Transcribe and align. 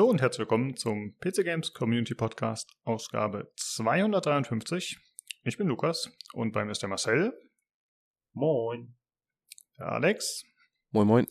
Hallo 0.00 0.08
und 0.08 0.22
herzlich 0.22 0.38
willkommen 0.38 0.78
zum 0.78 1.14
PC 1.18 1.44
Games 1.44 1.74
Community 1.74 2.14
Podcast, 2.14 2.72
Ausgabe 2.84 3.52
253. 3.56 4.98
Ich 5.44 5.58
bin 5.58 5.66
Lukas 5.66 6.10
und 6.32 6.52
bei 6.52 6.64
mir 6.64 6.70
ist 6.70 6.80
der 6.80 6.88
Marcel. 6.88 7.38
Moin. 8.32 8.96
Der 9.78 9.88
Alex. 9.92 10.42
Moin, 10.90 11.06
moin. 11.06 11.26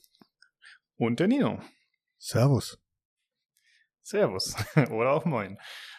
Und 0.98 1.20
der 1.20 1.28
Nino. 1.28 1.64
Servus. 2.20 2.80
Servus. 4.04 4.54
Oder 4.92 5.14
auch 5.14 5.26
moin. 5.26 5.58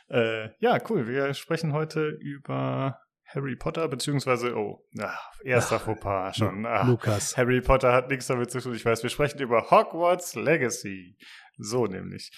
Äh, 0.09 0.51
ja, 0.61 0.79
cool. 0.89 1.09
Wir 1.09 1.35
sprechen 1.35 1.73
heute 1.73 2.11
über 2.21 3.01
Harry 3.35 3.57
Potter, 3.57 3.89
beziehungsweise, 3.89 4.57
oh, 4.57 4.85
ach, 5.01 5.33
erster 5.45 5.77
Ach, 5.77 5.83
Fauxpas 5.83 6.37
schon. 6.37 6.67
Ach, 6.67 6.87
Lukas. 6.87 7.37
Harry 7.37 7.61
Potter 7.61 7.93
hat 7.93 8.11
nichts 8.11 8.27
damit 8.27 8.51
zu 8.51 8.61
tun. 8.61 8.75
Ich 8.75 8.85
weiß, 8.85 9.03
wir 9.03 9.11
sprechen 9.11 9.41
über 9.41 9.71
Hogwarts 9.71 10.35
Legacy. 10.35 11.17
So 11.63 11.87
nämlich. 11.87 12.31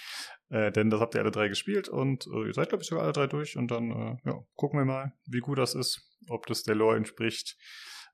Äh, 0.48 0.72
denn 0.72 0.90
das 0.90 1.00
habt 1.00 1.14
ihr 1.14 1.20
alle 1.20 1.30
drei 1.30 1.48
gespielt 1.48 1.88
und 1.88 2.26
äh, 2.26 2.46
ihr 2.46 2.52
seid, 2.52 2.68
glaube 2.68 2.82
ich, 2.82 2.88
sogar 2.88 3.04
alle 3.04 3.12
drei 3.12 3.26
durch. 3.26 3.56
Und 3.56 3.70
dann 3.70 3.90
äh, 3.90 4.16
ja, 4.28 4.44
gucken 4.54 4.78
wir 4.78 4.84
mal, 4.84 5.12
wie 5.26 5.40
gut 5.40 5.58
das 5.58 5.74
ist, 5.74 6.02
ob 6.28 6.46
das 6.46 6.62
der 6.62 6.74
Lore 6.74 6.96
entspricht. 6.96 7.56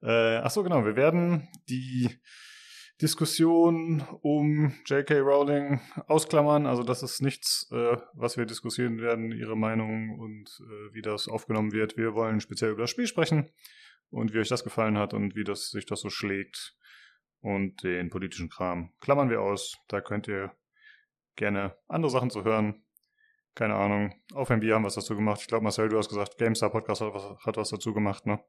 Äh, 0.03 0.37
ach 0.37 0.51
so, 0.51 0.63
genau. 0.63 0.85
Wir 0.85 0.97
werden 0.97 1.49
die 1.69 2.21
Diskussion 3.01 4.03
um 4.23 4.73
J.K. 4.87 5.21
Rowling 5.21 5.81
ausklammern. 6.09 6.67
Also 6.67 6.83
das 6.83 7.03
ist 7.03 7.23
nichts, 7.23 7.69
äh, 7.71 7.97
was 8.15 8.37
wir 8.37 8.45
diskutieren 8.45 9.01
werden, 9.01 9.31
ihre 9.31 9.57
Meinung 9.57 10.19
und 10.19 10.49
äh, 10.61 10.95
wie 10.95 11.03
das 11.03 11.29
aufgenommen 11.29 11.73
wird. 11.73 11.97
Wir 11.97 12.15
wollen 12.15 12.41
speziell 12.41 12.73
über 12.73 12.83
das 12.83 12.91
Spiel 12.91 13.07
sprechen 13.07 13.51
und 14.11 14.35
wie 14.35 14.39
euch 14.39 14.49
das 14.49 14.65
gefallen 14.65 14.99
hat 14.99 15.15
und 15.15 15.37
wie 15.37 15.45
das 15.45 15.71
sich 15.71 15.87
das 15.87 16.01
so 16.01 16.11
schlägt. 16.11 16.75
Und 17.41 17.85
den 17.85 18.11
politischen 18.11 18.49
Kram 18.49 18.93
klammern 19.01 19.31
wir 19.31 19.43
aus. 19.43 19.77
Da 19.87 20.01
könnt 20.01 20.27
ihr 20.27 20.53
gerne 21.39 21.77
andere 21.89 22.11
Sachen 22.11 22.29
zu 22.29 22.45
hören. 22.45 22.85
Keine 23.55 23.75
Ahnung. 23.75 24.15
Auf 24.35 24.51
MB 24.51 24.63
haben 24.73 24.85
was 24.85 24.95
dazu 24.95 25.17
gemacht. 25.17 25.41
Ich 25.41 25.49
glaube, 25.49 25.65
Marcel, 25.65 25.89
du 25.89 25.97
hast 25.97 26.11
gesagt, 26.11 26.37
GameStar 26.39 26.71
Podcast 26.71 27.01
hat 27.01 27.15
was, 27.15 27.45
hat 27.45 27.57
was 27.57 27.71
dazu 27.71 27.95
gemacht, 27.95 28.27
ne? 28.27 28.41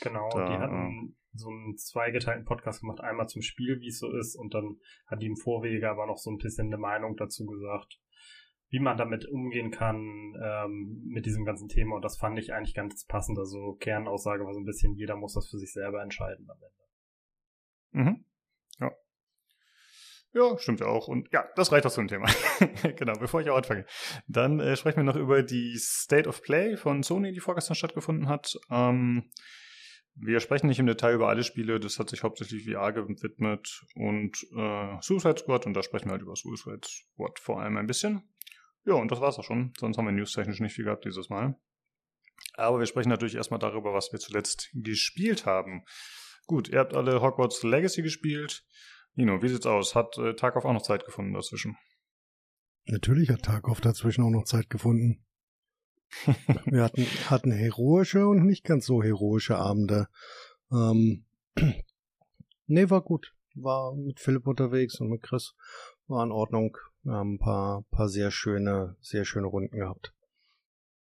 Genau, 0.00 0.28
da, 0.30 0.46
die 0.46 0.58
hatten 0.58 1.16
so 1.32 1.48
einen 1.48 1.76
zweigeteilten 1.76 2.44
Podcast 2.44 2.80
gemacht, 2.80 3.00
einmal 3.00 3.28
zum 3.28 3.42
Spiel, 3.42 3.80
wie 3.80 3.88
es 3.88 3.98
so 3.98 4.10
ist, 4.16 4.36
und 4.36 4.54
dann 4.54 4.78
hat 5.06 5.20
die 5.22 5.26
im 5.26 5.36
Vorwege 5.36 5.90
aber 5.90 6.06
noch 6.06 6.18
so 6.18 6.30
ein 6.30 6.38
bisschen 6.38 6.68
eine 6.68 6.78
Meinung 6.78 7.16
dazu 7.16 7.46
gesagt, 7.46 8.00
wie 8.70 8.80
man 8.80 8.96
damit 8.96 9.26
umgehen 9.26 9.70
kann, 9.70 10.34
ähm, 10.42 11.02
mit 11.06 11.26
diesem 11.26 11.44
ganzen 11.44 11.68
Thema. 11.68 11.96
Und 11.96 12.02
das 12.02 12.18
fand 12.18 12.38
ich 12.38 12.52
eigentlich 12.52 12.74
ganz 12.74 13.06
passend. 13.06 13.38
Also 13.38 13.74
Kernaussage 13.80 14.44
war 14.44 14.52
so 14.52 14.60
ein 14.60 14.66
bisschen, 14.66 14.94
jeder 14.94 15.16
muss 15.16 15.34
das 15.34 15.48
für 15.48 15.58
sich 15.58 15.72
selber 15.72 16.02
entscheiden 16.02 16.48
am 16.50 16.58
Ende. 16.62 18.10
Mhm. 18.10 18.24
Ja. 20.38 20.56
Stimmt 20.58 20.80
ja 20.80 20.86
auch. 20.86 21.08
Und 21.08 21.28
ja, 21.32 21.44
das 21.56 21.72
reicht 21.72 21.84
auch 21.86 21.90
zum 21.90 22.06
Thema. 22.06 22.28
genau, 22.96 23.14
bevor 23.14 23.40
ich 23.40 23.50
auch 23.50 23.56
anfange. 23.56 23.84
Dann 24.28 24.60
äh, 24.60 24.76
sprechen 24.76 24.98
wir 24.98 25.04
noch 25.04 25.16
über 25.16 25.42
die 25.42 25.76
State 25.76 26.28
of 26.28 26.42
Play 26.42 26.76
von 26.76 27.02
Sony, 27.02 27.32
die 27.32 27.40
vorgestern 27.40 27.74
stattgefunden 27.74 28.28
hat. 28.28 28.56
Ähm, 28.70 29.30
wir 30.14 30.38
sprechen 30.40 30.68
nicht 30.68 30.78
im 30.78 30.86
Detail 30.86 31.14
über 31.14 31.28
alle 31.28 31.42
Spiele, 31.42 31.80
das 31.80 31.98
hat 31.98 32.10
sich 32.10 32.22
hauptsächlich 32.22 32.68
VR 32.68 32.92
gewidmet 32.92 33.84
und 33.94 34.46
äh, 34.56 34.96
Suicide 35.00 35.38
Squad 35.38 35.66
und 35.66 35.74
da 35.74 35.82
sprechen 35.82 36.06
wir 36.06 36.12
halt 36.12 36.22
über 36.22 36.34
Suicide 36.34 36.80
Squad 36.84 37.38
vor 37.38 37.60
allem 37.60 37.76
ein 37.76 37.86
bisschen. 37.86 38.22
Ja, 38.84 38.94
und 38.94 39.10
das 39.10 39.20
war's 39.20 39.38
auch 39.38 39.44
schon. 39.44 39.72
Sonst 39.78 39.98
haben 39.98 40.06
wir 40.06 40.12
newstechnisch 40.12 40.60
nicht 40.60 40.74
viel 40.74 40.84
gehabt 40.84 41.04
dieses 41.04 41.28
Mal. 41.28 41.56
Aber 42.54 42.78
wir 42.78 42.86
sprechen 42.86 43.10
natürlich 43.10 43.34
erstmal 43.34 43.60
darüber, 43.60 43.92
was 43.92 44.12
wir 44.12 44.18
zuletzt 44.18 44.70
gespielt 44.72 45.46
haben. 45.46 45.84
Gut, 46.46 46.68
ihr 46.68 46.78
habt 46.78 46.94
alle 46.94 47.20
Hogwarts 47.20 47.62
Legacy 47.62 48.02
gespielt. 48.02 48.64
Nino, 49.18 49.42
wie 49.42 49.48
sieht's 49.48 49.66
aus? 49.66 49.96
Hat 49.96 50.16
äh, 50.18 50.34
Tarkov 50.34 50.64
auch 50.64 50.72
noch 50.72 50.82
Zeit 50.82 51.04
gefunden 51.04 51.34
dazwischen? 51.34 51.76
Natürlich 52.86 53.30
hat 53.30 53.42
Tarkov 53.42 53.80
dazwischen 53.80 54.22
auch 54.22 54.30
noch 54.30 54.44
Zeit 54.44 54.70
gefunden. 54.70 55.26
Wir 56.66 56.84
hatten, 56.84 57.02
hatten 57.28 57.50
heroische 57.50 58.28
und 58.28 58.46
nicht 58.46 58.62
ganz 58.62 58.86
so 58.86 59.02
heroische 59.02 59.56
Abende. 59.58 60.06
Ähm, 60.70 61.24
nee, 62.66 62.90
war 62.90 63.02
gut. 63.02 63.34
War 63.56 63.92
mit 63.92 64.20
Philipp 64.20 64.46
unterwegs 64.46 65.00
und 65.00 65.10
mit 65.10 65.22
Chris. 65.22 65.56
War 66.06 66.22
in 66.22 66.30
Ordnung. 66.30 66.76
Wir 67.02 67.14
haben 67.14 67.34
ein 67.34 67.38
paar, 67.40 67.82
paar 67.90 68.08
sehr 68.08 68.30
schöne, 68.30 68.96
sehr 69.00 69.24
schöne 69.24 69.48
Runden 69.48 69.76
gehabt. 69.76 70.14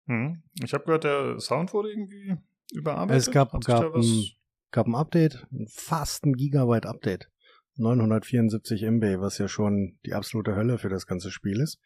Hm. 0.08 0.42
Ich 0.64 0.74
habe 0.74 0.86
gehört, 0.86 1.04
der 1.04 1.40
Sound 1.40 1.72
wurde 1.72 1.92
irgendwie 1.92 2.36
überarbeitet. 2.74 3.28
Es 3.28 3.32
gab, 3.32 3.52
gab, 3.64 3.94
ein, 3.94 4.26
gab 4.72 4.88
ein 4.88 4.96
Update, 4.96 5.46
fast 5.68 6.26
ein 6.26 6.34
Gigabyte 6.34 6.88
Update. 6.88 7.30
974 7.78 8.84
MB, 8.84 9.20
was 9.20 9.38
ja 9.38 9.48
schon 9.48 9.98
die 10.06 10.14
absolute 10.14 10.56
Hölle 10.56 10.78
für 10.78 10.90
das 10.90 11.06
ganze 11.06 11.32
Spiel 11.32 11.62
ist 11.62 11.80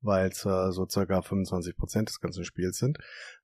weil 0.00 0.28
es 0.28 0.44
äh, 0.44 0.70
so 0.70 0.86
circa 0.88 1.22
25 1.22 1.76
Prozent 1.76 2.08
des 2.08 2.20
ganzen 2.20 2.44
Spiels 2.44 2.78
sind. 2.78 2.98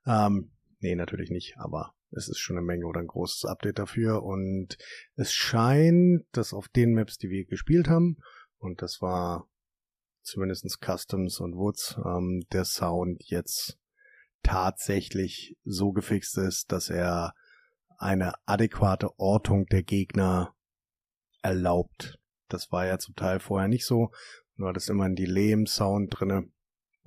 Ähm, 0.07 0.53
nee, 0.81 0.95
natürlich 0.95 1.31
nicht, 1.31 1.57
aber 1.59 1.95
es 2.11 2.29
ist 2.29 2.39
schon 2.39 2.57
eine 2.57 2.67
Menge 2.67 2.87
oder 2.87 3.01
ein 3.01 3.07
großes 3.07 3.45
Update 3.45 3.79
dafür 3.79 4.23
und 4.23 4.77
es 5.17 5.33
scheint, 5.33 6.25
dass 6.33 6.55
auf 6.55 6.69
den 6.69 6.95
Maps, 6.95 7.19
die 7.19 7.29
wir 7.29 7.45
gespielt 7.45 7.89
haben, 7.89 8.19
und 8.59 8.83
das 8.83 9.03
war 9.03 9.49
zumindestens 10.23 10.79
Customs 10.79 11.41
und 11.41 11.57
Woods, 11.57 11.99
ähm, 12.05 12.45
der 12.53 12.65
Sound 12.65 13.23
jetzt 13.25 13.79
tatsächlich 14.43 15.57
so 15.65 15.93
gefixt 15.93 16.39
ist, 16.39 16.71
dass 16.71 16.89
er 16.89 17.35
eine 17.99 18.35
adäquate 18.47 19.19
Ortung 19.19 19.67
der 19.67 19.83
Gegner 19.83 20.55
erlaubt. 21.44 22.19
Das 22.49 22.72
war 22.72 22.87
ja 22.87 22.99
zum 22.99 23.15
Teil 23.15 23.41
vorher 23.41 23.69
nicht 23.69 23.87
so 23.87 24.10
Du 24.56 24.66
hattest 24.66 24.88
immer 24.88 25.05
einen 25.05 25.16
Delay 25.16 25.50
im 25.50 25.66
Sound 25.66 26.15
drinne, 26.16 26.49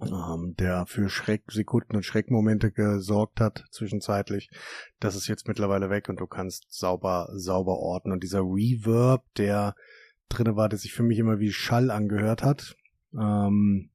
ähm, 0.02 0.56
der 0.60 0.86
für 0.86 1.10
Schrecksekunden 1.10 1.96
und 1.96 2.04
Schreckmomente 2.04 2.72
gesorgt 2.72 3.40
hat 3.40 3.64
zwischenzeitlich. 3.72 4.50
Das 5.00 5.16
ist 5.16 5.28
jetzt 5.28 5.48
mittlerweile 5.48 5.90
weg 5.90 6.10
und 6.10 6.20
du 6.20 6.28
kannst 6.28 6.66
sauber, 6.70 7.30
sauber 7.34 7.78
orten. 7.78 8.12
Und 8.12 8.24
dieser 8.24 8.42
Reverb, 8.42 9.24
der 9.36 9.76
drinne 10.30 10.58
war, 10.58 10.68
der 10.68 10.78
sich 10.78 10.94
für 10.94 11.04
mich 11.04 11.20
immer 11.20 11.40
wie 11.40 11.52
Schall 11.52 11.90
angehört 11.90 12.44
hat, 12.44 12.76
ähm, 13.14 13.92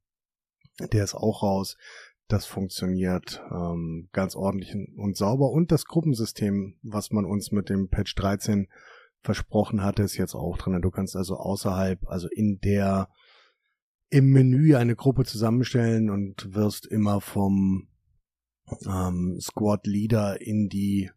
der 0.81 1.05
ist 1.05 1.15
auch 1.15 1.43
raus. 1.43 1.77
Das 2.29 2.47
funktioniert 2.47 3.43
ähm, 3.51 4.09
ganz 4.13 4.35
ordentlich 4.35 4.75
und 4.97 5.19
sauber. 5.19 5.51
Und 5.51 5.71
das 5.71 5.85
Gruppensystem, 5.85 6.79
was 6.83 7.11
man 7.11 7.27
uns 7.27 7.53
mit 7.53 7.69
dem 7.69 7.89
Patch 7.89 8.15
13 8.15 8.69
versprochen 9.23 9.83
hatte, 9.83 10.03
ist 10.03 10.17
jetzt 10.17 10.35
auch 10.35 10.59
drin. 10.59 10.81
Du 10.83 10.91
kannst 10.91 11.17
also 11.17 11.37
außerhalb, 11.37 12.07
also 12.07 12.29
in 12.29 12.61
der 12.61 13.09
im 14.11 14.27
Menü 14.31 14.77
eine 14.77 14.95
Gruppe 14.95 15.25
zusammenstellen 15.25 16.11
und 16.11 16.55
wirst 16.55 16.87
immer 16.87 17.21
vom 17.21 17.89
ähm, 18.87 19.39
Squad 19.41 19.87
Leader 19.87 20.41
in 20.41 20.69
die 20.69 21.11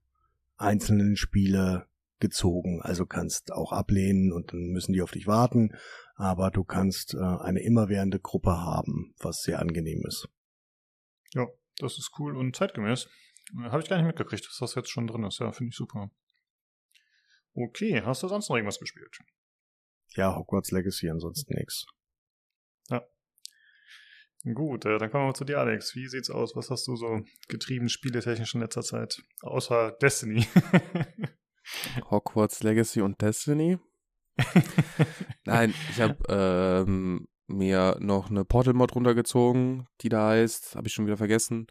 einzelnen 0.58 1.18
Spiele 1.18 1.88
gezogen. 2.20 2.82
Also 2.82 3.06
kannst 3.06 3.52
auch 3.52 3.72
ablehnen 3.72 4.32
und 4.32 4.54
dann 4.54 4.68
müssen 4.68 4.94
die 4.94 5.02
auf 5.02 5.12
dich 5.12 5.28
warten, 5.28 5.72
aber 6.16 6.52
du 6.52 6.64
kannst 6.64 7.14
äh, 7.14 7.18
eine 7.20 7.62
immerwährende 7.62 8.20
Gruppe 8.20 8.52
haben, 8.52 9.14
was 9.20 9.42
sehr 9.42 9.60
angenehm 9.60 10.04
ist. 10.08 10.30
Ja, 11.34 11.48
das 11.80 11.98
ist 11.98 12.12
cool 12.18 12.38
und 12.38 12.56
zeitgemäß. 12.56 13.10
Äh, 13.54 13.70
Habe 13.70 13.82
ich 13.82 13.90
gar 13.90 13.98
nicht 13.98 14.08
mitgekriegt, 14.08 14.48
dass 14.48 14.58
das 14.58 14.76
jetzt 14.76 14.90
schon 14.90 15.08
drin 15.08 15.24
ist. 15.24 15.40
Ja, 15.40 15.52
finde 15.52 15.70
ich 15.72 15.76
super. 15.76 16.10
Okay, 17.56 18.02
hast 18.02 18.22
du 18.22 18.28
sonst 18.28 18.50
noch 18.50 18.58
irgendwas 18.58 18.80
gespielt? 18.80 19.18
Ja, 20.16 20.36
Hogwarts 20.36 20.72
Legacy, 20.72 21.10
ansonsten 21.10 21.56
nichts. 21.56 21.86
Ja. 22.90 23.02
Gut, 24.54 24.86
äh, 24.86 24.98
dann 24.98 25.10
kommen 25.10 25.24
wir 25.24 25.28
mal 25.28 25.36
zu 25.36 25.46
dir, 25.46 25.60
Alex. 25.60 25.96
Wie 25.96 26.08
sieht's 26.08 26.30
aus? 26.30 26.56
Was 26.56 26.70
hast 26.70 26.86
du 26.88 26.98
so 26.98 27.22
getrieben, 27.48 27.88
spieletechnisch 27.88 28.56
in 28.56 28.62
letzter 28.62 28.82
Zeit? 28.82 29.24
Außer 29.42 29.94
Destiny. 30.02 30.46
Hogwarts 32.12 32.62
Legacy 32.62 33.02
und 33.02 33.22
Destiny? 33.22 33.80
Nein, 35.46 35.74
ich 35.92 36.02
habe 36.02 36.18
ähm, 36.28 37.28
mir 37.48 37.96
noch 38.02 38.30
eine 38.30 38.44
Portal-Mod 38.44 38.96
runtergezogen, 38.96 39.88
die 40.02 40.10
da 40.10 40.30
heißt, 40.30 40.76
habe 40.76 40.88
ich 40.88 40.94
schon 40.94 41.06
wieder 41.06 41.18
vergessen. 41.18 41.68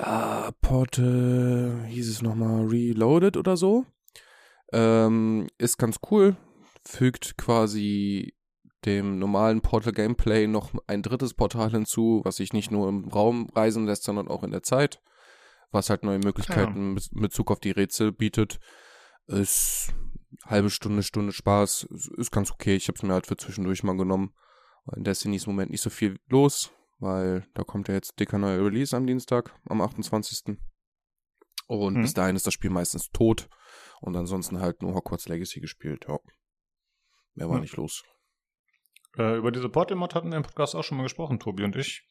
Uh, 0.00 0.52
Portal, 0.60 1.84
hieß 1.88 2.08
es 2.08 2.22
nochmal 2.22 2.66
Reloaded 2.66 3.36
oder 3.36 3.56
so. 3.56 3.86
Ähm, 4.72 5.48
ist 5.58 5.78
ganz 5.78 5.98
cool. 6.10 6.36
Fügt 6.84 7.36
quasi 7.36 8.34
dem 8.84 9.18
normalen 9.18 9.60
Portal-Gameplay 9.60 10.46
noch 10.46 10.72
ein 10.86 11.02
drittes 11.02 11.34
Portal 11.34 11.70
hinzu, 11.70 12.20
was 12.24 12.36
sich 12.36 12.52
nicht 12.52 12.70
nur 12.70 12.88
im 12.88 13.08
Raum 13.08 13.48
reisen 13.54 13.86
lässt, 13.86 14.04
sondern 14.04 14.28
auch 14.28 14.44
in 14.44 14.52
der 14.52 14.62
Zeit, 14.62 15.02
was 15.70 15.90
halt 15.90 16.04
neue 16.04 16.18
Möglichkeiten 16.18 16.76
ja. 16.76 16.92
mit 16.94 17.08
Bezug 17.12 17.50
auf 17.50 17.60
die 17.60 17.72
Rätsel 17.72 18.12
bietet. 18.12 18.60
Ist 19.26 19.92
halbe 20.44 20.70
Stunde, 20.70 21.02
Stunde 21.02 21.32
Spaß, 21.32 21.88
ist 22.16 22.30
ganz 22.30 22.50
okay. 22.50 22.76
Ich 22.76 22.88
habe 22.88 22.96
es 22.96 23.02
mir 23.02 23.12
halt 23.12 23.26
für 23.26 23.36
zwischendurch 23.36 23.82
mal 23.82 23.96
genommen. 23.96 24.32
In 24.96 25.04
Destiny 25.04 25.36
ist 25.36 25.46
im 25.46 25.52
Moment 25.52 25.70
nicht 25.70 25.82
so 25.82 25.90
viel 25.90 26.18
los, 26.28 26.70
weil 26.98 27.46
da 27.54 27.62
kommt 27.64 27.88
ja 27.88 27.94
jetzt 27.94 28.18
dicker 28.18 28.38
neuer 28.38 28.64
Release 28.64 28.96
am 28.96 29.06
Dienstag, 29.06 29.54
am 29.68 29.80
28. 29.80 30.56
Und 31.66 31.96
hm. 31.96 32.02
bis 32.02 32.14
dahin 32.14 32.36
ist 32.36 32.46
das 32.46 32.54
Spiel 32.54 32.70
meistens 32.70 33.10
tot. 33.10 33.48
Und 34.00 34.16
ansonsten 34.16 34.60
halt 34.60 34.82
nur 34.82 34.94
Hogwarts 34.94 35.28
Legacy 35.28 35.60
gespielt, 35.60 36.06
ja. 36.08 36.18
Mehr 37.34 37.48
war 37.48 37.56
hm. 37.56 37.62
nicht 37.62 37.76
los. 37.76 38.02
Äh, 39.16 39.36
über 39.36 39.50
diese 39.50 39.68
Portal-Mod 39.68 40.14
hatten 40.14 40.30
wir 40.30 40.36
im 40.36 40.42
Podcast 40.42 40.74
auch 40.74 40.84
schon 40.84 40.96
mal 40.96 41.04
gesprochen, 41.04 41.38
Tobi 41.38 41.64
und 41.64 41.76
ich. 41.76 42.06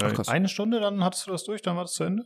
Äh, 0.00 0.12
Ach, 0.16 0.28
eine 0.28 0.48
Stunde, 0.48 0.80
dann 0.80 1.02
hattest 1.02 1.26
du 1.26 1.30
das 1.30 1.44
durch, 1.44 1.62
dann 1.62 1.76
war 1.76 1.84
das 1.84 1.92
zu 1.92 2.04
Ende? 2.04 2.24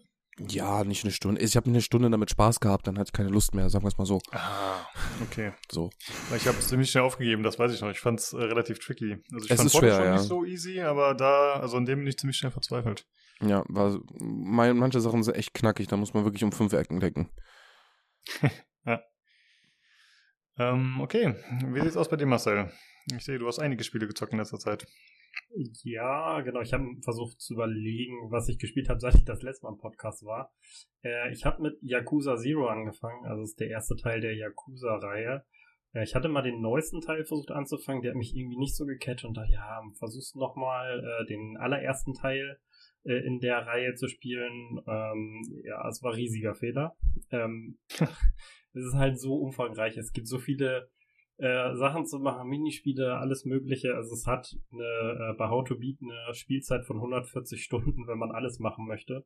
Ja, 0.48 0.84
nicht 0.84 1.04
eine 1.04 1.12
Stunde. 1.12 1.40
Ich 1.40 1.56
habe 1.56 1.68
eine 1.68 1.82
Stunde 1.82 2.08
damit 2.08 2.30
Spaß 2.30 2.60
gehabt, 2.60 2.86
dann 2.86 2.98
hatte 2.98 3.08
ich 3.08 3.12
keine 3.12 3.28
Lust 3.28 3.54
mehr, 3.54 3.68
sagen 3.68 3.84
wir 3.84 3.88
es 3.88 3.98
mal 3.98 4.06
so. 4.06 4.20
Ah, 4.30 4.86
okay. 5.22 5.52
So. 5.70 5.90
Ich 6.34 6.46
habe 6.46 6.56
es 6.58 6.68
ziemlich 6.68 6.90
schnell 6.90 7.04
aufgegeben, 7.04 7.42
das 7.42 7.58
weiß 7.58 7.72
ich 7.72 7.80
noch. 7.80 7.90
Ich 7.90 8.00
fand 8.00 8.20
es 8.20 8.32
äh, 8.32 8.38
relativ 8.38 8.78
tricky. 8.78 9.18
Also 9.32 9.44
ich 9.44 9.50
es 9.50 9.56
fand 9.56 9.66
ist 9.66 9.76
schwer, 9.76 9.96
schon 9.96 10.04
ja. 10.04 10.12
nicht 10.12 10.22
so 10.22 10.44
easy, 10.44 10.80
aber 10.80 11.14
da, 11.14 11.54
also 11.54 11.76
an 11.76 11.84
dem 11.84 11.98
bin 12.00 12.08
ich 12.08 12.16
ziemlich 12.16 12.38
schnell 12.38 12.52
verzweifelt. 12.52 13.06
Ja, 13.42 13.64
war, 13.68 13.98
mein, 14.18 14.76
manche 14.76 15.00
Sachen 15.00 15.22
sind 15.22 15.34
echt 15.34 15.52
knackig, 15.54 15.88
da 15.88 15.96
muss 15.96 16.14
man 16.14 16.24
wirklich 16.24 16.44
um 16.44 16.52
fünf 16.52 16.72
Ecken 16.72 17.00
decken. 17.00 17.30
ja. 18.84 19.02
Ähm, 20.58 21.00
okay, 21.00 21.34
wie 21.66 21.80
sieht's 21.80 21.96
aus 21.96 22.08
bei 22.08 22.16
dir, 22.16 22.26
Marcel? 22.26 22.70
Ich 23.16 23.24
sehe, 23.24 23.38
du 23.38 23.46
hast 23.46 23.58
einige 23.58 23.84
Spiele 23.84 24.06
gezockt 24.06 24.32
in 24.32 24.38
letzter 24.38 24.58
Zeit. 24.58 24.86
Ja, 25.82 26.40
genau. 26.42 26.60
Ich 26.60 26.72
habe 26.72 26.84
versucht 27.02 27.40
zu 27.40 27.54
überlegen, 27.54 28.30
was 28.30 28.48
ich 28.48 28.58
gespielt 28.58 28.88
habe, 28.88 29.00
seit 29.00 29.14
ich 29.14 29.24
das 29.24 29.42
letzte 29.42 29.66
Mal 29.66 29.72
im 29.72 29.78
Podcast 29.78 30.24
war. 30.24 30.52
Äh, 31.02 31.32
ich 31.32 31.44
habe 31.44 31.62
mit 31.62 31.78
Yakuza 31.82 32.36
Zero 32.36 32.68
angefangen. 32.68 33.26
Also 33.26 33.42
ist 33.42 33.58
der 33.58 33.68
erste 33.68 33.96
Teil 33.96 34.20
der 34.20 34.34
Yakuza-Reihe. 34.36 35.44
Äh, 35.92 36.04
ich 36.04 36.14
hatte 36.14 36.28
mal 36.28 36.42
den 36.42 36.60
neuesten 36.60 37.00
Teil 37.00 37.24
versucht 37.24 37.50
anzufangen. 37.50 38.02
Der 38.02 38.12
hat 38.12 38.18
mich 38.18 38.34
irgendwie 38.34 38.58
nicht 38.58 38.76
so 38.76 38.86
gecatcht 38.86 39.24
und 39.24 39.36
dachte, 39.36 39.52
ja, 39.52 39.82
versuchst 39.98 40.36
nochmal 40.36 41.00
äh, 41.00 41.26
den 41.26 41.56
allerersten 41.56 42.14
Teil 42.14 42.60
äh, 43.04 43.26
in 43.26 43.40
der 43.40 43.66
Reihe 43.66 43.94
zu 43.94 44.08
spielen. 44.08 44.80
Ähm, 44.86 45.42
ja, 45.64 45.88
es 45.88 46.02
war 46.02 46.14
riesiger 46.14 46.54
Fehler. 46.54 46.96
Ähm, 47.30 47.78
es 48.72 48.84
ist 48.84 48.94
halt 48.94 49.18
so 49.18 49.34
umfangreich. 49.34 49.96
Es 49.96 50.12
gibt 50.12 50.28
so 50.28 50.38
viele 50.38 50.88
äh, 51.38 51.74
Sachen 51.74 52.06
zu 52.06 52.18
machen, 52.18 52.48
Minispiele, 52.48 53.16
alles 53.16 53.44
Mögliche. 53.44 53.94
Also 53.94 54.12
es 54.14 54.26
hat 54.26 54.56
eine, 54.72 55.32
äh, 55.32 55.34
bei 55.36 55.48
How 55.48 55.66
to 55.66 55.76
Beat 55.76 55.98
eine 56.02 56.34
Spielzeit 56.34 56.84
von 56.84 56.96
140 56.96 57.62
Stunden, 57.62 58.06
wenn 58.06 58.18
man 58.18 58.30
alles 58.30 58.58
machen 58.58 58.86
möchte. 58.86 59.24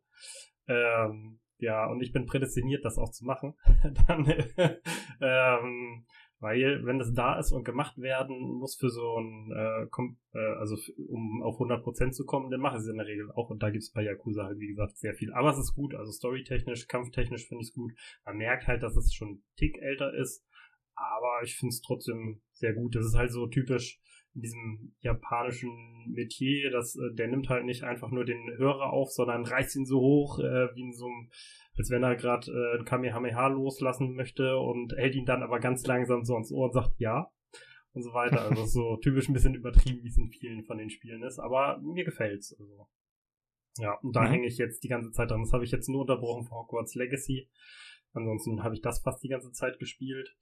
Ähm, 0.66 1.40
ja, 1.58 1.86
und 1.86 2.02
ich 2.02 2.12
bin 2.12 2.26
prädestiniert, 2.26 2.84
das 2.84 2.98
auch 2.98 3.10
zu 3.10 3.24
machen. 3.24 3.54
Dann, 4.06 4.26
ähm, 5.20 6.06
weil, 6.44 6.84
wenn 6.84 6.98
das 6.98 7.14
da 7.14 7.38
ist 7.38 7.52
und 7.52 7.64
gemacht 7.64 7.98
werden 7.98 8.38
muss 8.38 8.76
für 8.76 8.90
so 8.90 9.18
ein, 9.18 9.50
äh, 9.50 9.84
äh, 9.84 10.54
also 10.58 10.76
um 11.08 11.42
auf 11.42 11.58
100% 11.58 12.10
zu 12.12 12.26
kommen, 12.26 12.50
dann 12.50 12.60
mache 12.60 12.76
ich 12.76 12.82
es 12.82 12.88
in 12.88 12.98
der 12.98 13.06
Regel 13.06 13.32
auch. 13.32 13.48
Und 13.50 13.62
da 13.62 13.70
gibt 13.70 13.82
es 13.82 13.90
bei 13.90 14.02
Yakuza 14.02 14.44
halt, 14.44 14.60
wie 14.60 14.68
gesagt, 14.68 14.98
sehr 14.98 15.14
viel. 15.14 15.32
Aber 15.32 15.50
es 15.50 15.58
ist 15.58 15.74
gut, 15.74 15.94
also 15.94 16.12
storytechnisch, 16.12 16.86
kampftechnisch 16.86 17.48
finde 17.48 17.62
ich 17.62 17.68
es 17.68 17.74
gut. 17.74 17.92
Man 18.26 18.36
merkt 18.36 18.66
halt, 18.66 18.82
dass 18.82 18.96
es 18.96 19.14
schon 19.14 19.30
ein 19.30 19.42
Tick 19.56 19.78
älter 19.80 20.12
ist 20.14 20.44
aber 20.96 21.42
ich 21.42 21.56
finde 21.56 21.72
es 21.72 21.82
trotzdem 21.82 22.40
sehr 22.52 22.72
gut. 22.72 22.94
Das 22.94 23.06
ist 23.06 23.14
halt 23.14 23.32
so 23.32 23.46
typisch 23.46 24.00
in 24.34 24.40
diesem 24.40 24.94
japanischen 25.00 26.12
Metier, 26.12 26.70
dass 26.70 26.96
äh, 26.96 27.14
der 27.14 27.28
nimmt 27.28 27.48
halt 27.48 27.64
nicht 27.64 27.84
einfach 27.84 28.10
nur 28.10 28.24
den 28.24 28.56
Hörer 28.56 28.92
auf, 28.92 29.10
sondern 29.10 29.44
reißt 29.44 29.76
ihn 29.76 29.86
so 29.86 30.00
hoch, 30.00 30.38
äh, 30.38 30.74
wie 30.74 30.82
in 30.82 30.92
so 30.92 31.06
einem, 31.06 31.30
als 31.76 31.90
wenn 31.90 32.02
er 32.02 32.16
gerade 32.16 32.50
äh, 32.50 32.78
ein 32.78 32.84
Kamehameha 32.84 33.48
loslassen 33.48 34.14
möchte 34.14 34.56
und 34.58 34.92
hält 34.96 35.14
ihn 35.14 35.26
dann 35.26 35.42
aber 35.42 35.60
ganz 35.60 35.86
langsam 35.86 36.24
so 36.24 36.34
ans 36.34 36.52
Ohr 36.52 36.66
und 36.66 36.72
sagt 36.72 36.98
ja 36.98 37.30
und 37.92 38.02
so 38.02 38.12
weiter. 38.12 38.42
Also 38.42 38.66
so 38.66 38.96
typisch 39.02 39.28
ein 39.28 39.34
bisschen 39.34 39.54
übertrieben, 39.54 40.02
wie 40.02 40.08
es 40.08 40.18
in 40.18 40.30
vielen 40.30 40.64
von 40.64 40.78
den 40.78 40.90
Spielen 40.90 41.22
ist, 41.22 41.38
aber 41.38 41.78
mir 41.80 42.04
gefällt's. 42.04 42.54
Also. 42.58 42.88
Ja, 43.78 43.94
und 44.02 44.14
da 44.14 44.22
mhm. 44.22 44.28
hänge 44.28 44.46
ich 44.46 44.58
jetzt 44.58 44.84
die 44.84 44.88
ganze 44.88 45.10
Zeit 45.12 45.30
dran. 45.30 45.42
Das 45.42 45.52
habe 45.52 45.64
ich 45.64 45.70
jetzt 45.70 45.88
nur 45.88 46.02
unterbrochen 46.02 46.44
für 46.44 46.54
Hogwarts 46.54 46.94
Legacy. 46.94 47.48
Ansonsten 48.14 48.62
habe 48.62 48.74
ich 48.74 48.80
das 48.80 49.00
fast 49.00 49.22
die 49.22 49.28
ganze 49.28 49.50
Zeit 49.50 49.78
gespielt. 49.78 50.34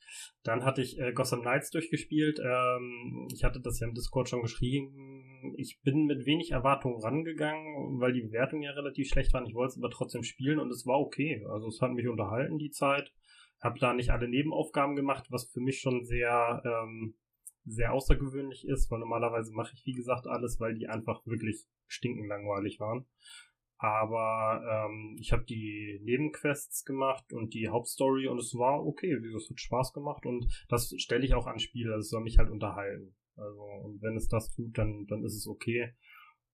Dann 0.44 0.64
hatte 0.64 0.82
ich 0.82 0.98
äh, 1.00 1.12
Gotham 1.12 1.40
Knights 1.40 1.70
durchgespielt. 1.70 2.38
Ähm, 2.38 3.28
ich 3.34 3.44
hatte 3.44 3.60
das 3.60 3.80
ja 3.80 3.88
im 3.88 3.94
Discord 3.94 4.28
schon 4.28 4.42
geschrieben. 4.42 5.54
Ich 5.56 5.80
bin 5.82 6.04
mit 6.04 6.26
wenig 6.26 6.52
Erwartungen 6.52 7.02
rangegangen, 7.02 7.98
weil 7.98 8.12
die 8.12 8.20
Bewertungen 8.20 8.62
ja 8.62 8.72
relativ 8.72 9.08
schlecht 9.08 9.32
waren. 9.32 9.46
Ich 9.46 9.54
wollte 9.54 9.72
es 9.72 9.78
aber 9.78 9.90
trotzdem 9.90 10.22
spielen 10.22 10.58
und 10.58 10.70
es 10.70 10.86
war 10.86 11.00
okay. 11.00 11.44
Also 11.48 11.68
es 11.68 11.80
hat 11.80 11.92
mich 11.92 12.06
unterhalten 12.06 12.58
die 12.58 12.70
Zeit. 12.70 13.12
Habe 13.60 13.78
da 13.78 13.94
nicht 13.94 14.10
alle 14.10 14.28
Nebenaufgaben 14.28 14.94
gemacht, 14.94 15.26
was 15.30 15.50
für 15.50 15.60
mich 15.60 15.80
schon 15.80 16.04
sehr 16.04 16.62
ähm, 16.64 17.14
sehr 17.64 17.92
außergewöhnlich 17.92 18.66
ist, 18.66 18.90
weil 18.90 18.98
normalerweise 18.98 19.52
mache 19.52 19.72
ich 19.74 19.86
wie 19.86 19.92
gesagt 19.92 20.26
alles, 20.26 20.58
weil 20.60 20.74
die 20.74 20.88
einfach 20.88 21.24
wirklich 21.26 21.66
stinkenlangweilig 21.86 22.80
waren. 22.80 23.06
Aber 23.82 24.62
ähm, 24.64 25.16
ich 25.18 25.32
habe 25.32 25.42
die 25.42 25.98
Nebenquests 26.04 26.84
gemacht 26.84 27.32
und 27.32 27.52
die 27.52 27.68
Hauptstory 27.68 28.28
und 28.28 28.38
es 28.38 28.54
war 28.54 28.86
okay. 28.86 29.12
Es 29.12 29.50
hat 29.50 29.58
Spaß 29.58 29.92
gemacht 29.92 30.24
und 30.24 30.46
das 30.68 30.94
stelle 30.98 31.24
ich 31.24 31.34
auch 31.34 31.48
an 31.48 31.58
Spiel. 31.58 31.88
Also 31.88 31.98
es 31.98 32.10
soll 32.10 32.22
mich 32.22 32.38
halt 32.38 32.48
unterhalten. 32.48 33.16
Also, 33.34 33.60
und 33.60 34.00
wenn 34.00 34.16
es 34.16 34.28
das 34.28 34.54
tut, 34.54 34.78
dann, 34.78 35.06
dann 35.08 35.24
ist 35.24 35.34
es 35.34 35.48
okay. 35.48 35.94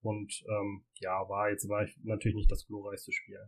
Und 0.00 0.42
ähm, 0.48 0.86
ja, 0.94 1.28
war 1.28 1.50
jetzt 1.50 1.69
war 1.69 1.82
ich 1.82 1.98
natürlich 2.02 2.36
nicht 2.36 2.50
das 2.50 2.66
glorreichste 2.66 3.12
Spiel. 3.12 3.40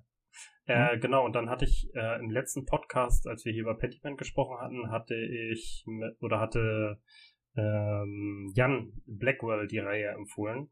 Äh, 0.66 0.96
mhm. 0.96 1.00
genau, 1.00 1.24
und 1.24 1.32
dann 1.34 1.48
hatte 1.48 1.64
ich 1.64 1.88
äh, 1.94 2.18
im 2.20 2.30
letzten 2.30 2.66
Podcast, 2.66 3.26
als 3.26 3.46
wir 3.46 3.52
hier 3.54 3.62
über 3.62 3.78
Pentiment 3.78 4.18
gesprochen 4.18 4.58
hatten, 4.60 4.90
hatte 4.90 5.14
ich 5.14 5.84
mit, 5.86 6.20
oder 6.20 6.38
hatte 6.38 7.00
ähm, 7.56 8.52
Jan 8.54 8.92
Blackwell 9.06 9.68
die 9.68 9.78
Reihe 9.78 10.08
empfohlen. 10.08 10.68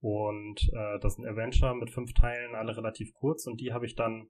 Und 0.00 0.70
äh, 0.72 0.98
das 1.00 1.16
sind 1.16 1.26
Adventure 1.26 1.74
mit 1.74 1.90
fünf 1.90 2.14
Teilen, 2.14 2.54
alle 2.54 2.76
relativ 2.76 3.12
kurz. 3.14 3.46
Und 3.46 3.60
die 3.60 3.72
habe 3.72 3.86
ich 3.86 3.94
dann 3.94 4.28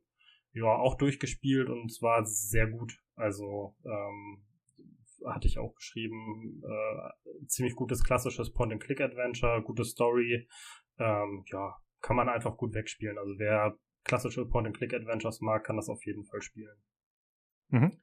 ja 0.53 0.67
auch 0.67 0.97
durchgespielt 0.97 1.69
und 1.69 1.91
es 1.91 2.03
war 2.03 2.25
sehr 2.25 2.67
gut. 2.67 2.99
Also 3.15 3.77
ähm, 3.85 4.45
hatte 5.27 5.47
ich 5.47 5.59
auch 5.59 5.75
geschrieben, 5.75 6.63
äh, 6.65 7.47
ziemlich 7.47 7.77
gutes 7.77 8.03
klassisches 8.03 8.53
Point-and-Click-Adventure, 8.53 9.63
gute 9.63 9.85
Story. 9.85 10.49
Ähm, 10.99 11.45
ja, 11.47 11.77
kann 12.01 12.17
man 12.17 12.29
einfach 12.29 12.57
gut 12.57 12.75
wegspielen. 12.75 13.19
Also 13.19 13.39
wer 13.39 13.79
klassische 14.05 14.47
Point-and-Click-Adventures 14.47 15.41
mag, 15.41 15.65
kann 15.65 15.77
das 15.77 15.89
auf 15.89 16.05
jeden 16.05 16.25
Fall 16.25 16.43
spielen. 16.43 16.77
Mhm. 17.69 18.01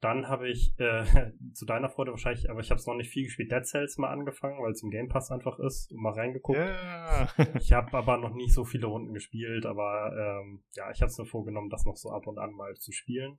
Dann 0.00 0.28
habe 0.28 0.48
ich 0.48 0.74
äh, 0.78 1.04
zu 1.54 1.64
deiner 1.64 1.88
Freude 1.88 2.10
wahrscheinlich, 2.10 2.50
aber 2.50 2.60
ich 2.60 2.70
habe 2.70 2.78
es 2.78 2.86
noch 2.86 2.94
nicht 2.94 3.10
viel 3.10 3.24
gespielt, 3.24 3.50
Dead 3.50 3.64
Cells 3.64 3.96
mal 3.96 4.10
angefangen, 4.10 4.62
weil 4.62 4.72
es 4.72 4.82
im 4.82 4.90
Game 4.90 5.08
Pass 5.08 5.30
einfach 5.30 5.58
ist 5.58 5.90
und 5.90 6.02
mal 6.02 6.12
reingeguckt. 6.12 6.58
Yeah. 6.58 7.28
ich 7.58 7.72
habe 7.72 7.96
aber 7.96 8.18
noch 8.18 8.34
nicht 8.34 8.52
so 8.52 8.64
viele 8.64 8.86
Runden 8.86 9.14
gespielt, 9.14 9.64
aber 9.64 10.12
ähm, 10.42 10.64
ja, 10.74 10.90
ich 10.90 11.00
habe 11.00 11.10
es 11.10 11.18
mir 11.18 11.26
vorgenommen, 11.26 11.70
das 11.70 11.86
noch 11.86 11.96
so 11.96 12.10
ab 12.10 12.26
und 12.26 12.38
an 12.38 12.52
mal 12.52 12.74
zu 12.74 12.92
spielen. 12.92 13.38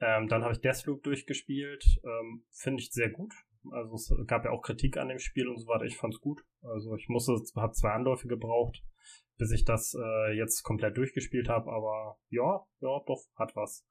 Ähm, 0.00 0.28
dann 0.28 0.42
habe 0.42 0.52
ich 0.52 0.60
Deathloop 0.60 1.02
durchgespielt, 1.02 1.84
ähm, 2.04 2.44
finde 2.50 2.82
ich 2.82 2.92
sehr 2.92 3.10
gut. 3.10 3.32
Also 3.70 3.94
es 3.94 4.26
gab 4.26 4.44
ja 4.44 4.50
auch 4.50 4.62
Kritik 4.62 4.98
an 4.98 5.08
dem 5.08 5.18
Spiel 5.18 5.48
und 5.48 5.58
so 5.58 5.66
weiter. 5.66 5.84
Ich 5.84 5.96
fand's 5.96 6.20
gut. 6.20 6.44
Also 6.62 6.94
ich 6.96 7.08
musste, 7.08 7.32
habe 7.56 7.72
zwei 7.72 7.90
Anläufe 7.90 8.28
gebraucht, 8.28 8.82
bis 9.38 9.52
ich 9.52 9.64
das 9.64 9.96
äh, 9.98 10.36
jetzt 10.36 10.62
komplett 10.62 10.96
durchgespielt 10.96 11.48
habe. 11.48 11.70
Aber 11.72 12.18
ja, 12.28 12.66
ja, 12.80 13.00
doch 13.06 13.24
hat 13.36 13.56
was. 13.56 13.86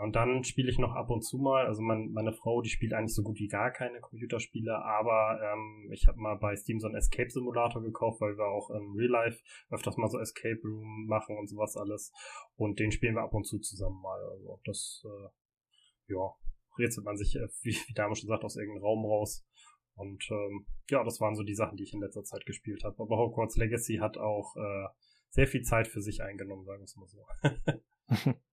Und 0.00 0.16
dann 0.16 0.44
spiele 0.44 0.70
ich 0.70 0.78
noch 0.78 0.94
ab 0.94 1.10
und 1.10 1.20
zu 1.20 1.36
mal, 1.36 1.66
also 1.66 1.82
mein, 1.82 2.10
meine 2.12 2.32
Frau, 2.32 2.62
die 2.62 2.70
spielt 2.70 2.94
eigentlich 2.94 3.14
so 3.14 3.22
gut 3.22 3.38
wie 3.38 3.48
gar 3.48 3.70
keine 3.70 4.00
Computerspiele, 4.00 4.82
aber 4.82 5.38
ähm, 5.42 5.90
ich 5.92 6.06
habe 6.08 6.18
mal 6.18 6.36
bei 6.36 6.56
Steam 6.56 6.80
so 6.80 6.86
einen 6.86 6.96
Escape 6.96 7.28
Simulator 7.28 7.82
gekauft, 7.82 8.18
weil 8.22 8.38
wir 8.38 8.46
auch 8.46 8.70
im 8.70 8.94
Real 8.96 9.10
Life 9.10 9.42
öfters 9.68 9.98
mal 9.98 10.08
so 10.08 10.18
Escape 10.18 10.58
Room 10.64 11.06
machen 11.06 11.36
und 11.36 11.48
sowas 11.48 11.76
alles. 11.76 12.14
Und 12.56 12.78
den 12.78 12.92
spielen 12.92 13.14
wir 13.14 13.22
ab 13.22 13.34
und 13.34 13.44
zu 13.44 13.58
zusammen 13.58 14.00
mal. 14.00 14.18
Also 14.30 14.58
das, 14.64 15.04
äh, 15.04 16.12
ja, 16.14 16.34
rätselt 16.78 17.04
man 17.04 17.18
sich, 17.18 17.36
äh, 17.36 17.48
wie, 17.62 17.76
wie 17.86 17.94
Dame 17.94 18.16
schon 18.16 18.28
sagt, 18.28 18.44
aus 18.44 18.56
irgendeinem 18.56 18.84
Raum 18.84 19.04
raus. 19.04 19.46
Und 19.96 20.26
ähm, 20.30 20.66
ja, 20.88 21.04
das 21.04 21.20
waren 21.20 21.34
so 21.34 21.42
die 21.42 21.54
Sachen, 21.54 21.76
die 21.76 21.82
ich 21.82 21.92
in 21.92 22.00
letzter 22.00 22.24
Zeit 22.24 22.46
gespielt 22.46 22.84
habe. 22.84 23.02
Aber 23.02 23.18
Hogwarts 23.18 23.58
Legacy 23.58 23.96
hat 23.96 24.16
auch 24.16 24.56
äh, 24.56 24.88
sehr 25.28 25.46
viel 25.46 25.60
Zeit 25.60 25.88
für 25.88 26.00
sich 26.00 26.22
eingenommen, 26.22 26.64
sagen 26.64 26.80
wir 26.80 26.84
es 26.84 26.96
mal 26.96 27.06
so. 27.06 28.34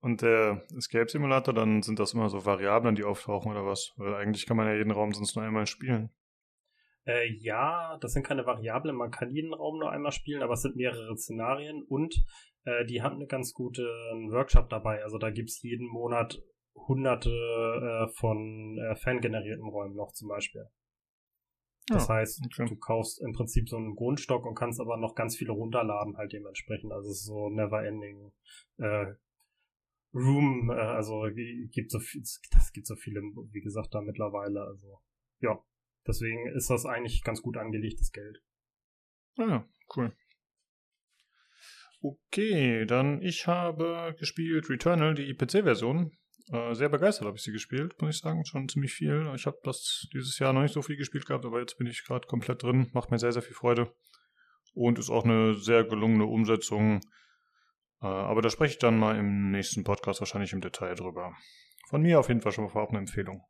Und 0.00 0.22
der 0.22 0.62
Escape 0.76 1.10
Simulator, 1.10 1.52
dann 1.52 1.82
sind 1.82 1.98
das 1.98 2.14
immer 2.14 2.30
so 2.30 2.46
Variablen, 2.46 2.94
die 2.94 3.04
auftauchen 3.04 3.52
oder 3.52 3.66
was? 3.66 3.92
Weil 3.96 4.14
eigentlich 4.14 4.46
kann 4.46 4.56
man 4.56 4.66
ja 4.66 4.74
jeden 4.74 4.92
Raum 4.92 5.12
sonst 5.12 5.36
nur 5.36 5.44
einmal 5.44 5.66
spielen. 5.66 6.10
Äh, 7.06 7.32
ja, 7.38 7.98
das 8.00 8.12
sind 8.12 8.26
keine 8.26 8.46
Variablen, 8.46 8.96
man 8.96 9.10
kann 9.10 9.30
jeden 9.30 9.52
Raum 9.54 9.78
nur 9.78 9.90
einmal 9.90 10.12
spielen, 10.12 10.42
aber 10.42 10.54
es 10.54 10.62
sind 10.62 10.76
mehrere 10.76 11.16
Szenarien 11.16 11.82
und 11.82 12.24
äh, 12.64 12.84
die 12.86 13.02
haben 13.02 13.16
eine 13.16 13.26
ganz 13.26 13.52
gute 13.52 13.82
Workshop 14.30 14.68
dabei. 14.68 15.02
Also 15.02 15.18
da 15.18 15.30
gibt's 15.30 15.62
jeden 15.62 15.88
Monat 15.88 16.42
hunderte 16.74 17.30
äh, 17.30 18.08
von 18.18 18.78
äh, 18.78 18.96
fangenerierten 18.96 19.68
Räumen 19.68 19.96
noch 19.96 20.12
zum 20.12 20.28
Beispiel. 20.28 20.66
Das 21.88 22.08
ja, 22.08 22.14
heißt, 22.14 22.42
okay. 22.44 22.68
du 22.68 22.76
kaufst 22.76 23.20
im 23.20 23.32
Prinzip 23.32 23.68
so 23.68 23.76
einen 23.76 23.96
Grundstock 23.96 24.46
und 24.46 24.54
kannst 24.54 24.80
aber 24.80 24.96
noch 24.96 25.14
ganz 25.14 25.36
viele 25.36 25.52
runterladen 25.52 26.16
halt 26.16 26.32
dementsprechend. 26.32 26.92
Also 26.92 27.10
es 27.10 27.20
ist 27.20 27.26
so 27.26 27.48
never 27.48 27.84
ending 27.84 28.32
äh, 28.78 29.06
Room, 30.14 30.70
äh, 30.70 30.74
also 30.74 31.26
gibt 31.70 31.90
so 31.90 32.00
viel, 32.00 32.22
das 32.50 32.72
gibt 32.72 32.86
so 32.86 32.96
viele, 32.96 33.20
wie 33.20 33.60
gesagt, 33.60 33.94
da 33.94 34.00
mittlerweile. 34.00 34.62
Also 34.62 35.00
ja, 35.40 35.58
deswegen 36.06 36.48
ist 36.54 36.70
das 36.70 36.86
eigentlich 36.86 37.22
ganz 37.22 37.42
gut 37.42 37.56
angelegtes 37.56 38.12
Geld. 38.12 38.42
Ah 39.38 39.48
ja, 39.48 39.68
cool. 39.96 40.16
Okay, 42.02 42.86
dann 42.86 43.20
ich 43.22 43.46
habe 43.46 44.14
gespielt 44.18 44.70
Returnal, 44.70 45.14
die 45.14 45.34
PC-Version. 45.34 46.12
Äh, 46.50 46.74
sehr 46.74 46.88
begeistert 46.88 47.26
habe 47.26 47.36
ich 47.36 47.42
sie 47.42 47.52
gespielt, 47.52 48.00
muss 48.00 48.16
ich 48.16 48.22
sagen. 48.22 48.44
Schon 48.44 48.68
ziemlich 48.68 48.92
viel. 48.92 49.30
Ich 49.36 49.46
habe 49.46 49.58
das 49.62 50.08
dieses 50.12 50.38
Jahr 50.38 50.52
noch 50.52 50.62
nicht 50.62 50.72
so 50.72 50.82
viel 50.82 50.96
gespielt 50.96 51.26
gehabt, 51.26 51.44
aber 51.44 51.60
jetzt 51.60 51.76
bin 51.78 51.86
ich 51.86 52.04
gerade 52.04 52.26
komplett 52.26 52.62
drin. 52.62 52.90
Macht 52.92 53.10
mir 53.10 53.18
sehr, 53.18 53.32
sehr 53.32 53.42
viel 53.42 53.54
Freude. 53.54 53.92
Und 54.72 54.98
ist 54.98 55.10
auch 55.10 55.24
eine 55.24 55.54
sehr 55.54 55.84
gelungene 55.84 56.24
Umsetzung. 56.24 57.00
Äh, 58.02 58.06
aber 58.06 58.42
da 58.42 58.50
spreche 58.50 58.72
ich 58.72 58.78
dann 58.78 58.98
mal 58.98 59.16
im 59.16 59.50
nächsten 59.50 59.84
Podcast 59.84 60.20
wahrscheinlich 60.20 60.52
im 60.52 60.60
Detail 60.60 60.94
drüber. 60.94 61.34
Von 61.88 62.02
mir 62.02 62.20
auf 62.20 62.28
jeden 62.28 62.40
Fall 62.40 62.52
schon 62.52 62.64
mal 62.64 62.70
vorab 62.70 62.90
eine 62.90 62.98
Empfehlung. 62.98 63.42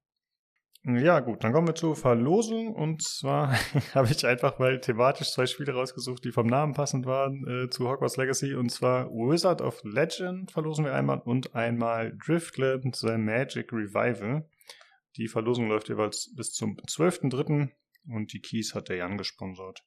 Ja, 0.82 1.20
gut, 1.20 1.44
dann 1.44 1.52
kommen 1.52 1.66
wir 1.66 1.74
zur 1.74 1.94
Verlosung. 1.94 2.74
Und 2.74 3.02
zwar 3.02 3.52
habe 3.94 4.08
ich 4.10 4.26
einfach 4.26 4.58
mal 4.58 4.80
thematisch 4.80 5.30
zwei 5.30 5.46
Spiele 5.46 5.74
rausgesucht, 5.74 6.24
die 6.24 6.32
vom 6.32 6.46
Namen 6.46 6.72
passend 6.72 7.04
waren 7.04 7.46
äh, 7.46 7.68
zu 7.68 7.86
Hogwarts 7.86 8.16
Legacy. 8.16 8.54
Und 8.54 8.70
zwar 8.70 9.10
Wizard 9.10 9.60
of 9.60 9.82
Legend 9.84 10.50
verlosen 10.50 10.86
wir 10.86 10.94
einmal 10.94 11.20
und 11.20 11.54
einmal 11.54 12.16
Driftland 12.24 12.96
The 12.96 13.18
Magic 13.18 13.72
Revival. 13.72 14.48
Die 15.16 15.28
Verlosung 15.28 15.68
läuft 15.68 15.90
jeweils 15.90 16.34
bis 16.34 16.52
zum 16.52 16.76
12.03. 16.76 17.68
und 18.08 18.32
die 18.32 18.40
Keys 18.40 18.74
hat 18.74 18.88
der 18.88 18.96
Jan 18.96 19.18
gesponsert. 19.18 19.84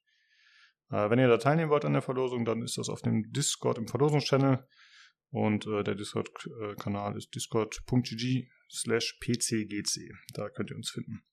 Äh, 0.94 1.10
wenn 1.10 1.18
ihr 1.18 1.28
da 1.28 1.38
teilnehmen 1.38 1.72
wollt 1.72 1.86
an 1.86 1.94
der 1.94 2.04
Verlosung, 2.04 2.46
dann 2.46 2.62
ist 2.62 2.78
das 2.78 2.88
auf 2.88 3.02
dem 3.02 3.32
Discord 3.32 3.80
im 3.80 3.88
Verlosungschannel. 3.88 4.68
Und 5.32 5.66
äh, 5.66 5.84
der 5.84 5.96
Discord-Kanal 5.96 7.18
ist 7.18 7.34
discord.gg 7.34 8.48
slash 8.70 9.18
pcgc. 9.20 10.12
Da 10.36 10.50
könnt 10.50 10.70
ihr 10.70 10.76
uns 10.76 10.92
finden. 10.92 11.24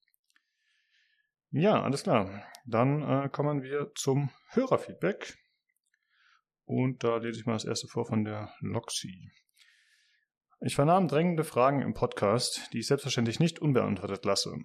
Ja, 1.50 1.82
alles 1.82 2.04
klar. 2.04 2.42
Dann 2.64 3.02
äh, 3.02 3.28
kommen 3.28 3.62
wir 3.62 3.92
zum 3.94 4.30
Hörerfeedback. 4.48 5.36
Und 6.64 7.04
da 7.04 7.18
lese 7.18 7.40
ich 7.40 7.46
mal 7.46 7.52
das 7.54 7.66
erste 7.66 7.88
vor 7.88 8.06
von 8.06 8.24
der 8.24 8.54
Loxy. 8.60 9.30
Ich 10.60 10.74
vernahm 10.74 11.08
drängende 11.08 11.44
Fragen 11.44 11.82
im 11.82 11.92
Podcast, 11.92 12.70
die 12.72 12.78
ich 12.78 12.86
selbstverständlich 12.86 13.40
nicht 13.40 13.58
unbeantwortet 13.58 14.24
lasse. 14.24 14.56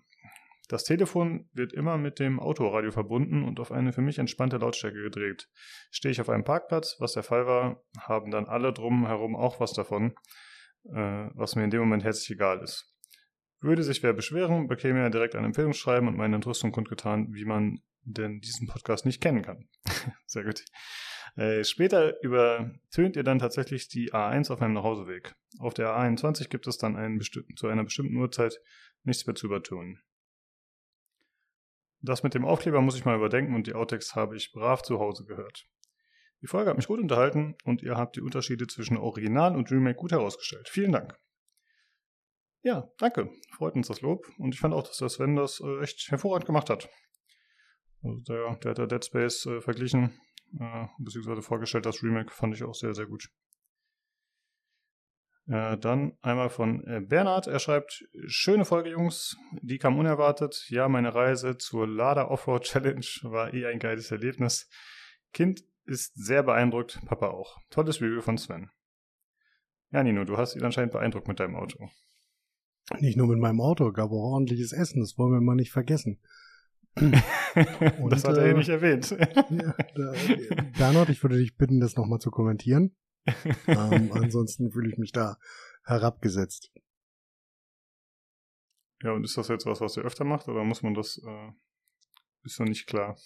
Das 0.67 0.83
Telefon 0.83 1.49
wird 1.53 1.73
immer 1.73 1.97
mit 1.97 2.19
dem 2.19 2.39
Autoradio 2.39 2.91
verbunden 2.91 3.43
und 3.43 3.59
auf 3.59 3.71
eine 3.71 3.93
für 3.93 4.01
mich 4.01 4.17
entspannte 4.17 4.57
Lautstärke 4.57 5.01
gedreht. 5.01 5.47
Stehe 5.91 6.11
ich 6.11 6.21
auf 6.21 6.29
einem 6.29 6.43
Parkplatz, 6.43 6.95
was 6.99 7.13
der 7.13 7.23
Fall 7.23 7.45
war, 7.45 7.83
haben 7.99 8.31
dann 8.31 8.45
alle 8.45 8.73
drumherum 8.73 9.35
auch 9.35 9.59
was 9.59 9.73
davon, 9.73 10.15
äh, 10.85 11.29
was 11.33 11.55
mir 11.55 11.63
in 11.63 11.69
dem 11.69 11.81
Moment 11.81 12.03
herzlich 12.03 12.31
egal 12.31 12.61
ist. 12.61 12.91
Würde 13.61 13.83
sich 13.83 14.01
wer 14.03 14.13
beschweren, 14.13 14.67
bekäme 14.67 14.99
er 14.99 15.09
direkt 15.09 15.35
ein 15.35 15.45
Empfehlungsschreiben 15.45 16.07
und 16.07 16.17
meine 16.17 16.35
Entrüstung 16.35 16.71
kundgetan, 16.71 17.33
wie 17.33 17.45
man 17.45 17.81
denn 18.03 18.39
diesen 18.39 18.67
Podcast 18.67 19.05
nicht 19.05 19.21
kennen 19.21 19.41
kann. 19.41 19.67
Sehr 20.25 20.43
gut. 20.43 20.63
Äh, 21.35 21.63
später 21.63 22.21
übertönt 22.23 23.15
ihr 23.15 23.23
dann 23.23 23.39
tatsächlich 23.39 23.87
die 23.87 24.13
A1 24.13 24.51
auf 24.51 24.59
meinem 24.59 24.73
Nachhauseweg. 24.73 25.35
Auf 25.59 25.73
der 25.73 25.89
A21 25.89 26.49
gibt 26.49 26.67
es 26.67 26.77
dann 26.77 26.95
einen 26.95 27.19
zu 27.55 27.67
einer 27.67 27.83
bestimmten 27.83 28.15
Uhrzeit 28.17 28.61
nichts 29.03 29.25
mehr 29.25 29.35
zu 29.35 29.47
übertönen. 29.47 29.99
Das 32.05 32.21
mit 32.21 32.35
dem 32.35 32.45
Aufkleber 32.45 32.81
muss 32.81 32.95
ich 32.95 33.05
mal 33.05 33.15
überdenken 33.15 33.55
und 33.55 33.65
die 33.65 33.73
Outtakes 33.73 34.15
habe 34.15 34.35
ich 34.35 34.51
brav 34.51 34.83
zu 34.83 34.99
Hause 34.99 35.25
gehört. 35.25 35.65
Die 36.41 36.47
Folge 36.47 36.69
hat 36.69 36.77
mich 36.77 36.87
gut 36.87 36.99
unterhalten 36.99 37.55
und 37.63 37.81
ihr 37.81 37.97
habt 37.97 38.15
die 38.15 38.21
Unterschiede 38.21 38.67
zwischen 38.67 38.97
Original 38.97 39.55
und 39.55 39.71
Remake 39.71 39.97
gut 39.97 40.11
herausgestellt. 40.11 40.69
Vielen 40.69 40.91
Dank. 40.91 41.17
Ja, 42.61 42.87
danke. 42.99 43.31
Freut 43.51 43.75
uns 43.75 43.87
das 43.87 44.01
Lob. 44.01 44.27
Und 44.37 44.53
ich 44.53 44.59
fand 44.59 44.73
auch, 44.73 44.83
dass 44.83 44.97
der 44.97 45.09
Sven 45.09 45.35
das 45.35 45.59
äh, 45.61 45.81
echt 45.81 46.11
hervorragend 46.11 46.45
gemacht 46.45 46.69
hat. 46.69 46.89
Also 48.03 48.19
der, 48.21 48.55
der 48.57 48.69
hat 48.71 48.77
der 48.77 48.87
Dead 48.87 49.05
Space 49.05 49.45
äh, 49.47 49.61
verglichen, 49.61 50.19
äh, 50.59 50.85
beziehungsweise 50.99 51.41
vorgestellt, 51.41 51.87
das 51.87 52.03
Remake 52.03 52.31
fand 52.31 52.53
ich 52.53 52.63
auch 52.63 52.75
sehr, 52.75 52.93
sehr 52.93 53.07
gut. 53.07 53.29
Äh, 55.47 55.77
dann 55.77 56.13
einmal 56.21 56.49
von 56.49 56.83
äh, 56.87 57.01
Bernhard. 57.01 57.47
Er 57.47 57.59
schreibt, 57.59 58.03
schöne 58.25 58.65
Folge, 58.65 58.89
Jungs. 58.89 59.37
Die 59.61 59.77
kam 59.77 59.99
unerwartet. 59.99 60.65
Ja, 60.69 60.89
meine 60.89 61.13
Reise 61.13 61.57
zur 61.57 61.87
Lada 61.87 62.27
Offroad 62.27 62.63
Challenge 62.63 63.05
war 63.23 63.53
eh 63.53 63.67
ein 63.67 63.79
geiles 63.79 64.09
Erlebnis. 64.11 64.67
Kind 65.33 65.63
ist 65.85 66.15
sehr 66.15 66.41
beeindruckt, 66.41 66.99
Papa 67.05 67.27
auch. 67.27 67.59
Tolles 67.69 68.01
Review 68.01 68.21
von 68.21 68.39
Sven. 68.39 68.71
Ja, 69.91 70.03
Nino, 70.03 70.23
du 70.23 70.37
hast 70.37 70.55
ihn 70.55 70.63
anscheinend 70.63 70.93
beeindruckt 70.93 71.27
mit 71.27 71.39
deinem 71.39 71.55
Auto. 71.55 71.89
Nicht 72.99 73.17
nur 73.17 73.27
mit 73.27 73.39
meinem 73.39 73.61
Auto, 73.61 73.91
gab 73.91 74.09
auch 74.09 74.33
ordentliches 74.33 74.71
Essen, 74.71 74.99
das 74.99 75.17
wollen 75.17 75.31
wir 75.31 75.41
mal 75.41 75.55
nicht 75.55 75.71
vergessen. 75.71 76.21
Und, 76.95 77.13
das 78.09 78.23
hat 78.23 78.37
er 78.37 78.45
äh, 78.45 78.53
nicht 78.53 78.69
erwähnt. 78.69 79.11
ja, 79.11 79.75
da, 79.95 80.13
Bernhard, 80.77 81.09
ich 81.09 81.21
würde 81.21 81.37
dich 81.37 81.55
bitten, 81.55 81.79
das 81.79 81.95
nochmal 81.95 82.19
zu 82.19 82.31
kommentieren 82.31 82.95
ähm, 83.67 84.11
ansonsten 84.13 84.71
fühle 84.71 84.89
ich 84.89 84.97
mich 84.97 85.11
da 85.11 85.37
herabgesetzt. 85.83 86.71
Ja, 89.01 89.11
und 89.11 89.23
ist 89.23 89.37
das 89.37 89.49
jetzt 89.49 89.65
was, 89.65 89.81
was 89.81 89.97
ihr 89.97 90.03
öfter 90.03 90.23
macht, 90.23 90.47
oder 90.47 90.63
muss 90.63 90.81
man 90.81 90.93
das, 90.93 91.17
äh, 91.17 91.51
ist 92.43 92.59
noch 92.59 92.67
nicht 92.67 92.87
klar? 92.87 93.17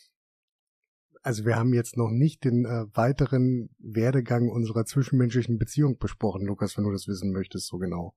Also 1.22 1.46
wir 1.46 1.58
haben 1.58 1.74
jetzt 1.74 1.98
noch 1.98 2.10
nicht 2.10 2.44
den 2.44 2.66
äh, 2.66 2.86
weiteren 2.96 3.70
Werdegang 3.78 4.50
unserer 4.50 4.86
zwischenmenschlichen 4.86 5.58
Beziehung 5.58 5.98
besprochen, 5.98 6.46
Lukas, 6.46 6.78
wenn 6.78 6.86
du 6.86 6.92
das 6.92 7.08
wissen 7.08 7.32
möchtest, 7.32 7.68
so 7.68 7.78
genau. 7.78 8.16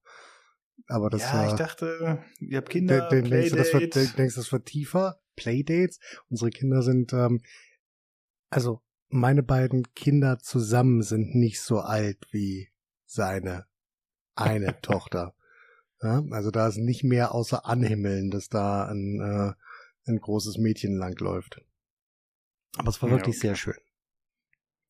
Aber 0.87 1.11
das 1.11 1.23
Ja, 1.23 1.49
ich 1.49 1.55
dachte, 1.55 2.25
ihr 2.41 2.59
habt 2.59 2.71
Kinder, 2.71 3.09
de, 3.09 3.23
de, 3.23 3.31
denkst, 3.31 3.51
du, 3.51 3.57
das 3.57 3.73
wird, 3.73 3.95
denkst 3.95 4.35
du, 4.35 4.41
das 4.41 4.53
wird 4.53 4.67
tiefer? 4.67 5.21
Playdates? 5.37 5.99
Unsere 6.29 6.51
Kinder 6.51 6.83
sind, 6.83 7.13
ähm, 7.13 7.41
also 8.51 8.83
meine 9.13 9.43
beiden 9.43 9.95
Kinder 9.95 10.39
zusammen 10.39 11.03
sind 11.03 11.35
nicht 11.35 11.61
so 11.61 11.81
alt 11.81 12.27
wie 12.31 12.71
seine 13.05 13.67
eine 14.35 14.81
Tochter. 14.83 15.35
Ja, 16.01 16.23
also 16.31 16.51
da 16.51 16.67
ist 16.67 16.79
nicht 16.79 17.05
mehr 17.05 17.33
außer 17.33 17.67
Anhimmeln, 17.67 18.31
dass 18.31 18.49
da 18.49 18.87
ein, 18.87 19.21
äh, 19.21 20.11
ein 20.11 20.19
großes 20.19 20.59
Mädchen 20.59 20.97
langläuft. 20.97 21.61
Aber 22.77 22.89
es 22.89 23.01
war 23.03 23.11
ja, 23.11 23.17
wirklich 23.17 23.37
okay. 23.37 23.49
sehr 23.49 23.55
schön. 23.55 23.79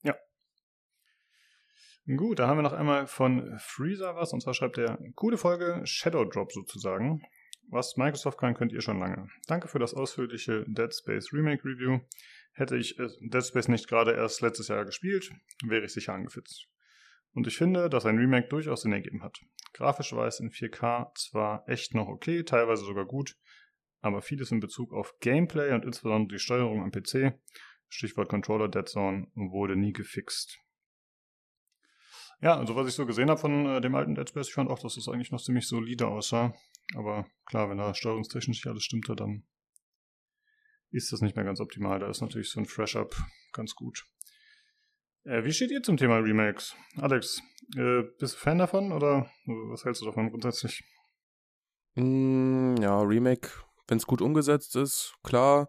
Ja. 0.02 0.16
Gut, 2.06 2.38
da 2.38 2.46
haben 2.46 2.58
wir 2.58 2.62
noch 2.62 2.72
einmal 2.72 3.06
von 3.06 3.58
Freezer 3.58 4.16
was, 4.16 4.32
und 4.32 4.40
zwar 4.40 4.54
schreibt 4.54 4.78
er, 4.78 4.98
coole 5.14 5.36
Folge, 5.36 5.82
Shadow 5.84 6.24
Drop 6.24 6.52
sozusagen. 6.52 7.22
Was 7.68 7.96
Microsoft 7.96 8.38
kann, 8.38 8.54
könnt 8.54 8.72
ihr 8.72 8.82
schon 8.82 8.98
lange. 8.98 9.28
Danke 9.46 9.68
für 9.68 9.78
das 9.78 9.94
ausführliche 9.94 10.64
Dead 10.68 10.94
Space 10.94 11.32
Remake 11.32 11.64
Review. 11.64 12.00
Hätte 12.52 12.76
ich 12.76 12.98
äh, 12.98 13.08
Dead 13.20 13.44
Space 13.44 13.68
nicht 13.68 13.88
gerade 13.88 14.12
erst 14.12 14.40
letztes 14.40 14.68
Jahr 14.68 14.84
gespielt, 14.84 15.30
wäre 15.64 15.84
ich 15.84 15.92
sicher 15.92 16.14
angefitzt. 16.14 16.68
Und 17.34 17.46
ich 17.46 17.56
finde, 17.56 17.88
dass 17.88 18.04
ein 18.04 18.18
Remake 18.18 18.48
durchaus 18.48 18.82
Sinn 18.82 18.92
ergeben 18.92 19.22
hat. 19.22 19.40
Grafisch 19.72 20.12
war 20.12 20.26
es 20.26 20.38
in 20.38 20.50
4K 20.50 21.14
zwar 21.14 21.66
echt 21.66 21.94
noch 21.94 22.08
okay, 22.08 22.42
teilweise 22.42 22.84
sogar 22.84 23.06
gut, 23.06 23.36
aber 24.00 24.20
vieles 24.20 24.50
in 24.52 24.60
Bezug 24.60 24.92
auf 24.92 25.18
Gameplay 25.20 25.72
und 25.72 25.84
insbesondere 25.84 26.36
die 26.36 26.42
Steuerung 26.42 26.82
am 26.82 26.90
PC, 26.90 27.38
Stichwort 27.88 28.28
Controller 28.28 28.68
Dead 28.68 28.86
Zone, 28.86 29.28
wurde 29.34 29.76
nie 29.76 29.92
gefixt. 29.92 30.58
Ja, 32.42 32.56
also 32.56 32.74
was 32.74 32.88
ich 32.88 32.94
so 32.94 33.06
gesehen 33.06 33.30
habe 33.30 33.40
von 33.40 33.66
äh, 33.66 33.80
dem 33.80 33.94
alten 33.94 34.14
Dead 34.14 34.28
Space, 34.28 34.48
ich 34.48 34.54
fand 34.54 34.68
auch, 34.68 34.80
dass 34.80 34.96
es 34.96 35.04
das 35.04 35.14
eigentlich 35.14 35.30
noch 35.30 35.40
ziemlich 35.40 35.68
solide 35.68 36.08
aussah. 36.08 36.52
Aber 36.96 37.26
klar, 37.46 37.70
wenn 37.70 37.78
da 37.78 37.94
steuerungstechnisch 37.94 38.48
nicht 38.48 38.66
alles 38.66 38.82
stimmte, 38.82 39.14
dann 39.14 39.44
ist 40.92 41.12
das 41.12 41.20
nicht 41.20 41.36
mehr 41.36 41.44
ganz 41.44 41.60
optimal. 41.60 41.98
Da 41.98 42.08
ist 42.08 42.20
natürlich 42.20 42.50
so 42.50 42.60
ein 42.60 42.66
Fresh-Up 42.66 43.14
ganz 43.52 43.74
gut. 43.74 44.04
Äh, 45.24 45.44
wie 45.44 45.52
steht 45.52 45.70
ihr 45.70 45.82
zum 45.82 45.96
Thema 45.96 46.18
Remakes? 46.18 46.74
Alex, 46.96 47.40
äh, 47.76 48.02
bist 48.18 48.34
du 48.34 48.38
Fan 48.38 48.58
davon 48.58 48.92
oder 48.92 49.30
was 49.46 49.84
hältst 49.84 50.02
du 50.02 50.06
davon 50.06 50.30
grundsätzlich? 50.30 50.82
Mm, 51.94 52.76
ja, 52.80 53.00
Remake, 53.00 53.48
wenn 53.86 53.98
es 53.98 54.06
gut 54.06 54.20
umgesetzt 54.20 54.76
ist, 54.76 55.14
klar. 55.22 55.68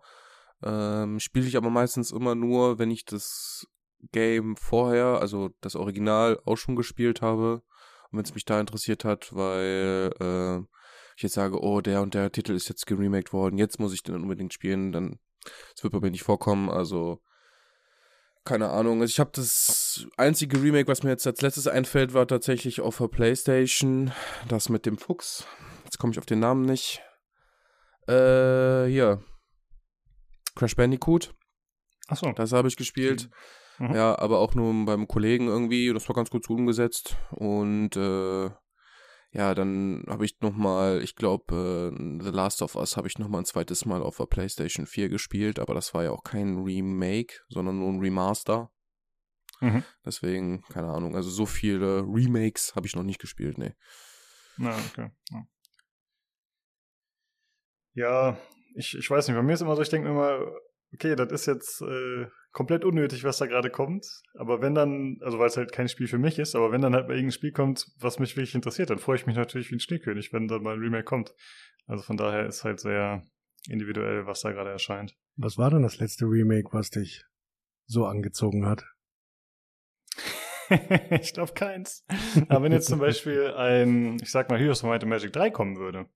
Ähm, 0.64 1.20
Spiele 1.20 1.48
ich 1.48 1.58
aber 1.58 1.70
meistens 1.70 2.12
immer 2.12 2.36
nur, 2.36 2.80
wenn 2.80 2.90
ich 2.90 3.06
das 3.06 3.68
Game 4.12 4.56
vorher, 4.56 5.20
also 5.20 5.50
das 5.62 5.76
Original, 5.76 6.40
auch 6.46 6.58
schon 6.58 6.76
gespielt 6.76 7.22
habe. 7.22 7.64
Und 8.12 8.18
wenn 8.18 8.26
es 8.26 8.34
mich 8.34 8.46
da 8.46 8.60
interessiert 8.60 9.06
hat, 9.06 9.36
weil 9.36 10.12
äh, 10.20 10.74
ich 11.16 11.24
jetzt 11.24 11.34
sage, 11.34 11.62
oh, 11.62 11.82
der 11.82 12.02
und 12.02 12.14
der 12.14 12.32
Titel 12.32 12.54
ist 12.54 12.70
jetzt 12.70 12.86
geremaked 12.86 13.34
worden, 13.34 13.58
jetzt 13.58 13.80
muss 13.80 13.94
ich 13.94 14.04
den 14.04 14.16
unbedingt 14.16 14.54
spielen, 14.54 14.92
dann 14.92 15.20
das 15.74 15.84
wird 15.84 15.94
bei 15.94 16.00
mir 16.00 16.12
nicht 16.12 16.24
vorkommen. 16.24 16.70
Also 16.70 17.22
keine 18.46 18.70
Ahnung. 18.70 19.02
Also 19.02 19.12
ich 19.12 19.20
habe 19.20 19.32
das 19.34 20.06
einzige 20.18 20.62
Remake, 20.62 20.88
was 20.88 21.04
mir 21.04 21.12
jetzt 21.12 21.26
als 21.26 21.42
letztes 21.42 21.68
einfällt, 21.68 22.14
war 22.14 22.28
tatsächlich 22.28 22.82
auf 22.82 22.98
der 22.98 23.08
PlayStation. 23.08 24.12
Das 24.48 24.70
mit 24.70 24.86
dem 24.86 24.98
Fuchs. 24.98 25.46
Jetzt 25.86 25.98
komme 25.98 26.12
ich 26.12 26.20
auf 26.20 26.26
den 26.26 26.40
Namen 26.40 26.64
nicht. 26.64 27.02
Äh, 28.08 28.86
hier. 28.86 29.24
Crash 30.56 30.76
Bandicoot. 30.76 31.34
Achso. 32.08 32.34
Das 32.34 32.52
habe 32.52 32.68
ich 32.68 32.76
gespielt. 32.76 33.30
Mhm. 33.80 33.96
Ja, 33.96 34.20
aber 34.20 34.40
auch 34.40 34.56
nur 34.56 34.86
beim 34.86 35.08
Kollegen 35.08 35.48
irgendwie. 35.48 35.92
Das 35.94 36.08
war 36.10 36.16
ganz 36.16 36.30
gut 36.30 36.50
umgesetzt. 36.50 37.16
Und 37.32 37.96
äh, 37.96 38.50
ja, 39.34 39.56
dann 39.56 40.04
habe 40.08 40.26
ich 40.26 40.40
nochmal, 40.42 41.02
ich 41.02 41.16
glaube, 41.16 41.92
äh, 41.92 42.24
The 42.24 42.30
Last 42.30 42.62
of 42.62 42.76
Us 42.76 42.98
habe 42.98 43.08
ich 43.08 43.18
nochmal 43.18 43.42
ein 43.42 43.46
zweites 43.46 43.84
Mal 43.86 44.04
auf 44.04 44.18
der 44.18 44.26
PlayStation 44.26 44.86
4 44.86 45.10
gespielt, 45.10 45.58
aber 45.58 45.74
das 45.74 45.94
war 45.96 46.04
ja 46.04 46.12
auch 46.12 46.24
kein 46.24 46.60
Remake, 46.64 47.42
sondern 47.50 47.80
nur 47.80 47.90
ein 47.90 48.00
Remaster. 48.00 48.72
Mhm. 49.60 49.84
Deswegen, 50.06 50.62
keine 50.70 50.90
Ahnung, 50.90 51.16
also 51.16 51.32
so 51.32 51.48
viele 51.48 52.02
Remakes 52.02 52.76
habe 52.76 52.86
ich 52.86 52.96
noch 52.96 53.04
nicht 53.04 53.20
gespielt, 53.20 53.58
ne. 53.58 53.76
Na, 54.58 54.78
okay. 54.92 55.10
Ja, 55.32 55.46
ja 57.94 58.38
ich, 58.76 58.96
ich 58.96 59.10
weiß 59.10 59.28
nicht, 59.28 59.36
bei 59.36 59.42
mir 59.42 59.54
ist 59.54 59.62
immer 59.62 59.76
so, 59.76 59.82
ich 59.82 59.90
denke 59.90 60.10
mir 60.10 60.14
immer, 60.14 60.52
okay, 60.94 61.16
das 61.16 61.32
ist 61.32 61.48
jetzt 61.48 61.82
äh, 61.82 62.28
komplett 62.54 62.86
unnötig, 62.86 63.24
was 63.24 63.40
da 63.40 63.48
gerade 63.48 63.70
kommt. 63.70 64.22
Aber 64.36 64.62
wenn 64.62 64.76
dann, 64.76 65.18
also 65.22 65.40
weil 65.40 65.48
es 65.48 65.58
halt 65.58 65.72
kein 65.72 65.90
Spiel 65.90 66.08
für 66.08 66.20
mich 66.20 66.40
ist, 66.40 66.56
aber 66.56 66.72
wenn 66.72 66.82
dann 66.82 66.94
halt 66.94 67.08
bei 67.08 67.16
irgendein 67.16 67.34
Spiel 67.34 67.52
kommt, 67.52 67.92
was 68.00 68.20
mich 68.20 68.38
wirklich 68.38 68.56
interessiert, 68.56 68.90
dann 68.90 69.00
freue 69.00 69.18
ich 69.18 69.26
mich 69.26 69.36
natürlich 69.36 69.72
wie 69.72 69.76
ein 69.76 69.80
Schneekönig, 69.80 70.32
wenn 70.32 70.48
dann 70.48 70.64
mal 70.64 70.76
ein 70.76 70.80
Remake 70.80 71.04
kommt. 71.04 71.34
Also 71.88 72.04
von 72.04 72.16
daher 72.16 72.46
ist 72.46 72.64
halt 72.64 72.80
sehr 72.80 73.24
individuell, 73.68 74.26
was 74.26 74.42
da 74.42 74.52
gerade 74.52 74.70
erscheint. 74.70 75.16
Was 75.36 75.58
war 75.58 75.72
denn 75.72 75.82
das 75.82 75.98
letzte 75.98 76.26
Remake, 76.26 76.70
was 76.72 76.92
dich 76.92 77.26
so 77.86 78.06
angezogen 78.06 78.66
hat? 78.66 78.86
ich 81.22 81.34
glaube 81.34 81.54
keins. 81.54 82.06
Aber 82.48 82.64
wenn 82.64 82.72
jetzt 82.72 82.88
zum 82.88 83.00
Beispiel 83.00 83.54
ein, 83.56 84.18
ich 84.22 84.32
sag 84.32 84.50
mal, 84.50 84.60
Heroes 84.60 84.84
of 84.84 84.90
Might 84.90 85.04
and 85.04 85.10
Magic 85.10 85.34
3 85.34 85.50
kommen 85.50 85.78
würde, 85.78 86.08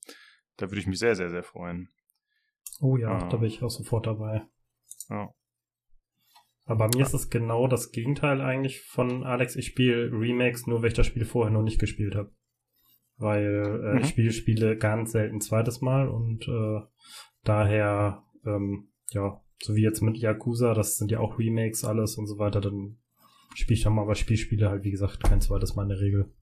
da 0.57 0.69
würde 0.69 0.79
ich 0.79 0.87
mich 0.87 0.99
sehr, 0.99 1.15
sehr, 1.15 1.29
sehr 1.29 1.43
freuen. 1.43 1.89
Oh 2.79 2.95
ja, 2.95 3.09
ah. 3.09 3.29
da 3.29 3.37
bin 3.37 3.47
ich 3.47 3.61
auch 3.63 3.69
sofort 3.69 4.05
dabei. 4.05 4.47
Ja. 5.09 5.33
Aber 6.67 6.87
bei 6.87 6.97
mir 6.97 7.05
ist 7.05 7.13
es 7.13 7.29
genau 7.29 7.67
das 7.67 7.91
Gegenteil 7.91 8.41
eigentlich 8.41 8.81
von 8.81 9.23
Alex. 9.23 9.55
Ich 9.55 9.67
spiele 9.67 10.11
Remakes 10.11 10.67
nur, 10.67 10.81
weil 10.81 10.89
ich 10.89 10.93
das 10.93 11.07
Spiel 11.07 11.23
vorher 11.23 11.51
noch 11.51 11.63
nicht 11.63 11.79
gespielt 11.79 12.13
habe. 12.13 12.31
Weil 13.15 13.81
äh, 13.83 13.93
mhm. 13.93 13.97
ich 13.99 14.09
spiele 14.09 14.33
Spiele 14.33 14.77
ganz 14.77 15.13
selten 15.13 15.39
zweites 15.39 15.81
Mal 15.81 16.09
und 16.09 16.45
äh, 16.47 16.81
daher, 17.43 18.23
ähm, 18.45 18.89
ja, 19.11 19.41
so 19.63 19.75
wie 19.75 19.81
jetzt 19.81 20.01
mit 20.01 20.17
Yakuza, 20.17 20.73
das 20.73 20.97
sind 20.97 21.09
ja 21.09 21.19
auch 21.19 21.39
Remakes 21.39 21.85
alles 21.85 22.17
und 22.17 22.27
so 22.27 22.37
weiter, 22.37 22.59
dann 22.59 22.97
spiele 23.55 23.77
ich 23.77 23.83
dann 23.83 23.93
mal, 23.93 24.03
aber 24.03 24.15
Spielspiele 24.15 24.69
halt, 24.69 24.83
wie 24.83 24.91
gesagt, 24.91 25.23
kein 25.23 25.41
zweites 25.41 25.75
Mal 25.75 25.83
in 25.83 25.89
der 25.89 25.99
Regel. 26.01 26.33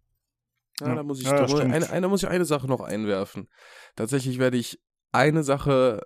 Ja, 0.82 0.88
ja. 0.88 0.96
da 0.96 1.04
muss 1.04 1.22
ich, 1.22 1.28
ja, 1.28 1.46
da 1.46 1.58
eine, 1.60 1.90
eine, 1.90 2.08
muss 2.10 2.24
ich 2.24 2.30
eine 2.30 2.46
Sache 2.46 2.68
noch 2.68 2.82
einwerfen. 2.82 3.48
Tatsächlich 3.96 4.40
werde 4.40 4.58
ich 4.58 4.82
eine 5.12 5.44
Sache 5.44 6.02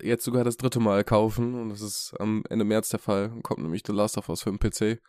jetzt 0.00 0.24
sogar 0.24 0.44
das 0.44 0.56
dritte 0.56 0.80
Mal 0.80 1.04
kaufen 1.04 1.54
und 1.54 1.68
das 1.70 1.80
ist 1.80 2.14
am 2.18 2.42
Ende 2.48 2.64
März 2.64 2.88
der 2.88 3.00
Fall. 3.00 3.30
Kommt 3.42 3.62
nämlich 3.62 3.82
The 3.86 3.92
Last 3.92 4.18
of 4.18 4.28
Us 4.28 4.42
für 4.42 4.50
den 4.50 4.58
PC. 4.58 5.00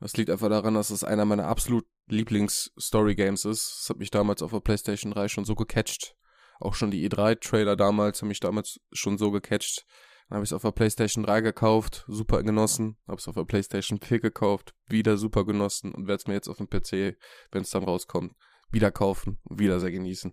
Das 0.00 0.16
liegt 0.16 0.30
einfach 0.30 0.48
daran, 0.48 0.74
dass 0.74 0.90
es 0.90 1.04
einer 1.04 1.24
meiner 1.24 1.46
absolut 1.46 1.86
Lieblings-Story-Games 2.08 3.44
ist. 3.44 3.80
Das 3.80 3.90
hat 3.90 3.98
mich 3.98 4.10
damals 4.10 4.42
auf 4.42 4.50
der 4.50 4.60
PlayStation 4.60 5.12
3 5.12 5.28
schon 5.28 5.44
so 5.44 5.54
gecatcht. 5.54 6.16
Auch 6.58 6.74
schon 6.74 6.90
die 6.90 7.08
E3-Trailer 7.08 7.76
damals 7.76 8.20
haben 8.20 8.28
mich 8.28 8.40
damals 8.40 8.80
schon 8.92 9.18
so 9.18 9.30
gecatcht. 9.30 9.86
Dann 10.28 10.36
habe 10.36 10.44
ich 10.44 10.48
es 10.48 10.54
auf 10.54 10.62
der 10.62 10.72
PlayStation 10.72 11.24
3 11.24 11.40
gekauft, 11.40 12.04
super 12.08 12.42
genossen. 12.42 12.96
Habe 13.06 13.18
es 13.18 13.28
auf 13.28 13.34
der 13.34 13.44
PlayStation 13.44 14.00
4 14.00 14.20
gekauft, 14.20 14.74
wieder 14.86 15.16
super 15.16 15.44
genossen 15.44 15.92
und 15.92 16.08
werde 16.08 16.20
es 16.20 16.26
mir 16.26 16.34
jetzt 16.34 16.48
auf 16.48 16.58
dem 16.58 16.68
PC, 16.68 17.16
wenn 17.50 17.62
es 17.62 17.70
dann 17.70 17.84
rauskommt, 17.84 18.34
wieder 18.72 18.90
kaufen 18.90 19.38
und 19.44 19.58
wieder 19.58 19.80
sehr 19.80 19.90
genießen. 19.90 20.32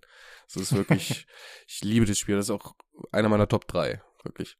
Das 0.53 0.55
ist 0.55 0.75
wirklich, 0.75 1.27
ich 1.67 1.81
liebe 1.84 2.05
das 2.05 2.17
Spiel. 2.17 2.36
Das 2.36 2.46
ist 2.46 2.51
auch 2.51 2.75
einer 3.12 3.29
meiner 3.29 3.48
Top 3.48 3.67
3, 3.67 4.01
wirklich. 4.24 4.58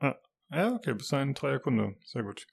Ah, 0.00 0.16
ja, 0.50 0.74
okay, 0.74 0.94
bist 0.94 1.12
ein 1.14 1.34
treuer 1.34 1.58
Kunde. 1.58 1.96
Sehr 2.04 2.22
gut. 2.22 2.46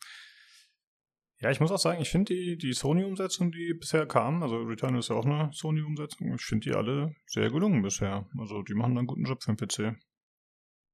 Ja, 1.40 1.52
ich 1.52 1.60
muss 1.60 1.72
auch 1.72 1.80
sagen, 1.80 2.02
ich 2.02 2.10
finde 2.10 2.34
die, 2.34 2.58
die 2.58 2.72
Sony-Umsetzung, 2.72 3.52
die 3.52 3.74
bisher 3.74 4.06
kam, 4.06 4.42
also 4.44 4.56
Return 4.62 4.96
ist 4.96 5.10
ja 5.10 5.16
auch 5.18 5.26
eine 5.26 5.50
Sony-Umsetzung, 5.52 6.34
ich 6.34 6.46
finde 6.46 6.70
die 6.70 6.74
alle 6.76 7.16
sehr 7.26 7.50
gelungen 7.50 7.82
bisher. 7.82 8.30
Also 8.40 8.62
die 8.62 8.74
machen 8.74 8.98
einen 8.98 9.08
guten 9.08 9.26
Job 9.26 9.44
für 9.44 9.54
den 9.54 9.58
PC. 9.58 9.98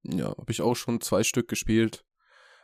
Ja, 0.02 0.30
habe 0.30 0.50
ich 0.50 0.60
auch 0.60 0.74
schon 0.74 1.00
zwei 1.00 1.22
Stück 1.22 1.46
gespielt. 1.46 2.04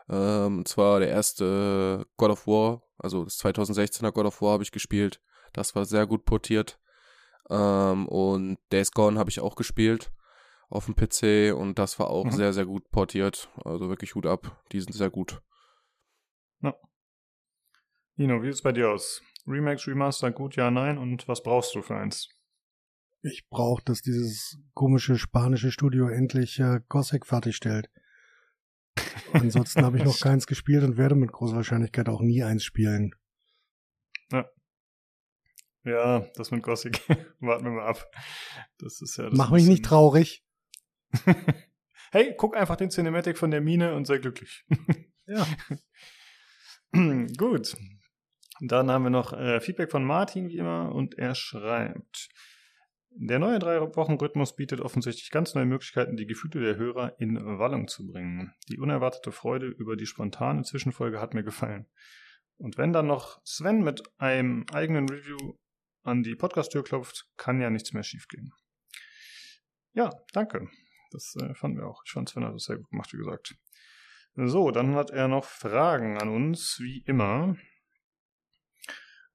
Ähm, 0.08 0.64
zwar 0.64 0.98
der 0.98 1.10
erste 1.10 2.06
God 2.16 2.30
of 2.30 2.46
War, 2.48 2.82
also 2.98 3.24
das 3.24 3.38
2016er 3.38 4.10
God 4.10 4.26
of 4.26 4.42
War 4.42 4.54
habe 4.54 4.62
ich 4.64 4.72
gespielt. 4.72 5.20
Das 5.52 5.74
war 5.74 5.84
sehr 5.84 6.06
gut 6.06 6.24
portiert. 6.24 6.78
Ähm, 7.48 8.08
und 8.08 8.58
Days 8.72 8.90
Gone 8.92 9.18
habe 9.18 9.30
ich 9.30 9.40
auch 9.40 9.56
gespielt 9.56 10.12
auf 10.68 10.86
dem 10.86 10.96
PC 10.96 11.56
und 11.56 11.78
das 11.78 11.98
war 11.98 12.10
auch 12.10 12.24
mhm. 12.24 12.32
sehr, 12.32 12.52
sehr 12.52 12.66
gut 12.66 12.90
portiert. 12.90 13.48
Also 13.64 13.88
wirklich 13.88 14.14
Hut 14.14 14.26
ab. 14.26 14.64
Die 14.72 14.80
sind 14.80 14.92
sehr 14.92 15.10
gut. 15.10 15.42
Ja. 16.60 16.74
Nino, 18.16 18.42
wie 18.42 18.46
sieht 18.46 18.54
es 18.54 18.62
bei 18.62 18.72
dir 18.72 18.90
aus? 18.90 19.22
Remakes, 19.46 19.86
Remaster, 19.86 20.32
gut, 20.32 20.56
ja, 20.56 20.70
nein. 20.70 20.98
Und 20.98 21.28
was 21.28 21.42
brauchst 21.42 21.74
du 21.74 21.82
für 21.82 21.96
eins? 21.96 22.28
Ich 23.22 23.48
brauche, 23.48 23.82
dass 23.84 24.02
dieses 24.02 24.58
komische 24.74 25.16
spanische 25.16 25.70
Studio 25.70 26.08
endlich 26.08 26.58
äh, 26.58 26.80
Gothic 26.88 27.26
fertigstellt. 27.26 27.88
Ansonsten 29.32 29.84
habe 29.84 29.98
ich 29.98 30.04
noch 30.04 30.18
keins 30.20 30.46
gespielt 30.46 30.84
und 30.84 30.96
werde 30.96 31.14
mit 31.14 31.32
großer 31.32 31.56
Wahrscheinlichkeit 31.56 32.08
auch 32.08 32.20
nie 32.20 32.42
eins 32.42 32.64
spielen. 32.64 33.14
Ja. 35.86 36.26
Das 36.34 36.50
mit 36.50 36.62
Gothic. 36.62 37.00
Warten 37.40 37.64
wir 37.64 37.70
mal 37.70 37.86
ab. 37.86 38.10
Das 38.78 39.00
ist 39.00 39.16
ja. 39.16 39.30
Das 39.30 39.38
Mach 39.38 39.50
mich 39.52 39.66
nicht 39.66 39.84
traurig. 39.84 40.44
hey, 42.10 42.34
guck 42.36 42.56
einfach 42.56 42.76
den 42.76 42.90
Cinematic 42.90 43.38
von 43.38 43.52
der 43.52 43.60
Mine 43.60 43.94
und 43.94 44.06
sei 44.06 44.18
glücklich. 44.18 44.66
ja. 45.26 45.46
Gut. 47.38 47.76
Dann 48.60 48.90
haben 48.90 49.04
wir 49.04 49.10
noch 49.10 49.32
äh, 49.32 49.60
Feedback 49.60 49.90
von 49.90 50.04
Martin, 50.04 50.48
wie 50.48 50.56
immer, 50.58 50.92
und 50.92 51.16
er 51.18 51.34
schreibt. 51.34 52.30
Der 53.10 53.38
neue 53.38 53.58
Drei-Wochen-Rhythmus 53.58 54.56
bietet 54.56 54.80
offensichtlich 54.80 55.30
ganz 55.30 55.54
neue 55.54 55.66
Möglichkeiten, 55.66 56.16
die 56.16 56.26
Gefühle 56.26 56.64
der 56.64 56.76
Hörer 56.76 57.18
in 57.18 57.36
Wallung 57.58 57.86
zu 57.86 58.06
bringen. 58.06 58.52
Die 58.68 58.78
unerwartete 58.78 59.30
Freude 59.30 59.66
über 59.66 59.96
die 59.96 60.06
spontane 60.06 60.64
Zwischenfolge 60.64 61.20
hat 61.20 61.32
mir 61.32 61.44
gefallen. 61.44 61.86
Und 62.58 62.76
wenn 62.76 62.92
dann 62.92 63.06
noch 63.06 63.40
Sven 63.44 63.82
mit 63.82 64.02
einem 64.18 64.66
eigenen 64.72 65.08
Review 65.08 65.54
an 66.06 66.22
die 66.22 66.34
Podcast-Tür 66.34 66.84
klopft, 66.84 67.26
kann 67.36 67.60
ja 67.60 67.70
nichts 67.70 67.92
mehr 67.92 68.02
schiefgehen. 68.02 68.52
Ja, 69.92 70.10
danke. 70.32 70.68
Das 71.10 71.34
äh, 71.36 71.54
fanden 71.54 71.78
wir 71.78 71.86
auch. 71.86 72.02
Ich 72.04 72.12
fand 72.12 72.28
Sven 72.28 72.44
hat 72.44 72.54
das 72.54 72.64
sehr 72.64 72.76
gut 72.76 72.90
gemacht, 72.90 73.12
wie 73.12 73.18
gesagt. 73.18 73.54
So, 74.34 74.70
dann 74.70 74.94
hat 74.94 75.10
er 75.10 75.28
noch 75.28 75.44
Fragen 75.44 76.18
an 76.18 76.28
uns, 76.28 76.78
wie 76.80 77.02
immer. 77.06 77.56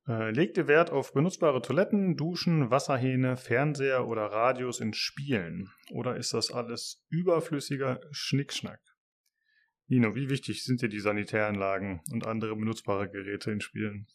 Äh, 0.08 0.32
legte 0.32 0.68
Wert 0.68 0.92
auf 0.92 1.14
benutzbare 1.14 1.62
Toiletten, 1.62 2.18
Duschen, 2.18 2.70
Wasserhähne, 2.70 3.38
Fernseher 3.38 4.08
oder 4.08 4.26
Radios 4.26 4.80
in 4.80 4.94
Spielen? 4.94 5.70
Oder 5.92 6.18
ist 6.18 6.34
das 6.34 6.52
alles 6.52 7.06
überflüssiger 7.10 8.00
Schnickschnack? 8.12 8.82
Nino, 9.88 10.16
wie 10.16 10.30
wichtig 10.30 10.64
sind 10.64 10.82
dir 10.82 10.90
die 10.90 11.00
Sanitäranlagen 11.00 12.02
und 12.12 12.26
andere 12.26 12.56
benutzbare 12.56 13.10
Geräte 13.10 13.52
in 13.52 13.62
Spielen? 13.62 14.08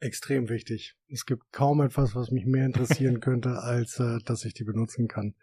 Extrem 0.00 0.48
wichtig. 0.48 0.96
Es 1.08 1.26
gibt 1.26 1.50
kaum 1.52 1.80
etwas, 1.80 2.14
was 2.14 2.30
mich 2.30 2.46
mehr 2.46 2.66
interessieren 2.66 3.20
könnte, 3.20 3.58
als 3.62 3.98
äh, 3.98 4.18
dass 4.24 4.44
ich 4.44 4.54
die 4.54 4.64
benutzen 4.64 5.08
kann. 5.08 5.34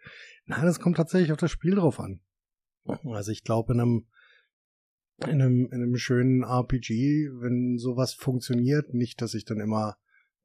Nein, 0.46 0.66
es 0.66 0.80
kommt 0.80 0.96
tatsächlich 0.96 1.32
auf 1.32 1.38
das 1.38 1.50
Spiel 1.50 1.74
drauf 1.74 2.00
an. 2.00 2.20
Also 3.04 3.32
ich 3.32 3.42
glaube, 3.42 3.72
in 3.72 3.80
einem, 3.80 4.06
in 5.24 5.42
einem, 5.42 5.66
in 5.66 5.82
einem 5.82 5.96
schönen 5.96 6.42
RPG, 6.44 7.30
wenn 7.40 7.78
sowas 7.78 8.14
funktioniert, 8.14 8.94
nicht, 8.94 9.20
dass 9.20 9.34
ich 9.34 9.44
dann 9.44 9.60
immer 9.60 9.96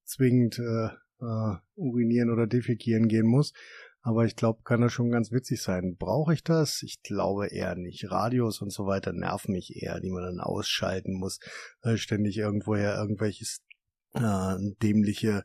zwingend 0.04 0.60
äh, 0.60 0.90
äh, 1.20 1.56
urinieren 1.76 2.32
oder 2.32 2.48
defekieren 2.48 3.08
gehen 3.08 3.28
muss, 3.28 3.54
aber 4.02 4.26
ich 4.26 4.36
glaube, 4.36 4.64
kann 4.64 4.82
das 4.82 4.92
schon 4.92 5.12
ganz 5.12 5.32
witzig 5.32 5.62
sein. 5.62 5.96
Brauche 5.98 6.34
ich 6.34 6.44
das? 6.44 6.82
Ich 6.82 7.04
glaube 7.04 7.48
eher 7.48 7.76
nicht. 7.76 8.10
Radios 8.10 8.60
und 8.62 8.72
so 8.72 8.88
weiter 8.88 9.14
nerven 9.14 9.52
mich 9.52 9.76
eher, 9.76 10.00
die 10.00 10.10
man 10.10 10.24
dann 10.24 10.40
ausschalten 10.40 11.14
muss, 11.14 11.40
äh, 11.84 11.98
ständig 11.98 12.38
irgendwoher 12.38 12.98
irgendwelches 12.98 13.62
äh, 14.14 14.56
dämliche, 14.82 15.44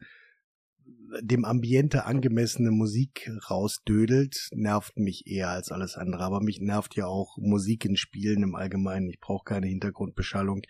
dem 1.20 1.44
Ambiente 1.44 2.05
angemessene 2.05 2.70
Musik 2.70 3.31
rausdödelt, 3.48 4.48
nervt 4.52 4.96
mich 4.96 5.26
eher 5.26 5.50
als 5.50 5.70
alles 5.70 5.96
andere. 5.96 6.22
Aber 6.24 6.40
mich 6.40 6.61
nervt 6.61 6.96
ja 6.96 7.07
auch 7.07 7.37
Musik 7.38 7.85
in 7.85 7.96
Spielen 7.96 8.42
im 8.42 8.55
Allgemeinen. 8.55 9.09
Ich 9.09 9.20
brauche 9.20 9.44
keine 9.44 9.66
Hintergrundbeschallung, 9.66 10.62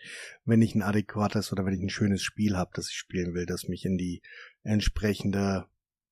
wenn 0.45 0.61
ich 0.61 0.75
ein 0.75 0.83
adäquates 0.83 1.51
oder 1.51 1.65
wenn 1.65 1.73
ich 1.73 1.81
ein 1.81 1.89
schönes 1.89 2.21
Spiel 2.21 2.55
habe, 2.55 2.71
das 2.73 2.89
ich 2.89 2.95
spielen 2.95 3.33
will, 3.33 3.45
das 3.45 3.67
mich 3.67 3.85
in 3.85 3.97
die 3.97 4.21
entsprechende 4.63 5.65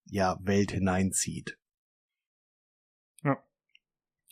ja, 0.05 0.39
Welt 0.41 0.71
hineinzieht. 0.71 1.57
Ja. 3.23 3.43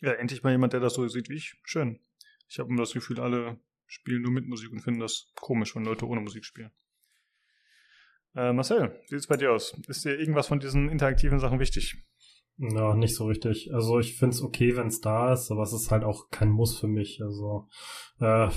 Ja, 0.00 0.12
endlich 0.12 0.42
mal 0.42 0.52
jemand, 0.52 0.72
der 0.72 0.80
das 0.80 0.94
so 0.94 1.06
sieht 1.08 1.28
wie 1.28 1.36
ich. 1.36 1.56
Schön. 1.62 2.00
Ich 2.48 2.58
habe 2.58 2.68
immer 2.68 2.82
das 2.82 2.92
Gefühl, 2.92 3.20
alle 3.20 3.58
spielen 3.86 4.22
nur 4.22 4.32
mit 4.32 4.46
Musik 4.46 4.70
und 4.72 4.80
finden 4.80 5.00
das 5.00 5.32
komisch, 5.34 5.74
wenn 5.74 5.84
Leute 5.84 6.06
ohne 6.06 6.20
Musik 6.20 6.44
spielen. 6.44 6.70
Äh, 8.36 8.52
Marcel, 8.52 9.00
wie 9.08 9.14
sieht's 9.14 9.26
bei 9.26 9.36
dir 9.36 9.52
aus? 9.52 9.76
Ist 9.88 10.04
dir 10.04 10.18
irgendwas 10.18 10.48
von 10.48 10.58
diesen 10.58 10.88
interaktiven 10.88 11.38
Sachen 11.38 11.60
wichtig? 11.60 11.96
Ja, 12.56 12.94
nicht 12.94 13.14
so 13.14 13.26
richtig. 13.26 13.72
Also 13.74 13.98
ich 13.98 14.16
find's 14.16 14.42
okay, 14.42 14.76
wenn's 14.76 15.00
da 15.00 15.32
ist, 15.32 15.50
aber 15.50 15.62
es 15.62 15.72
ist 15.72 15.90
halt 15.90 16.04
auch 16.04 16.30
kein 16.30 16.50
Muss 16.50 16.78
für 16.78 16.88
mich. 16.88 17.20
Also 17.22 17.68
äh, 18.20 18.48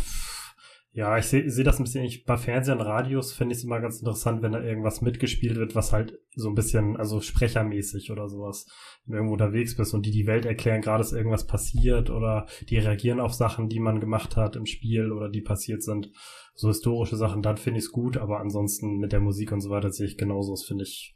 ja, 0.97 1.15
ich 1.15 1.25
sehe 1.27 1.47
seh 1.47 1.62
das 1.63 1.77
ein 1.77 1.83
bisschen, 1.83 2.03
ich, 2.03 2.25
bei 2.25 2.38
Fernseh 2.38 2.71
und 2.71 2.81
Radios 2.81 3.31
finde 3.31 3.53
ich 3.53 3.60
es 3.60 3.63
immer 3.63 3.79
ganz 3.79 3.99
interessant, 3.99 4.41
wenn 4.41 4.53
da 4.53 4.63
irgendwas 4.63 5.01
mitgespielt 5.01 5.55
wird, 5.55 5.75
was 5.75 5.93
halt 5.93 6.17
so 6.33 6.49
ein 6.49 6.55
bisschen, 6.55 6.97
also 6.97 7.21
sprechermäßig 7.21 8.10
oder 8.10 8.27
sowas, 8.27 8.65
wenn 9.05 9.12
du 9.12 9.17
irgendwo 9.17 9.33
unterwegs 9.33 9.77
bist 9.77 9.93
und 9.93 10.07
die 10.07 10.12
die 10.12 10.25
Welt 10.25 10.47
erklären, 10.47 10.81
gerade 10.81 11.03
ist 11.03 11.12
irgendwas 11.12 11.45
passiert 11.45 12.10
oder 12.10 12.47
die 12.67 12.79
reagieren 12.79 13.19
auf 13.19 13.36
Sachen, 13.36 13.69
die 13.69 13.79
man 13.79 13.99
gemacht 13.99 14.38
hat 14.38 14.55
im 14.55 14.65
Spiel 14.65 15.12
oder 15.12 15.29
die 15.29 15.41
passiert 15.41 15.83
sind. 15.83 16.12
So 16.55 16.69
historische 16.69 17.15
Sachen, 17.15 17.43
dann 17.43 17.57
finde 17.57 17.77
ich 17.77 17.86
es 17.86 17.91
gut, 17.91 18.17
aber 18.17 18.39
ansonsten 18.39 18.97
mit 18.97 19.12
der 19.12 19.19
Musik 19.19 19.51
und 19.51 19.62
so 19.62 19.69
weiter 19.69 19.91
sehe 19.91 20.07
ich 20.07 20.17
genauso, 20.17 20.53
das 20.53 20.63
finde 20.63 20.86
ich 20.86 21.15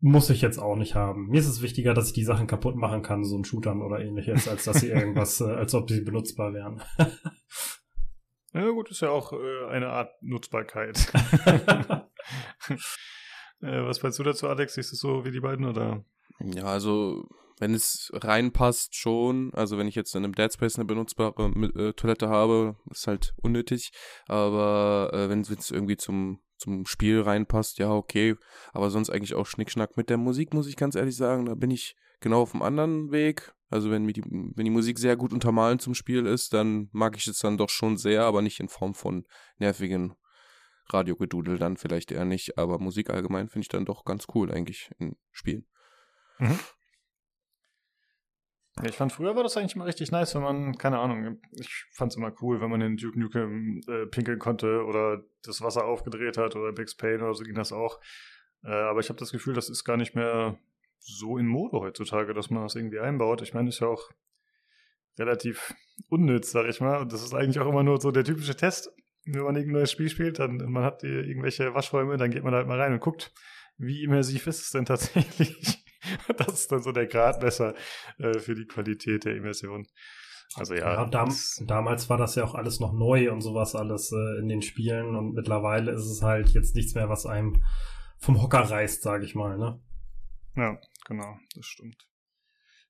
muss 0.00 0.28
ich 0.28 0.42
jetzt 0.42 0.58
auch 0.58 0.76
nicht 0.76 0.96
haben. 0.96 1.28
Mir 1.28 1.38
ist 1.38 1.48
es 1.48 1.62
wichtiger, 1.62 1.94
dass 1.94 2.08
ich 2.08 2.14
die 2.14 2.24
Sachen 2.24 2.48
kaputt 2.48 2.74
machen 2.74 3.02
kann, 3.02 3.24
so 3.24 3.38
ein 3.38 3.44
Shootern 3.44 3.80
oder 3.80 4.00
ähnliches, 4.00 4.48
als 4.48 4.64
dass 4.64 4.80
sie 4.80 4.88
irgendwas, 4.90 5.40
äh, 5.40 5.44
als 5.44 5.72
ob 5.72 5.88
sie 5.88 6.00
benutzbar 6.00 6.52
wären. 6.52 6.82
ja 8.60 8.70
gut, 8.70 8.90
ist 8.90 9.00
ja 9.00 9.10
auch 9.10 9.32
äh, 9.32 9.66
eine 9.68 9.88
Art 9.88 10.10
Nutzbarkeit. 10.22 10.96
äh, 13.62 13.82
was 13.82 14.02
meinst 14.02 14.18
du 14.18 14.22
dazu, 14.22 14.48
Alex? 14.48 14.74
Siehst 14.74 14.92
du 14.92 14.96
so 14.96 15.24
wie 15.24 15.30
die 15.30 15.40
beiden 15.40 15.66
oder? 15.66 16.04
Ja, 16.40 16.64
also 16.64 17.28
wenn 17.58 17.74
es 17.74 18.10
reinpasst 18.12 18.94
schon, 18.94 19.52
also 19.54 19.78
wenn 19.78 19.88
ich 19.88 19.94
jetzt 19.94 20.14
in 20.14 20.24
einem 20.24 20.34
Dead 20.34 20.52
Space 20.52 20.76
eine 20.76 20.84
benutzbare 20.84 21.46
äh, 21.74 21.92
Toilette 21.94 22.28
habe, 22.28 22.76
ist 22.90 23.06
halt 23.06 23.34
unnötig, 23.42 23.92
aber 24.26 25.10
äh, 25.12 25.28
wenn 25.28 25.40
es 25.40 25.70
irgendwie 25.70 25.96
zum 25.96 26.40
zum 26.58 26.86
Spiel 26.86 27.20
reinpasst, 27.20 27.78
ja, 27.78 27.90
okay. 27.90 28.34
Aber 28.72 28.90
sonst 28.90 29.10
eigentlich 29.10 29.34
auch 29.34 29.46
Schnickschnack 29.46 29.96
mit 29.96 30.10
der 30.10 30.16
Musik, 30.16 30.54
muss 30.54 30.66
ich 30.66 30.76
ganz 30.76 30.94
ehrlich 30.94 31.16
sagen. 31.16 31.44
Da 31.44 31.54
bin 31.54 31.70
ich 31.70 31.96
genau 32.26 32.42
auf 32.42 32.50
dem 32.50 32.62
anderen 32.62 33.12
Weg. 33.12 33.54
Also 33.70 33.90
wenn, 33.90 34.06
die, 34.08 34.22
wenn 34.24 34.64
die 34.64 34.70
Musik 34.70 34.98
sehr 34.98 35.16
gut 35.16 35.32
untermalen 35.32 35.78
zum 35.78 35.94
Spiel 35.94 36.26
ist, 36.26 36.52
dann 36.52 36.88
mag 36.92 37.16
ich 37.16 37.26
es 37.28 37.38
dann 37.38 37.56
doch 37.56 37.68
schon 37.68 37.96
sehr, 37.96 38.24
aber 38.24 38.42
nicht 38.42 38.58
in 38.58 38.68
Form 38.68 38.94
von 38.94 39.24
nervigen 39.58 40.16
Radiogedudel 40.88 41.56
dann 41.58 41.76
vielleicht 41.76 42.10
eher 42.10 42.24
nicht. 42.24 42.58
Aber 42.58 42.80
Musik 42.80 43.10
allgemein 43.10 43.48
finde 43.48 43.62
ich 43.62 43.68
dann 43.68 43.84
doch 43.84 44.04
ganz 44.04 44.26
cool 44.34 44.52
eigentlich 44.52 44.90
in 44.98 45.16
Spielen. 45.30 45.66
Mhm. 46.38 46.58
Ich 48.84 48.96
fand 48.96 49.12
früher 49.12 49.34
war 49.36 49.42
das 49.42 49.56
eigentlich 49.56 49.74
immer 49.74 49.86
richtig 49.86 50.10
nice, 50.10 50.34
wenn 50.34 50.42
man, 50.42 50.76
keine 50.76 50.98
Ahnung, 50.98 51.40
ich 51.52 51.86
fand 51.92 52.12
es 52.12 52.18
immer 52.18 52.32
cool, 52.42 52.60
wenn 52.60 52.70
man 52.70 52.82
in 52.82 52.96
Duke 52.96 53.18
Nukem 53.18 53.80
äh, 53.88 54.04
pinkeln 54.06 54.38
konnte 54.38 54.84
oder 54.84 55.22
das 55.44 55.62
Wasser 55.62 55.86
aufgedreht 55.86 56.36
hat 56.36 56.56
oder 56.56 56.72
Big 56.72 56.94
Pain 56.98 57.22
oder 57.22 57.34
so 57.34 57.44
ging 57.44 57.54
das 57.54 57.72
auch. 57.72 58.00
Äh, 58.64 58.72
aber 58.72 59.00
ich 59.00 59.08
habe 59.08 59.18
das 59.18 59.32
Gefühl, 59.32 59.54
das 59.54 59.70
ist 59.70 59.84
gar 59.84 59.96
nicht 59.96 60.14
mehr 60.14 60.58
so 61.06 61.38
in 61.38 61.46
Mode 61.46 61.78
heutzutage, 61.78 62.34
dass 62.34 62.50
man 62.50 62.62
das 62.62 62.74
irgendwie 62.74 62.98
einbaut. 62.98 63.42
Ich 63.42 63.54
meine, 63.54 63.68
ist 63.68 63.80
ja 63.80 63.88
auch 63.88 64.10
relativ 65.18 65.74
unnütz, 66.08 66.50
sag 66.50 66.68
ich 66.68 66.80
mal. 66.80 67.00
Und 67.00 67.12
das 67.12 67.22
ist 67.22 67.34
eigentlich 67.34 67.60
auch 67.60 67.68
immer 67.68 67.82
nur 67.82 68.00
so 68.00 68.10
der 68.10 68.24
typische 68.24 68.56
Test. 68.56 68.90
Wenn 69.24 69.42
man 69.42 69.56
irgendein 69.56 69.80
neues 69.80 69.92
Spiel 69.92 70.08
spielt, 70.08 70.38
dann 70.38 70.56
man 70.70 70.84
hat 70.84 71.02
irgendwelche 71.02 71.74
Waschräume, 71.74 72.16
dann 72.16 72.30
geht 72.30 72.44
man 72.44 72.54
halt 72.54 72.66
mal 72.66 72.80
rein 72.80 72.92
und 72.92 73.00
guckt, 73.00 73.32
wie 73.78 74.04
immersiv 74.04 74.46
ist 74.46 74.62
es 74.62 74.70
denn 74.70 74.84
tatsächlich. 74.84 75.84
das 76.36 76.60
ist 76.60 76.72
dann 76.72 76.82
so 76.82 76.92
der 76.92 77.06
Gradmesser 77.06 77.74
äh, 78.18 78.38
für 78.38 78.54
die 78.54 78.66
Qualität 78.66 79.24
der 79.24 79.36
Immersion. 79.36 79.86
Also 80.54 80.74
ja. 80.74 80.94
ja 80.94 81.04
dam 81.06 81.34
damals 81.66 82.08
war 82.08 82.18
das 82.18 82.36
ja 82.36 82.44
auch 82.44 82.54
alles 82.54 82.78
noch 82.78 82.92
neu 82.92 83.32
und 83.32 83.40
sowas 83.40 83.74
alles 83.74 84.12
äh, 84.12 84.40
in 84.40 84.48
den 84.48 84.62
Spielen 84.62 85.16
und 85.16 85.34
mittlerweile 85.34 85.90
ist 85.90 86.06
es 86.06 86.22
halt 86.22 86.50
jetzt 86.50 86.76
nichts 86.76 86.94
mehr, 86.94 87.08
was 87.08 87.26
einem 87.26 87.62
vom 88.18 88.40
Hocker 88.40 88.60
reißt, 88.60 89.02
sage 89.02 89.24
ich 89.24 89.34
mal, 89.34 89.58
ne? 89.58 89.80
Ja, 90.54 90.78
genau, 91.06 91.38
das 91.54 91.66
stimmt. 91.66 92.06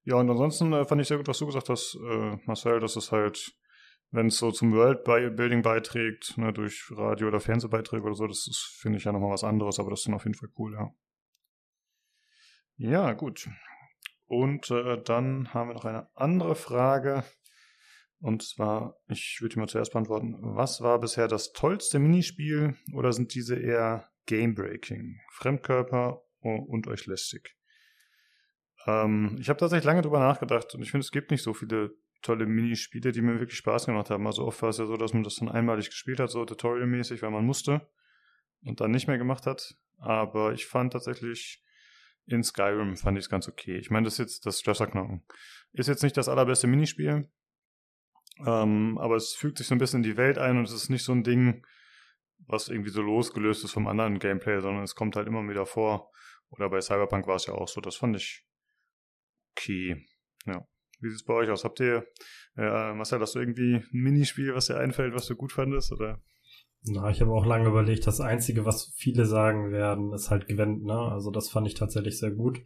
Ja, 0.04 0.16
und 0.16 0.30
ansonsten 0.30 0.72
äh, 0.72 0.84
fand 0.84 1.00
ich 1.00 1.08
sehr 1.08 1.16
gut, 1.16 1.28
was 1.28 1.38
du 1.38 1.46
gesagt 1.46 1.68
hast, 1.68 1.96
äh, 1.96 2.36
Marcel, 2.44 2.80
dass 2.80 2.96
es 2.96 3.10
halt, 3.10 3.56
wenn 4.10 4.28
es 4.28 4.38
so 4.38 4.52
zum 4.52 4.72
Worldbuilding 4.72 5.62
beiträgt, 5.62 6.38
ne, 6.38 6.52
durch 6.52 6.90
Radio- 6.92 7.28
oder 7.28 7.40
Fernsehbeiträge 7.40 8.04
oder 8.04 8.14
so, 8.14 8.26
das 8.26 8.48
finde 8.80 8.98
ich 8.98 9.04
ja 9.04 9.12
nochmal 9.12 9.32
was 9.32 9.44
anderes, 9.44 9.80
aber 9.80 9.90
das 9.90 10.00
ist 10.00 10.06
dann 10.06 10.14
auf 10.14 10.24
jeden 10.24 10.36
Fall 10.36 10.50
cool, 10.58 10.74
ja. 10.74 10.94
Ja, 12.76 13.12
gut. 13.14 13.48
Und 14.26 14.70
äh, 14.70 15.02
dann 15.02 15.52
haben 15.54 15.70
wir 15.70 15.74
noch 15.74 15.84
eine 15.84 16.08
andere 16.14 16.54
Frage. 16.54 17.24
Und 18.18 18.42
zwar, 18.42 18.96
ich 19.08 19.38
würde 19.40 19.54
die 19.54 19.60
mal 19.60 19.68
zuerst 19.68 19.92
beantworten. 19.92 20.36
Was 20.40 20.80
war 20.80 21.00
bisher 21.00 21.26
das 21.26 21.52
tollste 21.52 21.98
Minispiel 21.98 22.76
oder 22.94 23.12
sind 23.12 23.34
diese 23.34 23.56
eher 23.56 24.08
Game-Breaking? 24.26 25.20
Fremdkörper 25.32 26.22
und 26.40 26.86
euch 26.86 27.06
lästig? 27.06 27.55
Ähm, 28.86 29.36
ich 29.40 29.48
habe 29.48 29.58
tatsächlich 29.58 29.84
lange 29.84 30.02
drüber 30.02 30.20
nachgedacht 30.20 30.74
und 30.74 30.82
ich 30.82 30.90
finde, 30.90 31.04
es 31.04 31.10
gibt 31.10 31.30
nicht 31.30 31.42
so 31.42 31.54
viele 31.54 31.94
tolle 32.22 32.46
Minispiele, 32.46 33.12
die 33.12 33.20
mir 33.20 33.38
wirklich 33.38 33.58
Spaß 33.58 33.86
gemacht 33.86 34.10
haben. 34.10 34.26
Also 34.26 34.44
oft 34.44 34.60
war 34.62 34.70
es 34.70 34.78
ja 34.78 34.86
so, 34.86 34.96
dass 34.96 35.12
man 35.12 35.22
das 35.22 35.36
dann 35.36 35.48
einmalig 35.48 35.90
gespielt 35.90 36.20
hat, 36.20 36.30
so 36.30 36.44
tutorialmäßig, 36.44 37.22
weil 37.22 37.30
man 37.30 37.44
musste 37.44 37.88
und 38.62 38.80
dann 38.80 38.90
nicht 38.90 39.06
mehr 39.06 39.18
gemacht 39.18 39.46
hat. 39.46 39.76
Aber 39.98 40.52
ich 40.52 40.66
fand 40.66 40.92
tatsächlich 40.92 41.62
in 42.26 42.42
Skyrim 42.42 42.96
fand 42.96 43.18
ich 43.18 43.24
es 43.24 43.30
ganz 43.30 43.48
okay. 43.48 43.76
Ich 43.76 43.90
meine, 43.90 44.04
das 44.04 44.14
ist 44.14 44.18
jetzt 44.18 44.46
das 44.46 44.60
Stresserknochen. 44.60 45.22
Ist 45.72 45.86
jetzt 45.86 46.02
nicht 46.02 46.16
das 46.16 46.28
allerbeste 46.28 46.66
Minispiel, 46.66 47.30
ähm, 48.44 48.98
aber 48.98 49.16
es 49.16 49.34
fügt 49.34 49.58
sich 49.58 49.66
so 49.66 49.74
ein 49.74 49.78
bisschen 49.78 50.02
in 50.02 50.10
die 50.10 50.16
Welt 50.16 50.38
ein 50.38 50.58
und 50.58 50.64
es 50.64 50.72
ist 50.72 50.90
nicht 50.90 51.04
so 51.04 51.12
ein 51.12 51.22
Ding, 51.22 51.64
was 52.38 52.68
irgendwie 52.68 52.90
so 52.90 53.00
losgelöst 53.00 53.64
ist 53.64 53.72
vom 53.72 53.86
anderen 53.86 54.18
Gameplay, 54.18 54.60
sondern 54.60 54.82
es 54.82 54.94
kommt 54.94 55.16
halt 55.16 55.26
immer 55.26 55.48
wieder 55.48 55.66
vor. 55.66 56.10
Oder 56.50 56.68
bei 56.68 56.80
Cyberpunk 56.80 57.26
war 57.26 57.36
es 57.36 57.46
ja 57.46 57.54
auch 57.54 57.68
so. 57.68 57.80
Das 57.80 57.96
fand 57.96 58.16
ich 58.16 58.45
okay. 59.56 60.06
Ja. 60.46 60.66
Wie 61.00 61.08
sieht 61.08 61.20
es 61.20 61.24
bei 61.24 61.34
euch 61.34 61.50
aus? 61.50 61.64
Habt 61.64 61.80
ihr, 61.80 62.06
äh, 62.56 62.94
Marcel, 62.94 63.20
hast 63.20 63.34
du 63.34 63.40
irgendwie 63.40 63.76
ein 63.76 63.88
Minispiel, 63.92 64.54
was 64.54 64.66
dir 64.66 64.78
einfällt, 64.78 65.14
was 65.14 65.26
du 65.26 65.36
gut 65.36 65.52
fandest? 65.52 65.92
Oder? 65.92 66.22
Na, 66.88 67.10
ich 67.10 67.20
habe 67.20 67.32
auch 67.32 67.44
lange 67.44 67.68
überlegt, 67.68 68.06
das 68.06 68.20
Einzige, 68.20 68.64
was 68.64 68.94
viele 68.96 69.26
sagen 69.26 69.72
werden, 69.72 70.12
ist 70.12 70.30
halt 70.30 70.46
Gwent, 70.46 70.84
ne? 70.84 70.96
Also 70.96 71.32
das 71.32 71.50
fand 71.50 71.66
ich 71.66 71.74
tatsächlich 71.74 72.18
sehr 72.18 72.30
gut. 72.30 72.62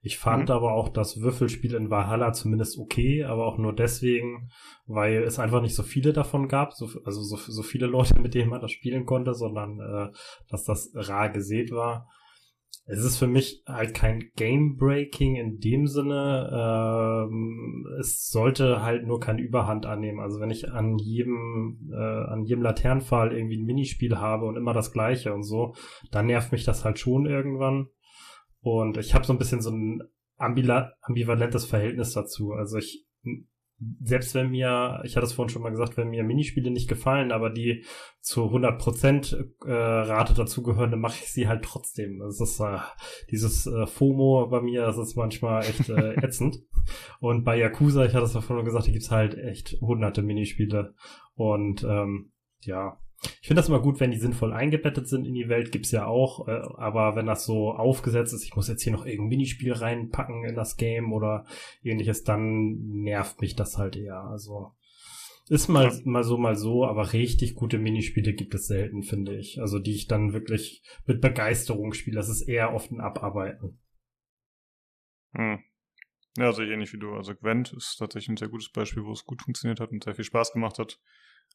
Ich 0.00 0.16
fand 0.16 0.48
mhm. 0.48 0.54
aber 0.54 0.74
auch 0.74 0.88
das 0.88 1.20
Würfelspiel 1.20 1.74
in 1.74 1.90
Valhalla 1.90 2.32
zumindest 2.32 2.78
okay, 2.78 3.24
aber 3.24 3.46
auch 3.46 3.58
nur 3.58 3.74
deswegen, 3.74 4.50
weil 4.86 5.24
es 5.24 5.40
einfach 5.40 5.60
nicht 5.60 5.74
so 5.74 5.82
viele 5.82 6.12
davon 6.12 6.46
gab, 6.46 6.72
so, 6.74 6.88
also 7.04 7.22
so, 7.22 7.36
so 7.36 7.62
viele 7.62 7.86
Leute, 7.86 8.18
mit 8.20 8.34
denen 8.34 8.50
man 8.50 8.60
das 8.60 8.70
spielen 8.70 9.06
konnte, 9.06 9.34
sondern 9.34 9.80
äh, 9.80 10.12
dass 10.48 10.64
das 10.64 10.92
rar 10.94 11.30
gesät 11.30 11.72
war 11.72 12.08
es 12.86 13.02
ist 13.02 13.18
für 13.18 13.26
mich 13.26 13.62
halt 13.66 13.94
kein 13.94 14.30
Game 14.36 14.76
Breaking 14.76 15.36
in 15.36 15.58
dem 15.58 15.86
Sinne. 15.86 16.50
Ähm, 16.52 17.86
es 17.98 18.28
sollte 18.28 18.82
halt 18.82 19.06
nur 19.06 19.20
keine 19.20 19.40
Überhand 19.40 19.86
annehmen. 19.86 20.20
Also 20.20 20.38
wenn 20.38 20.50
ich 20.50 20.70
an 20.70 20.98
jedem 20.98 21.90
äh, 21.90 22.24
an 22.30 22.44
jedem 22.44 22.62
Laternenfall 22.62 23.32
irgendwie 23.32 23.56
ein 23.56 23.64
Minispiel 23.64 24.18
habe 24.18 24.44
und 24.44 24.56
immer 24.56 24.74
das 24.74 24.92
gleiche 24.92 25.32
und 25.32 25.44
so, 25.44 25.74
dann 26.10 26.26
nervt 26.26 26.52
mich 26.52 26.64
das 26.64 26.84
halt 26.84 26.98
schon 26.98 27.24
irgendwann. 27.24 27.88
Und 28.60 28.98
ich 28.98 29.14
habe 29.14 29.24
so 29.24 29.32
ein 29.32 29.38
bisschen 29.38 29.62
so 29.62 29.70
ein 29.70 30.02
ambivalentes 30.36 31.64
Verhältnis 31.64 32.12
dazu. 32.12 32.52
Also 32.52 32.76
ich 32.76 33.06
selbst 34.02 34.34
wenn 34.34 34.50
mir, 34.50 35.00
ich 35.04 35.16
hatte 35.16 35.26
es 35.26 35.32
vorhin 35.32 35.52
schon 35.52 35.62
mal 35.62 35.70
gesagt, 35.70 35.96
wenn 35.96 36.08
mir 36.08 36.22
Minispiele 36.22 36.70
nicht 36.70 36.88
gefallen, 36.88 37.32
aber 37.32 37.50
die 37.50 37.84
zu 38.20 38.44
100% 38.44 39.66
äh, 39.66 39.72
Rate 39.72 40.34
dazugehören, 40.34 40.90
dann 40.90 41.00
mache 41.00 41.18
ich 41.22 41.32
sie 41.32 41.48
halt 41.48 41.64
trotzdem. 41.64 42.20
Das 42.20 42.40
ist 42.40 42.60
äh, 42.60 42.78
dieses 43.30 43.66
äh, 43.66 43.86
FOMO 43.86 44.46
bei 44.48 44.60
mir, 44.62 44.82
das 44.82 44.98
ist 44.98 45.16
manchmal 45.16 45.62
echt 45.62 45.88
äh, 45.88 46.14
ätzend. 46.24 46.62
Und 47.20 47.44
bei 47.44 47.58
Yakuza, 47.58 48.04
ich 48.04 48.14
hatte 48.14 48.26
es 48.26 48.34
ja 48.34 48.40
vorhin 48.40 48.64
gesagt, 48.64 48.86
da 48.86 48.92
gibt's 48.92 49.10
halt 49.10 49.36
echt 49.36 49.76
hunderte 49.80 50.22
Minispiele. 50.22 50.94
Und 51.34 51.82
ähm, 51.84 52.32
ja, 52.60 52.98
ich 53.40 53.48
finde 53.48 53.60
das 53.60 53.68
immer 53.68 53.80
gut, 53.80 54.00
wenn 54.00 54.10
die 54.10 54.18
sinnvoll 54.18 54.52
eingebettet 54.52 55.08
sind 55.08 55.26
in 55.26 55.34
die 55.34 55.48
Welt, 55.48 55.72
gibt's 55.72 55.90
ja 55.90 56.06
auch, 56.06 56.48
äh, 56.48 56.60
aber 56.76 57.16
wenn 57.16 57.26
das 57.26 57.44
so 57.44 57.72
aufgesetzt 57.72 58.32
ist, 58.32 58.44
ich 58.44 58.56
muss 58.56 58.68
jetzt 58.68 58.82
hier 58.82 58.92
noch 58.92 59.06
irgendein 59.06 59.28
Minispiel 59.28 59.72
reinpacken 59.72 60.44
in 60.44 60.54
das 60.54 60.76
Game 60.76 61.12
oder 61.12 61.44
ähnliches, 61.82 62.24
dann 62.24 63.02
nervt 63.02 63.40
mich 63.40 63.56
das 63.56 63.78
halt 63.78 63.96
eher. 63.96 64.20
Also 64.20 64.72
ist 65.48 65.68
mal, 65.68 65.92
mal 66.04 66.24
so, 66.24 66.38
mal 66.38 66.56
so, 66.56 66.86
aber 66.86 67.12
richtig 67.12 67.54
gute 67.54 67.78
Minispiele 67.78 68.32
gibt 68.32 68.54
es 68.54 68.66
selten, 68.66 69.02
finde 69.02 69.36
ich. 69.36 69.60
Also 69.60 69.78
die 69.78 69.94
ich 69.94 70.06
dann 70.06 70.32
wirklich 70.32 70.82
mit 71.06 71.20
Begeisterung 71.20 71.92
spiele. 71.92 72.16
Das 72.16 72.30
ist 72.30 72.42
eher 72.42 72.72
oft 72.72 72.90
ein 72.90 73.00
Abarbeiten. 73.00 73.78
Hm. 75.34 75.58
Ja, 76.38 76.46
also 76.46 76.62
ähnlich 76.62 76.92
wie 76.92 76.98
du. 76.98 77.12
Also 77.12 77.34
Gwent 77.34 77.74
ist 77.74 77.96
tatsächlich 77.98 78.30
ein 78.30 78.36
sehr 78.38 78.48
gutes 78.48 78.70
Beispiel, 78.70 79.04
wo 79.04 79.12
es 79.12 79.24
gut 79.24 79.42
funktioniert 79.42 79.80
hat 79.80 79.90
und 79.90 80.02
sehr 80.02 80.14
viel 80.14 80.24
Spaß 80.24 80.52
gemacht 80.52 80.78
hat. 80.78 80.98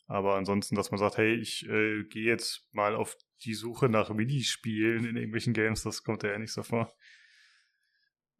Aber 0.09 0.35
ansonsten, 0.35 0.75
dass 0.75 0.89
man 0.89 0.97
sagt, 0.97 1.17
hey, 1.17 1.35
ich 1.35 1.69
äh, 1.69 2.03
gehe 2.03 2.25
jetzt 2.25 2.67
mal 2.71 2.95
auf 2.95 3.15
die 3.45 3.53
Suche 3.53 3.89
nach 3.89 4.09
Minispielen 4.09 5.05
in 5.05 5.15
irgendwelchen 5.15 5.53
Games, 5.53 5.83
das 5.83 6.03
kommt 6.03 6.23
ja 6.23 6.37
nicht 6.39 6.51
so 6.51 6.63
vor. 6.63 6.91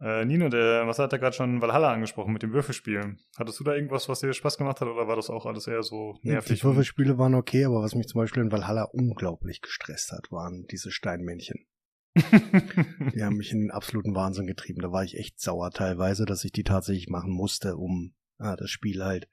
Äh, 0.02 0.26
Nino, 0.26 0.50
der, 0.50 0.88
was 0.88 0.98
hat 0.98 1.14
er 1.14 1.20
gerade 1.20 1.36
schon 1.36 1.62
Valhalla 1.62 1.94
angesprochen 1.94 2.34
mit 2.34 2.42
dem 2.42 2.54
Würfelspielen? 2.54 3.20
Hattest 3.38 3.60
du 3.60 3.64
da 3.64 3.76
irgendwas, 3.76 4.10
was 4.10 4.22
dir 4.22 4.34
Spaß 4.34 4.58
gemacht 4.58 4.82
hat 4.82 4.88
oder 4.88 5.08
war 5.08 5.16
das 5.16 5.30
auch 5.30 5.46
alles 5.46 5.68
eher 5.68 5.84
so 5.84 6.18
nervig? 6.24 6.58
Die 6.58 6.64
Würfelspiele 6.64 7.20
waren 7.20 7.36
okay, 7.36 7.66
aber 7.66 7.84
was 7.84 7.94
mich 7.94 8.08
zum 8.08 8.20
Beispiel 8.20 8.42
in 8.42 8.52
Valhalla 8.52 8.86
unglaublich 8.86 9.62
gestresst 9.62 10.12
hat, 10.12 10.32
waren 10.32 10.66
diese 10.72 10.90
Steinmännchen. 10.90 11.68
die 12.16 13.24
haben 13.24 13.38
mich 13.38 13.52
in 13.52 13.60
den 13.60 13.72
absoluten 13.72 14.16
Wahnsinn 14.16 14.48
getrieben. 14.48 14.82
Da 14.82 14.92
war 14.92 15.04
ich 15.04 15.20
echt 15.20 15.40
sauer 15.40 15.70
teilweise, 15.70 16.26
dass 16.26 16.44
ich 16.44 16.52
die 16.52 16.64
tatsächlich 16.64 17.10
machen 17.10 17.32
musste, 17.32 17.76
um 17.76 18.16
ah, 18.40 18.56
das 18.56 18.72
Spiel 18.72 19.04
halt 19.04 19.30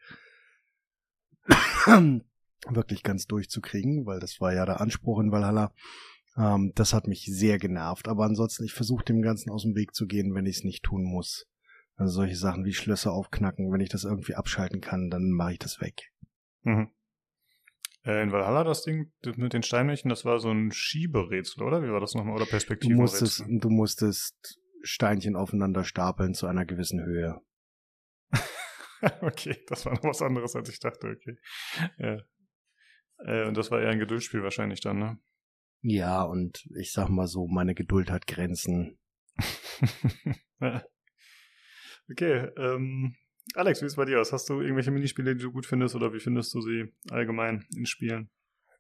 wirklich 2.69 3.03
ganz 3.03 3.27
durchzukriegen, 3.27 4.07
weil 4.07 4.21
das 4.21 4.41
war 4.41 4.53
ja 4.53 4.67
der 4.67 4.81
Anspruch 4.81 5.21
in 5.21 5.33
Valhalla. 5.33 5.73
Ähm, 6.37 6.73
das 6.75 6.93
hat 6.93 7.07
mich 7.07 7.25
sehr 7.27 7.59
genervt. 7.59 8.09
Aber 8.09 8.25
ansonsten, 8.25 8.65
ich 8.65 8.73
versuche 8.73 9.05
dem 9.05 9.23
Ganzen 9.23 9.51
aus 9.51 9.63
dem 9.63 9.75
Weg 9.75 9.95
zu 9.95 10.07
gehen, 10.07 10.35
wenn 10.35 10.47
ich 10.47 10.59
es 10.59 10.65
nicht 10.65 10.83
tun 10.83 11.05
muss. 11.05 11.47
Also 11.97 12.13
solche 12.13 12.37
Sachen 12.37 12.65
wie 12.65 12.75
Schlösser 12.75 13.13
aufknacken, 13.13 13.73
wenn 13.73 13.81
ich 13.81 13.89
das 13.89 14.05
irgendwie 14.05 14.35
abschalten 14.35 14.81
kann, 14.81 15.09
dann 15.09 15.31
mache 15.31 15.53
ich 15.53 15.59
das 15.59 15.81
weg. 15.81 16.13
Mhm. 16.63 16.91
Äh, 18.05 18.23
in 18.23 18.33
Valhalla 18.33 18.65
das 18.65 18.83
Ding 18.83 19.13
mit 19.37 19.53
den 19.53 19.63
Steinmännchen, 19.63 20.11
das 20.11 20.25
war 20.25 20.39
so 20.39 20.51
ein 20.51 20.71
Schieberätsel, 20.73 21.63
oder? 21.63 21.83
Wie 21.83 21.91
war 21.91 22.01
das 22.01 22.15
nochmal? 22.15 22.37
Oder 22.37 22.47
Perspektive? 22.47 22.93
Du 22.93 23.01
musstest, 23.01 23.45
du 23.49 23.71
musstest 23.71 24.61
Steinchen 24.83 25.37
aufeinander 25.37 25.85
stapeln 25.85 26.35
zu 26.35 26.47
einer 26.47 26.67
gewissen 26.67 27.03
Höhe. 27.03 27.41
okay, 29.23 29.57
das 29.69 29.87
war 29.87 29.95
noch 29.95 30.05
was 30.05 30.23
anderes, 30.23 30.57
als 30.57 30.69
ich 30.69 30.81
dachte, 30.81 31.09
okay. 31.09 31.39
Ja. 31.99 32.19
Äh, 33.19 33.47
und 33.47 33.57
das 33.57 33.71
war 33.71 33.81
eher 33.81 33.91
ein 33.91 33.99
Geduldsspiel 33.99 34.43
wahrscheinlich 34.43 34.81
dann, 34.81 34.99
ne? 34.99 35.19
Ja, 35.83 36.23
und 36.23 36.67
ich 36.77 36.93
sag 36.93 37.09
mal 37.09 37.27
so, 37.27 37.47
meine 37.47 37.75
Geduld 37.75 38.11
hat 38.11 38.27
Grenzen. 38.27 38.99
okay, 42.11 42.49
ähm, 42.57 43.15
Alex, 43.55 43.81
wie 43.81 43.87
ist 43.87 43.93
es 43.93 43.97
bei 43.97 44.05
dir 44.05 44.21
aus? 44.21 44.33
Hast 44.33 44.49
du 44.49 44.61
irgendwelche 44.61 44.91
Minispiele, 44.91 45.37
die 45.37 45.43
du 45.43 45.53
gut 45.53 45.67
findest 45.67 45.95
oder 45.95 46.13
wie 46.13 46.21
findest 46.21 46.53
du 46.55 46.61
sie 46.61 46.93
allgemein 47.11 47.65
in 47.77 47.87
Spielen? 47.87 48.31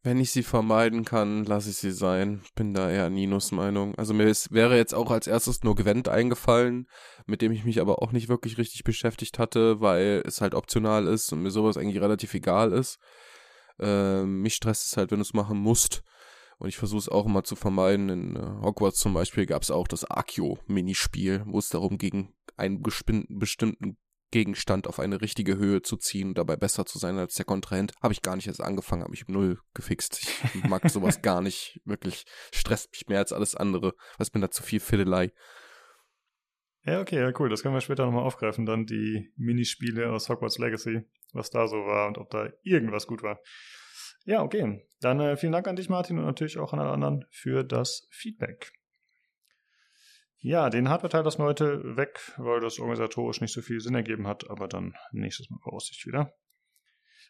Wenn 0.07 0.21
ich 0.21 0.31
sie 0.31 0.45
vermeiden 0.45 1.05
kann, 1.05 1.43
lasse 1.43 1.71
ich 1.71 1.79
sie 1.79 1.91
sein. 1.91 2.41
Bin 2.55 2.75
da 2.75 2.89
eher 2.89 3.11
Ninos 3.11 3.51
Meinung. 3.51 3.97
Also 3.97 4.15
mir 4.15 4.29
ist, 4.29 4.53
wäre 4.53 4.77
jetzt 4.77 4.95
auch 4.95 5.11
als 5.11 5.27
erstes 5.27 5.65
nur 5.65 5.75
Gwent 5.75 6.09
eingefallen, 6.09 6.87
mit 7.27 7.43
dem 7.43 7.51
ich 7.51 7.65
mich 7.65 7.81
aber 7.81 8.01
auch 8.01 8.13
nicht 8.13 8.29
wirklich 8.29 8.57
richtig 8.57 8.85
beschäftigt 8.85 9.41
hatte, 9.41 9.81
weil 9.81 10.23
es 10.25 10.41
halt 10.41 10.55
optional 10.55 11.09
ist 11.09 11.33
und 11.33 11.43
mir 11.43 11.51
sowas 11.51 11.77
eigentlich 11.77 12.01
relativ 12.01 12.35
egal 12.35 12.71
ist. 12.71 13.01
Ähm, 13.81 14.43
mich 14.43 14.55
stresst 14.55 14.87
es 14.87 14.97
halt, 14.97 15.11
wenn 15.11 15.19
du 15.19 15.23
es 15.23 15.35
machen 15.35 15.59
musst. 15.59 16.05
Und 16.59 16.69
ich 16.69 16.77
versuche 16.77 17.01
es 17.01 17.09
auch 17.09 17.27
immer 17.27 17.43
zu 17.43 17.57
vermeiden. 17.57 18.09
In 18.09 18.37
äh, 18.37 18.63
Hogwarts 18.63 19.01
zum 19.01 19.13
Beispiel 19.13 19.45
gab 19.45 19.63
es 19.63 19.73
auch 19.73 19.89
das 19.89 20.09
Akio-Minispiel, 20.09 21.43
wo 21.47 21.59
es 21.59 21.69
darum 21.69 21.99
ging, 21.99 22.33
einen 22.57 22.81
bestimmten 22.81 23.97
Gegenstand 24.31 24.87
auf 24.87 24.99
eine 24.99 25.21
richtige 25.21 25.57
Höhe 25.57 25.83
zu 25.83 25.97
ziehen 25.97 26.29
und 26.29 26.39
dabei 26.39 26.57
besser 26.57 26.85
zu 26.85 26.99
sein 26.99 27.19
als 27.19 27.35
der 27.35 27.45
Kontrahent. 27.45 27.93
Habe 28.03 28.13
ich 28.13 28.23
gar 28.23 28.37
nicht 28.37 28.47
erst 28.47 28.61
angefangen, 28.61 29.03
habe 29.03 29.15
ich 29.15 29.29
null 29.29 29.59
gefixt. 29.75 30.27
Ich 30.55 30.65
mag 30.65 30.89
sowas 30.91 31.23
gar 31.23 31.41
nicht. 31.41 31.81
Wirklich 31.85 32.25
stresst 32.53 32.91
mich 32.93 33.07
mehr 33.09 33.21
als 33.21 33.33
alles 33.33 33.55
andere. 33.55 33.95
Was 34.19 34.33
mir 34.35 34.41
da 34.41 34.51
zu 34.51 34.63
viel 34.63 34.81
Fiddelei. 34.81 35.33
Ja, 36.85 37.01
okay, 37.01 37.19
ja, 37.19 37.33
cool. 37.39 37.49
Das 37.49 37.63
können 37.63 37.75
wir 37.75 37.81
später 37.81 38.07
nochmal 38.07 38.25
aufgreifen, 38.25 38.65
dann 38.65 38.87
die 38.87 39.33
Minispiele 39.37 40.13
aus 40.13 40.29
Hogwarts 40.29 40.59
Legacy, 40.59 41.03
was 41.33 41.51
da 41.51 41.67
so 41.67 41.79
war 41.79 42.07
und 42.07 42.19
ob 42.19 42.31
da 42.31 42.49
irgendwas 42.63 43.09
gut 43.09 43.23
war. 43.23 43.41
Ja, 44.25 44.43
okay. 44.43 44.87
Dann 45.01 45.21
äh, 45.21 45.37
vielen 45.37 45.53
Dank 45.53 45.67
an 45.67 45.77
dich, 45.77 45.89
Martin, 45.89 46.19
und 46.19 46.25
natürlich 46.25 46.59
auch 46.59 46.73
an 46.73 46.81
alle 46.81 46.91
anderen 46.91 47.25
für 47.31 47.65
das 47.65 48.07
Feedback. 48.11 48.73
Ja, 50.47 50.71
den 50.71 50.89
Hardware-Teil 50.89 51.25
lassen 51.25 51.41
wir 51.41 51.47
heute 51.47 51.97
weg, 51.97 52.21
weil 52.37 52.61
das 52.61 52.79
organisatorisch 52.79 53.41
nicht 53.41 53.53
so 53.53 53.63
viel 53.63 53.81
Sinn 53.81 53.97
ergeben 53.97 54.29
hat, 54.29 54.49
aber 54.49 54.69
dann 54.69 54.95
nächstes 55.11 55.51
Mal 55.51 55.59
voraussicht 55.59 56.07
wieder. 56.07 56.33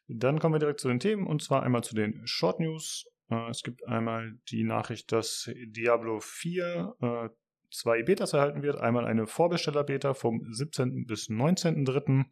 Dann 0.07 0.39
kommen 0.39 0.55
wir 0.55 0.59
direkt 0.59 0.81
zu 0.81 0.89
den 0.89 1.01
Themen 1.01 1.27
und 1.27 1.43
zwar 1.43 1.63
einmal 1.63 1.83
zu 1.83 1.95
den 1.95 2.21
Short 2.27 2.61
News. 2.61 3.07
Äh, 3.31 3.49
es 3.49 3.63
gibt 3.63 3.89
einmal 3.89 4.39
die 4.51 4.65
Nachricht, 4.65 5.13
dass 5.13 5.51
Diablo 5.65 6.21
4 6.21 6.95
äh, 7.01 7.29
zwei 7.71 8.03
Betas 8.03 8.35
erhalten 8.35 8.63
wird. 8.63 8.77
Einmal 8.77 9.07
eine 9.07 9.27
Vorbesteller-Beta 9.27 10.13
vom 10.13 10.43
17. 10.53 11.07
bis 11.07 11.31
19.3. 11.31 12.27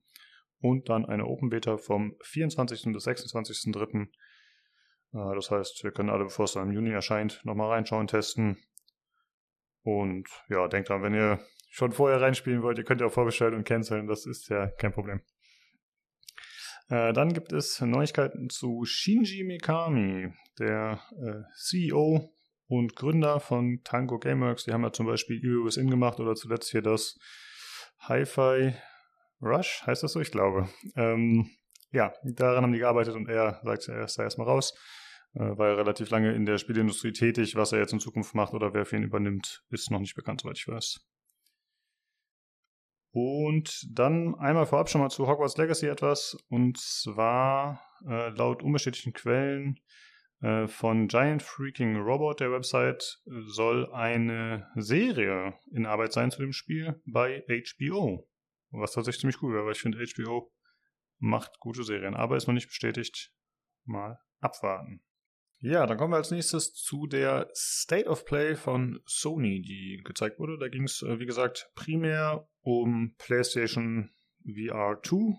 und 0.58 0.90
dann 0.90 1.06
eine 1.06 1.24
Open-Beta 1.24 1.78
vom 1.78 2.14
24. 2.20 2.92
bis 2.92 3.06
26.3. 3.06 4.02
Äh, 4.02 4.06
das 5.12 5.50
heißt, 5.50 5.82
wir 5.82 5.92
können 5.92 6.10
alle, 6.10 6.24
bevor 6.24 6.44
es 6.44 6.52
dann 6.52 6.68
im 6.68 6.74
Juni 6.74 6.90
erscheint, 6.90 7.40
nochmal 7.42 7.70
reinschauen, 7.70 8.06
testen 8.06 8.58
und 9.84 10.28
ja, 10.48 10.66
denkt 10.66 10.88
dran, 10.88 11.02
wenn 11.02 11.14
ihr 11.14 11.38
schon 11.70 11.92
vorher 11.92 12.20
reinspielen 12.20 12.62
wollt, 12.62 12.78
ihr 12.78 12.84
könnt 12.84 13.00
ja 13.00 13.06
auch 13.06 13.12
vorbestellen 13.12 13.54
und 13.54 13.64
canceln, 13.64 14.06
das 14.06 14.26
ist 14.26 14.48
ja 14.48 14.66
kein 14.66 14.92
Problem. 14.92 15.20
Äh, 16.88 17.12
dann 17.12 17.32
gibt 17.32 17.52
es 17.52 17.80
Neuigkeiten 17.80 18.50
zu 18.50 18.84
Shinji 18.84 19.44
Mikami, 19.44 20.32
der 20.58 21.00
äh, 21.12 21.42
CEO 21.56 22.34
und 22.66 22.96
Gründer 22.96 23.40
von 23.40 23.80
Tango 23.84 24.18
Gameworks. 24.18 24.64
Die 24.64 24.72
haben 24.72 24.82
ja 24.82 24.92
zum 24.92 25.06
Beispiel 25.06 25.38
Evil 25.38 25.64
Within 25.64 25.88
gemacht 25.88 26.20
oder 26.20 26.34
zuletzt 26.34 26.70
hier 26.70 26.82
das 26.82 27.18
Hi-Fi 28.00 28.74
Rush, 29.40 29.82
heißt 29.86 30.02
das 30.02 30.12
so? 30.12 30.20
Ich 30.20 30.30
glaube. 30.30 30.68
Ähm, 30.96 31.50
ja, 31.90 32.12
daran 32.24 32.64
haben 32.64 32.72
die 32.72 32.78
gearbeitet 32.78 33.14
und 33.14 33.28
er 33.28 33.60
sagt, 33.62 33.88
er 33.88 34.04
ist 34.04 34.18
da 34.18 34.22
erstmal 34.22 34.48
raus. 34.48 34.74
Äh, 35.34 35.58
war 35.58 35.68
er 35.68 35.78
relativ 35.78 36.10
lange 36.10 36.32
in 36.32 36.46
der 36.46 36.58
Spielindustrie 36.58 37.12
tätig. 37.12 37.56
Was 37.56 37.72
er 37.72 37.80
jetzt 37.80 37.92
in 37.92 38.00
Zukunft 38.00 38.34
macht 38.34 38.54
oder 38.54 38.72
wer 38.72 38.84
für 38.84 38.96
ihn 38.96 39.02
übernimmt, 39.02 39.64
ist 39.70 39.90
noch 39.90 40.00
nicht 40.00 40.14
bekannt, 40.14 40.40
soweit 40.40 40.58
ich 40.58 40.68
weiß. 40.68 41.00
Und 43.10 43.86
dann 43.88 44.34
einmal 44.36 44.66
vorab 44.66 44.88
schon 44.88 45.00
mal 45.00 45.10
zu 45.10 45.28
Hogwarts 45.28 45.56
Legacy 45.56 45.86
etwas. 45.86 46.36
Und 46.48 46.78
zwar 46.78 47.80
äh, 48.06 48.30
laut 48.30 48.62
unbestätigten 48.62 49.12
Quellen 49.12 49.80
äh, 50.40 50.66
von 50.66 51.08
Giant 51.08 51.42
Freaking 51.42 51.96
Robot, 51.96 52.40
der 52.40 52.50
Website, 52.50 53.20
soll 53.46 53.92
eine 53.92 54.68
Serie 54.74 55.54
in 55.70 55.86
Arbeit 55.86 56.12
sein 56.12 56.30
zu 56.30 56.40
dem 56.40 56.52
Spiel 56.52 57.00
bei 57.06 57.44
HBO. 57.48 58.28
Was 58.70 58.92
tatsächlich 58.92 59.20
ziemlich 59.20 59.42
cool 59.42 59.54
wäre, 59.54 59.64
weil 59.64 59.72
ich 59.72 59.80
finde, 59.80 60.04
HBO 60.04 60.52
macht 61.18 61.60
gute 61.60 61.84
Serien. 61.84 62.14
Aber 62.14 62.36
ist 62.36 62.48
noch 62.48 62.54
nicht 62.54 62.66
bestätigt. 62.66 63.32
Mal 63.84 64.18
abwarten. 64.40 65.04
Ja, 65.64 65.86
dann 65.86 65.96
kommen 65.96 66.12
wir 66.12 66.18
als 66.18 66.30
nächstes 66.30 66.74
zu 66.74 67.06
der 67.06 67.48
State 67.54 68.06
of 68.06 68.26
Play 68.26 68.54
von 68.54 69.00
Sony, 69.06 69.62
die 69.62 70.02
gezeigt 70.04 70.38
wurde. 70.38 70.58
Da 70.58 70.68
ging 70.68 70.84
es, 70.84 71.00
äh, 71.00 71.18
wie 71.18 71.24
gesagt, 71.24 71.70
primär 71.74 72.46
um 72.60 73.14
PlayStation 73.16 74.10
VR 74.44 75.00
2. 75.02 75.38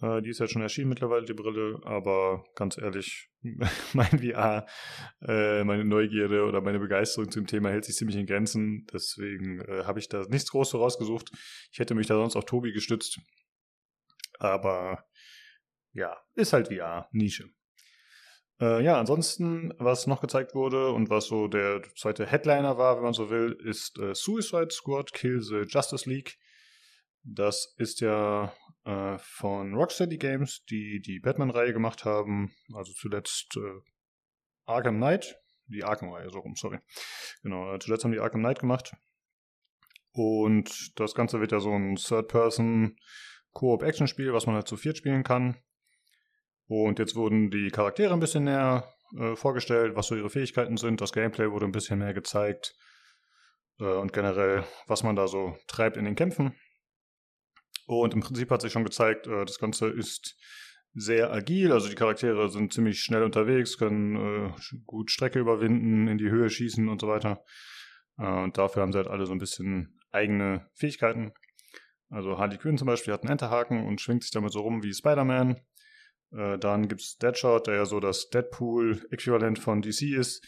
Äh, 0.00 0.22
die 0.22 0.30
ist 0.30 0.40
ja 0.40 0.48
schon 0.48 0.62
erschienen 0.62 0.88
mittlerweile, 0.88 1.26
die 1.26 1.32
Brille, 1.32 1.78
aber 1.84 2.44
ganz 2.56 2.76
ehrlich, 2.76 3.30
mein 3.92 4.18
VR, 4.18 4.66
äh, 5.20 5.62
meine 5.62 5.84
Neugierde 5.84 6.42
oder 6.42 6.60
meine 6.60 6.80
Begeisterung 6.80 7.30
zum 7.30 7.46
Thema 7.46 7.70
hält 7.70 7.84
sich 7.84 7.94
ziemlich 7.94 8.16
in 8.16 8.26
Grenzen. 8.26 8.84
Deswegen 8.92 9.60
äh, 9.60 9.84
habe 9.84 10.00
ich 10.00 10.08
da 10.08 10.22
nichts 10.28 10.50
Großes 10.50 10.74
rausgesucht. 10.74 11.30
Ich 11.70 11.78
hätte 11.78 11.94
mich 11.94 12.08
da 12.08 12.16
sonst 12.16 12.34
auf 12.34 12.46
Tobi 12.46 12.72
gestützt. 12.72 13.20
Aber 14.40 15.04
ja, 15.92 16.16
ist 16.34 16.52
halt 16.52 16.66
VR, 16.66 17.08
Nische. 17.12 17.48
Äh, 18.60 18.84
ja, 18.84 18.98
ansonsten, 18.98 19.74
was 19.78 20.06
noch 20.06 20.20
gezeigt 20.20 20.54
wurde 20.54 20.92
und 20.92 21.10
was 21.10 21.26
so 21.26 21.48
der 21.48 21.82
zweite 21.96 22.26
Headliner 22.26 22.78
war, 22.78 22.96
wenn 22.96 23.04
man 23.04 23.12
so 23.12 23.30
will, 23.30 23.58
ist 23.64 23.98
äh, 23.98 24.14
Suicide 24.14 24.70
Squad 24.70 25.12
Kill 25.12 25.40
the 25.40 25.64
Justice 25.66 26.08
League. 26.08 26.38
Das 27.24 27.74
ist 27.78 28.00
ja 28.00 28.52
äh, 28.84 29.18
von 29.18 29.74
Rocksteady 29.74 30.18
Games, 30.18 30.64
die 30.66 31.00
die 31.00 31.18
Batman-Reihe 31.18 31.72
gemacht 31.72 32.04
haben. 32.04 32.52
Also 32.74 32.92
zuletzt 32.92 33.56
äh, 33.56 33.80
Arkham 34.66 34.96
Knight. 34.96 35.36
Die 35.66 35.82
Arkham-Reihe, 35.82 36.28
so 36.30 36.40
rum, 36.40 36.54
sorry. 36.56 36.78
Genau, 37.42 37.72
äh, 37.74 37.78
zuletzt 37.78 38.04
haben 38.04 38.12
die 38.12 38.20
Arkham 38.20 38.40
Knight 38.40 38.60
gemacht. 38.60 38.92
Und 40.12 40.92
das 41.00 41.14
Ganze 41.14 41.40
wird 41.40 41.52
ja 41.52 41.60
so 41.60 41.72
ein 41.72 41.96
Third-Person 41.96 42.96
Koop-Action-Spiel, 43.52 44.32
was 44.32 44.46
man 44.46 44.54
halt 44.56 44.68
zu 44.68 44.76
viert 44.76 44.98
spielen 44.98 45.24
kann. 45.24 45.56
Und 46.66 46.98
jetzt 46.98 47.14
wurden 47.14 47.50
die 47.50 47.70
Charaktere 47.70 48.12
ein 48.12 48.20
bisschen 48.20 48.44
näher 48.44 48.88
äh, 49.18 49.36
vorgestellt, 49.36 49.96
was 49.96 50.06
so 50.06 50.16
ihre 50.16 50.30
Fähigkeiten 50.30 50.76
sind. 50.76 51.00
Das 51.00 51.12
Gameplay 51.12 51.50
wurde 51.50 51.66
ein 51.66 51.72
bisschen 51.72 51.98
mehr 51.98 52.14
gezeigt. 52.14 52.74
Äh, 53.78 53.84
und 53.84 54.12
generell, 54.12 54.64
was 54.86 55.02
man 55.02 55.16
da 55.16 55.26
so 55.28 55.56
treibt 55.66 55.96
in 55.96 56.04
den 56.04 56.14
Kämpfen. 56.14 56.54
Und 57.86 58.14
im 58.14 58.20
Prinzip 58.20 58.50
hat 58.50 58.62
sich 58.62 58.72
schon 58.72 58.84
gezeigt, 58.84 59.26
äh, 59.26 59.44
das 59.44 59.58
Ganze 59.58 59.88
ist 59.88 60.36
sehr 60.94 61.32
agil. 61.32 61.72
Also 61.72 61.88
die 61.88 61.94
Charaktere 61.94 62.48
sind 62.48 62.72
ziemlich 62.72 63.00
schnell 63.00 63.22
unterwegs, 63.22 63.76
können 63.76 64.16
äh, 64.46 64.52
gut 64.86 65.10
Strecke 65.10 65.38
überwinden, 65.38 66.08
in 66.08 66.18
die 66.18 66.30
Höhe 66.30 66.48
schießen 66.48 66.88
und 66.88 67.00
so 67.00 67.08
weiter. 67.08 67.44
Äh, 68.18 68.26
und 68.26 68.56
dafür 68.56 68.82
haben 68.82 68.92
sie 68.92 68.98
halt 68.98 69.08
alle 69.08 69.26
so 69.26 69.32
ein 69.32 69.38
bisschen 69.38 70.00
eigene 70.12 70.68
Fähigkeiten. 70.74 71.32
Also 72.08 72.38
Harley 72.38 72.58
Quinn 72.58 72.78
zum 72.78 72.86
Beispiel 72.86 73.12
hat 73.12 73.22
einen 73.22 73.32
Enterhaken 73.32 73.86
und 73.86 74.00
schwingt 74.00 74.22
sich 74.22 74.30
damit 74.30 74.52
so 74.52 74.60
rum 74.60 74.82
wie 74.82 74.94
Spider-Man. 74.94 75.60
Äh, 76.34 76.58
dann 76.58 76.88
gibt 76.88 77.00
es 77.00 77.16
Deadshot, 77.18 77.66
der 77.66 77.76
ja 77.76 77.84
so 77.86 78.00
das 78.00 78.28
Deadpool-Äquivalent 78.30 79.58
von 79.58 79.82
DC 79.82 80.02
ist. 80.16 80.44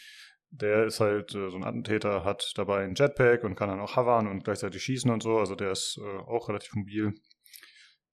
Der 0.50 0.84
ist 0.84 1.00
halt 1.00 1.34
äh, 1.34 1.50
so 1.50 1.56
ein 1.56 1.64
Attentäter, 1.64 2.24
hat 2.24 2.52
dabei 2.56 2.84
ein 2.84 2.94
Jetpack 2.94 3.44
und 3.44 3.56
kann 3.56 3.68
dann 3.68 3.80
auch 3.80 3.96
hovern 3.96 4.26
und 4.26 4.44
gleichzeitig 4.44 4.82
schießen 4.82 5.10
und 5.10 5.22
so. 5.22 5.38
Also 5.38 5.54
der 5.54 5.72
ist 5.72 5.98
äh, 6.02 6.18
auch 6.18 6.48
relativ 6.48 6.74
mobil. 6.74 7.14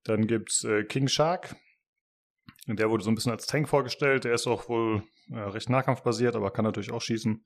Dann 0.03 0.27
gibt's 0.27 0.63
äh, 0.63 0.83
King 0.83 1.07
Shark. 1.07 1.55
Der 2.67 2.89
wurde 2.89 3.03
so 3.03 3.11
ein 3.11 3.15
bisschen 3.15 3.31
als 3.31 3.47
Tank 3.47 3.67
vorgestellt. 3.69 4.23
Der 4.23 4.33
ist 4.33 4.47
auch 4.47 4.69
wohl 4.69 5.03
äh, 5.31 5.39
recht 5.39 5.69
nahkampfbasiert, 5.69 6.35
aber 6.35 6.51
kann 6.51 6.65
natürlich 6.65 6.91
auch 6.91 7.01
schießen. 7.01 7.43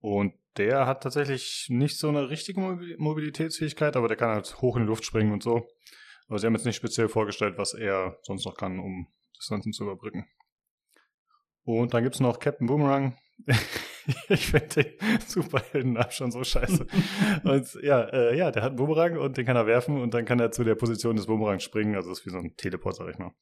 Und 0.00 0.34
der 0.56 0.86
hat 0.86 1.02
tatsächlich 1.02 1.66
nicht 1.68 1.98
so 1.98 2.08
eine 2.08 2.30
richtige 2.30 2.60
Mobilitätsfähigkeit, 2.98 3.96
aber 3.96 4.08
der 4.08 4.16
kann 4.16 4.30
halt 4.30 4.60
hoch 4.60 4.76
in 4.76 4.82
die 4.82 4.88
Luft 4.88 5.04
springen 5.04 5.32
und 5.32 5.42
so. 5.42 5.68
Aber 6.28 6.38
sie 6.38 6.46
haben 6.46 6.54
jetzt 6.54 6.66
nicht 6.66 6.76
speziell 6.76 7.08
vorgestellt, 7.08 7.58
was 7.58 7.74
er 7.74 8.18
sonst 8.22 8.44
noch 8.44 8.56
kann, 8.56 8.78
um 8.78 9.08
Distanzen 9.38 9.72
zu 9.72 9.84
überbrücken. 9.84 10.26
Und 11.64 11.92
dann 11.92 12.02
gibt 12.02 12.14
es 12.14 12.20
noch 12.20 12.38
Captain 12.38 12.66
Boomerang. 12.66 13.16
ich 14.28 14.46
finde 14.46 14.68
den 14.68 15.20
Superheldennamen 15.26 16.10
schon 16.10 16.30
so 16.30 16.42
scheiße. 16.42 16.86
und 17.44 17.78
ja, 17.82 18.02
äh, 18.04 18.36
ja, 18.36 18.50
der 18.50 18.62
hat 18.62 18.70
einen 18.70 18.76
Boomerang 18.76 19.18
und 19.18 19.36
den 19.36 19.46
kann 19.46 19.56
er 19.56 19.66
werfen 19.66 20.00
und 20.00 20.14
dann 20.14 20.24
kann 20.24 20.40
er 20.40 20.50
zu 20.50 20.64
der 20.64 20.74
Position 20.74 21.16
des 21.16 21.26
Boomerangs 21.26 21.62
springen. 21.62 21.94
Also 21.94 22.08
das 22.08 22.20
ist 22.20 22.26
wie 22.26 22.30
so 22.30 22.38
ein 22.38 22.56
Teleport, 22.56 22.96
sag 22.96 23.10
ich 23.10 23.18
mal. 23.18 23.32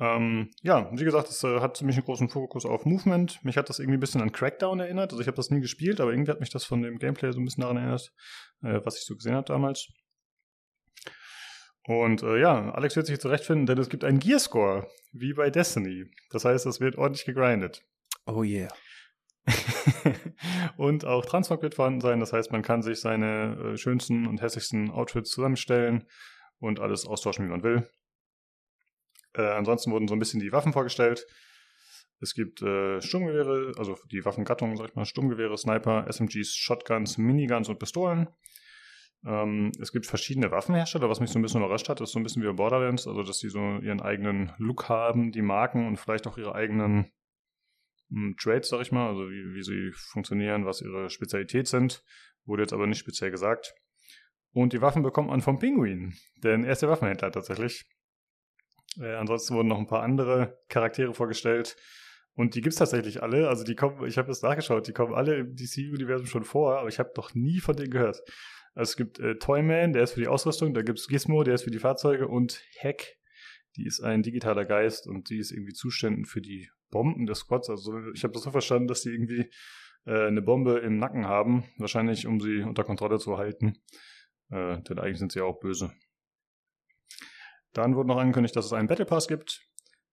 Ähm, 0.00 0.50
ja, 0.62 0.90
wie 0.92 1.04
gesagt, 1.04 1.28
es 1.28 1.42
äh, 1.42 1.60
hat 1.60 1.76
ziemlich 1.76 1.96
einen 1.96 2.06
großen 2.06 2.28
Fokus 2.28 2.64
auf 2.64 2.84
Movement. 2.84 3.44
Mich 3.44 3.56
hat 3.56 3.68
das 3.68 3.80
irgendwie 3.80 3.96
ein 3.98 4.00
bisschen 4.00 4.22
an 4.22 4.32
Crackdown 4.32 4.80
erinnert. 4.80 5.10
Also 5.10 5.20
ich 5.20 5.26
habe 5.26 5.36
das 5.36 5.50
nie 5.50 5.60
gespielt, 5.60 6.00
aber 6.00 6.12
irgendwie 6.12 6.30
hat 6.30 6.40
mich 6.40 6.50
das 6.50 6.64
von 6.64 6.82
dem 6.82 6.98
Gameplay 6.98 7.32
so 7.32 7.40
ein 7.40 7.44
bisschen 7.44 7.62
daran 7.62 7.76
erinnert, 7.76 8.12
äh, 8.62 8.80
was 8.84 8.96
ich 8.96 9.04
so 9.04 9.16
gesehen 9.16 9.34
habe 9.34 9.46
damals. 9.46 9.88
Und 11.88 12.22
äh, 12.22 12.38
ja, 12.38 12.70
Alex 12.72 12.96
wird 12.96 13.06
sich 13.06 13.18
zurechtfinden, 13.18 13.64
denn 13.64 13.78
es 13.78 13.88
gibt 13.88 14.04
einen 14.04 14.18
Gearscore, 14.18 14.86
wie 15.12 15.32
bei 15.32 15.48
Destiny. 15.48 16.04
Das 16.30 16.44
heißt, 16.44 16.66
es 16.66 16.80
wird 16.80 16.98
ordentlich 16.98 17.24
gegrindet. 17.24 17.82
Oh 18.26 18.42
yeah. 18.42 18.68
und 20.76 21.06
auch 21.06 21.24
Transmog 21.24 21.62
wird 21.62 21.74
vorhanden 21.74 22.02
sein. 22.02 22.20
Das 22.20 22.34
heißt, 22.34 22.52
man 22.52 22.60
kann 22.60 22.82
sich 22.82 23.00
seine 23.00 23.72
äh, 23.72 23.76
schönsten 23.78 24.26
und 24.26 24.42
hässlichsten 24.42 24.90
Outfits 24.90 25.30
zusammenstellen 25.30 26.06
und 26.58 26.78
alles 26.78 27.06
austauschen, 27.06 27.46
wie 27.46 27.50
man 27.50 27.62
will. 27.62 27.88
Äh, 29.32 29.48
ansonsten 29.48 29.90
wurden 29.90 30.08
so 30.08 30.14
ein 30.14 30.18
bisschen 30.18 30.40
die 30.40 30.52
Waffen 30.52 30.74
vorgestellt. 30.74 31.26
Es 32.20 32.34
gibt 32.34 32.60
äh, 32.60 33.00
Sturmgewehre, 33.00 33.72
also 33.78 33.96
die 34.12 34.26
Waffengattung, 34.26 34.76
sag 34.76 34.90
ich 34.90 34.94
mal, 34.94 35.06
Sturmgewehre, 35.06 35.56
Sniper, 35.56 36.04
SMGs, 36.06 36.54
Shotguns, 36.54 37.16
Miniguns 37.16 37.70
und 37.70 37.78
Pistolen. 37.78 38.28
Ähm, 39.24 39.72
es 39.80 39.92
gibt 39.92 40.06
verschiedene 40.06 40.50
Waffenhersteller, 40.50 41.08
was 41.08 41.20
mich 41.20 41.30
so 41.30 41.38
ein 41.38 41.42
bisschen 41.42 41.62
überrascht 41.62 41.88
hat, 41.88 42.00
ist 42.00 42.12
so 42.12 42.18
ein 42.18 42.22
bisschen 42.22 42.42
wie 42.42 42.52
Borderlands, 42.52 43.06
also 43.06 43.22
dass 43.22 43.38
die 43.38 43.48
so 43.48 43.58
ihren 43.58 44.00
eigenen 44.00 44.52
Look 44.58 44.88
haben, 44.88 45.32
die 45.32 45.42
Marken 45.42 45.86
und 45.86 45.96
vielleicht 45.96 46.26
auch 46.26 46.38
ihre 46.38 46.54
eigenen 46.54 47.10
hm, 48.10 48.36
Trades, 48.38 48.68
sag 48.68 48.80
ich 48.80 48.92
mal, 48.92 49.08
also 49.08 49.28
wie, 49.28 49.54
wie 49.54 49.62
sie 49.62 49.90
funktionieren, 49.92 50.66
was 50.66 50.80
ihre 50.80 51.10
Spezialität 51.10 51.66
sind. 51.66 52.04
Wurde 52.44 52.62
jetzt 52.62 52.72
aber 52.72 52.86
nicht 52.86 52.98
speziell 52.98 53.30
gesagt. 53.30 53.74
Und 54.52 54.72
die 54.72 54.80
Waffen 54.80 55.02
bekommt 55.02 55.28
man 55.28 55.42
vom 55.42 55.58
Pinguin, 55.58 56.14
denn 56.36 56.64
er 56.64 56.72
ist 56.72 56.82
der 56.82 56.88
Waffenhändler 56.88 57.30
tatsächlich. 57.30 57.84
Äh, 58.98 59.14
ansonsten 59.14 59.54
wurden 59.54 59.68
noch 59.68 59.78
ein 59.78 59.86
paar 59.86 60.02
andere 60.02 60.58
Charaktere 60.68 61.12
vorgestellt. 61.12 61.76
Und 62.34 62.54
die 62.54 62.60
gibt 62.60 62.72
es 62.72 62.78
tatsächlich 62.78 63.22
alle. 63.22 63.48
Also 63.48 63.64
die 63.64 63.74
kommen, 63.74 64.06
ich 64.06 64.16
habe 64.16 64.28
das 64.28 64.42
nachgeschaut, 64.42 64.86
die 64.86 64.92
kommen 64.92 65.12
alle 65.12 65.38
im 65.38 65.56
DC-Universum 65.56 66.26
schon 66.26 66.44
vor, 66.44 66.78
aber 66.78 66.88
ich 66.88 66.98
habe 66.98 67.10
noch 67.16 67.34
nie 67.34 67.58
von 67.58 67.76
denen 67.76 67.90
gehört. 67.90 68.22
Also 68.74 68.90
es 68.90 68.96
gibt 68.96 69.18
äh, 69.18 69.36
Toyman, 69.36 69.92
der 69.92 70.04
ist 70.04 70.12
für 70.12 70.20
die 70.20 70.28
Ausrüstung, 70.28 70.74
da 70.74 70.82
gibt 70.82 70.98
es 70.98 71.08
Gizmo, 71.08 71.42
der 71.42 71.54
ist 71.54 71.64
für 71.64 71.70
die 71.70 71.78
Fahrzeuge 71.78 72.28
und 72.28 72.62
Hack, 72.82 73.16
die 73.76 73.86
ist 73.86 74.00
ein 74.00 74.22
digitaler 74.22 74.64
Geist 74.64 75.06
und 75.06 75.30
die 75.30 75.38
ist 75.38 75.50
irgendwie 75.50 75.72
zuständig 75.72 76.28
für 76.28 76.40
die 76.40 76.70
Bomben 76.90 77.26
des 77.26 77.40
Squads. 77.40 77.70
Also 77.70 77.92
ich 78.14 78.24
habe 78.24 78.32
das 78.32 78.42
so 78.42 78.50
verstanden, 78.50 78.88
dass 78.88 79.02
die 79.02 79.10
irgendwie 79.10 79.50
äh, 80.06 80.26
eine 80.26 80.42
Bombe 80.42 80.78
im 80.78 80.98
Nacken 80.98 81.26
haben, 81.26 81.64
wahrscheinlich 81.78 82.26
um 82.26 82.40
sie 82.40 82.62
unter 82.62 82.84
Kontrolle 82.84 83.18
zu 83.18 83.38
halten. 83.38 83.78
Äh, 84.50 84.80
denn 84.82 84.98
eigentlich 84.98 85.18
sind 85.18 85.32
sie 85.32 85.40
auch 85.40 85.60
böse. 85.60 85.92
Dann 87.72 87.94
wurde 87.94 88.08
noch 88.08 88.18
angekündigt, 88.18 88.56
dass 88.56 88.66
es 88.66 88.72
einen 88.72 88.88
Battle 88.88 89.04
Pass 89.04 89.28
gibt, 89.28 89.62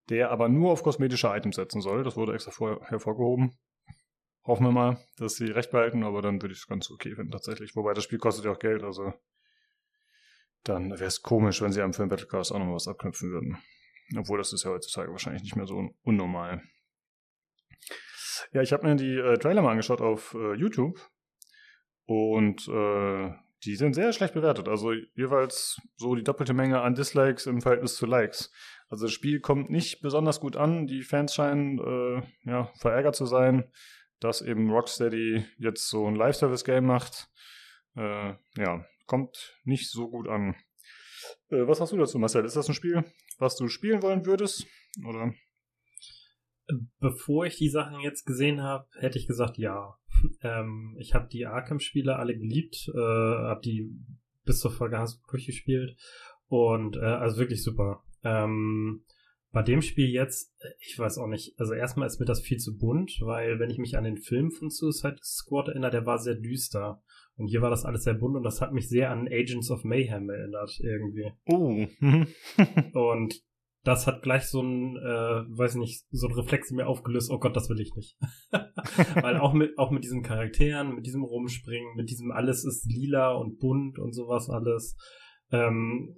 der 0.09 0.31
aber 0.31 0.49
nur 0.49 0.71
auf 0.71 0.83
kosmetische 0.83 1.27
Items 1.27 1.55
setzen 1.55 1.81
soll. 1.81 2.03
Das 2.03 2.15
wurde 2.15 2.33
extra 2.33 2.51
vor, 2.51 2.85
hervorgehoben. 2.85 3.57
Hoffen 4.45 4.65
wir 4.65 4.71
mal, 4.71 4.97
dass 5.17 5.35
sie 5.35 5.45
recht 5.45 5.71
behalten, 5.71 6.03
aber 6.03 6.21
dann 6.21 6.41
würde 6.41 6.53
ich 6.53 6.59
es 6.59 6.67
ganz 6.67 6.91
okay 6.91 7.15
finden 7.15 7.31
tatsächlich. 7.31 7.75
Wobei 7.75 7.93
das 7.93 8.03
Spiel 8.03 8.19
kostet 8.19 8.45
ja 8.45 8.51
auch 8.51 8.59
Geld, 8.59 8.83
also 8.83 9.13
dann 10.63 10.91
wäre 10.91 11.05
es 11.05 11.21
komisch, 11.21 11.61
wenn 11.61 11.71
sie 11.71 11.81
am 11.81 11.93
Film 11.93 12.09
Battle 12.09 12.27
Pass 12.27 12.51
auch 12.51 12.59
noch 12.59 12.73
was 12.73 12.87
abknüpfen 12.87 13.31
würden. 13.31 13.57
Obwohl 14.17 14.37
das 14.37 14.53
ist 14.53 14.63
ja 14.63 14.71
heutzutage 14.71 15.11
wahrscheinlich 15.11 15.43
nicht 15.43 15.55
mehr 15.55 15.67
so 15.67 15.75
un 15.75 15.95
unnormal. 16.03 16.61
Ja, 18.51 18.61
ich 18.61 18.73
habe 18.73 18.85
mir 18.85 18.95
die 18.95 19.17
äh, 19.17 19.37
Trailer 19.37 19.61
mal 19.61 19.71
angeschaut 19.71 20.01
auf 20.01 20.33
äh, 20.33 20.53
YouTube 20.53 20.99
und 22.05 22.67
äh, 22.67 23.33
die 23.63 23.75
sind 23.75 23.93
sehr 23.93 24.13
schlecht 24.13 24.33
bewertet. 24.33 24.67
Also 24.67 24.91
jeweils 24.91 25.81
so 25.95 26.15
die 26.15 26.23
doppelte 26.23 26.53
Menge 26.53 26.81
an 26.81 26.95
Dislikes 26.95 27.47
im 27.47 27.61
Verhältnis 27.61 27.95
zu 27.95 28.05
Likes. 28.05 28.51
Also 28.89 29.05
das 29.05 29.13
Spiel 29.13 29.39
kommt 29.39 29.69
nicht 29.69 30.01
besonders 30.01 30.39
gut 30.39 30.55
an. 30.55 30.85
Die 30.87 31.01
Fans 31.01 31.33
scheinen 31.33 31.79
äh, 31.79 32.21
ja, 32.43 32.71
verärgert 32.75 33.15
zu 33.15 33.25
sein, 33.25 33.71
dass 34.19 34.41
eben 34.41 34.71
Rocksteady 34.71 35.45
jetzt 35.57 35.89
so 35.89 36.07
ein 36.07 36.15
Live-Service-Game 36.15 36.85
macht. 36.85 37.29
Äh, 37.95 38.33
ja, 38.57 38.85
kommt 39.05 39.57
nicht 39.63 39.89
so 39.89 40.09
gut 40.09 40.27
an. 40.27 40.55
Äh, 41.49 41.67
was 41.67 41.79
hast 41.81 41.91
du 41.91 41.97
dazu, 41.97 42.19
Marcel? 42.19 42.45
Ist 42.45 42.55
das 42.55 42.67
ein 42.67 42.75
Spiel, 42.75 43.03
was 43.39 43.55
du 43.55 43.67
spielen 43.67 44.01
wollen 44.01 44.25
würdest? 44.25 44.67
Oder? 45.07 45.33
Bevor 46.99 47.45
ich 47.45 47.57
die 47.57 47.69
Sachen 47.69 47.99
jetzt 47.99 48.25
gesehen 48.25 48.61
habe, 48.61 48.87
hätte 48.99 49.19
ich 49.19 49.27
gesagt 49.27 49.57
ja. 49.57 49.95
Ähm, 50.41 50.95
ich 50.97 51.13
habe 51.13 51.27
die 51.27 51.45
Arkham-Spiele 51.45 52.15
alle 52.15 52.37
geliebt, 52.37 52.89
äh, 52.95 52.97
habe 52.97 53.59
die 53.61 53.91
bis 54.45 54.59
zur 54.59 54.71
Folge 54.71 55.03
durchgespielt 55.29 55.97
und 56.47 56.95
äh, 56.95 57.01
also 57.01 57.37
wirklich 57.37 57.61
super. 57.61 58.03
Ähm, 58.23 59.03
bei 59.55 59.63
dem 59.63 59.81
Spiel 59.81 60.09
jetzt, 60.09 60.53
äh, 60.59 60.67
ich 60.79 60.99
weiß 60.99 61.17
auch 61.17 61.27
nicht, 61.27 61.57
also 61.57 61.73
erstmal 61.73 62.07
ist 62.07 62.19
mir 62.19 62.25
das 62.25 62.41
viel 62.41 62.57
zu 62.57 62.77
bunt, 62.77 63.21
weil 63.21 63.57
wenn 63.57 63.69
ich 63.69 63.77
mich 63.77 63.97
an 63.97 64.03
den 64.03 64.17
Film 64.17 64.51
von 64.51 64.69
Suicide 64.69 65.15
Squad 65.23 65.69
erinnere, 65.69 65.91
der 65.91 66.05
war 66.05 66.19
sehr 66.19 66.35
düster. 66.35 67.01
Und 67.37 67.47
hier 67.47 67.61
war 67.61 67.69
das 67.69 67.85
alles 67.85 68.03
sehr 68.03 68.15
bunt 68.15 68.35
und 68.35 68.43
das 68.43 68.59
hat 68.59 68.73
mich 68.73 68.89
sehr 68.89 69.11
an 69.11 69.29
Agents 69.29 69.71
of 69.71 69.85
Mayhem 69.85 70.29
erinnert, 70.29 70.77
irgendwie. 70.81 71.31
Oh. 71.45 71.87
und 72.99 73.41
das 73.85 74.07
hat 74.07 74.23
gleich 74.23 74.43
so 74.43 74.61
ein, 74.61 74.97
äh, 74.97 75.57
weiß 75.57 75.75
nicht, 75.75 76.05
so 76.11 76.27
ein 76.27 76.33
Reflex 76.33 76.71
in 76.71 76.75
mir 76.75 76.87
aufgelöst, 76.87 77.31
oh 77.31 77.39
Gott, 77.39 77.55
das 77.55 77.69
will 77.69 77.79
ich 77.79 77.95
nicht. 77.95 78.17
Weil 79.21 79.37
auch 79.37 79.53
mit, 79.53 79.77
auch 79.77 79.91
mit 79.91 80.03
diesen 80.03 80.21
Charakteren, 80.21 80.95
mit 80.95 81.05
diesem 81.05 81.23
Rumspringen, 81.23 81.95
mit 81.95 82.09
diesem 82.09 82.31
alles 82.31 82.65
ist 82.65 82.85
lila 82.91 83.31
und 83.31 83.57
bunt 83.59 83.99
und 83.99 84.11
sowas 84.13 84.49
alles. 84.49 84.97
Ähm, 85.49 86.17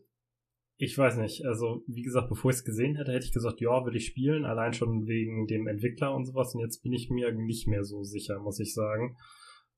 ich 0.78 0.98
weiß 0.98 1.18
nicht, 1.18 1.46
also 1.46 1.84
wie 1.88 2.04
gesagt, 2.04 2.30
bevor 2.30 2.52
ich 2.52 2.58
es 2.58 2.64
gesehen 2.64 2.96
hätte, 2.96 3.12
hätte 3.12 3.26
ich 3.26 3.34
gesagt, 3.34 3.62
ja, 3.62 3.86
will 3.86 3.96
ich 3.96 4.06
spielen, 4.06 4.46
allein 4.46 4.74
schon 4.74 5.08
wegen 5.08 5.48
dem 5.48 5.68
Entwickler 5.68 6.14
und 6.14 6.26
sowas. 6.26 6.54
Und 6.54 6.62
jetzt 6.62 6.84
bin 6.84 6.94
ich 6.94 7.10
mir 7.10 7.32
nicht 7.34 7.68
mehr 7.68 7.84
so 7.84 8.04
sicher, 8.04 8.40
muss 8.40 8.60
ich 8.60 8.74
sagen. 8.74 9.18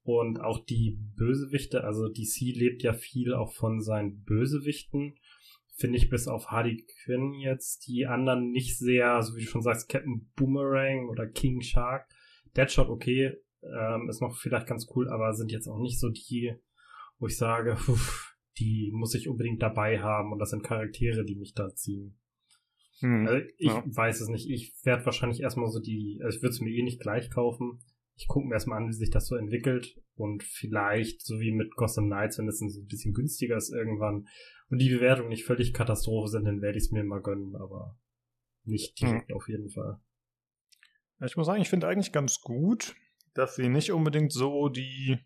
Und 0.03 0.41
auch 0.41 0.63
die 0.65 0.99
Bösewichte, 1.15 1.83
also 1.83 2.09
DC 2.09 2.55
lebt 2.55 2.83
ja 2.83 2.93
viel 2.93 3.33
auch 3.33 3.53
von 3.53 3.81
seinen 3.81 4.23
Bösewichten 4.23 5.13
finde 5.79 5.97
ich 5.97 6.09
bis 6.09 6.27
auf 6.27 6.47
Harley 6.47 6.85
Quinn 7.03 7.33
jetzt 7.33 7.87
die 7.87 8.05
anderen 8.05 8.51
nicht 8.51 8.77
sehr, 8.77 9.21
so 9.21 9.35
wie 9.35 9.41
du 9.41 9.47
schon 9.47 9.61
sagst, 9.61 9.87
Captain 9.87 10.29
Boomerang 10.35 11.07
oder 11.07 11.25
King 11.25 11.61
Shark. 11.61 12.05
Deadshot 12.55 12.89
okay, 12.89 13.37
ähm, 13.63 14.09
ist 14.09 14.21
noch 14.21 14.35
vielleicht 14.35 14.67
ganz 14.67 14.87
cool, 14.95 15.07
aber 15.09 15.33
sind 15.33 15.51
jetzt 15.51 15.67
auch 15.67 15.79
nicht 15.79 15.99
so 15.99 16.09
die, 16.09 16.53
wo 17.17 17.27
ich 17.27 17.37
sage, 17.37 17.75
pf, 17.77 18.28
die 18.57 18.91
muss 18.93 19.15
ich 19.15 19.29
unbedingt 19.29 19.61
dabei 19.61 19.99
haben 19.99 20.31
und 20.31 20.39
das 20.39 20.49
sind 20.49 20.63
Charaktere, 20.63 21.23
die 21.23 21.35
mich 21.35 21.53
da 21.53 21.73
ziehen. 21.73 22.17
Hm, 22.99 23.27
also 23.27 23.45
ich 23.57 23.67
ja. 23.67 23.83
weiß 23.85 24.21
es 24.21 24.27
nicht. 24.27 24.49
Ich 24.49 24.73
werde 24.83 25.05
wahrscheinlich 25.05 25.41
erstmal 25.41 25.69
so 25.69 25.79
die, 25.79 26.19
also 26.23 26.35
ich 26.35 26.41
würde 26.41 26.53
es 26.53 26.61
mir 26.61 26.71
eh 26.71 26.83
nicht 26.83 26.99
gleich 26.99 27.29
kaufen. 27.29 27.79
Ich 28.15 28.27
gucke 28.27 28.47
mir 28.47 28.55
erstmal 28.55 28.81
an, 28.81 28.89
wie 28.89 28.93
sich 28.93 29.11
das 29.11 29.27
so 29.27 29.35
entwickelt 29.35 29.95
und 30.15 30.43
vielleicht, 30.43 31.25
so 31.25 31.39
wie 31.39 31.53
mit 31.53 31.75
Gotham 31.75 32.07
Knights, 32.07 32.37
wenn 32.37 32.49
es 32.49 32.59
ein 32.59 32.87
bisschen 32.87 33.13
günstiger 33.13 33.55
ist 33.55 33.71
irgendwann, 33.71 34.27
und 34.69 34.79
die 34.79 34.89
Bewertung 34.89 35.29
nicht 35.29 35.45
völlig 35.45 35.73
Katastrophe 35.73 36.27
sind, 36.27 36.45
dann 36.45 36.61
werde 36.61 36.77
ich 36.77 36.85
es 36.85 36.91
mir 36.91 37.03
mal 37.03 37.21
gönnen, 37.21 37.55
aber 37.55 37.97
nicht 38.65 38.99
direkt 38.99 39.29
hm. 39.29 39.35
auf 39.35 39.47
jeden 39.47 39.69
Fall. 39.69 39.99
ich 41.25 41.37
muss 41.37 41.47
sagen, 41.47 41.61
ich 41.61 41.69
finde 41.69 41.87
eigentlich 41.87 42.11
ganz 42.11 42.41
gut, 42.41 42.95
dass 43.33 43.55
sie 43.55 43.69
nicht 43.69 43.91
unbedingt 43.91 44.33
so 44.33 44.69
die 44.69 45.17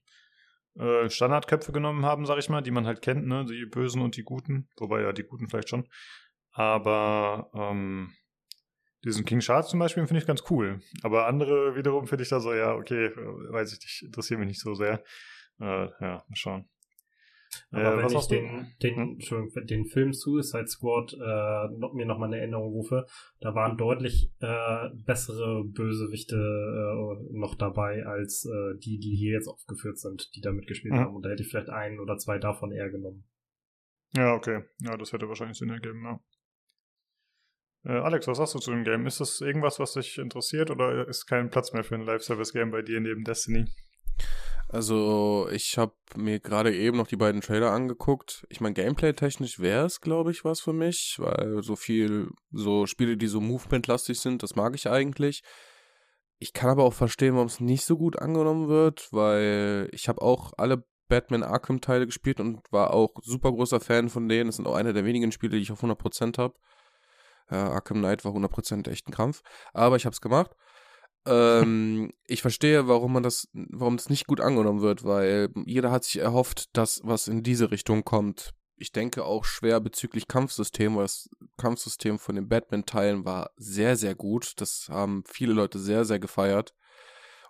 äh, 0.77 1.09
Standardköpfe 1.09 1.71
genommen 1.71 2.05
haben, 2.05 2.25
sag 2.25 2.37
ich 2.39 2.49
mal, 2.49 2.61
die 2.61 2.71
man 2.71 2.85
halt 2.85 3.01
kennt, 3.01 3.27
ne? 3.27 3.45
Die 3.45 3.65
Bösen 3.65 4.01
und 4.01 4.17
die 4.17 4.23
Guten. 4.23 4.67
Wobei 4.77 5.01
ja 5.01 5.13
die 5.13 5.23
Guten 5.23 5.47
vielleicht 5.47 5.69
schon. 5.69 5.87
Aber 6.51 7.49
ähm, 7.53 8.13
diesen 9.03 9.25
King 9.25 9.41
Shark 9.41 9.67
zum 9.67 9.79
Beispiel 9.79 10.05
finde 10.07 10.21
ich 10.21 10.27
ganz 10.27 10.43
cool. 10.49 10.81
Aber 11.01 11.27
andere 11.27 11.75
wiederum 11.75 12.07
finde 12.07 12.23
ich 12.23 12.29
da 12.29 12.39
so, 12.39 12.53
ja, 12.53 12.73
okay, 12.73 13.11
weiß 13.15 13.73
ich 13.73 13.79
nicht, 13.79 14.03
interessiert 14.03 14.39
mich 14.39 14.47
nicht 14.47 14.61
so 14.61 14.75
sehr. 14.75 15.03
Äh, 15.59 15.87
ja, 15.99 16.23
mal 16.27 16.35
schauen. 16.35 16.69
Aber 17.71 17.95
äh, 17.95 17.97
wenn 17.97 18.17
ich 18.17 18.27
den, 18.27 18.67
den, 18.81 19.19
hm? 19.19 19.65
den 19.65 19.85
Film 19.85 20.13
Suicide 20.13 20.67
Squad 20.67 21.13
äh, 21.13 21.77
noch, 21.77 21.93
mir 21.93 22.05
nochmal 22.05 22.33
in 22.33 22.39
Erinnerung 22.39 22.71
rufe, 22.71 23.05
da 23.39 23.53
waren 23.55 23.77
deutlich 23.77 24.31
äh, 24.39 24.89
bessere 24.93 25.63
Bösewichte 25.65 26.35
äh, 26.35 27.37
noch 27.37 27.55
dabei 27.55 28.05
als 28.05 28.45
äh, 28.45 28.77
die, 28.79 28.99
die 28.99 29.15
hier 29.15 29.33
jetzt 29.33 29.47
aufgeführt 29.47 29.97
sind, 29.97 30.29
die 30.35 30.41
da 30.41 30.51
mitgespielt 30.51 30.93
mhm. 30.93 30.99
haben. 30.99 31.15
Und 31.15 31.25
da 31.25 31.29
hätte 31.29 31.43
ich 31.43 31.49
vielleicht 31.49 31.69
einen 31.69 31.99
oder 31.99 32.17
zwei 32.17 32.37
davon 32.37 32.71
eher 32.71 32.89
genommen. 32.89 33.25
Ja, 34.15 34.33
okay. 34.35 34.63
Ja, 34.79 34.95
das 34.95 35.11
hätte 35.11 35.27
wahrscheinlich 35.27 35.57
Sinn 35.57 35.69
ergeben, 35.69 36.03
ja. 36.03 36.19
Äh, 37.85 37.99
Alex, 37.99 38.27
was 38.27 38.37
sagst 38.37 38.55
du 38.55 38.59
zu 38.59 38.71
dem 38.71 38.83
Game? 38.83 39.05
Ist 39.07 39.19
das 39.19 39.41
irgendwas, 39.41 39.79
was 39.79 39.93
dich 39.93 40.17
interessiert 40.17 40.71
oder 40.71 41.07
ist 41.07 41.25
kein 41.25 41.49
Platz 41.49 41.73
mehr 41.73 41.83
für 41.83 41.95
ein 41.95 42.05
Live-Service-Game 42.05 42.71
bei 42.71 42.81
dir 42.81 42.99
neben 42.99 43.23
Destiny? 43.23 43.65
Also, 44.73 45.47
ich 45.51 45.77
habe 45.77 45.93
mir 46.15 46.39
gerade 46.39 46.75
eben 46.75 46.97
noch 46.97 47.05
die 47.05 47.15
beiden 47.15 47.41
Trailer 47.41 47.69
angeguckt. 47.69 48.43
Ich 48.49 48.59
meine, 48.59 48.73
gameplay-technisch 48.73 49.59
wäre 49.59 49.85
es, 49.85 50.01
glaube 50.01 50.31
ich, 50.31 50.43
was 50.43 50.61
für 50.61 50.73
mich, 50.73 51.17
weil 51.19 51.61
so 51.61 51.75
viel, 51.75 52.31
so 52.51 52.87
Spiele, 52.87 53.15
die 53.15 53.27
so 53.27 53.39
Movement-lastig 53.39 54.19
sind, 54.19 54.41
das 54.41 54.55
mag 54.55 54.73
ich 54.73 54.89
eigentlich. 54.89 55.43
Ich 56.39 56.53
kann 56.53 56.71
aber 56.71 56.85
auch 56.85 56.93
verstehen, 56.93 57.35
warum 57.35 57.45
es 57.45 57.59
nicht 57.59 57.85
so 57.85 57.97
gut 57.97 58.17
angenommen 58.17 58.67
wird, 58.67 59.09
weil 59.11 59.89
ich 59.91 60.09
habe 60.09 60.23
auch 60.23 60.53
alle 60.57 60.83
Batman 61.07 61.43
Arkham-Teile 61.43 62.07
gespielt 62.07 62.39
und 62.39 62.59
war 62.71 62.95
auch 62.95 63.11
super 63.21 63.51
großer 63.51 63.79
Fan 63.79 64.09
von 64.09 64.27
denen. 64.27 64.47
Das 64.47 64.55
sind 64.55 64.67
auch 64.67 64.75
eine 64.75 64.93
der 64.93 65.05
wenigen 65.05 65.31
Spiele, 65.31 65.57
die 65.57 65.61
ich 65.61 65.71
auf 65.71 65.83
100% 65.83 66.39
habe. 66.39 66.55
Ja, 67.51 67.69
Arkham 67.69 67.99
Knight 67.99 68.25
war 68.25 68.31
100% 68.31 68.89
echt 68.89 69.07
ein 69.07 69.11
Krampf, 69.13 69.43
aber 69.71 69.97
ich 69.97 70.05
habe 70.05 70.13
es 70.13 70.21
gemacht. 70.21 70.55
Ähm, 71.25 72.11
ich 72.27 72.41
verstehe, 72.41 72.87
warum 72.87 73.13
man 73.13 73.23
das, 73.23 73.47
warum 73.53 73.97
das 73.97 74.09
nicht 74.09 74.27
gut 74.27 74.41
angenommen 74.41 74.81
wird, 74.81 75.03
weil 75.03 75.49
jeder 75.65 75.91
hat 75.91 76.03
sich 76.03 76.17
erhofft, 76.17 76.75
dass 76.75 77.01
was 77.03 77.27
in 77.27 77.43
diese 77.43 77.71
Richtung 77.71 78.03
kommt. 78.03 78.53
Ich 78.75 78.91
denke 78.91 79.23
auch 79.23 79.45
schwer 79.45 79.79
bezüglich 79.79 80.27
Kampfsystem, 80.27 80.95
weil 80.95 81.03
das 81.03 81.29
Kampfsystem 81.57 82.19
von 82.19 82.35
den 82.35 82.49
Batman-Teilen 82.49 83.23
war 83.23 83.51
sehr, 83.55 83.95
sehr 83.95 84.15
gut. 84.15 84.53
Das 84.57 84.89
haben 84.89 85.23
viele 85.25 85.53
Leute 85.53 85.79
sehr, 85.79 86.03
sehr 86.05 86.19
gefeiert. 86.19 86.73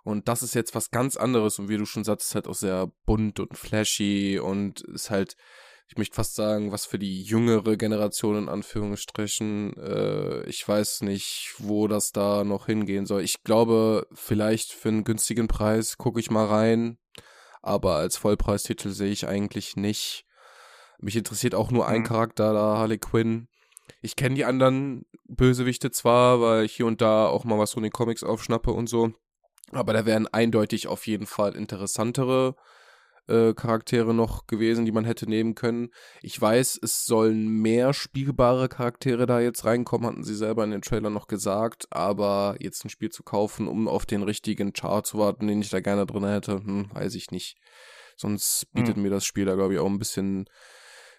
Und 0.04 0.28
das 0.28 0.42
ist 0.42 0.54
jetzt 0.54 0.74
was 0.74 0.90
ganz 0.90 1.16
anderes 1.16 1.58
und 1.58 1.68
wie 1.68 1.78
du 1.78 1.86
schon 1.86 2.04
sagst, 2.04 2.28
ist 2.28 2.34
halt 2.34 2.46
auch 2.46 2.54
sehr 2.54 2.92
bunt 3.06 3.40
und 3.40 3.56
flashy 3.56 4.38
und 4.38 4.82
ist 4.82 5.10
halt, 5.10 5.34
ich 5.86 5.98
möchte 5.98 6.16
fast 6.16 6.34
sagen, 6.34 6.72
was 6.72 6.86
für 6.86 6.98
die 6.98 7.22
jüngere 7.22 7.76
Generation 7.76 8.36
in 8.36 8.48
Anführungsstrichen. 8.48 9.76
Äh, 9.76 10.44
ich 10.48 10.66
weiß 10.66 11.02
nicht, 11.02 11.54
wo 11.58 11.88
das 11.88 12.12
da 12.12 12.44
noch 12.44 12.66
hingehen 12.66 13.06
soll. 13.06 13.22
Ich 13.22 13.42
glaube, 13.42 14.06
vielleicht 14.12 14.72
für 14.72 14.88
einen 14.88 15.04
günstigen 15.04 15.46
Preis 15.46 15.98
gucke 15.98 16.20
ich 16.20 16.30
mal 16.30 16.46
rein, 16.46 16.98
aber 17.62 17.96
als 17.96 18.16
Vollpreistitel 18.16 18.90
sehe 18.90 19.12
ich 19.12 19.28
eigentlich 19.28 19.76
nicht. 19.76 20.24
Mich 20.98 21.16
interessiert 21.16 21.54
auch 21.54 21.70
nur 21.70 21.86
ein 21.86 22.00
mhm. 22.00 22.06
Charakter 22.06 22.52
da, 22.54 22.78
Harley 22.78 22.98
Quinn. 22.98 23.48
Ich 24.00 24.16
kenne 24.16 24.34
die 24.34 24.46
anderen 24.46 25.04
Bösewichte 25.26 25.90
zwar, 25.90 26.40
weil 26.40 26.64
ich 26.64 26.74
hier 26.74 26.86
und 26.86 27.02
da 27.02 27.26
auch 27.26 27.44
mal 27.44 27.58
was 27.58 27.72
von 27.72 27.82
den 27.82 27.92
Comics 27.92 28.24
aufschnappe 28.24 28.70
und 28.70 28.88
so. 28.88 29.12
Aber 29.72 29.92
da 29.92 30.06
wären 30.06 30.26
eindeutig 30.28 30.86
auf 30.86 31.06
jeden 31.06 31.26
Fall 31.26 31.54
interessantere 31.56 32.56
äh, 33.28 33.54
Charaktere 33.54 34.14
noch 34.14 34.46
gewesen, 34.46 34.84
die 34.84 34.92
man 34.92 35.04
hätte 35.04 35.28
nehmen 35.28 35.54
können. 35.54 35.90
Ich 36.22 36.40
weiß, 36.40 36.78
es 36.82 37.04
sollen 37.04 37.48
mehr 37.48 37.92
spielbare 37.92 38.68
Charaktere 38.68 39.26
da 39.26 39.40
jetzt 39.40 39.64
reinkommen, 39.64 40.06
hatten 40.06 40.24
sie 40.24 40.34
selber 40.34 40.64
in 40.64 40.70
den 40.70 40.82
Trailer 40.82 41.10
noch 41.10 41.26
gesagt. 41.26 41.86
Aber 41.90 42.56
jetzt 42.60 42.84
ein 42.84 42.90
Spiel 42.90 43.10
zu 43.10 43.22
kaufen, 43.22 43.68
um 43.68 43.88
auf 43.88 44.06
den 44.06 44.22
richtigen 44.22 44.72
Char 44.74 45.04
zu 45.04 45.18
warten, 45.18 45.46
den 45.46 45.60
ich 45.60 45.70
da 45.70 45.80
gerne 45.80 46.06
drin 46.06 46.24
hätte, 46.24 46.56
hm, 46.56 46.90
weiß 46.92 47.14
ich 47.14 47.30
nicht. 47.30 47.56
Sonst 48.16 48.66
bietet 48.72 48.96
hm. 48.96 49.02
mir 49.02 49.10
das 49.10 49.24
Spiel 49.24 49.44
da, 49.44 49.54
glaube 49.54 49.74
ich, 49.74 49.80
auch 49.80 49.88
ein 49.88 49.98
bisschen 49.98 50.44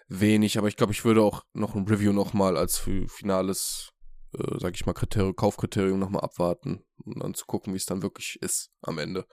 wenig. 0.08 0.58
Aber 0.58 0.68
ich 0.68 0.76
glaube, 0.76 0.92
ich 0.92 1.04
würde 1.04 1.22
auch 1.22 1.42
noch 1.52 1.74
ein 1.74 1.86
Review 1.86 2.12
nochmal 2.12 2.56
als 2.56 2.78
finales 2.78 3.92
äh, 4.38 4.58
sag 4.58 4.74
ich 4.74 4.86
mal, 4.86 4.92
Kriterium, 4.92 5.36
Kaufkriterium 5.36 5.98
nochmal 5.98 6.22
abwarten, 6.22 6.84
um 7.04 7.18
dann 7.18 7.34
zu 7.34 7.46
gucken, 7.46 7.72
wie 7.72 7.78
es 7.78 7.86
dann 7.86 8.02
wirklich 8.02 8.38
ist 8.42 8.70
am 8.82 8.98
Ende. 8.98 9.26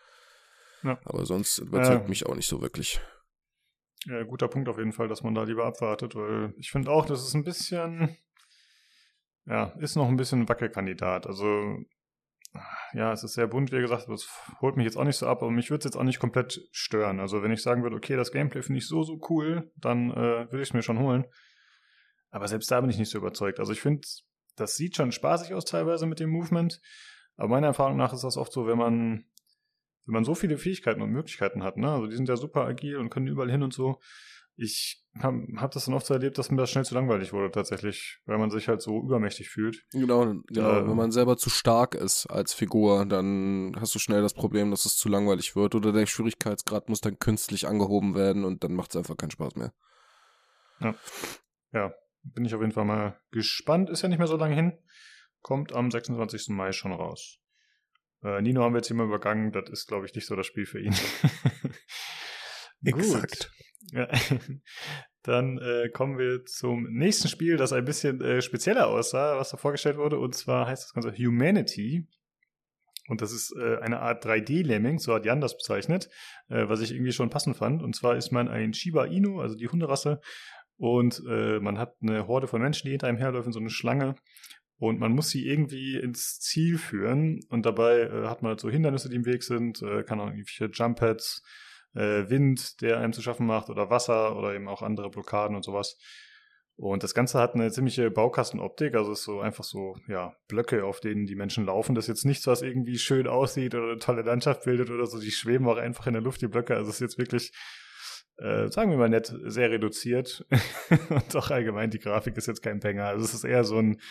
Ja. 0.84 1.00
Aber 1.06 1.26
sonst 1.26 1.60
überzeugt 1.60 2.06
äh, 2.06 2.10
mich 2.10 2.26
auch 2.26 2.36
nicht 2.36 2.48
so 2.48 2.62
wirklich. 2.62 3.00
Ja, 4.06 4.24
guter 4.24 4.48
Punkt 4.48 4.68
auf 4.68 4.78
jeden 4.78 4.92
Fall, 4.92 5.08
dass 5.08 5.24
man 5.24 5.34
da 5.34 5.44
lieber 5.44 5.66
abwartet, 5.66 6.16
weil 6.16 6.54
ich 6.58 6.72
finde 6.72 6.92
auch, 6.92 7.06
das 7.06 7.26
ist 7.26 7.34
ein 7.36 7.44
bisschen, 7.44 8.18
ja, 9.46 9.74
ist 9.80 9.96
noch 9.96 10.08
ein 10.08 10.18
bisschen 10.18 10.50
Wackelkandidat. 10.50 11.26
Also, 11.26 11.78
ja, 12.94 13.14
es 13.14 13.24
ist 13.24 13.34
sehr 13.34 13.48
bunt, 13.48 13.72
wie 13.72 13.80
gesagt, 13.80 14.10
das 14.10 14.28
holt 14.62 14.76
mich 14.76 14.86
jetzt 14.86 14.98
auch 14.98 15.06
nicht 15.06 15.16
so 15.16 15.28
ab, 15.28 15.42
aber 15.42 15.52
mich 15.52 15.70
würde 15.70 15.80
es 15.80 15.86
jetzt 15.86 15.96
auch 15.96 16.04
nicht 16.04 16.20
komplett 16.20 16.68
stören. 16.72 17.20
Also, 17.20 17.42
wenn 17.44 17.52
ich 17.52 17.62
sagen 17.62 17.82
würde, 17.82 17.96
okay, 17.96 18.18
das 18.18 18.32
Gameplay 18.32 18.62
finde 18.62 18.80
ich 18.80 18.88
so, 18.88 19.04
so 19.04 19.20
cool, 19.30 19.72
dann 19.78 20.12
äh, 20.12 20.52
würde 20.52 20.62
ich 20.62 20.70
es 20.70 20.74
mir 20.74 20.84
schon 20.84 21.00
holen. 21.00 21.26
Aber 22.30 22.48
selbst 22.48 22.70
da 22.72 22.82
bin 22.82 22.90
ich 22.90 22.98
nicht 22.98 23.10
so 23.10 23.18
überzeugt. 23.18 23.60
Also, 23.60 23.72
ich 23.72 23.82
finde, 23.82 24.02
das 24.56 24.76
sieht 24.76 24.98
schon 24.98 25.12
spaßig 25.12 25.54
aus 25.54 25.66
teilweise 25.66 26.06
mit 26.06 26.20
dem 26.20 26.30
Movement. 26.30 26.82
Aber 27.38 27.48
meiner 27.48 27.68
Erfahrung 27.68 27.98
nach 27.98 28.14
ist 28.14 28.24
das 28.24 28.38
oft 28.38 28.52
so, 28.52 28.68
wenn 28.68 28.78
man, 28.78 29.26
wenn 30.06 30.14
man 30.14 30.24
so 30.24 30.36
viele 30.36 30.58
Fähigkeiten 30.58 31.02
und 31.02 31.12
Möglichkeiten 31.12 31.64
hat, 31.64 31.78
ne? 31.78 31.92
Also 31.92 32.08
die 32.08 32.16
sind 32.16 32.30
ja 32.30 32.38
super 32.38 32.66
agil 32.66 32.98
und 32.98 33.10
können 33.10 33.28
überall 33.28 33.52
hin 33.52 33.64
und 33.64 33.74
so. 33.74 34.00
Ich 34.56 35.04
habe 35.20 35.48
hab 35.58 35.72
das 35.72 35.86
dann 35.86 35.96
oft 35.96 36.06
so 36.06 36.14
erlebt, 36.14 36.38
dass 36.38 36.52
mir 36.52 36.58
das 36.58 36.70
schnell 36.70 36.86
zu 36.86 36.94
langweilig 36.94 37.34
wurde 37.34 37.50
tatsächlich, 37.50 38.20
weil 38.26 38.38
man 38.38 38.52
sich 38.52 38.68
halt 38.68 38.82
so 38.82 39.02
übermächtig 39.02 39.50
fühlt. 39.50 39.84
Genau, 39.92 40.36
genau. 40.48 40.80
Äh, 40.80 40.88
wenn 40.88 40.96
man 40.96 41.12
selber 41.12 41.38
zu 41.38 41.50
stark 41.50 41.96
ist 41.96 42.28
als 42.28 42.54
Figur, 42.54 43.06
dann 43.06 43.76
hast 43.80 43.96
du 43.96 44.00
schnell 44.00 44.22
das 44.22 44.34
Problem, 44.34 44.70
dass 44.70 44.86
es 44.86 44.96
zu 44.96 45.10
langweilig 45.10 45.56
wird 45.56 45.74
oder 45.74 45.92
der 45.92 46.06
Schwierigkeitsgrad 46.06 46.88
muss 46.90 47.02
dann 47.02 47.18
künstlich 47.18 47.68
angehoben 47.68 48.14
werden 48.14 48.46
und 48.46 48.64
dann 48.64 48.74
macht 48.74 48.92
es 48.92 48.98
einfach 48.98 49.18
keinen 49.18 49.32
Spaß 49.32 49.56
mehr. 49.56 49.74
Ja. 50.80 50.96
Ja, 51.72 51.94
bin 52.22 52.46
ich 52.46 52.54
auf 52.54 52.62
jeden 52.62 52.74
Fall 52.74 52.86
mal 52.86 53.20
gespannt. 53.32 53.90
Ist 53.90 54.04
ja 54.04 54.10
nicht 54.10 54.20
mehr 54.20 54.28
so 54.28 54.38
lange 54.38 54.56
hin. 54.56 54.78
Kommt 55.42 55.74
am 55.74 55.90
26. 55.90 56.50
Mai 56.50 56.72
schon 56.72 56.94
raus. 56.94 57.40
Äh, 58.24 58.42
Nino 58.42 58.64
haben 58.64 58.74
wir 58.74 58.80
jetzt 58.80 58.88
hier 58.88 58.96
mal 58.96 59.06
übergangen. 59.06 59.52
Das 59.52 59.70
ist, 59.70 59.88
glaube 59.88 60.06
ich, 60.06 60.14
nicht 60.14 60.26
so 60.26 60.36
das 60.36 60.46
Spiel 60.46 60.66
für 60.66 60.80
ihn. 60.80 60.96
Exakt. 62.84 63.52
Ja. 63.92 64.08
Dann 65.24 65.58
äh, 65.58 65.90
kommen 65.90 66.18
wir 66.18 66.44
zum 66.46 66.84
nächsten 66.92 67.30
Spiel, 67.30 67.56
das 67.56 67.72
ein 67.72 67.86
bisschen 67.86 68.20
äh, 68.22 68.42
spezieller 68.42 68.88
aussah, 68.88 69.38
was 69.38 69.52
da 69.52 69.58
vorgestellt 69.58 69.98
wurde. 69.98 70.20
Und 70.20 70.36
zwar 70.36 70.68
heißt 70.68 70.84
das 70.84 70.94
Ganze 70.94 71.14
Humanity. 71.18 72.08
Und 73.08 73.22
das 73.22 73.32
ist 73.32 73.54
äh, 73.58 73.78
eine 73.80 74.00
Art 74.00 74.26
3D-Lemming, 74.26 74.98
so 74.98 75.14
hat 75.14 75.26
Jan 75.26 75.42
das 75.42 75.58
bezeichnet, 75.58 76.10
äh, 76.48 76.70
was 76.70 76.80
ich 76.80 76.94
irgendwie 76.94 77.12
schon 77.12 77.30
passend 77.30 77.58
fand. 77.58 77.84
Und 77.84 77.96
zwar 77.96 78.16
ist 78.16 78.32
man 78.32 78.48
ein 78.48 78.74
Shiba 78.74 79.06
Inu, 79.06 79.42
also 79.42 79.56
die 79.56 79.68
Hunderasse, 79.68 80.22
und 80.78 81.22
äh, 81.30 81.60
man 81.60 81.78
hat 81.78 81.96
eine 82.02 82.28
Horde 82.28 82.48
von 82.48 82.62
Menschen, 82.62 82.88
die 82.88 82.92
hinter 82.92 83.08
einem 83.08 83.18
herläufen, 83.18 83.54
so 83.54 83.60
eine 83.60 83.70
Schlange. 83.70 84.16
Und 84.84 85.00
man 85.00 85.14
muss 85.14 85.30
sie 85.30 85.48
irgendwie 85.48 85.96
ins 85.96 86.42
Ziel 86.42 86.78
führen. 86.78 87.40
Und 87.48 87.66
dabei 87.66 88.02
äh, 88.02 88.28
hat 88.28 88.42
man 88.42 88.50
halt 88.50 88.60
so 88.60 88.70
Hindernisse, 88.70 89.08
die 89.08 89.16
im 89.16 89.26
Weg 89.26 89.42
sind. 89.44 89.82
Äh, 89.82 90.04
kann 90.04 90.20
auch 90.20 90.28
irgendwelche 90.28 90.66
Jump-Pads, 90.66 91.42
äh, 91.96 92.30
Wind, 92.30 92.82
der 92.82 93.00
einem 93.00 93.14
zu 93.14 93.22
schaffen 93.22 93.46
macht, 93.46 93.70
oder 93.70 93.90
Wasser 93.90 94.36
oder 94.36 94.54
eben 94.54 94.68
auch 94.68 94.82
andere 94.82 95.10
Blockaden 95.10 95.56
und 95.56 95.64
sowas. 95.64 95.98
Und 96.76 97.02
das 97.02 97.14
Ganze 97.14 97.40
hat 97.40 97.56
eine 97.56 97.72
ziemliche 97.72 98.12
Baukastenoptik, 98.12 98.96
also 98.96 99.14
ist 99.14 99.24
so 99.24 99.40
einfach 99.40 99.64
so, 99.64 99.96
ja, 100.10 100.36
Blöcke, 100.50 100.84
auf 100.84 101.00
denen 101.00 101.28
die 101.28 101.36
Menschen 101.36 101.66
laufen. 101.66 101.96
Das 101.96 102.04
ist 102.04 102.10
jetzt 102.10 102.26
nichts, 102.26 102.46
was 102.48 102.62
irgendwie 102.62 102.98
schön 102.98 103.26
aussieht 103.26 103.76
oder 103.76 103.92
eine 103.92 104.00
tolle 104.00 104.24
Landschaft 104.24 104.66
bildet 104.66 104.90
oder 104.90 105.06
so. 105.06 105.18
Die 105.18 105.32
schweben 105.32 105.66
auch 105.70 105.78
einfach 105.78 106.08
in 106.08 106.14
der 106.14 106.22
Luft, 106.22 106.42
die 106.42 106.50
Blöcke. 106.50 106.76
Also 106.76 106.90
es 106.90 106.96
ist 106.96 107.02
jetzt 107.02 107.18
wirklich 107.18 107.54
äh, 108.38 108.68
sagen 108.70 108.92
wir 108.92 108.98
mal 108.98 109.10
nett, 109.10 109.34
sehr 109.46 109.70
reduziert. 109.72 110.46
und 111.10 111.36
auch 111.36 111.52
allgemein, 111.52 111.90
die 111.90 112.00
Grafik 112.00 112.36
ist 112.36 112.48
jetzt 112.48 112.64
kein 112.64 112.80
Banger. 112.80 113.06
Also 113.06 113.24
es 113.24 113.34
ist 113.34 113.44
eher 113.44 113.64
so 113.64 113.78
ein 113.78 114.02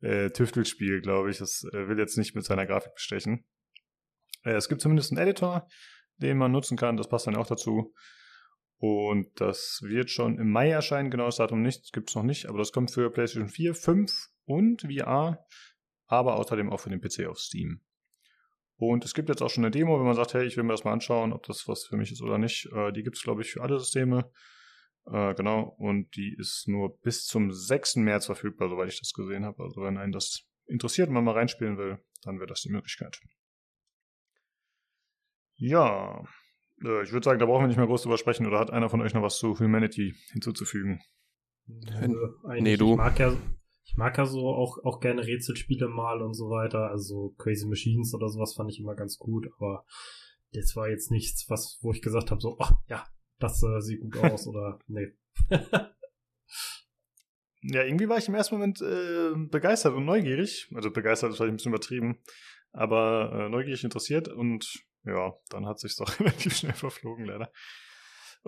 äh, 0.00 0.30
Tüftelspiel, 0.30 1.00
glaube 1.00 1.30
ich. 1.30 1.38
Das 1.38 1.64
äh, 1.72 1.88
will 1.88 1.98
jetzt 1.98 2.16
nicht 2.16 2.34
mit 2.34 2.44
seiner 2.44 2.66
Grafik 2.66 2.94
bestechen. 2.94 3.44
Äh, 4.44 4.52
es 4.52 4.68
gibt 4.68 4.80
zumindest 4.80 5.12
einen 5.12 5.20
Editor, 5.20 5.68
den 6.16 6.38
man 6.38 6.52
nutzen 6.52 6.76
kann. 6.76 6.96
Das 6.96 7.08
passt 7.08 7.26
dann 7.26 7.36
auch 7.36 7.46
dazu. 7.46 7.94
Und 8.78 9.40
das 9.40 9.80
wird 9.82 10.10
schon 10.10 10.38
im 10.38 10.50
Mai 10.50 10.70
erscheinen. 10.70 11.10
Genaues 11.10 11.36
Datum 11.36 11.62
nicht, 11.62 11.92
gibt 11.92 12.10
es 12.10 12.14
noch 12.14 12.22
nicht. 12.22 12.46
Aber 12.46 12.58
das 12.58 12.72
kommt 12.72 12.90
für 12.90 13.10
PlayStation 13.10 13.48
4, 13.48 13.74
5 13.74 14.28
und 14.44 14.82
VR. 14.82 15.44
Aber 16.06 16.36
außerdem 16.36 16.70
auch 16.70 16.80
für 16.80 16.90
den 16.90 17.00
PC 17.00 17.26
auf 17.26 17.38
Steam. 17.38 17.80
Und 18.78 19.04
es 19.06 19.14
gibt 19.14 19.30
jetzt 19.30 19.40
auch 19.40 19.48
schon 19.48 19.64
eine 19.64 19.70
Demo, 19.70 19.98
wenn 19.98 20.06
man 20.06 20.14
sagt, 20.14 20.34
hey, 20.34 20.44
ich 20.44 20.56
will 20.56 20.64
mir 20.64 20.74
das 20.74 20.84
mal 20.84 20.92
anschauen, 20.92 21.32
ob 21.32 21.44
das 21.46 21.66
was 21.66 21.86
für 21.86 21.96
mich 21.96 22.12
ist 22.12 22.22
oder 22.22 22.36
nicht. 22.36 22.68
Äh, 22.72 22.92
die 22.92 23.02
gibt 23.02 23.16
es, 23.16 23.22
glaube 23.22 23.40
ich, 23.40 23.50
für 23.50 23.62
alle 23.62 23.78
Systeme. 23.78 24.30
Äh, 25.10 25.34
genau. 25.34 25.74
Und 25.78 26.14
die 26.16 26.34
ist 26.38 26.66
nur 26.68 26.98
bis 26.98 27.24
zum 27.24 27.52
6. 27.52 27.96
März 27.96 28.26
verfügbar, 28.26 28.68
soweit 28.68 28.88
ich 28.88 28.98
das 28.98 29.12
gesehen 29.12 29.44
habe. 29.44 29.62
Also 29.62 29.82
wenn 29.82 29.98
einen 29.98 30.12
das 30.12 30.46
interessiert 30.66 31.08
und 31.08 31.14
man 31.14 31.24
mal 31.24 31.34
reinspielen 31.34 31.78
will, 31.78 31.98
dann 32.22 32.38
wäre 32.38 32.48
das 32.48 32.62
die 32.62 32.70
Möglichkeit. 32.70 33.20
Ja, 35.54 36.24
äh, 36.82 37.02
ich 37.02 37.12
würde 37.12 37.24
sagen, 37.24 37.38
da 37.38 37.46
brauchen 37.46 37.62
wir 37.62 37.68
nicht 37.68 37.76
mehr 37.76 37.86
groß 37.86 38.02
drüber 38.02 38.18
sprechen. 38.18 38.46
Oder 38.46 38.58
hat 38.58 38.70
einer 38.70 38.90
von 38.90 39.00
euch 39.00 39.14
noch 39.14 39.22
was 39.22 39.38
zu 39.38 39.58
Humanity 39.58 40.14
hinzuzufügen? 40.32 41.00
Äh, 41.68 42.60
nee, 42.60 42.76
du. 42.76 42.92
Ich 42.92 42.96
mag 42.96 43.18
ja 43.18 43.36
ich 43.86 43.96
mag 43.96 44.18
ja 44.18 44.26
so 44.26 44.48
auch, 44.48 44.78
auch 44.84 44.98
gerne 44.98 45.24
Rätselspiele 45.24 45.88
mal 45.88 46.20
und 46.20 46.34
so 46.34 46.50
weiter. 46.50 46.90
Also 46.90 47.34
Crazy 47.38 47.66
Machines 47.66 48.12
oder 48.14 48.28
sowas 48.28 48.54
fand 48.54 48.70
ich 48.70 48.80
immer 48.80 48.96
ganz 48.96 49.16
gut, 49.16 49.46
aber 49.56 49.84
das 50.52 50.74
war 50.74 50.88
jetzt 50.88 51.10
nichts, 51.10 51.48
was, 51.48 51.78
wo 51.82 51.92
ich 51.92 52.02
gesagt 52.02 52.30
habe, 52.30 52.40
so, 52.40 52.56
oh, 52.58 52.68
ja, 52.88 53.04
das 53.38 53.62
äh, 53.62 53.80
sieht 53.80 54.00
gut 54.00 54.18
aus 54.18 54.46
oder 54.46 54.78
nee. 54.86 55.12
ja, 57.62 57.82
irgendwie 57.82 58.08
war 58.08 58.18
ich 58.18 58.28
im 58.28 58.34
ersten 58.34 58.54
Moment 58.54 58.80
äh, 58.80 59.32
begeistert 59.34 59.94
und 59.94 60.04
neugierig. 60.04 60.70
Also 60.74 60.90
begeistert 60.90 61.30
ist 61.30 61.36
vielleicht 61.36 61.52
ein 61.52 61.56
bisschen 61.56 61.72
übertrieben, 61.72 62.18
aber 62.72 63.32
äh, 63.32 63.48
neugierig 63.48 63.84
interessiert 63.84 64.28
und 64.28 64.86
ja, 65.04 65.34
dann 65.50 65.66
hat 65.66 65.78
sich 65.78 65.96
doch 65.96 66.20
relativ 66.20 66.56
schnell 66.56 66.74
verflogen, 66.74 67.26
leider. 67.26 67.50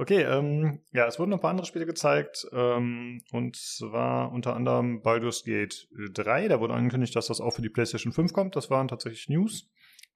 Okay, 0.00 0.22
ähm, 0.22 0.80
ja, 0.92 1.08
es 1.08 1.18
wurden 1.18 1.30
noch 1.30 1.38
ein 1.38 1.40
paar 1.40 1.50
andere 1.50 1.66
Spiele 1.66 1.84
gezeigt, 1.84 2.46
ähm, 2.52 3.20
und 3.32 3.56
zwar 3.56 4.30
unter 4.30 4.54
anderem 4.54 5.02
Baldur's 5.02 5.42
Gate 5.42 5.88
3. 6.12 6.46
Da 6.46 6.60
wurde 6.60 6.74
angekündigt, 6.74 7.16
dass 7.16 7.26
das 7.26 7.40
auch 7.40 7.50
für 7.54 7.62
die 7.62 7.68
PlayStation 7.68 8.12
5 8.12 8.32
kommt. 8.32 8.54
Das 8.54 8.70
waren 8.70 8.86
tatsächlich 8.86 9.28
News. 9.28 9.68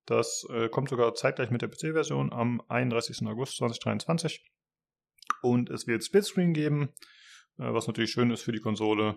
Das 0.06 0.46
äh, 0.50 0.68
kommt 0.68 0.88
sogar 0.88 1.14
zeitgleich 1.14 1.50
mit 1.50 1.62
der 1.62 1.68
PC-Version 1.68 2.32
am 2.32 2.62
31. 2.68 3.26
August 3.26 3.56
2023. 3.56 4.44
Und 5.42 5.70
es 5.70 5.86
wird 5.86 6.04
Splitscreen 6.04 6.54
geben, 6.54 6.88
äh, 7.58 7.72
was 7.72 7.86
natürlich 7.86 8.12
schön 8.12 8.30
ist 8.30 8.42
für 8.42 8.52
die 8.52 8.60
Konsole. 8.60 9.16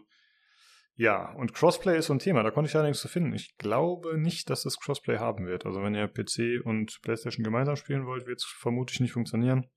Ja, 0.98 1.34
und 1.34 1.54
Crossplay 1.54 1.98
ist 1.98 2.08
so 2.08 2.14
ein 2.14 2.20
Thema. 2.20 2.42
Da 2.44 2.52
konnte 2.52 2.70
ich 2.70 2.76
allerdings 2.76 3.02
zu 3.02 3.10
finden. 3.10 3.34
Ich 3.34 3.58
glaube 3.58 4.18
nicht, 4.18 4.50
dass 4.50 4.66
es 4.66 4.80
Crossplay 4.80 5.18
haben 5.18 5.46
wird. 5.46 5.66
Also 5.66 5.84
wenn 5.84 5.94
ihr 5.94 6.08
PC 6.08 6.66
und 6.66 7.00
PlayStation 7.02 7.44
gemeinsam 7.44 7.76
spielen 7.76 8.06
wollt, 8.06 8.28
wird 8.28 8.40
es 8.40 8.46
vermutlich 8.46 9.02
nicht 9.02 9.12
funktionieren. 9.12 9.68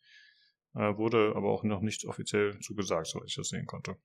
Äh, 0.74 0.96
wurde 0.96 1.32
aber 1.34 1.49
auch 1.49 1.64
noch 1.64 1.80
nicht 1.80 2.05
offiziell 2.07 2.59
zugesagt, 2.61 3.09
soweit 3.09 3.28
ich 3.28 3.34
das 3.34 3.49
sehen 3.49 3.66
konnte. 3.66 3.96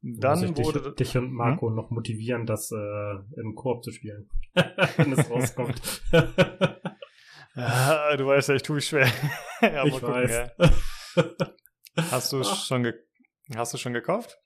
Dann 0.00 0.40
Muss 0.40 0.50
ich 0.50 0.64
wurde 0.64 0.94
dich, 0.94 0.94
dich 0.94 1.16
und 1.16 1.32
Marco 1.32 1.68
hm? 1.68 1.74
noch 1.74 1.90
motivieren, 1.90 2.46
das 2.46 2.70
äh, 2.70 3.40
im 3.40 3.54
Koop 3.54 3.82
zu 3.82 3.90
spielen, 3.90 4.30
wenn 4.96 5.12
es 5.12 5.28
rauskommt. 5.30 6.02
Ja, 7.58 8.16
du 8.16 8.26
weißt 8.26 8.50
ja, 8.50 8.54
ich 8.54 8.62
tue 8.62 8.76
mich 8.76 8.86
schwer. 8.86 9.06
ja, 9.60 9.84
ich 9.84 9.92
gucken, 9.92 10.08
weiß. 10.08 10.50
Ja. 10.58 10.70
Hast 12.10 12.32
du 12.32 12.44
schon 12.44 12.84
ge 12.84 12.94
hast 13.56 13.74
du 13.74 13.78
schon 13.78 13.92
gekauft? 13.92 14.38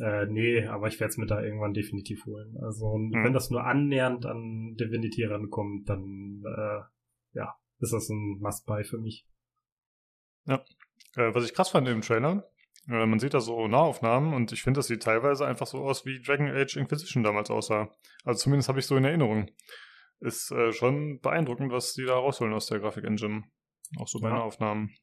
Äh, 0.00 0.26
nee, 0.26 0.66
aber 0.66 0.88
ich 0.88 0.98
werde 0.98 1.10
es 1.10 1.18
mir 1.18 1.26
da 1.26 1.42
irgendwann 1.42 1.74
definitiv 1.74 2.24
holen. 2.24 2.56
Also 2.62 2.94
hm. 2.94 3.24
wenn 3.24 3.32
das 3.32 3.50
nur 3.50 3.64
annähernd 3.64 4.26
an 4.26 4.74
Divinity 4.80 5.24
rankommt, 5.24 5.88
dann 5.88 6.42
äh, 6.44 6.80
ja, 7.34 7.54
ist 7.78 7.92
das 7.92 8.08
ein 8.08 8.38
Must-Buy 8.40 8.84
für 8.84 8.98
mich. 8.98 9.26
Ja. 10.46 10.64
Äh, 11.16 11.34
was 11.34 11.44
ich 11.44 11.54
krass 11.54 11.68
fand 11.68 11.86
im 11.88 12.00
Trailer, 12.00 12.48
äh, 12.88 13.06
man 13.06 13.18
sieht 13.18 13.34
da 13.34 13.40
so 13.40 13.68
Nahaufnahmen 13.68 14.32
und 14.32 14.50
ich 14.52 14.62
finde, 14.62 14.78
das 14.78 14.86
sieht 14.86 15.02
teilweise 15.02 15.46
einfach 15.46 15.66
so 15.66 15.84
aus, 15.84 16.06
wie 16.06 16.20
Dragon 16.20 16.48
Age 16.48 16.76
Inquisition 16.76 17.22
damals 17.22 17.50
aussah. 17.50 17.90
Also 18.24 18.40
zumindest 18.40 18.68
habe 18.68 18.78
ich 18.78 18.86
so 18.86 18.96
in 18.96 19.04
Erinnerung. 19.04 19.50
Ist 20.22 20.52
äh, 20.52 20.72
schon 20.72 21.18
beeindruckend, 21.20 21.72
was 21.72 21.94
die 21.94 22.04
da 22.04 22.14
rausholen 22.14 22.54
aus 22.54 22.66
der 22.66 22.78
Grafik-Engine. 22.78 23.42
Auch 23.98 24.06
so 24.06 24.20
bei 24.20 24.28
ja. 24.28 24.36
Nahaufnahmen. 24.36 24.94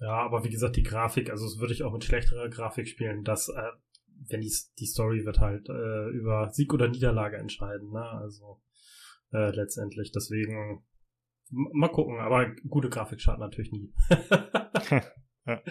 Ja, 0.00 0.16
aber 0.18 0.44
wie 0.44 0.50
gesagt, 0.50 0.76
die 0.76 0.82
Grafik, 0.82 1.30
also 1.30 1.44
das 1.44 1.58
würde 1.58 1.72
ich 1.72 1.84
auch 1.84 1.92
mit 1.92 2.04
schlechterer 2.04 2.48
Grafik 2.48 2.88
spielen. 2.88 3.22
Das, 3.22 3.48
äh, 3.48 3.70
wenn 4.28 4.40
die, 4.40 4.52
die 4.78 4.86
Story 4.86 5.24
wird 5.24 5.38
halt 5.38 5.68
äh, 5.68 6.08
über 6.10 6.50
Sieg 6.50 6.74
oder 6.74 6.88
Niederlage 6.88 7.36
entscheiden, 7.36 7.92
ne? 7.92 8.02
Also 8.02 8.60
äh, 9.32 9.50
letztendlich. 9.50 10.10
Deswegen 10.10 10.84
mal 11.50 11.88
gucken, 11.88 12.18
aber 12.18 12.50
gute 12.68 12.88
Grafik 12.88 13.20
schadet 13.20 13.40
natürlich 13.40 13.70
nie. 13.70 13.92
ja. 15.46 15.62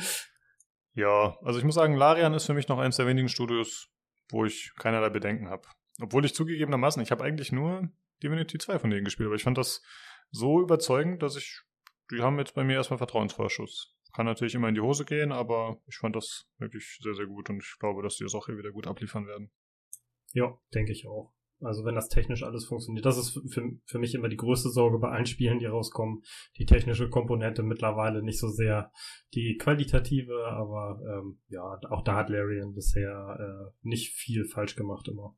Ja, 0.93 1.37
also 1.43 1.59
ich 1.59 1.65
muss 1.65 1.75
sagen, 1.75 1.95
Larian 1.95 2.33
ist 2.33 2.45
für 2.45 2.53
mich 2.53 2.67
noch 2.67 2.79
eines 2.79 2.97
der 2.97 3.07
wenigen 3.07 3.29
Studios, 3.29 3.89
wo 4.29 4.45
ich 4.45 4.73
keinerlei 4.77 5.09
Bedenken 5.09 5.49
habe. 5.49 5.67
Obwohl 6.01 6.25
ich 6.25 6.33
zugegebenermaßen, 6.33 7.01
ich 7.01 7.11
habe 7.11 7.23
eigentlich 7.23 7.51
nur 7.51 7.89
Divinity 8.23 8.57
2 8.57 8.79
von 8.79 8.89
denen 8.89 9.05
gespielt, 9.05 9.27
aber 9.27 9.35
ich 9.35 9.43
fand 9.43 9.57
das 9.57 9.81
so 10.31 10.61
überzeugend, 10.61 11.23
dass 11.23 11.35
ich, 11.35 11.61
die 12.11 12.21
haben 12.21 12.39
jetzt 12.39 12.55
bei 12.55 12.63
mir 12.63 12.75
erstmal 12.75 12.97
Vertrauensvorschuss. 12.97 13.95
Kann 14.13 14.25
natürlich 14.25 14.55
immer 14.55 14.69
in 14.69 14.75
die 14.75 14.81
Hose 14.81 15.05
gehen, 15.05 15.31
aber 15.31 15.81
ich 15.87 15.97
fand 15.97 16.15
das 16.15 16.49
wirklich 16.57 16.99
sehr, 17.01 17.13
sehr 17.13 17.27
gut 17.27 17.49
und 17.49 17.61
ich 17.61 17.77
glaube, 17.79 18.01
dass 18.01 18.17
die 18.17 18.23
das 18.23 18.33
auch 18.33 18.47
hier 18.47 18.57
wieder 18.57 18.71
gut 18.71 18.87
abliefern 18.87 19.27
werden. 19.27 19.51
Ja, 20.33 20.57
denke 20.73 20.91
ich 20.91 21.07
auch. 21.07 21.33
Also 21.61 21.83
wenn 21.83 21.95
das 21.95 22.07
technisch 22.07 22.43
alles 22.43 22.65
funktioniert. 22.65 23.05
Das 23.05 23.17
ist 23.17 23.41
für, 23.51 23.69
für 23.85 23.99
mich 23.99 24.15
immer 24.15 24.29
die 24.29 24.37
größte 24.37 24.69
Sorge 24.69 24.97
bei 24.97 25.09
allen 25.09 25.25
Spielen, 25.25 25.59
die 25.59 25.65
rauskommen. 25.65 26.23
Die 26.57 26.65
technische 26.65 27.09
Komponente 27.09 27.63
mittlerweile 27.63 28.23
nicht 28.23 28.39
so 28.39 28.47
sehr 28.47 28.91
die 29.33 29.57
qualitative, 29.57 30.47
aber 30.47 31.01
ähm, 31.05 31.39
ja, 31.49 31.79
auch 31.89 32.03
da 32.03 32.15
hat 32.15 32.29
Larian 32.29 32.73
bisher 32.73 33.37
äh, 33.39 33.71
nicht 33.81 34.13
viel 34.13 34.45
falsch 34.45 34.75
gemacht 34.75 35.09
immer. 35.09 35.35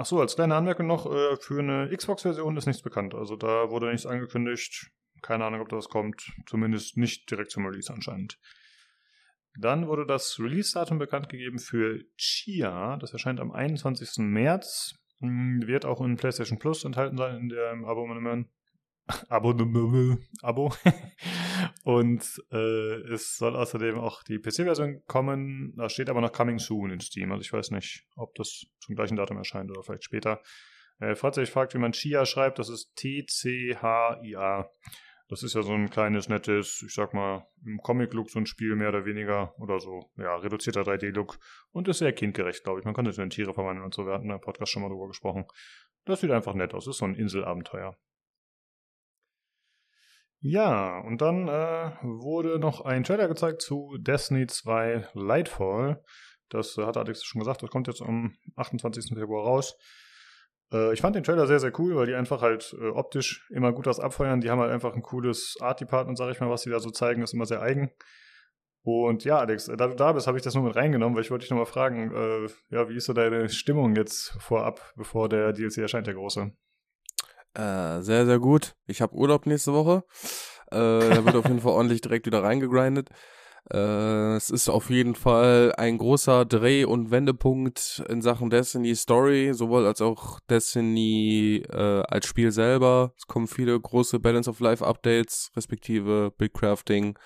Ja. 0.00 0.02
Ach 0.02 0.06
so, 0.06 0.20
als 0.20 0.34
kleine 0.34 0.54
Anmerkung 0.54 0.86
noch, 0.86 1.04
äh, 1.04 1.36
für 1.36 1.58
eine 1.58 1.94
Xbox-Version 1.94 2.56
ist 2.56 2.66
nichts 2.66 2.80
bekannt. 2.82 3.14
Also 3.14 3.36
da 3.36 3.70
wurde 3.70 3.90
nichts 3.90 4.06
angekündigt. 4.06 4.90
Keine 5.20 5.44
Ahnung, 5.44 5.60
ob 5.60 5.68
das 5.68 5.90
kommt. 5.90 6.32
Zumindest 6.46 6.96
nicht 6.96 7.30
direkt 7.30 7.50
zum 7.50 7.66
Release 7.66 7.92
anscheinend. 7.92 8.38
Dann 9.58 9.88
wurde 9.88 10.06
das 10.06 10.38
Release-Datum 10.40 10.98
bekannt 10.98 11.28
gegeben 11.28 11.58
für 11.58 12.02
Chia. 12.16 12.96
Das 12.96 13.12
erscheint 13.12 13.40
am 13.40 13.52
21. 13.52 14.24
März. 14.24 14.94
Hm, 15.18 15.66
wird 15.66 15.84
auch 15.84 16.00
in 16.00 16.16
PlayStation 16.16 16.58
Plus 16.58 16.84
enthalten 16.84 17.18
sein 17.18 17.36
in 17.36 17.48
dem 17.50 17.84
Abonnement. 17.84 18.48
Abonnement. 19.28 20.18
Abo. 20.42 20.72
Und 21.84 22.42
äh, 22.52 23.12
es 23.12 23.36
soll 23.36 23.56
außerdem 23.56 23.98
auch 23.98 24.22
die 24.22 24.38
PC-Version 24.38 25.02
kommen. 25.06 25.74
Da 25.76 25.88
steht 25.88 26.10
aber 26.10 26.20
noch 26.20 26.32
Coming 26.32 26.58
Soon 26.58 26.90
in 26.90 27.00
Steam. 27.00 27.32
Also 27.32 27.42
ich 27.42 27.52
weiß 27.52 27.70
nicht, 27.72 28.06
ob 28.16 28.34
das 28.34 28.66
zum 28.80 28.94
gleichen 28.94 29.16
Datum 29.16 29.36
erscheint 29.36 29.70
oder 29.70 29.82
vielleicht 29.82 30.04
später. 30.04 30.40
Äh, 30.98 31.14
falls 31.14 31.36
ihr 31.38 31.42
euch 31.42 31.50
fragt, 31.50 31.74
wie 31.74 31.78
man 31.78 31.92
Chia 31.92 32.26
schreibt, 32.26 32.58
das 32.58 32.68
ist 32.68 32.94
T-C-H-I-A. 32.96 34.70
Das 35.28 35.44
ist 35.44 35.54
ja 35.54 35.62
so 35.62 35.72
ein 35.72 35.90
kleines, 35.90 36.28
nettes, 36.28 36.82
ich 36.84 36.92
sag 36.92 37.14
mal, 37.14 37.46
im 37.64 37.78
Comic-Look 37.78 38.30
so 38.30 38.40
ein 38.40 38.46
Spiel 38.46 38.74
mehr 38.74 38.88
oder 38.88 39.04
weniger 39.04 39.54
oder 39.60 39.78
so, 39.78 40.10
ja, 40.16 40.34
reduzierter 40.34 40.82
3D-Look 40.82 41.38
und 41.70 41.86
ist 41.86 41.98
sehr 41.98 42.12
kindgerecht, 42.12 42.64
glaube 42.64 42.80
ich. 42.80 42.84
Man 42.84 42.94
kann 42.94 43.04
das 43.04 43.16
in 43.16 43.30
Tiere 43.30 43.54
verwandeln 43.54 43.84
und 43.84 43.94
so. 43.94 44.04
Wir 44.06 44.14
hatten 44.14 44.28
der 44.28 44.38
Podcast 44.38 44.72
schon 44.72 44.82
mal 44.82 44.88
drüber 44.88 45.06
gesprochen. 45.06 45.44
Das 46.04 46.20
sieht 46.20 46.32
einfach 46.32 46.54
nett 46.54 46.74
aus. 46.74 46.86
Das 46.86 46.96
ist 46.96 46.98
so 46.98 47.04
ein 47.04 47.14
Inselabenteuer. 47.14 47.96
Ja, 50.42 51.00
und 51.00 51.20
dann 51.20 51.48
äh, 51.48 51.92
wurde 52.02 52.58
noch 52.58 52.80
ein 52.80 53.04
Trailer 53.04 53.28
gezeigt 53.28 53.60
zu 53.60 53.98
Destiny 53.98 54.46
2 54.46 55.08
Lightfall. 55.12 56.02
Das 56.48 56.78
äh, 56.78 56.86
hat 56.86 56.96
Alex 56.96 57.24
schon 57.24 57.40
gesagt, 57.40 57.62
das 57.62 57.68
kommt 57.68 57.88
jetzt 57.88 58.00
am 58.00 58.34
28. 58.56 59.12
Februar 59.14 59.44
raus. 59.44 59.76
Äh, 60.72 60.94
ich 60.94 61.02
fand 61.02 61.14
den 61.14 61.24
Trailer 61.24 61.46
sehr, 61.46 61.60
sehr 61.60 61.78
cool, 61.78 61.94
weil 61.94 62.06
die 62.06 62.14
einfach 62.14 62.40
halt 62.40 62.74
äh, 62.80 62.88
optisch 62.88 63.46
immer 63.50 63.72
gut 63.72 63.84
was 63.84 64.00
abfeuern. 64.00 64.40
Die 64.40 64.48
haben 64.48 64.60
halt 64.60 64.72
einfach 64.72 64.94
ein 64.94 65.02
cooles 65.02 65.58
Art-Department, 65.60 66.16
sag 66.16 66.30
ich 66.30 66.40
mal, 66.40 66.48
was 66.48 66.62
die 66.62 66.70
da 66.70 66.80
so 66.80 66.90
zeigen, 66.90 67.22
ist 67.22 67.34
immer 67.34 67.46
sehr 67.46 67.60
eigen. 67.60 67.90
Und 68.82 69.24
ja, 69.24 69.38
Alex, 69.38 69.66
da 69.66 69.88
du 69.88 69.94
da 69.94 70.12
bist, 70.12 70.26
habe 70.26 70.38
ich 70.38 70.42
das 70.42 70.54
nur 70.54 70.64
mit 70.64 70.74
reingenommen, 70.74 71.14
weil 71.14 71.22
ich 71.22 71.30
wollte 71.30 71.42
dich 71.42 71.50
nochmal 71.50 71.66
fragen, 71.66 72.14
äh, 72.14 72.48
ja, 72.70 72.88
wie 72.88 72.96
ist 72.96 73.04
so 73.04 73.12
deine 73.12 73.50
Stimmung 73.50 73.94
jetzt 73.94 74.30
vorab, 74.40 74.94
bevor 74.96 75.28
der 75.28 75.52
DLC 75.52 75.78
erscheint, 75.78 76.06
der 76.06 76.14
große? 76.14 76.50
Äh, 77.54 78.00
sehr, 78.02 78.26
sehr 78.26 78.38
gut. 78.38 78.74
Ich 78.86 79.00
habe 79.02 79.14
Urlaub 79.14 79.46
nächste 79.46 79.72
Woche. 79.72 80.04
Äh, 80.70 80.76
da 80.76 81.24
wird 81.24 81.36
auf 81.36 81.46
jeden 81.46 81.60
Fall 81.60 81.72
ordentlich 81.72 82.00
direkt 82.00 82.26
wieder 82.26 82.42
reingegrindet. 82.42 83.10
Äh, 83.72 84.36
es 84.36 84.50
ist 84.50 84.68
auf 84.68 84.90
jeden 84.90 85.14
Fall 85.14 85.72
ein 85.76 85.98
großer 85.98 86.44
Dreh- 86.44 86.84
und 86.84 87.10
Wendepunkt 87.10 88.02
in 88.08 88.22
Sachen 88.22 88.50
Destiny 88.50 88.94
Story, 88.94 89.52
sowohl 89.52 89.86
als 89.86 90.00
auch 90.00 90.40
Destiny 90.48 91.62
äh, 91.70 92.02
als 92.08 92.26
Spiel 92.26 92.52
selber. 92.52 93.12
Es 93.16 93.26
kommen 93.26 93.46
viele 93.46 93.78
große 93.78 94.18
Balance 94.18 94.48
of 94.48 94.60
Life 94.60 94.84
Updates, 94.84 95.50
respektive 95.56 96.32
Buildcrafting 96.36 97.18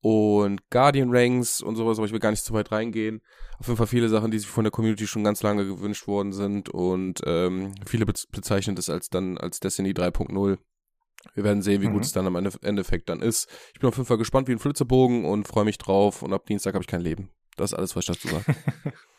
und 0.00 0.68
Guardian 0.70 1.10
Ranks 1.10 1.60
und 1.60 1.76
sowas, 1.76 1.98
aber 1.98 2.06
ich 2.06 2.12
will 2.12 2.20
gar 2.20 2.30
nicht 2.30 2.44
zu 2.44 2.54
weit 2.54 2.72
reingehen. 2.72 3.20
Auf 3.58 3.66
jeden 3.66 3.76
Fall 3.76 3.86
viele 3.86 4.08
Sachen, 4.08 4.30
die 4.30 4.38
sich 4.38 4.48
von 4.48 4.64
der 4.64 4.70
Community 4.70 5.06
schon 5.06 5.24
ganz 5.24 5.42
lange 5.42 5.66
gewünscht 5.66 6.06
worden 6.06 6.32
sind 6.32 6.68
und 6.68 7.20
ähm, 7.26 7.74
viele 7.86 8.06
bezeichnen 8.06 8.76
das 8.76 8.88
als 8.88 9.10
dann 9.10 9.36
als 9.36 9.60
Destiny 9.60 9.90
3.0. 9.90 10.58
Wir 11.34 11.44
werden 11.44 11.62
sehen, 11.62 11.82
wie 11.82 11.88
mhm. 11.88 11.94
gut 11.94 12.04
es 12.04 12.12
dann 12.12 12.26
am 12.26 12.36
Endeffekt 12.36 13.08
dann 13.08 13.20
ist. 13.20 13.48
Ich 13.74 13.80
bin 13.80 13.88
auf 13.88 13.96
jeden 13.96 14.06
Fall 14.06 14.18
gespannt 14.18 14.48
wie 14.48 14.52
ein 14.52 14.58
Flitzebogen 14.58 15.24
und 15.24 15.46
freue 15.46 15.64
mich 15.64 15.78
drauf. 15.78 16.22
Und 16.22 16.32
ab 16.32 16.46
Dienstag 16.46 16.74
habe 16.74 16.82
ich 16.82 16.88
kein 16.88 17.02
Leben. 17.02 17.30
Das 17.56 17.72
ist 17.72 17.78
alles, 17.78 17.94
was 17.94 18.08
ich 18.08 18.16
dazu 18.16 18.28
sage. 18.28 18.56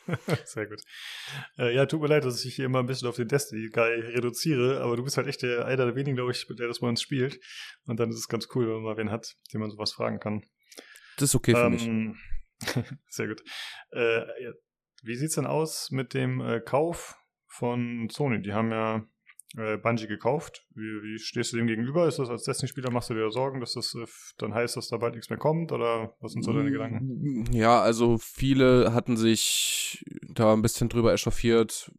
Sehr 0.45 0.65
gut. 0.65 0.82
Äh, 1.59 1.75
ja, 1.75 1.86
tut 1.86 2.01
mir 2.01 2.07
leid, 2.07 2.25
dass 2.25 2.43
ich 2.43 2.55
hier 2.55 2.65
immer 2.65 2.79
ein 2.79 2.88
bisschen 2.88 3.07
auf 3.07 3.15
den 3.15 3.27
Destiny-Guy 3.27 3.99
reduziere, 4.15 4.82
aber 4.82 4.97
du 4.97 5.03
bist 5.03 5.17
halt 5.17 5.27
echt 5.27 5.43
der, 5.43 5.65
einer 5.65 5.86
der 5.86 5.95
wenigen, 5.95 6.15
glaube 6.15 6.32
ich, 6.32 6.47
der 6.47 6.67
das 6.67 6.79
bei 6.79 6.88
uns 6.88 7.01
spielt. 7.01 7.39
Und 7.86 7.99
dann 7.99 8.09
ist 8.09 8.17
es 8.17 8.27
ganz 8.27 8.47
cool, 8.55 8.65
wenn 8.65 8.75
man 8.75 8.84
mal 8.84 8.97
wen 8.97 9.11
hat, 9.11 9.36
den 9.53 9.61
man 9.61 9.69
sowas 9.69 9.93
fragen 9.93 10.19
kann. 10.19 10.41
Das 11.22 11.30
ist 11.30 11.36
okay 11.36 11.53
für 11.53 11.65
ähm, 11.65 12.15
mich. 12.61 12.86
Sehr 13.09 13.28
gut. 13.28 13.43
Äh. 13.91 14.22
Wie 15.03 15.15
sieht's 15.15 15.36
denn 15.36 15.47
aus 15.47 15.89
mit 15.89 16.13
dem 16.13 16.41
äh, 16.41 16.59
Kauf 16.59 17.17
von 17.47 18.07
Sony? 18.11 18.41
Die 18.41 18.53
haben 18.53 18.69
ja 18.69 19.03
äh, 19.57 19.78
Bungie 19.78 20.07
gekauft. 20.07 20.65
Wie, 20.76 20.82
wie 20.82 21.17
stehst 21.17 21.53
du 21.53 21.57
dem 21.57 21.65
gegenüber? 21.65 22.07
Ist 22.07 22.19
das 22.19 22.30
als 22.30 22.43
Destiny-Spieler, 22.43 22.91
machst 22.91 23.09
du 23.09 23.15
dir 23.15 23.32
Sorgen, 23.32 23.59
dass 23.59 23.74
das 23.74 23.95
äh, 23.95 24.05
dann 24.38 24.53
heißt, 24.53 24.78
dass 24.78 24.89
da 24.89 24.97
bald 24.97 25.15
nichts 25.15 25.30
mehr 25.30 25.39
kommt? 25.39 25.72
Oder 25.72 26.15
was 26.19 26.34
sind 26.34 26.43
so 26.43 26.53
deine 26.53 26.72
Gedanken? 26.72 27.51
Ja, 27.51 27.82
also 27.82 28.17
viele 28.19 28.93
hatten 28.93 29.17
sich 29.17 30.05
da 30.30 30.53
ein 30.53 30.61
bisschen 30.61 30.89
drüber 30.89 31.13
echauffiert, 31.13 31.91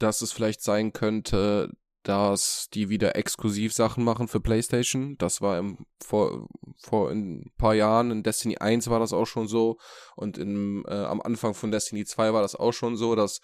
dass 0.00 0.20
es 0.20 0.32
vielleicht 0.32 0.62
sein 0.62 0.92
könnte, 0.92 1.72
dass 2.08 2.70
die 2.72 2.88
wieder 2.88 3.16
exklusiv 3.16 3.74
Sachen 3.74 4.02
machen 4.02 4.28
für 4.28 4.40
PlayStation. 4.40 5.18
Das 5.18 5.42
war 5.42 5.58
im, 5.58 5.84
vor, 6.02 6.48
vor 6.78 7.10
ein 7.10 7.52
paar 7.58 7.74
Jahren, 7.74 8.10
in 8.10 8.22
Destiny 8.22 8.56
1 8.56 8.88
war 8.88 8.98
das 8.98 9.12
auch 9.12 9.26
schon 9.26 9.46
so 9.46 9.76
und 10.16 10.38
im, 10.38 10.86
äh, 10.88 10.94
am 10.94 11.20
Anfang 11.20 11.52
von 11.52 11.70
Destiny 11.70 12.06
2 12.06 12.32
war 12.32 12.40
das 12.40 12.56
auch 12.56 12.72
schon 12.72 12.96
so, 12.96 13.14
dass 13.14 13.42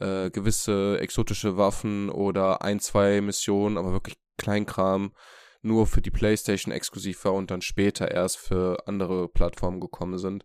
äh, 0.00 0.30
gewisse 0.30 0.98
exotische 1.00 1.56
Waffen 1.56 2.10
oder 2.10 2.62
ein, 2.62 2.80
zwei 2.80 3.20
Missionen, 3.20 3.78
aber 3.78 3.92
wirklich 3.92 4.16
Kleinkram 4.36 5.12
nur 5.60 5.86
für 5.86 6.02
die 6.02 6.10
PlayStation 6.10 6.74
exklusiv 6.74 7.24
war 7.24 7.34
und 7.34 7.52
dann 7.52 7.62
später 7.62 8.10
erst 8.10 8.38
für 8.38 8.82
andere 8.88 9.28
Plattformen 9.28 9.78
gekommen 9.78 10.18
sind. 10.18 10.44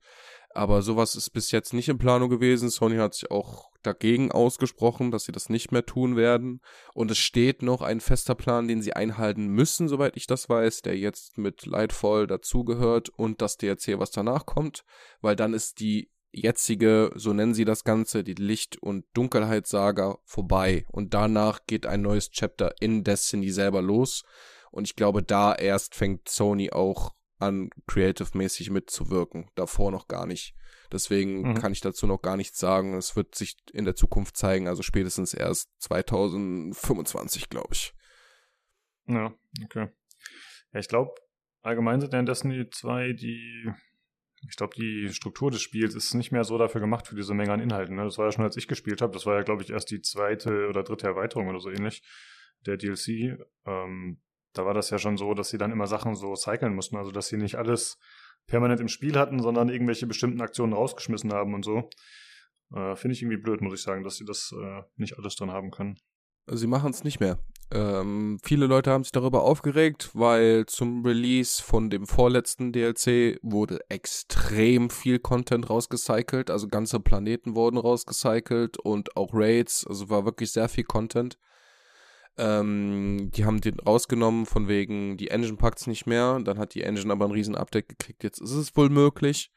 Aber 0.58 0.82
sowas 0.82 1.16
ist 1.16 1.30
bis 1.30 1.52
jetzt 1.52 1.72
nicht 1.72 1.88
in 1.88 2.00
Planung 2.00 2.32
gewesen. 2.32 2.72
Sony 2.72 2.98
hat 2.98 3.14
sich 3.14 3.30
auch 3.30 3.70
dagegen 3.84 4.32
ausgesprochen, 4.32 5.12
dass 5.12 5.26
sie 5.26 5.32
das 5.32 5.50
nicht 5.50 5.72
mehr 5.72 5.86
tun 5.86 6.16
werden. 6.16 6.62
Und 6.96 7.12
es 7.12 7.20
steht 7.20 7.62
noch 7.62 7.84
ein 7.84 8.00
fester 8.00 8.34
Plan, 8.34 8.68
den 8.68 8.82
sie 8.82 8.94
einhalten 8.94 9.50
müssen, 9.50 9.88
soweit 9.88 10.18
ich 10.18 10.26
das 10.26 10.50
weiß, 10.50 10.82
der 10.82 10.98
jetzt 10.98 11.38
mit 11.38 11.68
Lightfall 11.68 12.26
dazugehört 12.26 13.10
und 13.10 13.40
das 13.44 13.58
DLC, 13.58 14.00
was 14.00 14.10
danach 14.10 14.48
kommt. 14.48 14.84
Weil 15.22 15.36
dann 15.36 15.54
ist 15.54 15.80
die 15.80 16.10
jetzige, 16.32 17.12
so 17.14 17.34
nennen 17.34 17.54
sie 17.54 17.66
das 17.66 17.84
Ganze, 17.84 18.24
die 18.24 18.34
Licht- 18.34 18.82
und 18.82 19.06
Dunkelheitssaga 19.14 20.18
vorbei. 20.26 20.88
Und 20.92 21.14
danach 21.14 21.68
geht 21.68 21.86
ein 21.86 22.02
neues 22.02 22.32
Chapter 22.32 22.74
in 22.80 23.04
Destiny 23.04 23.52
selber 23.52 23.84
los. 23.84 24.24
Und 24.72 24.88
ich 24.88 24.96
glaube, 24.96 25.22
da 25.22 25.54
erst 25.54 25.94
fängt 25.94 26.28
Sony 26.30 26.72
auch 26.72 27.14
an 27.40 27.70
creative-mäßig 27.88 28.70
mitzuwirken. 28.70 29.50
Davor 29.56 29.92
noch 29.92 30.08
gar 30.08 30.26
nicht. 30.26 30.56
Deswegen 30.92 31.42
mhm. 31.42 31.54
kann 31.56 31.72
ich 31.72 31.82
dazu 31.82 32.08
noch 32.08 32.22
gar 32.22 32.38
nichts 32.38 32.60
sagen. 32.60 32.96
Es 32.96 33.16
wird 33.16 33.36
sich 33.36 33.58
in 33.74 33.86
der 33.86 33.96
Zukunft 33.96 34.38
zeigen, 34.38 34.68
also 34.68 34.84
spätestens 34.84 35.34
erst 35.34 35.70
2025, 35.82 37.50
glaube 37.50 37.74
ich. 37.74 37.94
Ja, 39.08 39.34
okay. 39.64 39.90
Ja, 40.74 40.80
ich 40.80 40.88
glaube, 40.88 41.14
allgemein 41.62 42.02
sind 42.02 42.14
ja 42.14 42.20
in 42.20 42.26
Destiny 42.26 42.70
2 42.70 43.14
die, 43.14 43.70
ich 44.48 44.56
glaube, 44.56 44.76
die 44.76 45.10
Struktur 45.14 45.52
des 45.52 45.62
Spiels 45.62 45.96
ist 45.96 46.14
nicht 46.14 46.32
mehr 46.32 46.44
so 46.44 46.58
dafür 46.58 46.82
gemacht 46.82 47.08
für 47.08 47.16
diese 47.16 47.34
Menge 47.34 47.52
an 47.52 47.60
Inhalten. 47.60 47.96
Ne? 47.96 48.04
Das 48.04 48.18
war 48.18 48.26
ja 48.26 48.32
schon, 48.32 48.46
als 48.46 48.58
ich 48.58 48.68
gespielt 48.68 49.02
habe. 49.02 49.14
Das 49.14 49.26
war 49.26 49.36
ja, 49.36 49.44
glaube 49.44 49.64
ich, 49.64 49.70
erst 49.70 49.92
die 49.92 50.02
zweite 50.02 50.68
oder 50.68 50.84
dritte 50.84 51.08
Erweiterung 51.08 51.48
oder 51.48 51.60
so 51.60 51.70
ähnlich 51.70 52.02
der 52.66 52.78
DLC. 52.78 53.40
Ähm, 53.66 54.22
da 54.54 54.66
war 54.66 54.74
das 54.74 54.90
ja 54.90 54.98
schon 54.98 55.18
so, 55.18 55.34
dass 55.34 55.50
sie 55.50 55.58
dann 55.58 55.72
immer 55.72 55.88
Sachen 55.88 56.16
so 56.16 56.36
cyclen 56.36 56.76
mussten. 56.76 56.98
Also, 56.98 57.12
dass 57.12 57.28
sie 57.28 57.38
nicht 57.38 57.56
alles 57.56 57.98
permanent 58.48 58.80
im 58.80 58.88
Spiel 58.88 59.18
hatten, 59.18 59.42
sondern 59.42 59.70
irgendwelche 59.70 60.08
bestimmten 60.08 60.42
Aktionen 60.42 60.74
rausgeschmissen 60.74 61.34
haben 61.34 61.54
und 61.54 61.64
so. 61.64 61.90
Äh, 62.74 62.96
Finde 62.96 63.14
ich 63.14 63.22
irgendwie 63.22 63.42
blöd, 63.42 63.62
muss 63.62 63.74
ich 63.74 63.82
sagen, 63.82 64.04
dass 64.04 64.16
sie 64.16 64.26
das 64.26 64.54
äh, 64.58 64.82
nicht 64.96 65.18
alles 65.18 65.36
drin 65.36 65.52
haben 65.52 65.72
können. 65.72 66.00
Sie 66.50 66.68
machen 66.68 66.92
es 66.92 67.04
nicht 67.04 67.20
mehr. 67.20 67.38
Ähm, 67.70 68.40
viele 68.42 68.66
Leute 68.66 68.92
haben 68.92 69.04
sich 69.04 69.12
darüber 69.12 69.44
aufgeregt, 69.44 70.12
weil 70.14 70.66
zum 70.68 71.06
Release 71.06 71.62
von 71.62 71.90
dem 71.90 72.08
vorletzten 72.08 72.72
DLC 72.72 73.40
wurde 73.42 73.82
extrem 73.90 74.90
viel 74.90 75.20
Content 75.20 75.70
rausgecycelt, 75.70 76.50
also 76.50 76.70
ganze 76.70 77.02
Planeten 77.02 77.56
wurden 77.56 77.78
rausgecycelt 77.78 78.78
und 78.78 79.18
auch 79.18 79.32
Raids, 79.34 79.86
also 79.86 80.10
war 80.10 80.24
wirklich 80.24 80.54
sehr 80.54 80.70
viel 80.70 80.86
Content. 80.86 81.38
Ähm, 82.38 83.32
die 83.34 83.46
haben 83.46 83.62
den 83.62 83.80
rausgenommen 83.80 84.46
von 84.46 84.68
wegen, 84.68 85.18
die 85.18 85.30
Engine 85.30 85.58
packt's 85.58 85.88
nicht 85.88 86.06
mehr. 86.06 86.40
Dann 86.40 86.60
hat 86.60 86.76
die 86.76 86.84
Engine 86.84 87.12
aber 87.12 87.26
ein 87.26 87.32
riesen 87.32 87.56
Update 87.56 87.90
gekriegt. 87.90 88.24
Jetzt 88.24 88.40
ist 88.40 88.52
es 88.52 88.76
wohl 88.76 88.90
möglich. 88.90 89.52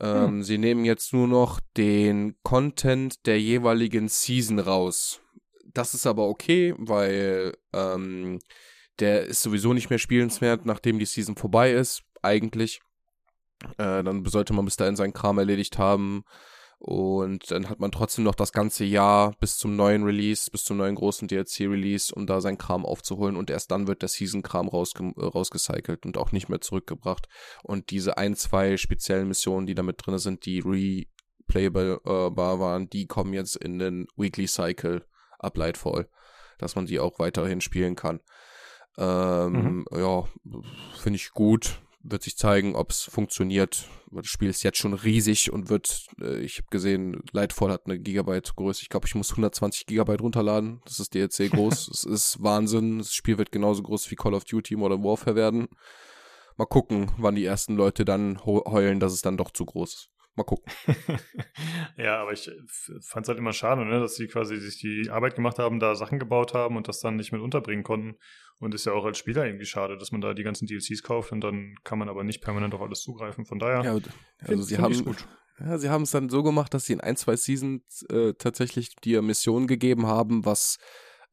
Ähm, 0.00 0.26
hm. 0.26 0.42
Sie 0.42 0.58
nehmen 0.58 0.84
jetzt 0.84 1.12
nur 1.12 1.28
noch 1.28 1.60
den 1.76 2.36
Content 2.42 3.26
der 3.26 3.40
jeweiligen 3.40 4.08
Season 4.08 4.58
raus. 4.58 5.20
Das 5.64 5.94
ist 5.94 6.06
aber 6.06 6.28
okay, 6.28 6.74
weil 6.76 7.56
ähm, 7.72 8.40
der 8.98 9.26
ist 9.26 9.42
sowieso 9.42 9.72
nicht 9.72 9.90
mehr 9.90 9.98
spielenswert, 9.98 10.66
nachdem 10.66 10.98
die 10.98 11.06
Season 11.06 11.36
vorbei 11.36 11.72
ist, 11.72 12.02
eigentlich. 12.20 12.80
Äh, 13.78 14.02
dann 14.02 14.24
sollte 14.26 14.52
man 14.52 14.64
bis 14.64 14.76
dahin 14.76 14.96
seinen 14.96 15.12
Kram 15.12 15.38
erledigt 15.38 15.78
haben. 15.78 16.24
Und 16.84 17.48
dann 17.52 17.68
hat 17.68 17.78
man 17.78 17.92
trotzdem 17.92 18.24
noch 18.24 18.34
das 18.34 18.50
ganze 18.50 18.84
Jahr 18.84 19.36
bis 19.38 19.56
zum 19.56 19.76
neuen 19.76 20.02
Release, 20.02 20.50
bis 20.50 20.64
zum 20.64 20.78
neuen 20.78 20.96
großen 20.96 21.28
DLC-Release, 21.28 22.12
um 22.12 22.26
da 22.26 22.40
seinen 22.40 22.58
Kram 22.58 22.84
aufzuholen. 22.84 23.36
Und 23.36 23.50
erst 23.50 23.70
dann 23.70 23.86
wird 23.86 24.02
der 24.02 24.08
Season-Kram 24.08 24.66
rausge 24.68 25.12
äh, 25.16 25.24
rausgecycelt 25.24 26.04
und 26.04 26.18
auch 26.18 26.32
nicht 26.32 26.48
mehr 26.48 26.60
zurückgebracht. 26.60 27.28
Und 27.62 27.90
diese 27.90 28.18
ein, 28.18 28.34
zwei 28.34 28.76
speziellen 28.76 29.28
Missionen, 29.28 29.68
die 29.68 29.76
da 29.76 29.84
mit 29.84 30.04
drin 30.04 30.18
sind, 30.18 30.44
die 30.44 30.58
replayable 30.58 32.00
äh, 32.04 32.36
waren, 32.36 32.90
die 32.90 33.06
kommen 33.06 33.32
jetzt 33.32 33.54
in 33.54 33.78
den 33.78 34.08
Weekly 34.16 34.48
Cycle 34.48 35.06
ab 35.38 35.56
Lightfall, 35.56 36.08
dass 36.58 36.74
man 36.74 36.86
die 36.86 36.98
auch 36.98 37.20
weiterhin 37.20 37.60
spielen 37.60 37.94
kann. 37.94 38.18
Ähm, 38.98 39.52
mhm. 39.52 39.84
Ja, 39.92 40.24
finde 40.98 41.16
ich 41.16 41.30
gut 41.30 41.80
wird 42.04 42.22
sich 42.22 42.36
zeigen, 42.36 42.74
ob 42.74 42.90
es 42.90 43.02
funktioniert. 43.02 43.88
Das 44.10 44.26
Spiel 44.26 44.48
ist 44.50 44.62
jetzt 44.62 44.78
schon 44.78 44.94
riesig 44.94 45.52
und 45.52 45.70
wird, 45.70 46.06
äh, 46.20 46.40
ich 46.40 46.58
habe 46.58 46.68
gesehen, 46.70 47.22
Lightfall 47.32 47.70
hat 47.70 47.86
eine 47.86 47.98
Gigabyte 47.98 48.54
Größe. 48.56 48.82
Ich 48.82 48.88
glaube, 48.88 49.06
ich 49.06 49.14
muss 49.14 49.30
120 49.30 49.86
Gigabyte 49.86 50.20
runterladen. 50.20 50.80
Das 50.84 51.00
ist 51.00 51.14
DLC 51.14 51.50
groß. 51.50 51.88
Es 51.92 52.04
ist 52.04 52.42
Wahnsinn. 52.42 52.98
Das 52.98 53.14
Spiel 53.14 53.38
wird 53.38 53.52
genauso 53.52 53.82
groß 53.82 54.10
wie 54.10 54.16
Call 54.16 54.34
of 54.34 54.44
Duty 54.44 54.76
Modern 54.76 55.02
Warfare 55.02 55.36
werden. 55.36 55.68
Mal 56.56 56.66
gucken, 56.66 57.10
wann 57.16 57.34
die 57.34 57.44
ersten 57.44 57.76
Leute 57.76 58.04
dann 58.04 58.44
heulen, 58.44 59.00
dass 59.00 59.12
es 59.12 59.22
dann 59.22 59.36
doch 59.36 59.50
zu 59.50 59.64
groß 59.64 59.94
ist. 59.94 60.12
Mal 60.34 60.44
gucken. 60.44 60.72
ja, 61.98 62.22
aber 62.22 62.32
ich 62.32 62.50
fand 63.02 63.24
es 63.24 63.28
halt 63.28 63.38
immer 63.38 63.52
schade, 63.52 63.84
ne, 63.84 64.00
dass 64.00 64.14
sie 64.14 64.28
quasi 64.28 64.56
sich 64.56 64.78
die 64.78 65.10
Arbeit 65.10 65.34
gemacht 65.34 65.58
haben, 65.58 65.78
da 65.78 65.94
Sachen 65.94 66.18
gebaut 66.18 66.54
haben 66.54 66.76
und 66.76 66.88
das 66.88 67.00
dann 67.00 67.16
nicht 67.16 67.32
mit 67.32 67.42
unterbringen 67.42 67.84
konnten. 67.84 68.16
Und 68.62 68.74
ist 68.74 68.86
ja 68.86 68.92
auch 68.92 69.04
als 69.04 69.18
Spieler 69.18 69.44
irgendwie 69.44 69.66
schade, 69.66 69.98
dass 69.98 70.12
man 70.12 70.20
da 70.20 70.34
die 70.34 70.44
ganzen 70.44 70.66
DLCs 70.66 71.02
kauft 71.02 71.32
und 71.32 71.40
dann 71.40 71.74
kann 71.82 71.98
man 71.98 72.08
aber 72.08 72.22
nicht 72.22 72.42
permanent 72.42 72.74
auf 72.74 72.80
alles 72.80 73.00
zugreifen. 73.00 73.44
Von 73.44 73.58
daher. 73.58 73.82
Ja, 73.82 73.98
also 74.46 74.62
sie 74.62 74.78
haben 74.78 75.04
gut. 75.04 75.26
Ja, 75.58 75.78
sie 75.78 75.90
haben 75.90 76.02
es 76.02 76.12
dann 76.12 76.28
so 76.28 76.42
gemacht, 76.42 76.72
dass 76.72 76.86
sie 76.86 76.92
in 76.92 77.00
ein, 77.00 77.16
zwei 77.16 77.36
Seasons 77.36 78.04
äh, 78.08 78.34
tatsächlich 78.34 78.94
dir 78.96 79.20
Missionen 79.20 79.66
gegeben 79.66 80.06
haben, 80.06 80.44
was 80.44 80.78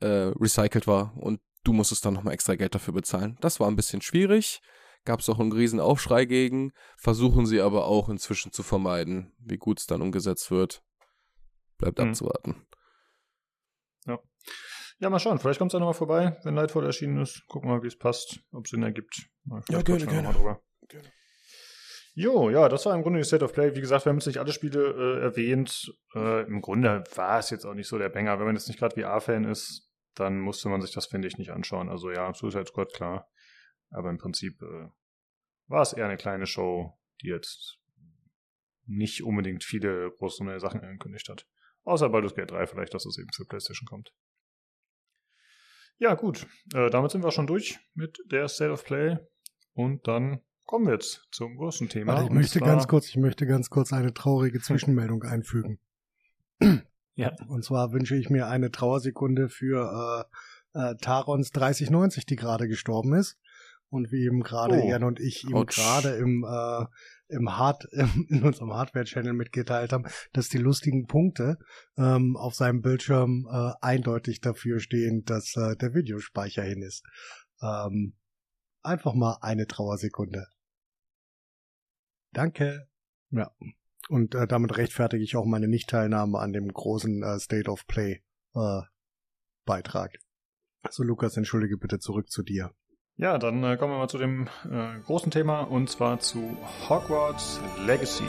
äh, 0.02 0.08
recycelt 0.08 0.88
war 0.88 1.16
und 1.18 1.40
du 1.64 1.74
musstest 1.74 2.06
dann 2.06 2.16
nochmal 2.16 2.34
extra 2.34 2.56
Geld 2.56 2.76
dafür 2.76 2.94
bezahlen. 2.94 3.38
Das 3.42 3.60
war 3.60 3.68
ein 3.68 3.76
bisschen 3.76 4.02
schwierig 4.02 4.62
gab 5.06 5.22
es 5.22 5.30
auch 5.30 5.40
einen 5.40 5.52
riesen 5.52 5.80
Aufschrei 5.80 6.26
gegen, 6.26 6.72
versuchen 6.98 7.46
sie 7.46 7.62
aber 7.62 7.86
auch 7.86 8.10
inzwischen 8.10 8.52
zu 8.52 8.64
vermeiden. 8.64 9.34
Wie 9.40 9.58
gut 9.58 9.80
es 9.80 9.88
dann 9.88 10.02
umgesetzt 10.02 10.52
wird, 10.52 10.84
bleibt 11.78 12.00
mhm. 12.00 12.10
abzuwarten. 12.10 12.56
Ja. 15.00 15.10
Mal 15.10 15.20
schauen. 15.20 15.39
Vielleicht 15.39 15.60
kommt 15.60 15.72
es 15.72 15.74
ja 15.74 15.80
nochmal 15.80 15.93
vorbei, 15.93 16.38
wenn 16.43 16.56
Lightfall 16.56 16.86
erschienen 16.86 17.22
ist. 17.22 17.45
Gucken 17.47 17.70
wir 17.70 17.78
mal, 17.78 17.84
wie 17.84 17.88
es 17.88 17.97
passt, 17.97 18.41
ob 18.52 18.66
es 18.66 18.72
Sinn 18.72 18.84
ergibt. 18.84 19.30
Ja, 19.70 19.82
gerne, 19.82 20.06
gerne. 20.06 20.34
Drüber. 20.34 20.62
gerne. 20.88 21.10
Jo, 22.16 22.50
ja, 22.50 22.68
das 22.68 22.86
war 22.86 22.95
im 22.95 23.02
Grunde 23.02 23.20
die 23.20 23.26
State 23.26 23.45
of 23.45 23.54
Play. 23.54 23.76
Wie 23.76 23.82
gesagt, 23.82 24.06
wir 24.06 24.10
haben 24.10 24.18
jetzt 24.18 24.26
nicht 24.26 24.39
alle 24.39 24.52
Spiele 24.52 25.20
äh, 25.20 25.22
erwähnt. 25.22 25.93
Äh, 26.14 26.43
Im 26.47 26.60
Grunde 26.60 27.04
war 27.16 27.39
es 27.39 27.50
jetzt 27.50 27.66
auch 27.66 27.74
nicht 27.74 27.88
so 27.88 27.97
der 27.97 28.10
Banger. 28.10 28.39
Wenn 28.39 28.45
man 28.45 28.56
jetzt 28.56 28.68
nicht 28.68 28.80
gerade 28.80 29.00
VR-Fan 29.00 29.45
ist, 29.45 29.89
dann 30.16 30.39
musste 30.39 30.68
man 30.68 30.82
sich 30.82 30.91
das, 30.91 31.06
finde 31.06 31.30
ich, 31.30 31.38
nicht 31.38 31.52
anschauen. 31.52 31.88
Also 31.88 32.12
ja, 32.12 32.34
Suicide 32.34 32.66
Squad, 32.66 32.93
klar. 32.93 33.30
Aber 33.91 34.10
im 34.10 34.18
Prinzip 34.18 34.62
äh, 34.62 34.89
war 35.68 35.82
es 35.82 35.93
eher 35.93 36.06
eine 36.06 36.18
kleine 36.18 36.45
Show, 36.45 37.00
die 37.22 37.28
jetzt 37.28 37.78
nicht 38.86 39.24
unbedingt 39.24 39.64
viele 39.64 40.12
große 40.12 40.43
neue 40.43 40.60
Sachen 40.60 40.82
angekündigt 40.82 41.30
hat. 41.30 41.47
Außer 41.84 42.10
Baldur's 42.10 42.36
Gate 42.36 42.52
3 42.52 42.68
vielleicht, 42.68 42.93
dass 42.93 43.06
es 43.06 43.18
eben 43.18 43.32
für 43.34 43.45
PlayStation 43.45 43.88
kommt. 43.88 44.12
Ja, 46.00 46.16
gut. 46.16 46.47
Äh, 46.74 46.89
damit 46.89 47.12
sind 47.12 47.24
wir 47.24 47.32
schon 47.32 47.45
durch 47.45 47.80
mit 47.93 48.18
der 48.32 48.47
State 48.47 48.72
of 48.72 48.86
Play. 48.86 49.18
Und 49.74 50.08
dann 50.08 50.39
kommen 50.66 50.88
wir 50.88 50.93
jetzt 50.93 51.28
zum 51.32 51.58
großen 51.58 51.89
Thema. 51.89 52.14
Warte, 52.14 52.26
ich 52.26 52.32
möchte 52.32 52.60
ganz 52.60 52.88
kurz, 52.88 53.10
ich 53.10 53.18
möchte 53.18 53.45
ganz 53.45 53.70
kurz 53.70 53.91
eine 53.91 54.14
traurige 54.14 54.60
Zwischenmeldung 54.62 55.24
einfügen. 55.24 55.80
Ja. 57.16 57.34
Und 57.50 57.66
zwar 57.66 57.91
wünsche 57.91 58.16
ich 58.16 58.30
mir 58.30 58.47
eine 58.47 58.72
Trauersekunde 58.72 59.50
für 59.50 60.26
äh, 60.74 60.91
äh, 60.91 60.95
Tarons 61.02 61.52
3090, 61.52 62.26
die 62.26 62.38
gerade 62.38 62.70
gestorben 62.70 63.14
ist. 63.14 63.38
Und 63.89 64.14
wie 64.14 64.24
eben 64.24 64.41
gerade 64.41 64.80
oh. 64.82 64.88
Jan 64.88 65.04
und 65.04 65.20
ich 65.20 65.43
ihm 65.43 65.66
gerade 65.66 66.12
im, 66.12 66.45
äh, 66.45 66.86
im 67.30 67.58
Hard, 67.58 67.86
in 68.30 68.44
unserem 68.44 68.74
Hardware-Channel 68.74 69.34
mitgeteilt 69.34 69.94
haben, 69.94 70.06
dass 70.34 70.50
die 70.50 70.58
lustigen 70.58 71.08
Punkte 71.08 71.58
ähm, 71.98 72.36
auf 72.36 72.56
seinem 72.56 72.82
Bildschirm 72.82 73.48
äh, 73.52 73.72
eindeutig 73.82 74.42
dafür 74.42 74.80
stehen, 74.80 75.24
dass 75.24 75.56
äh, 75.56 75.76
der 75.78 75.94
Videospeicher 75.94 76.64
hin 76.64 76.82
ist. 76.82 77.04
Ähm, 77.62 78.18
einfach 78.82 79.14
mal 79.14 79.38
eine 79.42 79.68
Trauersekunde. 79.68 80.48
Danke. 82.32 82.88
Ja. 83.32 83.52
Und 84.10 84.34
äh, 84.34 84.48
damit 84.48 84.78
rechtfertige 84.78 85.24
ich 85.24 85.36
auch 85.36 85.46
meine 85.46 85.68
Nichtteilnahme 85.68 86.40
an 86.40 86.52
dem 86.52 86.68
großen 86.68 87.22
äh, 87.22 87.40
State 87.40 87.70
of 87.70 87.86
Play 87.86 88.24
äh, 88.56 88.82
Beitrag. 89.66 90.18
So, 90.90 91.04
Lukas, 91.04 91.38
entschuldige 91.38 91.78
bitte 91.78 92.00
zurück 92.00 92.30
zu 92.30 92.42
dir. 92.42 92.72
Ja, 93.20 93.38
dann 93.38 93.61
äh, 93.65 93.76
kommen 93.76 93.91
wir 93.91 93.97
mal 93.97 94.07
zu 94.07 94.17
dem 94.17 94.47
äh, 94.72 94.97
großen 95.05 95.30
Thema 95.30 95.63
und 95.63 95.89
zwar 95.89 96.22
zu 96.22 96.55
Hogwarts 96.88 97.59
Legacy. 97.86 98.24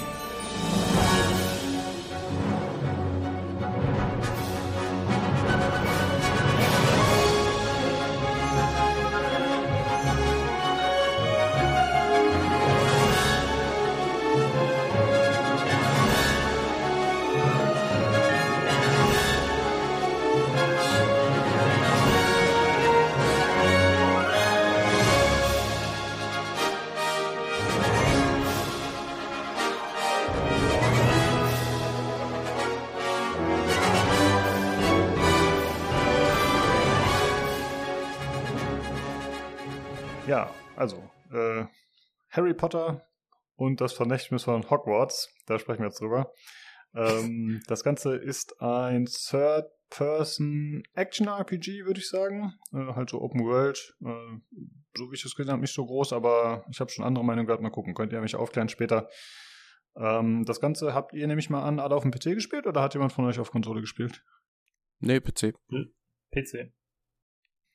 Harry 42.31 42.55
Potter 42.55 43.07
und 43.57 43.81
das 43.81 43.93
Vermächtnis 43.93 44.45
von 44.45 44.71
Hogwarts. 44.71 45.29
Da 45.47 45.59
sprechen 45.59 45.81
wir 45.81 45.89
jetzt 45.89 46.01
drüber. 46.01 46.33
Ähm, 46.95 47.61
das 47.67 47.83
Ganze 47.85 48.17
ist 48.17 48.59
ein 48.61 49.07
Third-Person-Action-RPG, 49.07 51.85
würde 51.85 52.01
ich 52.01 52.09
sagen. 52.09 52.55
Äh, 52.73 52.95
halt 52.95 53.11
so 53.11 53.21
Open 53.21 53.45
World. 53.45 53.95
Äh, 54.01 54.39
so 54.97 55.11
wie 55.11 55.15
ich 55.15 55.23
das 55.23 55.35
gesehen 55.35 55.53
habe, 55.53 55.61
nicht 55.61 55.75
so 55.75 55.85
groß, 55.85 56.15
aber 56.15 56.65
ich 56.71 56.81
habe 56.81 56.91
schon 56.91 57.05
andere 57.05 57.25
Meinungen 57.25 57.47
gehört. 57.47 57.63
Mal 57.63 57.71
gucken, 57.71 57.95
könnt 57.95 58.13
ihr 58.13 58.21
mich 58.21 58.35
aufklären 58.35 58.69
später. 58.69 59.09
Ähm, 59.97 60.45
das 60.47 60.61
Ganze 60.61 60.95
habt 60.95 61.13
ihr 61.13 61.27
nämlich 61.27 61.51
mal 61.51 61.63
an 61.63 61.81
alle 61.81 61.95
auf 61.95 62.03
dem 62.03 62.13
PC 62.13 62.35
gespielt 62.35 62.67
oder 62.67 62.83
hat 62.83 62.95
jemand 62.95 63.13
von 63.13 63.27
euch 63.27 63.39
auf 63.39 63.51
Konsole 63.51 63.81
gespielt? 63.81 64.25
Nee, 65.01 65.21
PC. 65.21 65.55
Hm, 65.69 65.93
PC. 66.33 66.73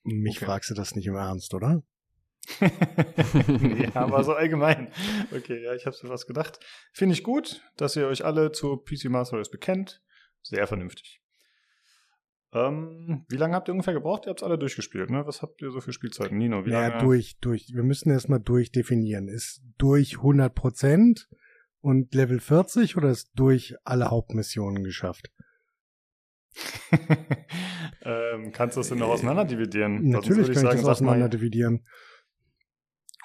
Mich 0.04 0.38
okay. 0.38 0.46
fragst 0.46 0.70
du 0.70 0.74
das 0.74 0.96
nicht 0.96 1.08
im 1.08 1.16
Ernst, 1.16 1.54
oder? 1.54 1.84
ja, 2.60 3.96
aber 3.96 4.24
so 4.24 4.34
allgemein. 4.34 4.92
Okay, 5.36 5.64
ja, 5.64 5.74
ich 5.74 5.86
hab's 5.86 6.04
mir 6.04 6.10
was 6.10 6.28
gedacht. 6.28 6.60
Finde 6.94 7.14
ich 7.14 7.24
gut, 7.24 7.62
dass 7.78 7.96
ihr 7.96 8.08
euch 8.08 8.24
alle 8.24 8.52
zu 8.52 8.78
PC 8.78 9.06
Master 9.06 9.38
Race 9.38 9.50
bekennt. 9.50 10.04
Sehr 10.42 10.68
vernünftig. 10.68 11.22
Ähm, 12.54 13.26
wie 13.28 13.36
lange 13.36 13.56
habt 13.56 13.68
ihr 13.68 13.74
ungefähr 13.74 13.94
gebraucht? 13.94 14.26
Ihr 14.26 14.30
habt's 14.30 14.44
alle 14.44 14.58
durchgespielt, 14.58 15.10
ne? 15.10 15.26
Was 15.26 15.42
habt 15.42 15.62
ihr 15.62 15.72
so 15.72 15.82
für 15.82 15.92
Spielzeiten? 15.92 16.38
Nino, 16.38 16.66
wie 16.66 16.72
naja, 16.72 16.90
lange? 16.90 17.04
durch, 17.04 17.38
durch. 17.42 17.74
Wir 17.74 17.84
müssen 17.84 18.12
erstmal 18.12 18.40
durchdefinieren. 18.40 19.28
Ist 19.28 19.62
durch 19.78 20.18
100 20.18 20.56
Prozent 20.56 21.28
und 21.82 22.14
Level 22.16 22.40
40 22.40 22.96
oder 22.96 23.10
ist 23.10 23.32
durch 23.36 23.76
alle 23.84 24.10
Hauptmissionen 24.10 24.84
geschafft? 24.84 25.32
ähm, 28.04 28.54
kannst 28.54 28.78
du 28.78 28.80
das 28.80 28.90
denn 28.90 29.00
noch 29.00 29.10
auseinander 29.10 29.44
dividieren? 29.44 30.08
Natürlich 30.08 30.48
kann 30.48 30.56
ich 30.56 30.60
sagen, 30.62 30.78
das 30.78 30.88
auseinander 30.88 31.28
dividieren. 31.28 31.86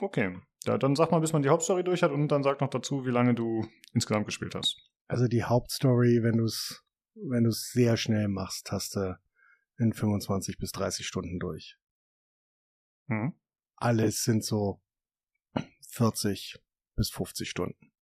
Okay, 0.01 0.39
ja, 0.65 0.79
dann 0.79 0.97
sag 0.97 1.11
mal, 1.11 1.21
bis 1.21 1.33
man 1.33 1.43
die 1.43 1.49
Hauptstory 1.49 1.85
durch 1.85 2.03
hat 2.03 2.11
und 2.11 2.29
dann 2.29 2.43
sag 2.43 2.61
noch 2.61 2.71
dazu, 2.71 3.07
wie 3.07 3.11
lange 3.11 3.35
du 3.35 3.67
insgesamt 3.93 4.27
gespielt 4.27 4.55
hast. 4.55 4.77
Also 5.09 5.27
die 5.27 5.45
Hauptstory, 5.45 6.23
wenn 6.23 6.39
du 6.39 6.45
es 6.45 6.85
wenn 7.15 7.45
du 7.45 7.51
es 7.51 7.71
sehr 7.73 7.97
schnell 7.97 8.29
machst, 8.29 8.73
hast 8.73 8.97
du 8.97 9.19
in 9.79 9.93
25 9.93 10.59
bis 10.59 10.73
30 10.73 11.07
Stunden 11.07 11.39
durch. 11.39 11.77
Mhm. 13.09 13.35
Alles 13.77 14.25
sind 14.25 14.45
so 14.45 14.81
40 15.89 16.59
bis 16.97 17.11
50 17.11 17.49
Stunden. 17.49 17.93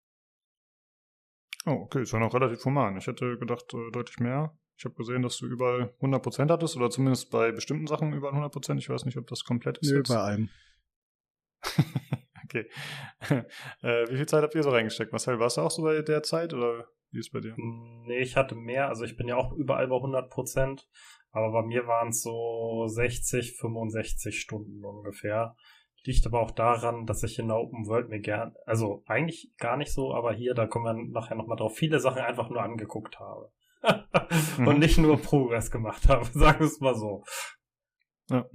Oh, 1.66 1.82
okay, 1.82 2.02
ist 2.02 2.12
ja 2.12 2.18
noch 2.18 2.34
relativ 2.34 2.64
human. 2.64 2.96
Ich 2.96 3.06
hätte 3.06 3.38
gedacht, 3.38 3.72
äh, 3.74 3.90
deutlich 3.92 4.18
mehr. 4.18 4.56
Ich 4.76 4.84
habe 4.84 4.94
gesehen, 4.94 5.22
dass 5.22 5.38
du 5.38 5.46
überall 5.46 5.94
100% 6.00 6.50
hattest 6.50 6.76
oder 6.76 6.88
zumindest 6.90 7.30
bei 7.30 7.50
bestimmten 7.50 7.86
Sachen 7.86 8.12
überall 8.12 8.34
100%. 8.34 8.78
Ich 8.78 8.88
weiß 8.88 9.04
nicht, 9.04 9.18
ob 9.18 9.26
das 9.26 9.44
komplett 9.44 9.78
ist. 9.78 9.90
Nö, 9.90 10.02
bei 10.06 10.16
allem. 10.16 10.50
okay. 12.44 12.68
äh, 13.82 14.08
wie 14.08 14.16
viel 14.16 14.26
Zeit 14.26 14.42
habt 14.42 14.54
ihr 14.54 14.62
so 14.62 14.70
reingesteckt? 14.70 15.12
Marcel, 15.12 15.38
warst 15.38 15.56
du 15.56 15.62
auch 15.62 15.70
so 15.70 15.82
bei 15.82 16.02
der 16.02 16.22
Zeit 16.22 16.54
oder 16.54 16.86
wie 17.10 17.20
ist 17.20 17.32
bei 17.32 17.40
dir? 17.40 17.54
Nee, 17.56 18.20
ich 18.20 18.36
hatte 18.36 18.54
mehr. 18.54 18.88
Also 18.88 19.04
ich 19.04 19.16
bin 19.16 19.28
ja 19.28 19.36
auch 19.36 19.52
überall 19.52 19.88
bei 19.88 19.96
100 19.96 20.30
Prozent. 20.30 20.88
Aber 21.30 21.52
bei 21.52 21.62
mir 21.62 21.86
waren 21.86 22.08
es 22.08 22.22
so 22.22 22.86
60, 22.86 23.56
65 23.58 24.40
Stunden 24.40 24.84
ungefähr. 24.84 25.54
Liegt 26.04 26.26
aber 26.26 26.40
auch 26.40 26.52
daran, 26.52 27.06
dass 27.06 27.22
ich 27.22 27.38
in 27.38 27.48
der 27.48 27.58
Open 27.58 27.86
World 27.86 28.08
mir 28.08 28.20
gern, 28.20 28.54
also 28.64 29.02
eigentlich 29.06 29.52
gar 29.58 29.76
nicht 29.76 29.92
so, 29.92 30.14
aber 30.14 30.32
hier, 30.32 30.54
da 30.54 30.66
kommen 30.66 30.84
wir 30.84 30.94
nachher 30.94 31.34
nochmal 31.34 31.58
drauf, 31.58 31.76
viele 31.76 31.98
Sachen 32.00 32.22
einfach 32.22 32.48
nur 32.48 32.62
angeguckt 32.62 33.18
habe. 33.18 33.50
und 34.58 34.74
mhm. 34.74 34.78
nicht 34.78 34.98
nur 34.98 35.20
Progress 35.20 35.70
gemacht 35.70 36.08
habe, 36.08 36.24
sagen 36.24 36.60
wir 36.60 36.66
es 36.66 36.80
mal 36.80 36.94
so. 36.94 37.24
Ja. 38.30 38.48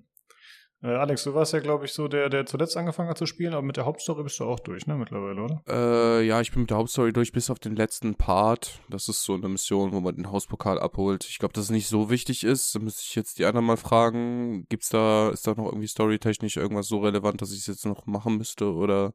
Äh, 0.83 0.95
Alex, 0.95 1.23
du 1.23 1.33
warst 1.33 1.53
ja, 1.53 1.59
glaube 1.59 1.85
ich, 1.85 1.93
so 1.93 2.09
der, 2.09 2.27
der 2.27 2.45
zuletzt 2.45 2.75
angefangen 2.75 3.07
hat 3.07 3.17
zu 3.17 3.25
spielen, 3.25 3.53
aber 3.53 3.61
mit 3.61 3.77
der 3.77 3.85
Hauptstory 3.85 4.23
bist 4.23 4.37
du 4.41 4.43
auch 4.43 4.59
durch, 4.59 4.85
ne, 4.85 4.95
mittlerweile, 4.95 5.41
oder? 5.41 5.63
Äh, 5.65 6.27
ja, 6.27 6.41
ich 6.41 6.51
bin 6.51 6.63
mit 6.63 6.71
der 6.71 6.77
Hauptstory 6.77 7.13
durch 7.13 7.31
bis 7.31 7.49
auf 7.49 7.57
den 7.57 7.77
letzten 7.77 8.15
Part. 8.15 8.81
Das 8.89 9.07
ist 9.07 9.23
so 9.23 9.33
eine 9.33 9.47
Mission, 9.47 9.93
wo 9.93 10.01
man 10.01 10.17
den 10.17 10.29
Hauspokal 10.29 10.77
abholt. 10.77 11.25
Ich 11.29 11.39
glaube, 11.39 11.53
dass 11.53 11.65
es 11.65 11.69
nicht 11.69 11.87
so 11.87 12.09
wichtig 12.09 12.43
ist. 12.43 12.75
Da 12.75 12.79
müsste 12.79 13.01
ich 13.01 13.15
jetzt 13.15 13.39
die 13.39 13.45
anderen 13.45 13.65
mal 13.65 13.77
fragen. 13.77 14.65
Gibt's 14.67 14.89
da, 14.89 15.29
ist 15.29 15.47
da 15.47 15.51
noch 15.51 15.67
irgendwie 15.67 15.87
storytechnisch 15.87 16.57
irgendwas 16.57 16.87
so 16.87 16.99
relevant, 16.99 17.41
dass 17.41 17.53
ich 17.53 17.59
es 17.59 17.67
jetzt 17.67 17.85
noch 17.85 18.05
machen 18.05 18.37
müsste 18.37 18.73
oder 18.73 19.13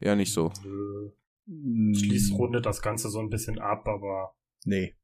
eher 0.00 0.16
nicht 0.16 0.32
so? 0.32 0.50
Schließt 1.46 2.32
Runde 2.32 2.60
das 2.60 2.82
Ganze 2.82 3.08
so 3.08 3.20
ein 3.20 3.30
bisschen 3.30 3.60
ab, 3.60 3.86
aber. 3.86 4.34
Nee 4.64 4.96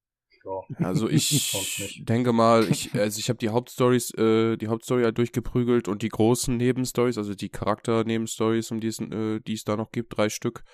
ja. 0.45 0.87
Also 0.87 1.09
ich 1.11 2.03
denke 2.05 2.33
mal, 2.33 2.69
ich, 2.71 2.95
also 2.95 3.19
ich 3.19 3.29
habe 3.29 3.39
die 3.39 3.49
Hauptstories, 3.49 4.13
äh, 4.15 4.57
die 4.57 4.69
Hauptstory 4.69 5.05
halt 5.05 5.19
durchgeprügelt 5.19 5.89
und 5.89 6.03
die 6.03 6.09
großen 6.09 6.57
Nebenstories, 6.57 7.19
also 7.19 7.35
die 7.35 7.49
Charakter-Nebenstories, 7.49 8.71
um 8.71 8.81
die 8.81 8.89
es, 8.89 9.01
äh, 9.01 9.41
die 9.41 9.55
es 9.55 9.65
da 9.65 9.77
noch 9.77 9.93
gibt, 9.93 10.17
drei 10.17 10.29
Stück. 10.29 10.65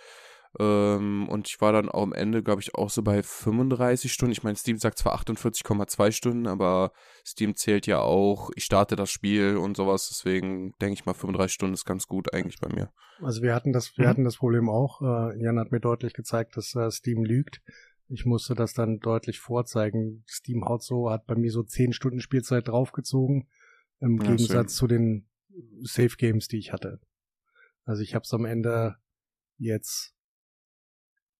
Ähm, 0.58 1.28
und 1.28 1.48
ich 1.48 1.60
war 1.60 1.72
dann 1.72 1.88
auch 1.88 2.02
am 2.02 2.12
Ende, 2.12 2.42
glaube 2.42 2.62
ich, 2.62 2.74
auch 2.74 2.88
so 2.88 3.02
bei 3.02 3.22
35 3.22 4.12
Stunden. 4.12 4.32
Ich 4.32 4.42
meine, 4.42 4.56
Steam 4.56 4.78
sagt 4.78 4.98
zwar 4.98 5.14
48,2 5.14 6.12
Stunden, 6.12 6.46
aber 6.46 6.92
Steam 7.26 7.56
zählt 7.56 7.86
ja 7.86 8.00
auch, 8.00 8.50
ich 8.54 8.64
starte 8.64 8.96
das 8.96 9.10
Spiel 9.10 9.56
und 9.56 9.76
sowas. 9.76 10.08
Deswegen 10.08 10.72
denke 10.80 10.94
ich 10.94 11.06
mal, 11.06 11.14
35 11.14 11.52
Stunden 11.52 11.74
ist 11.74 11.84
ganz 11.84 12.06
gut 12.06 12.32
eigentlich 12.32 12.58
bei 12.58 12.68
mir. 12.74 12.90
Also 13.20 13.42
wir 13.42 13.54
hatten 13.54 13.72
das, 13.72 13.96
wir 13.96 14.06
mhm. 14.06 14.08
hatten 14.08 14.24
das 14.24 14.36
Problem 14.36 14.68
auch. 14.68 15.02
Äh, 15.02 15.42
Jan 15.42 15.58
hat 15.58 15.72
mir 15.72 15.80
deutlich 15.80 16.14
gezeigt, 16.14 16.56
dass 16.56 16.74
äh, 16.74 16.90
Steam 16.90 17.24
lügt. 17.24 17.60
Ich 18.08 18.24
musste 18.24 18.54
das 18.54 18.72
dann 18.72 19.00
deutlich 19.00 19.40
vorzeigen. 19.40 20.24
Steam 20.28 20.64
haut 20.64 20.82
so, 20.82 21.10
hat 21.10 21.26
bei 21.26 21.34
mir 21.34 21.50
so 21.50 21.62
10 21.62 21.92
Stunden 21.92 22.20
Spielzeit 22.20 22.68
draufgezogen, 22.68 23.48
im 24.00 24.18
ja, 24.18 24.30
Gegensatz 24.30 24.72
schön. 24.72 24.78
zu 24.78 24.86
den 24.86 25.28
Safe 25.82 26.16
Games, 26.16 26.48
die 26.48 26.58
ich 26.58 26.72
hatte. 26.72 27.00
Also 27.84 28.02
ich 28.02 28.14
habe 28.14 28.24
es 28.24 28.32
am 28.34 28.44
Ende 28.44 28.96
jetzt 29.58 30.14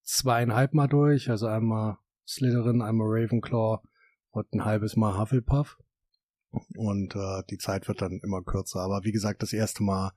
zweieinhalb 0.02 0.74
Mal 0.74 0.86
durch, 0.86 1.30
also 1.30 1.46
einmal 1.46 1.98
Slytherin, 2.26 2.82
einmal 2.82 3.08
Ravenclaw 3.10 3.80
und 4.30 4.52
ein 4.52 4.64
halbes 4.64 4.96
Mal 4.96 5.18
Hufflepuff. 5.18 5.78
Und 6.76 7.14
äh, 7.14 7.42
die 7.50 7.58
Zeit 7.58 7.88
wird 7.88 8.00
dann 8.00 8.20
immer 8.22 8.42
kürzer. 8.42 8.80
Aber 8.80 9.04
wie 9.04 9.12
gesagt, 9.12 9.42
das 9.42 9.52
erste 9.52 9.82
Mal 9.82 10.12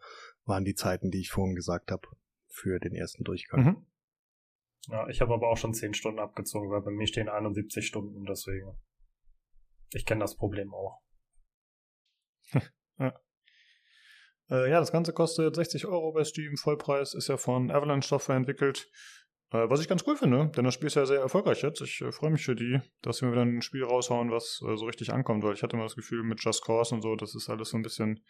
waren 0.45 0.63
die 0.63 0.75
Zeiten, 0.75 1.11
die 1.11 1.19
ich 1.19 1.31
vorhin 1.31 1.55
gesagt 1.55 1.91
habe, 1.91 2.07
für 2.47 2.79
den 2.79 2.95
ersten 2.95 3.23
Durchgang. 3.23 3.63
Mhm. 3.63 3.85
Ja, 4.91 5.07
ich 5.07 5.21
habe 5.21 5.33
aber 5.33 5.49
auch 5.49 5.57
schon 5.57 5.73
10 5.73 5.93
Stunden 5.93 6.19
abgezogen, 6.19 6.71
weil 6.71 6.81
bei 6.81 6.91
mir 6.91 7.07
stehen 7.07 7.29
71 7.29 7.85
Stunden, 7.85 8.25
deswegen. 8.25 8.75
Ich 9.93 10.05
kenne 10.05 10.21
das 10.21 10.35
Problem 10.35 10.73
auch. 10.73 11.01
ja. 12.97 13.19
Äh, 14.49 14.69
ja, 14.71 14.79
das 14.79 14.91
Ganze 14.91 15.13
kostet 15.13 15.55
60 15.55 15.85
Euro 15.85 16.11
bei 16.11 16.23
Steam. 16.23 16.57
Vollpreis 16.57 17.13
ist 17.13 17.27
ja 17.27 17.37
von 17.37 17.69
Avalanche 17.69 18.07
Software 18.07 18.35
entwickelt. 18.35 18.89
Äh, 19.51 19.69
was 19.69 19.81
ich 19.81 19.87
ganz 19.87 20.03
cool 20.07 20.15
finde, 20.15 20.51
denn 20.55 20.63
das 20.63 20.73
Spiel 20.73 20.87
ist 20.87 20.95
ja 20.95 21.05
sehr 21.05 21.19
erfolgreich 21.19 21.61
jetzt. 21.61 21.81
Ich 21.81 22.01
äh, 22.01 22.11
freue 22.11 22.31
mich 22.31 22.43
für 22.43 22.55
die, 22.55 22.81
dass 23.01 23.17
sie 23.17 23.25
mir 23.25 23.31
wieder 23.31 23.43
ein 23.43 23.61
Spiel 23.61 23.83
raushauen, 23.83 24.31
was 24.31 24.61
äh, 24.67 24.75
so 24.75 24.85
richtig 24.85 25.11
ankommt, 25.11 25.43
weil 25.43 25.53
ich 25.53 25.61
hatte 25.61 25.75
immer 25.75 25.85
das 25.85 25.95
Gefühl 25.95 26.23
mit 26.23 26.43
Just 26.43 26.63
Cause 26.63 26.95
und 26.95 27.01
so, 27.01 27.15
das 27.15 27.35
ist 27.35 27.49
alles 27.49 27.69
so 27.69 27.77
ein 27.77 27.83
bisschen 27.83 28.23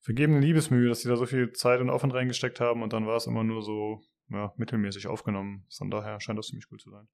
vergebene 0.00 0.40
Liebesmühe, 0.40 0.88
dass 0.88 1.00
sie 1.00 1.08
da 1.08 1.16
so 1.16 1.26
viel 1.26 1.52
Zeit 1.52 1.80
und 1.80 1.90
Aufwand 1.90 2.14
reingesteckt 2.14 2.60
haben 2.60 2.82
und 2.82 2.92
dann 2.92 3.06
war 3.06 3.16
es 3.16 3.26
immer 3.26 3.42
nur 3.42 3.62
so 3.62 4.00
ja, 4.30 4.52
mittelmäßig 4.56 5.06
aufgenommen. 5.06 5.66
Von 5.76 5.90
daher 5.90 6.20
scheint 6.20 6.38
das 6.38 6.48
ziemlich 6.48 6.66
cool 6.70 6.78
zu 6.78 6.90
sein. 6.90 7.08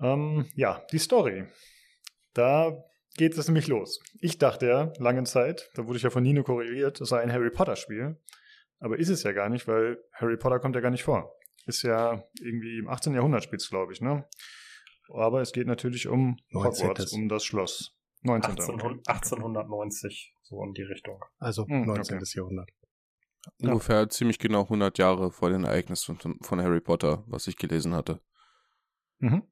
Ähm, 0.00 0.46
ja, 0.54 0.82
die 0.92 0.98
Story. 0.98 1.46
Da 2.34 2.84
geht 3.16 3.36
es 3.36 3.48
nämlich 3.48 3.66
los. 3.66 4.00
Ich 4.20 4.38
dachte 4.38 4.66
ja 4.66 4.92
lange 4.98 5.24
Zeit, 5.24 5.70
da 5.74 5.86
wurde 5.86 5.96
ich 5.96 6.02
ja 6.02 6.10
von 6.10 6.22
Nino 6.22 6.44
korrigiert, 6.44 7.00
es 7.00 7.08
sei 7.08 7.20
ein 7.20 7.32
Harry 7.32 7.50
Potter 7.50 7.76
Spiel. 7.76 8.16
Aber 8.80 8.98
ist 8.98 9.08
es 9.08 9.24
ja 9.24 9.32
gar 9.32 9.48
nicht, 9.48 9.66
weil 9.66 9.98
Harry 10.12 10.36
Potter 10.36 10.60
kommt 10.60 10.76
ja 10.76 10.80
gar 10.80 10.90
nicht 10.90 11.02
vor. 11.02 11.34
Ist 11.66 11.82
ja 11.82 12.24
irgendwie 12.40 12.78
im 12.78 12.88
18. 12.88 13.14
Jahrhundert 13.14 13.44
spielt 13.44 13.68
glaube 13.68 13.92
ich, 13.92 14.00
ne? 14.00 14.24
Aber 15.12 15.40
es 15.40 15.52
geht 15.52 15.66
natürlich 15.66 16.06
um 16.06 16.36
Hogwarts, 16.54 17.12
um 17.12 17.28
das 17.28 17.44
Schloss. 17.44 17.98
19. 18.22 18.58
1890, 18.58 20.34
so 20.42 20.62
in 20.64 20.74
die 20.74 20.82
Richtung. 20.82 21.24
Also 21.38 21.64
19. 21.66 21.84
Hm, 21.84 22.22
okay. 22.22 22.24
Jahrhundert. 22.34 22.70
Ungefähr 23.60 24.00
ja. 24.00 24.08
ziemlich 24.08 24.38
genau 24.38 24.62
100 24.62 24.98
Jahre 24.98 25.30
vor 25.30 25.50
den 25.50 25.64
Ereignissen 25.64 26.16
von, 26.16 26.38
von 26.40 26.60
Harry 26.60 26.80
Potter, 26.80 27.24
was 27.26 27.46
ich 27.46 27.56
gelesen 27.56 27.94
hatte. 27.94 28.20
Mhm. 29.18 29.42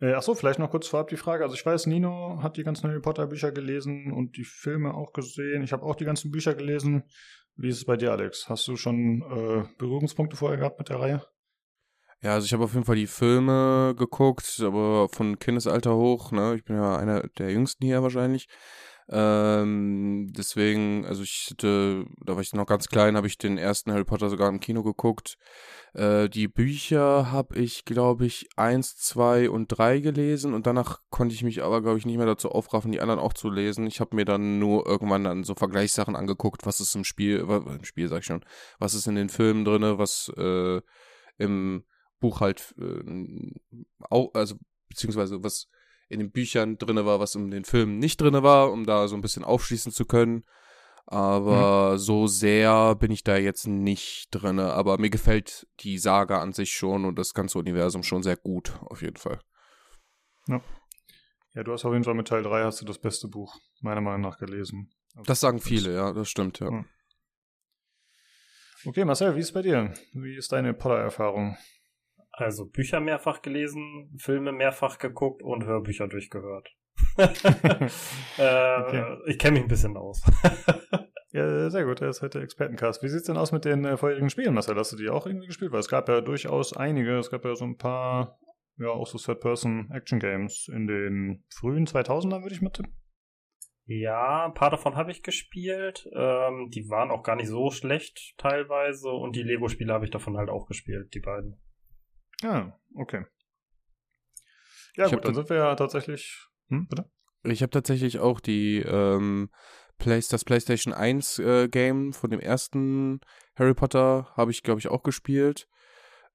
Äh, 0.00 0.12
achso, 0.12 0.34
vielleicht 0.34 0.60
noch 0.60 0.70
kurz 0.70 0.86
vorab 0.86 1.08
die 1.08 1.16
Frage. 1.16 1.42
Also 1.44 1.54
ich 1.56 1.66
weiß, 1.66 1.86
Nino 1.86 2.40
hat 2.42 2.56
die 2.56 2.62
ganzen 2.62 2.88
Harry 2.88 3.00
Potter 3.00 3.26
Bücher 3.26 3.50
gelesen 3.50 4.12
und 4.12 4.36
die 4.36 4.44
Filme 4.44 4.94
auch 4.94 5.12
gesehen. 5.12 5.62
Ich 5.62 5.72
habe 5.72 5.84
auch 5.84 5.96
die 5.96 6.04
ganzen 6.04 6.30
Bücher 6.30 6.54
gelesen. 6.54 7.04
Wie 7.56 7.68
ist 7.68 7.78
es 7.78 7.84
bei 7.84 7.96
dir, 7.96 8.12
Alex? 8.12 8.48
Hast 8.48 8.68
du 8.68 8.76
schon 8.76 9.22
äh, 9.22 9.64
Berührungspunkte 9.78 10.36
vorher 10.36 10.58
gehabt 10.58 10.78
mit 10.78 10.88
der 10.88 11.00
Reihe? 11.00 11.26
Ja, 12.20 12.34
also 12.34 12.44
ich 12.44 12.52
habe 12.52 12.64
auf 12.64 12.74
jeden 12.74 12.84
Fall 12.84 12.96
die 12.96 13.06
Filme 13.06 13.94
geguckt, 13.96 14.60
aber 14.64 15.08
von 15.08 15.38
Kindesalter 15.38 15.96
hoch, 15.96 16.32
ne? 16.32 16.54
Ich 16.56 16.64
bin 16.64 16.76
ja 16.76 16.96
einer 16.96 17.22
der 17.38 17.50
jüngsten 17.50 17.84
hier 17.84 18.02
wahrscheinlich. 18.02 18.48
Ähm, 19.10 20.30
deswegen, 20.36 21.06
also 21.06 21.22
ich 21.22 21.48
hatte, 21.50 22.04
da 22.24 22.34
war 22.34 22.42
ich 22.42 22.52
noch 22.52 22.66
ganz 22.66 22.88
klein, 22.88 23.16
habe 23.16 23.26
ich 23.26 23.38
den 23.38 23.56
ersten 23.56 23.90
Harry 23.90 24.04
Potter 24.04 24.28
sogar 24.28 24.50
im 24.50 24.60
Kino 24.60 24.82
geguckt. 24.82 25.38
Äh, 25.94 26.28
die 26.28 26.46
Bücher 26.46 27.32
habe 27.32 27.56
ich, 27.58 27.86
glaube 27.86 28.26
ich, 28.26 28.48
eins, 28.56 28.96
zwei 28.96 29.48
und 29.48 29.68
drei 29.68 30.00
gelesen 30.00 30.52
und 30.52 30.66
danach 30.66 31.00
konnte 31.08 31.34
ich 31.34 31.42
mich 31.42 31.62
aber, 31.62 31.80
glaube 31.80 31.98
ich, 31.98 32.04
nicht 32.04 32.18
mehr 32.18 32.26
dazu 32.26 32.50
aufraffen, 32.50 32.92
die 32.92 33.00
anderen 33.00 33.20
auch 33.20 33.32
zu 33.32 33.48
lesen. 33.48 33.86
Ich 33.86 34.00
habe 34.00 34.14
mir 34.14 34.26
dann 34.26 34.58
nur 34.58 34.86
irgendwann 34.86 35.24
dann 35.24 35.44
so 35.44 35.54
Vergleichssachen 35.54 36.14
angeguckt, 36.14 36.66
was 36.66 36.80
ist 36.80 36.94
im 36.94 37.04
Spiel, 37.04 37.38
im 37.38 37.84
Spiel 37.84 38.08
sag 38.08 38.20
ich 38.20 38.26
schon, 38.26 38.44
was 38.78 38.92
ist 38.92 39.06
in 39.06 39.14
den 39.14 39.30
Filmen 39.30 39.64
drinne, 39.64 39.98
was 39.98 40.30
äh, 40.36 40.82
im 41.38 41.84
Buch 42.20 42.40
halt 42.40 42.74
äh, 42.78 43.54
auch, 44.10 44.34
also 44.34 44.56
beziehungsweise 44.88 45.42
was 45.42 45.68
in 46.08 46.20
den 46.20 46.30
Büchern 46.30 46.78
drinne 46.78 47.06
war, 47.06 47.20
was 47.20 47.34
in 47.34 47.50
den 47.50 47.64
Filmen 47.64 47.98
nicht 47.98 48.20
drinne 48.20 48.42
war, 48.42 48.72
um 48.72 48.84
da 48.84 49.08
so 49.08 49.14
ein 49.14 49.20
bisschen 49.20 49.44
aufschließen 49.44 49.92
zu 49.92 50.04
können. 50.04 50.44
Aber 51.06 51.92
mhm. 51.92 51.98
so 51.98 52.26
sehr 52.26 52.94
bin 52.94 53.10
ich 53.10 53.24
da 53.24 53.36
jetzt 53.36 53.66
nicht 53.66 54.28
drin. 54.30 54.58
Aber 54.58 54.98
mir 54.98 55.10
gefällt 55.10 55.66
die 55.80 55.98
Saga 55.98 56.40
an 56.40 56.52
sich 56.52 56.72
schon 56.72 57.04
und 57.04 57.18
das 57.18 57.32
ganze 57.32 57.58
Universum 57.58 58.02
schon 58.02 58.22
sehr 58.22 58.36
gut, 58.36 58.78
auf 58.82 59.00
jeden 59.00 59.16
Fall. 59.16 59.40
Ja. 60.46 60.60
Ja, 61.54 61.62
du 61.62 61.72
hast 61.72 61.84
auf 61.84 61.92
jeden 61.92 62.04
Fall 62.04 62.14
mit 62.14 62.28
Teil 62.28 62.42
3 62.42 62.64
hast 62.64 62.82
du 62.82 62.84
das 62.84 62.98
beste 62.98 63.26
Buch, 63.26 63.58
meiner 63.80 64.02
Meinung 64.02 64.20
nach, 64.20 64.38
gelesen. 64.38 64.90
Also 65.14 65.24
das 65.24 65.40
sagen 65.40 65.60
viele, 65.60 65.94
ja, 65.94 66.12
das 66.12 66.28
stimmt, 66.28 66.60
ja. 66.60 66.84
Okay, 68.84 69.04
Marcel, 69.04 69.34
wie 69.34 69.40
ist 69.40 69.46
es 69.46 69.52
bei 69.52 69.62
dir? 69.62 69.92
Wie 70.12 70.36
ist 70.36 70.52
deine 70.52 70.72
Potter-Erfahrung? 70.72 71.56
Also 72.38 72.66
Bücher 72.66 73.00
mehrfach 73.00 73.42
gelesen, 73.42 74.16
Filme 74.16 74.52
mehrfach 74.52 74.98
geguckt 74.98 75.42
und 75.42 75.64
Hörbücher 75.64 76.06
durchgehört. 76.06 76.68
äh, 77.18 78.80
okay. 78.80 79.16
Ich 79.26 79.38
kenne 79.38 79.54
mich 79.54 79.62
ein 79.62 79.68
bisschen 79.68 79.96
aus. 79.96 80.22
ja, 81.32 81.68
sehr 81.68 81.84
gut. 81.84 82.00
Er 82.00 82.10
ist 82.10 82.22
heute 82.22 82.40
Expertencast. 82.40 83.02
Wie 83.02 83.08
sieht 83.08 83.20
es 83.20 83.26
denn 83.26 83.36
aus 83.36 83.50
mit 83.50 83.64
den 83.64 83.84
äh, 83.84 83.96
vorherigen 83.96 84.30
Spielen, 84.30 84.54
Marcel? 84.54 84.76
Hast 84.76 84.92
du 84.92 84.96
die 84.96 85.10
auch 85.10 85.26
irgendwie 85.26 85.48
gespielt? 85.48 85.72
Weil 85.72 85.80
es 85.80 85.88
gab 85.88 86.08
ja 86.08 86.20
durchaus 86.20 86.76
einige. 86.76 87.18
Es 87.18 87.30
gab 87.30 87.44
ja 87.44 87.56
so 87.56 87.64
ein 87.64 87.76
paar, 87.76 88.38
ja, 88.76 88.88
auch 88.88 89.08
so 89.08 89.18
Third-Person-Action-Games 89.18 90.70
in 90.72 90.86
den 90.86 91.44
frühen 91.52 91.86
2000ern, 91.86 92.42
würde 92.42 92.54
ich 92.54 92.62
mal 92.62 92.70
tippen. 92.70 92.94
Ja, 93.86 94.44
ein 94.46 94.54
paar 94.54 94.70
davon 94.70 94.94
habe 94.94 95.10
ich 95.10 95.24
gespielt. 95.24 96.08
Ähm, 96.14 96.70
die 96.70 96.88
waren 96.88 97.10
auch 97.10 97.24
gar 97.24 97.34
nicht 97.34 97.48
so 97.48 97.70
schlecht 97.70 98.34
teilweise. 98.38 99.08
Und 99.08 99.34
die 99.34 99.42
Lego-Spiele 99.42 99.92
habe 99.92 100.04
ich 100.04 100.12
davon 100.12 100.36
halt 100.36 100.50
auch 100.50 100.66
gespielt, 100.66 101.14
die 101.14 101.20
beiden. 101.20 101.60
Ah, 102.44 102.72
okay. 102.94 103.24
Ja, 104.96 105.06
ich 105.06 105.12
gut, 105.12 105.24
dann 105.24 105.34
sind 105.34 105.50
wir 105.50 105.56
ja 105.56 105.74
tatsächlich. 105.74 106.46
Hm, 106.68 106.86
bitte? 106.88 107.10
Ich 107.44 107.62
habe 107.62 107.70
tatsächlich 107.70 108.18
auch 108.18 108.40
die 108.40 108.78
ähm, 108.78 109.50
Play 109.98 110.20
das 110.30 110.44
PlayStation 110.44 110.92
1 110.92 111.38
äh, 111.38 111.68
Game 111.68 112.12
von 112.12 112.30
dem 112.30 112.40
ersten 112.40 113.20
Harry 113.56 113.74
Potter 113.74 114.32
habe 114.36 114.50
ich, 114.50 114.62
glaube 114.62 114.80
ich, 114.80 114.88
auch 114.88 115.02
gespielt. 115.02 115.68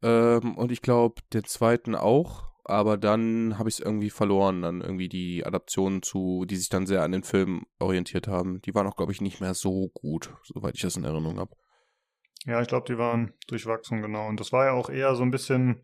Ähm, 0.02 0.58
und 0.58 0.72
ich 0.72 0.82
glaube, 0.82 1.22
den 1.34 1.46
zweiten 1.46 1.96
auch. 1.96 2.52
Aber 2.66 2.98
dann 2.98 3.58
habe 3.58 3.68
ich 3.68 3.76
es 3.76 3.86
irgendwie 3.86 4.10
verloren. 4.10 4.62
Dann 4.62 4.82
irgendwie 4.82 5.10
die 5.10 5.46
Adaptionen 5.46 6.02
zu, 6.02 6.46
die 6.46 6.56
sich 6.56 6.70
dann 6.70 6.88
sehr 6.88 7.04
an 7.04 7.12
den 7.12 7.24
Film 7.24 7.66
orientiert 7.80 8.28
haben. 8.28 8.62
Die 8.62 8.74
waren 8.74 8.88
auch, 8.88 8.96
glaube 8.96 9.12
ich, 9.12 9.22
nicht 9.22 9.42
mehr 9.42 9.54
so 9.54 9.90
gut, 9.94 10.34
soweit 10.44 10.76
ich 10.76 10.82
das 10.82 10.96
in 10.96 11.04
Erinnerung 11.04 11.40
habe. 11.40 11.56
Ja, 12.46 12.62
ich 12.62 12.68
glaube, 12.68 12.86
die 12.88 12.98
waren 12.98 13.34
durchwachsen, 13.48 14.02
genau. 14.02 14.28
Und 14.28 14.40
das 14.40 14.52
war 14.52 14.66
ja 14.66 14.72
auch 14.72 14.90
eher 14.90 15.16
so 15.16 15.24
ein 15.24 15.32
bisschen, 15.32 15.84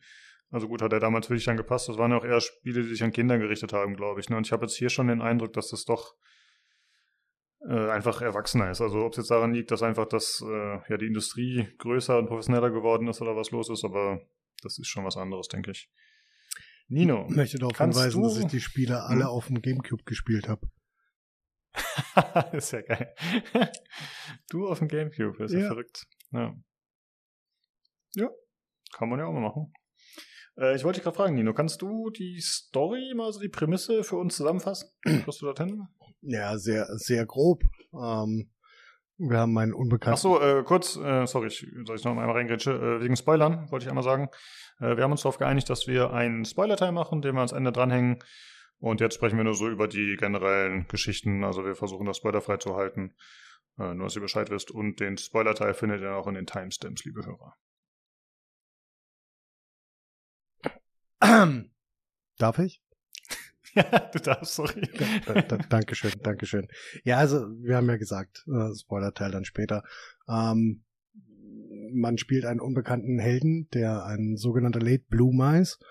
also 0.51 0.67
gut, 0.67 0.81
hat 0.81 0.91
er 0.91 0.99
damals 0.99 1.29
wirklich 1.29 1.45
dann 1.45 1.57
gepasst. 1.57 1.87
Das 1.87 1.97
waren 1.97 2.11
ja 2.11 2.17
auch 2.17 2.25
eher 2.25 2.41
Spiele, 2.41 2.81
die 2.81 2.89
sich 2.89 3.03
an 3.03 3.13
Kinder 3.13 3.37
gerichtet 3.37 3.71
haben, 3.73 3.95
glaube 3.95 4.19
ich. 4.19 4.29
Ne? 4.29 4.37
Und 4.37 4.45
ich 4.45 4.51
habe 4.51 4.65
jetzt 4.65 4.75
hier 4.75 4.89
schon 4.89 5.07
den 5.07 5.21
Eindruck, 5.21 5.53
dass 5.53 5.69
das 5.69 5.85
doch 5.85 6.15
äh, 7.61 7.89
einfach 7.89 8.21
erwachsener 8.21 8.71
ist. 8.71 8.81
Also 8.81 9.05
ob 9.05 9.13
es 9.13 9.17
jetzt 9.17 9.31
daran 9.31 9.53
liegt, 9.53 9.71
dass 9.71 9.83
einfach 9.83 10.05
das, 10.05 10.43
äh, 10.45 10.79
ja, 10.89 10.97
die 10.97 11.07
Industrie 11.07 11.67
größer 11.77 12.17
und 12.17 12.27
professioneller 12.27 12.71
geworden 12.71 13.07
ist 13.07 13.21
oder 13.21 13.35
was 13.35 13.51
los 13.51 13.69
ist, 13.69 13.83
aber 13.83 14.21
das 14.61 14.77
ist 14.79 14.87
schon 14.87 15.05
was 15.05 15.17
anderes, 15.17 15.47
denke 15.47 15.71
ich. 15.71 15.89
Nino. 16.87 17.27
Ich 17.29 17.35
möchte 17.35 17.59
darauf 17.59 17.77
hinweisen, 17.77 18.23
dass 18.23 18.37
ich 18.37 18.45
die 18.47 18.61
Spiele 18.61 19.03
alle 19.03 19.25
hm? 19.25 19.29
auf 19.29 19.47
dem 19.47 19.61
Gamecube 19.61 20.03
gespielt 20.03 20.49
habe. 20.49 20.67
ist 22.53 22.71
ja 22.71 22.81
geil. 22.81 23.13
du 24.49 24.67
auf 24.67 24.79
dem 24.79 24.87
Gamecube, 24.87 25.43
ist 25.43 25.53
ja, 25.53 25.59
ja 25.59 25.67
verrückt. 25.67 26.07
Ja. 26.31 26.55
ja, 28.15 28.29
kann 28.93 29.09
man 29.09 29.19
ja 29.19 29.25
auch 29.25 29.33
mal 29.33 29.41
machen. 29.41 29.73
Äh, 30.57 30.75
ich 30.75 30.83
wollte 30.83 30.97
dich 30.97 31.03
gerade 31.03 31.17
fragen, 31.17 31.35
Nino, 31.35 31.53
kannst 31.53 31.81
du 31.81 32.09
die 32.09 32.39
Story 32.39 33.13
mal, 33.15 33.31
so 33.31 33.39
die 33.39 33.49
Prämisse 33.49 34.03
für 34.03 34.17
uns 34.17 34.35
zusammenfassen? 34.35 34.89
Was 35.25 35.37
du 35.39 35.45
dorthin? 35.45 35.87
Ja, 36.21 36.57
sehr, 36.57 36.85
sehr 36.97 37.25
grob. 37.25 37.63
Ähm, 37.93 38.51
wir 39.17 39.37
haben 39.39 39.57
einen 39.57 39.73
Unbekannten. 39.73 40.13
Achso, 40.13 40.39
äh, 40.39 40.63
kurz, 40.63 40.95
äh, 40.95 41.25
sorry, 41.25 41.47
ich, 41.47 41.65
soll 41.85 41.95
ich 41.95 42.03
noch 42.03 42.11
einmal 42.11 42.31
reingrätsche, 42.31 42.71
äh, 42.71 43.01
wegen 43.01 43.15
Spoilern 43.15 43.69
wollte 43.71 43.83
ich 43.83 43.89
einmal 43.89 44.03
sagen. 44.03 44.29
Äh, 44.79 44.95
wir 44.95 45.03
haben 45.03 45.11
uns 45.11 45.23
darauf 45.23 45.37
geeinigt, 45.37 45.69
dass 45.69 45.87
wir 45.87 46.11
einen 46.11 46.45
Spoiler-Teil 46.45 46.91
machen, 46.91 47.21
den 47.21 47.33
wir 47.35 47.39
ans 47.39 47.51
Ende 47.51 47.71
dranhängen. 47.71 48.19
Und 48.79 49.01
jetzt 49.01 49.15
sprechen 49.15 49.35
wir 49.35 49.43
nur 49.43 49.55
so 49.55 49.67
über 49.67 49.89
die 49.89 50.15
generellen 50.17 50.87
Geschichten. 50.87 51.43
Also 51.43 51.65
wir 51.65 51.75
versuchen 51.75 52.05
das 52.05 52.17
spoilerfrei 52.17 52.57
zu 52.57 52.75
halten. 52.75 53.13
Äh, 53.79 53.93
nur, 53.95 54.07
dass 54.07 54.15
ihr 54.15 54.21
Bescheid 54.21 54.49
wisst. 54.49 54.71
Und 54.71 54.99
den 54.99 55.17
Spoiler-Teil 55.17 55.73
findet 55.73 56.01
ihr 56.01 56.13
auch 56.15 56.27
in 56.27 56.35
den 56.35 56.45
Timestamps, 56.45 57.05
liebe 57.05 57.25
Hörer. 57.25 57.55
Darf 62.37 62.59
ich? 62.59 62.81
ja, 63.73 63.83
du 63.83 64.19
darfst, 64.19 64.55
sorry. 64.55 64.81
Da, 65.25 65.41
da, 65.41 65.57
Dankeschön, 65.57 66.11
Dankeschön. 66.23 66.67
Ja, 67.03 67.17
also, 67.17 67.47
wir 67.61 67.77
haben 67.77 67.89
ja 67.89 67.97
gesagt, 67.97 68.45
äh, 68.47 68.75
Spoiler-Teil 68.75 69.31
dann 69.31 69.45
später. 69.45 69.83
Ähm, 70.27 70.83
man 71.91 72.17
spielt 72.17 72.45
einen 72.45 72.59
unbekannten 72.59 73.19
Helden, 73.19 73.67
der 73.73 74.05
ein 74.05 74.35
sogenannter 74.37 74.79
Late 74.79 75.05
Blue 75.09 75.59
ist. 75.59 75.83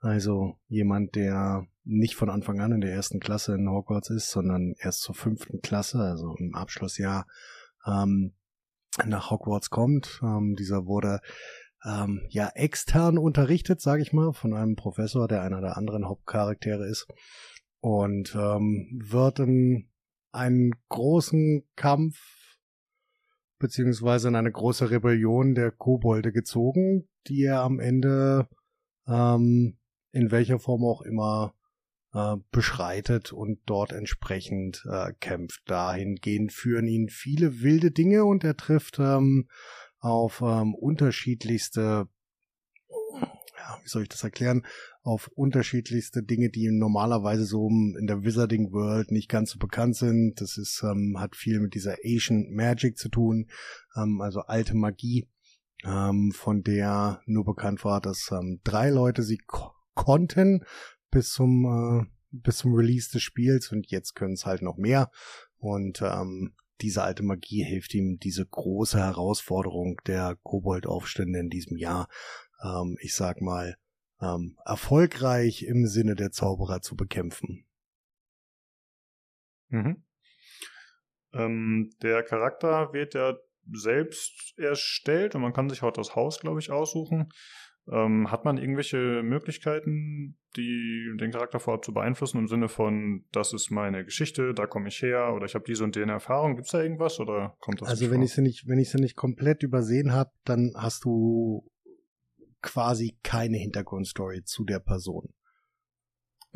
Also 0.00 0.58
jemand, 0.68 1.14
der 1.14 1.66
nicht 1.86 2.16
von 2.16 2.28
Anfang 2.28 2.60
an 2.60 2.72
in 2.72 2.80
der 2.80 2.92
ersten 2.92 3.20
Klasse 3.20 3.54
in 3.54 3.70
Hogwarts 3.70 4.10
ist, 4.10 4.30
sondern 4.30 4.74
erst 4.78 5.02
zur 5.02 5.14
fünften 5.14 5.60
Klasse, 5.62 6.00
also 6.00 6.34
im 6.36 6.54
Abschlussjahr, 6.54 7.26
ähm, 7.86 8.34
nach 9.04 9.30
Hogwarts 9.30 9.70
kommt. 9.70 10.20
Ähm, 10.22 10.56
dieser 10.58 10.86
wurde 10.86 11.20
ähm, 11.84 12.26
ja 12.28 12.48
extern 12.54 13.18
unterrichtet, 13.18 13.80
sage 13.80 14.02
ich 14.02 14.12
mal, 14.12 14.32
von 14.32 14.52
einem 14.52 14.74
Professor, 14.74 15.28
der 15.28 15.42
einer 15.42 15.60
der 15.60 15.76
anderen 15.76 16.08
Hauptcharaktere 16.08 16.86
ist 16.86 17.06
und 17.80 18.34
ähm, 18.34 19.00
wird 19.04 19.38
in 19.38 19.88
einen 20.32 20.72
großen 20.88 21.62
Kampf 21.76 22.16
beziehungsweise 23.58 24.28
in 24.28 24.36
eine 24.36 24.52
große 24.52 24.90
Rebellion 24.90 25.54
der 25.54 25.70
Kobolde 25.70 26.32
gezogen, 26.32 27.08
die 27.26 27.44
er 27.44 27.62
am 27.62 27.78
Ende 27.78 28.48
ähm, 29.06 29.78
in 30.12 30.30
welcher 30.30 30.58
Form 30.58 30.84
auch 30.84 31.02
immer 31.02 31.54
äh, 32.16 32.36
beschreitet 32.50 33.32
und 33.32 33.60
dort 33.66 33.92
entsprechend 33.92 34.82
äh, 34.90 35.12
kämpft. 35.20 35.60
Dahingehend 35.66 36.50
führen 36.50 36.86
ihn 36.86 37.10
viele 37.10 37.60
wilde 37.60 37.90
Dinge 37.90 38.24
und 38.24 38.42
er 38.42 38.56
trifft 38.56 38.98
ähm, 38.98 39.48
auf 39.98 40.40
ähm, 40.40 40.74
unterschiedlichste, 40.74 42.08
ja, 42.88 43.78
wie 43.82 43.88
soll 43.88 44.04
ich 44.04 44.08
das 44.08 44.24
erklären, 44.24 44.64
auf 45.02 45.28
unterschiedlichste 45.34 46.22
Dinge, 46.22 46.48
die 46.48 46.70
normalerweise 46.70 47.44
so 47.44 47.68
in 47.68 48.06
der 48.06 48.24
Wizarding 48.24 48.72
World 48.72 49.10
nicht 49.10 49.28
ganz 49.28 49.50
so 49.50 49.58
bekannt 49.58 49.96
sind. 49.96 50.40
Das 50.40 50.56
ist, 50.56 50.82
ähm, 50.84 51.16
hat 51.18 51.36
viel 51.36 51.60
mit 51.60 51.74
dieser 51.74 51.96
Asian 52.02 52.46
Magic 52.50 52.96
zu 52.96 53.10
tun, 53.10 53.50
ähm, 53.94 54.22
also 54.22 54.40
alte 54.40 54.74
Magie, 54.74 55.28
ähm, 55.84 56.32
von 56.34 56.62
der 56.62 57.20
nur 57.26 57.44
bekannt 57.44 57.84
war, 57.84 58.00
dass 58.00 58.30
ähm, 58.32 58.60
drei 58.64 58.88
Leute 58.88 59.22
sie 59.22 59.36
ko 59.36 59.72
konnten 59.96 60.62
bis 61.16 61.30
zum 61.30 61.64
äh, 61.64 62.04
bis 62.30 62.58
zum 62.58 62.74
Release 62.74 63.10
des 63.10 63.22
Spiels 63.22 63.72
und 63.72 63.86
jetzt 63.86 64.14
können 64.14 64.34
es 64.34 64.44
halt 64.44 64.60
noch 64.60 64.76
mehr 64.76 65.10
und 65.56 66.02
ähm, 66.02 66.54
diese 66.82 67.04
alte 67.04 67.22
Magie 67.22 67.64
hilft 67.64 67.94
ihm, 67.94 68.18
diese 68.18 68.44
große 68.44 68.98
Herausforderung 68.98 69.98
der 70.06 70.36
Koboldaufstände 70.42 71.38
in 71.38 71.48
diesem 71.48 71.78
Jahr, 71.78 72.10
ähm, 72.62 72.98
ich 73.00 73.14
sag 73.14 73.40
mal, 73.40 73.78
ähm, 74.20 74.58
erfolgreich 74.66 75.62
im 75.62 75.86
Sinne 75.86 76.16
der 76.16 76.32
Zauberer 76.32 76.82
zu 76.82 76.96
bekämpfen. 76.96 77.64
Mhm. 79.68 80.04
Ähm, 81.32 81.94
der 82.02 82.24
Charakter 82.24 82.92
wird 82.92 83.14
ja 83.14 83.38
selbst 83.72 84.52
erstellt 84.58 85.34
und 85.34 85.40
man 85.40 85.54
kann 85.54 85.70
sich 85.70 85.82
auch 85.82 85.92
das 85.92 86.14
Haus, 86.14 86.40
glaube 86.40 86.60
ich, 86.60 86.70
aussuchen. 86.70 87.30
Ähm, 87.88 88.32
hat 88.32 88.44
man 88.44 88.58
irgendwelche 88.58 89.22
Möglichkeiten, 89.22 90.36
die 90.56 91.14
den 91.20 91.30
Charakter 91.30 91.60
vorab 91.60 91.84
zu 91.84 91.94
beeinflussen 91.94 92.38
im 92.38 92.48
Sinne 92.48 92.68
von, 92.68 93.24
das 93.30 93.52
ist 93.52 93.70
meine 93.70 94.04
Geschichte, 94.04 94.54
da 94.54 94.66
komme 94.66 94.88
ich 94.88 95.00
her 95.02 95.32
oder 95.34 95.46
ich 95.46 95.54
habe 95.54 95.64
diese 95.64 95.84
und 95.84 95.94
jene 95.94 96.12
Erfahrung? 96.12 96.56
Gibt 96.56 96.66
es 96.66 96.72
da 96.72 96.82
irgendwas 96.82 97.20
oder 97.20 97.56
kommt 97.60 97.82
das? 97.82 97.88
Also 97.88 98.10
wenn 98.10 98.22
ich 98.22 98.32
sie 98.32 98.42
nicht, 98.42 98.66
wenn 98.66 98.78
ich 98.78 98.90
sie 98.90 99.00
nicht 99.00 99.14
komplett 99.14 99.62
übersehen 99.62 100.12
habe, 100.12 100.30
dann 100.44 100.72
hast 100.76 101.04
du 101.04 101.70
quasi 102.60 103.16
keine 103.22 103.56
Hintergrundstory 103.56 104.42
zu 104.42 104.64
der 104.64 104.80
Person. 104.80 105.32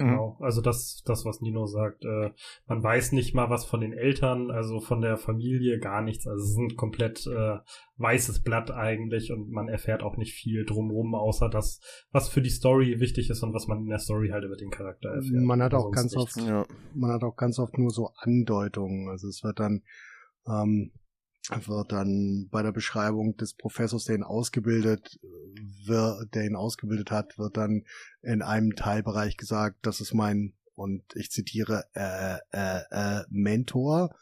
Mhm. 0.00 0.08
Genau, 0.08 0.36
also 0.40 0.62
das, 0.62 1.02
das, 1.04 1.24
was 1.24 1.40
Nino 1.40 1.66
sagt, 1.66 2.04
äh, 2.04 2.30
man 2.66 2.82
weiß 2.82 3.12
nicht 3.12 3.34
mal 3.34 3.50
was 3.50 3.66
von 3.66 3.80
den 3.80 3.92
Eltern, 3.92 4.50
also 4.50 4.80
von 4.80 5.02
der 5.02 5.18
Familie, 5.18 5.78
gar 5.78 6.00
nichts. 6.00 6.26
Also 6.26 6.42
es 6.42 6.50
ist 6.50 6.58
ein 6.58 6.76
komplett 6.76 7.26
äh, 7.26 7.58
weißes 7.98 8.42
Blatt 8.42 8.70
eigentlich 8.70 9.30
und 9.30 9.50
man 9.50 9.68
erfährt 9.68 10.02
auch 10.02 10.16
nicht 10.16 10.32
viel 10.32 10.64
drumherum, 10.64 11.14
außer 11.14 11.50
das, 11.50 11.80
was 12.12 12.28
für 12.30 12.40
die 12.40 12.50
Story 12.50 12.98
wichtig 12.98 13.28
ist 13.28 13.42
und 13.42 13.52
was 13.52 13.66
man 13.66 13.80
in 13.80 13.88
der 13.88 13.98
Story 13.98 14.30
halt 14.30 14.44
über 14.44 14.56
den 14.56 14.70
Charakter 14.70 15.10
erfährt. 15.10 15.42
Man 15.42 15.62
hat 15.62 15.74
auch 15.74 15.90
ganz 15.90 16.14
nichts. 16.14 16.38
oft, 16.38 16.48
ja. 16.48 16.64
man 16.94 17.12
hat 17.12 17.22
auch 17.22 17.36
ganz 17.36 17.58
oft 17.58 17.76
nur 17.76 17.90
so 17.90 18.10
Andeutungen. 18.16 19.08
Also 19.10 19.28
es 19.28 19.44
wird 19.44 19.60
dann 19.60 19.82
ähm, 20.48 20.92
wird 21.66 21.92
dann 21.92 22.48
bei 22.50 22.62
der 22.62 22.72
Beschreibung 22.72 23.36
des 23.36 23.54
Professors, 23.54 24.04
der 24.04 24.16
ihn 24.16 24.22
ausgebildet 24.22 25.18
wird, 25.84 26.34
der 26.34 26.44
ihn 26.44 26.56
ausgebildet 26.56 27.10
hat, 27.10 27.38
wird 27.38 27.56
dann 27.56 27.84
in 28.22 28.42
einem 28.42 28.74
Teilbereich 28.74 29.36
gesagt, 29.36 29.78
das 29.82 30.00
ist 30.00 30.14
mein, 30.14 30.54
und 30.74 31.02
ich 31.14 31.30
zitiere, 31.30 31.84
äh, 31.94 32.36
äh, 32.52 32.82
äh, 32.90 33.24
Mentor. 33.30 34.14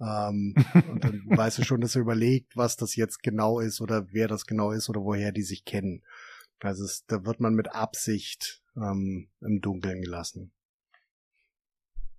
Ähm, 0.00 0.54
und 0.90 1.04
dann 1.04 1.22
weißt 1.26 1.58
du 1.58 1.64
schon, 1.64 1.80
dass 1.80 1.94
er 1.94 2.02
überlegt, 2.02 2.56
was 2.56 2.76
das 2.76 2.96
jetzt 2.96 3.22
genau 3.22 3.60
ist 3.60 3.80
oder 3.80 4.06
wer 4.10 4.28
das 4.28 4.46
genau 4.46 4.72
ist 4.72 4.88
oder 4.88 5.02
woher 5.02 5.32
die 5.32 5.42
sich 5.42 5.64
kennen. 5.64 6.02
Also 6.60 6.84
es, 6.84 7.04
da 7.06 7.24
wird 7.24 7.40
man 7.40 7.54
mit 7.54 7.74
Absicht 7.74 8.62
ähm, 8.76 9.28
im 9.40 9.60
Dunkeln 9.60 10.02
gelassen. 10.02 10.52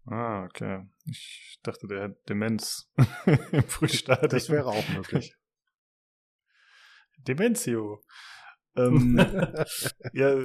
Ah, 0.05 0.45
okay. 0.45 0.85
Ich 1.05 1.59
dachte, 1.63 1.87
der 1.87 2.03
hat 2.03 2.29
Demenz 2.29 2.91
im 3.51 3.63
Frühstadium. 3.63 4.29
Das 4.29 4.49
wäre 4.49 4.67
auch 4.67 4.89
möglich. 4.89 5.35
Demenzio. 7.17 8.03
Ähm, 8.75 9.17
ja, 10.13 10.35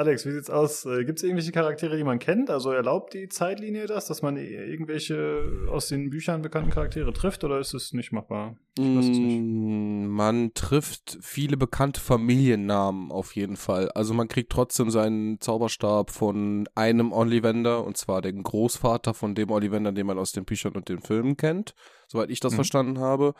Alex, 0.00 0.24
wie 0.24 0.32
sieht's 0.32 0.48
aus? 0.48 0.86
Äh, 0.86 1.04
Gibt 1.04 1.18
es 1.18 1.24
irgendwelche 1.24 1.52
Charaktere, 1.52 1.94
die 1.94 2.04
man 2.04 2.18
kennt? 2.18 2.48
Also 2.48 2.72
erlaubt 2.72 3.12
die 3.12 3.28
Zeitlinie 3.28 3.84
das, 3.84 4.06
dass 4.06 4.22
man 4.22 4.38
irgendwelche 4.38 5.68
aus 5.70 5.88
den 5.88 6.08
Büchern 6.08 6.40
bekannten 6.40 6.70
Charaktere 6.70 7.12
trifft 7.12 7.44
oder 7.44 7.58
ist 7.58 7.74
es 7.74 7.92
nicht 7.92 8.10
machbar? 8.10 8.56
Ich 8.78 8.82
weiß 8.82 9.04
es 9.04 9.18
nicht. 9.18 9.42
Mm, 9.42 10.06
man 10.06 10.54
trifft 10.54 11.18
viele 11.20 11.58
bekannte 11.58 12.00
Familiennamen 12.00 13.12
auf 13.12 13.36
jeden 13.36 13.58
Fall. 13.58 13.90
Also 13.90 14.14
man 14.14 14.26
kriegt 14.28 14.50
trotzdem 14.50 14.88
seinen 14.88 15.38
Zauberstab 15.38 16.10
von 16.10 16.66
einem 16.74 17.12
Ollivander 17.12 17.84
und 17.84 17.98
zwar 17.98 18.22
den 18.22 18.42
Großvater 18.42 19.12
von 19.12 19.34
dem 19.34 19.50
Ollivander, 19.50 19.92
den 19.92 20.06
man 20.06 20.18
aus 20.18 20.32
den 20.32 20.46
Büchern 20.46 20.76
und 20.76 20.88
den 20.88 21.02
Filmen 21.02 21.36
kennt, 21.36 21.74
soweit 22.08 22.30
ich 22.30 22.40
das 22.40 22.52
mhm. 22.52 22.56
verstanden 22.56 23.00
habe. 23.00 23.34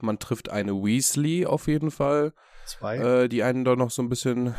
Man 0.00 0.20
trifft 0.20 0.48
eine 0.48 0.74
Weasley 0.74 1.44
auf 1.44 1.66
jeden 1.66 1.90
Fall. 1.90 2.34
Zwei. 2.66 2.98
Äh, 2.98 3.28
die 3.28 3.42
einen 3.42 3.64
da 3.64 3.74
noch 3.74 3.90
so 3.90 4.00
ein 4.00 4.08
bisschen 4.08 4.54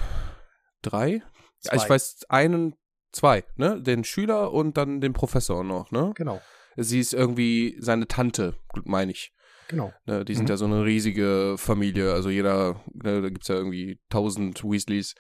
drei, 0.82 1.24
Zwei. 1.66 1.76
Ich 1.78 1.89
weiß 1.89 2.26
einen, 2.30 2.76
zwei, 3.11 3.43
ne? 3.55 3.82
Den 3.82 4.03
Schüler 4.03 4.51
und 4.51 4.78
dann 4.78 5.01
den 5.01 5.13
Professor 5.13 5.63
noch, 5.63 5.91
ne? 5.91 6.11
Genau. 6.16 6.41
Sie 6.78 6.99
ist 6.99 7.13
irgendwie 7.13 7.78
seine 7.80 8.07
Tante, 8.07 8.57
meine 8.84 9.11
ich. 9.11 9.34
Genau. 9.68 9.91
Ne, 10.05 10.24
die 10.24 10.36
sind 10.36 10.45
mhm. 10.45 10.49
ja 10.49 10.57
so 10.57 10.66
eine 10.66 10.86
riesige 10.86 11.55
Familie. 11.57 12.13
Also 12.13 12.30
jeder, 12.30 12.82
ne, 12.93 13.22
da 13.22 13.30
gibt's 13.30 13.47
ja 13.47 13.55
irgendwie 13.55 13.99
tausend 14.09 14.63
Weasleys. 14.63 15.16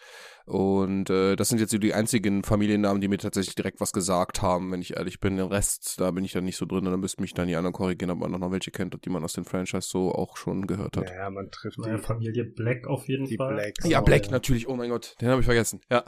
Und 0.45 1.09
äh, 1.09 1.35
das 1.35 1.49
sind 1.49 1.59
jetzt 1.59 1.71
so 1.71 1.79
die 1.79 1.95
einzigen 1.95 2.43
Familiennamen, 2.43 3.01
die 3.01 3.07
mir 3.07 3.17
tatsächlich 3.17 3.55
direkt 3.55 3.81
was 3.81 3.91
gesagt 3.91 4.43
haben, 4.43 4.71
wenn 4.71 4.81
ich 4.81 4.95
ehrlich 4.95 5.19
bin. 5.19 5.37
Den 5.37 5.47
Rest, 5.47 5.95
da 5.99 6.11
bin 6.11 6.23
ich 6.23 6.33
dann 6.33 6.45
nicht 6.45 6.57
so 6.57 6.67
drin. 6.67 6.85
Da 6.85 6.95
müssten 6.97 7.23
mich 7.23 7.33
dann 7.33 7.47
die 7.47 7.55
anderen 7.55 7.73
korrigieren, 7.73 8.11
ob 8.11 8.19
man 8.19 8.31
noch 8.31 8.51
welche 8.51 8.69
kennt, 8.69 8.95
die 9.03 9.09
man 9.09 9.23
aus 9.23 9.33
dem 9.33 9.45
Franchise 9.45 9.87
so 9.89 10.11
auch 10.11 10.37
schon 10.37 10.67
gehört 10.67 10.97
hat. 10.97 11.09
Ja, 11.09 11.29
man 11.31 11.49
trifft 11.49 11.77
die 11.83 11.97
Familie 11.97 12.45
Black 12.45 12.87
auf 12.87 13.07
jeden 13.07 13.25
die 13.25 13.37
Fall. 13.37 13.55
Blacks 13.55 13.89
ja, 13.89 14.01
Black 14.01 14.29
natürlich. 14.29 14.67
Oh 14.67 14.75
mein 14.75 14.91
Gott, 14.91 15.15
den 15.19 15.29
habe 15.29 15.41
ich 15.41 15.45
vergessen. 15.45 15.81
Ja. 15.89 16.03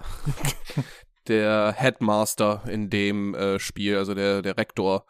der 1.28 1.74
Headmaster 1.76 2.64
in 2.70 2.90
dem 2.90 3.34
äh, 3.34 3.60
Spiel, 3.60 3.98
also 3.98 4.14
der, 4.14 4.42
der 4.42 4.58
Rektor 4.58 5.06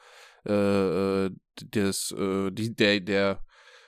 äh, 0.48 1.26
äh, 1.26 1.36
des, 1.62 2.12
äh, 2.12 2.52
die, 2.52 2.76
der, 2.76 3.00
der 3.00 3.46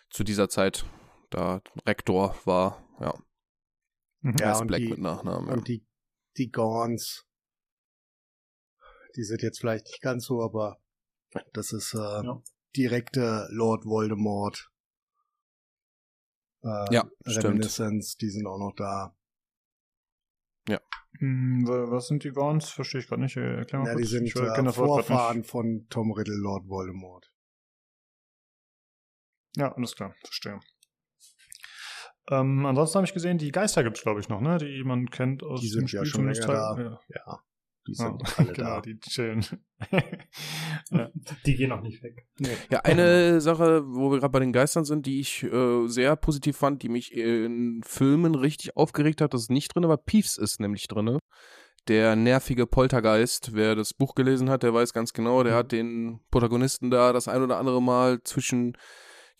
zu 0.09 0.23
dieser 0.23 0.49
Zeit 0.49 0.85
da 1.29 1.61
Rektor 1.85 2.35
war, 2.45 2.83
ja. 2.99 3.13
Mhm. 4.21 4.35
Ja, 4.39 4.59
und 4.59 4.67
Black 4.67 4.81
die, 4.81 4.89
mit 4.89 4.99
Nachnamen. 4.99 5.47
Ja. 5.47 5.53
Und 5.53 5.67
die, 5.67 5.85
die 6.37 6.49
Gorns, 6.49 7.25
die 9.15 9.23
sind 9.23 9.41
jetzt 9.41 9.59
vielleicht 9.59 9.85
nicht 9.85 10.01
ganz 10.01 10.25
so, 10.25 10.41
aber 10.41 10.81
das 11.53 11.71
ist 11.71 11.93
äh, 11.93 11.97
ja. 11.97 12.41
direkte 12.75 13.47
Lord 13.51 13.85
Voldemort. 13.85 14.69
Äh, 16.63 16.93
ja, 16.93 17.09
Reminiscence, 17.25 18.11
stimmt. 18.11 18.21
die 18.21 18.29
sind 18.29 18.47
auch 18.47 18.59
noch 18.59 18.73
da. 18.75 19.15
Ja. 20.69 20.79
Hm, 21.17 21.65
was 21.67 22.07
sind 22.07 22.23
die 22.23 22.29
Gorns? 22.29 22.69
Verstehe 22.69 23.01
ich 23.01 23.07
gerade 23.07 23.21
nicht. 23.21 23.35
Erklär 23.35 23.81
mal 23.81 23.87
ja, 23.87 23.93
kurz. 23.93 24.09
die 24.09 24.17
sind 24.17 24.35
äh, 24.35 24.71
Vorfahren 24.71 25.43
von 25.43 25.87
Tom 25.89 26.11
Riddle, 26.11 26.35
Lord 26.35 26.67
Voldemort. 26.69 27.31
Ja, 29.57 29.73
alles 29.73 29.95
klar, 29.95 30.13
verstehe. 30.23 30.59
Ähm, 32.29 32.65
ansonsten 32.65 32.97
habe 32.97 33.05
ich 33.05 33.13
gesehen, 33.13 33.39
die 33.39 33.51
Geister 33.51 33.83
gibt 33.83 33.97
es, 33.97 34.03
glaube 34.03 34.19
ich, 34.19 34.29
noch, 34.29 34.39
ne? 34.39 34.59
Die 34.59 34.83
man 34.83 35.09
kennt 35.09 35.43
aus 35.43 35.61
Die 35.61 35.67
sind 35.67 35.91
ja 35.91 36.05
schon 36.05 36.29
länger 36.29 36.45
da. 36.45 36.77
Ja. 36.77 36.99
ja. 37.15 37.43
Die 37.89 37.95
sind 37.95 38.21
ja, 38.21 38.33
alle 38.37 38.53
genau, 38.53 38.75
da. 38.75 38.81
die 38.81 38.99
chillen. 38.99 39.43
ja. 40.91 41.09
Die 41.45 41.55
gehen 41.55 41.71
auch 41.71 41.81
nicht 41.81 42.03
weg. 42.03 42.27
Nee. 42.37 42.49
Ja, 42.69 42.81
eine 42.81 43.41
Sache, 43.41 43.83
wo 43.87 44.11
wir 44.11 44.19
gerade 44.19 44.31
bei 44.31 44.39
den 44.39 44.53
Geistern 44.53 44.85
sind, 44.85 45.07
die 45.07 45.19
ich 45.19 45.43
äh, 45.43 45.87
sehr 45.87 46.15
positiv 46.15 46.57
fand, 46.57 46.83
die 46.83 46.89
mich 46.89 47.13
in 47.13 47.81
Filmen 47.83 48.35
richtig 48.35 48.77
aufgeregt 48.77 49.21
hat, 49.21 49.33
das 49.33 49.43
ist 49.43 49.51
nicht 49.51 49.73
drin, 49.73 49.85
aber 49.85 49.97
Peeves 49.97 50.37
ist 50.37 50.59
nämlich 50.59 50.87
drin. 50.87 51.17
Der 51.87 52.15
nervige 52.15 52.67
Poltergeist, 52.67 53.55
wer 53.55 53.75
das 53.75 53.95
Buch 53.95 54.13
gelesen 54.13 54.51
hat, 54.51 54.61
der 54.61 54.73
weiß 54.73 54.93
ganz 54.93 55.11
genau, 55.13 55.41
der 55.41 55.53
mhm. 55.53 55.57
hat 55.57 55.71
den 55.71 56.19
Protagonisten 56.29 56.91
da 56.91 57.11
das 57.11 57.27
ein 57.27 57.41
oder 57.41 57.57
andere 57.57 57.81
Mal 57.81 58.21
zwischen 58.23 58.77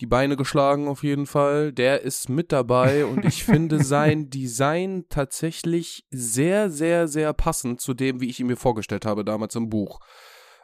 die 0.01 0.07
Beine 0.07 0.37
geschlagen 0.37 0.87
auf 0.87 1.03
jeden 1.03 1.25
Fall. 1.25 1.73
Der 1.73 2.01
ist 2.01 2.29
mit 2.29 2.51
dabei 2.51 3.05
und 3.05 3.25
ich 3.25 3.43
finde 3.43 3.83
sein 3.83 4.29
Design 4.29 5.05
tatsächlich 5.09 6.05
sehr, 6.09 6.69
sehr, 6.69 7.07
sehr 7.07 7.33
passend 7.33 7.81
zu 7.81 7.93
dem, 7.93 8.21
wie 8.21 8.29
ich 8.29 8.39
ihn 8.39 8.47
mir 8.47 8.57
vorgestellt 8.57 9.05
habe 9.05 9.25
damals 9.25 9.55
im 9.55 9.69
Buch. 9.69 9.99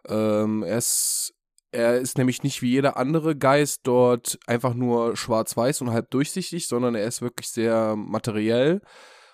Ähm, 0.08 0.64
er 0.64 0.78
ist 0.78 1.34
er 1.72 1.98
ist 1.98 2.18
nämlich 2.18 2.42
nicht 2.42 2.62
wie 2.62 2.70
jeder 2.70 2.96
andere 2.96 3.36
Geist 3.36 3.82
dort 3.84 4.40
einfach 4.48 4.74
nur 4.74 5.18
schwarz-weiß 5.18 5.82
und 5.82 5.92
halb 5.92 6.10
durchsichtig, 6.10 6.70
sondern 6.70 6.96
er 6.96 7.06
ist 7.06 7.22
wirklich 7.22 7.50
sehr 7.50 7.98
materiell 7.98 8.82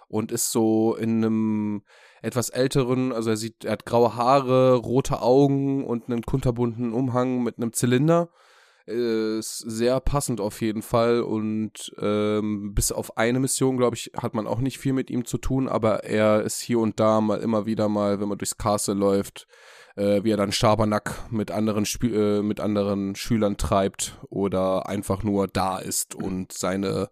und 0.07 0.31
ist 0.31 0.51
so 0.51 0.95
in 0.95 1.23
einem 1.23 1.83
etwas 2.23 2.49
älteren, 2.49 3.13
also 3.13 3.29
er 3.29 3.37
sieht, 3.37 3.63
er 3.63 3.73
hat 3.73 3.85
graue 3.85 4.15
Haare, 4.15 4.75
rote 4.75 5.21
Augen 5.21 5.85
und 5.85 6.09
einen 6.09 6.23
kunterbunten 6.23 6.93
Umhang 6.93 7.43
mit 7.43 7.57
einem 7.57 7.73
Zylinder 7.73 8.29
ist 8.85 9.57
sehr 9.57 9.99
passend 9.99 10.41
auf 10.41 10.61
jeden 10.61 10.81
Fall 10.81 11.21
und 11.21 11.93
ähm, 11.99 12.73
bis 12.73 12.91
auf 12.91 13.17
eine 13.17 13.39
Mission, 13.39 13.77
glaube 13.77 13.95
ich, 13.95 14.11
hat 14.17 14.33
man 14.33 14.47
auch 14.47 14.59
nicht 14.59 14.79
viel 14.79 14.93
mit 14.93 15.09
ihm 15.09 15.25
zu 15.25 15.37
tun, 15.37 15.67
aber 15.67 16.03
er 16.03 16.41
ist 16.41 16.61
hier 16.61 16.79
und 16.79 16.99
da 16.99 17.21
mal 17.21 17.39
immer 17.39 17.65
wieder 17.65 17.89
mal, 17.89 18.19
wenn 18.19 18.29
man 18.29 18.37
durchs 18.37 18.57
Castle 18.57 18.95
läuft, 18.95 19.47
äh, 19.95 20.23
wie 20.23 20.31
er 20.31 20.37
dann 20.37 20.51
Schabernack 20.51 21.31
mit 21.31 21.51
anderen, 21.51 21.83
Sp 21.85 22.09
äh, 22.09 22.41
mit 22.41 22.59
anderen 22.59 23.15
Schülern 23.15 23.57
treibt 23.57 24.17
oder 24.29 24.87
einfach 24.87 25.23
nur 25.23 25.47
da 25.47 25.77
ist 25.77 26.15
und 26.15 26.51
seine 26.51 27.09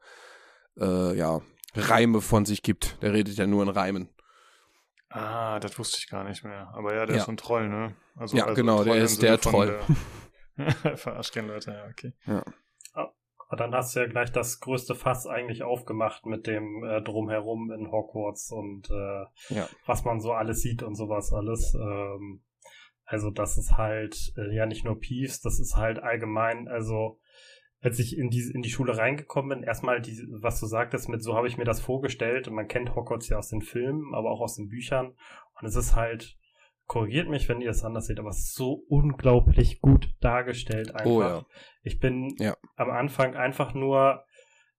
äh, 0.80 1.16
ja, 1.16 1.42
Reime 1.76 2.22
von 2.22 2.46
sich 2.46 2.64
gibt. 2.64 3.02
Der 3.02 3.14
redet 3.14 3.36
ja 3.36 3.48
nur 3.48 3.64
in 3.64 3.70
Reimen. 3.70 4.10
Ah, 5.10 5.60
das 5.60 5.78
wusste 5.80 5.98
ich 6.00 6.10
gar 6.10 6.24
nicht 6.24 6.44
mehr. 6.44 6.72
Aber 6.74 6.94
ja, 6.94 7.06
der 7.06 7.16
ja. 7.16 7.22
ist 7.22 7.26
so 7.26 7.32
ein 7.32 7.38
Troll, 7.38 7.68
ne? 7.68 7.96
Also, 8.16 8.38
ja, 8.38 8.44
also 8.44 8.56
genau, 8.56 8.84
der 8.84 8.96
ist 8.96 9.22
der 9.22 9.40
Troll. 9.40 9.80
Der 9.88 9.96
Verarscht 10.96 11.34
keine 11.34 11.48
Leute, 11.48 11.72
ja, 11.72 11.88
okay. 11.88 12.14
Ja. 12.26 12.44
Aber 13.50 13.58
dann 13.58 13.74
hast 13.74 13.96
du 13.96 14.02
ja 14.02 14.06
gleich 14.06 14.32
das 14.32 14.60
größte 14.60 14.94
Fass 14.94 15.26
eigentlich 15.26 15.64
aufgemacht 15.64 16.28
mit 16.28 16.46
dem 16.46 16.84
äh, 16.84 17.02
Drumherum 17.02 17.72
in 17.72 17.92
Hogwarts 17.92 18.52
und 18.52 18.92
äh, 18.92 19.56
ja. 19.56 19.68
was 19.88 20.06
man 20.06 20.20
so 20.20 20.34
alles 20.34 20.62
sieht 20.62 20.84
und 20.84 20.94
sowas 20.94 21.34
alles. 21.34 21.74
Ähm, 21.74 22.44
also 23.06 23.32
das 23.32 23.58
ist 23.58 23.76
halt 23.76 24.34
äh, 24.38 24.56
ja 24.56 24.68
nicht 24.68 24.86
nur 24.86 25.00
Peeves, 25.00 25.42
das 25.42 25.60
ist 25.60 25.76
halt 25.76 25.98
allgemein, 25.98 26.68
also 26.68 27.20
als 27.82 27.98
ich 27.98 28.16
in 28.20 28.30
die, 28.30 28.52
in 28.54 28.62
die 28.62 28.70
Schule 28.70 28.96
reingekommen 28.96 29.62
bin, 29.62 29.68
erstmal 29.68 30.00
die, 30.00 30.28
was 30.30 30.60
du 30.60 30.68
sagtest, 30.68 31.10
mit 31.10 31.24
so 31.24 31.36
habe 31.36 31.48
ich 31.48 31.58
mir 31.58 31.64
das 31.64 31.82
vorgestellt 31.82 32.48
und 32.48 32.54
man 32.54 32.68
kennt 32.68 32.94
Hogwarts 32.94 33.30
ja 33.30 33.40
aus 33.40 33.50
den 33.50 33.64
Filmen, 33.64 34.14
aber 34.14 34.30
auch 34.30 34.42
aus 34.42 34.58
den 34.58 34.68
Büchern 34.68 35.16
und 35.60 35.68
es 35.68 35.76
ist 35.76 35.96
halt 35.96 36.38
korrigiert 36.90 37.30
mich, 37.30 37.48
wenn 37.48 37.62
ihr 37.62 37.70
es 37.70 37.86
anders 37.86 38.08
seht, 38.08 38.20
aber 38.20 38.34
so 38.34 38.84
unglaublich 38.90 39.80
gut 39.80 40.10
dargestellt 40.22 40.96
einfach. 40.96 41.06
Oh, 41.06 41.22
ja. 41.22 41.46
Ich 41.84 42.00
bin 42.00 42.36
ja. 42.40 42.58
am 42.76 42.90
Anfang 42.90 43.36
einfach 43.36 43.76
nur, 43.76 44.26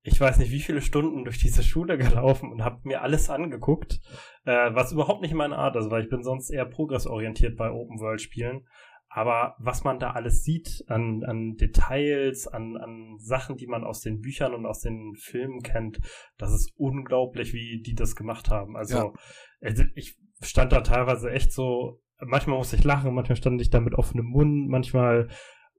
ich 0.02 0.20
weiß 0.20 0.38
nicht, 0.38 0.50
wie 0.50 0.58
viele 0.58 0.82
Stunden 0.82 1.22
durch 1.22 1.38
diese 1.38 1.62
Schule 1.62 1.96
gelaufen 1.98 2.50
und 2.50 2.64
habe 2.64 2.80
mir 2.82 3.02
alles 3.02 3.30
angeguckt, 3.30 4.00
äh, 4.44 4.74
was 4.74 4.92
überhaupt 4.92 5.22
nicht 5.22 5.34
meine 5.34 5.56
Art 5.56 5.76
ist, 5.76 5.88
weil 5.90 6.02
ich 6.02 6.10
bin 6.10 6.24
sonst 6.24 6.50
eher 6.50 6.66
progressorientiert 6.66 7.56
bei 7.56 7.70
Open-World-Spielen. 7.70 8.66
Aber 9.12 9.54
was 9.58 9.84
man 9.84 10.00
da 10.00 10.10
alles 10.10 10.42
sieht 10.42 10.84
an, 10.88 11.22
an 11.24 11.56
Details, 11.56 12.48
an, 12.48 12.76
an 12.76 13.16
Sachen, 13.18 13.56
die 13.56 13.66
man 13.66 13.84
aus 13.84 14.00
den 14.00 14.20
Büchern 14.20 14.52
und 14.54 14.66
aus 14.66 14.80
den 14.80 15.14
Filmen 15.16 15.62
kennt, 15.62 16.00
das 16.38 16.52
ist 16.52 16.72
unglaublich, 16.76 17.52
wie 17.52 17.82
die 17.82 17.94
das 17.94 18.14
gemacht 18.16 18.50
haben. 18.50 18.76
Also, 18.76 18.96
ja. 18.96 19.12
also 19.60 19.84
ich 19.94 20.16
stand 20.40 20.72
da 20.72 20.80
teilweise 20.80 21.30
echt 21.30 21.52
so, 21.52 22.00
manchmal 22.20 22.58
musste 22.58 22.76
ich 22.76 22.84
lachen, 22.84 23.14
manchmal 23.14 23.36
stand 23.36 23.60
ich 23.60 23.70
da 23.70 23.80
mit 23.80 23.94
offenem 23.94 24.26
Mund, 24.26 24.68
manchmal 24.68 25.28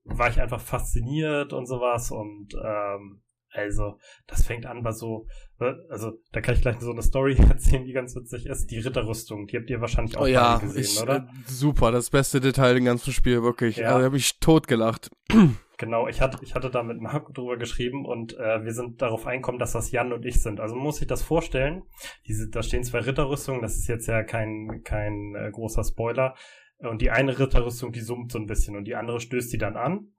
war 0.04 0.30
ich 0.30 0.42
einfach 0.42 0.60
fasziniert 0.60 1.54
und 1.54 1.68
sowas 1.68 2.12
und 2.12 2.56
ähm, 2.64 3.22
also, 3.54 3.98
das 4.28 4.44
fängt 4.44 4.66
an 4.66 4.82
bei 4.82 4.92
so, 4.92 5.28
äh, 5.60 5.74
also 5.90 6.14
da 6.32 6.40
kann 6.40 6.56
ich 6.56 6.62
gleich 6.62 6.80
so 6.80 6.92
eine 6.92 7.02
Story 7.02 7.36
erzählen, 7.50 7.84
die 7.84 7.92
ganz 7.92 8.16
witzig 8.16 8.46
ist. 8.46 8.68
Die 8.72 8.80
Ritterrüstung, 8.80 9.48
die 9.48 9.58
habt 9.58 9.70
ihr 9.70 9.82
wahrscheinlich 9.82 10.18
auch 10.18 10.24
oh, 10.24 10.28
ja, 10.28 10.58
gesehen, 10.58 10.82
ich, 10.82 11.02
oder? 11.02 11.18
Äh, 11.18 11.52
super, 11.52 11.92
das 11.92 12.10
beste 12.10 12.40
Detail 12.40 12.78
im 12.78 12.86
ganzen 12.86 13.12
Spiel, 13.12 13.44
wirklich. 13.44 13.78
Ja. 13.78 13.88
Also, 13.88 14.00
da 14.00 14.06
habe 14.06 14.18
ich 14.18 14.40
totgelacht. 14.40 15.10
Genau, 15.82 16.08
ich 16.08 16.22
hatte, 16.22 16.38
ich 16.44 16.54
hatte 16.54 16.70
da 16.70 16.84
mit 16.84 17.02
Marco 17.02 17.34
drüber 17.34 17.58
geschrieben 17.58 18.06
und 18.06 18.38
äh, 18.38 18.64
wir 18.64 18.72
sind 18.72 19.02
darauf 19.02 19.26
einkommen, 19.26 19.58
dass 19.58 19.72
das 19.72 19.90
Jan 19.90 20.14
und 20.14 20.28
ich 20.28 20.44
sind. 20.44 20.60
Also 20.60 20.76
muss 20.76 20.98
sich 20.98 21.08
das 21.08 21.24
vorstellen. 21.24 21.82
Diese, 22.28 22.52
da 22.52 22.62
stehen 22.62 22.84
zwei 22.84 23.00
Ritterrüstungen, 23.00 23.64
das 23.64 23.78
ist 23.78 23.88
jetzt 23.88 24.06
ja 24.06 24.22
kein, 24.22 24.84
kein 24.84 25.34
äh, 25.34 25.50
großer 25.50 25.84
Spoiler. 25.84 26.36
Und 26.78 27.02
die 27.02 27.10
eine 27.10 27.40
Ritterrüstung, 27.40 27.92
die 27.94 28.02
summt 28.02 28.32
so 28.32 28.38
ein 28.38 28.46
bisschen 28.46 28.76
und 28.76 28.86
die 28.86 28.94
andere 28.94 29.20
stößt 29.20 29.52
die 29.52 29.58
dann 29.58 29.76
an. 29.76 30.12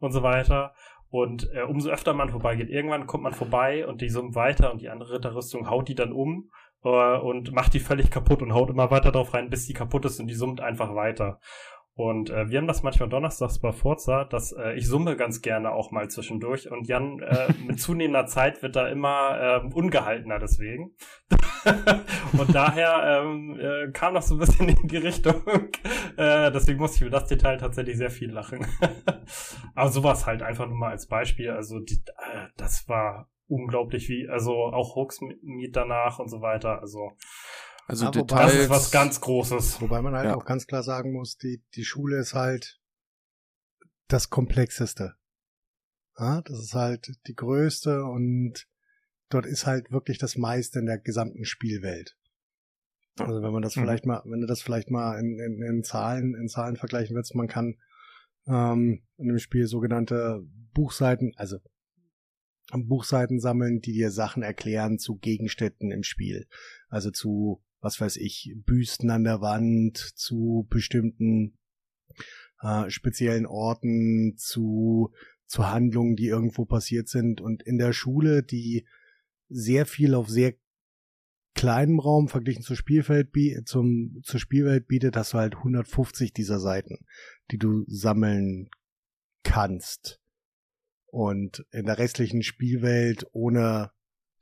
und 0.00 0.12
so 0.12 0.22
weiter. 0.22 0.74
Und 1.08 1.48
äh, 1.54 1.62
umso 1.62 1.88
öfter 1.88 2.12
man 2.12 2.28
vorbeigeht, 2.28 2.68
irgendwann 2.68 3.06
kommt 3.06 3.22
man 3.22 3.32
vorbei 3.32 3.86
und 3.86 4.02
die 4.02 4.10
summt 4.10 4.34
weiter 4.34 4.70
und 4.70 4.82
die 4.82 4.90
andere 4.90 5.14
Ritterrüstung 5.14 5.70
haut 5.70 5.88
die 5.88 5.94
dann 5.94 6.12
um 6.12 6.50
äh, 6.84 7.16
und 7.18 7.52
macht 7.52 7.72
die 7.72 7.80
völlig 7.80 8.10
kaputt 8.10 8.42
und 8.42 8.52
haut 8.52 8.68
immer 8.68 8.90
weiter 8.90 9.12
drauf 9.12 9.32
rein, 9.32 9.48
bis 9.48 9.66
die 9.66 9.72
kaputt 9.72 10.04
ist 10.04 10.20
und 10.20 10.26
die 10.26 10.34
summt 10.34 10.60
einfach 10.60 10.94
weiter. 10.94 11.40
Und 11.96 12.28
äh, 12.28 12.50
wir 12.50 12.58
haben 12.58 12.66
das 12.66 12.82
manchmal 12.82 13.08
donnerstags 13.08 13.58
bei 13.58 13.72
Forza, 13.72 14.24
dass 14.24 14.52
äh, 14.52 14.74
ich 14.74 14.86
summe 14.86 15.16
ganz 15.16 15.40
gerne 15.40 15.72
auch 15.72 15.90
mal 15.92 16.10
zwischendurch. 16.10 16.70
Und 16.70 16.86
Jan, 16.86 17.20
äh, 17.20 17.48
mit 17.66 17.80
zunehmender 17.80 18.26
Zeit 18.26 18.62
wird 18.62 18.76
da 18.76 18.86
immer 18.88 19.62
äh, 19.64 19.74
ungehaltener 19.74 20.38
deswegen. 20.38 20.94
und 22.38 22.54
daher 22.54 23.22
ähm, 23.24 23.58
äh, 23.58 23.90
kam 23.92 24.12
das 24.12 24.28
so 24.28 24.34
ein 24.34 24.40
bisschen 24.40 24.68
in 24.68 24.88
die 24.88 24.98
Richtung. 24.98 25.42
äh, 26.18 26.52
deswegen 26.52 26.80
musste 26.80 26.96
ich 26.96 27.02
über 27.08 27.18
das 27.18 27.28
Detail 27.28 27.56
tatsächlich 27.56 27.96
sehr 27.96 28.10
viel 28.10 28.30
lachen. 28.30 28.66
Aber 29.74 29.88
sowas 29.88 30.26
halt 30.26 30.42
einfach 30.42 30.66
nur 30.66 30.76
mal 30.76 30.90
als 30.90 31.06
Beispiel. 31.06 31.48
Also 31.48 31.80
die, 31.80 32.02
äh, 32.18 32.48
das 32.58 32.86
war 32.90 33.30
unglaublich 33.48 34.10
wie, 34.10 34.28
also 34.28 34.52
auch 34.52 34.96
Hoaxmeet 34.96 35.74
danach 35.74 36.18
und 36.18 36.28
so 36.28 36.42
weiter. 36.42 36.78
Also 36.82 37.12
also 37.86 38.06
ja, 38.06 38.10
Details. 38.10 38.52
Das 38.52 38.62
ist 38.62 38.70
was 38.70 38.90
ganz 38.90 39.20
Großes. 39.20 39.80
Wobei 39.80 40.02
man 40.02 40.14
halt 40.14 40.26
ja. 40.26 40.34
auch 40.34 40.44
ganz 40.44 40.66
klar 40.66 40.82
sagen 40.82 41.12
muss, 41.12 41.36
die, 41.36 41.62
die 41.74 41.84
Schule 41.84 42.18
ist 42.18 42.34
halt 42.34 42.80
das 44.08 44.28
Komplexeste. 44.28 45.14
Ja, 46.18 46.42
das 46.42 46.58
ist 46.58 46.74
halt 46.74 47.12
die 47.26 47.34
größte 47.34 48.04
und 48.04 48.66
dort 49.28 49.46
ist 49.46 49.66
halt 49.66 49.90
wirklich 49.90 50.18
das 50.18 50.36
meiste 50.36 50.78
in 50.78 50.86
der 50.86 50.98
gesamten 50.98 51.44
Spielwelt. 51.44 52.16
Also 53.18 53.42
wenn 53.42 53.52
man 53.52 53.62
das 53.62 53.76
mhm. 53.76 53.82
vielleicht 53.82 54.06
mal, 54.06 54.22
wenn 54.24 54.40
du 54.40 54.46
das 54.46 54.62
vielleicht 54.62 54.90
mal 54.90 55.18
in, 55.18 55.38
in, 55.38 55.62
in 55.62 55.84
Zahlen, 55.84 56.34
in 56.34 56.48
Zahlen 56.48 56.76
vergleichen 56.76 57.16
willst, 57.16 57.34
man 57.34 57.48
kann 57.48 57.76
ähm, 58.46 59.02
in 59.16 59.28
dem 59.28 59.38
Spiel 59.38 59.66
sogenannte 59.66 60.42
Buchseiten, 60.72 61.32
also 61.36 61.58
Buchseiten 62.72 63.38
sammeln, 63.38 63.80
die 63.80 63.92
dir 63.92 64.10
Sachen 64.10 64.42
erklären 64.42 64.98
zu 64.98 65.16
Gegenständen 65.16 65.92
im 65.92 66.02
Spiel. 66.02 66.46
Also 66.88 67.10
zu 67.10 67.62
was 67.86 68.00
weiß 68.00 68.16
ich, 68.16 68.52
Büsten 68.66 69.10
an 69.10 69.22
der 69.22 69.40
Wand, 69.40 69.96
zu 69.96 70.66
bestimmten 70.68 71.56
äh, 72.60 72.90
speziellen 72.90 73.46
Orten, 73.46 74.34
zu, 74.36 75.12
zu 75.46 75.68
Handlungen, 75.68 76.16
die 76.16 76.26
irgendwo 76.26 76.64
passiert 76.64 77.08
sind. 77.08 77.40
Und 77.40 77.62
in 77.62 77.78
der 77.78 77.92
Schule, 77.92 78.42
die 78.42 78.88
sehr 79.48 79.86
viel 79.86 80.16
auf 80.16 80.28
sehr 80.28 80.54
kleinem 81.54 82.00
Raum 82.00 82.26
verglichen 82.26 82.64
zur 82.64 82.74
Spielfeld 82.76 83.30
zum 83.66 84.20
zur 84.24 84.40
Spielwelt 84.40 84.88
bietet, 84.88 85.16
hast 85.16 85.32
du 85.32 85.38
halt 85.38 85.54
150 85.54 86.32
dieser 86.32 86.58
Seiten, 86.58 87.06
die 87.52 87.58
du 87.58 87.84
sammeln 87.86 88.68
kannst. 89.44 90.20
Und 91.06 91.64
in 91.70 91.86
der 91.86 91.98
restlichen 91.98 92.42
Spielwelt 92.42 93.28
ohne 93.30 93.92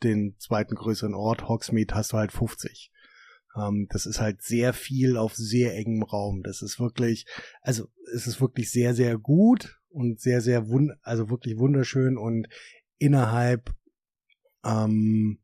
den 0.03 0.34
zweiten 0.38 0.74
größeren 0.74 1.14
Ort, 1.14 1.47
Hogsmeade, 1.47 1.95
hast 1.95 2.14
du 2.14 2.16
halt 2.16 2.32
50. 2.32 2.90
Ähm, 3.57 3.87
das 3.91 4.07
ist 4.07 4.21
halt 4.21 4.43
sehr 4.43 4.73
viel 4.73 5.17
auf 5.17 5.35
sehr 5.35 5.75
engem 5.77 6.03
Raum. 6.03 6.43
Das 6.43 6.63
ist 6.63 6.81
wirklich, 6.81 7.27
also 7.61 7.89
es 8.15 8.27
ist 8.27 8.41
wirklich 8.41 8.71
sehr, 8.71 8.95
sehr 8.95 9.19
gut 9.19 9.81
und 9.89 10.21
sehr, 10.21 10.41
sehr 10.41 10.69
wund, 10.69 10.93
also 11.03 11.31
wirklich 11.31 11.59
wunderschön 11.59 12.19
und 12.19 12.49
innerhalb 12.99 13.75
ähm, 14.65 15.39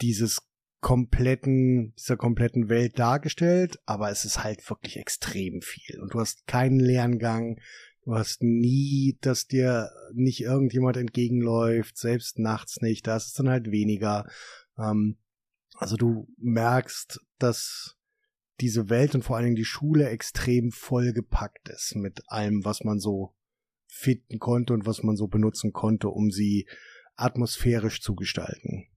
dieses 0.00 0.42
kompletten, 0.80 1.94
dieser 1.98 2.16
kompletten 2.16 2.68
Welt 2.68 2.98
dargestellt, 2.98 3.80
aber 3.86 4.10
es 4.10 4.24
ist 4.24 4.44
halt 4.44 4.68
wirklich 4.68 4.98
extrem 4.98 5.62
viel. 5.62 6.00
Und 6.00 6.14
du 6.14 6.20
hast 6.20 6.46
keinen 6.46 6.78
Lerngang, 6.78 7.60
du 8.04 8.14
hast 8.14 8.42
nie, 8.42 9.18
dass 9.20 9.46
dir 9.46 9.90
nicht 10.14 10.42
irgendjemand 10.42 10.96
entgegenläuft, 10.96 11.96
selbst 11.96 12.38
nachts 12.38 12.82
nicht, 12.82 13.06
da 13.06 13.16
ist 13.16 13.26
es 13.26 13.32
dann 13.32 13.48
halt 13.48 13.70
weniger. 13.70 14.26
Ähm, 14.78 15.16
also 15.76 15.96
du 15.96 16.28
merkst, 16.38 17.20
dass 17.38 17.96
diese 18.60 18.88
Welt 18.88 19.14
und 19.14 19.22
vor 19.22 19.36
allen 19.36 19.46
Dingen 19.46 19.56
die 19.56 19.64
Schule 19.64 20.08
extrem 20.08 20.70
vollgepackt 20.70 21.68
ist 21.68 21.94
mit 21.96 22.22
allem, 22.28 22.64
was 22.64 22.84
man 22.84 22.98
so 22.98 23.34
finden 23.86 24.38
konnte 24.38 24.72
und 24.72 24.86
was 24.86 25.02
man 25.02 25.16
so 25.16 25.28
benutzen 25.28 25.72
konnte, 25.72 26.08
um 26.08 26.30
sie 26.30 26.66
atmosphärisch 27.16 28.00
zu 28.00 28.14
gestalten. 28.14 28.88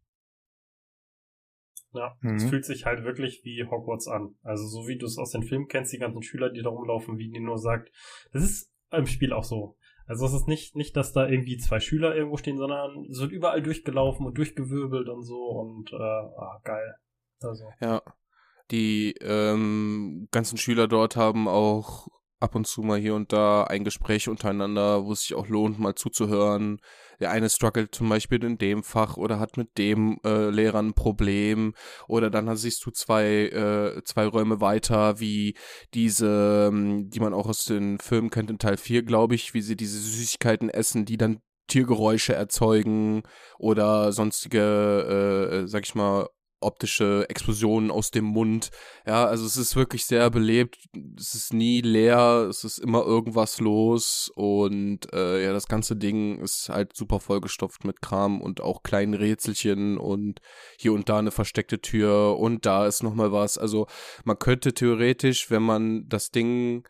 Ja, 1.94 2.16
mhm. 2.22 2.36
es 2.36 2.44
fühlt 2.46 2.66
sich 2.66 2.86
halt 2.86 3.04
wirklich 3.04 3.42
wie 3.44 3.66
Hogwarts 3.66 4.08
an. 4.08 4.36
Also 4.44 4.68
so 4.68 4.88
wie 4.88 4.98
du 4.98 5.06
es 5.06 5.18
aus 5.18 5.32
den 5.32 5.44
Filmen 5.44 5.68
kennst, 5.68 5.92
die 5.92 5.98
ganzen 5.98 6.22
Schüler, 6.22 6.52
die 6.52 6.62
da 6.62 6.70
rumlaufen, 6.70 7.18
wie 7.18 7.30
die 7.30 7.40
nur 7.40 7.58
sagt. 7.58 7.92
Das 8.32 8.44
ist 8.44 8.72
im 8.92 9.08
Spiel 9.08 9.34
auch 9.34 9.44
so. 9.44 9.78
Also 10.10 10.26
es 10.26 10.34
ist 10.34 10.48
nicht, 10.48 10.76
nicht, 10.76 10.98
dass 10.98 11.14
da 11.14 11.28
irgendwie 11.28 11.58
zwei 11.58 11.80
Schüler 11.80 12.16
irgendwo 12.16 12.38
stehen, 12.38 12.58
sondern 12.58 13.06
es 13.12 13.20
wird 13.20 13.32
überall 13.32 13.62
durchgelaufen 13.62 14.26
und 14.26 14.36
durchgewirbelt 14.40 15.08
und 15.08 15.22
so 15.22 15.38
und 15.38 15.94
äh, 15.94 15.96
ah, 15.96 16.60
geil. 16.64 16.96
Also. 17.42 17.66
Ja. 17.80 18.02
Die 18.72 19.14
ähm, 19.22 20.28
ganzen 20.32 20.58
Schüler 20.58 20.88
dort 20.88 21.16
haben 21.16 21.48
auch 21.48 22.08
ab 22.40 22.56
und 22.56 22.68
zu 22.68 22.82
mal 22.82 23.00
hier 23.00 23.16
und 23.16 23.34
da 23.34 23.64
ein 23.64 23.84
Gespräch 23.84 24.30
untereinander, 24.30 25.06
wo 25.06 25.12
es 25.12 25.22
sich 25.22 25.36
auch 25.36 25.48
lohnt, 25.48 25.80
mal 25.80 25.96
zuzuhören. 25.96 26.80
Der 27.20 27.32
eine 27.32 27.50
struggelt 27.50 27.94
zum 27.94 28.08
Beispiel 28.08 28.44
in 28.44 28.58
dem 28.58 28.84
Fach 28.84 29.18
oder 29.18 29.40
hat 29.40 29.58
mit 29.58 29.78
dem 29.78 30.20
äh, 30.24 30.50
Lehrer 30.50 30.80
ein 30.80 30.94
Problem. 30.94 31.74
Oder 32.08 32.30
dann 32.30 32.56
siehst 32.56 32.86
du 32.86 32.92
zwei, 32.92 33.48
äh, 33.48 34.04
zwei 34.06 34.26
Räume 34.26 34.62
weiter, 34.62 35.20
wie 35.20 35.56
diese, 35.94 36.70
ähm, 36.72 37.10
die 37.10 37.20
man 37.20 37.34
auch 37.34 37.48
aus 37.48 37.66
den 37.66 38.00
Filmen 38.00 38.30
kennt, 38.30 38.50
in 38.50 38.60
Teil 38.60 38.78
4, 38.78 39.04
glaube 39.04 39.36
ich, 39.36 39.54
wie 39.54 39.62
sie 39.62 39.76
diese 39.76 40.00
Süßigkeiten 40.00 40.70
essen, 40.70 41.06
die 41.06 41.18
dann 41.18 41.42
Tiergeräusche 41.68 42.34
erzeugen 42.34 43.24
oder 43.58 44.12
sonstige, 44.12 45.64
äh, 45.64 45.68
sag 45.68 45.86
ich 45.86 45.94
mal, 45.94 46.28
optische 46.62 47.26
Explosionen 47.30 47.92
aus 47.92 48.12
dem 48.12 48.26
Mund. 48.26 48.72
Ja, 49.06 49.26
also 49.26 49.46
es 49.46 49.58
ist 49.58 49.76
wirklich 49.76 50.06
sehr 50.06 50.30
belebt. 50.30 50.78
Es 51.18 51.34
ist 51.36 51.54
nie 51.54 51.82
leer, 51.82 52.48
es 52.50 52.64
ist 52.64 52.80
immer 52.80 53.04
irgendwas 53.04 53.60
los 53.60 54.32
und 54.36 55.12
äh, 55.14 55.44
ja, 55.44 55.54
das 55.54 55.68
ganze 55.68 55.96
Ding 55.96 56.40
ist 56.40 56.70
halt 56.70 56.96
super 56.96 57.20
vollgestopft 57.20 57.86
mit 57.86 58.02
Kram 58.02 58.42
und 58.42 58.62
auch 58.62 58.84
kleinen 58.84 59.14
Rätselchen 59.14 59.98
und 59.98 60.40
hier 60.78 60.94
und 60.94 61.10
da 61.10 61.20
eine 61.20 61.32
versteckte 61.32 61.82
Tür 61.82 62.38
und 62.38 62.66
da 62.66 62.88
ist 62.88 63.04
nochmal 63.04 63.32
was. 63.32 63.58
Also 63.58 63.88
man 64.24 64.40
könnte 64.40 64.74
theoretisch, 64.74 65.50
wenn 65.52 65.64
man 65.64 66.08
das 66.08 66.32
Ding 66.32 66.84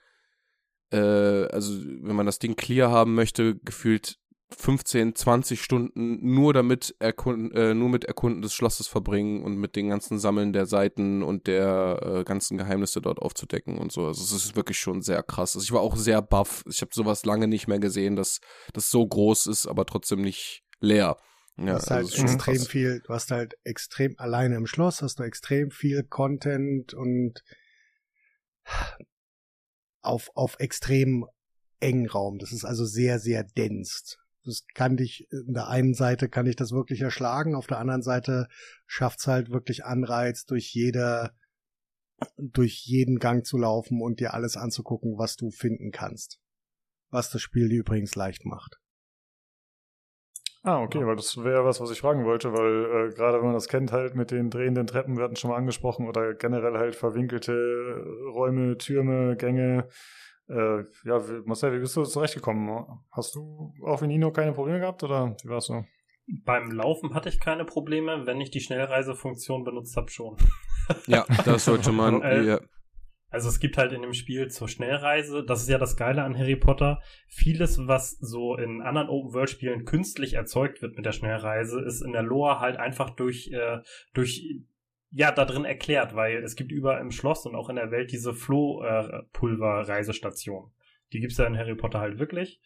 äh, 0.91 1.47
also 1.51 1.73
wenn 2.01 2.15
man 2.15 2.25
das 2.25 2.39
Ding 2.39 2.55
clear 2.55 2.91
haben 2.91 3.15
möchte, 3.15 3.55
gefühlt 3.59 4.18
15, 4.57 5.15
20 5.15 5.61
Stunden 5.61 6.33
nur 6.33 6.53
damit 6.53 6.95
erkunden, 6.99 7.51
äh, 7.51 7.73
nur 7.75 7.89
mit 7.89 8.05
Erkunden 8.05 8.41
des 8.41 8.53
Schlosses 8.53 8.87
verbringen 8.87 9.43
und 9.43 9.57
mit 9.57 9.75
den 9.75 9.89
ganzen 9.89 10.17
Sammeln 10.17 10.53
der 10.53 10.65
Seiten 10.65 11.21
und 11.21 11.45
der 11.45 11.99
äh, 12.01 12.23
ganzen 12.23 12.57
Geheimnisse 12.57 12.99
dort 12.99 13.19
aufzudecken 13.19 13.77
und 13.77 13.91
so. 13.91 14.07
Also 14.07 14.23
es 14.23 14.31
ist 14.31 14.55
wirklich 14.55 14.79
schon 14.79 15.01
sehr 15.01 15.21
krass. 15.21 15.55
Also 15.55 15.63
ich 15.63 15.71
war 15.71 15.81
auch 15.81 15.95
sehr 15.95 16.21
baff. 16.21 16.63
Ich 16.67 16.81
habe 16.81 16.91
sowas 16.93 17.25
lange 17.25 17.47
nicht 17.47 17.67
mehr 17.67 17.79
gesehen, 17.79 18.15
dass 18.15 18.39
das 18.73 18.89
so 18.89 19.05
groß 19.05 19.47
ist, 19.47 19.67
aber 19.67 19.85
trotzdem 19.85 20.21
nicht 20.21 20.63
leer. 20.79 21.17
Ja, 21.57 21.65
du 21.65 21.73
hast 21.73 21.91
halt 21.91 22.05
also 22.05 22.23
extrem 22.23 22.55
krass. 22.55 22.67
viel, 22.67 23.01
du 23.01 23.13
hast 23.13 23.31
halt 23.31 23.53
extrem 23.63 24.15
alleine 24.17 24.55
im 24.55 24.65
Schloss, 24.65 25.01
hast 25.03 25.19
du 25.19 25.23
extrem 25.23 25.69
viel 25.69 26.03
Content 26.03 26.93
und 26.95 27.43
auf, 30.01 30.31
auf 30.33 30.55
extrem 30.59 31.25
engen 31.79 32.07
Raum. 32.07 32.39
Das 32.39 32.51
ist 32.51 32.65
also 32.65 32.85
sehr, 32.85 33.19
sehr 33.19 33.43
dense 33.43 34.17
das 34.49 34.65
kann 34.73 34.97
dich, 34.97 35.27
in 35.31 35.53
der 35.53 35.67
einen 35.67 35.93
Seite 35.93 36.29
kann 36.29 36.45
ich 36.45 36.55
das 36.55 36.71
wirklich 36.71 37.01
erschlagen, 37.01 37.55
auf 37.55 37.67
der 37.67 37.79
anderen 37.79 38.01
Seite 38.01 38.47
schafft's 38.85 39.27
halt 39.27 39.51
wirklich 39.51 39.85
Anreiz, 39.85 40.45
durch 40.45 40.73
jede, 40.73 41.31
durch 42.37 42.85
jeden 42.85 43.19
Gang 43.19 43.45
zu 43.45 43.57
laufen 43.57 44.01
und 44.01 44.19
dir 44.19 44.33
alles 44.33 44.57
anzugucken, 44.57 45.17
was 45.17 45.35
du 45.35 45.51
finden 45.51 45.91
kannst. 45.91 46.39
Was 47.09 47.29
das 47.29 47.41
Spiel 47.41 47.69
dir 47.69 47.79
übrigens 47.79 48.15
leicht 48.15 48.45
macht. 48.45 48.79
Ah, 50.61 50.81
okay, 50.81 51.05
weil 51.05 51.15
das 51.15 51.37
wäre 51.37 51.63
was, 51.63 51.79
was 51.79 51.89
ich 51.89 52.01
fragen 52.01 52.25
wollte, 52.25 52.51
weil 52.51 53.07
äh, 53.07 53.13
gerade 53.15 53.37
wenn 53.37 53.45
man 53.45 53.53
das 53.53 53.69
kennt, 53.69 53.93
halt 53.93 54.15
mit 54.15 54.29
den 54.29 54.49
drehenden 54.49 54.87
Treppen, 54.87 55.15
wir 55.15 55.23
hatten 55.23 55.37
schon 55.37 55.51
mal 55.51 55.57
angesprochen, 55.57 56.05
oder 56.05 56.33
generell 56.33 56.77
halt 56.77 56.95
verwinkelte 56.95 58.03
Räume, 58.33 58.77
Türme, 58.77 59.37
Gänge, 59.37 59.87
äh, 60.49 60.83
ja, 61.05 61.21
Marcel, 61.45 61.73
wie 61.73 61.79
bist 61.79 61.95
du 61.95 62.03
zurechtgekommen? 62.03 62.85
Hast 63.11 63.35
du 63.35 63.73
auch 63.85 64.01
wie 64.01 64.07
Nino 64.07 64.31
keine 64.31 64.53
Probleme 64.53 64.79
gehabt 64.79 65.03
oder 65.03 65.35
wie 65.43 65.49
war's 65.49 65.67
so? 65.67 65.85
Beim 66.43 66.71
Laufen 66.71 67.13
hatte 67.13 67.29
ich 67.29 67.39
keine 67.39 67.65
Probleme, 67.65 68.25
wenn 68.25 68.41
ich 68.41 68.51
die 68.51 68.59
Schnellreisefunktion 68.59 69.63
benutzt 69.63 69.95
habe, 69.95 70.09
schon. 70.09 70.37
ja, 71.07 71.25
das 71.45 71.65
sollte 71.65 71.91
man. 71.91 72.21
äh, 72.23 72.43
ja. 72.43 72.59
Also 73.31 73.47
es 73.47 73.59
gibt 73.59 73.77
halt 73.77 73.91
in 73.91 74.01
dem 74.01 74.13
Spiel 74.13 74.47
zur 74.49 74.67
Schnellreise, 74.67 75.43
das 75.45 75.61
ist 75.61 75.69
ja 75.69 75.77
das 75.77 75.95
Geile 75.95 76.23
an 76.23 76.35
Harry 76.35 76.55
Potter, 76.55 76.99
vieles, 77.27 77.77
was 77.87 78.17
so 78.19 78.55
in 78.55 78.81
anderen 78.81 79.07
Open-World-Spielen 79.07 79.85
künstlich 79.85 80.33
erzeugt 80.33 80.81
wird 80.81 80.95
mit 80.95 81.05
der 81.05 81.11
Schnellreise, 81.11 81.79
ist 81.79 82.01
in 82.01 82.11
der 82.11 82.23
Lore 82.23 82.59
halt 82.59 82.77
einfach 82.77 83.11
durch, 83.11 83.51
äh, 83.51 83.81
durch 84.15 84.63
ja 85.11 85.31
da 85.31 85.45
drin 85.45 85.65
erklärt, 85.65 86.15
weil 86.15 86.43
es 86.43 86.55
gibt 86.55 86.71
überall 86.71 87.01
im 87.01 87.11
Schloss 87.11 87.45
und 87.45 87.55
auch 87.55 87.69
in 87.69 87.75
der 87.75 87.91
Welt 87.91 88.11
diese 88.11 88.33
Flohpulver-Reisestation. 88.33 90.71
Die 91.13 91.19
gibt's 91.19 91.37
ja 91.37 91.45
in 91.45 91.57
Harry 91.57 91.75
Potter 91.75 91.99
halt 91.99 92.19
wirklich. 92.19 92.61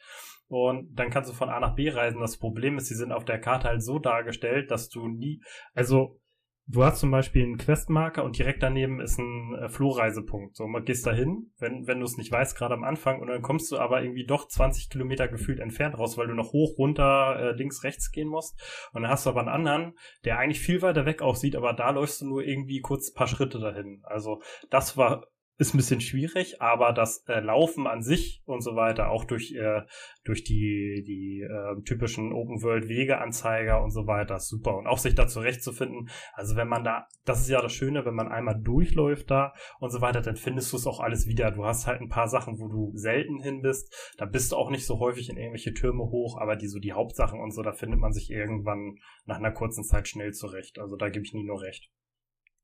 Und 0.48 0.94
dann 0.94 1.10
kannst 1.10 1.30
du 1.30 1.34
von 1.34 1.50
A 1.50 1.60
nach 1.60 1.76
B 1.76 1.90
reisen. 1.90 2.20
Das 2.20 2.38
Problem 2.38 2.78
ist, 2.78 2.90
die 2.90 2.96
sind 2.96 3.12
auf 3.12 3.26
der 3.26 3.40
Karte 3.40 3.70
halt 3.70 3.82
so 3.82 3.98
dargestellt, 3.98 4.70
dass 4.72 4.90
du 4.90 5.08
nie, 5.08 5.42
also 5.74 6.20
du 6.68 6.84
hast 6.84 7.00
zum 7.00 7.12
Beispiel 7.12 7.44
einen 7.44 7.58
Questmarker 7.58 8.24
und 8.24 8.38
direkt 8.38 8.64
daneben 8.64 9.00
ist 9.00 9.20
ein 9.20 9.56
äh, 9.56 9.70
Flohreisepunkt. 9.70 10.56
So, 10.56 10.68
man 10.68 10.86
gehst 10.86 11.06
da 11.06 11.12
hin, 11.12 11.52
wenn, 11.60 11.88
wenn 11.88 12.00
du 12.00 12.06
es 12.06 12.18
nicht 12.18 12.32
weißt, 12.32 12.58
gerade 12.58 12.74
am 12.74 12.84
Anfang, 12.84 13.20
und 13.20 13.28
dann 13.28 13.42
kommst 13.42 13.72
du 13.72 13.78
aber 13.78 14.02
irgendwie 14.02 14.26
doch 14.26 14.48
20 14.48 14.90
Kilometer 14.90 15.28
gefühlt 15.28 15.60
entfernt 15.60 15.98
raus, 15.98 16.18
weil 16.18 16.28
du 16.28 16.34
noch 16.34 16.54
hoch, 16.54 16.78
runter, 16.78 17.38
äh, 17.40 17.52
links, 17.52 17.84
rechts 17.84 18.12
gehen 18.12 18.28
musst. 18.28 18.60
Und 18.94 19.04
dann 19.04 19.12
hast 19.12 19.26
du 19.26 19.30
aber 19.30 19.42
einen 19.42 19.50
anderen, 19.50 19.94
der 20.26 20.40
eigentlich 20.40 20.62
viel 20.62 20.82
weiter 20.82 21.06
weg 21.06 21.22
aussieht, 21.22 21.56
aber 21.56 21.74
da 21.74 21.90
läufst 21.92 22.22
du 22.22 22.26
nur 22.26 22.44
irgendwie 22.44 22.80
kurz 22.80 23.10
ein 23.10 23.16
paar 23.16 23.28
Schritte 23.28 23.60
dahin. 23.60 24.02
Also 24.04 24.42
das 24.70 24.98
war 24.98 25.28
ist 25.58 25.74
ein 25.74 25.78
bisschen 25.78 26.02
schwierig, 26.02 26.62
aber 26.62 26.94
das 26.94 27.24
äh, 27.28 27.40
Laufen 27.40 27.86
an 27.86 28.02
sich 28.02 28.42
und 28.46 28.62
so 28.62 28.76
weiter, 28.76 29.12
auch 29.12 29.24
durch, 29.24 29.54
äh, 29.54 29.82
durch 30.24 30.44
die, 30.44 31.04
die 31.06 31.42
äh, 31.42 31.82
typischen 31.84 32.34
Open-World-Wegeanzeiger 32.34 33.82
und 33.82 33.92
so 33.92 34.08
weiter, 34.08 34.40
super. 34.40 34.76
Und 34.76 34.88
auch 34.88 34.98
sich 34.98 35.14
da 35.14 35.28
zurechtzufinden. 35.28 36.10
Also 36.34 36.56
wenn 36.56 36.68
man 36.68 36.84
da, 36.84 37.08
das 37.26 37.42
ist 37.42 37.50
ja 37.50 37.62
das 37.62 37.72
Schöne, 37.72 38.04
wenn 38.04 38.16
man 38.16 38.30
einmal 38.30 38.60
durchläuft 38.60 39.30
da 39.30 39.54
und 39.80 39.92
so 39.92 40.02
weiter, 40.02 40.22
dann 40.22 40.38
findest 40.38 40.74
du 40.74 40.78
es 40.78 40.88
auch 40.88 41.00
alles 41.00 41.28
wieder. 41.28 41.52
Du 41.52 41.66
hast 41.66 41.86
halt 41.86 42.02
ein 42.02 42.10
paar 42.10 42.28
Sachen, 42.28 42.60
wo 42.60 42.68
du 42.68 42.92
selten 42.96 43.40
hin 43.40 43.62
bist. 43.62 43.94
Da 44.18 44.26
bist 44.26 44.52
du 44.52 44.56
auch 44.56 44.72
nicht 44.72 44.88
so 44.88 45.00
häufig 45.00 45.30
in 45.30 45.38
irgendwelche 45.38 45.74
Türme 45.74 46.04
hoch, 46.04 46.40
aber 46.40 46.56
die 46.56 46.68
so 46.68 46.80
die 46.80 46.94
Hauptsachen 46.94 47.40
und 47.40 47.52
so, 47.52 47.62
da 47.62 47.74
findet 47.74 48.00
man 48.00 48.12
sich 48.12 48.32
irgendwann 48.32 48.98
nach 49.26 49.38
einer 49.38 49.52
kurzen 49.52 49.84
Zeit 49.84 50.08
schnell 50.08 50.34
zurecht. 50.34 50.80
Also 50.80 50.96
da 50.96 51.10
gebe 51.10 51.26
ich 51.26 51.34
nie 51.34 51.46
nur 51.46 51.62
recht. 51.62 51.92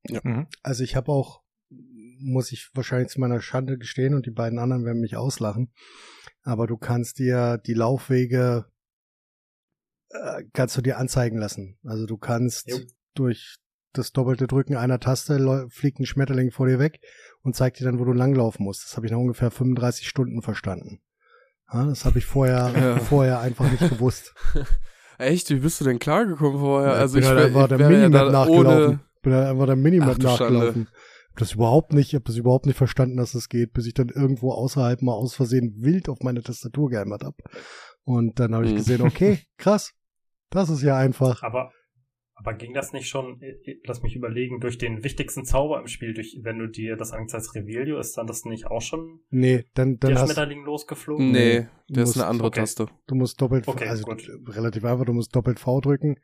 Ja. 0.08 0.20
Mhm. 0.24 0.48
Also 0.62 0.82
ich 0.82 0.96
habe 0.96 1.12
auch 1.12 1.42
muss 2.20 2.52
ich 2.52 2.70
wahrscheinlich 2.74 3.08
zu 3.08 3.20
meiner 3.20 3.40
Schande 3.40 3.78
gestehen 3.78 4.14
und 4.14 4.26
die 4.26 4.30
beiden 4.30 4.58
anderen 4.58 4.84
werden 4.84 5.00
mich 5.00 5.16
auslachen. 5.16 5.72
Aber 6.42 6.66
du 6.66 6.76
kannst 6.76 7.18
dir 7.18 7.58
die 7.58 7.74
Laufwege 7.74 8.66
äh, 10.10 10.44
kannst 10.52 10.76
du 10.76 10.82
dir 10.82 10.98
anzeigen 10.98 11.38
lassen. 11.38 11.78
Also 11.84 12.06
du 12.06 12.16
kannst 12.16 12.68
jo. 12.68 12.78
durch 13.14 13.58
das 13.92 14.12
doppelte 14.12 14.46
Drücken 14.46 14.76
einer 14.76 15.00
Taste 15.00 15.66
fliegt 15.70 15.98
ein 15.98 16.06
Schmetterling 16.06 16.50
vor 16.52 16.66
dir 16.66 16.78
weg 16.78 17.00
und 17.42 17.56
zeigt 17.56 17.80
dir 17.80 17.84
dann, 17.84 17.98
wo 17.98 18.04
du 18.04 18.12
langlaufen 18.12 18.64
musst. 18.64 18.84
Das 18.84 18.96
habe 18.96 19.06
ich 19.06 19.12
nach 19.12 19.18
ungefähr 19.18 19.50
35 19.50 20.08
Stunden 20.08 20.42
verstanden. 20.42 21.00
Ja, 21.72 21.86
das 21.86 22.04
habe 22.04 22.18
ich 22.18 22.26
vorher, 22.26 22.72
ja. 22.74 22.98
vorher 23.00 23.40
einfach 23.40 23.70
nicht 23.70 23.88
gewusst. 23.88 24.34
Echt? 25.18 25.50
Wie 25.50 25.56
bist 25.56 25.80
du 25.80 25.84
denn 25.84 25.98
klargekommen 25.98 26.60
vorher? 26.60 26.92
Ja, 26.92 26.98
also 26.98 27.18
ich 27.18 27.24
bin 27.24 27.36
halt 27.36 27.46
einfach 27.46 27.68
der 27.68 27.88
Minimap 27.88 28.32
nachgelaufen. 28.32 29.00
Bin 29.22 29.34
halt 29.34 29.48
einfach 29.48 29.66
der 29.66 29.76
Minimap 29.76 30.18
nachgelaufen. 30.18 30.86
Schande 30.86 31.09
das 31.40 31.52
überhaupt 31.52 31.92
nicht, 31.92 32.08
ich 32.08 32.14
habe 32.14 32.24
das 32.24 32.36
überhaupt 32.36 32.66
nicht 32.66 32.76
verstanden, 32.76 33.16
dass 33.16 33.32
das 33.32 33.48
geht, 33.48 33.72
bis 33.72 33.86
ich 33.86 33.94
dann 33.94 34.08
irgendwo 34.08 34.52
außerhalb 34.52 35.02
mal 35.02 35.12
aus 35.12 35.34
Versehen 35.34 35.74
wild 35.78 36.08
auf 36.08 36.18
meine 36.20 36.42
Tastatur 36.42 36.90
gehämmert 36.90 37.24
habe. 37.24 37.36
Und 38.04 38.38
dann 38.40 38.54
habe 38.54 38.66
ich 38.66 38.72
mhm. 38.72 38.76
gesehen, 38.76 39.02
okay, 39.02 39.38
krass, 39.56 39.92
das 40.50 40.70
ist 40.70 40.82
ja 40.82 40.96
einfach. 40.96 41.42
Aber 41.42 41.72
aber 42.42 42.54
ging 42.54 42.72
das 42.72 42.94
nicht 42.94 43.06
schon, 43.06 43.38
äh, 43.42 43.50
äh, 43.70 43.80
lass 43.84 44.02
mich 44.02 44.16
überlegen, 44.16 44.60
durch 44.60 44.78
den 44.78 45.04
wichtigsten 45.04 45.44
Zauber 45.44 45.78
im 45.78 45.86
Spiel, 45.86 46.14
durch, 46.14 46.38
wenn 46.42 46.58
du 46.58 46.68
dir 46.68 46.96
das 46.96 47.12
angezeigt 47.12 47.44
als 47.44 47.54
Revelio, 47.54 47.98
ist 47.98 48.16
dann 48.16 48.26
das 48.26 48.46
nicht 48.46 48.66
auch 48.66 48.80
schon 48.80 49.20
nee, 49.28 49.66
dann, 49.74 49.98
dann 49.98 50.14
der 50.14 50.24
Schmetterling 50.24 50.64
losgeflogen? 50.64 51.32
Nee, 51.32 51.66
das 51.88 52.10
ist 52.10 52.16
eine 52.16 52.28
andere 52.28 52.48
okay. 52.48 52.60
Taste. 52.60 52.86
Du 53.06 53.14
musst 53.14 53.38
doppelt, 53.42 53.68
okay, 53.68 53.88
also 53.88 54.04
gut. 54.04 54.26
relativ 54.46 54.86
einfach, 54.86 55.04
du 55.04 55.12
musst 55.12 55.36
doppelt 55.36 55.58
V 55.58 55.82
drücken, 55.82 56.18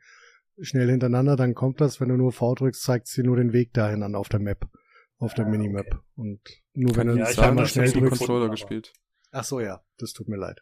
schnell 0.59 0.89
hintereinander, 0.89 1.35
dann 1.35 1.53
kommt 1.53 1.81
das. 1.81 2.01
Wenn 2.01 2.09
du 2.09 2.17
nur 2.17 2.31
V 2.31 2.55
drückst, 2.55 2.81
zeigt 2.81 3.07
sie 3.07 3.21
nur 3.21 3.37
den 3.37 3.53
Weg 3.53 3.73
dahin 3.73 4.01
an 4.01 4.15
auf 4.15 4.27
der 4.27 4.39
Map 4.39 4.67
auf 5.17 5.33
der 5.33 5.45
Minimap. 5.45 5.87
Okay. 5.87 5.99
Und 6.15 6.41
nur 6.73 6.95
wenn 6.95 7.07
du 7.07 7.17
ja, 7.17 7.25
zweimal 7.25 7.67
schnell 7.67 7.91
drückst. 7.91 8.19
Controller 8.19 8.49
gespielt. 8.49 8.93
Ach 9.31 9.43
so, 9.43 9.59
ja. 9.59 9.83
Das 9.97 10.13
tut 10.13 10.27
mir 10.27 10.37
leid. 10.37 10.61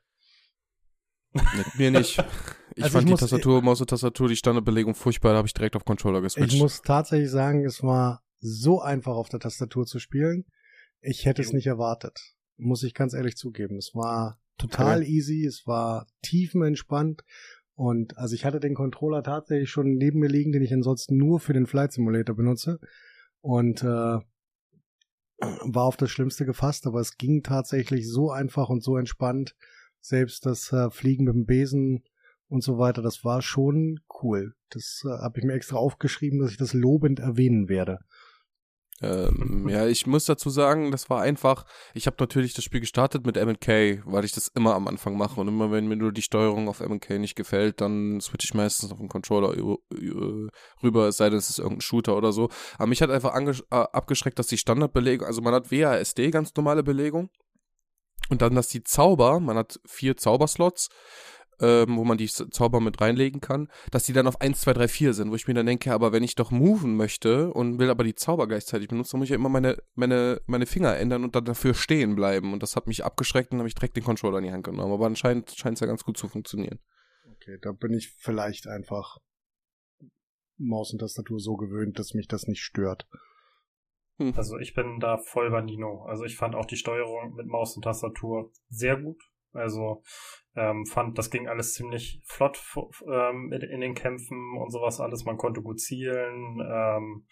Mit 1.34 1.76
mir 1.78 1.92
nicht. 1.92 2.24
Ich 2.78 2.84
also 2.84 2.98
fand 2.98 3.10
ich 3.10 3.16
die 3.16 3.20
Tastatur, 3.22 3.62
Maus 3.62 3.80
und 3.80 3.90
Tastatur, 3.90 4.28
die 4.28 4.36
Standardbelegung 4.36 4.96
furchtbar, 4.96 5.32
da 5.32 5.38
habe 5.38 5.48
ich 5.48 5.54
direkt 5.54 5.78
auf 5.78 5.86
Controller 5.86 6.20
geswitcht. 6.20 6.54
Ich 6.54 6.60
muss 6.60 6.82
tatsächlich 6.82 7.32
sagen, 7.32 7.64
es 7.64 7.82
war 7.84 8.22
so 8.42 8.82
einfach 8.82 9.16
auf 9.16 9.30
der 9.30 9.40
Tastatur 9.40 9.86
zu 9.86 9.98
spielen. 10.00 10.44
Ich 11.00 11.26
hätte 11.26 11.42
es 11.42 11.54
nicht 11.54 11.68
erwartet. 11.68 12.20
Muss 12.58 12.84
ich 12.84 12.94
ganz 12.94 13.14
ehrlich 13.14 13.38
zugeben. 13.38 13.78
Es 13.78 13.92
war 13.94 14.42
total 14.58 15.04
okay. 15.04 15.10
easy, 15.10 15.46
es 15.46 15.66
war 15.66 16.08
tiefenentspannt. 16.22 17.24
Und 17.76 18.18
also 18.18 18.36
ich 18.36 18.44
hatte 18.44 18.60
den 18.60 18.74
Controller 18.74 19.24
tatsächlich 19.24 19.70
schon 19.70 19.96
neben 19.96 20.20
mir 20.20 20.30
liegen, 20.30 20.52
den 20.52 20.62
ich 20.62 20.74
ansonsten 20.74 21.16
nur 21.16 21.40
für 21.40 21.54
den 21.54 21.68
Flight 21.68 21.94
Simulator 21.94 22.36
benutze. 22.36 22.80
Und 23.40 23.84
äh, 23.84 24.18
war 25.40 25.84
auf 25.84 25.98
das 25.98 26.12
Schlimmste 26.12 26.46
gefasst, 26.46 26.88
aber 26.88 27.00
es 27.00 27.18
ging 27.18 27.44
tatsächlich 27.44 28.10
so 28.10 28.32
einfach 28.32 28.70
und 28.70 28.84
so 28.84 28.98
entspannt. 28.98 29.56
Selbst 30.02 30.46
das 30.46 30.72
äh, 30.72 30.90
Fliegen 30.92 31.26
mit 31.26 31.36
dem 31.36 31.46
Besen 31.46 32.04
und 32.48 32.64
so 32.64 32.78
weiter, 32.78 33.02
das 33.02 33.24
war 33.26 33.42
schon 33.42 34.00
cool. 34.22 34.54
Das 34.70 35.04
äh, 35.06 35.10
habe 35.10 35.40
ich 35.40 35.46
mir 35.46 35.54
extra 35.54 35.78
aufgeschrieben, 35.78 36.40
dass 36.40 36.52
ich 36.52 36.58
das 36.58 36.74
lobend 36.74 37.20
erwähnen 37.20 37.70
werde. 37.70 38.00
Ähm, 39.02 39.68
ja, 39.70 39.88
ich 39.88 40.08
muss 40.08 40.26
dazu 40.26 40.50
sagen, 40.50 40.92
das 40.92 41.10
war 41.10 41.22
einfach, 41.22 41.66
ich 41.94 42.08
habe 42.08 42.18
natürlich 42.20 42.54
das 42.54 42.64
Spiel 42.64 42.80
gestartet 42.80 43.26
mit 43.26 43.38
M&K, 43.38 44.02
weil 44.06 44.26
ich 44.26 44.32
das 44.32 44.48
immer 44.50 44.76
am 44.76 44.88
Anfang 44.88 45.18
mache. 45.18 45.40
Und 45.40 45.48
immer 45.48 45.72
wenn 45.72 45.88
mir 45.88 45.96
nur 45.96 46.12
die 46.12 46.22
Steuerung 46.22 46.70
auf 46.70 46.80
M&K 46.80 47.20
nicht 47.20 47.36
gefällt, 47.36 47.82
dann 47.82 48.20
switche 48.22 48.46
ich 48.46 48.54
meistens 48.54 48.92
auf 48.92 49.00
den 49.00 49.10
Controller 49.10 49.56
rüber, 50.84 51.08
es 51.08 51.18
sei 51.18 51.30
denn, 51.30 51.40
es 51.40 51.50
ist 51.50 51.60
irgendein 51.60 51.82
Shooter 51.82 52.16
oder 52.18 52.32
so. 52.32 52.50
Aber 52.78 52.88
mich 52.88 53.02
hat 53.02 53.10
einfach 53.10 53.36
äh, 53.36 53.54
abgeschreckt, 53.70 54.40
dass 54.40 54.48
die 54.48 54.58
Standardbelegung, 54.58 55.28
also 55.28 55.42
man 55.42 55.54
hat 55.54 55.72
WASD, 55.72 56.32
ganz 56.32 56.54
normale 56.56 56.84
Belegung. 56.84 57.30
Und 58.30 58.42
dann, 58.42 58.56
dass 58.56 58.70
die 58.70 58.84
Zauber, 58.84 59.40
man 59.40 59.58
hat 59.58 59.80
vier 59.86 60.18
Zauberslots, 60.18 60.90
ähm, 61.60 61.98
wo 61.98 62.04
man 62.04 62.18
die 62.18 62.28
Zauber 62.28 62.80
mit 62.80 63.02
reinlegen 63.02 63.42
kann, 63.42 63.70
dass 63.92 64.04
die 64.04 64.14
dann 64.14 64.28
auf 64.28 64.42
1, 64.42 64.62
2, 64.62 64.74
3, 64.74 64.88
4 64.88 65.14
sind, 65.14 65.32
wo 65.32 65.36
ich 65.36 65.48
mir 65.48 65.54
dann 65.54 65.66
denke, 65.66 65.94
aber 65.94 66.12
wenn 66.12 66.24
ich 66.24 66.36
doch 66.36 66.52
moven 66.52 66.96
möchte 66.96 67.52
und 67.54 67.80
will 67.80 67.90
aber 67.90 68.04
die 68.04 68.16
Zauber 68.16 68.48
gleichzeitig 68.48 68.88
benutzen, 68.88 69.12
dann 69.12 69.20
muss 69.20 69.26
ich 69.26 69.32
ja 69.32 69.36
immer 69.36 69.50
meine, 69.50 69.78
meine, 69.96 70.42
meine 70.46 70.66
Finger 70.66 70.96
ändern 70.98 71.24
und 71.24 71.36
dann 71.36 71.46
dafür 71.46 71.74
stehen 71.74 72.16
bleiben. 72.16 72.54
Und 72.54 72.64
das 72.64 72.76
hat 72.76 72.88
mich 72.88 73.04
abgeschreckt 73.04 73.52
und 73.52 73.60
habe 73.60 73.68
ich 73.68 73.76
direkt 73.76 73.96
den 73.96 74.04
Controller 74.04 74.40
in 74.40 74.46
die 74.46 74.52
Hand 74.52 74.66
genommen. 74.66 74.94
Aber 74.94 75.06
anscheinend 75.06 75.52
scheint 75.52 75.76
es 75.76 75.82
ja 75.82 75.88
ganz 75.88 76.04
gut 76.04 76.18
zu 76.18 76.28
funktionieren. 76.28 76.80
Okay, 77.36 77.58
da 77.62 77.72
bin 77.72 77.94
ich 77.94 78.14
vielleicht 78.18 78.68
einfach 78.68 79.18
Maus 80.58 80.94
und 80.94 81.00
Tastatur 81.00 81.40
so 81.40 81.56
gewöhnt, 81.56 82.00
dass 82.00 82.14
mich 82.14 82.28
das 82.28 82.48
nicht 82.48 82.62
stört. 82.62 83.08
Hm. 84.18 84.34
Also 84.36 84.58
ich 84.58 84.74
bin 84.74 85.00
da 85.00 85.18
voll 85.18 85.52
bei 85.52 85.62
Nino. 85.62 86.06
Also 86.06 86.24
ich 86.24 86.38
fand 86.38 86.56
auch 86.56 86.66
die 86.66 86.78
Steuerung 86.78 87.36
mit 87.36 87.48
Maus 87.48 87.76
und 87.76 87.84
Tastatur 87.84 88.52
sehr 88.70 88.98
gut. 88.98 89.22
Also 89.56 90.04
ähm, 90.56 90.86
fand, 90.86 91.18
das 91.18 91.30
ging 91.30 91.48
alles 91.48 91.74
ziemlich 91.74 92.22
flott 92.26 92.62
ähm, 93.08 93.52
in 93.52 93.82
den 93.82 93.96
Kämpfen 93.96 94.58
und 94.58 94.72
sowas 94.72 95.00
alles. 95.00 95.26
Man 95.26 95.38
konnte 95.38 95.62
gut 95.62 95.80
zielen. 95.80 96.60
Ähm, 96.62 97.26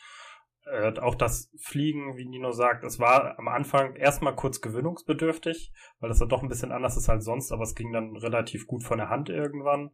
äh, 0.66 0.98
auch 1.00 1.16
das 1.16 1.52
Fliegen, 1.60 2.16
wie 2.18 2.26
Nino 2.26 2.52
sagt, 2.52 2.84
es 2.84 3.00
war 3.00 3.38
am 3.38 3.48
Anfang 3.48 3.95
erstmal 3.95 4.36
kurz 4.36 4.62
gewöhnungsbedürftig, 4.62 5.74
weil 6.00 6.10
das 6.10 6.20
ja 6.20 6.26
doch 6.26 6.41
ein 6.41 6.50
bisschen 6.50 6.72
anders 6.72 6.98
ist 6.98 7.10
als 7.10 7.26
sonst, 7.26 7.52
aber 7.52 7.64
es 7.64 7.76
ging 7.76 7.91
dann 7.91 8.16
relativ 8.16 8.66
gut 8.68 8.84
von 8.84 8.98
der 8.98 9.10
Hand 9.10 9.30
irgendwann. 9.30 9.91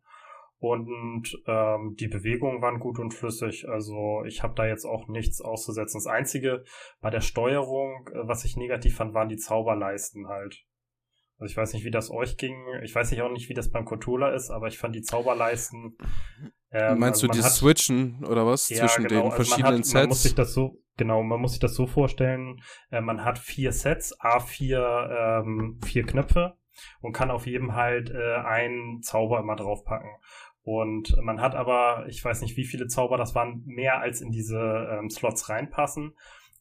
Und 0.59 1.41
ähm, 1.47 1.95
die 1.97 2.09
Bewegungen 2.09 2.61
waren 2.61 2.79
gut 2.79 2.99
und 2.99 3.13
flüssig. 3.13 3.67
Also 3.69 4.23
ich 4.25 4.43
habe 4.43 4.55
da 4.55 4.67
jetzt 4.67 4.83
auch 4.83 5.07
nichts 5.07 5.39
auszusetzen. 5.41 5.99
Das 6.03 6.07
Einzige 6.07 6.65
bei 6.99 7.09
der 7.09 7.21
Steuerung, 7.21 8.09
äh, 8.13 8.27
was 8.27 8.43
ich 8.43 8.57
negativ 8.57 8.97
fand, 8.97 9.13
waren 9.13 9.29
die 9.29 9.37
Zauberleisten 9.37 10.27
halt. 10.27 10.65
Also 11.39 11.51
ich 11.51 11.57
weiß 11.57 11.73
nicht, 11.73 11.85
wie 11.85 11.91
das 11.91 12.11
euch 12.11 12.37
ging. 12.37 12.55
Ich 12.83 12.93
weiß 12.93 13.11
nicht 13.11 13.21
auch 13.21 13.31
nicht, 13.31 13.47
wie 13.47 13.53
das 13.53 13.71
beim 13.71 13.85
Controller 13.85 14.33
ist, 14.33 14.49
aber 14.49 14.67
ich 14.67 14.77
fand 14.77 14.93
die 14.93 15.01
Zauberleisten. 15.01 15.97
Ähm, 16.71 16.99
Meinst 16.99 17.23
also 17.23 17.27
du 17.27 17.33
die 17.33 17.43
hat, 17.43 17.51
Switchen 17.51 18.25
oder 18.25 18.45
was 18.45 18.69
ja, 18.69 18.79
zwischen 18.79 19.07
genau, 19.07 19.21
den 19.21 19.31
also 19.31 19.35
verschiedenen 19.43 19.79
hat, 19.79 19.85
Sets? 19.85 19.93
Man 19.93 20.09
muss 20.09 20.23
sich 20.23 20.35
das 20.35 20.53
so 20.53 20.83
genau, 20.97 21.23
man 21.23 21.39
muss 21.39 21.51
sich 21.51 21.59
das 21.61 21.73
so 21.73 21.87
vorstellen. 21.87 22.61
Äh, 22.91 23.01
man 23.01 23.23
hat 23.23 23.39
vier 23.39 23.71
Sets, 23.71 24.19
A4 24.19 25.39
ähm, 25.39 25.79
vier 25.83 26.05
Knöpfe 26.05 26.57
und 27.01 27.13
kann 27.13 27.31
auf 27.31 27.47
jedem 27.47 27.73
halt 27.73 28.11
äh, 28.11 28.35
einen 28.35 29.01
Zauber 29.01 29.39
immer 29.39 29.55
draufpacken. 29.55 30.09
Und 30.61 31.15
man 31.23 31.41
hat 31.41 31.55
aber, 31.55 32.05
ich 32.09 32.23
weiß 32.23 32.41
nicht, 32.41 32.57
wie 32.57 32.65
viele 32.65 32.87
Zauber 32.87 33.17
das 33.17 33.33
waren, 33.33 33.63
mehr 33.65 34.01
als 34.01 34.21
in 34.21 34.29
diese 34.29 34.89
ähm, 34.91 35.09
Slots 35.09 35.49
reinpassen. 35.49 36.13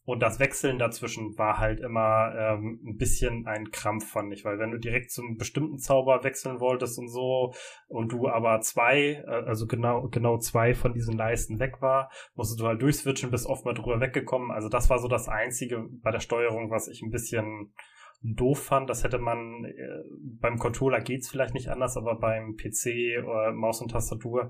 Und 0.05 0.21
das 0.21 0.39
Wechseln 0.39 0.79
dazwischen 0.79 1.37
war 1.37 1.59
halt 1.59 1.79
immer 1.81 2.33
ähm, 2.35 2.79
ein 2.83 2.97
bisschen 2.97 3.45
ein 3.45 3.69
Krampf, 3.69 4.09
fand 4.11 4.33
ich, 4.33 4.43
weil 4.43 4.57
wenn 4.57 4.71
du 4.71 4.79
direkt 4.79 5.11
zum 5.11 5.37
bestimmten 5.37 5.77
Zauber 5.77 6.23
wechseln 6.23 6.59
wolltest 6.59 6.97
und 6.97 7.09
so 7.09 7.53
und 7.87 8.11
du 8.11 8.27
aber 8.27 8.59
zwei, 8.61 9.23
äh, 9.27 9.45
also 9.45 9.67
genau, 9.67 10.07
genau 10.09 10.37
zwei 10.39 10.73
von 10.73 10.93
diesen 10.93 11.15
Leisten 11.15 11.59
weg 11.59 11.81
war, 11.81 12.09
musstest 12.33 12.59
du 12.59 12.65
halt 12.65 12.81
durchswitchen, 12.81 13.29
bist 13.29 13.45
oft 13.45 13.65
mal 13.65 13.75
drüber 13.75 13.99
weggekommen. 13.99 14.51
Also 14.51 14.67
das 14.67 14.89
war 14.89 14.97
so 14.97 15.07
das 15.07 15.27
Einzige 15.27 15.87
bei 16.01 16.11
der 16.11 16.21
Steuerung, 16.21 16.71
was 16.71 16.87
ich 16.87 17.01
ein 17.03 17.11
bisschen 17.11 17.73
doof 18.21 18.63
fand. 18.63 18.89
Das 18.89 19.03
hätte 19.03 19.19
man, 19.19 19.65
äh, 19.65 20.03
beim 20.39 20.57
Controller 20.57 21.01
geht's 21.01 21.29
vielleicht 21.29 21.53
nicht 21.53 21.69
anders, 21.69 21.97
aber 21.97 22.15
beim 22.15 22.55
PC 22.55 23.23
oder 23.23 23.51
Maus 23.53 23.81
und 23.81 23.91
Tastatur 23.91 24.49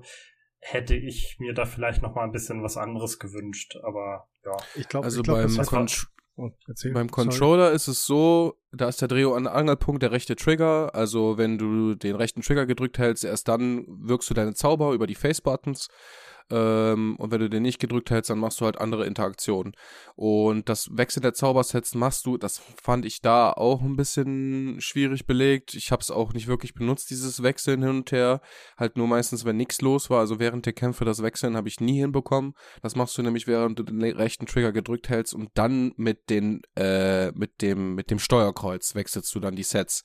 hätte 0.60 0.94
ich 0.94 1.36
mir 1.38 1.54
da 1.54 1.64
vielleicht 1.64 2.02
noch 2.02 2.14
mal 2.14 2.24
ein 2.24 2.32
bisschen 2.32 2.62
was 2.62 2.76
anderes 2.76 3.18
gewünscht, 3.18 3.76
aber 3.82 4.28
ja. 4.44 4.56
Ich 4.74 4.88
glaube, 4.88 5.04
also 5.04 5.22
glaub, 5.22 5.38
beim 5.38 5.66
Con 5.66 5.88
Oh, 6.36 6.50
Beim 6.94 7.10
Controller 7.10 7.64
sorry. 7.64 7.76
ist 7.76 7.88
es 7.88 8.06
so, 8.06 8.54
da 8.72 8.88
ist 8.88 9.02
der 9.02 9.08
Dreh- 9.08 9.24
und 9.24 9.46
Angelpunkt 9.46 10.02
der 10.02 10.10
rechte 10.10 10.36
Trigger. 10.36 10.94
Also 10.94 11.36
wenn 11.36 11.58
du 11.58 11.94
den 11.94 12.16
rechten 12.16 12.40
Trigger 12.40 12.64
gedrückt 12.64 12.98
hältst, 12.98 13.24
erst 13.24 13.48
dann 13.48 13.84
wirkst 13.88 14.30
du 14.30 14.34
deine 14.34 14.54
Zauber 14.54 14.92
über 14.92 15.06
die 15.06 15.14
Face-Buttons. 15.14 15.88
Ähm, 16.50 17.16
und 17.16 17.30
wenn 17.30 17.40
du 17.40 17.48
den 17.48 17.62
nicht 17.62 17.78
gedrückt 17.78 18.10
hältst, 18.10 18.30
dann 18.30 18.38
machst 18.38 18.60
du 18.60 18.64
halt 18.64 18.78
andere 18.78 19.06
Interaktionen. 19.06 19.72
Und 20.16 20.68
das 20.68 20.88
Wechsel 20.96 21.20
der 21.20 21.34
Zaubersets 21.34 21.94
machst 21.94 22.26
du, 22.26 22.36
das 22.36 22.60
fand 22.82 23.04
ich 23.04 23.20
da 23.20 23.52
auch 23.52 23.80
ein 23.82 23.96
bisschen 23.96 24.80
schwierig 24.80 25.26
belegt. 25.26 25.74
Ich 25.74 25.92
habe 25.92 26.02
es 26.02 26.10
auch 26.10 26.32
nicht 26.32 26.48
wirklich 26.48 26.74
benutzt, 26.74 27.10
dieses 27.10 27.42
Wechseln 27.42 27.82
hin 27.82 27.90
und 27.90 28.12
her. 28.12 28.40
Halt 28.76 28.96
nur 28.96 29.06
meistens, 29.06 29.44
wenn 29.44 29.56
nichts 29.56 29.80
los 29.80 30.10
war. 30.10 30.20
Also 30.20 30.38
während 30.38 30.66
der 30.66 30.72
Kämpfe 30.72 31.04
das 31.04 31.22
Wechseln 31.22 31.56
habe 31.56 31.68
ich 31.68 31.80
nie 31.80 31.98
hinbekommen. 31.98 32.54
Das 32.82 32.96
machst 32.96 33.16
du 33.16 33.22
nämlich, 33.22 33.46
während 33.46 33.78
du 33.78 33.82
den 33.82 34.02
rechten 34.02 34.46
Trigger 34.46 34.72
gedrückt 34.72 35.08
hältst 35.08 35.34
und 35.34 35.50
dann 35.54 35.92
mit 35.96 36.30
den, 36.30 36.62
äh, 36.76 37.30
mit 37.32 37.62
dem, 37.62 37.94
mit 37.94 38.10
dem 38.10 38.18
Steuerkreuz 38.18 38.94
wechselst 38.94 39.34
du 39.34 39.40
dann 39.40 39.56
die 39.56 39.62
Sets. 39.62 40.02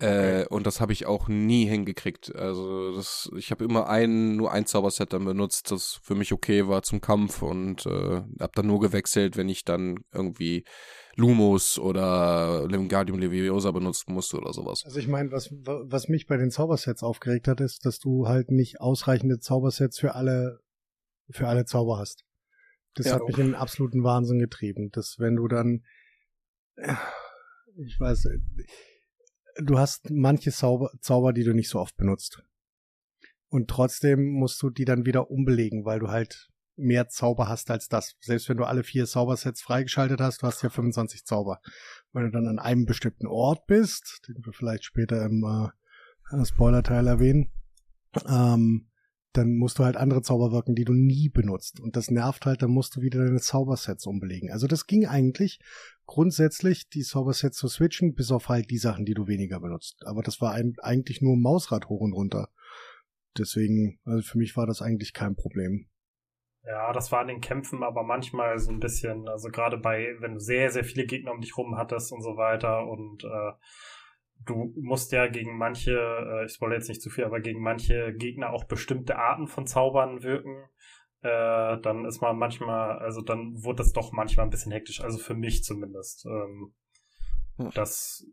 Äh, 0.00 0.46
und 0.48 0.66
das 0.66 0.80
habe 0.80 0.94
ich 0.94 1.04
auch 1.04 1.28
nie 1.28 1.66
hingekriegt. 1.66 2.34
Also 2.34 2.96
das, 2.96 3.30
ich 3.36 3.50
habe 3.50 3.64
immer 3.64 3.88
ein, 3.88 4.36
nur 4.36 4.50
ein 4.50 4.64
Zauberset 4.64 5.12
dann 5.12 5.26
benutzt, 5.26 5.70
das 5.70 6.00
für 6.02 6.14
mich 6.14 6.32
okay 6.32 6.66
war 6.68 6.82
zum 6.82 7.02
Kampf 7.02 7.42
und 7.42 7.84
äh, 7.84 8.22
habe 8.40 8.52
dann 8.54 8.66
nur 8.66 8.80
gewechselt, 8.80 9.36
wenn 9.36 9.50
ich 9.50 9.64
dann 9.64 10.00
irgendwie 10.12 10.64
Lumos 11.16 11.78
oder 11.78 12.66
Limgardium 12.66 13.18
Leviosa 13.18 13.72
benutzen 13.72 14.14
musste 14.14 14.38
oder 14.38 14.54
sowas. 14.54 14.82
Also 14.86 14.98
ich 14.98 15.08
meine, 15.08 15.32
was, 15.32 15.50
was 15.52 16.08
mich 16.08 16.26
bei 16.26 16.38
den 16.38 16.50
Zaubersets 16.50 17.02
aufgeregt 17.02 17.46
hat, 17.46 17.60
ist, 17.60 17.84
dass 17.84 17.98
du 17.98 18.26
halt 18.26 18.50
nicht 18.50 18.80
ausreichende 18.80 19.38
Zaubersets 19.38 19.98
für 19.98 20.14
alle, 20.14 20.60
für 21.28 21.46
alle 21.46 21.66
Zauber 21.66 21.98
hast. 21.98 22.24
Das 22.94 23.06
ja, 23.06 23.14
hat 23.14 23.26
mich 23.26 23.36
in 23.36 23.48
den 23.48 23.54
absoluten 23.54 24.02
Wahnsinn 24.02 24.38
getrieben. 24.38 24.90
Dass 24.92 25.16
wenn 25.18 25.36
du 25.36 25.46
dann, 25.46 25.84
ich 27.76 28.00
weiß, 28.00 28.26
du 29.56 29.78
hast 29.78 30.10
manche 30.10 30.52
Zauber, 30.52 30.90
Zauber, 31.00 31.32
die 31.32 31.44
du 31.44 31.52
nicht 31.54 31.68
so 31.68 31.78
oft 31.80 31.96
benutzt. 31.96 32.42
Und 33.48 33.68
trotzdem 33.68 34.30
musst 34.30 34.62
du 34.62 34.70
die 34.70 34.84
dann 34.84 35.06
wieder 35.06 35.30
umbelegen, 35.30 35.84
weil 35.84 35.98
du 35.98 36.08
halt 36.08 36.48
mehr 36.76 37.08
Zauber 37.08 37.48
hast 37.48 37.70
als 37.70 37.88
das. 37.88 38.14
Selbst 38.20 38.48
wenn 38.48 38.56
du 38.56 38.64
alle 38.64 38.82
vier 38.82 39.06
Zaubersets 39.06 39.60
freigeschaltet 39.60 40.20
hast, 40.20 40.42
du 40.42 40.46
hast 40.46 40.62
ja 40.62 40.70
25 40.70 41.24
Zauber. 41.24 41.60
Wenn 42.12 42.24
du 42.24 42.30
dann 42.30 42.46
an 42.46 42.58
einem 42.58 42.86
bestimmten 42.86 43.26
Ort 43.26 43.66
bist, 43.66 44.22
den 44.28 44.36
wir 44.44 44.52
vielleicht 44.52 44.84
später 44.84 45.24
im 45.24 45.44
äh, 45.44 46.44
Spoiler-Teil 46.44 47.06
erwähnen, 47.06 47.52
ähm, 48.28 48.89
dann 49.32 49.56
musst 49.56 49.78
du 49.78 49.84
halt 49.84 49.96
andere 49.96 50.22
Zauber 50.22 50.50
wirken, 50.50 50.74
die 50.74 50.84
du 50.84 50.92
nie 50.92 51.28
benutzt. 51.28 51.80
Und 51.80 51.96
das 51.96 52.10
nervt 52.10 52.46
halt, 52.46 52.62
dann 52.62 52.70
musst 52.70 52.96
du 52.96 53.00
wieder 53.00 53.24
deine 53.24 53.40
Zaubersets 53.40 54.06
umbelegen. 54.06 54.50
Also 54.50 54.66
das 54.66 54.86
ging 54.86 55.06
eigentlich 55.06 55.60
grundsätzlich, 56.06 56.88
die 56.88 57.02
Zaubersets 57.02 57.56
zu 57.56 57.68
switchen, 57.68 58.14
bis 58.14 58.32
auf 58.32 58.48
halt 58.48 58.70
die 58.70 58.78
Sachen, 58.78 59.04
die 59.04 59.14
du 59.14 59.28
weniger 59.28 59.60
benutzt. 59.60 60.04
Aber 60.06 60.22
das 60.22 60.40
war 60.40 60.52
ein, 60.52 60.74
eigentlich 60.82 61.22
nur 61.22 61.36
Mausrad 61.36 61.88
hoch 61.88 62.00
und 62.00 62.12
runter. 62.12 62.48
Deswegen, 63.38 64.00
also 64.04 64.22
für 64.22 64.38
mich 64.38 64.56
war 64.56 64.66
das 64.66 64.82
eigentlich 64.82 65.12
kein 65.12 65.36
Problem. 65.36 65.86
Ja, 66.64 66.92
das 66.92 67.10
war 67.10 67.22
in 67.22 67.28
den 67.28 67.40
Kämpfen 67.40 67.82
aber 67.82 68.02
manchmal 68.02 68.58
so 68.58 68.70
ein 68.70 68.80
bisschen, 68.80 69.28
also 69.28 69.48
gerade 69.48 69.78
bei, 69.78 70.16
wenn 70.18 70.34
du 70.34 70.40
sehr, 70.40 70.70
sehr 70.70 70.84
viele 70.84 71.06
Gegner 71.06 71.32
um 71.32 71.40
dich 71.40 71.56
rum 71.56 71.76
hattest 71.76 72.12
und 72.12 72.22
so 72.22 72.36
weiter 72.36 72.86
und 72.86 73.24
äh, 73.24 73.52
du 74.46 74.74
musst 74.80 75.12
ja 75.12 75.26
gegen 75.26 75.56
manche, 75.56 75.92
äh, 75.92 76.46
ich 76.46 76.52
spoilere 76.52 76.78
jetzt 76.78 76.88
nicht 76.88 77.02
zu 77.02 77.10
viel, 77.10 77.24
aber 77.24 77.40
gegen 77.40 77.62
manche 77.62 78.14
Gegner 78.14 78.52
auch 78.52 78.64
bestimmte 78.64 79.16
Arten 79.16 79.46
von 79.46 79.66
Zaubern 79.66 80.22
wirken. 80.22 80.64
Äh, 81.22 81.80
dann 81.82 82.06
ist 82.06 82.22
man 82.22 82.38
manchmal, 82.38 82.98
also 82.98 83.20
dann 83.20 83.62
wurde 83.62 83.78
das 83.78 83.92
doch 83.92 84.12
manchmal 84.12 84.46
ein 84.46 84.50
bisschen 84.50 84.72
hektisch, 84.72 85.02
also 85.02 85.18
für 85.18 85.34
mich 85.34 85.64
zumindest. 85.64 86.24
Ähm, 86.26 86.74
hm. 87.56 87.70
Das, 87.74 88.26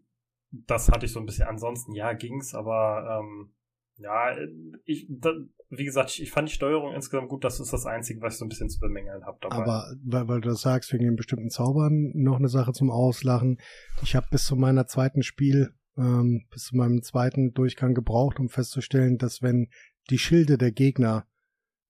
das 0.51 0.89
hatte 0.89 1.05
ich 1.05 1.11
so 1.11 1.19
ein 1.19 1.25
bisschen. 1.25 1.47
Ansonsten, 1.47 1.93
ja, 1.93 2.13
ging's, 2.13 2.55
aber 2.55 3.19
ähm, 3.19 3.53
ja, 3.97 4.38
ich, 4.85 5.07
da, 5.09 5.34
wie 5.69 5.84
gesagt, 5.84 6.11
ich, 6.11 6.21
ich, 6.21 6.31
fand 6.31 6.47
die 6.47 6.53
Steuerung 6.53 6.93
insgesamt 6.93 7.27
gut. 7.27 7.43
Das 7.43 7.59
ist 7.59 7.73
das 7.73 7.85
Einzige, 7.85 8.21
was 8.21 8.35
ich 8.35 8.39
so 8.39 8.45
ein 8.45 8.49
bisschen 8.49 8.69
zu 8.69 8.79
bemängeln 8.79 9.25
habe 9.25 9.38
dabei. 9.41 9.55
Aber 9.57 9.95
weil, 10.05 10.27
weil 10.29 10.41
du 10.41 10.49
das 10.49 10.61
sagst, 10.61 10.93
wegen 10.93 11.03
den 11.03 11.15
bestimmten 11.15 11.49
Zaubern, 11.49 12.11
noch 12.13 12.38
eine 12.38 12.47
Sache 12.47 12.71
zum 12.71 12.89
Auslachen. 12.89 13.57
Ich 14.01 14.15
habe 14.15 14.27
bis 14.31 14.45
zu 14.45 14.55
meiner 14.55 14.88
zweiten 14.88 15.23
Spiel 15.23 15.73
ähm, 15.97 16.45
bis 16.51 16.65
zu 16.65 16.75
meinem 16.75 17.01
zweiten 17.03 17.53
Durchgang 17.53 17.93
gebraucht, 17.93 18.39
um 18.39 18.49
festzustellen, 18.49 19.17
dass 19.17 19.41
wenn 19.41 19.69
die 20.09 20.19
Schilde 20.19 20.57
der 20.57 20.71
Gegner 20.71 21.25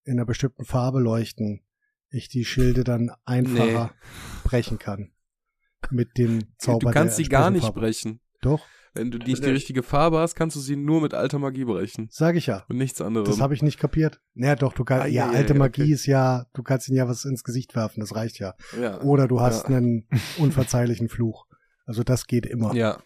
in 0.04 0.14
einer 0.14 0.26
bestimmten 0.26 0.66
Farbe 0.66 1.00
leuchten, 1.00 1.62
ich 2.10 2.30
die 2.30 2.46
Schilde 2.46 2.84
dann 2.84 3.12
einfacher 3.26 3.92
nee. 3.94 4.48
brechen 4.48 4.80
kann. 4.80 5.12
Mit 5.92 6.18
dem 6.18 6.44
Zauber. 6.58 6.88
Du 6.88 6.92
kannst 6.92 7.18
sie 7.18 7.26
gar 7.26 7.52
nicht 7.52 7.64
Farbe. 7.64 7.82
brechen. 7.82 8.20
Doch. 8.42 8.66
Wenn 8.94 9.12
du 9.12 9.20
nicht 9.20 9.46
die 9.46 9.50
richtige 9.50 9.84
Farbe 9.84 10.18
hast, 10.18 10.34
kannst 10.34 10.56
du 10.56 10.60
sie 10.60 10.76
nur 10.76 11.02
mit 11.02 11.14
alter 11.14 11.38
Magie 11.38 11.66
brechen. 11.66 12.08
Sag 12.10 12.36
ich 12.36 12.48
ja. 12.48 12.66
Und 12.68 12.78
nichts 12.78 13.00
anderes. 13.00 13.30
Das 13.30 13.42
habe 13.42 13.54
ich 13.54 13.62
nicht 13.62 13.78
kapiert. 13.78 14.22
Naja, 14.34 14.56
doch, 14.56 14.74
du 14.74 14.84
kannst, 14.84 15.06
ah, 15.06 15.08
ja, 15.08 15.28
ja, 15.28 15.38
alte 15.38 15.54
ja, 15.54 15.60
Magie 15.60 15.84
okay. 15.84 15.92
ist 15.92 16.08
ja, 16.08 16.48
du 16.54 16.64
kannst 16.64 16.90
ihn 16.90 16.96
ja 16.96 17.08
was 17.08 17.24
ins 17.24 17.44
Gesicht 17.44 17.76
werfen, 17.76 18.00
das 18.00 18.16
reicht 18.16 18.40
ja. 18.40 18.56
ja 18.82 19.00
Oder 19.02 19.28
du 19.28 19.40
hast 19.40 19.68
einen 19.68 20.08
unverzeihlichen 20.40 21.10
Fluch. 21.10 21.46
Also 21.86 22.04
das 22.04 22.26
geht 22.26 22.48
immer. 22.48 22.74
Ja. 22.74 22.98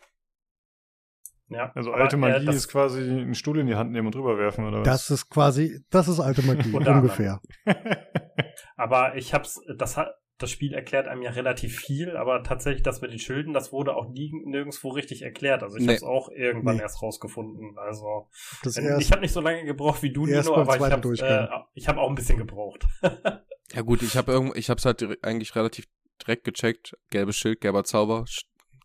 Ja, 1.52 1.72
also 1.76 1.92
alte 1.92 2.16
Magie 2.18 2.48
äh, 2.48 2.56
ist 2.56 2.70
quasi 2.70 3.02
einen 3.02 3.36
Stuhl 3.36 3.60
in 3.60 3.68
die 3.68 3.76
Hand 3.76 3.92
nehmen 3.92 4.08
und 4.08 4.16
drüber 4.16 4.38
werfen, 4.38 4.66
oder 4.66 4.80
was? 4.80 4.86
Das 4.86 5.12
ist 5.12 5.30
quasi, 5.30 5.84
das 5.90 6.08
ist 6.08 6.20
alte 6.20 6.42
Magie, 6.44 6.72
ungefähr. 6.74 7.42
aber 8.78 9.16
ich 9.18 9.34
hab's, 9.34 9.60
das 9.78 9.98
hat, 9.98 10.16
das 10.38 10.50
Spiel 10.50 10.74
erklärt 10.74 11.08
einem 11.08 11.22
ja 11.22 11.32
relativ 11.32 11.80
viel, 11.80 12.16
aber 12.16 12.42
tatsächlich 12.44 12.84
das 12.84 13.02
mit 13.02 13.12
den 13.12 13.20
Schilden, 13.20 13.54
das 13.54 13.72
wurde 13.72 13.96
auch 13.96 14.10
nie, 14.10 14.32
nirgendwo 14.46 14.90
richtig 14.90 15.22
erklärt. 15.24 15.62
Also 15.62 15.78
ich 15.78 15.84
nee. 15.84 15.90
habe 15.90 15.98
es 15.98 16.04
auch 16.04 16.30
irgendwann 16.30 16.78
nee. 16.78 16.82
erst 16.82 17.02
rausgefunden. 17.02 17.78
Also 17.78 18.30
das 18.64 18.78
ich 18.78 19.12
habe 19.12 19.22
nicht 19.22 19.34
so 19.34 19.42
lange 19.42 19.66
gebraucht 19.66 20.02
wie 20.04 20.12
du, 20.12 20.26
Nino, 20.26 20.56
aber 20.56 20.76
ich 20.76 20.92
habe 20.92 21.16
äh, 21.18 21.48
ich 21.74 21.88
hab 21.88 21.98
auch 21.98 22.10
ein 22.10 22.16
bisschen 22.16 22.38
gebraucht. 22.38 22.86
ja 23.74 23.82
gut, 23.82 24.02
ich 24.02 24.16
habe 24.16 24.52
ich 24.56 24.70
habe 24.70 24.78
es 24.78 24.86
halt 24.86 25.24
eigentlich 25.24 25.56
relativ 25.56 25.86
direkt 26.22 26.46
gecheckt. 26.46 26.98
Gelbes 27.10 27.36
Schild, 27.36 27.62
gelber 27.62 27.84
Zauber, 27.84 28.26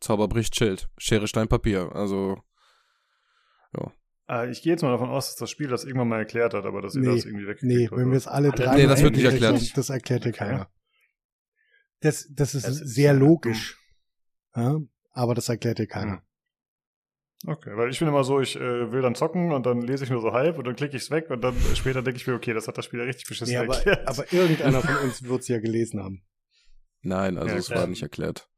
Zauber 0.01 0.29
bricht 0.29 0.57
Schild, 0.57 0.89
Schere 0.99 1.27
Stein 1.29 1.49
Papier. 1.49 1.91
Also 1.95 2.37
ja. 3.77 3.93
Äh, 4.29 4.51
ich 4.51 4.63
gehe 4.63 4.73
jetzt 4.73 4.83
mal 4.83 4.91
davon 4.91 5.11
aus, 5.11 5.29
dass 5.29 5.37
das 5.37 5.51
Spiel 5.51 5.69
das 5.69 5.85
irgendwann 5.85 6.09
mal 6.09 6.19
erklärt 6.19 6.55
hat, 6.55 6.65
aber 6.65 6.83
dass 6.83 6.95
ihr 6.95 7.03
nee, 7.03 7.15
das 7.15 7.25
irgendwie 7.25 7.47
weggekriegt 7.47 7.63
Nee, 7.63 7.89
wenn 7.93 8.11
wir 8.11 8.17
es 8.17 8.27
alle 8.27 8.51
drei 8.51 8.77
Nee, 8.77 8.87
das 8.87 9.03
wird 9.03 9.17
nicht 9.17 9.25
erklärt. 9.25 9.77
Das 9.77 9.91
erklärt 9.91 10.25
dir 10.25 10.33
keiner. 10.33 10.69
Das, 12.01 12.29
das 12.31 12.55
ist 12.55 12.67
das 12.67 12.77
sehr 12.77 13.15
ist 13.15 13.19
logisch. 13.21 13.79
Ja, 14.55 14.81
aber 15.13 15.35
das 15.35 15.49
erklärt 15.49 15.79
dir 15.79 15.87
keiner. 15.87 16.23
Okay, 17.47 17.77
weil 17.77 17.91
ich 17.91 17.99
bin 17.99 18.09
immer 18.09 18.25
so, 18.25 18.41
ich 18.41 18.57
äh, 18.57 18.93
will 18.93 19.03
dann 19.03 19.15
zocken 19.15 19.53
und 19.53 19.67
dann 19.67 19.83
lese 19.83 20.05
ich 20.05 20.11
nur 20.11 20.21
so 20.21 20.33
halb 20.33 20.59
und 20.59 20.67
dann 20.67 20.75
klicke 20.75 20.97
ich 20.97 21.03
es 21.03 21.11
weg 21.11 21.31
und 21.31 21.43
dann 21.43 21.55
später 21.75 22.03
denke 22.03 22.19
ich 22.19 22.27
mir, 22.27 22.35
okay, 22.35 22.55
das 22.55 22.67
hat 22.67 22.79
das 22.79 22.87
Spiel 22.87 22.99
ja 22.99 23.05
richtig 23.05 23.29
beschissen 23.29 23.53
nee, 23.55 23.59
aber, 23.59 23.77
erklärt. 23.77 24.09
Aber 24.09 24.33
irgendeiner 24.33 24.81
von 24.81 24.97
uns 25.05 25.23
wird 25.23 25.41
es 25.43 25.49
ja 25.49 25.61
gelesen 25.61 26.03
haben. 26.03 26.25
Nein, 27.03 27.37
also 27.37 27.53
ja, 27.53 27.59
es 27.59 27.71
war 27.71 27.87
nicht 27.87 28.03
erklärt. 28.03 28.49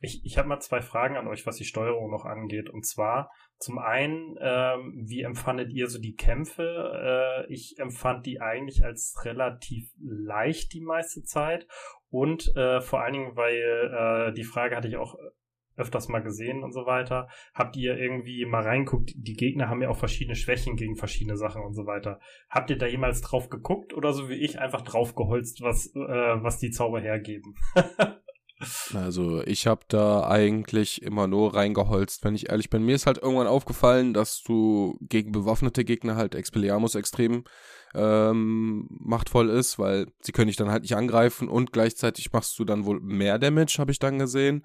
Ich, 0.00 0.24
ich 0.24 0.38
habe 0.38 0.48
mal 0.48 0.60
zwei 0.60 0.80
Fragen 0.80 1.16
an 1.16 1.28
euch, 1.28 1.46
was 1.46 1.56
die 1.56 1.64
Steuerung 1.64 2.10
noch 2.10 2.24
angeht. 2.24 2.70
Und 2.70 2.86
zwar 2.86 3.30
zum 3.62 3.78
einen, 3.78 4.36
ähm, 4.40 5.04
wie 5.06 5.22
empfandet 5.22 5.72
ihr 5.72 5.88
so 5.88 6.00
die 6.00 6.16
Kämpfe? 6.16 7.46
Äh, 7.46 7.52
ich 7.52 7.78
empfand 7.78 8.26
die 8.26 8.40
eigentlich 8.40 8.84
als 8.84 9.14
relativ 9.24 9.92
leicht 10.00 10.72
die 10.72 10.80
meiste 10.80 11.22
Zeit. 11.22 11.66
Und 12.10 12.54
äh, 12.56 12.80
vor 12.80 13.02
allen 13.02 13.12
Dingen, 13.12 13.36
weil 13.36 14.28
äh, 14.28 14.32
die 14.34 14.44
Frage 14.44 14.76
hatte 14.76 14.88
ich 14.88 14.96
auch 14.96 15.16
öfters 15.76 16.08
mal 16.08 16.22
gesehen 16.22 16.62
und 16.62 16.72
so 16.72 16.86
weiter. 16.86 17.28
Habt 17.54 17.76
ihr 17.76 17.96
irgendwie 17.96 18.44
mal 18.44 18.62
reinguckt? 18.62 19.12
Die 19.14 19.34
Gegner 19.34 19.68
haben 19.68 19.80
ja 19.80 19.88
auch 19.88 19.96
verschiedene 19.96 20.36
Schwächen 20.36 20.76
gegen 20.76 20.96
verschiedene 20.96 21.36
Sachen 21.36 21.62
und 21.62 21.72
so 21.72 21.86
weiter. 21.86 22.20
Habt 22.50 22.70
ihr 22.70 22.78
da 22.78 22.86
jemals 22.86 23.20
drauf 23.22 23.48
geguckt 23.48 23.94
oder 23.94 24.12
so 24.12 24.28
wie 24.28 24.42
ich 24.42 24.58
einfach 24.58 24.82
drauf 24.82 25.14
geholzt, 25.14 25.62
was, 25.62 25.94
äh, 25.94 26.42
was 26.42 26.58
die 26.58 26.70
Zauber 26.70 27.00
hergeben? 27.00 27.54
Also 28.94 29.42
ich 29.42 29.66
habe 29.66 29.82
da 29.88 30.28
eigentlich 30.28 31.02
immer 31.02 31.26
nur 31.26 31.54
reingeholzt, 31.54 32.24
wenn 32.24 32.34
ich 32.34 32.50
ehrlich 32.50 32.70
bin. 32.70 32.84
Mir 32.84 32.94
ist 32.94 33.06
halt 33.06 33.18
irgendwann 33.18 33.46
aufgefallen, 33.46 34.14
dass 34.14 34.42
du 34.42 34.96
gegen 35.00 35.32
bewaffnete 35.32 35.84
Gegner 35.84 36.16
halt 36.16 36.34
Expelliarmus 36.34 36.94
extrem 36.94 37.44
ähm, 37.94 38.86
machtvoll 38.90 39.50
ist, 39.50 39.78
weil 39.78 40.06
sie 40.20 40.32
können 40.32 40.46
dich 40.46 40.56
dann 40.56 40.70
halt 40.70 40.82
nicht 40.82 40.96
angreifen 40.96 41.48
und 41.48 41.72
gleichzeitig 41.72 42.32
machst 42.32 42.58
du 42.58 42.64
dann 42.64 42.84
wohl 42.84 43.00
mehr 43.00 43.38
Damage, 43.38 43.76
habe 43.78 43.90
ich 43.90 43.98
dann 43.98 44.18
gesehen. 44.18 44.64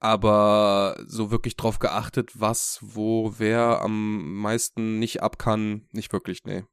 Aber 0.00 1.02
so 1.06 1.30
wirklich 1.30 1.56
drauf 1.56 1.78
geachtet, 1.78 2.38
was, 2.38 2.78
wo, 2.82 3.34
wer 3.38 3.80
am 3.80 4.36
meisten 4.38 4.98
nicht 4.98 5.22
ab 5.22 5.38
kann, 5.38 5.88
nicht 5.92 6.12
wirklich, 6.12 6.44
nee. 6.44 6.64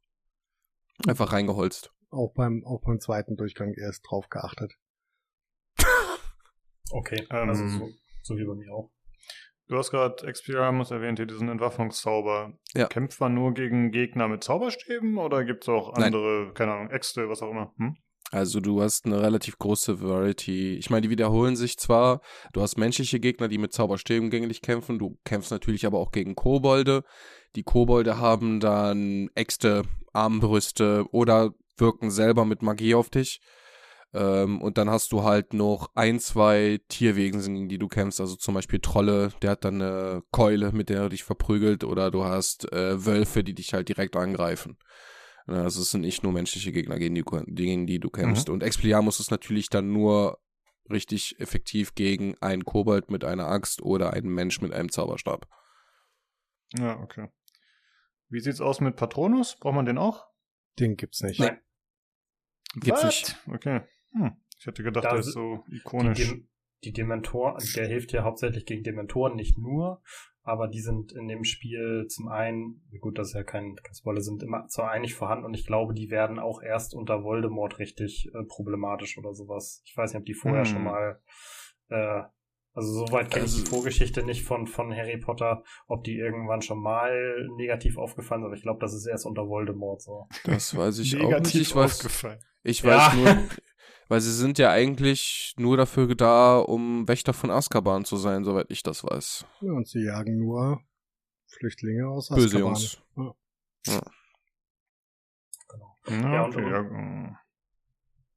Einfach 1.07 1.31
reingeholzt. 1.31 1.91
Auch 2.09 2.33
beim, 2.33 2.65
auch 2.65 2.81
beim 2.81 2.99
zweiten 2.99 3.37
Durchgang 3.37 3.73
erst 3.73 4.03
drauf 4.09 4.27
geachtet. 4.29 4.73
Okay, 6.91 7.27
ähm, 7.29 7.49
also 7.49 7.67
so, 7.67 7.89
so, 8.21 8.37
wie 8.37 8.45
bei 8.45 8.55
mir 8.55 8.73
auch. 8.73 8.91
Du 9.67 9.77
hast 9.77 9.91
gerade 9.91 10.27
Expelliarmus 10.27 10.91
erwähnt, 10.91 11.17
hier 11.17 11.25
diesen 11.25 11.47
Entwaffnungszauber. 11.47 12.53
Ja. 12.73 12.87
Kämpft 12.87 13.19
man 13.21 13.33
nur 13.33 13.53
gegen 13.53 13.91
Gegner 13.91 14.27
mit 14.27 14.43
Zauberstäben 14.43 15.17
oder 15.17 15.45
gibt 15.45 15.63
es 15.63 15.69
auch 15.69 15.93
andere, 15.93 16.45
Nein. 16.45 16.53
keine 16.53 16.73
Ahnung, 16.73 16.89
Äxte, 16.89 17.29
was 17.29 17.41
auch 17.41 17.51
immer? 17.51 17.73
Hm? 17.77 17.95
Also 18.31 18.61
du 18.61 18.81
hast 18.81 19.05
eine 19.05 19.21
relativ 19.21 19.57
große 19.57 20.01
Variety. 20.01 20.75
Ich 20.75 20.89
meine, 20.89 21.01
die 21.01 21.09
wiederholen 21.09 21.57
sich 21.57 21.77
zwar. 21.77 22.21
Du 22.53 22.61
hast 22.61 22.77
menschliche 22.77 23.19
Gegner, 23.19 23.49
die 23.49 23.57
mit 23.57 23.73
Zauberstäben 23.73 24.29
gegen 24.29 24.47
dich 24.47 24.61
kämpfen. 24.61 24.99
Du 24.99 25.17
kämpfst 25.25 25.51
natürlich 25.51 25.85
aber 25.85 25.99
auch 25.99 26.11
gegen 26.11 26.35
Kobolde. 26.35 27.03
Die 27.55 27.63
Kobolde 27.63 28.19
haben 28.19 28.61
dann 28.61 29.29
Äxte, 29.35 29.83
Armbrüste 30.13 31.05
oder 31.11 31.51
wirken 31.77 32.09
selber 32.09 32.45
mit 32.45 32.61
Magie 32.61 32.95
auf 32.95 33.09
dich. 33.09 33.41
Ähm, 34.13 34.61
und 34.61 34.77
dann 34.77 34.89
hast 34.89 35.11
du 35.11 35.23
halt 35.23 35.53
noch 35.53 35.91
ein, 35.95 36.19
zwei 36.19 36.79
Tierwesen, 36.89 37.53
gegen 37.53 37.69
die 37.69 37.77
du 37.77 37.87
kämpfst. 37.87 38.19
Also 38.19 38.35
zum 38.35 38.55
Beispiel 38.55 38.79
Trolle, 38.79 39.31
der 39.41 39.51
hat 39.51 39.65
dann 39.65 39.81
eine 39.81 40.23
Keule, 40.31 40.71
mit 40.71 40.89
der 40.89 41.03
er 41.03 41.09
dich 41.09 41.23
verprügelt. 41.23 41.83
Oder 41.83 42.11
du 42.11 42.25
hast 42.25 42.71
äh, 42.73 43.05
Wölfe, 43.05 43.43
die 43.43 43.53
dich 43.53 43.73
halt 43.73 43.89
direkt 43.89 44.15
angreifen. 44.15 44.77
Also 45.47 45.81
es 45.81 45.91
sind 45.91 46.01
nicht 46.01 46.23
nur 46.23 46.33
menschliche 46.33 46.71
Gegner, 46.71 46.99
gegen 46.99 47.15
die, 47.15 47.23
gegen 47.47 47.87
die 47.87 47.99
du 47.99 48.09
kämpfst. 48.09 48.47
Mhm. 48.47 48.55
Und 48.55 48.63
Expelliarmus 48.63 49.19
ist 49.19 49.31
natürlich 49.31 49.69
dann 49.69 49.91
nur 49.91 50.39
richtig 50.89 51.39
effektiv 51.39 51.95
gegen 51.95 52.37
einen 52.41 52.65
Kobold 52.65 53.09
mit 53.09 53.23
einer 53.23 53.47
Axt 53.47 53.81
oder 53.81 54.13
einen 54.13 54.29
Mensch 54.29 54.61
mit 54.61 54.73
einem 54.73 54.91
Zauberstab. 54.91 55.47
Ja, 56.77 56.99
okay. 56.99 57.29
Wie 58.29 58.39
sieht's 58.39 58.61
aus 58.61 58.81
mit 58.81 58.95
Patronus? 58.95 59.57
Braucht 59.59 59.75
man 59.75 59.85
den 59.85 59.97
auch? 59.97 60.25
Den 60.79 60.95
gibt's 60.95 61.21
nicht. 61.21 61.39
Nein. 61.39 61.59
Gibt's 62.75 63.03
nicht. 63.03 63.37
Okay. 63.47 63.81
Hm. 64.13 64.31
Ich 64.59 64.65
hätte 64.65 64.83
gedacht, 64.83 65.05
da 65.05 65.11
der 65.11 65.19
ist 65.19 65.31
so 65.31 65.63
ikonisch. 65.69 66.19
Die, 66.19 66.27
Dem 66.27 66.47
die 66.83 66.93
Dementoren, 66.93 67.57
der 67.75 67.87
hilft 67.87 68.11
ja 68.11 68.23
hauptsächlich 68.23 68.65
gegen 68.65 68.83
Dementoren, 68.83 69.35
nicht 69.35 69.57
nur, 69.57 70.01
aber 70.43 70.67
die 70.67 70.81
sind 70.81 71.11
in 71.11 71.27
dem 71.27 71.43
Spiel 71.43 72.07
zum 72.07 72.27
einen, 72.27 72.81
gut, 72.99 73.19
das 73.19 73.29
ist 73.29 73.33
ja 73.35 73.43
kein, 73.43 73.75
kein 73.75 73.93
Spoiler, 73.93 74.21
sind 74.21 74.41
immer 74.41 74.67
zwar 74.67 74.89
eigentlich 74.89 75.13
vorhanden 75.13 75.45
und 75.45 75.53
ich 75.53 75.67
glaube, 75.67 75.93
die 75.93 76.09
werden 76.09 76.39
auch 76.39 76.61
erst 76.61 76.95
unter 76.95 77.23
Voldemort 77.23 77.77
richtig 77.77 78.31
äh, 78.33 78.43
problematisch 78.43 79.17
oder 79.17 79.33
sowas. 79.33 79.83
Ich 79.85 79.95
weiß 79.95 80.13
nicht, 80.13 80.19
ob 80.21 80.25
die 80.25 80.33
vorher 80.33 80.65
hm. 80.65 80.71
schon 80.71 80.83
mal, 80.83 81.21
äh, 81.89 82.23
also 82.73 83.05
soweit 83.05 83.29
kenne 83.29 83.45
ich 83.45 83.51
die 83.51 83.59
also 83.59 83.69
Vorgeschichte 83.69 84.23
nicht 84.23 84.43
von, 84.43 84.65
von 84.65 84.95
Harry 84.95 85.17
Potter, 85.17 85.63
ob 85.87 86.03
die 86.03 86.15
irgendwann 86.15 86.63
schon 86.63 86.81
mal 86.81 87.47
negativ 87.57 87.97
aufgefallen 87.97 88.41
sind, 88.41 88.47
aber 88.47 88.55
ich 88.55 88.63
glaube, 88.63 88.79
das 88.79 88.93
ist 88.95 89.05
erst 89.05 89.27
unter 89.27 89.47
Voldemort 89.47 90.01
so. 90.01 90.27
Das 90.45 90.75
weiß 90.75 90.99
ich 90.99 91.21
auch 91.21 91.39
nicht. 91.39 91.53
Ich 91.53 91.75
weiß, 91.75 92.25
ich 92.63 92.83
weiß 92.83 93.13
ja. 93.13 93.15
nur, 93.15 93.43
weil 94.11 94.19
sie 94.19 94.33
sind 94.33 94.59
ja 94.59 94.71
eigentlich 94.71 95.53
nur 95.57 95.77
dafür 95.77 96.13
da, 96.15 96.59
um 96.59 97.07
Wächter 97.07 97.31
von 97.31 97.49
Azkaban 97.49 98.03
zu 98.03 98.17
sein, 98.17 98.43
soweit 98.43 98.69
ich 98.69 98.83
das 98.83 99.05
weiß. 99.05 99.45
Ja, 99.61 99.71
und 99.71 99.87
sie 99.87 100.03
jagen 100.03 100.37
nur 100.37 100.81
Flüchtlinge 101.47 102.09
aus 102.09 102.29
Azkaban. 102.29 102.43
Böse 102.43 102.59
Jungs. 102.59 103.01
Ja. 103.15 103.33
ja. 103.87 104.01
Genau. 106.03 106.27
Ja, 106.33 106.43
und 106.43 106.55
um, 106.57 107.37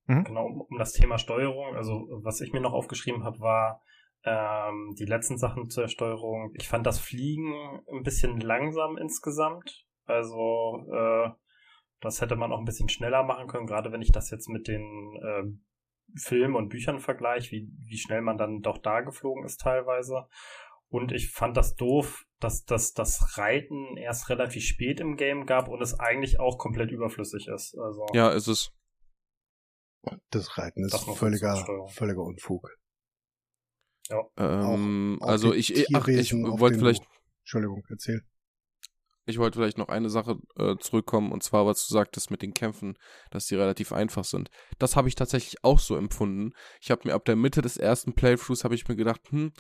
mhm. 0.06 0.24
genau, 0.24 0.46
um 0.46 0.78
das 0.78 0.92
Thema 0.92 1.18
Steuerung, 1.18 1.74
also 1.74 2.06
was 2.22 2.40
ich 2.40 2.52
mir 2.52 2.60
noch 2.60 2.72
aufgeschrieben 2.72 3.24
habe, 3.24 3.40
war 3.40 3.82
ähm, 4.22 4.94
die 4.96 5.06
letzten 5.06 5.38
Sachen 5.38 5.70
zur 5.70 5.88
Steuerung. 5.88 6.52
Ich 6.54 6.68
fand 6.68 6.86
das 6.86 7.00
Fliegen 7.00 7.52
ein 7.92 8.04
bisschen 8.04 8.40
langsam 8.40 8.96
insgesamt. 8.96 9.88
Also 10.04 10.86
äh, 10.92 11.30
das 12.04 12.20
hätte 12.20 12.36
man 12.36 12.52
auch 12.52 12.58
ein 12.58 12.64
bisschen 12.64 12.88
schneller 12.88 13.22
machen 13.22 13.48
können, 13.48 13.66
gerade 13.66 13.90
wenn 13.92 14.02
ich 14.02 14.12
das 14.12 14.30
jetzt 14.30 14.48
mit 14.48 14.68
den 14.68 15.16
äh, 15.16 16.18
Filmen 16.18 16.54
und 16.54 16.68
Büchern 16.68 17.00
vergleiche, 17.00 17.50
wie, 17.52 17.68
wie 17.78 17.98
schnell 17.98 18.20
man 18.20 18.38
dann 18.38 18.60
doch 18.60 18.78
da 18.78 19.00
geflogen 19.00 19.44
ist 19.44 19.60
teilweise. 19.60 20.28
Und 20.88 21.10
ich 21.10 21.30
fand 21.30 21.56
das 21.56 21.74
doof, 21.74 22.24
dass, 22.38 22.64
dass 22.64 22.92
das 22.92 23.36
Reiten 23.36 23.96
erst 23.96 24.28
relativ 24.28 24.64
spät 24.64 25.00
im 25.00 25.16
Game 25.16 25.46
gab 25.46 25.68
und 25.68 25.82
es 25.82 25.98
eigentlich 25.98 26.38
auch 26.38 26.58
komplett 26.58 26.92
überflüssig 26.92 27.48
ist. 27.48 27.76
Also, 27.76 28.06
ja, 28.12 28.30
ist 28.30 28.46
es. 28.46 28.70
Das 30.30 30.58
Reiten 30.58 30.84
ist 30.84 30.92
das 30.92 31.04
völliger, 31.04 31.88
völliger 31.88 32.22
Unfug. 32.22 32.70
Ja. 34.10 34.22
Ähm, 34.36 35.18
auch, 35.20 35.26
auch 35.26 35.30
also 35.30 35.54
ich, 35.54 35.96
ach, 35.96 36.06
ich 36.06 36.32
wollte 36.34 36.78
vielleicht. 36.78 37.04
Entschuldigung, 37.40 37.82
erzähl. 37.88 38.22
Ich 39.26 39.38
wollte 39.38 39.58
vielleicht 39.58 39.78
noch 39.78 39.88
eine 39.88 40.10
Sache 40.10 40.38
äh, 40.58 40.76
zurückkommen, 40.78 41.32
und 41.32 41.42
zwar, 41.42 41.64
was 41.64 41.86
du 41.86 41.94
sagtest 41.94 42.30
mit 42.30 42.42
den 42.42 42.52
Kämpfen, 42.52 42.98
dass 43.30 43.46
die 43.46 43.54
relativ 43.54 43.92
einfach 43.92 44.24
sind. 44.24 44.50
Das 44.78 44.96
habe 44.96 45.08
ich 45.08 45.14
tatsächlich 45.14 45.64
auch 45.64 45.78
so 45.78 45.96
empfunden. 45.96 46.52
Ich 46.80 46.90
habe 46.90 47.02
mir 47.04 47.14
ab 47.14 47.24
der 47.24 47.36
Mitte 47.36 47.62
des 47.62 47.78
ersten 47.78 48.14
Playthroughs 48.14 48.64
habe 48.64 48.74
ich 48.74 48.86
mir 48.86 48.96
gedacht, 48.96 49.20
hm, 49.30 49.52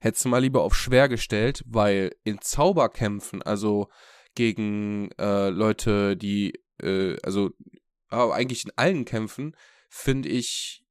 hättest 0.00 0.24
du 0.24 0.30
mal 0.30 0.38
lieber 0.38 0.62
auf 0.62 0.74
schwer 0.74 1.08
gestellt, 1.08 1.62
weil 1.66 2.12
in 2.24 2.40
Zauberkämpfen, 2.40 3.42
also 3.42 3.88
gegen 4.34 5.10
äh, 5.18 5.50
Leute, 5.50 6.16
die, 6.16 6.54
äh, 6.82 7.16
also 7.22 7.50
aber 8.08 8.34
eigentlich 8.34 8.64
in 8.64 8.72
allen 8.76 9.04
Kämpfen, 9.04 9.54
finde 9.90 10.30
ich, 10.30 10.82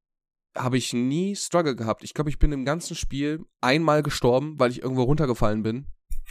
habe 0.56 0.78
ich 0.78 0.94
nie 0.94 1.36
Struggle 1.36 1.76
gehabt. 1.76 2.04
Ich 2.04 2.14
glaube, 2.14 2.30
ich 2.30 2.38
bin 2.38 2.52
im 2.52 2.66
ganzen 2.66 2.96
Spiel 2.96 3.44
einmal 3.60 4.04
gestorben, 4.04 4.60
weil 4.60 4.72
ich 4.72 4.84
irgendwo 4.84 5.04
runtergefallen 5.04 5.64
bin 5.64 5.88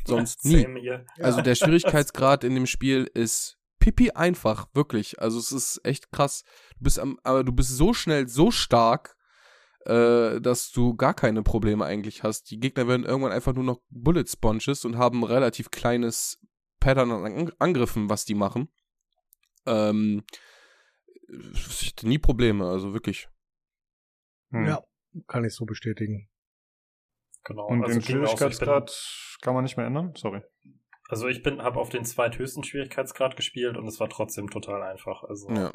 sonst 0.09 0.44
nie. 0.44 0.66
Also 1.20 1.40
der 1.40 1.55
Schwierigkeitsgrad 1.56 2.44
in 2.44 2.55
dem 2.55 2.66
Spiel 2.66 3.10
ist 3.14 3.59
pipi 3.78 4.10
einfach, 4.10 4.68
wirklich. 4.74 5.20
Also 5.20 5.39
es 5.39 5.52
ist 5.52 5.80
echt 5.85 6.10
krass. 6.10 6.44
Du 6.78 6.85
bist 6.85 6.98
am, 6.98 7.18
aber 7.22 7.44
du 7.44 7.52
bist 7.52 7.70
so 7.70 7.94
schnell, 7.94 8.28
so 8.28 8.51
stark, 8.51 9.16
äh, 9.86 10.40
dass 10.40 10.70
du 10.72 10.94
gar 10.94 11.14
keine 11.14 11.43
Probleme 11.43 11.85
eigentlich 11.85 12.22
hast. 12.22 12.51
Die 12.51 12.60
Gegner 12.60 12.89
werden 12.89 13.06
irgendwann 13.06 13.32
einfach 13.32 13.55
nur 13.55 13.64
noch 13.64 13.80
Bullet 13.90 14.26
Sponges 14.26 14.85
und 14.85 14.98
haben 14.98 15.20
ein 15.20 15.24
relativ 15.24 15.70
kleines 15.70 16.39
Pattern 16.80 17.10
an 17.10 17.52
Angriffen, 17.59 18.10
was 18.10 18.24
die 18.24 18.35
machen. 18.35 18.68
Ähm, 19.66 20.24
ich 21.52 21.93
hatte 21.93 22.09
nie 22.09 22.18
Probleme, 22.18 22.66
also 22.66 22.93
wirklich. 22.94 23.28
Hm. 24.51 24.66
Ja, 24.66 24.82
kann 25.26 25.44
ich 25.44 25.55
so 25.55 25.64
bestätigen. 25.66 26.28
Genau. 27.49 27.66
Und 27.66 27.83
also 27.83 27.95
den 27.95 28.03
Schwierigkeitsgrad 28.03 29.39
kann 29.41 29.55
man 29.55 29.65
nicht 29.65 29.77
mehr 29.79 29.87
ändern? 29.87 30.12
Sorry. 30.15 30.43
Also 31.09 31.27
ich 31.29 31.43
bin, 31.43 31.62
habe 31.62 31.81
auf 31.81 31.89
den 31.89 32.05
zweithöchsten 32.05 32.62
Schwierigkeitsgrad 32.62 33.37
gespielt 33.37 33.79
und 33.79 33.89
es 33.89 33.99
war 33.99 34.11
trotzdem 34.11 34.51
total 34.51 34.83
einfach. 34.83 35.25
Also 35.25 35.51
ja. 35.51 35.73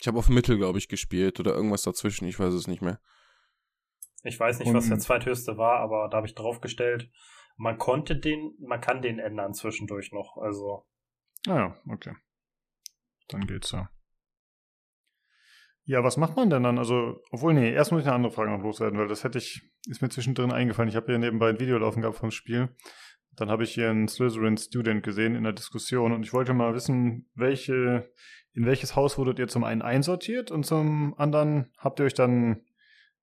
Ich 0.00 0.06
habe 0.06 0.18
auf 0.18 0.30
Mittel, 0.30 0.56
glaube 0.56 0.78
ich, 0.78 0.88
gespielt 0.88 1.38
oder 1.40 1.54
irgendwas 1.54 1.82
dazwischen. 1.82 2.26
Ich 2.26 2.38
weiß 2.38 2.54
es 2.54 2.66
nicht 2.66 2.80
mehr. 2.80 3.00
Ich 4.22 4.40
weiß 4.40 4.60
nicht, 4.60 4.68
und 4.68 4.74
was 4.74 4.88
der 4.88 4.98
zweithöchste 4.98 5.58
war, 5.58 5.80
aber 5.80 6.08
da 6.08 6.16
habe 6.16 6.26
ich 6.26 6.34
draufgestellt. 6.34 7.10
Man 7.56 7.76
konnte 7.76 8.16
den, 8.16 8.56
man 8.60 8.80
kann 8.80 9.02
den 9.02 9.18
ändern 9.18 9.52
zwischendurch 9.52 10.12
noch. 10.12 10.38
Also. 10.38 10.86
Ah 11.46 11.56
ja, 11.56 11.76
okay. 11.90 12.14
Dann 13.28 13.46
geht's 13.46 13.72
ja. 13.72 13.90
Ja, 15.88 16.04
was 16.04 16.18
macht 16.18 16.36
man 16.36 16.50
denn 16.50 16.64
dann? 16.64 16.76
Also, 16.76 17.22
obwohl, 17.30 17.54
nee, 17.54 17.72
erst 17.72 17.92
muss 17.92 18.02
ich 18.02 18.06
eine 18.06 18.16
andere 18.16 18.30
Frage 18.30 18.50
noch 18.50 18.62
loswerden, 18.62 18.98
weil 18.98 19.08
das 19.08 19.24
hätte 19.24 19.38
ich, 19.38 19.62
ist 19.88 20.02
mir 20.02 20.10
zwischendrin 20.10 20.52
eingefallen. 20.52 20.90
Ich 20.90 20.96
habe 20.96 21.06
hier 21.06 21.18
nebenbei 21.18 21.48
ein 21.48 21.60
Video 21.60 21.78
laufen 21.78 22.02
gehabt 22.02 22.18
vom 22.18 22.30
Spiel. 22.30 22.68
Dann 23.36 23.48
habe 23.48 23.64
ich 23.64 23.72
hier 23.72 23.88
einen 23.88 24.06
Slytherin 24.06 24.58
Student 24.58 25.02
gesehen 25.02 25.34
in 25.34 25.44
der 25.44 25.54
Diskussion 25.54 26.12
und 26.12 26.24
ich 26.24 26.34
wollte 26.34 26.52
mal 26.52 26.74
wissen, 26.74 27.30
welche, 27.34 28.12
in 28.52 28.66
welches 28.66 28.96
Haus 28.96 29.16
wurdet 29.16 29.38
ihr 29.38 29.48
zum 29.48 29.64
einen 29.64 29.80
einsortiert 29.80 30.50
und 30.50 30.66
zum 30.66 31.14
anderen 31.16 31.72
habt 31.78 32.00
ihr 32.00 32.04
euch 32.04 32.12
dann 32.12 32.66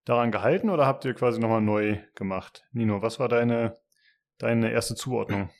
daran 0.03 0.31
gehalten 0.31 0.71
oder 0.71 0.87
habt 0.87 1.05
ihr 1.05 1.13
quasi 1.13 1.39
nochmal 1.39 1.61
neu 1.61 1.99
gemacht? 2.15 2.63
Nino, 2.71 3.03
was 3.03 3.19
war 3.19 3.29
deine, 3.29 3.77
deine 4.39 4.71
erste 4.71 4.95
Zuordnung? 4.95 5.51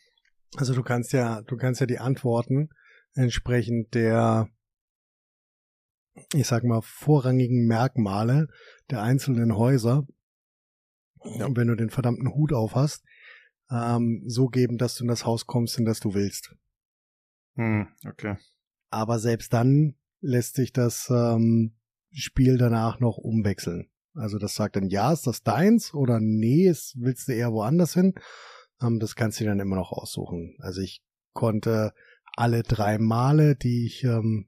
Also 0.58 0.74
du 0.74 0.82
kannst 0.82 1.14
ja, 1.14 1.44
du 1.44 1.56
kannst 1.56 1.82
ja 1.82 1.86
die 1.86 2.00
Antworten 2.00 2.70
entsprechend 3.14 3.94
der 3.94 4.50
ich 6.34 6.48
sag 6.48 6.64
mal, 6.64 6.82
vorrangigen 6.82 7.66
Merkmale 7.68 8.48
der 8.90 9.02
einzelnen 9.02 9.56
Häuser, 9.58 10.08
ja. 11.24 11.48
wenn 11.56 11.68
du 11.68 11.76
den 11.76 11.90
verdammten 11.90 12.34
Hut 12.34 12.54
auf 12.54 12.76
hast, 12.76 13.04
ähm, 13.72 14.24
so 14.26 14.48
geben, 14.48 14.78
dass 14.78 14.96
du 14.96 15.04
in 15.04 15.08
das 15.08 15.26
Haus 15.26 15.46
kommst, 15.48 15.78
in 15.78 15.86
das 15.86 16.00
du 16.00 16.14
willst. 16.14 16.56
Hm, 17.56 17.88
okay. 18.08 18.38
Aber 18.90 19.20
selbst 19.20 19.54
dann 19.54 19.96
lässt 20.22 20.56
sich 20.56 20.72
das 20.72 21.10
ähm, 21.10 21.76
Spiel 22.12 22.58
danach 22.58 23.00
noch 23.00 23.18
umwechseln. 23.18 23.90
Also 24.14 24.38
das 24.38 24.56
sagt 24.56 24.78
dann, 24.78 24.90
ja, 24.90 25.12
ist 25.12 25.28
das 25.28 25.44
deins 25.44 25.94
oder 25.94 26.20
nee, 26.22 26.68
ist, 26.68 26.96
willst 26.98 27.28
du 27.28 27.34
eher 27.34 27.52
woanders 27.52 27.94
hin? 27.94 28.14
Ähm, 28.82 29.00
das 29.00 29.16
kannst 29.16 29.40
du 29.40 29.46
dann 29.46 29.60
immer 29.60 29.76
noch 29.76 29.92
aussuchen. 29.92 30.56
Also 30.60 30.82
ich 30.82 31.04
konnte 31.34 31.94
alle 32.38 32.64
drei 32.64 32.98
Male, 32.98 33.56
die 33.56 33.86
ich 33.86 34.04
ähm, 34.04 34.48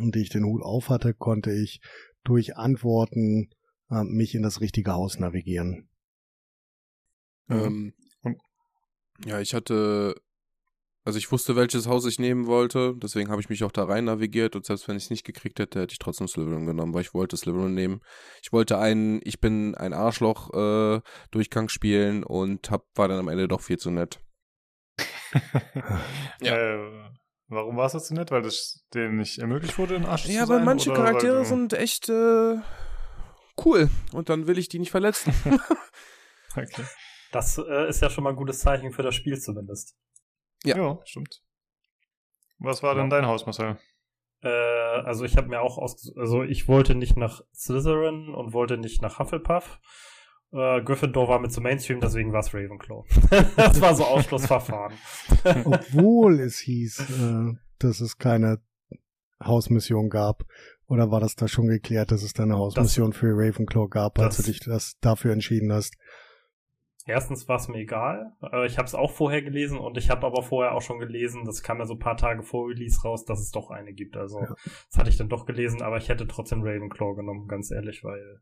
die 0.00 0.22
ich 0.22 0.30
den 0.30 0.44
Hut 0.44 0.62
auf 0.62 0.88
hatte, 0.88 1.14
konnte 1.14 1.52
ich 1.52 1.80
durch 2.24 2.56
Antworten 2.56 3.50
äh, 3.90 4.02
mich 4.04 4.34
in 4.34 4.42
das 4.42 4.60
richtige 4.60 4.92
Haus 4.92 5.18
navigieren. 5.18 5.88
Ähm, 7.48 7.94
ja, 9.24 9.40
ich 9.40 9.54
hatte, 9.54 10.14
also 11.04 11.18
ich 11.18 11.30
wusste, 11.30 11.56
welches 11.56 11.86
Haus 11.86 12.06
ich 12.06 12.18
nehmen 12.18 12.46
wollte, 12.46 12.94
deswegen 12.96 13.30
habe 13.30 13.40
ich 13.40 13.48
mich 13.48 13.62
auch 13.64 13.72
da 13.72 13.84
rein 13.84 14.06
navigiert 14.06 14.56
und 14.56 14.64
selbst 14.64 14.88
wenn 14.88 14.96
ich 14.96 15.04
es 15.04 15.10
nicht 15.10 15.24
gekriegt 15.24 15.58
hätte, 15.58 15.82
hätte 15.82 15.92
ich 15.92 15.98
trotzdem 15.98 16.26
Slytherin 16.26 16.66
genommen, 16.66 16.94
weil 16.94 17.02
ich 17.02 17.14
wollte 17.14 17.36
Slytherin 17.36 17.74
nehmen. 17.74 18.00
Ich 18.42 18.52
wollte 18.52 18.78
einen, 18.78 19.20
ich 19.24 19.40
bin 19.40 19.74
ein 19.74 19.92
Arschloch 19.92 20.52
äh, 20.54 21.00
Durchgang 21.30 21.68
spielen 21.68 22.24
und 22.24 22.70
hab, 22.70 22.86
war 22.94 23.08
dann 23.08 23.18
am 23.18 23.28
Ende 23.28 23.46
doch 23.46 23.60
viel 23.60 23.78
zu 23.78 23.90
nett. 23.90 24.20
ja. 26.40 26.56
Äh, 26.56 27.10
Warum 27.48 27.76
war 27.76 27.86
es 27.86 27.92
jetzt 27.92 28.08
so 28.08 28.14
nett? 28.14 28.30
Weil 28.30 28.42
das 28.42 28.84
denen 28.94 29.16
nicht 29.18 29.38
ermöglicht 29.38 29.78
wurde, 29.78 29.96
in 29.96 30.06
Arsch 30.06 30.26
ja, 30.26 30.40
zu 30.42 30.46
sein? 30.46 30.56
aber 30.56 30.64
manche 30.64 30.90
oder 30.90 31.04
Charaktere 31.04 31.36
weil 31.36 31.42
du- 31.42 31.48
sind 31.48 31.72
echt 31.74 32.08
äh, 32.08 32.56
cool. 33.64 33.90
Und 34.12 34.28
dann 34.28 34.46
will 34.46 34.58
ich 34.58 34.68
die 34.68 34.78
nicht 34.78 34.90
verletzen. 34.90 35.34
Okay. 36.56 36.84
Das 37.32 37.58
äh, 37.58 37.88
ist 37.88 38.00
ja 38.00 38.08
schon 38.10 38.22
mal 38.22 38.30
ein 38.30 38.36
gutes 38.36 38.60
Zeichen 38.60 38.92
für 38.92 39.02
das 39.02 39.16
Spiel 39.16 39.40
zumindest. 39.40 39.96
Ja. 40.62 40.76
Ja, 40.76 41.00
stimmt. 41.04 41.42
Was 42.58 42.84
war 42.84 42.94
denn 42.94 43.10
dein 43.10 43.26
Haus, 43.26 43.44
Marcel? 43.44 43.76
Äh, 44.40 44.48
also 44.48 45.24
ich 45.24 45.36
habe 45.36 45.48
mir 45.48 45.60
auch 45.60 45.76
aus, 45.78 46.12
also 46.16 46.44
ich 46.44 46.68
wollte 46.68 46.94
nicht 46.94 47.16
nach 47.16 47.40
Slytherin 47.52 48.28
und 48.32 48.52
wollte 48.52 48.76
nicht 48.78 49.02
nach 49.02 49.18
Hufflepuff. 49.18 49.80
Äh, 50.54 50.82
Gryffindor 50.82 51.28
war 51.28 51.40
mit 51.40 51.50
so 51.52 51.60
Mainstream, 51.60 52.00
deswegen 52.00 52.32
war 52.32 52.40
es 52.40 52.54
Ravenclaw. 52.54 53.04
das 53.56 53.80
war 53.80 53.94
so 53.96 54.04
Ausschlussverfahren. 54.04 54.94
Obwohl 55.64 56.38
es 56.40 56.58
hieß, 56.60 57.00
äh, 57.00 57.54
dass 57.80 58.00
es 58.00 58.18
keine 58.18 58.60
Hausmission 59.44 60.08
gab. 60.10 60.44
Oder 60.86 61.10
war 61.10 61.18
das 61.20 61.34
da 61.34 61.48
schon 61.48 61.66
geklärt, 61.66 62.12
dass 62.12 62.22
es 62.22 62.34
da 62.34 62.42
eine 62.44 62.56
Hausmission 62.58 63.12
für 63.12 63.32
Ravenclaw 63.34 63.88
gab, 63.88 64.18
als 64.18 64.36
das- 64.36 64.46
du 64.46 64.52
dich 64.52 64.60
das 64.60 64.96
dafür 65.00 65.32
entschieden 65.32 65.72
hast? 65.72 65.94
Erstens 67.06 67.48
war 67.48 67.56
es 67.56 67.68
mir 67.68 67.78
egal. 67.80 68.32
Äh, 68.52 68.66
ich 68.66 68.78
habe 68.78 68.86
es 68.86 68.94
auch 68.94 69.10
vorher 69.10 69.42
gelesen 69.42 69.78
und 69.78 69.98
ich 69.98 70.08
habe 70.08 70.26
aber 70.26 70.42
vorher 70.42 70.72
auch 70.72 70.80
schon 70.82 70.98
gelesen, 71.00 71.44
das 71.44 71.62
kam 71.62 71.78
ja 71.78 71.84
so 71.86 71.94
ein 71.94 71.98
paar 71.98 72.16
Tage 72.16 72.42
vor 72.42 72.68
Release 72.68 73.02
raus, 73.02 73.24
dass 73.26 73.40
es 73.40 73.50
doch 73.50 73.70
eine 73.70 73.92
gibt. 73.92 74.16
Also 74.16 74.40
Ja. 74.40 74.54
das 74.90 74.98
hatte 74.98 75.10
ich 75.10 75.16
dann 75.18 75.28
doch 75.28 75.44
gelesen, 75.46 75.82
aber 75.82 75.98
ich 75.98 76.08
hätte 76.08 76.26
trotzdem 76.26 76.62
Ravenclaw 76.62 77.14
genommen, 77.16 77.46
ganz 77.48 77.70
ehrlich, 77.70 78.04
weil 78.04 78.40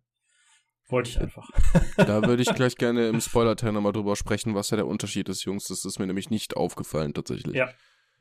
wollte 0.92 1.10
ich 1.10 1.20
einfach. 1.20 1.48
da 1.96 2.22
würde 2.24 2.42
ich 2.42 2.54
gleich 2.54 2.76
gerne 2.76 3.08
im 3.08 3.20
Spoiler-Teil 3.20 3.72
nochmal 3.72 3.92
drüber 3.92 4.14
sprechen, 4.14 4.54
was 4.54 4.70
ja 4.70 4.76
der 4.76 4.86
Unterschied 4.86 5.28
ist, 5.28 5.44
Jungs. 5.44 5.66
Das 5.66 5.84
ist 5.84 5.98
mir 5.98 6.06
nämlich 6.06 6.30
nicht 6.30 6.56
aufgefallen, 6.56 7.14
tatsächlich. 7.14 7.56
Ja. 7.56 7.68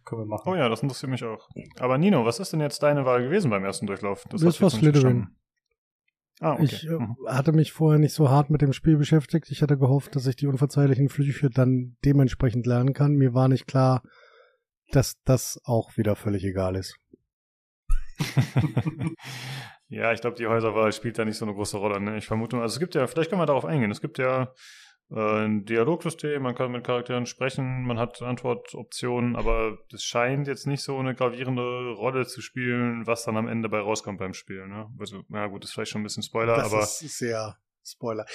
Können 0.04 0.22
wir 0.22 0.26
machen. 0.26 0.50
Oh 0.50 0.56
ja, 0.56 0.68
das 0.68 0.82
interessiert 0.82 1.12
mich 1.12 1.24
auch. 1.24 1.48
Aber 1.80 2.00
Nino, 2.00 2.26
was 2.26 2.40
ist 2.40 2.54
denn 2.54 2.60
jetzt 2.60 2.82
deine 2.82 3.06
Wahl 3.06 3.22
gewesen 3.24 3.52
beim 3.52 3.64
ersten 3.64 3.86
Durchlauf? 3.86 4.24
Das 4.30 4.42
du 4.42 4.62
war 4.62 4.70
Slytherin. 4.72 5.28
Ah, 6.40 6.54
okay. 6.54 6.64
Ich 6.64 6.88
äh, 6.88 6.94
Mhm. 6.94 7.18
hatte 7.28 7.52
mich 7.52 7.72
vorher 7.72 8.00
nicht 8.00 8.16
so 8.16 8.30
hart 8.32 8.50
mit 8.50 8.64
dem 8.64 8.74
Spiel 8.74 8.98
beschäftigt. 8.98 9.52
Ich 9.52 9.62
hatte 9.62 9.78
gehofft, 9.78 10.16
dass 10.16 10.26
ich 10.26 10.36
die 10.36 10.48
unverzeihlichen 10.48 11.08
Flüche 11.10 11.52
dann 11.52 11.98
dementsprechend 12.04 12.66
lernen 12.66 12.94
kann. 12.94 13.14
Mir 13.14 13.36
war 13.36 13.48
nicht 13.48 13.68
klar, 13.68 14.02
dass 14.90 15.22
das 15.24 15.62
auch 15.66 15.96
wieder 15.98 16.16
völlig 16.16 16.44
egal 16.44 16.76
ist. 16.76 16.96
ja, 19.92 20.14
ich 20.14 20.22
glaube, 20.22 20.38
die 20.38 20.48
Häuserwahl 20.48 20.94
spielt 20.94 21.20
da 21.20 21.26
nicht 21.26 21.38
so 21.38 21.44
eine 21.44 21.54
große 21.54 21.76
Rolle. 21.76 22.00
Ne? 22.00 22.18
Ich 22.18 22.26
vermute, 22.26 22.56
also 22.58 22.74
es 22.74 22.80
gibt 22.80 22.96
ja, 22.96 23.06
vielleicht 23.08 23.30
können 23.30 23.42
wir 23.42 23.46
darauf 23.46 23.66
eingehen. 23.66 23.92
Es 23.92 24.00
gibt 24.00 24.18
ja 24.20 24.54
äh, 25.12 25.46
ein 25.46 25.66
Dialogsystem, 25.66 26.42
man 26.42 26.56
kann 26.56 26.72
mit 26.72 26.86
Charakteren 26.86 27.26
sprechen, 27.26 27.84
man 27.84 28.00
hat 28.00 28.22
Antwortoptionen, 28.22 29.36
aber 29.36 29.78
es 29.94 30.04
scheint 30.04 30.48
jetzt 30.48 30.66
nicht 30.66 30.82
so 30.82 30.98
eine 30.98 31.14
gravierende 31.14 31.92
Rolle 31.92 32.26
zu 32.26 32.42
spielen, 32.42 33.06
was 33.06 33.26
dann 33.26 33.36
am 33.36 33.50
Ende 33.50 33.68
bei 33.68 33.80
rauskommt 33.80 34.20
beim 34.20 34.34
Spiel. 34.34 34.66
Ne? 34.66 34.90
Also, 34.98 35.24
na 35.28 35.48
gut, 35.48 35.66
ist 35.66 35.74
vielleicht 35.74 35.92
schon 35.92 36.02
ein 36.02 36.06
bisschen 36.06 36.24
Spoiler, 36.24 36.56
das 36.56 36.72
aber 36.72 36.84
ist 36.84 37.00
sehr 37.18 37.58
Spoiler, 37.84 38.26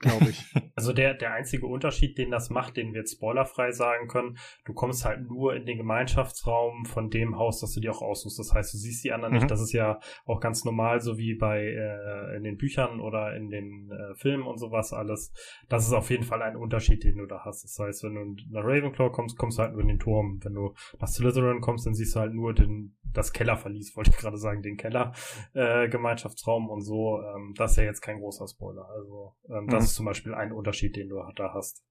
glaube 0.00 0.30
ich. 0.30 0.44
Also 0.80 0.94
der, 0.94 1.12
der 1.12 1.34
einzige 1.34 1.66
Unterschied, 1.66 2.16
den 2.16 2.30
das 2.30 2.48
macht, 2.48 2.78
den 2.78 2.94
wir 2.94 3.00
jetzt 3.00 3.16
spoilerfrei 3.16 3.70
sagen 3.70 4.08
können, 4.08 4.38
du 4.64 4.72
kommst 4.72 5.04
halt 5.04 5.28
nur 5.28 5.54
in 5.54 5.66
den 5.66 5.76
Gemeinschaftsraum 5.76 6.86
von 6.86 7.10
dem 7.10 7.36
Haus, 7.36 7.60
das 7.60 7.74
du 7.74 7.80
dir 7.80 7.92
auch 7.92 8.00
aussuchst. 8.00 8.38
Das 8.38 8.54
heißt, 8.54 8.72
du 8.72 8.78
siehst 8.78 9.04
die 9.04 9.12
anderen 9.12 9.34
Mhm. 9.34 9.40
nicht. 9.40 9.50
Das 9.50 9.60
ist 9.60 9.72
ja 9.72 10.00
auch 10.24 10.40
ganz 10.40 10.64
normal, 10.64 11.00
so 11.02 11.18
wie 11.18 11.34
bei 11.34 11.64
äh, 11.66 12.36
in 12.36 12.44
den 12.44 12.56
Büchern 12.56 13.00
oder 13.00 13.36
in 13.36 13.50
den 13.50 13.90
äh, 13.90 14.14
Filmen 14.14 14.44
und 14.46 14.56
sowas 14.56 14.94
alles. 14.94 15.32
Das 15.68 15.86
ist 15.86 15.92
auf 15.92 16.08
jeden 16.08 16.24
Fall 16.24 16.40
ein 16.40 16.56
Unterschied, 16.56 17.04
den 17.04 17.18
du 17.18 17.26
da 17.26 17.44
hast. 17.44 17.62
Das 17.64 17.78
heißt, 17.78 18.02
wenn 18.04 18.14
du 18.14 18.36
nach 18.50 18.64
Ravenclaw 18.64 19.10
kommst, 19.12 19.36
kommst 19.36 19.58
du 19.58 19.62
halt 19.64 19.72
nur 19.72 19.82
in 19.82 19.88
den 19.88 19.98
Turm. 19.98 20.40
Wenn 20.42 20.54
du 20.54 20.74
nach 20.98 21.08
Slytherin 21.08 21.60
kommst, 21.60 21.84
dann 21.86 21.94
siehst 21.94 22.16
du 22.16 22.20
halt 22.20 22.32
nur 22.32 22.54
den, 22.54 22.96
das 23.12 23.32
Kellerverlies, 23.32 23.96
wollte 23.96 24.10
ich 24.10 24.16
gerade 24.16 24.36
sagen, 24.38 24.62
den 24.62 24.76
Keller, 24.76 25.12
äh, 25.54 25.88
Gemeinschaftsraum 25.88 26.68
und 26.68 26.82
so. 26.82 27.20
Ähm, 27.22 27.54
das 27.56 27.72
ist 27.72 27.76
ja 27.78 27.84
jetzt 27.84 28.00
kein 28.00 28.18
großer 28.20 28.46
Spoiler. 28.48 28.88
Also 28.88 29.36
ähm, 29.48 29.66
das 29.68 29.82
Mhm. 29.82 29.84
ist 29.86 29.94
zum 29.94 30.06
Beispiel 30.06 30.34
ein 30.34 30.52
Unterschied, 30.52 30.96
den 30.96 31.08
du 31.08 31.22
da 31.36 31.52
hast. 31.54 31.84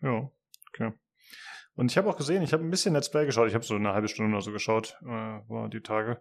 Ja, 0.00 0.30
okay. 0.68 0.92
Und 1.74 1.90
ich 1.90 1.96
habe 1.96 2.08
auch 2.08 2.16
gesehen, 2.16 2.42
ich 2.42 2.52
habe 2.52 2.62
ein 2.62 2.70
bisschen 2.70 2.92
Let's 2.94 3.10
Play 3.10 3.24
geschaut. 3.24 3.48
Ich 3.48 3.54
habe 3.54 3.64
so 3.64 3.74
eine 3.74 3.92
halbe 3.94 4.08
Stunde 4.08 4.32
oder 4.32 4.42
so 4.42 4.52
geschaut, 4.52 4.98
äh, 5.02 5.06
war 5.06 5.68
die 5.68 5.80
Tage. 5.80 6.20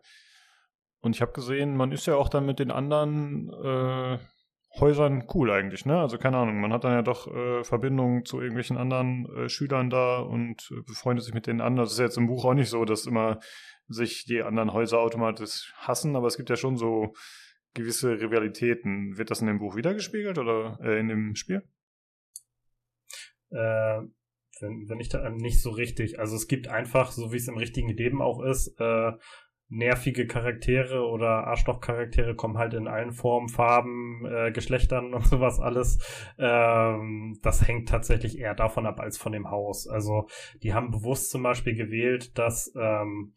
Und 1.01 1.15
ich 1.15 1.21
habe 1.21 1.31
gesehen, 1.33 1.75
man 1.75 1.91
ist 1.91 2.05
ja 2.05 2.15
auch 2.15 2.29
dann 2.29 2.45
mit 2.45 2.59
den 2.59 2.71
anderen 2.71 3.49
äh, 3.63 4.19
Häusern 4.79 5.25
cool 5.33 5.51
eigentlich, 5.51 5.85
ne? 5.85 5.99
Also 5.99 6.17
keine 6.17 6.37
Ahnung, 6.37 6.61
man 6.61 6.71
hat 6.71 6.85
dann 6.85 6.93
ja 6.93 7.01
doch 7.01 7.27
äh, 7.27 7.63
Verbindungen 7.63 8.23
zu 8.23 8.39
irgendwelchen 8.39 8.77
anderen 8.77 9.25
äh, 9.35 9.49
Schülern 9.49 9.89
da 9.89 10.19
und 10.19 10.71
äh, 10.71 10.81
befreundet 10.81 11.25
sich 11.25 11.33
mit 11.33 11.45
denen 11.45 11.59
an. 11.59 11.75
Das 11.75 11.91
ist 11.91 11.99
jetzt 11.99 12.17
im 12.17 12.27
Buch 12.27 12.45
auch 12.45 12.53
nicht 12.53 12.69
so, 12.69 12.85
dass 12.85 13.05
immer 13.05 13.39
sich 13.87 14.25
die 14.25 14.41
anderen 14.41 14.71
Häuser 14.71 14.99
automatisch 14.99 15.73
hassen, 15.75 16.15
aber 16.15 16.27
es 16.27 16.37
gibt 16.37 16.49
ja 16.49 16.55
schon 16.55 16.77
so 16.77 17.13
gewisse 17.73 18.19
Rivalitäten. 18.19 19.17
Wird 19.17 19.29
das 19.29 19.41
in 19.41 19.47
dem 19.47 19.59
Buch 19.59 19.75
wiedergespiegelt 19.75 20.37
oder 20.37 20.79
äh, 20.81 20.99
in 20.99 21.09
dem 21.09 21.35
Spiel? 21.35 21.63
Äh, 23.49 24.01
wenn, 24.61 24.87
wenn 24.87 24.99
ich 24.99 25.09
da 25.09 25.29
nicht 25.29 25.61
so 25.61 25.71
richtig. 25.71 26.19
Also 26.19 26.35
es 26.35 26.47
gibt 26.47 26.67
einfach, 26.67 27.11
so 27.11 27.33
wie 27.33 27.37
es 27.37 27.47
im 27.47 27.57
richtigen 27.57 27.89
Leben 27.89 28.21
auch 28.21 28.41
ist, 28.41 28.79
äh, 28.79 29.11
nervige 29.71 30.27
Charaktere 30.27 31.07
oder 31.07 31.47
Arschloch-Charaktere 31.47 32.35
kommen 32.35 32.57
halt 32.57 32.73
in 32.73 32.87
allen 32.87 33.13
Formen, 33.13 33.47
Farben, 33.47 34.25
äh, 34.25 34.51
Geschlechtern 34.51 35.13
und 35.13 35.25
sowas 35.27 35.59
alles. 35.59 35.97
Ähm, 36.37 37.39
das 37.41 37.67
hängt 37.67 37.89
tatsächlich 37.89 38.37
eher 38.37 38.53
davon 38.53 38.85
ab 38.85 38.99
als 38.99 39.17
von 39.17 39.31
dem 39.31 39.49
Haus. 39.49 39.87
Also 39.87 40.27
die 40.61 40.73
haben 40.73 40.91
bewusst 40.91 41.31
zum 41.31 41.41
Beispiel 41.41 41.73
gewählt, 41.73 42.37
dass 42.37 42.71
ähm, 42.75 43.33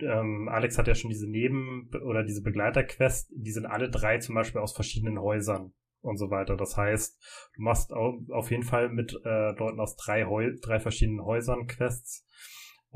ähm, 0.00 0.48
Alex 0.50 0.78
hat 0.78 0.88
ja 0.88 0.94
schon 0.94 1.10
diese 1.10 1.28
Neben- 1.28 1.90
oder 2.04 2.22
diese 2.22 2.42
Begleiterquest, 2.42 3.32
die 3.34 3.50
sind 3.50 3.66
alle 3.66 3.90
drei 3.90 4.18
zum 4.18 4.34
Beispiel 4.34 4.60
aus 4.60 4.74
verschiedenen 4.74 5.18
Häusern 5.20 5.72
und 6.02 6.18
so 6.18 6.30
weiter. 6.30 6.56
Das 6.56 6.76
heißt, 6.76 7.18
du 7.56 7.62
machst 7.62 7.92
au- 7.92 8.20
auf 8.30 8.50
jeden 8.50 8.62
Fall 8.62 8.90
mit 8.90 9.18
äh, 9.24 9.50
Leuten 9.58 9.80
aus 9.80 9.96
drei, 9.96 10.24
Heu 10.26 10.52
drei 10.62 10.80
verschiedenen 10.80 11.24
Häusern 11.24 11.66
Quests. 11.66 12.24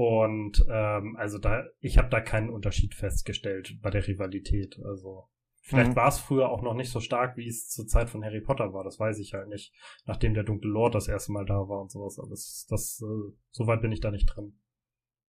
Und 0.02 0.64
ähm, 0.70 1.14
also 1.18 1.36
da, 1.36 1.64
ich 1.80 1.98
habe 1.98 2.08
da 2.08 2.22
keinen 2.22 2.48
Unterschied 2.48 2.94
festgestellt 2.94 3.76
bei 3.82 3.90
der 3.90 4.06
Rivalität. 4.06 4.80
Also 4.82 5.28
vielleicht 5.60 5.90
Mhm. 5.90 5.96
war 5.96 6.08
es 6.08 6.18
früher 6.18 6.48
auch 6.48 6.62
noch 6.62 6.72
nicht 6.72 6.90
so 6.90 7.00
stark, 7.00 7.36
wie 7.36 7.46
es 7.46 7.68
zur 7.68 7.86
Zeit 7.86 8.08
von 8.08 8.24
Harry 8.24 8.40
Potter 8.40 8.72
war. 8.72 8.82
Das 8.82 8.98
weiß 8.98 9.18
ich 9.18 9.34
halt 9.34 9.48
nicht. 9.48 9.74
Nachdem 10.06 10.32
der 10.32 10.44
dunkle 10.44 10.70
Lord 10.70 10.94
das 10.94 11.06
erste 11.06 11.32
Mal 11.32 11.44
da 11.44 11.68
war 11.68 11.82
und 11.82 11.90
sowas. 11.90 12.18
Aber 12.18 12.30
das, 12.30 12.66
das 12.70 13.02
äh, 13.02 13.34
so 13.50 13.66
weit 13.66 13.82
bin 13.82 13.92
ich 13.92 14.00
da 14.00 14.10
nicht 14.10 14.24
drin. 14.24 14.58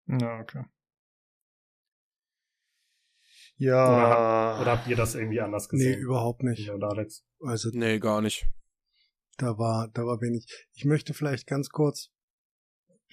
Ja, 0.08 0.40
okay. 0.40 0.64
Oder, 3.60 3.68
Ja. 3.68 4.10
hab, 4.56 4.62
oder 4.62 4.72
habt 4.72 4.88
ihr 4.88 4.96
das 4.96 5.14
irgendwie 5.14 5.42
anders 5.42 5.68
Nee, 5.72 5.78
gesehen? 5.78 6.00
überhaupt 6.02 6.42
nicht. 6.42 6.72
Oder 6.72 6.90
Alex? 6.90 7.24
Also 7.40 7.70
Nee, 7.72 8.00
gar 8.00 8.22
nicht. 8.22 8.48
da 9.38 9.60
war, 9.60 9.90
da 9.94 10.08
war 10.08 10.22
wenig. 10.22 10.48
Ich 10.74 10.86
möchte 10.86 11.14
vielleicht 11.14 11.46
ganz 11.46 11.70
kurz 11.70 12.10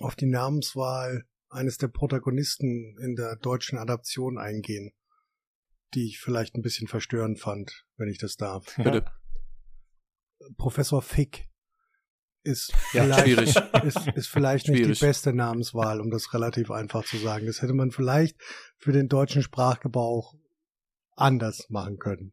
auf 0.01 0.17
die 0.17 0.27
Namenswahl 0.31 1.27
eines 1.53 1.77
der 1.79 1.89
Protagonisten 1.89 2.97
in 2.99 3.15
der 3.15 3.37
deutschen 3.37 3.79
Adaption 3.79 4.39
eingehen, 4.39 4.93
die 5.95 6.07
ich 6.07 6.19
vielleicht 6.19 6.55
ein 6.57 6.63
bisschen 6.63 6.89
verstörend 6.89 7.39
fand, 7.39 7.87
wenn 7.97 8.09
ich 8.09 8.19
das 8.19 8.37
darf. 8.37 8.75
Bitte. 8.77 9.05
Professor 10.57 11.03
Fick 11.03 11.49
ist 12.43 12.73
Ja, 12.93 13.05
vielleicht, 13.05 13.23
schwierig. 13.25 13.57
ist, 13.85 14.09
ist 14.17 14.27
vielleicht 14.29 14.69
nicht 14.69 14.79
Schwierig. 14.79 14.99
die 14.99 15.05
beste 15.07 15.33
Namenswahl, 15.33 16.01
um 16.01 16.11
das 16.11 16.35
relativ 16.35 16.71
einfach 16.71 17.05
zu 17.05 17.17
sagen. 17.19 17.47
Das 17.47 17.63
hätte 17.63 17.75
man 17.75 17.91
vielleicht 17.93 18.37
für 18.79 18.93
den 18.93 19.09
deutschen 19.09 19.43
Sprachgebrauch 19.43 20.35
anders 21.15 21.69
machen 21.69 21.99
können. 21.99 22.33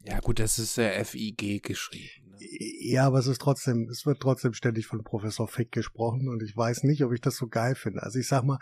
Ja, 0.00 0.18
gut, 0.20 0.40
das 0.40 0.58
ist 0.58 0.76
ja 0.76 1.02
FIG 1.04 1.62
geschrieben. 1.62 2.31
Ja, 2.80 3.06
aber 3.06 3.18
es 3.18 3.26
ist 3.26 3.40
trotzdem, 3.40 3.88
es 3.90 4.06
wird 4.06 4.20
trotzdem 4.20 4.52
ständig 4.52 4.86
von 4.86 5.04
Professor 5.04 5.48
Fick 5.48 5.72
gesprochen 5.72 6.28
und 6.28 6.42
ich 6.42 6.56
weiß 6.56 6.82
nicht, 6.84 7.04
ob 7.04 7.12
ich 7.12 7.20
das 7.20 7.36
so 7.36 7.48
geil 7.48 7.74
finde. 7.74 8.02
Also 8.02 8.18
ich 8.18 8.26
sag 8.26 8.44
mal, 8.44 8.58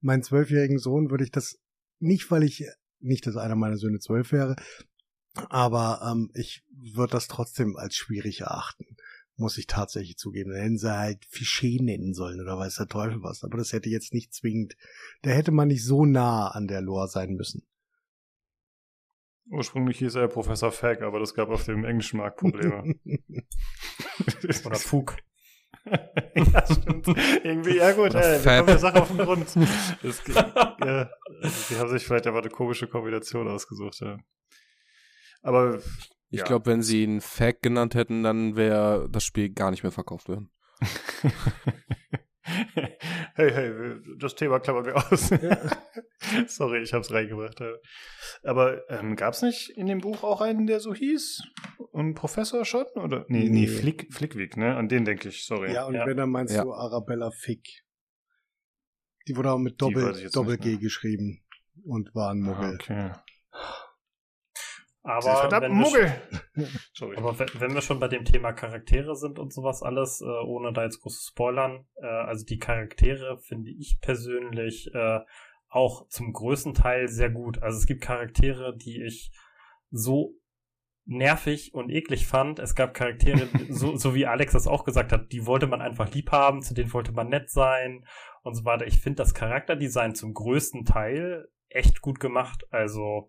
meinen 0.00 0.22
zwölfjährigen 0.22 0.78
Sohn 0.78 1.10
würde 1.10 1.24
ich 1.24 1.30
das 1.30 1.58
nicht, 1.98 2.30
weil 2.30 2.42
ich 2.42 2.64
nicht, 3.00 3.26
dass 3.26 3.36
einer 3.36 3.56
meiner 3.56 3.76
Söhne 3.76 3.98
zwölf 3.98 4.32
wäre, 4.32 4.56
aber 5.34 6.00
ähm, 6.10 6.30
ich 6.34 6.64
würde 6.70 7.12
das 7.12 7.28
trotzdem 7.28 7.76
als 7.76 7.96
schwierig 7.96 8.42
erachten. 8.42 8.84
Muss 9.36 9.58
ich 9.58 9.66
tatsächlich 9.66 10.16
zugeben. 10.16 10.50
Dann 10.52 10.60
hätten 10.60 10.78
sie 10.78 10.96
halt 10.96 11.24
Fiché 11.24 11.82
nennen 11.82 12.14
sollen 12.14 12.40
oder 12.40 12.56
weiß 12.56 12.76
der 12.76 12.86
Teufel 12.86 13.20
was. 13.22 13.42
Aber 13.42 13.58
das 13.58 13.72
hätte 13.72 13.88
jetzt 13.88 14.14
nicht 14.14 14.32
zwingend, 14.32 14.76
da 15.22 15.30
hätte 15.30 15.50
man 15.50 15.68
nicht 15.68 15.84
so 15.84 16.04
nah 16.04 16.48
an 16.48 16.68
der 16.68 16.82
Lore 16.82 17.08
sein 17.08 17.34
müssen. 17.34 17.66
Ursprünglich 19.50 19.98
hieß 19.98 20.14
er 20.16 20.28
Professor 20.28 20.72
Fag, 20.72 21.02
aber 21.02 21.20
das 21.20 21.34
gab 21.34 21.48
auf 21.50 21.64
dem 21.64 21.84
englischen 21.84 22.16
Markt 22.18 22.38
Probleme. 22.38 22.94
Oder 24.64 24.76
Fug. 24.76 25.16
ja, 26.34 26.64
stimmt. 26.66 27.06
Irgendwie, 27.42 27.76
ja 27.76 27.92
gut, 27.92 28.10
Oder 28.10 28.24
ey, 28.38 28.44
wir 28.44 28.52
kommen 28.56 28.66
der 28.68 28.78
Sache 28.78 29.02
auf 29.02 29.08
den 29.08 29.18
Grund. 29.18 29.46
Es, 30.02 30.22
ja, 30.26 31.10
also 31.42 31.74
die 31.74 31.78
haben 31.78 31.90
sich 31.90 32.06
vielleicht 32.06 32.26
aber 32.26 32.38
eine 32.38 32.48
komische 32.48 32.86
Kombination 32.88 33.48
ausgesucht, 33.48 34.00
ja. 34.00 34.16
Aber 35.42 35.78
Ich 36.30 36.38
Ja. 36.40 36.44
glaube, 36.46 36.66
wenn 36.66 36.82
sie 36.82 37.02
ihn 37.04 37.20
Fact 37.20 37.62
genannt 37.62 37.94
hätten, 37.94 38.22
dann 38.22 38.56
wäre 38.56 39.08
das 39.10 39.24
Spiel 39.24 39.50
gar 39.50 39.70
nicht 39.70 39.82
mehr 39.82 39.92
verkauft 39.92 40.28
worden. 40.28 40.50
hey, 43.34 43.50
hey, 43.52 43.72
das 44.18 44.34
Thema 44.34 44.60
klappern 44.60 44.86
wir 44.86 44.96
aus. 44.96 45.30
Sorry, 46.54 46.82
ich 46.82 46.92
hab's 46.92 47.10
reingebracht. 47.10 47.62
Aber 48.42 48.88
ähm, 48.90 49.16
gab's 49.16 49.42
nicht 49.42 49.70
in 49.70 49.86
dem 49.86 50.00
Buch 50.00 50.22
auch 50.22 50.40
einen, 50.40 50.66
der 50.66 50.80
so 50.80 50.94
hieß? 50.94 51.42
Ein 51.94 52.14
Professor 52.14 52.64
schon? 52.64 52.86
Oder? 52.96 53.24
Nee, 53.28 53.44
nee, 53.44 53.48
nee 53.48 53.66
Flick, 53.66 54.12
Flickwick, 54.12 54.56
ne? 54.56 54.76
An 54.76 54.88
den 54.88 55.04
denke 55.04 55.30
ich, 55.30 55.44
sorry. 55.44 55.72
Ja, 55.72 55.86
und 55.86 55.94
ja. 55.94 56.06
wenn, 56.06 56.18
dann 56.18 56.30
meinst 56.30 56.54
ja. 56.54 56.64
du 56.64 56.72
Arabella 56.72 57.30
Fick. 57.30 57.84
Die 59.26 59.36
wurde 59.36 59.52
auch 59.52 59.58
mit 59.58 59.80
Doppel-G 59.80 60.28
Doppel 60.28 60.78
geschrieben 60.78 61.42
und 61.82 62.14
war 62.14 62.30
ein 62.30 62.40
Muggel. 62.40 62.72
Ah, 62.72 62.74
okay. 62.74 63.12
Aber 65.06 65.50
wenn, 65.60 65.72
Muggel. 65.72 66.14
Wir, 66.54 67.18
aber 67.18 67.38
wenn 67.38 67.74
wir 67.74 67.82
schon 67.82 68.00
bei 68.00 68.08
dem 68.08 68.24
Thema 68.24 68.54
Charaktere 68.54 69.14
sind 69.16 69.38
und 69.38 69.52
sowas 69.52 69.82
alles, 69.82 70.22
äh, 70.22 70.24
ohne 70.24 70.72
da 70.72 70.82
jetzt 70.82 71.02
groß 71.02 71.20
zu 71.20 71.30
spoilern, 71.30 71.86
äh, 71.96 72.06
also 72.06 72.46
die 72.46 72.58
Charaktere 72.58 73.36
finde 73.36 73.70
ich 73.70 73.98
persönlich 74.00 74.90
äh, 74.94 75.20
auch 75.68 76.08
zum 76.08 76.32
größten 76.32 76.72
Teil 76.72 77.08
sehr 77.08 77.28
gut. 77.28 77.62
Also 77.62 77.76
es 77.76 77.86
gibt 77.86 78.00
Charaktere, 78.00 78.74
die 78.74 79.02
ich 79.02 79.30
so 79.90 80.36
nervig 81.04 81.74
und 81.74 81.90
eklig 81.90 82.26
fand. 82.26 82.58
Es 82.58 82.74
gab 82.74 82.94
Charaktere, 82.94 83.46
so, 83.68 83.96
so 83.96 84.14
wie 84.14 84.24
Alex 84.24 84.54
das 84.54 84.66
auch 84.66 84.84
gesagt 84.84 85.12
hat, 85.12 85.32
die 85.32 85.44
wollte 85.44 85.66
man 85.66 85.82
einfach 85.82 86.10
lieb 86.14 86.32
haben, 86.32 86.62
zu 86.62 86.72
denen 86.72 86.92
wollte 86.94 87.12
man 87.12 87.28
nett 87.28 87.50
sein 87.50 88.06
und 88.42 88.54
so 88.54 88.64
weiter. 88.64 88.86
Ich 88.86 89.02
finde 89.02 89.16
das 89.16 89.34
Charakterdesign 89.34 90.14
zum 90.14 90.32
größten 90.32 90.86
Teil 90.86 91.48
echt 91.68 92.00
gut 92.00 92.20
gemacht. 92.20 92.64
Also 92.70 93.28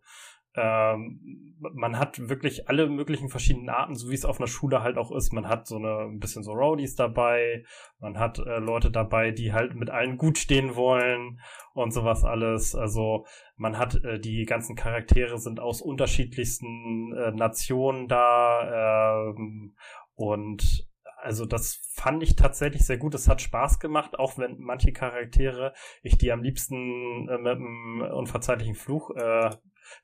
ähm, 0.56 1.56
man 1.74 1.98
hat 1.98 2.30
wirklich 2.30 2.70
alle 2.70 2.88
möglichen 2.88 3.30
verschiedenen 3.30 3.70
Arten, 3.70 3.96
so 3.96 4.10
wie 4.10 4.14
es 4.14 4.26
auf 4.26 4.40
einer 4.40 4.48
Schule 4.48 4.82
halt 4.82 4.98
auch 4.98 5.12
ist. 5.12 5.34
Man 5.34 5.48
hat 5.48 5.68
so 5.68 5.78
eine 5.78 6.06
ein 6.06 6.20
bisschen 6.20 6.44
so 6.44 6.52
Rowdies 6.52 6.96
dabei, 6.96 7.64
man 8.00 8.20
hat 8.20 8.40
äh, 8.40 8.60
Leute 8.60 8.92
dabei, 8.92 9.32
die 9.32 9.54
halt 9.54 9.76
mit 9.76 9.90
allen 9.90 10.18
gut 10.18 10.38
stehen 10.38 10.76
wollen 10.76 11.40
und 11.74 11.92
sowas 11.92 12.24
alles. 12.24 12.76
Also 12.76 13.26
man 13.58 13.78
hat 13.78 14.04
äh, 14.04 14.20
die 14.20 14.46
ganzen 14.46 14.76
Charaktere 14.76 15.38
sind 15.38 15.60
aus 15.60 15.82
unterschiedlichsten 15.82 17.14
äh, 17.14 17.32
Nationen 17.32 18.08
da 18.08 19.32
ähm, 19.32 19.76
und 20.16 20.88
also 21.18 21.46
das 21.46 21.82
fand 21.92 22.22
ich 22.22 22.36
tatsächlich 22.36 22.86
sehr 22.86 22.98
gut. 22.98 23.16
Es 23.16 23.28
hat 23.28 23.42
Spaß 23.42 23.80
gemacht, 23.80 24.20
auch 24.20 24.38
wenn 24.38 24.60
manche 24.60 24.94
Charaktere 24.94 25.74
ich 26.04 26.20
die 26.20 26.32
am 26.32 26.44
liebsten 26.44 27.28
äh, 27.28 27.38
mit 27.40 27.54
einem 27.54 28.02
unverzeihlichen 28.14 28.76
Fluch 28.76 29.10
äh, 29.16 29.50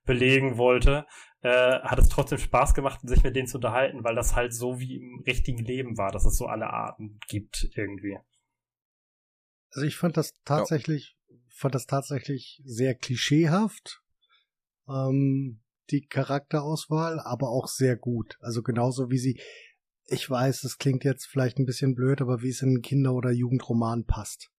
belegen 0.06 0.58
wollte, 0.58 1.06
äh, 1.42 1.80
hat 1.80 2.00
es 2.00 2.10
trotzdem 2.10 2.38
Spaß 2.38 2.74
gemacht, 2.74 3.00
sich 3.04 3.24
mit 3.24 3.36
denen 3.36 3.48
zu 3.48 3.58
unterhalten, 3.58 4.04
weil 4.04 4.16
das 4.16 4.36
halt 4.36 4.54
so 4.54 4.80
wie 4.80 4.98
im 4.98 5.24
richtigen 5.26 5.64
Leben 5.64 5.98
war, 5.98 6.12
dass 6.12 6.26
es 6.26 6.38
so 6.38 6.46
alle 6.46 6.70
Arten 6.70 7.20
gibt 7.28 7.70
irgendwie. 7.76 8.18
Also 9.72 9.88
ich 9.88 9.96
fand 9.96 10.18
das 10.18 10.36
tatsächlich, 10.46 11.18
ja. 11.28 11.36
fand 11.50 11.76
das 11.76 11.86
tatsächlich 11.86 12.62
sehr 12.66 12.94
klischeehaft, 12.94 14.02
ähm, 14.88 15.62
die 15.90 16.06
Charakterauswahl, 16.06 17.20
aber 17.20 17.50
auch 17.50 17.68
sehr 17.68 17.96
gut. 17.96 18.38
Also 18.42 18.62
genauso 18.62 19.10
wie 19.10 19.18
sie, 19.18 19.42
ich 20.06 20.30
weiß, 20.30 20.64
es 20.64 20.78
klingt 20.78 21.04
jetzt 21.04 21.26
vielleicht 21.26 21.58
ein 21.58 21.66
bisschen 21.66 21.96
blöd, 21.96 22.22
aber 22.22 22.42
wie 22.42 22.50
es 22.50 22.62
in 22.62 22.70
einen 22.70 22.82
Kinder- 22.82 23.14
oder 23.14 23.32
Jugendroman 23.32 24.06
passt 24.06 24.51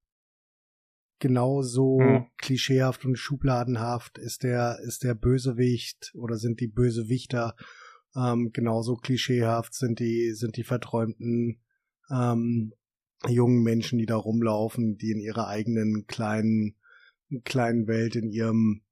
genauso 1.22 2.00
hm. 2.00 2.26
klischeehaft 2.36 3.04
und 3.04 3.16
schubladenhaft 3.16 4.18
ist 4.18 4.42
der, 4.42 4.80
ist 4.84 5.04
der 5.04 5.14
Bösewicht 5.14 6.12
oder 6.16 6.36
sind 6.36 6.58
die 6.58 6.66
Bösewichter 6.66 7.54
ähm, 8.16 8.50
genauso 8.52 8.96
klischeehaft 8.96 9.72
sind 9.72 10.00
die, 10.00 10.32
sind 10.32 10.56
die 10.56 10.64
verträumten 10.64 11.62
ähm, 12.10 12.74
jungen 13.28 13.62
Menschen, 13.62 14.00
die 14.00 14.06
da 14.06 14.16
rumlaufen, 14.16 14.96
die 14.96 15.12
in 15.12 15.20
ihrer 15.20 15.46
eigenen 15.46 16.08
kleinen, 16.08 16.76
kleinen 17.44 17.86
Welt, 17.86 18.16
in 18.16 18.28
ihrem, 18.28 18.82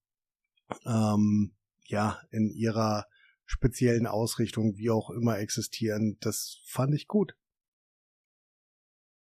ähm, 0.87 1.57
ja, 1.87 2.21
in 2.31 2.49
ihrer 2.49 3.07
speziellen 3.45 4.07
Ausrichtung, 4.07 4.77
wie 4.77 4.91
auch 4.91 5.11
immer 5.11 5.41
existieren. 5.41 6.17
Das 6.21 6.61
fand 6.65 6.95
ich 6.95 7.09
gut. 7.09 7.35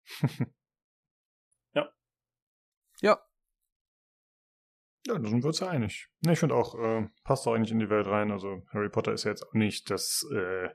Ja. 3.00 3.20
Ja, 5.06 5.18
da 5.18 5.28
sind 5.28 5.42
wir 5.42 5.48
uns 5.48 5.60
ja 5.60 5.68
einig. 5.68 6.08
Ne, 6.20 6.32
ich 6.32 6.38
finde 6.38 6.56
auch, 6.56 6.74
äh, 6.74 7.08
passt 7.22 7.46
auch 7.46 7.54
eigentlich 7.54 7.70
in 7.70 7.78
die 7.78 7.90
Welt 7.90 8.06
rein. 8.06 8.32
Also 8.32 8.62
Harry 8.72 8.88
Potter 8.88 9.12
ist 9.12 9.24
ja 9.24 9.30
jetzt 9.30 9.46
auch 9.46 9.54
nicht 9.54 9.88
das 9.90 10.26
äh, 10.34 10.68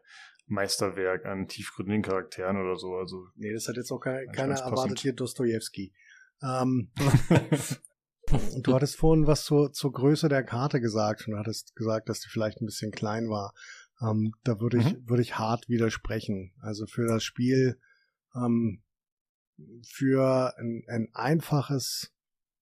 Meisterwerk 0.47 1.25
an 1.25 1.47
tiefgründigen 1.47 2.03
Charakteren 2.03 2.57
oder 2.57 2.77
so. 2.77 2.95
Also, 2.95 3.27
nee, 3.35 3.53
das 3.53 3.67
hat 3.67 3.75
jetzt 3.75 3.91
auch 3.91 3.99
kein, 3.99 4.31
keiner 4.31 4.55
erwartet 4.55 4.99
hier 4.99 5.13
Dostoevsky. 5.13 5.93
Ähm, 6.41 6.91
du 8.63 8.73
hattest 8.73 8.95
vorhin 8.95 9.27
was 9.27 9.43
zur, 9.43 9.73
zur 9.73 9.91
Größe 9.91 10.29
der 10.29 10.43
Karte 10.43 10.79
gesagt 10.79 11.27
und 11.27 11.37
hattest 11.37 11.75
gesagt, 11.75 12.09
dass 12.09 12.21
die 12.21 12.29
vielleicht 12.29 12.61
ein 12.61 12.65
bisschen 12.65 12.91
klein 12.91 13.29
war. 13.29 13.53
Ähm, 14.01 14.33
da 14.43 14.59
würde 14.59 14.77
ich, 14.77 14.93
mhm. 14.93 15.09
würde 15.09 15.21
ich 15.21 15.37
hart 15.37 15.69
widersprechen. 15.69 16.53
Also 16.61 16.85
für 16.85 17.07
das 17.07 17.23
Spiel 17.23 17.79
ähm, 18.35 18.81
für 19.87 20.57
ein, 20.57 20.83
ein 20.87 21.09
einfaches 21.13 22.13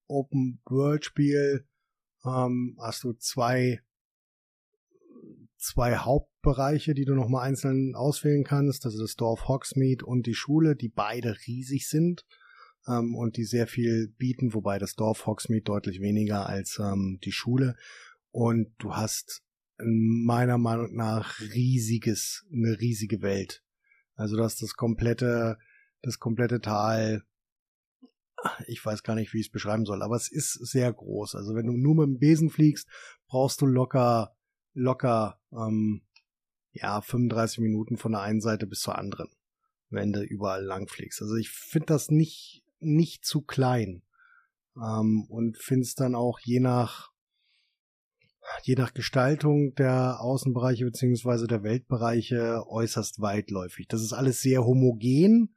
Open-World-Spiel 0.07 1.65
ähm, 2.25 2.77
hast 2.81 3.03
du 3.03 3.13
zwei, 3.13 3.81
zwei 5.57 5.97
Hauptbereiche, 5.97 6.93
die 6.93 7.05
du 7.05 7.15
nochmal 7.15 7.47
einzeln 7.47 7.95
auswählen 7.95 8.43
kannst. 8.43 8.85
Das 8.85 8.93
ist 8.93 9.01
das 9.01 9.15
Dorf 9.15 9.47
Hogsmeade 9.47 10.05
und 10.05 10.25
die 10.25 10.33
Schule, 10.33 10.75
die 10.75 10.89
beide 10.89 11.37
riesig 11.47 11.87
sind 11.87 12.25
ähm, 12.87 13.15
und 13.15 13.37
die 13.37 13.45
sehr 13.45 13.67
viel 13.67 14.09
bieten, 14.17 14.53
wobei 14.53 14.79
das 14.79 14.95
Dorf 14.95 15.25
Hogsmeade 15.25 15.63
deutlich 15.63 16.01
weniger 16.01 16.47
als 16.47 16.79
ähm, 16.79 17.19
die 17.23 17.31
Schule. 17.31 17.75
Und 18.31 18.73
du 18.79 18.95
hast 18.95 19.43
meiner 19.81 20.57
Meinung 20.57 20.95
nach 20.95 21.39
riesiges, 21.39 22.45
eine 22.51 22.79
riesige 22.79 23.21
Welt. 23.21 23.63
Also 24.15 24.35
du 24.35 24.43
hast 24.43 24.61
das 24.61 24.73
komplette 24.73 25.57
das 26.01 26.19
komplette 26.19 26.61
Tal. 26.61 27.23
Ich 28.67 28.85
weiß 28.85 29.03
gar 29.03 29.15
nicht, 29.15 29.33
wie 29.33 29.39
ich 29.39 29.47
es 29.47 29.51
beschreiben 29.51 29.85
soll, 29.85 30.01
aber 30.01 30.15
es 30.15 30.31
ist 30.31 30.53
sehr 30.53 30.93
groß. 30.93 31.35
Also 31.35 31.55
wenn 31.55 31.67
du 31.67 31.73
nur 31.73 31.95
mit 31.95 32.05
dem 32.05 32.19
Besen 32.19 32.49
fliegst, 32.49 32.87
brauchst 33.27 33.61
du 33.61 33.65
locker, 33.65 34.35
locker, 34.73 35.39
ähm, 35.51 36.03
ja, 36.71 37.01
35 37.01 37.59
Minuten 37.59 37.97
von 37.97 38.13
der 38.13 38.21
einen 38.21 38.41
Seite 38.41 38.65
bis 38.67 38.79
zur 38.79 38.97
anderen, 38.97 39.29
wenn 39.89 40.13
du 40.13 40.21
überall 40.21 40.63
lang 40.63 40.87
fliegst. 40.87 41.21
Also 41.21 41.35
ich 41.35 41.49
finde 41.49 41.87
das 41.87 42.09
nicht, 42.09 42.63
nicht 42.79 43.25
zu 43.25 43.41
klein. 43.41 44.03
Ähm, 44.77 45.25
und 45.29 45.57
finde 45.57 45.83
es 45.83 45.95
dann 45.95 46.15
auch 46.15 46.39
je 46.39 46.59
nach, 46.59 47.11
je 48.63 48.75
nach 48.75 48.93
Gestaltung 48.93 49.75
der 49.75 50.21
Außenbereiche 50.21 50.85
beziehungsweise 50.85 51.47
der 51.47 51.63
Weltbereiche 51.63 52.63
äußerst 52.67 53.19
weitläufig. 53.19 53.87
Das 53.87 54.01
ist 54.01 54.13
alles 54.13 54.41
sehr 54.41 54.63
homogen, 54.63 55.55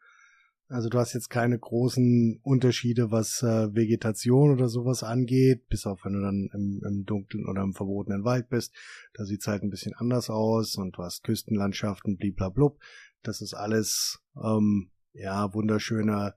also 0.73 0.89
du 0.89 0.99
hast 0.99 1.12
jetzt 1.12 1.28
keine 1.28 1.59
großen 1.59 2.40
Unterschiede, 2.43 3.11
was 3.11 3.43
äh, 3.43 3.74
Vegetation 3.74 4.51
oder 4.51 4.69
sowas 4.69 5.03
angeht, 5.03 5.69
bis 5.69 5.86
auf 5.86 6.05
wenn 6.05 6.15
du 6.15 6.20
dann 6.20 6.49
im, 6.53 6.82
im 6.85 7.05
dunklen 7.05 7.47
oder 7.47 7.62
im 7.62 7.74
verbotenen 7.74 8.24
Wald 8.24 8.49
bist. 8.49 8.74
Da 9.15 9.24
sieht's 9.24 9.47
halt 9.47 9.62
ein 9.62 9.70
bisschen 9.70 9.94
anders 9.94 10.31
aus 10.31 10.77
und 10.77 10.97
du 10.97 11.03
hast 11.03 11.24
Küstenlandschaften, 11.24 12.16
bliblablub. 12.16 12.81
Das 13.23 13.40
ist 13.40 13.55
alles, 13.55 14.23
ähm, 14.43 14.90
ja, 15.12 15.53
wunderschöne 15.53 16.35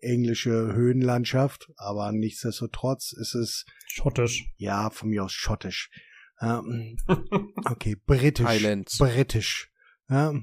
englische 0.00 0.74
Höhenlandschaft, 0.74 1.72
aber 1.76 2.12
nichtsdestotrotz 2.12 3.12
ist 3.12 3.34
es 3.34 3.64
schottisch. 3.86 4.52
Ja, 4.56 4.90
von 4.90 5.10
mir 5.10 5.24
aus 5.24 5.32
schottisch. 5.32 5.90
Ähm, 6.40 6.96
okay, 7.70 7.96
britisch. 8.04 8.46
Highlands. 8.46 8.98
Britisch. 8.98 9.72
Ja, 10.08 10.34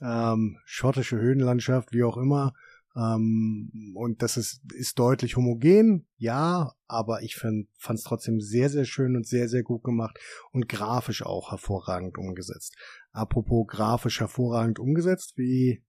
ähm, 0.00 0.58
schottische 0.64 1.18
Höhenlandschaft, 1.18 1.92
wie 1.92 2.04
auch 2.04 2.16
immer. 2.16 2.52
Ähm, 2.96 3.92
und 3.94 4.22
das 4.22 4.36
ist, 4.36 4.62
ist 4.74 4.98
deutlich 4.98 5.36
homogen, 5.36 6.08
ja, 6.16 6.72
aber 6.88 7.22
ich 7.22 7.36
fand 7.36 7.68
es 7.88 8.02
trotzdem 8.02 8.40
sehr, 8.40 8.68
sehr 8.68 8.84
schön 8.84 9.16
und 9.16 9.26
sehr, 9.26 9.48
sehr 9.48 9.62
gut 9.62 9.84
gemacht 9.84 10.18
und 10.50 10.68
grafisch 10.68 11.22
auch 11.22 11.52
hervorragend 11.52 12.18
umgesetzt. 12.18 12.76
Apropos 13.12 13.66
grafisch 13.68 14.20
hervorragend 14.20 14.78
umgesetzt, 14.78 15.34
wie, 15.36 15.84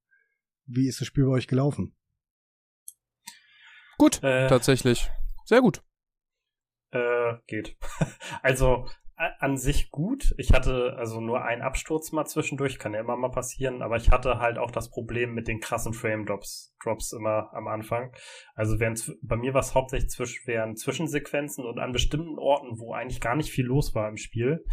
wie 0.65 0.87
ist 0.87 1.01
das 1.01 1.07
Spiel 1.07 1.25
bei 1.25 1.31
euch 1.31 1.47
gelaufen? 1.47 1.95
Gut, 3.97 4.23
äh, 4.23 4.47
tatsächlich. 4.47 5.09
Sehr 5.45 5.61
gut. 5.61 5.83
Äh, 6.91 7.35
geht. 7.47 7.77
also, 8.41 8.87
an 9.39 9.57
sich 9.57 9.91
gut. 9.91 10.33
Ich 10.37 10.51
hatte 10.51 10.95
also 10.97 11.21
nur 11.21 11.43
einen 11.43 11.61
Absturz 11.61 12.11
mal 12.11 12.25
zwischendurch, 12.25 12.79
kann 12.79 12.93
ja 12.93 12.99
immer 12.99 13.15
mal 13.15 13.29
passieren, 13.29 13.81
aber 13.81 13.97
ich 13.97 14.11
hatte 14.11 14.39
halt 14.39 14.57
auch 14.57 14.71
das 14.71 14.89
Problem 14.89 15.33
mit 15.33 15.47
den 15.47 15.59
krassen 15.59 15.93
Frame 15.93 16.25
Drops, 16.25 16.75
Drops 16.83 17.13
immer 17.13 17.53
am 17.53 17.67
Anfang. 17.67 18.13
Also 18.55 18.79
während, 18.79 19.15
bei 19.21 19.35
mir 19.35 19.53
war 19.53 19.61
es 19.61 19.75
hauptsächlich 19.75 20.09
zwischen, 20.09 20.47
während 20.47 20.79
Zwischensequenzen 20.79 21.65
und 21.65 21.79
an 21.79 21.91
bestimmten 21.91 22.39
Orten, 22.39 22.79
wo 22.79 22.93
eigentlich 22.93 23.21
gar 23.21 23.35
nicht 23.35 23.51
viel 23.51 23.65
los 23.65 23.93
war 23.93 24.09
im 24.09 24.17
Spiel. 24.17 24.63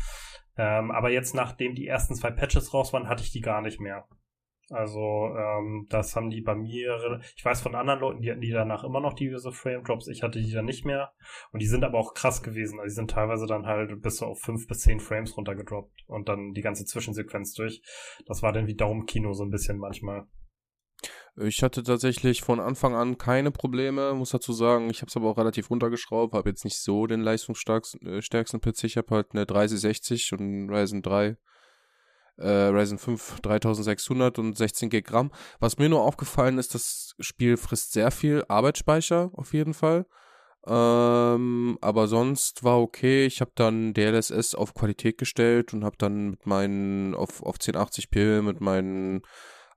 Ähm, 0.57 0.91
aber 0.91 1.11
jetzt, 1.11 1.35
nachdem 1.35 1.75
die 1.75 1.87
ersten 1.87 2.15
zwei 2.15 2.31
Patches 2.31 2.75
raus 2.75 2.93
waren, 2.93 3.09
hatte 3.09 3.23
ich 3.23 3.31
die 3.31 3.41
gar 3.41 3.63
nicht 3.63 3.81
mehr. 3.81 4.07
Also 4.71 5.35
ähm, 5.35 5.87
das 5.89 6.15
haben 6.15 6.29
die 6.29 6.43
bei 6.43 6.55
mir, 6.55 7.21
ich 7.37 7.45
weiß 7.45 7.63
von 7.63 7.75
anderen 7.75 8.01
Leuten, 8.01 8.21
die 8.21 8.31
hatten 8.31 8.41
die 8.41 8.51
danach 8.51 8.85
immer 8.85 9.01
noch 9.01 9.15
diese 9.15 9.51
Frame 9.51 9.83
Drops, 9.83 10.09
ich 10.09 10.23
hatte 10.23 10.41
die 10.41 10.53
dann 10.53 10.67
nicht 10.67 10.85
mehr. 10.85 11.13
Und 11.53 11.61
die 11.63 11.67
sind 11.67 11.85
aber 11.85 11.99
auch 11.99 12.13
krass 12.13 12.43
gewesen. 12.43 12.79
Also 12.79 12.89
die 12.89 12.95
sind 12.95 13.11
teilweise 13.11 13.47
dann 13.47 13.67
halt 13.67 14.03
bis 14.03 14.19
so 14.19 14.27
auf 14.27 14.41
fünf 14.41 14.67
bis 14.67 14.81
zehn 14.81 15.01
Frames 15.01 15.37
runtergedroppt 15.37 16.05
und 16.07 16.29
dann 16.29 16.53
die 16.53 16.61
ganze 16.63 16.85
Zwischensequenz 16.85 17.55
durch. 17.55 17.83
Das 18.27 18.43
war 18.43 18.53
dann 18.53 18.67
wie 18.67 18.77
Daumenkino 18.77 19.33
so 19.33 19.45
ein 19.45 19.51
bisschen 19.51 19.79
manchmal. 19.79 20.27
Ich 21.41 21.63
hatte 21.63 21.85
tatsächlich 21.85 22.43
von 22.43 22.59
Anfang 22.59 22.97
an 22.97 23.17
keine 23.17 23.53
Probleme, 23.53 24.13
muss 24.15 24.31
dazu 24.31 24.53
sagen. 24.53 24.91
Ich 24.91 25.01
habe 25.01 25.09
es 25.09 25.17
aber 25.17 25.31
auch 25.31 25.39
relativ 25.39 25.71
runtergeschraubt, 25.71 26.35
habe 26.35 26.51
jetzt 26.51 26.65
nicht 26.65 26.79
so 26.79 27.07
den 27.07 27.21
leistungsstärksten 27.21 28.01
äh, 28.03 28.61
PC. 28.61 28.85
Ich 28.85 28.97
habe 28.97 29.15
halt 29.15 29.29
eine 29.33 29.47
3060 29.47 30.33
und 30.33 30.41
einen 30.41 30.71
Ryzen 30.71 31.01
3 31.01 31.37
äh, 32.39 32.49
Ryzen 32.49 32.99
5 32.99 33.41
3600 33.41 34.39
und 34.39 34.57
16 34.57 34.91
GB 34.91 35.11
RAM. 35.11 35.31
Was 35.61 35.79
mir 35.79 35.89
nur 35.89 36.03
aufgefallen 36.03 36.59
ist, 36.59 36.75
das 36.75 37.15
Spiel 37.21 37.57
frisst 37.57 37.93
sehr 37.93 38.11
viel 38.11 38.45
Arbeitsspeicher 38.49 39.31
auf 39.35 39.53
jeden 39.53 39.75
Fall. 39.75 40.07
Ähm, 40.67 41.79
aber 41.81 42.09
sonst 42.09 42.65
war 42.65 42.81
okay. 42.81 43.27
Ich 43.27 43.41
habe 43.41 43.53
dann 43.55 43.95
DLSS 43.95 44.55
auf 44.55 44.75
Qualität 44.75 45.19
gestellt 45.19 45.73
und 45.73 45.85
habe 45.85 45.97
dann 45.99 46.31
mit 46.31 46.47
meinen 46.47 47.15
auf, 47.15 47.43
auf 47.43 47.57
1080p 47.57 48.43
mit 48.43 48.61
meinen 48.61 49.23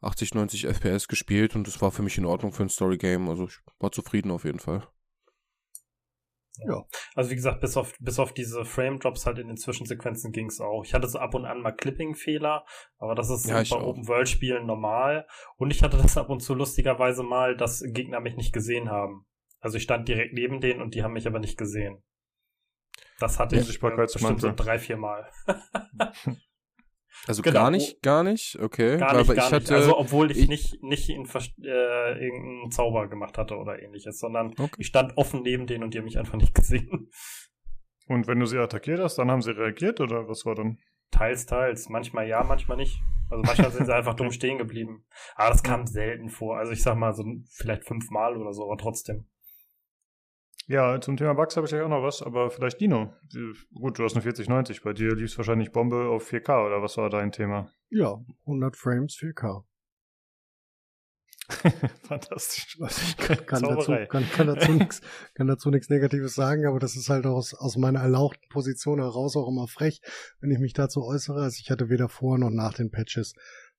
80, 0.02 0.34
90 0.34 0.66
FPS 0.68 1.08
gespielt 1.08 1.56
und 1.56 1.68
das 1.68 1.82
war 1.82 1.92
für 1.92 2.02
mich 2.02 2.18
in 2.18 2.26
Ordnung 2.26 2.54
für 2.54 2.64
ein 2.64 2.70
Story 2.70 2.98
Game. 2.98 3.30
Also 3.30 3.46
ich 3.46 3.60
war 3.80 3.92
zufrieden 3.92 4.32
auf 4.32 4.44
jeden 4.44 4.60
Fall. 4.60 4.84
Ja. 6.68 6.86
Also 7.16 7.32
wie 7.32 7.36
gesagt, 7.36 7.62
bis 7.62 7.78
auf, 7.78 7.94
bis 8.00 8.20
auf 8.20 8.34
diese 8.34 8.66
Frame-Drops 8.66 9.26
halt 9.26 9.40
in 9.40 9.48
den 9.48 9.58
Zwischensequenzen 9.58 10.32
ging 10.32 10.48
es 10.48 10.62
auch. 10.62 10.84
Ich 10.84 10.94
hatte 10.94 11.08
so 11.08 11.20
ab 11.20 11.34
und 11.34 11.46
an 11.46 11.62
mal 11.62 11.72
Clipping-Fehler, 11.72 12.66
aber 12.98 13.16
das 13.16 13.30
ist 13.30 13.50
ja, 13.50 13.64
bei 13.64 13.84
Open-World-Spielen 13.84 14.66
normal. 14.66 15.28
Und 15.58 15.72
ich 15.72 15.84
hatte 15.84 15.98
das 15.98 16.18
ab 16.18 16.30
und 16.30 16.42
zu 16.42 16.54
lustigerweise 16.54 17.24
mal, 17.24 17.56
dass 17.56 17.84
Gegner 17.86 18.20
mich 18.20 18.36
nicht 18.36 18.54
gesehen 18.54 18.90
haben. 18.90 19.26
Also 19.60 19.78
ich 19.78 19.84
stand 19.84 20.08
direkt 20.08 20.34
neben 20.34 20.60
denen 20.60 20.82
und 20.82 20.96
die 20.96 21.04
haben 21.04 21.14
mich 21.14 21.28
aber 21.28 21.40
nicht 21.40 21.58
gesehen. 21.58 22.04
Das 23.20 23.38
hatte 23.38 23.56
ich 23.56 23.82
äh, 23.82 23.96
bestimmt 23.96 24.42
so 24.42 24.52
drei, 24.56 24.80
vier 24.80 24.98
Mal. 24.98 25.30
Also 27.28 27.42
genau. 27.42 27.60
gar 27.60 27.72
nicht, 27.72 28.02
gar 28.02 28.24
nicht, 28.24 28.58
okay. 28.60 28.98
Gar 28.98 29.14
nicht, 29.14 29.30
aber 29.30 29.36
gar 29.36 29.48
ich 29.48 29.54
hatte, 29.54 29.76
Also 29.76 29.98
obwohl 29.98 30.32
ich, 30.32 30.40
ich 30.40 30.48
nicht, 30.48 30.84
nicht 30.84 31.10
in, 31.10 31.26
äh, 31.26 32.24
irgendeinen 32.24 32.72
Zauber 32.72 33.08
gemacht 33.08 33.38
hatte 33.38 33.58
oder 33.58 33.82
ähnliches, 33.82 34.20
sondern 34.20 34.52
okay. 34.52 34.76
ich 34.78 34.88
stand 34.88 35.18
offen 35.18 35.42
neben 35.44 35.68
denen 35.68 35.84
und 35.84 35.94
die 35.94 36.00
haben 36.00 36.06
mich 36.06 36.18
einfach 36.18 36.38
nicht 36.38 36.54
gesehen. 36.56 37.10
Und 38.08 38.28
wenn 38.28 38.40
du 38.40 38.46
sie 38.46 38.58
attackiert 38.58 39.00
hast, 39.00 39.18
dann 39.18 39.32
haben 39.32 39.42
sie 39.42 39.52
reagiert 39.52 40.02
oder 40.02 40.28
was 40.28 40.46
war 40.46 40.56
dann? 40.56 40.80
Teils, 41.12 41.46
teils. 41.46 41.90
Manchmal 41.90 42.28
ja, 42.28 42.44
manchmal 42.44 42.78
nicht. 42.78 43.00
Also 43.30 43.44
manchmal 43.44 43.72
sind 43.72 43.86
sie 43.86 43.96
einfach 43.96 44.14
dumm 44.16 44.32
stehen 44.32 44.58
geblieben. 44.58 45.06
Aber 45.36 45.52
das 45.52 45.64
kam 45.64 45.86
selten 45.86 46.30
vor. 46.30 46.58
Also 46.58 46.72
ich 46.72 46.82
sag 46.82 46.98
mal 46.98 47.14
so 47.14 47.24
vielleicht 47.50 47.86
fünfmal 47.86 48.36
oder 48.38 48.54
so, 48.54 48.64
aber 48.64 48.78
trotzdem. 48.78 49.28
Ja, 50.72 51.02
zum 51.02 51.18
Thema 51.18 51.34
Bugs 51.34 51.57
habe 51.57 51.68
ich 51.68 51.73
ja 51.73 51.84
auch 51.84 51.89
noch 51.89 52.02
was, 52.02 52.22
aber 52.22 52.49
vielleicht 52.49 52.80
Dino. 52.80 53.14
Gut, 53.73 53.99
du 53.99 54.06
hast 54.06 54.14
eine 54.14 54.22
4090, 54.22 54.81
bei 54.81 54.93
dir 54.93 55.14
lief 55.14 55.31
es 55.31 55.38
wahrscheinlich 55.38 55.73
Bombe 55.73 56.07
auf 56.07 56.31
4K 56.31 56.65
oder 56.65 56.81
was 56.81 56.95
war 56.95 57.10
dein 57.10 57.34
Thema? 57.34 57.69
Ja, 57.89 58.23
100 58.45 58.77
Frames 58.77 59.14
4K. 59.15 59.65
Fantastisch. 62.07 62.80
Ich 62.80 63.18
kann, 63.18 63.45
kann 63.45 63.64
dazu, 63.64 63.98
kann, 64.07 64.23
kann 64.31 64.48
dazu 64.48 64.72
nichts 64.72 65.02
kann 65.34 65.48
dazu 65.48 65.72
nichts 65.72 65.89
Negatives 65.89 66.35
sagen, 66.35 66.65
aber 66.65 66.80
das 66.80 66.95
ist 66.95 67.10
halt 67.10 67.26
aus, 67.26 67.53
aus 67.53 67.76
meiner 67.76 67.99
erlauchten 67.99 68.48
Position 68.48 68.99
heraus 68.99 69.35
auch 69.35 69.49
immer 69.49 69.68
frech, 69.68 69.99
wenn 70.39 70.52
ich 70.52 70.60
mich 70.60 70.72
dazu 70.72 71.03
äußere. 71.03 71.41
Also 71.41 71.57
ich 71.60 71.69
hatte 71.69 71.89
weder 71.89 72.07
vor 72.07 72.38
noch 72.38 72.49
nach 72.49 72.76
den 72.76 72.91
Patches 72.91 73.34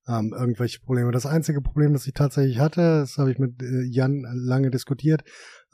ähm, 0.06 0.34
irgendwelche 0.36 0.80
Probleme. 0.80 1.12
Das 1.12 1.26
einzige 1.26 1.60
Problem, 1.60 1.92
das 1.92 2.06
ich 2.06 2.12
tatsächlich 2.12 2.58
hatte, 2.58 3.00
das 3.00 3.18
habe 3.18 3.30
ich 3.30 3.38
mit 3.38 3.62
äh, 3.62 3.84
Jan 3.88 4.24
lange 4.34 4.70
diskutiert, 4.70 5.22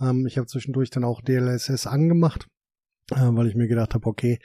ähm, 0.01 0.27
ich 0.27 0.39
habe 0.39 0.47
zwischendurch 0.47 0.91
dann 0.91 1.05
auch 1.05 1.20
DLSS 1.20 1.87
angemacht, 1.87 2.49
äh, 3.11 3.16
weil 3.16 3.47
ich 3.47 3.55
mir 3.55 3.69
gedacht 3.69 3.95
habe, 3.95 4.07
okay, 4.07 4.39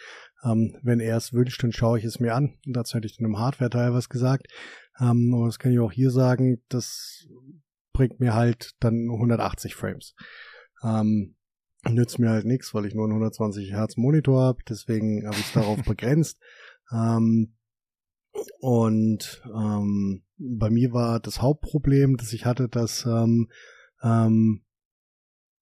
ähm, 0.43 0.77
wenn 0.83 0.99
er 0.99 1.17
es 1.17 1.33
wünscht, 1.33 1.63
dann 1.63 1.71
schaue 1.71 1.99
ich 1.99 2.05
es 2.05 2.19
mir 2.19 2.35
an. 2.35 2.57
Und 2.65 2.73
dazu 2.73 2.95
hätte 2.95 3.07
ich 3.07 3.17
dann 3.17 3.25
im 3.25 3.39
Hardware-Teil 3.39 3.93
was 3.93 4.09
gesagt. 4.09 4.47
Ähm, 4.99 5.33
aber 5.33 5.45
das 5.45 5.59
kann 5.59 5.71
ich 5.71 5.79
auch 5.79 5.91
hier 5.91 6.11
sagen, 6.11 6.61
das 6.69 7.27
bringt 7.93 8.19
mir 8.19 8.33
halt 8.33 8.71
dann 8.79 9.09
180 9.09 9.75
Frames. 9.75 10.15
Ähm, 10.83 11.35
nützt 11.89 12.19
mir 12.19 12.29
halt 12.29 12.45
nichts, 12.45 12.73
weil 12.73 12.85
ich 12.85 12.95
nur 12.95 13.05
einen 13.05 13.13
120 13.13 13.71
Hertz 13.71 13.97
Monitor 13.97 14.41
habe, 14.41 14.59
deswegen 14.67 15.25
habe 15.25 15.35
ich 15.35 15.45
es 15.45 15.53
darauf 15.53 15.81
begrenzt. 15.85 16.39
Ähm, 16.91 17.55
und 18.59 19.43
ähm, 19.45 20.23
bei 20.37 20.69
mir 20.69 20.91
war 20.91 21.19
das 21.19 21.41
Hauptproblem, 21.41 22.17
dass 22.17 22.33
ich 22.33 22.45
hatte, 22.45 22.67
dass 22.67 23.05
ähm, 23.05 23.49
ähm, 24.01 24.63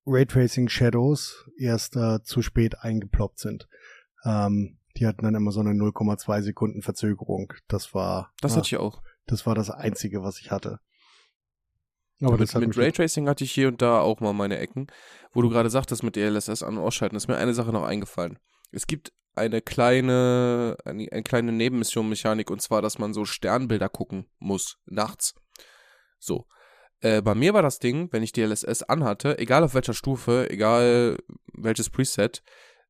Raytracing 0.06 0.68
Shadows 0.68 1.50
erst 1.58 1.96
äh, 1.96 2.24
zu 2.24 2.42
spät 2.42 2.80
eingeploppt 2.80 3.40
sind. 3.40 3.68
Ähm, 4.26 4.80
die 4.98 5.08
hatten 5.08 5.24
dann 5.24 5.36
immer 5.36 5.52
so 5.52 5.60
eine 5.60 5.72
0,2 5.72 6.42
Sekunden 6.42 6.82
Verzögerung. 6.82 7.54
Das 7.68 7.94
war. 7.94 8.34
Das 8.42 8.56
hatte 8.56 8.68
ich 8.68 8.78
auch. 8.78 9.02
Das 9.26 9.46
war 9.46 9.56
das 9.56 9.70
Einzige, 9.70 10.24
was 10.24 10.40
ich 10.40 10.52
hatte. 10.52 10.80
Aber 12.22 12.38
mit, 12.38 12.54
mit 12.54 12.78
Raytracing 12.78 13.28
hatte 13.28 13.44
ich 13.44 13.52
hier 13.52 13.68
und 13.68 13.82
da 13.82 14.00
auch 14.00 14.20
mal 14.20 14.34
meine 14.34 14.58
Ecken. 14.58 14.88
Wo 15.32 15.42
du 15.42 15.50
gerade 15.50 15.70
sagtest 15.70 16.04
mit 16.04 16.16
DLSS 16.16 16.62
an- 16.62 16.78
und 16.78 16.84
ausschalten, 16.84 17.16
ist 17.16 17.28
mir 17.28 17.38
eine 17.38 17.54
Sache 17.54 17.72
noch 17.72 17.84
eingefallen. 17.84 18.38
Es 18.72 18.86
gibt 18.86 19.12
eine 19.34 19.62
kleine, 19.62 20.78
eine, 20.86 21.08
eine 21.12 21.24
kleine 21.24 21.52
Nebenmission-Mechanik 21.52 22.52
und 22.52 22.62
zwar, 22.62 22.82
dass 22.82 23.00
man 23.00 23.14
so 23.14 23.26
Sternbilder 23.26 23.90
gucken 23.90 24.28
muss, 24.40 24.78
nachts. 24.86 25.34
So. 26.20 26.46
Äh, 27.02 27.22
bei 27.22 27.36
mir 27.36 27.54
war 27.54 27.62
das 27.62 27.80
Ding, 27.80 28.08
wenn 28.12 28.24
ich 28.24 28.32
DLSS 28.32 28.84
anhatte, 28.84 29.38
egal 29.40 29.64
auf 29.64 29.74
welcher 29.74 29.94
Stufe, 29.94 30.50
egal 30.50 31.18
welches 31.54 31.90
Preset, 31.90 32.44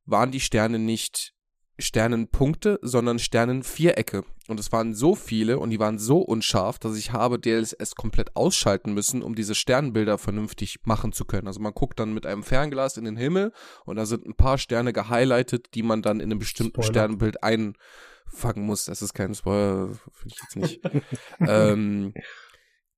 waren 0.04 0.30
die 0.30 0.40
Sterne 0.40 0.78
nicht 0.78 1.34
Sternenpunkte, 1.78 2.78
sondern 2.82 3.18
Sternenvierecke. 3.18 4.24
Und 4.48 4.60
es 4.60 4.72
waren 4.72 4.94
so 4.94 5.14
viele 5.14 5.58
und 5.58 5.70
die 5.70 5.78
waren 5.78 5.98
so 5.98 6.18
unscharf, 6.18 6.78
dass 6.78 6.96
ich 6.96 7.12
habe 7.12 7.38
DLSS 7.38 7.94
komplett 7.94 8.36
ausschalten 8.36 8.92
müssen, 8.92 9.22
um 9.22 9.34
diese 9.34 9.54
Sternbilder 9.54 10.18
vernünftig 10.18 10.80
machen 10.84 11.12
zu 11.12 11.24
können. 11.24 11.46
Also 11.46 11.60
man 11.60 11.72
guckt 11.72 11.98
dann 11.98 12.12
mit 12.12 12.26
einem 12.26 12.42
Fernglas 12.42 12.96
in 12.96 13.04
den 13.04 13.16
Himmel 13.16 13.52
und 13.84 13.96
da 13.96 14.06
sind 14.06 14.26
ein 14.26 14.34
paar 14.34 14.58
Sterne 14.58 14.92
gehighlightet, 14.92 15.74
die 15.74 15.82
man 15.82 16.02
dann 16.02 16.20
in 16.20 16.30
einem 16.30 16.38
bestimmten 16.38 16.82
Spoiler. 16.82 16.88
Sternbild 16.88 17.42
einfangen 17.42 18.66
muss. 18.66 18.84
Das 18.86 19.00
ist 19.00 19.14
kein 19.14 19.34
Spoiler, 19.34 19.94
finde 20.12 20.34
ich 20.34 20.40
jetzt 20.42 20.56
nicht. 20.56 20.80
ähm, 21.40 22.12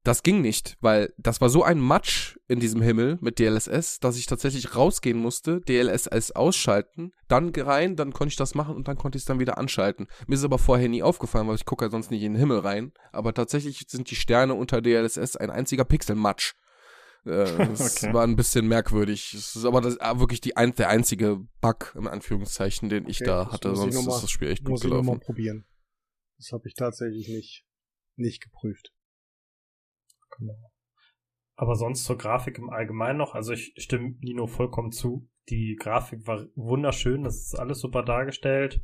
das 0.05 0.23
ging 0.23 0.43
nicht, 0.43 0.77
weil 0.81 1.15
das 1.17 1.41
war 1.41 1.49
so 1.49 1.63
ein 1.63 1.81
Matsch 1.81 2.37
in 2.47 2.61
diesem 2.61 2.83
Himmel 2.83 3.17
mit 3.23 3.39
DLSS, 3.39 4.01
dass 4.01 4.19
ich 4.19 4.27
tatsächlich 4.27 4.77
rausgehen 4.77 5.19
musste, 5.19 5.63
DLSS 5.63 6.33
ausschalten, 6.33 7.13
dann 7.27 7.49
rein, 7.55 7.97
dann 7.97 8.13
konnte 8.13 8.33
ich 8.33 8.37
das 8.37 8.55
machen 8.55 8.77
und 8.77 8.87
dann 8.87 8.99
konnte 8.99 9.17
ich 9.17 9.23
es 9.23 9.27
dann 9.27 9.41
wieder 9.41 9.57
anschalten. 9.57 10.07
Mir 10.27 10.35
ist 10.35 10.45
aber 10.45 10.59
vorher 10.59 10.91
nie 10.91 11.03
aufgefallen, 11.03 11.49
weil 11.49 11.57
ich 11.57 11.65
gucke 11.65 11.87
ja 11.87 11.91
sonst 11.91 12.11
nicht 12.11 12.23
in 12.23 12.35
den 12.35 12.39
Himmel 12.39 12.59
rein. 12.59 12.93
Aber 13.13 13.33
tatsächlich 13.33 13.83
sind 13.89 14.11
die 14.11 14.17
Sterne 14.17 14.55
unter 14.55 14.83
DLSS 14.83 15.37
ein 15.37 15.51
einziger 15.51 15.85
Pixelmatsch. 15.87 16.53
Äh, 17.25 17.29
das 17.57 18.05
okay. 18.05 18.13
war 18.13 18.25
ein 18.25 18.37
bisschen 18.37 18.69
merkwürdig. 18.69 19.33
Es 19.33 19.57
ist 19.57 19.65
aber 19.65 19.81
das, 19.81 19.99
ah, 20.01 20.21
wirklich 20.21 20.43
die 20.43 20.57
ein, 20.57 20.75
der 20.75 20.91
einzige 20.91 21.41
Bug, 21.63 21.95
in 21.99 22.07
Anführungszeichen, 22.07 22.91
den 22.91 23.09
ich 23.09 23.23
okay, 23.23 23.31
da 23.31 23.51
hatte. 23.51 23.75
Sonst 23.75 23.97
ist 23.97 24.23
das 24.23 24.31
Spiel 24.31 24.51
echt 24.51 24.65
gut 24.65 24.83
gelaufen. 24.83 25.07
Muss 25.07 25.15
ich 25.15 25.21
mal 25.21 25.25
probieren. 25.25 25.65
Das 26.37 26.53
habe 26.53 26.69
ich 26.69 26.75
tatsächlich 26.75 27.29
nicht, 27.29 27.65
nicht 28.17 28.43
geprüft. 28.43 28.94
Genau. 30.39 30.71
Aber 31.57 31.77
sonst 31.77 32.05
zur 32.05 32.19
Grafik 32.19 32.59
im 32.59 32.71
Allgemeinen 32.71 33.19
noch, 33.19 33.35
also 33.35 33.53
ich 33.53 33.75
stimme 33.77 34.17
Nino 34.21 34.47
vollkommen 34.47 34.91
zu. 34.91 35.29
Die 35.49 35.77
Grafik 35.79 36.27
war 36.27 36.47
wunderschön, 36.57 37.23
das 37.23 37.37
ist 37.37 37.55
alles 37.55 37.79
super 37.79 38.03
dargestellt. 38.03 38.81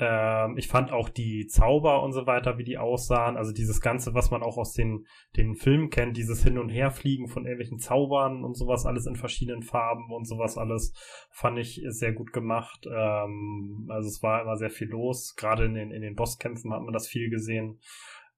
Ähm, 0.00 0.56
ich 0.56 0.68
fand 0.68 0.92
auch 0.92 1.08
die 1.08 1.46
Zauber 1.46 2.02
und 2.02 2.12
so 2.12 2.26
weiter, 2.26 2.56
wie 2.56 2.64
die 2.64 2.78
aussahen. 2.78 3.36
Also 3.36 3.52
dieses 3.52 3.80
Ganze, 3.80 4.14
was 4.14 4.30
man 4.30 4.42
auch 4.42 4.56
aus 4.56 4.72
den, 4.72 5.06
den 5.36 5.54
Filmen 5.56 5.90
kennt, 5.90 6.16
dieses 6.16 6.42
Hin- 6.42 6.58
und 6.58 6.68
Herfliegen 6.68 7.26
von 7.26 7.44
irgendwelchen 7.44 7.78
Zaubern 7.78 8.44
und 8.44 8.56
sowas, 8.56 8.86
alles 8.86 9.06
in 9.06 9.16
verschiedenen 9.16 9.62
Farben 9.62 10.12
und 10.12 10.26
sowas 10.26 10.56
alles, 10.56 10.92
fand 11.30 11.58
ich 11.58 11.82
sehr 11.88 12.12
gut 12.12 12.32
gemacht. 12.32 12.86
Ähm, 12.86 13.88
also 13.90 14.08
es 14.08 14.22
war 14.22 14.42
immer 14.42 14.56
sehr 14.56 14.70
viel 14.70 14.88
los. 14.88 15.34
Gerade 15.36 15.64
in 15.64 15.74
den, 15.74 15.90
in 15.90 16.02
den 16.02 16.14
Bosskämpfen 16.14 16.72
hat 16.72 16.82
man 16.82 16.92
das 16.92 17.08
viel 17.08 17.28
gesehen. 17.28 17.80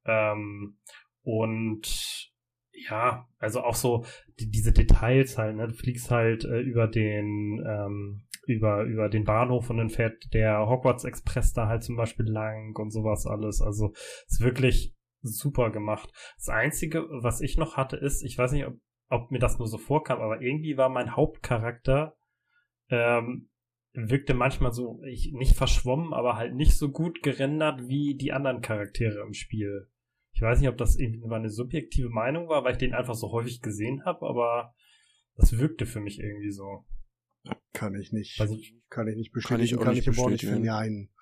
Ähm, 0.06 0.78
und 1.22 2.29
ja, 2.88 3.28
also 3.38 3.62
auch 3.62 3.74
so 3.74 4.04
die, 4.38 4.50
diese 4.50 4.72
Details 4.72 5.38
halt, 5.38 5.56
ne? 5.56 5.68
Du 5.68 5.74
fliegst 5.74 6.10
halt 6.10 6.44
äh, 6.44 6.60
über 6.60 6.86
den 6.86 7.64
ähm, 7.66 8.22
über 8.46 8.84
über 8.84 9.08
den 9.08 9.24
Bahnhof 9.24 9.70
und 9.70 9.78
dann 9.78 9.90
fährt 9.90 10.32
der 10.32 10.66
Hogwarts 10.66 11.04
Express 11.04 11.52
da 11.52 11.66
halt 11.66 11.82
zum 11.82 11.96
Beispiel 11.96 12.26
lang 12.26 12.76
und 12.76 12.90
sowas 12.90 13.26
alles. 13.26 13.60
Also 13.60 13.92
ist 13.92 14.40
wirklich 14.40 14.94
super 15.22 15.70
gemacht. 15.70 16.10
Das 16.36 16.48
Einzige, 16.48 17.06
was 17.10 17.40
ich 17.40 17.58
noch 17.58 17.76
hatte, 17.76 17.96
ist, 17.96 18.22
ich 18.22 18.38
weiß 18.38 18.52
nicht, 18.52 18.66
ob, 18.66 18.74
ob 19.08 19.30
mir 19.30 19.38
das 19.38 19.58
nur 19.58 19.68
so 19.68 19.78
vorkam, 19.78 20.20
aber 20.20 20.40
irgendwie 20.40 20.76
war 20.76 20.88
mein 20.88 21.14
Hauptcharakter 21.14 22.16
ähm, 22.88 23.50
wirkte 23.92 24.34
manchmal 24.34 24.72
so 24.72 25.02
ich, 25.04 25.32
nicht 25.32 25.56
verschwommen, 25.56 26.12
aber 26.12 26.36
halt 26.36 26.54
nicht 26.54 26.76
so 26.76 26.90
gut 26.90 27.22
gerendert 27.22 27.88
wie 27.88 28.14
die 28.14 28.32
anderen 28.32 28.60
Charaktere 28.60 29.20
im 29.26 29.34
Spiel. 29.34 29.89
Ich 30.40 30.42
weiß 30.42 30.58
nicht, 30.58 30.70
ob 30.70 30.78
das 30.78 30.96
irgendwie 30.96 31.30
eine 31.30 31.50
subjektive 31.50 32.08
Meinung 32.08 32.48
war, 32.48 32.64
weil 32.64 32.72
ich 32.72 32.78
den 32.78 32.94
einfach 32.94 33.14
so 33.14 33.30
häufig 33.30 33.60
gesehen 33.60 34.06
habe, 34.06 34.26
aber 34.26 34.74
das 35.36 35.58
wirkte 35.58 35.84
für 35.84 36.00
mich 36.00 36.18
irgendwie 36.18 36.50
so. 36.50 36.86
Kann 37.74 37.94
ich 37.94 38.10
nicht. 38.10 38.40
Also, 38.40 38.56
kann 38.88 39.06
ich 39.06 39.16
nicht 39.16 39.32
bestätigen. 39.32 39.58
Kann 39.58 39.64
ich, 39.66 39.76
auch 39.76 39.84
kann 39.84 39.92
nicht 39.92 40.08
ich 40.08 40.18
aber 40.18 40.26
auch 40.26 40.30
nicht 40.30 40.46
verneinen. 40.46 41.12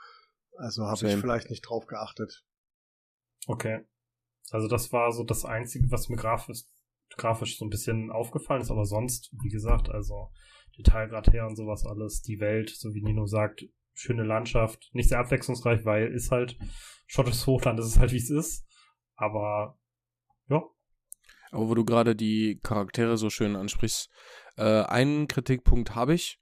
Also 0.57 0.85
habe 0.85 1.09
ich 1.09 1.17
vielleicht 1.17 1.51
nicht 1.51 1.63
drauf 1.63 1.89
geachtet. 1.89 2.45
Okay. 3.49 3.81
Also 4.53 4.69
das 4.69 4.93
war 4.93 5.11
so 5.11 5.25
das 5.25 5.45
Einzige, 5.45 5.91
was 5.91 6.09
mir 6.09 6.17
grafisch, 6.17 6.63
grafisch 7.17 7.59
so 7.59 7.67
ein 7.67 7.71
bisschen 7.71 8.13
aufgefallen 8.13 8.63
ist, 8.63 8.71
aber 8.71 8.85
sonst, 8.85 9.35
wie 9.43 9.49
gesagt, 9.49 9.89
also 9.89 10.31
Detailgrad 10.79 11.33
her 11.33 11.49
und 11.49 11.57
sowas 11.57 11.85
alles, 11.85 12.23
die 12.23 12.39
Welt, 12.39 12.71
so 12.71 12.95
wie 12.95 13.03
Nino 13.03 13.27
sagt, 13.27 13.65
schöne 13.95 14.23
Landschaft, 14.23 14.91
nicht 14.93 15.09
sehr 15.09 15.19
abwechslungsreich, 15.19 15.85
weil 15.85 16.07
ist 16.07 16.31
halt 16.31 16.57
schottisches 17.09 17.49
Hochland, 17.49 17.81
ist 17.81 17.87
es 17.87 17.99
halt 17.99 18.13
wie 18.13 18.19
es 18.19 18.31
ist, 18.31 18.68
aber 19.19 19.77
ja. 20.49 20.63
Aber 21.51 21.69
wo 21.69 21.75
du 21.75 21.85
gerade 21.85 22.17
die 22.17 22.59
Charaktere 22.63 23.19
so 23.19 23.29
schön 23.31 23.57
ansprichst, 23.57 24.09
äh, 24.57 24.83
einen 24.83 25.29
Kritikpunkt 25.29 25.95
habe 25.95 26.15
ich. 26.15 26.39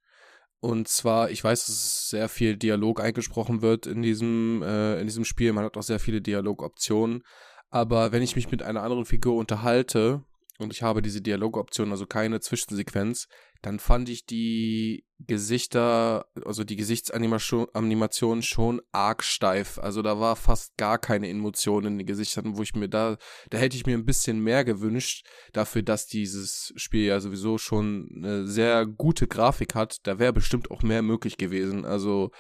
Und 0.61 0.89
zwar, 0.89 1.31
ich 1.31 1.43
weiß, 1.43 1.67
dass 1.67 2.09
sehr 2.09 2.29
viel 2.29 2.57
Dialog 2.57 3.01
eingesprochen 3.01 3.63
wird 3.63 3.87
in 3.87 4.03
diesem, 4.03 4.63
äh, 4.63 5.01
in 5.01 5.07
diesem 5.07 5.25
Spiel. 5.25 5.53
Man 5.53 5.65
hat 5.65 5.77
auch 5.77 5.83
sehr 5.83 5.99
viele 5.99 6.21
Dialogoptionen. 6.21 7.23
Aber 7.69 8.13
wenn 8.13 8.23
ich 8.23 8.37
mich 8.37 8.51
mit 8.51 8.63
einer 8.63 8.83
anderen 8.83 9.05
Figur 9.05 9.37
unterhalte 9.37 10.25
und 10.59 10.73
ich 10.73 10.83
habe 10.83 11.03
diese 11.03 11.21
Dialogoption, 11.21 11.91
also 11.91 12.07
keine 12.07 12.41
Zwischensequenz, 12.41 13.29
dann 13.63 13.79
fand 13.79 14.09
ich 14.09 14.27
die 14.27 15.05
Gesichter, 15.19 16.27
also 16.45 16.63
die 16.63 16.77
Gesichtsanimation 16.77 18.43
schon 18.43 18.83
arg 18.93 19.25
steif. 19.25 19.79
Also 19.79 20.03
da 20.03 20.21
war 20.21 20.37
fast 20.37 20.77
gar 20.77 20.99
keine 20.99 21.29
Emotion 21.29 21.87
in 21.87 21.99
den 21.99 22.07
Gesichtern, 22.07 22.57
wo 22.57 22.63
ich 22.63 22.75
mir 22.75 22.89
da, 22.89 23.17
da 23.51 23.59
hätte 23.59 23.77
ich 23.77 23.87
mir 23.87 23.97
ein 23.97 24.05
bisschen 24.05 24.41
mehr 24.41 24.65
gewünscht, 24.65 25.27
dafür, 25.53 25.83
dass 25.83 26.07
dieses 26.07 26.73
Spiel 26.77 27.07
ja 27.07 27.21
sowieso 27.21 27.57
schon 27.57 28.11
eine 28.15 28.47
sehr 28.47 28.85
gute 28.87 29.27
Grafik 29.27 29.75
hat. 29.75 30.07
Da 30.07 30.19
wäre 30.19 30.35
bestimmt 30.35 30.71
auch 30.71 30.83
mehr 30.83 31.03
möglich 31.03 31.39
gewesen. 31.39 31.87
Also 31.87 32.31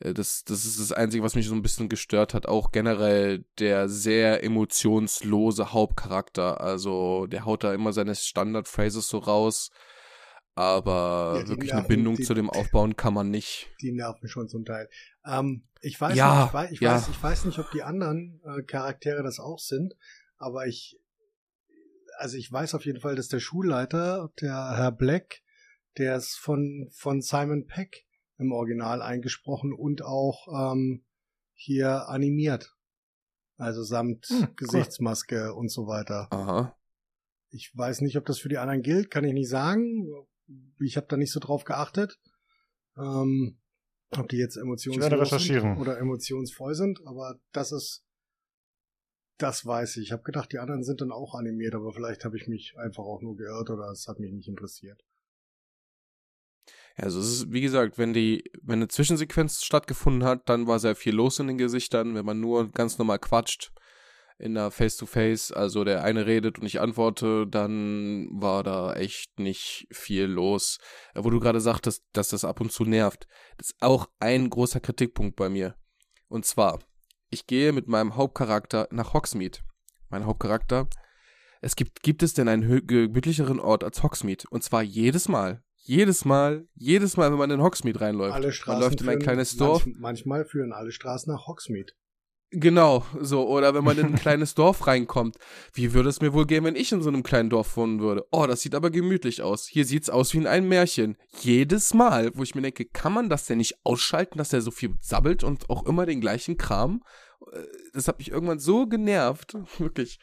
äh, 0.00 0.12
das, 0.12 0.44
das 0.44 0.66
ist 0.66 0.78
das 0.78 0.92
Einzige, 0.92 1.22
was 1.22 1.34
mich 1.34 1.46
so 1.46 1.54
ein 1.54 1.62
bisschen 1.62 1.88
gestört 1.88 2.34
hat. 2.34 2.46
Auch 2.46 2.70
generell 2.70 3.44
der 3.58 3.88
sehr 3.88 4.44
emotionslose 4.44 5.72
Hauptcharakter. 5.72 6.60
Also 6.60 7.26
der 7.26 7.46
haut 7.46 7.64
da 7.64 7.72
immer 7.72 7.92
seine 7.94 8.14
Standard-Phrases 8.14 9.08
so 9.08 9.18
raus 9.18 9.70
aber 10.54 11.40
ja, 11.40 11.48
wirklich 11.48 11.72
nerven, 11.72 11.86
eine 11.86 11.88
Bindung 11.88 12.16
die, 12.16 12.22
zu 12.24 12.34
dem 12.34 12.50
aufbauen 12.50 12.96
kann 12.96 13.14
man 13.14 13.30
nicht. 13.30 13.70
Die 13.80 13.92
nerven 13.92 14.28
schon 14.28 14.48
zum 14.48 14.64
Teil. 14.64 14.88
Ähm, 15.24 15.64
ich 15.80 16.00
weiß 16.00 16.16
ja, 16.16 16.34
nicht, 16.34 16.48
ich, 16.48 16.54
weiß, 16.54 16.70
ich, 16.72 16.80
ja. 16.80 16.94
weiß, 16.94 17.08
ich 17.08 17.22
weiß 17.22 17.44
nicht, 17.46 17.58
ob 17.58 17.70
die 17.70 17.82
anderen 17.82 18.40
äh, 18.44 18.62
Charaktere 18.62 19.22
das 19.22 19.38
auch 19.38 19.58
sind, 19.58 19.94
aber 20.36 20.66
ich, 20.66 20.98
also 22.18 22.36
ich 22.36 22.50
weiß 22.50 22.74
auf 22.74 22.84
jeden 22.84 23.00
Fall, 23.00 23.16
dass 23.16 23.28
der 23.28 23.40
Schulleiter, 23.40 24.30
der 24.40 24.76
Herr 24.76 24.92
Black, 24.92 25.42
der 25.98 26.16
ist 26.16 26.36
von, 26.36 26.88
von 26.92 27.20
Simon 27.22 27.66
Peck 27.66 28.06
im 28.38 28.52
Original 28.52 29.02
eingesprochen 29.02 29.72
und 29.72 30.02
auch 30.02 30.72
ähm, 30.72 31.04
hier 31.54 32.08
animiert. 32.08 32.74
Also 33.56 33.82
samt 33.82 34.26
hm, 34.26 34.48
Gesichtsmaske 34.56 35.48
cool. 35.50 35.58
und 35.58 35.70
so 35.70 35.86
weiter. 35.86 36.28
Aha. 36.30 36.74
Ich 37.50 37.76
weiß 37.76 38.00
nicht, 38.00 38.16
ob 38.16 38.24
das 38.24 38.38
für 38.38 38.48
die 38.48 38.58
anderen 38.58 38.82
gilt, 38.82 39.10
kann 39.10 39.24
ich 39.24 39.34
nicht 39.34 39.50
sagen 39.50 40.08
ich 40.80 40.96
habe 40.96 41.06
da 41.08 41.16
nicht 41.16 41.32
so 41.32 41.40
drauf 41.40 41.64
geachtet, 41.64 42.18
ähm, 42.96 43.58
ob 44.10 44.28
die 44.28 44.36
jetzt 44.36 44.56
emotionslos 44.56 45.30
sind 45.30 45.76
oder 45.78 45.98
emotionsvoll 45.98 46.74
sind, 46.74 47.00
aber 47.06 47.38
das 47.52 47.72
ist, 47.72 48.04
das 49.38 49.64
weiß 49.64 49.96
ich. 49.98 50.04
Ich 50.04 50.12
habe 50.12 50.22
gedacht, 50.22 50.52
die 50.52 50.58
anderen 50.58 50.82
sind 50.82 51.00
dann 51.00 51.12
auch 51.12 51.34
animiert, 51.34 51.74
aber 51.74 51.92
vielleicht 51.92 52.24
habe 52.24 52.36
ich 52.36 52.48
mich 52.48 52.74
einfach 52.76 53.04
auch 53.04 53.22
nur 53.22 53.36
geirrt 53.36 53.70
oder 53.70 53.90
es 53.90 54.06
hat 54.08 54.18
mich 54.18 54.32
nicht 54.32 54.48
interessiert. 54.48 55.02
Also 56.96 57.20
es 57.20 57.28
ist, 57.28 57.52
wie 57.52 57.60
gesagt, 57.60 57.98
wenn 57.98 58.12
die, 58.12 58.44
wenn 58.62 58.80
eine 58.80 58.88
Zwischensequenz 58.88 59.62
stattgefunden 59.64 60.24
hat, 60.24 60.48
dann 60.48 60.66
war 60.66 60.78
sehr 60.78 60.96
viel 60.96 61.14
los 61.14 61.38
in 61.38 61.46
den 61.46 61.56
Gesichtern. 61.56 62.14
Wenn 62.14 62.26
man 62.26 62.40
nur 62.40 62.70
ganz 62.70 62.98
normal 62.98 63.18
quatscht, 63.18 63.72
in 64.40 64.54
der 64.54 64.70
Face-to-Face, 64.70 65.52
-face, 65.52 65.54
also 65.54 65.84
der 65.84 66.02
eine 66.02 66.26
redet 66.26 66.58
und 66.58 66.66
ich 66.66 66.80
antworte, 66.80 67.46
dann 67.46 68.28
war 68.32 68.62
da 68.62 68.94
echt 68.94 69.38
nicht 69.38 69.86
viel 69.92 70.24
los. 70.24 70.78
Wo 71.14 71.30
du 71.30 71.40
gerade 71.40 71.60
sagtest, 71.60 72.04
dass 72.12 72.28
das 72.28 72.44
ab 72.44 72.60
und 72.60 72.72
zu 72.72 72.84
nervt. 72.84 73.26
Das 73.58 73.70
ist 73.70 73.76
auch 73.80 74.08
ein 74.18 74.48
großer 74.48 74.80
Kritikpunkt 74.80 75.36
bei 75.36 75.48
mir. 75.48 75.76
Und 76.28 76.46
zwar, 76.46 76.78
ich 77.28 77.46
gehe 77.46 77.72
mit 77.72 77.86
meinem 77.86 78.16
Hauptcharakter 78.16 78.88
nach 78.90 79.12
Hogsmeade. 79.12 79.58
Mein 80.08 80.24
Hauptcharakter. 80.24 80.88
Es 81.60 81.76
gibt, 81.76 82.02
gibt 82.02 82.22
es 82.22 82.32
denn 82.32 82.48
einen 82.48 82.86
gemütlicheren 82.86 83.60
Ort 83.60 83.84
als 83.84 84.02
Hogsmeade? 84.02 84.44
Und 84.50 84.64
zwar 84.64 84.82
jedes 84.82 85.28
Mal. 85.28 85.62
Jedes 85.82 86.24
Mal, 86.24 86.68
jedes 86.74 87.16
Mal, 87.16 87.30
wenn 87.30 87.38
man 87.38 87.50
in 87.50 87.62
Hogsmeade 87.62 88.00
reinläuft. 88.00 88.34
Alle 88.34 88.52
Straßen 88.52 88.80
man 88.80 88.82
läuft 88.82 89.00
in 89.00 89.08
ein 89.08 89.18
kleines 89.18 89.56
Dorf. 89.56 89.84
Manch, 89.86 89.98
manchmal 89.98 90.44
führen 90.44 90.72
alle 90.72 90.92
Straßen 90.92 91.32
nach 91.32 91.46
Hogsmeade. 91.46 91.92
Genau, 92.52 93.06
so. 93.20 93.48
Oder 93.48 93.74
wenn 93.74 93.84
man 93.84 93.98
in 93.98 94.06
ein 94.06 94.14
kleines 94.16 94.54
Dorf 94.54 94.86
reinkommt. 94.86 95.36
Wie 95.72 95.92
würde 95.92 96.08
es 96.08 96.20
mir 96.20 96.32
wohl 96.32 96.46
gehen, 96.46 96.64
wenn 96.64 96.74
ich 96.74 96.90
in 96.90 97.02
so 97.02 97.08
einem 97.08 97.22
kleinen 97.22 97.48
Dorf 97.48 97.76
wohnen 97.76 98.00
würde? 98.00 98.26
Oh, 98.32 98.46
das 98.46 98.62
sieht 98.62 98.74
aber 98.74 98.90
gemütlich 98.90 99.42
aus. 99.42 99.68
Hier 99.68 99.84
sieht's 99.84 100.10
aus 100.10 100.34
wie 100.34 100.38
in 100.38 100.46
einem 100.48 100.68
Märchen. 100.68 101.16
Jedes 101.40 101.94
Mal, 101.94 102.32
wo 102.34 102.42
ich 102.42 102.56
mir 102.56 102.62
denke, 102.62 102.86
kann 102.86 103.12
man 103.12 103.28
das 103.28 103.46
denn 103.46 103.58
nicht 103.58 103.78
ausschalten, 103.84 104.38
dass 104.38 104.48
der 104.48 104.62
so 104.62 104.72
viel 104.72 104.94
sabbelt 105.00 105.44
und 105.44 105.70
auch 105.70 105.86
immer 105.86 106.06
den 106.06 106.20
gleichen 106.20 106.56
Kram? 106.56 107.04
Äh, 107.52 107.62
das 107.92 108.08
hat 108.08 108.18
mich 108.18 108.32
irgendwann 108.32 108.58
so 108.58 108.86
genervt. 108.86 109.54
Wirklich. 109.78 110.18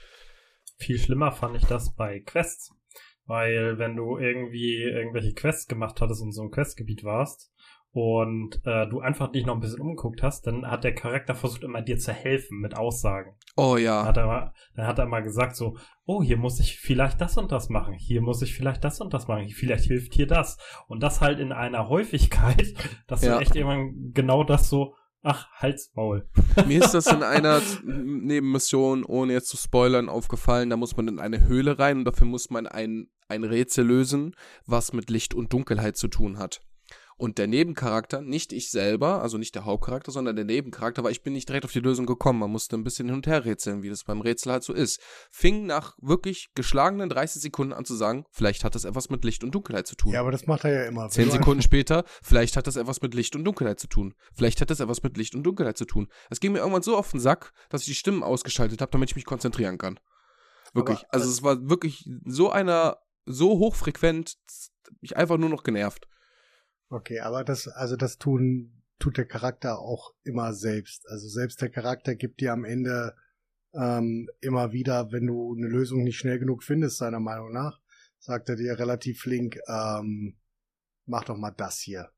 Viel 0.78 1.00
schlimmer 1.00 1.32
fand 1.32 1.56
ich 1.56 1.66
das 1.66 1.96
bei 1.96 2.20
Quests. 2.20 2.74
Weil 3.26 3.78
wenn 3.78 3.96
du 3.96 4.18
irgendwie 4.18 4.82
irgendwelche 4.82 5.34
Quests 5.34 5.68
gemacht 5.68 6.00
hattest 6.00 6.22
und 6.22 6.32
so 6.32 6.44
ein 6.44 6.52
Questgebiet 6.52 7.04
warst, 7.04 7.52
und 7.98 8.62
äh, 8.64 8.88
du 8.88 9.00
einfach 9.00 9.32
dich 9.32 9.44
noch 9.48 9.56
ein 9.56 9.60
bisschen 9.60 9.82
umgeguckt 9.82 10.22
hast, 10.22 10.46
dann 10.46 10.70
hat 10.70 10.84
der 10.84 10.94
Charakter 10.94 11.34
versucht 11.34 11.64
immer 11.64 11.82
dir 11.82 11.98
zu 11.98 12.14
helfen 12.14 12.60
mit 12.60 12.78
Aussagen. 12.78 13.36
Oh 13.56 13.76
ja. 13.76 13.98
Dann 13.98 14.08
hat 14.08 14.18
er 14.18 14.28
mal, 14.28 14.54
dann 14.76 14.86
hat 14.86 15.00
er 15.00 15.08
mal 15.08 15.24
gesagt 15.24 15.56
so, 15.56 15.80
oh, 16.06 16.22
hier 16.22 16.38
muss 16.38 16.60
ich 16.60 16.80
vielleicht 16.80 17.20
das 17.20 17.40
und 17.40 17.52
das 17.52 17.70
machen, 17.70 17.96
hier 17.96 18.22
muss 18.22 18.44
ich 18.44 18.56
vielleicht 18.56 18.84
das 18.84 19.02
und 19.02 19.16
das 19.16 19.28
machen, 19.28 19.50
vielleicht 19.50 19.86
hilft 19.86 20.14
hier 20.14 20.28
das. 20.28 20.60
Und 20.88 21.02
das 21.02 21.22
halt 21.22 21.40
in 21.40 21.52
einer 21.52 21.90
Häufigkeit, 21.90 22.76
dass 23.08 23.24
ja. 23.24 23.34
du 23.34 23.42
echt 23.42 23.56
irgendwann 23.56 24.12
genau 24.14 24.44
das 24.44 24.70
so, 24.70 24.94
ach, 25.24 25.50
Halsmaul. 25.54 26.30
Mir 26.68 26.84
ist 26.84 26.94
das 26.94 27.08
in 27.08 27.24
einer 27.24 27.64
Nebenmission, 27.84 29.06
ohne 29.06 29.34
jetzt 29.34 29.50
zu 29.50 29.58
spoilern, 29.58 30.08
aufgefallen, 30.08 30.70
da 30.70 30.78
muss 30.78 30.96
man 30.96 31.08
in 31.08 31.20
eine 31.20 31.48
Höhle 31.48 31.80
rein 31.80 31.98
und 31.98 32.06
dafür 32.06 32.28
muss 32.28 32.52
man 32.52 32.68
ein, 32.68 33.08
ein 33.28 33.44
Rätsel 33.44 33.88
lösen, 33.88 34.36
was 34.68 34.94
mit 34.94 35.10
Licht 35.10 35.34
und 35.34 35.52
Dunkelheit 35.52 35.98
zu 35.98 36.10
tun 36.10 36.38
hat. 36.38 36.62
Und 37.20 37.40
der 37.40 37.48
Nebencharakter, 37.48 38.22
nicht 38.22 38.54
ich 38.54 38.70
selber, 38.70 39.24
also 39.24 39.40
nicht 39.40 39.56
der 39.56 39.66
Hauptcharakter, 39.66 40.12
sondern 40.12 40.36
der 40.36 40.46
Nebencharakter, 40.46 41.04
weil 41.04 41.12
ich 41.12 41.24
bin 41.24 41.34
nicht 41.34 41.50
direkt 41.50 41.66
auf 41.66 41.72
die 41.72 41.80
Lösung 41.80 42.06
gekommen. 42.06 42.40
Man 42.40 42.52
musste 42.52 42.78
ein 42.78 42.84
bisschen 42.84 43.08
hin 43.08 43.16
und 43.16 43.26
her 43.26 43.44
rätseln, 43.44 43.82
wie 43.82 43.90
das 43.90 44.04
beim 44.04 44.22
Rätsel 44.22 44.52
halt 44.52 44.64
so 44.64 44.72
ist. 44.72 45.02
Fing 45.32 45.66
nach 45.66 45.96
wirklich 46.00 46.50
geschlagenen 46.54 47.10
30 47.10 47.42
Sekunden 47.42 47.74
an 47.74 47.86
zu 47.86 47.96
sagen, 47.96 48.26
vielleicht 48.30 48.64
hat 48.64 48.76
das 48.76 48.84
etwas 48.84 49.10
mit 49.10 49.26
Licht 49.26 49.44
und 49.44 49.50
Dunkelheit 49.50 49.88
zu 49.88 49.96
tun. 49.96 50.14
Ja, 50.14 50.20
aber 50.20 50.32
das 50.32 50.46
macht 50.46 50.64
er 50.64 50.74
ja 50.74 50.84
immer. 50.84 51.10
Zehn 51.10 51.32
Sekunden 51.32 51.64
später, 51.64 52.04
vielleicht 52.22 52.56
hat 52.56 52.68
das 52.68 52.76
etwas 52.76 53.02
mit 53.02 53.16
Licht 53.16 53.36
und 53.36 53.44
Dunkelheit 53.44 53.80
zu 53.80 53.88
tun. 53.88 54.14
Vielleicht 54.36 54.62
hat 54.62 54.70
das 54.70 54.80
etwas 54.80 55.02
mit 55.02 55.18
Licht 55.18 55.34
und 55.34 55.42
Dunkelheit 55.42 55.78
zu 55.78 55.86
tun. 55.86 56.10
Es 56.30 56.40
ging 56.40 56.52
mir 56.52 56.60
irgendwann 56.60 56.84
so 56.84 56.96
auf 56.96 57.10
den 57.10 57.20
Sack, 57.20 57.52
dass 57.70 57.82
ich 57.82 57.88
die 57.88 57.96
Stimmen 57.96 58.22
ausgeschaltet 58.22 58.80
habe, 58.80 58.92
damit 58.92 59.10
ich 59.10 59.16
mich 59.16 59.26
konzentrieren 59.26 59.80
kann. 59.80 60.00
Wirklich. 60.76 61.00
Aber, 61.00 61.14
also 61.16 61.32
es 61.32 61.42
war 61.42 61.68
wirklich 61.68 62.08
so 62.26 62.52
einer, 62.52 62.98
so 63.26 63.58
hochfrequent, 63.58 64.36
mich 65.02 65.18
einfach 65.18 65.38
nur 65.38 65.50
noch 65.50 65.64
genervt. 65.64 66.08
Okay, 66.90 67.20
aber 67.20 67.44
das, 67.44 67.68
also 67.68 67.96
das 67.96 68.18
tun, 68.18 68.84
tut 69.00 69.18
der 69.18 69.26
Charakter 69.26 69.80
auch 69.80 70.14
immer 70.24 70.54
selbst. 70.54 71.08
Also 71.10 71.28
selbst 71.28 71.62
der 71.62 71.70
Charakter 71.70 72.16
gibt 72.16 72.40
dir 72.40 72.54
am 72.54 72.64
Ende 72.64 73.16
ähm, 73.74 74.30
immer 74.42 74.72
wieder, 74.72 75.12
wenn 75.12 75.28
du 75.28 75.56
eine 75.56 75.68
Lösung 75.68 76.04
nicht 76.04 76.18
schnell 76.18 76.40
genug 76.40 76.64
findest, 76.64 76.98
seiner 76.98 77.20
Meinung 77.20 77.52
nach, 77.52 77.80
sagt 78.20 78.50
er 78.50 78.56
dir 78.56 78.80
relativ 78.80 79.22
flink, 79.22 79.60
ähm, 79.68 80.38
mach 81.06 81.26
doch 81.26 81.38
mal 81.38 81.52
das 81.52 81.80
hier. 81.80 82.10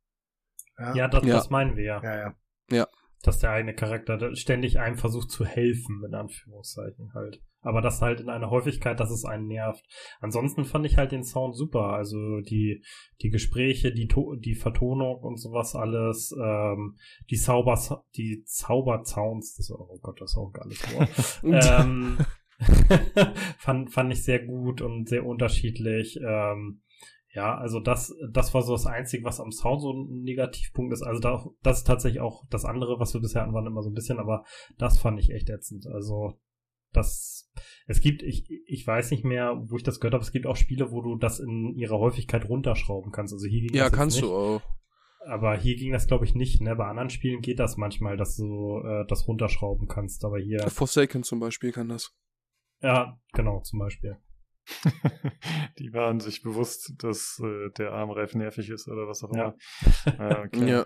Ja, 0.77 0.95
ja, 0.95 1.07
das, 1.07 1.25
ja. 1.25 1.35
das 1.35 1.49
meinen 1.49 1.75
wir 1.75 1.83
ja. 1.83 2.03
Ja, 2.03 2.17
ja. 2.17 2.35
Ja. 2.71 2.87
Dass 3.23 3.39
der 3.39 3.51
eine 3.51 3.75
Charakter 3.75 4.33
ständig 4.35 4.79
einem 4.79 4.97
versucht 4.97 5.31
zu 5.31 5.45
helfen, 5.45 5.99
mit 5.99 6.13
Anführungszeichen 6.13 7.13
halt. 7.13 7.41
Aber 7.61 7.81
das 7.81 8.02
halt 8.02 8.22
in 8.22 8.30
einer 8.30 8.49
Häufigkeit, 8.49 8.99
dass 8.99 9.11
es 9.11 9.26
einen 9.26 9.48
nervt. 9.48 9.84
Ansonsten 10.22 10.65
fand 10.65 10.86
ich 10.86 10.98
halt 10.98 11.11
den 11.11 11.23
Sound 11.23 11.56
super. 11.56 11.94
Also 11.94 12.40
die, 12.41 12.84
die 13.22 13.30
Gespräche, 13.30 13.94
die, 13.94 14.07
to 14.07 14.36
die 14.36 14.56
Vertonung 14.56 15.18
und 15.22 15.40
sowas 15.40 15.76
alles, 15.76 16.34
ähm, 16.41 16.98
die 17.30 17.38
Zauber, 17.38 17.77
die 18.15 18.44
Zaubersounds, 18.45 19.56
das, 19.56 19.72
oh 19.72 19.99
Gott, 20.02 20.22
das 20.22 20.31
ist 20.31 20.38
auch 20.38 20.48
ein 20.48 20.53
geiles 20.53 20.94
Wort. 20.94 21.44
ähm, 21.80 22.18
fand, 23.57 23.91
fand 23.91 24.14
ich 24.14 24.23
sehr 24.23 24.45
gut 24.45 24.81
und 24.81 25.07
sehr 25.10 25.26
unterschiedlich. 25.26 26.19
Ähm, 26.26 26.81
ja, 27.31 27.56
also 27.56 27.80
das, 27.80 28.15
das 28.31 28.53
war 28.53 28.64
so 28.64 28.73
das 28.73 28.88
Einzige, 28.88 29.23
was 29.23 29.40
am 29.40 29.52
Sound 29.52 29.81
so 29.81 29.94
ein 29.94 30.23
Negativpunkt 30.23 30.94
ist. 30.94 31.03
Also 31.03 31.19
da, 31.19 31.45
das 31.61 31.80
ist 31.80 31.84
tatsächlich 31.88 32.22
auch 32.22 32.44
das 32.49 32.65
andere, 32.65 32.99
was 32.99 33.14
wir 33.14 33.22
bisher 33.22 33.44
hatten, 33.44 33.53
waren 33.53 33.68
immer 33.68 33.84
so 33.84 33.90
ein 33.90 33.94
bisschen, 33.94 34.19
aber 34.19 34.44
das 34.77 34.98
fand 34.98 35.19
ich 35.19 35.30
echt 35.30 35.49
ätzend. 35.49 35.86
Also 35.88 36.40
das, 36.91 37.52
es 37.88 38.02
gibt, 38.02 38.24
ich, 38.24 38.49
ich 38.66 38.86
weiß 38.86 39.11
nicht 39.11 39.24
mehr, 39.24 39.56
wo 39.68 39.78
ich 39.78 39.84
das 39.84 39.99
gehört 39.99 40.14
habe, 40.14 40.24
es 40.24 40.32
gibt 40.32 40.45
auch 40.45 40.56
Spiele, 40.56 40.91
wo 40.91 41.02
du 41.02 41.16
das 41.16 41.40
in 41.40 41.74
ihrer 41.76 41.99
Häufigkeit 41.99 42.48
runterschrauben 42.48 43.11
kannst. 43.11 43.34
Also 43.34 43.48
hier 43.48 43.61
ging 43.61 43.76
ja, 43.76 43.90
das 43.90 43.94
kannst 43.94 44.18
nicht. 44.18 44.30
du 44.30 44.36
auch. 44.36 44.61
Aber 45.28 45.56
hier 45.57 45.76
ging 45.76 45.91
das, 45.91 46.07
glaube 46.07 46.26
ich, 46.26 46.34
nicht. 46.34 46.61
Ne? 46.61 46.76
Bei 46.76 46.88
anderen 46.88 47.10
Spielen 47.10 47.41
geht 47.41 47.60
das 47.60 47.78
manchmal, 47.78 48.18
dass 48.18 48.38
du 48.38 48.82
äh, 48.84 49.06
das 49.07 49.28
runterschrauben 49.28 49.88
kannst. 49.88 50.24
Aber 50.24 50.40
hier. 50.40 50.60
Forsaken 50.70 51.24
zum 51.24 51.40
Beispiel 51.40 51.72
kann 51.72 51.90
das. 51.90 52.16
Ja, 52.82 53.20
genau, 53.34 53.60
zum 53.61 53.80
Beispiel. 53.80 54.18
die 55.80 55.94
waren 55.94 56.20
sich 56.20 56.41
bewusst, 56.41 56.94
dass 56.99 57.41
äh, 57.44 57.70
der 57.78 57.91
Armreif 57.91 58.36
nervig 58.36 58.70
ist 58.70 58.88
oder 58.88 59.07
was 59.07 59.24
auch 59.24 59.32
immer. 59.32 59.56
Ja. 60.06 60.14
Ah, 60.18 60.44
okay. 60.45 60.70
Ja. 60.70 60.86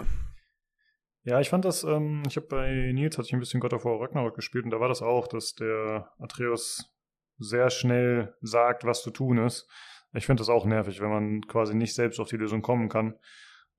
Ja, 1.26 1.40
ich 1.40 1.50
fand 1.50 1.64
das, 1.64 1.84
ähm, 1.84 2.24
ich 2.28 2.36
habe 2.36 2.48
bei 2.48 2.92
Nils 2.94 3.18
hatte 3.18 3.28
ich 3.28 3.34
ein 3.34 3.40
bisschen 3.40 3.62
God 3.62 3.74
of 3.74 3.86
War 3.86 4.00
Ragnarok 4.02 4.36
gespielt 4.36 4.66
und 4.66 4.72
da 4.72 4.80
war 4.80 4.90
das 4.90 5.02
auch, 5.02 5.28
dass 5.28 5.56
der 5.56 6.12
Atreus 6.20 6.94
sehr 7.38 7.70
schnell 7.70 8.36
sagt, 8.42 8.84
was 8.84 9.02
zu 9.04 9.12
tun 9.12 9.38
ist. 9.38 9.68
Ich 10.14 10.26
finde 10.26 10.42
das 10.42 10.50
auch 10.50 10.66
nervig, 10.66 11.02
wenn 11.02 11.10
man 11.10 11.42
quasi 11.42 11.76
nicht 11.76 11.96
selbst 11.96 12.20
auf 12.20 12.28
die 12.28 12.38
Lösung 12.38 12.62
kommen 12.62 12.90
kann. 12.90 13.16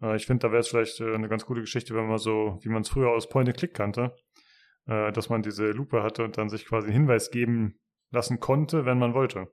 Äh, 0.00 0.16
ich 0.16 0.26
finde, 0.26 0.46
da 0.46 0.52
wäre 0.52 0.60
es 0.60 0.68
vielleicht 0.68 1.00
äh, 1.00 1.14
eine 1.14 1.28
ganz 1.28 1.44
coole 1.44 1.60
Geschichte, 1.60 1.94
wenn 1.94 2.06
man 2.08 2.18
so, 2.18 2.58
wie 2.62 2.70
man 2.70 2.82
es 2.82 2.88
früher 2.88 3.10
aus 3.10 3.28
Point-and-Click 3.28 3.74
kannte, 3.74 4.16
äh, 4.86 5.12
dass 5.12 5.28
man 5.28 5.42
diese 5.42 5.66
Lupe 5.70 6.02
hatte 6.02 6.24
und 6.24 6.38
dann 6.38 6.48
sich 6.48 6.64
quasi 6.64 6.86
einen 6.86 6.96
Hinweis 6.96 7.30
geben 7.30 7.78
lassen 8.10 8.40
konnte, 8.40 8.86
wenn 8.86 8.98
man 8.98 9.12
wollte. 9.12 9.52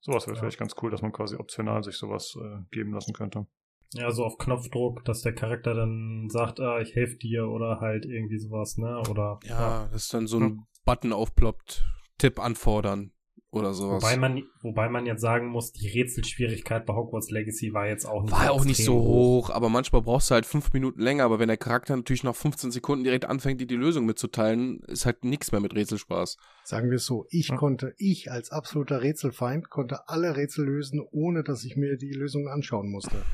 Sowas 0.00 0.26
wäre 0.26 0.36
Ja. 0.36 0.40
vielleicht 0.40 0.58
ganz 0.58 0.74
cool, 0.82 0.90
dass 0.90 1.02
man 1.02 1.12
quasi 1.12 1.36
optional 1.36 1.82
sich 1.84 1.96
sowas 1.96 2.36
äh, 2.36 2.64
geben 2.70 2.92
lassen 2.92 3.12
könnte. 3.14 3.46
Ja, 3.94 4.10
so 4.10 4.24
auf 4.24 4.36
Knopfdruck, 4.36 5.04
dass 5.04 5.22
der 5.22 5.34
Charakter 5.34 5.74
dann 5.74 6.28
sagt, 6.28 6.60
ah, 6.60 6.80
ich 6.80 6.94
helfe 6.94 7.16
dir 7.16 7.48
oder 7.48 7.80
halt 7.80 8.04
irgendwie 8.04 8.38
sowas, 8.38 8.76
ne? 8.76 9.02
Oder 9.08 9.40
Ja, 9.44 9.88
dass 9.88 10.08
dann 10.08 10.26
so 10.26 10.38
ein 10.40 10.66
Button 10.84 11.12
aufploppt, 11.12 11.86
Tipp 12.18 12.38
anfordern 12.38 13.12
oder 13.50 13.72
sowas. 13.72 14.02
Wobei 14.02 14.16
man, 14.16 14.42
wobei 14.60 14.88
man 14.90 15.06
jetzt 15.06 15.22
sagen 15.22 15.48
muss, 15.48 15.72
die 15.72 15.88
Rätselschwierigkeit 15.88 16.84
bei 16.84 16.94
Hogwarts 16.94 17.30
Legacy 17.30 17.72
war 17.72 17.86
jetzt 17.88 18.04
auch 18.04 18.22
nicht 18.22 18.32
War 18.32 18.50
auch 18.50 18.64
nicht 18.66 18.84
so 18.84 18.94
hoch, 18.94 19.48
aber 19.48 19.70
manchmal 19.70 20.02
brauchst 20.02 20.30
du 20.30 20.34
halt 20.34 20.44
fünf 20.44 20.72
Minuten 20.74 21.00
länger. 21.00 21.24
Aber 21.24 21.38
wenn 21.38 21.48
der 21.48 21.56
Charakter 21.56 21.96
natürlich 21.96 22.24
nach 22.24 22.36
15 22.36 22.70
Sekunden 22.70 23.04
direkt 23.04 23.24
anfängt, 23.24 23.60
dir 23.60 23.66
die 23.66 23.76
Lösung 23.76 24.04
mitzuteilen, 24.04 24.80
ist 24.80 25.06
halt 25.06 25.24
nichts 25.24 25.50
mehr 25.50 25.62
mit 25.62 25.74
Rätselspaß. 25.74 26.36
Sagen 26.64 26.90
wir 26.90 26.96
es 26.96 27.06
so, 27.06 27.26
ich 27.30 27.48
Ja. 27.48 27.56
konnte, 27.56 27.94
ich 27.96 28.30
als 28.30 28.50
absoluter 28.50 29.00
Rätselfeind, 29.02 29.70
konnte 29.70 30.08
alle 30.08 30.36
Rätsel 30.36 30.66
lösen, 30.66 31.00
ohne 31.10 31.42
dass 31.42 31.64
ich 31.64 31.76
mir 31.76 31.96
die 31.96 32.12
Lösung 32.12 32.48
anschauen 32.48 32.90
musste. 32.90 33.24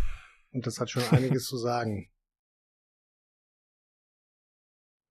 Und 0.55 0.66
das 0.66 0.81
hat 0.81 0.89
schon 0.89 1.02
einiges 1.10 1.47
zu 1.47 1.59
sagen. 1.59 2.09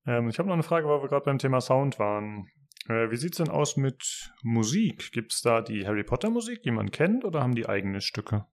Ähm, 0.05 0.27
ich 0.27 0.37
habe 0.37 0.49
noch 0.49 0.53
eine 0.55 0.63
Frage, 0.63 0.85
weil 0.89 1.01
wir 1.01 1.07
gerade 1.07 1.23
beim 1.23 1.37
Thema 1.37 1.61
Sound 1.61 1.97
waren. 1.97 2.49
Äh, 2.89 3.09
wie 3.09 3.15
sieht's 3.15 3.37
denn 3.37 3.47
aus 3.47 3.77
mit 3.77 4.33
Musik? 4.41 5.13
Gibt's 5.13 5.41
da 5.41 5.61
die 5.61 5.87
Harry 5.87 6.03
Potter 6.03 6.29
Musik, 6.29 6.61
die 6.61 6.71
man 6.71 6.91
kennt, 6.91 7.23
oder 7.23 7.41
haben 7.41 7.55
die 7.55 7.69
eigene 7.69 8.01
Stücke? 8.01 8.45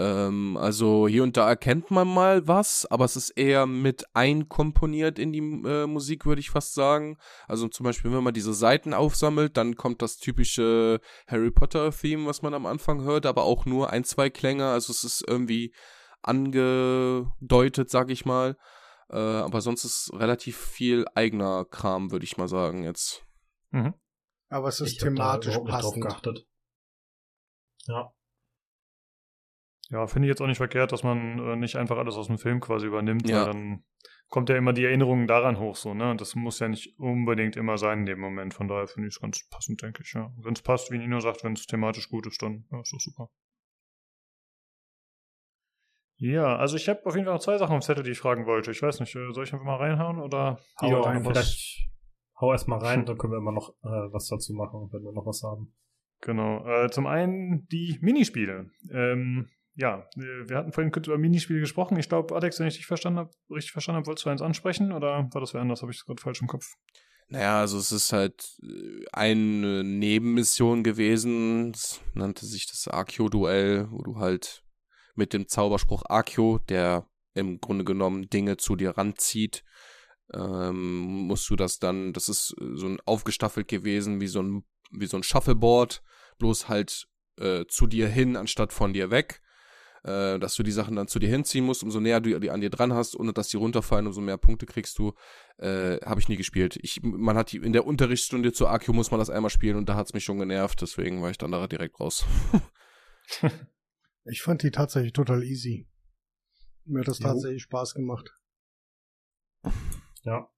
Ähm, 0.00 0.56
also 0.56 1.06
hier 1.06 1.22
und 1.22 1.36
da 1.36 1.46
erkennt 1.46 1.90
man 1.90 2.08
mal 2.08 2.48
was, 2.48 2.86
aber 2.86 3.04
es 3.04 3.16
ist 3.16 3.30
eher 3.30 3.66
mit 3.66 4.04
einkomponiert 4.14 5.18
in 5.18 5.30
die 5.30 5.40
äh, 5.40 5.86
Musik, 5.86 6.24
würde 6.24 6.40
ich 6.40 6.48
fast 6.48 6.72
sagen. 6.72 7.18
Also 7.46 7.68
zum 7.68 7.84
Beispiel, 7.84 8.10
wenn 8.10 8.24
man 8.24 8.32
diese 8.32 8.54
Seiten 8.54 8.94
aufsammelt, 8.94 9.58
dann 9.58 9.76
kommt 9.76 10.00
das 10.00 10.16
typische 10.16 11.00
Harry 11.26 11.50
Potter-Theme, 11.50 12.26
was 12.26 12.40
man 12.40 12.54
am 12.54 12.64
Anfang 12.64 13.02
hört, 13.02 13.26
aber 13.26 13.42
auch 13.42 13.66
nur 13.66 13.90
ein, 13.90 14.04
zwei 14.04 14.30
Klänge. 14.30 14.70
Also 14.70 14.90
es 14.90 15.04
ist 15.04 15.22
irgendwie 15.28 15.74
angedeutet, 16.22 17.90
sag 17.90 18.10
ich 18.10 18.24
mal. 18.24 18.56
Äh, 19.10 19.18
aber 19.18 19.60
sonst 19.60 19.84
ist 19.84 20.12
relativ 20.14 20.56
viel 20.56 21.04
eigener 21.14 21.66
Kram, 21.66 22.10
würde 22.10 22.24
ich 22.24 22.38
mal 22.38 22.48
sagen 22.48 22.84
jetzt. 22.84 23.26
Mhm. 23.70 23.94
Aber 24.48 24.68
es 24.68 24.80
ist 24.80 24.92
Ich 24.92 25.04
hab 25.04 25.14
da 25.14 25.36
thematisch 25.38 25.58
passend. 25.66 26.02
geachtet. 26.02 26.46
Ja. 27.86 28.14
Ja, 29.90 30.06
finde 30.06 30.26
ich 30.26 30.30
jetzt 30.30 30.40
auch 30.40 30.46
nicht 30.46 30.56
verkehrt, 30.58 30.92
dass 30.92 31.02
man 31.02 31.38
äh, 31.38 31.56
nicht 31.56 31.76
einfach 31.76 31.98
alles 31.98 32.14
aus 32.16 32.28
dem 32.28 32.38
Film 32.38 32.60
quasi 32.60 32.86
übernimmt, 32.86 33.28
Ja. 33.28 33.38
weil 33.46 33.52
dann 33.52 33.84
kommt 34.28 34.48
ja 34.48 34.56
immer 34.56 34.72
die 34.72 34.84
Erinnerung 34.84 35.26
daran 35.26 35.58
hoch, 35.58 35.74
so, 35.74 35.92
ne? 35.94 36.12
Und 36.12 36.20
das 36.20 36.36
muss 36.36 36.60
ja 36.60 36.68
nicht 36.68 36.96
unbedingt 36.98 37.56
immer 37.56 37.76
sein 37.76 38.00
in 38.00 38.06
dem 38.06 38.20
Moment. 38.20 38.54
Von 38.54 38.68
daher 38.68 38.86
finde 38.86 39.08
ich 39.08 39.16
es 39.16 39.20
ganz 39.20 39.48
passend, 39.50 39.82
denke 39.82 40.02
ich, 40.04 40.12
ja. 40.12 40.32
Wenn 40.38 40.52
es 40.52 40.62
passt, 40.62 40.92
wie 40.92 40.98
Nino 40.98 41.18
sagt, 41.18 41.42
wenn 41.42 41.54
es 41.54 41.66
thematisch 41.66 42.08
gut 42.08 42.26
ist, 42.28 42.40
dann 42.40 42.64
ja, 42.70 42.80
ist 42.80 42.92
das 42.92 43.02
super. 43.02 43.28
Ja, 46.18 46.56
also 46.56 46.76
ich 46.76 46.88
habe 46.88 47.04
auf 47.06 47.14
jeden 47.14 47.24
Fall 47.24 47.34
noch 47.34 47.40
zwei 47.40 47.56
Sachen 47.58 47.72
auf 47.74 47.80
dem 47.80 47.86
Zettel, 47.86 48.04
die 48.04 48.10
ich 48.10 48.18
fragen 48.18 48.44
wollte. 48.46 48.70
Ich 48.70 48.82
weiß 48.82 49.00
nicht, 49.00 49.14
äh, 49.16 49.32
soll 49.32 49.44
ich 49.44 49.52
einfach 49.52 49.64
mal 49.64 49.76
reinhauen 49.76 50.20
oder 50.20 50.60
Hau 50.80 51.00
rein, 51.00 51.22
noch 51.22 51.30
was? 51.30 51.38
vielleicht 51.38 51.88
hau 52.40 52.52
erst 52.52 52.68
mal 52.68 52.78
rein, 52.78 53.04
dann 53.06 53.16
können 53.18 53.32
wir 53.32 53.38
immer 53.38 53.52
noch 53.52 53.70
äh, 53.82 54.12
was 54.12 54.28
dazu 54.28 54.52
machen, 54.52 54.88
wenn 54.92 55.02
wir 55.02 55.12
noch 55.12 55.26
was 55.26 55.42
haben. 55.42 55.74
Genau. 56.20 56.64
Äh, 56.66 56.90
zum 56.90 57.06
einen 57.06 57.66
die 57.68 57.98
Minispiele. 58.02 58.70
Ähm, 58.92 59.48
ja, 59.74 60.08
äh, 60.16 60.48
wir 60.48 60.56
hatten 60.56 60.72
vorhin 60.72 60.92
kurz 60.92 61.06
über 61.06 61.18
Minispiele 61.18 61.60
gesprochen. 61.60 61.98
Ich 61.98 62.08
glaube, 62.08 62.34
Alex, 62.34 62.58
wenn 62.60 62.66
ich 62.66 62.76
dich 62.76 62.86
verstanden 62.86 63.20
habe, 63.20 63.30
richtig 63.50 63.72
verstanden 63.72 63.98
habe, 63.98 64.06
wolltest 64.06 64.26
du 64.26 64.30
eins 64.30 64.42
ansprechen 64.42 64.92
oder 64.92 65.28
war 65.32 65.40
das 65.40 65.54
wer 65.54 65.60
anders? 65.60 65.82
Habe 65.82 65.92
ich 65.92 65.98
das 65.98 66.06
gerade 66.06 66.22
falsch 66.22 66.40
im 66.40 66.48
Kopf? 66.48 66.66
Naja, 67.28 67.60
also 67.60 67.78
es 67.78 67.92
ist 67.92 68.12
halt 68.12 68.58
äh, 68.62 69.04
eine 69.12 69.84
Nebenmission 69.84 70.82
gewesen. 70.82 71.70
Es 71.70 72.00
nannte 72.14 72.44
sich 72.44 72.66
das 72.66 72.88
Arkio-Duell, 72.88 73.88
wo 73.90 74.02
du 74.02 74.16
halt 74.16 74.64
mit 75.14 75.32
dem 75.32 75.46
Zauberspruch 75.46 76.02
Arkio, 76.08 76.58
der 76.68 77.06
im 77.34 77.60
Grunde 77.60 77.84
genommen 77.84 78.28
Dinge 78.28 78.56
zu 78.56 78.74
dir 78.74 78.98
ranzieht, 78.98 79.62
ähm, 80.32 81.26
musst 81.26 81.48
du 81.50 81.56
das 81.56 81.78
dann, 81.78 82.12
das 82.12 82.28
ist 82.28 82.54
äh, 82.60 82.74
so 82.74 82.86
ein 82.86 82.98
aufgestaffelt 83.04 83.68
gewesen, 83.68 84.20
wie 84.20 84.26
so 84.26 84.42
ein, 84.42 84.64
wie 84.90 85.06
so 85.06 85.16
ein 85.16 85.22
Shuffleboard, 85.22 86.02
bloß 86.38 86.68
halt 86.68 87.06
äh, 87.38 87.64
zu 87.66 87.86
dir 87.86 88.08
hin, 88.08 88.36
anstatt 88.36 88.72
von 88.72 88.92
dir 88.92 89.10
weg. 89.10 89.40
Äh, 90.02 90.38
dass 90.38 90.54
du 90.54 90.62
die 90.62 90.72
Sachen 90.72 90.96
dann 90.96 91.08
zu 91.08 91.18
dir 91.18 91.28
hinziehen 91.28 91.64
musst, 91.64 91.82
umso 91.82 92.00
näher 92.00 92.20
du 92.20 92.38
die 92.38 92.50
an 92.50 92.60
dir 92.60 92.70
dran 92.70 92.94
hast, 92.94 93.14
ohne 93.16 93.32
dass 93.32 93.48
die 93.48 93.58
runterfallen, 93.58 94.06
umso 94.06 94.20
mehr 94.20 94.38
Punkte 94.38 94.66
kriegst 94.66 94.98
du. 94.98 95.12
Äh, 95.58 95.98
habe 96.04 96.20
ich 96.20 96.28
nie 96.28 96.36
gespielt. 96.36 96.78
Ich, 96.82 97.02
man 97.02 97.36
hat 97.36 97.52
die, 97.52 97.58
in 97.58 97.72
der 97.72 97.86
Unterrichtsstunde 97.86 98.52
zu 98.52 98.66
Akio 98.66 98.94
muss 98.94 99.10
man 99.10 99.20
das 99.20 99.28
einmal 99.28 99.50
spielen 99.50 99.76
und 99.76 99.88
da 99.88 99.96
hat's 99.96 100.14
mich 100.14 100.24
schon 100.24 100.38
genervt, 100.38 100.80
deswegen 100.80 101.20
war 101.20 101.30
ich 101.30 101.38
dann 101.38 101.52
da 101.52 101.66
direkt 101.66 102.00
raus. 102.00 102.24
Ich 104.24 104.42
fand 104.42 104.62
die 104.62 104.70
tatsächlich 104.70 105.12
total 105.12 105.42
easy. 105.42 105.88
Mir 106.84 107.00
hat 107.00 107.08
das 107.08 107.20
Jo. 107.20 107.28
tatsächlich 107.28 107.62
Spaß 107.62 107.94
gemacht. 107.94 108.30
Ja. 110.24 110.50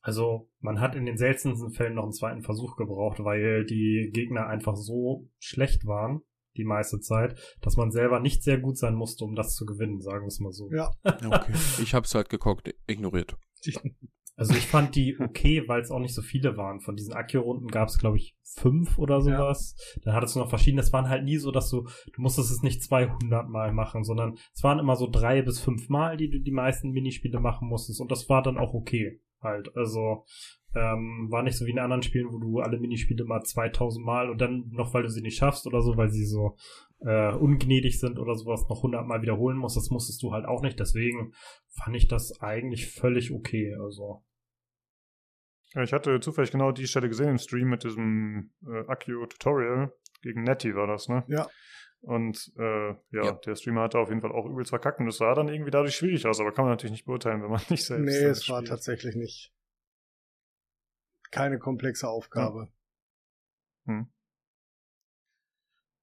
Also, 0.00 0.50
man 0.60 0.80
hat 0.80 0.94
in 0.94 1.06
den 1.06 1.16
seltensten 1.16 1.70
Fällen 1.70 1.94
noch 1.94 2.04
einen 2.04 2.12
zweiten 2.12 2.42
Versuch 2.42 2.76
gebraucht, 2.76 3.20
weil 3.20 3.64
die 3.64 4.10
Gegner 4.12 4.46
einfach 4.46 4.76
so 4.76 5.30
schlecht 5.38 5.86
waren, 5.86 6.22
die 6.56 6.64
meiste 6.64 7.00
Zeit, 7.00 7.38
dass 7.60 7.76
man 7.76 7.90
selber 7.90 8.20
nicht 8.20 8.42
sehr 8.42 8.58
gut 8.58 8.78
sein 8.78 8.94
musste, 8.94 9.24
um 9.24 9.34
das 9.34 9.54
zu 9.54 9.66
gewinnen, 9.66 10.00
sagen 10.00 10.24
wir 10.24 10.28
es 10.28 10.40
mal 10.40 10.52
so. 10.52 10.70
Ja. 10.70 10.90
okay. 11.04 11.52
Ich 11.82 11.94
hab's 11.94 12.14
halt 12.14 12.28
geguckt, 12.28 12.74
ignoriert. 12.86 13.36
Also 14.34 14.54
ich 14.54 14.66
fand 14.66 14.96
die 14.96 15.18
okay, 15.20 15.62
weil 15.68 15.82
es 15.82 15.90
auch 15.90 15.98
nicht 15.98 16.14
so 16.14 16.22
viele 16.22 16.56
waren. 16.56 16.80
Von 16.80 16.96
diesen 16.96 17.12
Akio-Runden 17.12 17.68
gab 17.68 17.88
es, 17.88 17.98
glaube 17.98 18.16
ich, 18.16 18.34
fünf 18.42 18.98
oder 18.98 19.20
sowas. 19.20 19.76
Dann 20.02 20.14
hattest 20.14 20.34
du 20.34 20.40
noch 20.40 20.48
verschiedene. 20.48 20.80
Es 20.80 20.92
waren 20.92 21.08
halt 21.08 21.24
nie 21.24 21.36
so, 21.36 21.50
dass 21.50 21.68
du, 21.68 21.82
du 21.82 22.22
musstest 22.22 22.50
es 22.50 22.62
nicht 22.62 22.82
200 22.82 23.48
Mal 23.48 23.72
machen, 23.72 24.04
sondern 24.04 24.38
es 24.54 24.62
waren 24.62 24.78
immer 24.78 24.96
so 24.96 25.06
drei 25.06 25.42
bis 25.42 25.60
fünf 25.60 25.88
Mal, 25.90 26.16
die 26.16 26.30
du 26.30 26.40
die 26.40 26.50
meisten 26.50 26.92
Minispiele 26.92 27.40
machen 27.40 27.68
musstest. 27.68 28.00
Und 28.00 28.10
das 28.10 28.28
war 28.30 28.42
dann 28.42 28.56
auch 28.56 28.72
okay 28.72 29.20
halt. 29.42 29.76
Also 29.76 30.24
ähm, 30.74 31.26
war 31.30 31.42
nicht 31.42 31.56
so 31.56 31.66
wie 31.66 31.70
in 31.70 31.78
anderen 31.78 32.02
Spielen, 32.02 32.32
wo 32.32 32.38
du 32.38 32.60
alle 32.60 32.78
Minispiele 32.78 33.24
mal 33.24 33.42
2000 33.42 34.04
Mal 34.04 34.30
und 34.30 34.40
dann 34.40 34.68
noch, 34.70 34.94
weil 34.94 35.02
du 35.02 35.10
sie 35.10 35.20
nicht 35.22 35.36
schaffst 35.36 35.66
oder 35.66 35.82
so, 35.82 35.96
weil 35.96 36.08
sie 36.08 36.24
so 36.24 36.56
äh, 37.00 37.32
ungnädig 37.34 38.00
sind 38.00 38.18
oder 38.18 38.34
sowas, 38.34 38.66
noch 38.68 38.78
100 38.78 39.06
Mal 39.06 39.22
wiederholen 39.22 39.58
musst. 39.58 39.76
Das 39.76 39.90
musstest 39.90 40.22
du 40.22 40.32
halt 40.32 40.46
auch 40.46 40.62
nicht. 40.62 40.78
Deswegen 40.80 41.32
fand 41.68 41.96
ich 41.96 42.08
das 42.08 42.40
eigentlich 42.40 42.86
völlig 42.90 43.32
okay. 43.32 43.74
Also 43.82 44.24
Ich 45.82 45.92
hatte 45.92 46.20
zufällig 46.20 46.50
genau 46.50 46.72
die 46.72 46.86
Stelle 46.86 47.08
gesehen 47.08 47.28
im 47.28 47.38
Stream 47.38 47.68
mit 47.68 47.84
diesem 47.84 48.52
äh, 48.66 48.86
Akio-Tutorial. 48.88 49.92
Gegen 50.22 50.42
Netty 50.44 50.74
war 50.74 50.86
das, 50.86 51.08
ne? 51.08 51.24
Ja. 51.28 51.48
Und 52.00 52.52
äh, 52.58 52.88
ja, 52.90 53.24
Ja. 53.24 53.32
der 53.32 53.54
Streamer 53.56 53.82
hatte 53.82 53.98
auf 53.98 54.08
jeden 54.08 54.20
Fall 54.20 54.32
auch 54.32 54.46
übelst 54.46 54.70
verkackt 54.70 55.00
und 55.00 55.08
es 55.08 55.18
sah 55.18 55.34
dann 55.34 55.48
irgendwie 55.48 55.70
dadurch 55.70 55.94
schwierig 55.94 56.26
aus, 56.26 56.40
aber 56.40 56.52
kann 56.52 56.64
man 56.64 56.72
natürlich 56.72 56.92
nicht 56.92 57.04
beurteilen, 57.04 57.42
wenn 57.42 57.50
man 57.50 57.60
nicht 57.68 57.84
selbst 57.84 58.04
Nee, 58.04 58.24
es 58.28 58.48
war 58.48 58.64
tatsächlich 58.64 59.14
nicht. 59.16 59.52
Keine 61.32 61.58
komplexe 61.58 62.08
Aufgabe. 62.08 62.68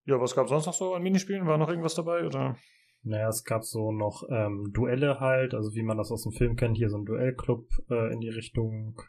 Ja, 0.05 0.19
was 0.19 0.35
gab 0.35 0.49
sonst 0.49 0.65
noch 0.65 0.73
so 0.73 0.93
an 0.95 1.03
Minispielen? 1.03 1.45
War 1.47 1.57
noch 1.57 1.69
irgendwas 1.69 1.95
dabei? 1.95 2.25
Oder? 2.25 2.57
Naja, 3.03 3.29
es 3.29 3.43
gab 3.45 3.63
so 3.63 3.91
noch 3.91 4.23
ähm, 4.29 4.71
Duelle 4.73 5.19
halt, 5.19 5.53
also 5.53 5.73
wie 5.75 5.83
man 5.83 5.97
das 5.97 6.11
aus 6.11 6.23
dem 6.23 6.33
Film 6.33 6.55
kennt, 6.57 6.75
hier 6.77 6.89
so 6.89 6.97
ein 6.97 7.05
Duellclub 7.05 7.65
äh, 7.89 8.11
in 8.11 8.19
die 8.19 8.29
Richtung 8.29 8.99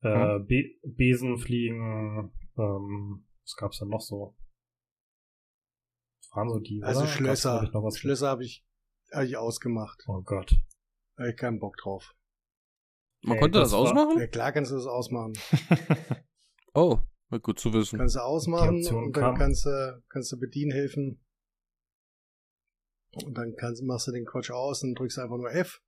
äh, 0.00 0.40
Be 0.40 0.70
Besen 0.82 1.38
fliegen, 1.38 2.32
ähm, 2.58 3.24
was 3.44 3.54
gab's 3.56 3.78
denn 3.78 3.88
noch 3.88 4.00
so? 4.00 4.34
Das 6.20 6.30
waren 6.34 6.48
so 6.48 6.58
die, 6.58 6.82
Also 6.82 7.00
oder? 7.00 7.06
Gab's, 7.06 7.16
Schlösser. 7.16 7.50
glaub 7.58 7.68
ich, 7.68 7.74
noch 7.74 7.84
was? 7.84 7.98
Schlösser 7.98 8.28
habe 8.28 8.44
ich, 8.44 8.66
hab 9.12 9.22
ich 9.22 9.36
ausgemacht. 9.36 10.02
Oh 10.08 10.22
Gott. 10.22 10.56
Da 11.16 11.24
hab 11.24 11.30
ich 11.30 11.36
keinen 11.36 11.60
Bock 11.60 11.76
drauf. 11.76 12.14
Man 13.22 13.36
Ey, 13.36 13.40
konnte 13.40 13.58
das, 13.60 13.70
das 13.70 13.78
war- 13.78 13.80
ausmachen? 13.86 14.18
Ja, 14.18 14.26
klar 14.26 14.52
kannst 14.52 14.70
du 14.72 14.76
das 14.76 14.86
ausmachen. 14.86 15.32
Oh, 16.74 16.98
gut 17.42 17.58
zu 17.60 17.70
wissen. 17.74 17.98
Kannst 17.98 18.16
du 18.16 18.20
ausmachen 18.20 18.82
und 18.86 19.14
dann 19.14 19.34
kannst 19.36 19.66
du, 19.66 20.02
kannst 20.08 20.32
du 20.32 20.38
Bedienhilfen 20.38 21.22
und 23.24 23.36
dann 23.36 23.54
kannst, 23.56 23.82
machst 23.82 24.06
du 24.06 24.12
den 24.12 24.24
Quatsch 24.24 24.50
aus 24.50 24.82
und 24.82 24.94
drückst 24.98 25.18
einfach 25.18 25.36
nur 25.36 25.52
F 25.52 25.82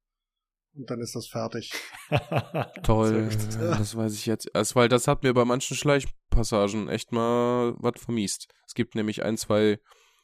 und 0.76 0.90
dann 0.90 1.00
ist 1.00 1.14
das 1.14 1.26
fertig. 1.26 1.72
Toll, 2.82 3.30
das 3.58 3.96
weiß 3.96 4.12
ich 4.12 4.26
jetzt. 4.26 4.54
Also, 4.54 4.74
weil 4.74 4.90
das 4.90 5.08
hat 5.08 5.22
mir 5.22 5.32
bei 5.32 5.46
manchen 5.46 5.74
Schleichpassagen 5.74 6.88
echt 6.90 7.12
mal 7.12 7.74
was 7.78 7.94
vermiest. 7.98 8.48
Es 8.66 8.74
gibt 8.74 8.94
nämlich 8.94 9.22
ein, 9.22 9.38
zwei 9.38 9.80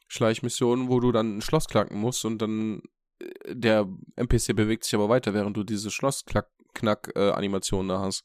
Schleichmissionen, 0.08 0.90
wo 0.90 1.00
du 1.00 1.10
dann 1.10 1.38
ein 1.38 1.40
Schloss 1.40 1.68
knacken 1.68 1.98
musst 1.98 2.24
und 2.26 2.36
dann 2.42 2.82
äh, 3.22 3.54
der 3.54 3.88
NPC 4.16 4.54
bewegt 4.54 4.84
sich 4.84 4.94
aber 4.94 5.08
weiter, 5.08 5.32
während 5.32 5.56
du 5.56 5.64
diese 5.64 5.90
Schlossknack-Animation 5.90 6.59
äh, 6.82 7.88
da 7.88 8.00
hast. 8.00 8.24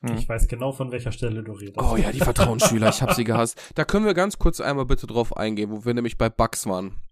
Hm. 0.00 0.16
Ich 0.16 0.28
weiß 0.28 0.46
genau, 0.46 0.72
von 0.72 0.92
welcher 0.92 1.12
Stelle 1.12 1.42
du 1.42 1.52
redest. 1.52 1.80
Oh 1.80 1.96
ja, 1.96 2.12
die 2.12 2.20
Vertrauensschüler, 2.20 2.90
ich 2.90 3.02
hab 3.02 3.14
sie 3.14 3.24
gehasst. 3.24 3.60
Da 3.74 3.84
können 3.84 4.06
wir 4.06 4.14
ganz 4.14 4.38
kurz 4.38 4.60
einmal 4.60 4.86
bitte 4.86 5.06
drauf 5.06 5.36
eingehen, 5.36 5.70
wo 5.70 5.84
wir 5.84 5.94
nämlich 5.94 6.18
bei 6.18 6.28
Bugs 6.28 6.66
waren. 6.66 7.02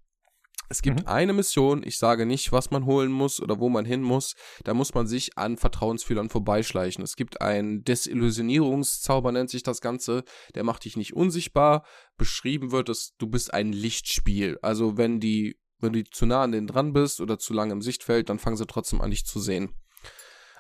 Es 0.68 0.82
gibt 0.82 1.02
mhm. 1.02 1.06
eine 1.06 1.32
Mission, 1.32 1.82
ich 1.84 1.98
sage 1.98 2.26
nicht, 2.26 2.50
was 2.50 2.70
man 2.70 2.86
holen 2.86 3.12
muss 3.12 3.40
oder 3.40 3.60
wo 3.60 3.68
man 3.68 3.84
hin 3.84 4.02
muss. 4.02 4.34
Da 4.64 4.74
muss 4.74 4.94
man 4.94 5.06
sich 5.06 5.38
an 5.38 5.56
Vertrauensfühlern 5.56 6.28
vorbeischleichen. 6.28 7.04
Es 7.04 7.16
gibt 7.16 7.40
einen 7.40 7.84
Desillusionierungszauber, 7.84 9.30
nennt 9.30 9.50
sich 9.50 9.62
das 9.62 9.80
Ganze. 9.80 10.24
Der 10.54 10.64
macht 10.64 10.84
dich 10.84 10.96
nicht 10.96 11.14
unsichtbar. 11.14 11.84
Beschrieben 12.16 12.72
wird 12.72 12.88
es, 12.88 13.14
du 13.18 13.28
bist 13.28 13.54
ein 13.54 13.72
Lichtspiel. 13.72 14.58
Also 14.60 14.96
wenn 14.96 15.20
die, 15.20 15.56
wenn 15.78 15.92
du 15.92 16.02
zu 16.04 16.26
nah 16.26 16.42
an 16.42 16.52
denen 16.52 16.66
dran 16.66 16.92
bist 16.92 17.20
oder 17.20 17.38
zu 17.38 17.52
lange 17.52 17.72
im 17.72 17.82
Sichtfeld, 17.82 18.28
dann 18.28 18.40
fangen 18.40 18.56
sie 18.56 18.66
trotzdem 18.66 19.00
an, 19.00 19.10
dich 19.10 19.24
zu 19.24 19.38
sehen. 19.38 19.74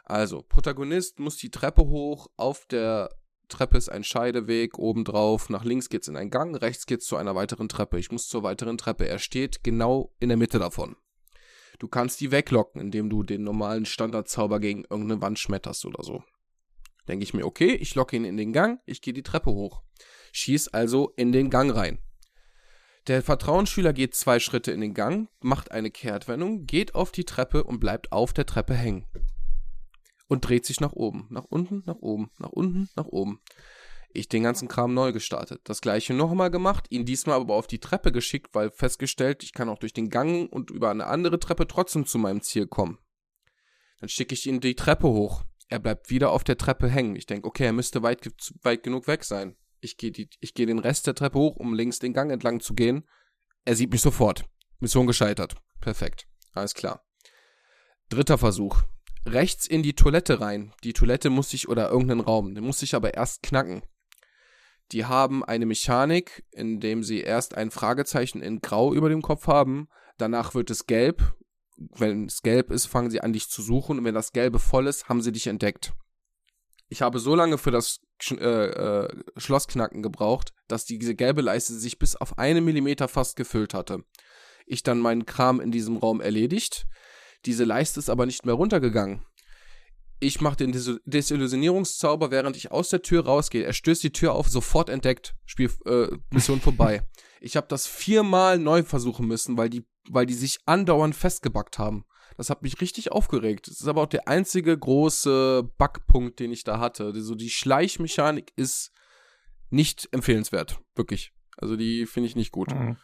Also, 0.06 0.42
Protagonist 0.42 1.18
muss 1.18 1.36
die 1.36 1.50
Treppe 1.50 1.82
hoch 1.82 2.28
auf 2.36 2.64
der 2.66 3.10
Treppe 3.48 3.76
ist 3.76 3.88
ein 3.88 4.02
Scheideweg, 4.02 4.78
obendrauf, 4.78 5.50
nach 5.50 5.64
links 5.64 5.88
geht's 5.88 6.08
in 6.08 6.16
einen 6.16 6.30
Gang, 6.30 6.56
rechts 6.56 6.86
geht's 6.86 7.06
zu 7.06 7.16
einer 7.16 7.34
weiteren 7.34 7.68
Treppe. 7.68 7.98
Ich 7.98 8.10
muss 8.10 8.28
zur 8.28 8.42
weiteren 8.42 8.76
Treppe. 8.76 9.08
Er 9.08 9.20
steht 9.20 9.62
genau 9.62 10.12
in 10.18 10.28
der 10.28 10.38
Mitte 10.38 10.58
davon. 10.58 10.96
Du 11.78 11.86
kannst 11.86 12.20
die 12.20 12.32
weglocken, 12.32 12.80
indem 12.80 13.08
du 13.10 13.22
den 13.22 13.44
normalen 13.44 13.84
Standardzauber 13.84 14.58
gegen 14.58 14.84
irgendeine 14.90 15.22
Wand 15.22 15.38
schmetterst 15.38 15.84
oder 15.84 16.02
so. 16.02 16.24
Denke 17.06 17.22
ich 17.22 17.34
mir, 17.34 17.46
okay, 17.46 17.74
ich 17.74 17.94
locke 17.94 18.16
ihn 18.16 18.24
in 18.24 18.36
den 18.36 18.52
Gang, 18.52 18.80
ich 18.84 19.00
gehe 19.00 19.14
die 19.14 19.22
Treppe 19.22 19.50
hoch. 19.50 19.82
Schieß 20.32 20.68
also 20.68 21.12
in 21.16 21.30
den 21.30 21.50
Gang 21.50 21.74
rein. 21.74 21.98
Der 23.06 23.22
Vertrauensschüler 23.22 23.92
geht 23.92 24.16
zwei 24.16 24.40
Schritte 24.40 24.72
in 24.72 24.80
den 24.80 24.94
Gang, 24.94 25.28
macht 25.40 25.70
eine 25.70 25.92
Kehrtwendung, 25.92 26.66
geht 26.66 26.96
auf 26.96 27.12
die 27.12 27.24
Treppe 27.24 27.62
und 27.62 27.78
bleibt 27.78 28.10
auf 28.10 28.32
der 28.32 28.46
Treppe 28.46 28.74
hängen 28.74 29.06
und 30.28 30.46
dreht 30.46 30.66
sich 30.66 30.80
nach 30.80 30.92
oben, 30.92 31.26
nach 31.30 31.44
unten, 31.44 31.82
nach 31.86 31.96
oben, 31.96 32.30
nach 32.38 32.50
unten, 32.50 32.88
nach 32.96 33.06
oben. 33.06 33.40
Ich 34.12 34.28
den 34.28 34.42
ganzen 34.42 34.68
Kram 34.68 34.94
neu 34.94 35.12
gestartet. 35.12 35.60
Das 35.64 35.80
gleiche 35.80 36.14
nochmal 36.14 36.50
gemacht, 36.50 36.86
ihn 36.90 37.04
diesmal 37.04 37.38
aber 37.40 37.54
auf 37.54 37.66
die 37.66 37.80
Treppe 37.80 38.12
geschickt, 38.12 38.54
weil 38.54 38.70
festgestellt, 38.70 39.42
ich 39.42 39.52
kann 39.52 39.68
auch 39.68 39.78
durch 39.78 39.92
den 39.92 40.08
Gang 40.08 40.50
und 40.50 40.70
über 40.70 40.90
eine 40.90 41.06
andere 41.06 41.38
Treppe 41.38 41.66
trotzdem 41.66 42.06
zu 42.06 42.18
meinem 42.18 42.42
Ziel 42.42 42.66
kommen. 42.66 42.98
Dann 44.00 44.08
schicke 44.08 44.34
ich 44.34 44.46
ihn 44.46 44.60
die 44.60 44.74
Treppe 44.74 45.08
hoch. 45.08 45.44
Er 45.68 45.80
bleibt 45.80 46.10
wieder 46.10 46.30
auf 46.30 46.44
der 46.44 46.56
Treppe 46.56 46.88
hängen. 46.88 47.16
Ich 47.16 47.26
denke, 47.26 47.46
okay, 47.46 47.66
er 47.66 47.72
müsste 47.72 48.02
weit, 48.02 48.30
weit 48.62 48.82
genug 48.82 49.06
weg 49.06 49.24
sein. 49.24 49.56
Ich 49.80 49.96
gehe 49.96 50.12
geh 50.12 50.66
den 50.66 50.78
Rest 50.78 51.06
der 51.06 51.14
Treppe 51.14 51.38
hoch, 51.38 51.56
um 51.56 51.74
links 51.74 51.98
den 51.98 52.12
Gang 52.12 52.30
entlang 52.30 52.60
zu 52.60 52.74
gehen. 52.74 53.06
Er 53.64 53.76
sieht 53.76 53.90
mich 53.90 54.00
sofort. 54.00 54.44
Mission 54.78 55.06
gescheitert. 55.06 55.56
Perfekt. 55.80 56.26
Alles 56.52 56.74
klar. 56.74 57.04
Dritter 58.08 58.38
Versuch 58.38 58.82
rechts 59.26 59.66
in 59.66 59.82
die 59.82 59.94
Toilette 59.94 60.40
rein. 60.40 60.72
Die 60.84 60.92
Toilette 60.92 61.30
muss 61.30 61.52
ich, 61.52 61.68
oder 61.68 61.90
irgendeinen 61.90 62.20
Raum, 62.20 62.54
den 62.54 62.64
muss 62.64 62.82
ich 62.82 62.94
aber 62.94 63.14
erst 63.14 63.42
knacken. 63.42 63.82
Die 64.92 65.04
haben 65.04 65.44
eine 65.44 65.66
Mechanik, 65.66 66.44
in 66.52 66.80
dem 66.80 67.02
sie 67.02 67.20
erst 67.20 67.56
ein 67.56 67.70
Fragezeichen 67.70 68.40
in 68.40 68.60
Grau 68.60 68.94
über 68.94 69.08
dem 69.08 69.22
Kopf 69.22 69.48
haben, 69.48 69.88
danach 70.16 70.54
wird 70.54 70.70
es 70.70 70.86
gelb. 70.86 71.34
Wenn 71.76 72.26
es 72.26 72.42
gelb 72.42 72.70
ist, 72.70 72.86
fangen 72.86 73.10
sie 73.10 73.20
an, 73.20 73.32
dich 73.32 73.50
zu 73.50 73.62
suchen, 73.62 73.98
und 73.98 74.04
wenn 74.04 74.14
das 74.14 74.32
Gelbe 74.32 74.58
voll 74.58 74.86
ist, 74.86 75.08
haben 75.08 75.20
sie 75.20 75.32
dich 75.32 75.46
entdeckt. 75.48 75.92
Ich 76.88 77.02
habe 77.02 77.18
so 77.18 77.34
lange 77.34 77.58
für 77.58 77.72
das 77.72 78.00
äh, 78.30 78.34
äh, 78.34 79.22
Schlossknacken 79.36 80.02
gebraucht, 80.02 80.54
dass 80.68 80.84
diese 80.84 81.14
gelbe 81.14 81.42
Leiste 81.42 81.74
sich 81.74 81.98
bis 81.98 82.16
auf 82.16 82.38
einen 82.38 82.64
Millimeter 82.64 83.08
fast 83.08 83.36
gefüllt 83.36 83.74
hatte. 83.74 84.04
Ich 84.66 84.82
dann 84.82 85.00
meinen 85.00 85.26
Kram 85.26 85.60
in 85.60 85.72
diesem 85.72 85.96
Raum 85.96 86.20
erledigt, 86.20 86.86
diese 87.46 87.64
Leiste 87.64 88.00
ist 88.00 88.10
aber 88.10 88.26
nicht 88.26 88.44
mehr 88.44 88.54
runtergegangen. 88.54 89.24
Ich 90.18 90.40
mache 90.40 90.56
den 90.56 90.72
Des 90.72 90.98
Desillusionierungszauber, 91.04 92.30
während 92.30 92.56
ich 92.56 92.72
aus 92.72 92.88
der 92.88 93.02
Tür 93.02 93.26
rausgehe. 93.26 93.64
Er 93.64 93.74
stößt 93.74 94.02
die 94.02 94.12
Tür 94.12 94.32
auf, 94.32 94.48
sofort 94.48 94.88
entdeckt. 94.88 95.34
Spiel, 95.44 95.70
äh, 95.84 96.08
Mission 96.30 96.60
vorbei. 96.60 97.02
Ich 97.40 97.56
habe 97.56 97.66
das 97.68 97.86
viermal 97.86 98.58
neu 98.58 98.82
versuchen 98.82 99.26
müssen, 99.26 99.58
weil 99.58 99.68
die, 99.68 99.84
weil 100.08 100.24
die 100.24 100.34
sich 100.34 100.58
andauernd 100.64 101.14
festgebackt 101.14 101.78
haben. 101.78 102.04
Das 102.36 102.50
hat 102.50 102.62
mich 102.62 102.80
richtig 102.80 103.12
aufgeregt. 103.12 103.68
Das 103.68 103.80
ist 103.80 103.86
aber 103.86 104.02
auch 104.02 104.08
der 104.08 104.26
einzige 104.26 104.76
große 104.76 105.70
Bugpunkt, 105.78 106.40
den 106.40 106.52
ich 106.52 106.64
da 106.64 106.78
hatte. 106.78 107.18
So 107.22 107.34
die 107.34 107.50
Schleichmechanik 107.50 108.52
ist 108.56 108.92
nicht 109.70 110.08
empfehlenswert, 110.12 110.80
wirklich. 110.94 111.32
Also 111.56 111.76
die 111.76 112.06
finde 112.06 112.28
ich 112.28 112.36
nicht 112.36 112.52
gut. 112.52 112.74
Mhm. 112.74 112.96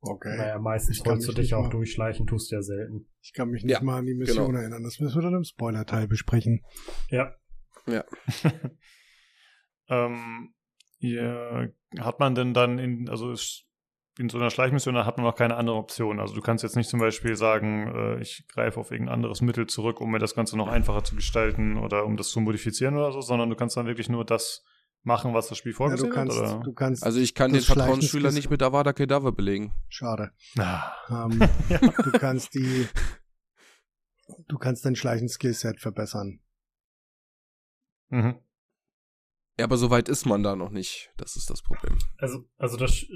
Okay. 0.00 0.36
Naja, 0.36 0.58
meistens 0.58 1.04
wolltest 1.04 1.28
du 1.28 1.32
dich 1.32 1.54
auch 1.54 1.64
mal, 1.64 1.70
durchschleichen, 1.70 2.26
tust 2.26 2.50
du 2.50 2.56
ja 2.56 2.62
selten. 2.62 3.08
Ich 3.20 3.32
kann 3.32 3.50
mich 3.50 3.64
nicht 3.64 3.72
ja, 3.72 3.82
mal 3.82 3.98
an 3.98 4.06
die 4.06 4.14
Mission 4.14 4.46
genau. 4.46 4.60
erinnern. 4.60 4.84
Das 4.84 5.00
müssen 5.00 5.16
wir 5.16 5.22
dann 5.22 5.34
im 5.34 5.44
Spoiler-Teil 5.44 6.06
besprechen. 6.06 6.64
Ja. 7.10 7.34
Ja. 7.86 8.04
ähm, 9.88 10.54
ja, 11.00 11.68
hat 11.98 12.20
man 12.20 12.34
denn 12.34 12.54
dann 12.54 12.78
in, 12.78 13.08
also 13.08 13.34
in 14.18 14.28
so 14.28 14.38
einer 14.38 14.50
Schleichmission 14.50 14.96
hat 15.04 15.16
man 15.16 15.26
noch 15.26 15.34
keine 15.34 15.56
andere 15.56 15.76
Option. 15.76 16.20
Also 16.20 16.34
du 16.34 16.40
kannst 16.40 16.64
jetzt 16.64 16.76
nicht 16.76 16.88
zum 16.88 17.00
Beispiel 17.00 17.36
sagen, 17.36 17.92
äh, 17.94 18.20
ich 18.20 18.46
greife 18.48 18.80
auf 18.80 18.90
irgendein 18.90 19.14
anderes 19.14 19.40
Mittel 19.40 19.66
zurück, 19.66 20.00
um 20.00 20.10
mir 20.10 20.18
das 20.18 20.34
Ganze 20.34 20.56
noch 20.56 20.68
einfacher 20.68 21.04
zu 21.04 21.14
gestalten 21.14 21.76
oder 21.76 22.04
um 22.04 22.16
das 22.16 22.30
zu 22.30 22.40
modifizieren 22.40 22.96
oder 22.96 23.12
so, 23.12 23.20
sondern 23.20 23.48
du 23.48 23.56
kannst 23.56 23.76
dann 23.76 23.86
wirklich 23.86 24.08
nur 24.08 24.24
das 24.24 24.64
machen, 25.08 25.34
was 25.34 25.48
das 25.48 25.58
Spiel 25.58 25.72
vorgesehen 25.72 26.10
ja, 26.10 26.14
du 26.14 26.14
kannst, 26.14 26.38
hat? 26.38 26.54
Oder? 26.54 26.64
Du 26.64 26.72
kannst 26.72 27.02
also 27.02 27.18
ich 27.18 27.34
kann 27.34 27.52
den 27.52 27.62
Vertrauensschüler 27.62 28.30
nicht 28.30 28.50
mit 28.50 28.62
Avada 28.62 28.92
Kedavra 28.92 29.32
belegen. 29.32 29.72
Schade. 29.88 30.30
Ah. 30.56 30.92
Ähm, 31.10 31.40
ja. 31.68 31.78
Du 32.04 32.12
kannst 32.12 32.54
die, 32.54 32.86
du 34.46 34.58
kannst 34.58 34.84
dein 34.84 34.94
Schleichen-Skillset 34.94 35.80
verbessern. 35.80 36.40
Mhm. 38.10 38.36
Ja, 39.58 39.64
aber 39.64 39.76
so 39.76 39.90
weit 39.90 40.08
ist 40.08 40.24
man 40.24 40.44
da 40.44 40.54
noch 40.54 40.70
nicht. 40.70 41.10
Das 41.16 41.34
ist 41.34 41.50
das 41.50 41.62
Problem. 41.62 41.98
Also, 42.16 42.44
also 42.58 42.76
das, 42.76 43.06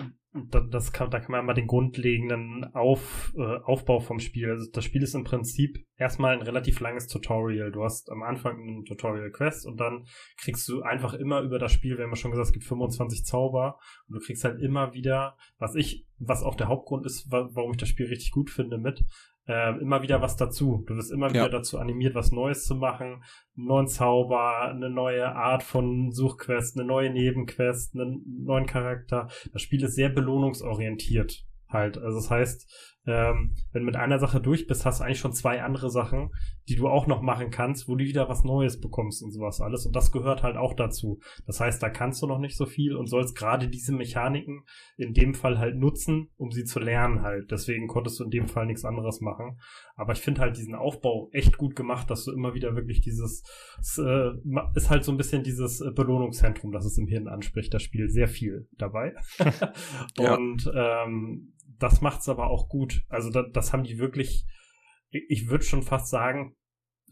das 0.70 0.92
kann, 0.92 1.08
da 1.08 1.20
kann 1.20 1.30
man 1.30 1.46
mal 1.46 1.54
den 1.54 1.68
grundlegenden 1.68 2.64
Auf, 2.74 3.32
äh, 3.36 3.58
Aufbau 3.62 4.00
vom 4.00 4.18
Spiel. 4.18 4.50
Also 4.50 4.68
das 4.72 4.84
Spiel 4.84 5.04
ist 5.04 5.14
im 5.14 5.22
Prinzip 5.22 5.86
erstmal 5.96 6.34
ein 6.34 6.42
relativ 6.42 6.80
langes 6.80 7.06
Tutorial. 7.06 7.70
Du 7.70 7.84
hast 7.84 8.10
am 8.10 8.24
Anfang 8.24 8.60
einen 8.60 8.84
Tutorial-Quest 8.84 9.66
und 9.66 9.78
dann 9.78 10.04
kriegst 10.36 10.66
du 10.68 10.82
einfach 10.82 11.14
immer 11.14 11.42
über 11.42 11.60
das 11.60 11.70
Spiel, 11.70 11.96
wir 11.96 12.04
haben 12.04 12.10
ja 12.10 12.16
schon 12.16 12.32
gesagt, 12.32 12.48
es 12.48 12.52
gibt 12.52 12.64
25 12.64 13.24
Zauber 13.24 13.78
und 14.08 14.14
du 14.14 14.20
kriegst 14.20 14.42
halt 14.42 14.60
immer 14.60 14.94
wieder, 14.94 15.36
was 15.58 15.76
ich, 15.76 16.08
was 16.18 16.42
auch 16.42 16.56
der 16.56 16.66
Hauptgrund 16.66 17.06
ist, 17.06 17.30
warum 17.30 17.70
ich 17.70 17.76
das 17.76 17.88
Spiel 17.88 18.06
richtig 18.06 18.32
gut 18.32 18.50
finde, 18.50 18.78
mit, 18.78 19.04
äh, 19.46 19.78
immer 19.80 20.02
wieder 20.02 20.22
was 20.22 20.36
dazu. 20.36 20.84
Du 20.86 20.96
wirst 20.96 21.12
immer 21.12 21.30
wieder 21.30 21.44
ja. 21.44 21.48
dazu 21.48 21.78
animiert, 21.78 22.14
was 22.14 22.32
Neues 22.32 22.64
zu 22.64 22.76
machen, 22.76 23.22
einen 23.56 23.66
neuen 23.66 23.88
Zauber, 23.88 24.62
eine 24.62 24.90
neue 24.90 25.34
Art 25.34 25.62
von 25.62 26.12
Suchquest, 26.12 26.78
eine 26.78 26.86
neue 26.86 27.10
Nebenquest, 27.10 27.94
einen 27.94 28.22
neuen 28.44 28.66
Charakter. 28.66 29.28
Das 29.52 29.62
Spiel 29.62 29.82
ist 29.82 29.94
sehr 29.94 30.10
belohnungsorientiert 30.10 31.44
halt. 31.68 31.98
Also 31.98 32.18
das 32.18 32.30
heißt, 32.30 33.00
ähm, 33.06 33.54
wenn 33.72 33.82
du 33.82 33.86
mit 33.86 33.96
einer 33.96 34.18
Sache 34.18 34.40
durch 34.40 34.66
bist, 34.66 34.84
hast 34.86 35.00
du 35.00 35.04
eigentlich 35.04 35.18
schon 35.18 35.32
zwei 35.32 35.62
andere 35.62 35.90
Sachen, 35.90 36.30
die 36.68 36.76
du 36.76 36.88
auch 36.88 37.06
noch 37.06 37.20
machen 37.20 37.50
kannst, 37.50 37.88
wo 37.88 37.96
du 37.96 38.04
wieder 38.04 38.28
was 38.28 38.44
Neues 38.44 38.80
bekommst 38.80 39.22
und 39.22 39.32
sowas 39.32 39.60
alles. 39.60 39.86
Und 39.86 39.96
das 39.96 40.12
gehört 40.12 40.42
halt 40.42 40.56
auch 40.56 40.74
dazu. 40.74 41.18
Das 41.46 41.58
heißt, 41.58 41.82
da 41.82 41.90
kannst 41.90 42.22
du 42.22 42.26
noch 42.26 42.38
nicht 42.38 42.56
so 42.56 42.66
viel 42.66 42.96
und 42.96 43.08
sollst 43.08 43.36
gerade 43.36 43.68
diese 43.68 43.92
Mechaniken 43.92 44.64
in 44.96 45.14
dem 45.14 45.34
Fall 45.34 45.58
halt 45.58 45.76
nutzen, 45.76 46.28
um 46.36 46.52
sie 46.52 46.64
zu 46.64 46.78
lernen 46.78 47.22
halt. 47.22 47.50
Deswegen 47.50 47.88
konntest 47.88 48.20
du 48.20 48.24
in 48.24 48.30
dem 48.30 48.48
Fall 48.48 48.66
nichts 48.66 48.84
anderes 48.84 49.20
machen. 49.20 49.58
Aber 49.96 50.12
ich 50.12 50.20
finde 50.20 50.40
halt 50.40 50.56
diesen 50.56 50.74
Aufbau 50.74 51.28
echt 51.32 51.58
gut 51.58 51.74
gemacht, 51.74 52.08
dass 52.10 52.24
du 52.24 52.32
immer 52.32 52.54
wieder 52.54 52.76
wirklich 52.76 53.00
dieses, 53.00 53.42
es, 53.80 53.98
äh, 53.98 54.30
ist 54.74 54.90
halt 54.90 55.04
so 55.04 55.10
ein 55.10 55.18
bisschen 55.18 55.42
dieses 55.42 55.80
äh, 55.80 55.90
Belohnungszentrum, 55.90 56.70
das 56.70 56.84
es 56.84 56.98
im 56.98 57.08
Hirn 57.08 57.26
anspricht. 57.26 57.74
Das 57.74 57.82
Spiel 57.82 58.08
sehr 58.08 58.28
viel 58.28 58.68
dabei. 58.78 59.14
und 60.18 60.70
ähm, 60.74 61.52
das 61.82 62.00
macht's 62.00 62.28
aber 62.28 62.48
auch 62.48 62.68
gut. 62.68 63.04
Also 63.08 63.30
da, 63.30 63.42
das 63.42 63.72
haben 63.72 63.84
die 63.84 63.98
wirklich, 63.98 64.46
ich 65.10 65.48
würde 65.48 65.64
schon 65.64 65.82
fast 65.82 66.08
sagen, 66.08 66.56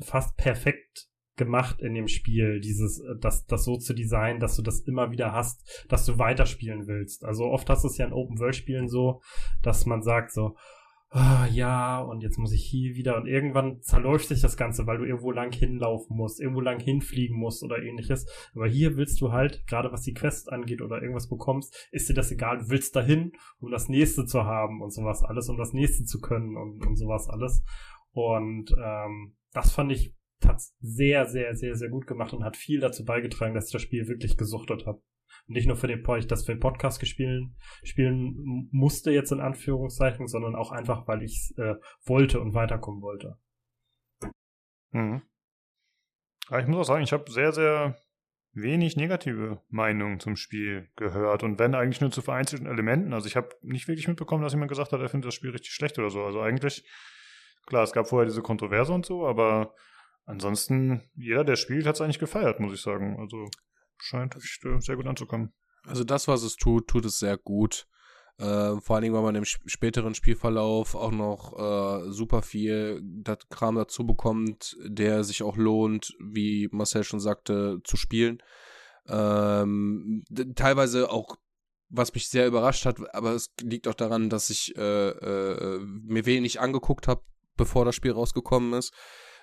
fast 0.01 0.37
perfekt 0.37 1.09
gemacht 1.37 1.81
in 1.81 1.95
dem 1.95 2.07
Spiel, 2.07 2.61
dieses, 2.61 3.03
das, 3.21 3.47
das 3.47 3.65
so 3.65 3.77
zu 3.77 3.95
designen, 3.95 4.41
dass 4.41 4.57
du 4.57 4.63
das 4.63 4.81
immer 4.81 5.11
wieder 5.11 5.33
hast, 5.33 5.87
dass 5.89 6.05
du 6.05 6.19
weiterspielen 6.19 6.87
willst. 6.87 7.25
Also 7.25 7.45
oft 7.47 7.69
hast 7.71 7.83
du 7.83 7.89
es 7.89 7.97
ja 7.97 8.07
in 8.07 8.13
Open-World-Spielen 8.13 8.89
so, 8.89 9.23
dass 9.63 9.87
man 9.87 10.03
sagt 10.03 10.33
so, 10.33 10.57
oh, 11.13 11.45
ja, 11.51 12.01
und 12.01 12.23
jetzt 12.23 12.39
muss 12.39 12.53
ich 12.53 12.65
hier 12.65 12.95
wieder 12.95 13.17
und 13.17 13.27
irgendwann 13.27 13.83
zerläuft 13.83 14.29
sich 14.29 14.41
das 14.41 14.57
Ganze, 14.57 14.87
weil 14.87 14.99
du 14.99 15.05
irgendwo 15.05 15.33
lang 15.33 15.53
hinlaufen 15.53 16.17
musst, 16.17 16.41
irgendwo 16.41 16.61
lang 16.61 16.79
hinfliegen 16.79 17.37
musst 17.37 17.63
oder 17.63 17.83
ähnliches. 17.83 18.27
Aber 18.55 18.69
hier 18.69 18.97
willst 18.97 19.21
du 19.21 19.33
halt, 19.33 19.67
gerade 19.67 19.93
was 19.93 20.03
die 20.03 20.15
Quest 20.15 20.53
angeht 20.53 20.83
oder 20.83 21.03
irgendwas 21.03 21.29
bekommst, 21.29 21.89
ist 21.91 22.09
dir 22.09 22.15
das 22.15 22.31
egal, 22.31 22.59
du 22.59 22.71
willst 22.71 22.95
dahin, 22.95 23.33
um 23.59 23.71
das 23.71 23.89
nächste 23.89 24.25
zu 24.25 24.45
haben 24.45 24.83
und 24.83 24.93
sowas 24.93 25.23
alles, 25.23 25.49
um 25.49 25.57
das 25.57 25.73
nächste 25.73 26.05
zu 26.05 26.21
können 26.21 26.57
und, 26.57 26.87
und 26.87 26.97
sowas 26.97 27.29
alles. 27.29 27.63
Und 28.13 28.75
ähm, 28.83 29.37
das 29.53 29.73
fand 29.73 29.93
ich 29.93 30.15
hat's 30.43 30.75
sehr, 30.81 31.27
sehr, 31.27 31.55
sehr, 31.55 31.77
sehr 31.77 31.91
gut 31.91 32.07
gemacht 32.07 32.33
und 32.33 32.45
hat 32.45 32.57
viel 32.57 32.81
dazu 32.81 33.05
beigetragen, 33.05 33.55
dass 33.55 33.67
ich 33.67 33.73
das 33.73 33.83
Spiel 33.83 34.09
wirklich 34.09 34.39
gesuchtet 34.39 34.87
habe 34.87 35.03
nicht 35.51 35.67
nur 35.67 35.77
für 35.77 35.89
den, 35.89 36.05
ich 36.19 36.27
das 36.27 36.45
für 36.45 36.55
den 36.55 36.61
Podcast 36.61 37.01
gespielen, 37.01 37.57
spielen 37.83 38.69
musste 38.71 39.11
jetzt 39.11 39.33
in 39.33 39.41
Anführungszeichen, 39.41 40.29
sondern 40.29 40.55
auch 40.55 40.71
einfach, 40.71 41.09
weil 41.09 41.23
ich 41.23 41.53
äh, 41.59 41.75
wollte 42.05 42.41
und 42.41 42.55
weiterkommen 42.55 43.03
wollte. 43.03 43.37
Mhm. 44.93 45.23
Aber 46.49 46.61
ich 46.61 46.67
muss 46.67 46.79
auch 46.79 46.93
sagen, 46.93 47.03
ich 47.03 47.13
habe 47.13 47.31
sehr, 47.31 47.53
sehr 47.53 47.97
wenig 48.53 48.97
negative 48.97 49.61
Meinungen 49.69 50.19
zum 50.19 50.37
Spiel 50.37 50.89
gehört 50.97 51.43
und 51.45 51.59
wenn 51.59 51.75
eigentlich 51.75 52.01
nur 52.01 52.11
zu 52.11 52.23
vereinzelten 52.23 52.67
Elementen. 52.67 53.13
Also 53.13 53.27
ich 53.27 53.37
habe 53.37 53.51
nicht 53.63 53.87
wirklich 53.87 54.09
mitbekommen, 54.09 54.43
dass 54.43 54.53
jemand 54.53 54.71
gesagt 54.71 54.93
hat, 54.93 55.01
er 55.01 55.09
findet 55.09 55.29
das 55.29 55.35
Spiel 55.35 55.51
richtig 55.51 55.73
schlecht 55.73 55.99
oder 55.99 56.11
so. 56.11 56.25
Also 56.25 56.41
eigentlich, 56.41 56.85
klar, 57.67 57.85
es 57.85 57.93
gab 57.93 58.09
vorher 58.09 58.27
diese 58.27 58.43
Kontroverse 58.43 58.93
und 58.93 59.07
so, 59.07 59.27
aber 59.27 59.75
ansonsten, 60.25 61.09
jeder, 61.15 61.45
der 61.45 61.57
spielt, 61.57 61.87
hat 61.87 61.95
es 61.97 62.01
eigentlich 62.01 62.19
gefeiert, 62.19 62.59
muss 62.59 62.75
ich 62.75 62.81
sagen. 62.81 63.19
Also 63.21 63.49
scheint 64.01 64.37
sehr 64.79 64.97
gut 64.97 65.07
anzukommen. 65.07 65.53
Also 65.85 66.05
das, 66.05 66.29
was 66.29 66.43
es 66.43 66.57
tut, 66.57 66.89
tut 66.89 67.05
es 67.05 67.19
sehr 67.19 67.37
gut. 67.39 67.87
Äh, 68.39 68.81
vor 68.81 68.97
allen 68.97 69.03
Dingen, 69.03 69.15
weil 69.15 69.23
man 69.23 69.35
im 69.35 69.45
späteren 69.45 70.15
Spielverlauf 70.15 70.95
auch 70.95 71.11
noch 71.11 71.59
äh, 71.59 72.11
super 72.11 72.43
viel 72.43 73.03
Kram 73.51 73.77
dazu 73.77 74.07
bekommt, 74.07 74.77
der 74.85 75.25
sich 75.25 75.43
auch 75.43 75.57
lohnt, 75.57 76.15
wie 76.19 76.69
Marcel 76.73 77.05
schon 77.05 77.21
sagte, 77.21 77.81
zu 77.85 77.97
spielen. 77.97 78.43
Ähm, 79.07 80.25
teilweise 80.55 81.11
auch, 81.11 81.37
was 81.89 82.15
mich 82.15 82.29
sehr 82.29 82.47
überrascht 82.47 82.87
hat, 82.87 83.15
aber 83.15 83.33
es 83.33 83.53
liegt 83.61 83.89
auch 83.89 83.95
daran, 83.95 84.31
dass 84.31 84.49
ich 84.49 84.77
äh, 84.77 85.09
äh 85.09 85.79
mir 85.81 86.25
wenig 86.25 86.61
angeguckt 86.61 87.09
habe, 87.09 87.23
bevor 87.57 87.85
das 87.85 87.95
Spiel 87.95 88.13
rausgekommen 88.13 88.73
ist 88.75 88.95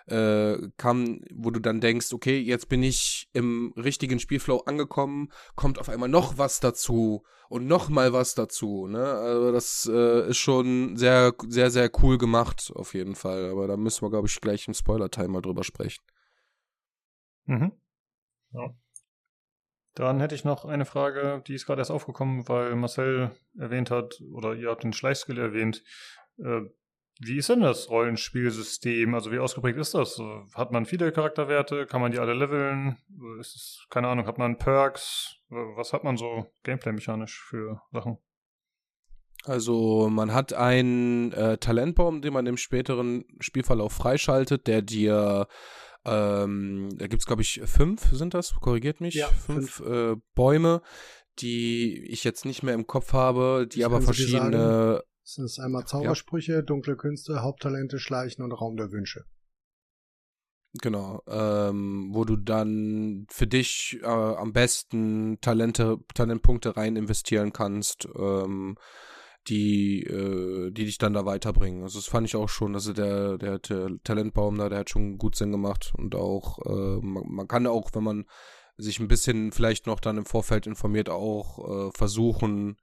äh, 0.08 0.58
kam, 0.78 1.22
wo 1.34 1.52
du 1.52 1.60
dann 1.60 1.82
denkst, 1.82 2.14
okay, 2.14 2.40
jetzt 2.40 2.70
bin 2.70 2.84
ich 2.84 3.30
im 3.34 3.74
richtigen 3.76 4.20
Spielflow 4.20 4.60
angekommen, 4.60 5.32
kommt 5.56 5.80
auf 5.80 5.90
einmal 5.90 6.10
noch 6.10 6.38
was 6.38 6.60
dazu 6.60 7.24
und 7.50 7.68
noch 7.68 7.90
mal 7.90 8.14
was 8.14 8.36
dazu. 8.36 8.88
Ne? 8.88 9.04
Also 9.04 9.52
das 9.52 9.90
äh, 9.92 10.30
ist 10.30 10.38
schon 10.38 10.98
sehr, 10.98 11.34
sehr, 11.48 11.70
sehr 11.70 11.92
cool 12.02 12.18
gemacht, 12.18 12.72
auf 12.74 12.94
jeden 12.94 13.16
Fall. 13.16 13.50
Aber 13.50 13.68
da 13.68 13.78
müssen 13.78 14.02
wir, 14.02 14.10
glaube 14.10 14.28
ich, 14.28 14.40
gleich 14.42 14.68
im 14.68 14.74
Spoiler-Time 14.74 15.30
mal 15.30 15.42
drüber 15.42 15.64
sprechen. 15.64 16.04
Mhm. 17.46 17.72
Ja. 18.52 18.74
Dann 19.94 20.20
hätte 20.20 20.36
ich 20.36 20.44
noch 20.44 20.64
eine 20.66 20.86
Frage, 20.86 21.42
die 21.48 21.56
ist 21.56 21.66
gerade 21.66 21.82
erst 21.82 21.92
aufgekommen, 21.92 22.48
weil 22.48 22.76
Marcel 22.76 23.32
erwähnt 23.58 23.90
hat, 23.90 24.22
oder 24.32 24.54
ihr 24.54 24.70
habt 24.70 24.84
den 24.84 24.94
Schleichskill 24.94 25.40
erwähnt. 25.40 25.84
Äh, 26.38 26.62
wie 27.20 27.38
ist 27.38 27.50
denn 27.50 27.62
das 27.62 27.90
Rollenspielsystem? 27.90 29.14
Also 29.14 29.32
wie 29.32 29.40
ausgeprägt 29.40 29.78
ist 29.78 29.94
das? 29.94 30.22
Hat 30.54 30.72
man 30.72 30.86
viele 30.86 31.12
Charakterwerte? 31.12 31.86
Kann 31.86 32.02
man 32.02 32.12
die 32.12 32.20
alle 32.20 32.34
leveln? 32.34 32.98
Ist 33.40 33.56
es, 33.56 33.86
keine 33.90 34.08
Ahnung, 34.08 34.28
hat 34.28 34.38
man 34.38 34.58
Perks? 34.58 35.36
Was 35.50 35.94
hat 35.94 36.04
man 36.04 36.18
so 36.18 36.46
gameplay-mechanisch 36.64 37.44
für 37.48 37.82
Sachen? 37.92 38.18
Also 39.44 40.10
man 40.10 40.34
hat 40.34 40.54
einen 40.54 41.32
äh, 41.32 41.58
Talentbaum, 41.58 42.22
den 42.22 42.34
man 42.34 42.48
im 42.48 42.58
späteren 42.58 43.24
Spielverlauf 43.40 43.94
freischaltet, 43.94 44.68
der 44.68 44.82
dir 44.82 45.48
ähm, 46.08 46.90
da 46.96 47.08
gibt 47.08 47.22
es, 47.22 47.26
glaube 47.26 47.42
ich, 47.42 47.62
fünf 47.66 48.02
sind 48.14 48.34
das, 48.34 48.56
korrigiert 48.56 49.02
mich, 49.02 49.16
ja, 49.16 49.28
fünf, 49.28 49.72
fünf. 49.72 49.90
Äh, 49.90 50.16
Bäume, 50.36 50.82
die 51.40 52.02
ich 52.06 52.24
jetzt 52.24 52.46
nicht 52.46 52.64
mehr 52.64 52.74
im 52.74 52.88
Kopf 52.88 53.14
habe, 53.14 53.68
die 53.70 53.80
ich 53.80 53.86
aber 53.86 54.02
verschiedene 54.02 55.04
es 55.28 55.38
ist 55.38 55.60
einmal 55.60 55.86
Zaubersprüche, 55.86 56.54
ja. 56.54 56.62
dunkle 56.62 56.96
Künste, 56.96 57.42
Haupttalente, 57.42 58.00
Schleichen 58.00 58.44
und 58.44 58.54
Raum 58.54 58.78
der 58.78 58.92
Wünsche. 58.92 59.26
Genau, 60.82 61.22
ähm, 61.28 62.10
wo 62.12 62.24
du 62.24 62.36
dann 62.36 63.26
für 63.30 63.48
dich 63.48 64.00
äh, 64.02 64.06
am 64.06 64.54
besten 64.54 65.40
Talente, 65.42 65.98
Talentpunkte 66.14 66.78
rein 66.78 66.96
investieren 66.96 67.52
kannst, 67.52 68.08
ähm, 68.18 68.78
die, 69.48 70.04
äh, 70.04 70.72
die 70.72 70.86
dich 70.86 70.98
dann 70.98 71.14
da 71.14 71.26
weiterbringen. 71.26 71.84
Also 71.84 72.00
das 72.00 72.08
fand 72.08 72.28
ich 72.28 72.36
auch 72.36 72.50
schon, 72.50 72.76
also 72.76 72.94
der, 72.94 73.38
der, 73.38 73.60
der 73.60 73.90
Talentbaum 74.04 74.58
da, 74.58 74.70
der 74.70 74.80
hat 74.80 74.90
schon 74.90 75.18
gut 75.18 75.36
Sinn 75.36 75.52
gemacht 75.52 75.94
und 75.98 76.16
auch, 76.16 76.60
äh, 76.66 77.00
man, 77.02 77.24
man, 77.28 77.48
kann 77.48 77.66
auch, 77.66 77.90
wenn 77.94 78.04
man 78.04 78.26
sich 78.78 79.00
ein 79.00 79.08
bisschen 79.08 79.52
vielleicht 79.52 79.88
noch 79.88 80.00
dann 80.00 80.18
im 80.18 80.26
Vorfeld 80.26 80.68
informiert, 80.68 81.10
auch 81.10 81.88
äh, 81.88 81.92
versuchen, 81.98 82.78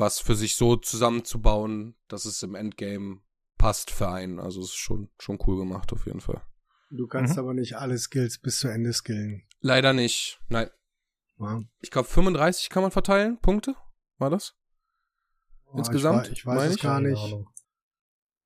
was 0.00 0.18
für 0.18 0.34
sich 0.34 0.56
so 0.56 0.76
zusammenzubauen, 0.76 1.94
dass 2.08 2.24
es 2.24 2.42
im 2.42 2.54
Endgame 2.54 3.20
passt 3.58 3.90
für 3.90 4.08
einen. 4.08 4.40
Also 4.40 4.60
es 4.60 4.68
ist 4.68 4.76
schon, 4.76 5.10
schon 5.18 5.38
cool 5.46 5.58
gemacht 5.58 5.92
auf 5.92 6.06
jeden 6.06 6.20
Fall. 6.20 6.42
Du 6.90 7.06
kannst 7.06 7.34
mhm. 7.34 7.40
aber 7.40 7.54
nicht 7.54 7.76
alle 7.76 7.98
Skills 7.98 8.38
bis 8.38 8.58
zu 8.58 8.68
Ende 8.68 8.92
skillen. 8.92 9.46
Leider 9.60 9.92
nicht. 9.92 10.40
Nein. 10.48 10.70
Ja. 11.38 11.62
Ich 11.80 11.90
glaube 11.90 12.08
35 12.08 12.68
kann 12.70 12.82
man 12.82 12.90
verteilen, 12.90 13.38
Punkte? 13.40 13.76
War 14.18 14.30
das? 14.30 14.56
Oh, 15.66 15.78
Insgesamt? 15.78 16.26
Ich, 16.28 16.38
ich 16.38 16.46
weiß 16.46 16.72
es 16.72 16.80
gar 16.80 17.00
nicht. 17.00 17.32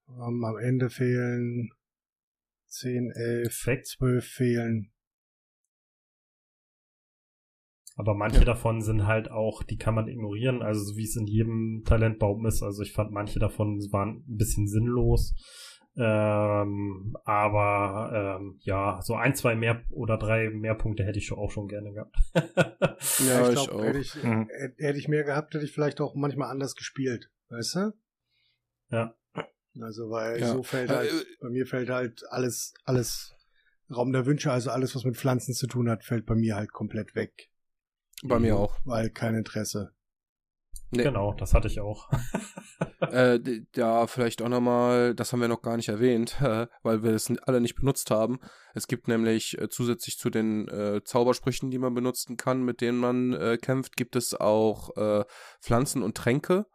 Um, 0.06 0.44
am 0.44 0.58
Ende 0.58 0.90
fehlen 0.90 1.70
10, 2.66 3.12
11, 3.14 3.84
12 3.84 4.24
fehlen. 4.24 4.92
Aber 7.96 8.14
manche 8.14 8.40
ja. 8.40 8.44
davon 8.44 8.80
sind 8.82 9.06
halt 9.06 9.30
auch, 9.30 9.62
die 9.62 9.76
kann 9.76 9.94
man 9.94 10.08
ignorieren, 10.08 10.62
also 10.62 10.82
so 10.82 10.96
wie 10.96 11.04
es 11.04 11.16
in 11.16 11.26
jedem 11.26 11.82
Talentbaum 11.84 12.44
ist. 12.46 12.62
Also 12.62 12.82
ich 12.82 12.92
fand 12.92 13.12
manche 13.12 13.38
davon 13.38 13.78
waren 13.92 14.24
ein 14.28 14.36
bisschen 14.36 14.66
sinnlos. 14.66 15.34
Ähm, 15.96 17.14
aber 17.24 18.38
ähm, 18.40 18.58
ja, 18.62 19.00
so 19.00 19.14
ein, 19.14 19.36
zwei 19.36 19.54
mehr 19.54 19.84
oder 19.90 20.18
drei 20.18 20.50
mehr 20.50 20.74
Punkte 20.74 21.04
hätte 21.04 21.20
ich 21.20 21.26
schon 21.26 21.38
auch 21.38 21.52
schon 21.52 21.68
gerne 21.68 21.92
gehabt. 21.92 22.16
ja, 23.28 23.48
ich 23.48 23.64
glaube, 23.64 23.84
hätte 23.84 24.00
ich, 24.00 24.24
mhm. 24.24 24.48
hätte 24.76 24.98
ich 24.98 25.06
mehr 25.06 25.22
gehabt, 25.22 25.54
hätte 25.54 25.64
ich 25.64 25.72
vielleicht 25.72 26.00
auch 26.00 26.16
manchmal 26.16 26.50
anders 26.50 26.74
gespielt, 26.74 27.30
weißt 27.50 27.76
du? 27.76 27.92
Ja. 28.90 29.14
Also 29.80 30.10
weil 30.10 30.40
ja. 30.40 30.48
so 30.48 30.64
fällt 30.64 30.90
halt, 30.90 31.10
äh, 31.10 31.24
bei 31.40 31.50
mir 31.50 31.66
fällt 31.66 31.90
halt 31.90 32.22
alles, 32.30 32.74
alles 32.84 33.32
Raum 33.94 34.12
der 34.12 34.26
Wünsche, 34.26 34.50
also 34.50 34.70
alles, 34.70 34.96
was 34.96 35.04
mit 35.04 35.16
Pflanzen 35.16 35.54
zu 35.54 35.68
tun 35.68 35.88
hat, 35.88 36.04
fällt 36.04 36.26
bei 36.26 36.34
mir 36.34 36.56
halt 36.56 36.72
komplett 36.72 37.14
weg. 37.14 37.50
Bei 38.24 38.38
mir 38.38 38.56
auch. 38.56 38.78
Weil 38.84 39.10
kein 39.10 39.34
Interesse. 39.34 39.92
Nee. 40.90 41.02
Genau, 41.02 41.34
das 41.34 41.54
hatte 41.54 41.68
ich 41.68 41.80
auch. 41.80 42.08
äh, 43.00 43.40
ja, 43.74 44.06
vielleicht 44.06 44.40
auch 44.42 44.48
nochmal, 44.48 45.14
das 45.14 45.32
haben 45.32 45.40
wir 45.40 45.48
noch 45.48 45.62
gar 45.62 45.76
nicht 45.76 45.88
erwähnt, 45.88 46.40
äh, 46.40 46.66
weil 46.82 47.02
wir 47.02 47.12
es 47.12 47.30
alle 47.46 47.60
nicht 47.60 47.74
benutzt 47.74 48.10
haben. 48.10 48.38
Es 48.74 48.86
gibt 48.86 49.08
nämlich 49.08 49.58
äh, 49.60 49.68
zusätzlich 49.68 50.18
zu 50.18 50.30
den 50.30 50.68
äh, 50.68 51.02
Zaubersprüchen, 51.04 51.70
die 51.70 51.78
man 51.78 51.94
benutzen 51.94 52.36
kann, 52.36 52.64
mit 52.64 52.80
denen 52.80 52.98
man 52.98 53.32
äh, 53.34 53.58
kämpft, 53.60 53.96
gibt 53.96 54.16
es 54.16 54.34
auch 54.34 54.96
äh, 54.96 55.24
Pflanzen 55.60 56.02
und 56.02 56.16
Tränke. 56.16 56.66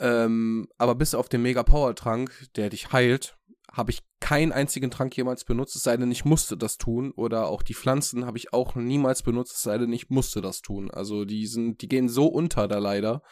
Ähm, 0.00 0.68
aber 0.78 0.94
bis 0.94 1.14
auf 1.14 1.28
den 1.28 1.42
Mega 1.42 1.62
Power 1.62 1.94
Trank, 1.94 2.32
der 2.56 2.70
dich 2.70 2.92
heilt, 2.92 3.36
habe 3.72 3.90
ich 3.90 4.02
keinen 4.20 4.52
einzigen 4.52 4.90
Trank 4.90 5.16
jemals 5.16 5.44
benutzt, 5.44 5.76
es 5.76 5.82
sei 5.82 5.96
denn, 5.96 6.10
ich 6.10 6.24
musste 6.24 6.56
das 6.56 6.78
tun. 6.78 7.12
Oder 7.12 7.48
auch 7.48 7.62
die 7.62 7.74
Pflanzen 7.74 8.24
habe 8.24 8.38
ich 8.38 8.52
auch 8.52 8.74
niemals 8.74 9.22
benutzt, 9.22 9.56
es 9.56 9.62
sei 9.62 9.78
denn, 9.78 9.92
ich 9.92 10.10
musste 10.10 10.40
das 10.40 10.62
tun. 10.62 10.90
Also 10.90 11.24
die 11.24 11.46
sind, 11.46 11.82
die 11.82 11.88
gehen 11.88 12.08
so 12.08 12.26
unter 12.26 12.68
da 12.68 12.78
leider. 12.78 13.22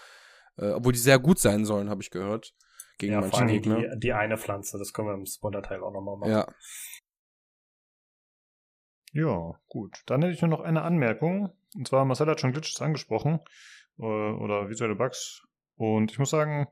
Äh, 0.59 0.71
obwohl 0.73 0.93
die 0.93 0.99
sehr 0.99 1.19
gut 1.19 1.39
sein 1.39 1.65
sollen, 1.65 1.91
habe 1.91 2.03
ich 2.03 2.11
gehört. 2.11 2.55
Gegen 2.99 3.13
ja, 3.13 3.21
manche 3.21 3.47
Gegner. 3.47 3.79
Die, 3.79 4.01
die 4.01 4.13
eine 4.13 4.39
Pflanze, 4.39 4.79
das 4.79 4.93
können 4.93 5.09
wir 5.09 5.15
im 5.15 5.27
Spoiler-Teil 5.27 5.83
auch 5.83 5.93
nochmal 5.93 6.17
machen. 6.17 6.33
Ja. 6.33 6.47
Ja, 9.13 9.59
gut. 9.69 10.03
Dann 10.07 10.23
hätte 10.23 10.35
ich 10.35 10.43
nur 10.43 10.51
noch 10.51 10.61
eine 10.61 10.83
Anmerkung. 10.83 11.53
Und 11.75 11.89
zwar, 11.89 12.05
Marcel 12.05 12.27
hat 12.27 12.41
schon 12.41 12.53
Glitches 12.53 12.81
angesprochen. 12.81 13.41
Äh, 13.99 14.03
oder 14.03 14.69
visuelle 14.69 14.95
Bugs. 14.95 15.43
Und 15.77 16.11
ich 16.11 16.19
muss 16.19 16.31
sagen, 16.31 16.69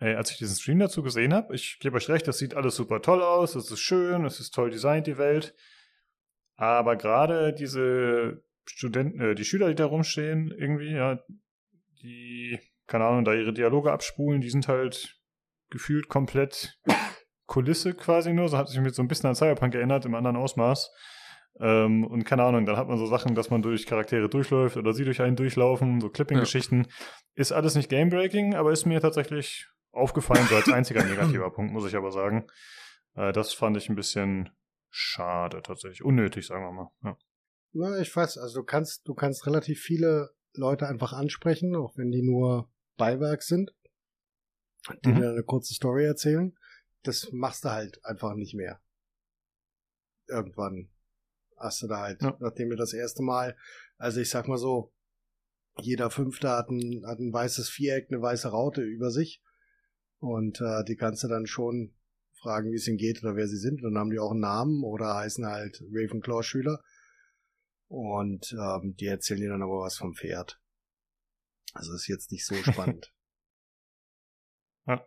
Ey, 0.00 0.14
als 0.14 0.30
ich 0.30 0.38
diesen 0.38 0.56
Stream 0.56 0.78
dazu 0.78 1.02
gesehen 1.02 1.34
habe, 1.34 1.54
ich 1.54 1.78
gebe 1.80 1.96
euch 1.96 2.08
recht, 2.08 2.28
das 2.28 2.38
sieht 2.38 2.54
alles 2.54 2.76
super 2.76 3.02
toll 3.02 3.20
aus, 3.20 3.56
es 3.56 3.70
ist 3.70 3.80
schön, 3.80 4.24
es 4.24 4.38
ist 4.38 4.54
toll 4.54 4.70
designt, 4.70 5.08
die 5.08 5.18
Welt. 5.18 5.54
Aber 6.56 6.96
gerade 6.96 7.52
diese 7.52 8.42
Studenten, 8.64 9.20
äh, 9.20 9.34
die 9.34 9.44
Schüler, 9.44 9.68
die 9.68 9.74
da 9.74 9.86
rumstehen, 9.86 10.54
irgendwie, 10.56 10.92
ja, 10.92 11.20
die, 12.02 12.58
keine 12.86 13.06
Ahnung, 13.06 13.24
da 13.24 13.34
ihre 13.34 13.52
Dialoge 13.52 13.92
abspulen, 13.92 14.40
die 14.40 14.50
sind 14.50 14.68
halt 14.68 15.16
gefühlt 15.70 16.08
komplett 16.08 16.78
Kulisse 17.46 17.94
quasi 17.94 18.32
nur. 18.32 18.48
So 18.48 18.58
hat 18.58 18.68
sich 18.68 18.80
mir 18.80 18.90
so 18.90 19.02
ein 19.02 19.08
bisschen 19.08 19.28
an 19.28 19.34
Cyberpunk 19.34 19.74
erinnert, 19.74 20.04
im 20.04 20.14
anderen 20.14 20.36
Ausmaß. 20.36 20.92
Ähm, 21.60 22.04
und 22.04 22.24
keine 22.24 22.44
Ahnung, 22.44 22.66
dann 22.66 22.76
hat 22.76 22.88
man 22.88 22.98
so 22.98 23.06
Sachen, 23.06 23.34
dass 23.34 23.50
man 23.50 23.62
durch 23.62 23.86
Charaktere 23.86 24.28
durchläuft 24.28 24.76
oder 24.76 24.92
sie 24.92 25.04
durch 25.04 25.20
einen 25.20 25.34
durchlaufen, 25.34 26.00
so 26.00 26.08
Clipping-Geschichten. 26.08 26.84
Ja. 26.84 26.90
Ist 27.34 27.52
alles 27.52 27.74
nicht 27.74 27.88
Game-Breaking, 27.88 28.54
aber 28.54 28.70
ist 28.70 28.86
mir 28.86 29.00
tatsächlich 29.00 29.66
aufgefallen, 29.92 30.46
so 30.46 30.56
als 30.56 30.68
einziger 30.72 31.04
negativer 31.04 31.50
Punkt, 31.50 31.72
muss 31.72 31.86
ich 31.86 31.96
aber 31.96 32.12
sagen. 32.12 32.46
Äh, 33.14 33.32
das 33.32 33.52
fand 33.52 33.76
ich 33.76 33.88
ein 33.88 33.96
bisschen 33.96 34.50
schade 34.90 35.62
tatsächlich. 35.62 36.04
Unnötig, 36.04 36.46
sagen 36.46 36.64
wir 36.64 36.72
mal. 36.72 36.90
Ja. 37.02 37.16
Na, 37.72 37.98
ich 37.98 38.14
weiß, 38.14 38.38
also 38.38 38.60
du 38.60 38.64
kannst, 38.64 39.06
du 39.06 39.14
kannst 39.14 39.46
relativ 39.46 39.80
viele 39.80 40.30
Leute 40.54 40.86
einfach 40.88 41.12
ansprechen, 41.12 41.76
auch 41.76 41.96
wenn 41.96 42.10
die 42.10 42.22
nur 42.22 42.70
Beiwerk 42.96 43.42
sind, 43.42 43.74
die 45.04 45.10
mhm. 45.10 45.16
dir 45.16 45.30
eine 45.30 45.42
kurze 45.42 45.74
Story 45.74 46.04
erzählen. 46.04 46.56
Das 47.02 47.30
machst 47.32 47.64
du 47.64 47.70
halt 47.70 48.04
einfach 48.04 48.34
nicht 48.34 48.54
mehr. 48.54 48.80
Irgendwann 50.26 50.90
hast 51.56 51.82
du 51.82 51.86
da 51.86 52.00
halt, 52.00 52.22
ja. 52.22 52.36
nachdem 52.40 52.70
du 52.70 52.76
das 52.76 52.92
erste 52.92 53.22
Mal, 53.22 53.56
also 53.96 54.20
ich 54.20 54.30
sag 54.30 54.48
mal 54.48 54.58
so, 54.58 54.92
jeder 55.80 56.10
Fünfte 56.10 56.50
hat 56.50 56.70
ein, 56.70 57.04
hat 57.06 57.18
ein 57.18 57.32
weißes 57.32 57.68
Viereck, 57.68 58.08
eine 58.10 58.20
weiße 58.20 58.48
Raute 58.48 58.82
über 58.82 59.10
sich. 59.10 59.42
Und 60.18 60.60
äh, 60.60 60.84
die 60.84 60.96
kannst 60.96 61.22
du 61.22 61.28
dann 61.28 61.46
schon 61.46 61.94
fragen, 62.40 62.70
wie 62.70 62.76
es 62.76 62.88
ihnen 62.88 62.98
geht 62.98 63.22
oder 63.22 63.36
wer 63.36 63.48
sie 63.48 63.56
sind. 63.56 63.82
Und 63.82 63.94
dann 63.94 64.00
haben 64.00 64.10
die 64.10 64.18
auch 64.18 64.32
einen 64.32 64.40
Namen 64.40 64.82
oder 64.84 65.14
heißen 65.14 65.46
halt 65.46 65.82
Ravenclaw-Schüler. 65.92 66.82
Und 67.88 68.52
ähm, 68.52 68.94
die 68.96 69.06
erzählen 69.06 69.40
dir 69.40 69.50
dann 69.50 69.62
aber 69.62 69.80
was 69.80 69.96
vom 69.96 70.14
Pferd. 70.14 70.60
Also 71.72 71.94
ist 71.94 72.08
jetzt 72.08 72.32
nicht 72.32 72.46
so 72.46 72.54
spannend. 72.62 73.12
ja. 74.86 75.06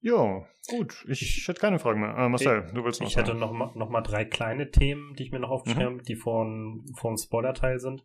Ja, 0.00 0.44
gut. 0.66 1.04
Ich, 1.08 1.46
hätte 1.46 1.60
keine 1.60 1.78
Fragen 1.78 2.00
mehr. 2.00 2.16
Äh, 2.16 2.28
Marcel, 2.28 2.64
ich, 2.66 2.72
du 2.72 2.84
willst 2.84 3.00
noch 3.00 3.06
Ich 3.06 3.14
sagen. 3.14 3.26
hätte 3.26 3.38
noch 3.38 3.52
mal, 3.52 3.72
noch 3.76 3.88
mal 3.88 4.02
drei 4.02 4.24
kleine 4.24 4.70
Themen, 4.70 5.14
die 5.14 5.24
ich 5.24 5.30
mir 5.30 5.38
noch 5.38 5.50
aufgeschrieben 5.50 5.96
mhm. 5.96 6.02
die 6.02 6.16
vor, 6.16 6.44
vor 6.96 7.12
dem 7.12 7.16
Spoiler-Teil 7.16 7.78
sind. 7.78 8.04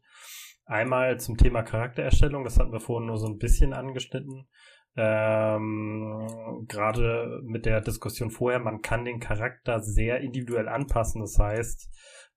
Einmal 0.67 1.17
zum 1.17 1.37
Thema 1.37 1.63
Charaktererstellung, 1.63 2.43
das 2.43 2.59
hatten 2.59 2.73
wir 2.73 2.81
vorhin 2.81 3.07
nur 3.07 3.17
so 3.17 3.27
ein 3.27 3.37
bisschen 3.37 3.73
angeschnitten. 3.73 4.49
Ähm, 4.97 6.65
Gerade 6.67 7.41
mit 7.45 7.65
der 7.65 7.79
Diskussion 7.79 8.31
vorher, 8.31 8.59
man 8.59 8.81
kann 8.81 9.05
den 9.05 9.21
Charakter 9.21 9.79
sehr 9.79 10.19
individuell 10.19 10.67
anpassen. 10.67 11.21
Das 11.21 11.39
heißt, 11.39 11.89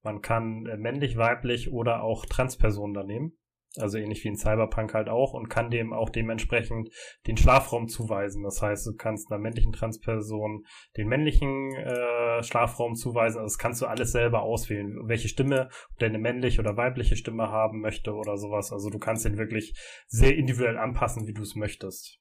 man 0.02 0.20
kann 0.23 0.66
äh, 0.66 0.77
männlich, 0.77 1.16
weiblich 1.16 1.73
oder 1.73 2.05
auch 2.05 2.24
Transpersonen 2.24 2.94
da 2.94 3.02
nehmen. 3.02 3.32
Also 3.76 3.98
ähnlich 3.98 4.24
wie 4.24 4.28
in 4.28 4.36
Cyberpunk 4.36 4.94
halt 4.94 5.09
auch 5.09 5.32
und 5.32 5.48
kann 5.48 5.70
dem 5.70 5.92
auch 5.92 6.10
dementsprechend 6.10 6.90
den 7.28 7.36
Schlafraum 7.36 7.86
zuweisen. 7.86 8.42
Das 8.42 8.60
heißt, 8.60 8.84
du 8.86 8.97
kannst 8.97 9.30
einer 9.30 9.40
männlichen 9.40 9.72
Transperson 9.72 10.64
den 10.97 11.06
männlichen 11.06 11.72
äh, 11.76 12.42
Schlafraum 12.42 12.97
zuweisen. 12.97 13.38
Also 13.38 13.55
das 13.55 13.59
kannst 13.59 13.80
du 13.80 13.86
alles 13.86 14.10
selber 14.10 14.42
auswählen, 14.42 14.98
welche 15.05 15.28
Stimme, 15.28 15.68
ob 15.92 15.98
der 15.98 16.09
eine 16.09 16.18
männliche 16.18 16.60
oder 16.60 16.76
weibliche 16.76 17.14
Stimme 17.14 17.51
haben 17.51 17.80
möchte 17.80 18.12
oder 18.14 18.36
sowas. 18.36 18.72
Also 18.72 18.90
du 18.90 18.98
kannst 18.98 19.24
den 19.24 19.38
wirklich 19.38 19.78
sehr 20.09 20.36
individuell 20.36 20.76
anpassen, 20.76 21.28
wie 21.28 21.32
du 21.34 21.42
es 21.42 21.55
möchtest. 21.55 22.18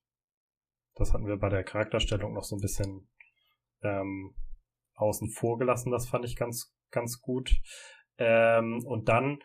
Das 0.93 1.13
hatten 1.13 1.25
wir 1.25 1.37
bei 1.37 1.49
der 1.49 1.63
Charakterstellung 1.63 2.33
noch 2.33 2.43
so 2.43 2.57
ein 2.57 2.61
bisschen 2.61 3.09
ähm, 3.81 4.35
außen 4.95 5.31
vor 5.31 5.57
gelassen. 5.57 5.91
Das 5.91 6.07
fand 6.07 6.25
ich 6.25 6.35
ganz, 6.35 6.75
ganz 6.91 7.21
gut. 7.21 7.55
Ähm, 8.19 8.83
und 8.85 9.09
dann 9.09 9.39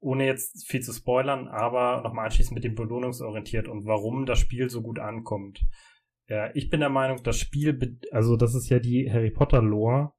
ohne 0.00 0.26
jetzt 0.26 0.66
viel 0.66 0.80
zu 0.80 0.92
spoilern, 0.92 1.48
aber 1.48 2.02
nochmal 2.02 2.26
anschließend 2.26 2.54
mit 2.54 2.64
dem 2.64 2.74
belohnungsorientiert 2.74 3.68
und 3.68 3.86
warum 3.86 4.26
das 4.26 4.38
Spiel 4.38 4.70
so 4.70 4.82
gut 4.82 4.98
ankommt. 4.98 5.64
Ja, 6.28 6.50
ich 6.54 6.70
bin 6.70 6.80
der 6.80 6.88
Meinung, 6.88 7.22
das 7.22 7.38
Spiel, 7.38 7.98
also 8.12 8.36
das 8.36 8.54
ist 8.54 8.68
ja 8.68 8.78
die 8.78 9.10
Harry 9.12 9.30
Potter 9.30 9.62
Lore, 9.62 10.12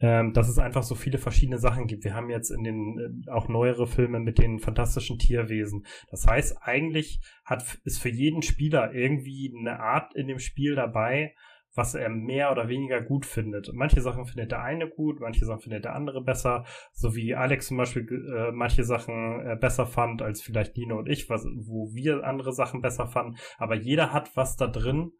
ähm, 0.00 0.32
dass 0.32 0.48
es 0.48 0.58
einfach 0.58 0.82
so 0.82 0.94
viele 0.94 1.18
verschiedene 1.18 1.58
Sachen 1.58 1.86
gibt. 1.86 2.04
Wir 2.04 2.14
haben 2.14 2.30
jetzt 2.30 2.50
in 2.50 2.64
den 2.64 3.24
äh, 3.26 3.30
auch 3.30 3.48
neuere 3.48 3.86
Filme 3.86 4.18
mit 4.18 4.38
den 4.38 4.58
fantastischen 4.58 5.18
Tierwesen. 5.18 5.86
Das 6.10 6.26
heißt, 6.26 6.58
eigentlich 6.60 7.20
hat 7.44 7.80
ist 7.84 8.00
für 8.00 8.08
jeden 8.08 8.42
Spieler 8.42 8.92
irgendwie 8.92 9.54
eine 9.56 9.78
Art 9.78 10.14
in 10.14 10.26
dem 10.26 10.38
Spiel 10.38 10.74
dabei, 10.74 11.34
was 11.74 11.94
er 11.94 12.08
mehr 12.08 12.52
oder 12.52 12.68
weniger 12.68 13.00
gut 13.00 13.26
findet. 13.26 13.70
Manche 13.72 14.00
Sachen 14.00 14.26
findet 14.26 14.50
der 14.50 14.62
eine 14.62 14.88
gut, 14.88 15.20
manche 15.20 15.44
Sachen 15.44 15.60
findet 15.60 15.84
der 15.84 15.94
andere 15.94 16.22
besser, 16.22 16.64
so 16.92 17.14
wie 17.14 17.34
Alex 17.34 17.68
zum 17.68 17.78
Beispiel 17.78 18.06
äh, 18.36 18.52
manche 18.52 18.84
Sachen 18.84 19.40
äh, 19.40 19.56
besser 19.56 19.86
fand 19.86 20.22
als 20.22 20.42
vielleicht 20.42 20.76
Nino 20.76 20.98
und 20.98 21.08
ich, 21.08 21.30
was, 21.30 21.46
wo 21.56 21.94
wir 21.94 22.24
andere 22.24 22.52
Sachen 22.52 22.82
besser 22.82 23.06
fanden. 23.06 23.36
Aber 23.58 23.74
jeder 23.74 24.12
hat 24.12 24.36
was 24.36 24.56
da 24.56 24.66
drin, 24.66 25.12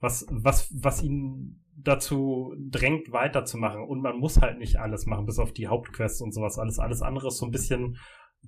was, 0.00 0.26
was, 0.30 0.72
was 0.82 1.02
ihn 1.02 1.62
dazu 1.76 2.54
drängt, 2.58 3.12
weiterzumachen. 3.12 3.82
Und 3.82 4.02
man 4.02 4.18
muss 4.18 4.40
halt 4.40 4.58
nicht 4.58 4.76
alles 4.76 5.06
machen, 5.06 5.26
bis 5.26 5.38
auf 5.38 5.52
die 5.52 5.68
Hauptquests 5.68 6.20
und 6.20 6.32
sowas. 6.32 6.58
Alles, 6.58 6.78
alles 6.78 7.02
andere 7.02 7.28
ist 7.28 7.38
so 7.38 7.46
ein 7.46 7.52
bisschen 7.52 7.96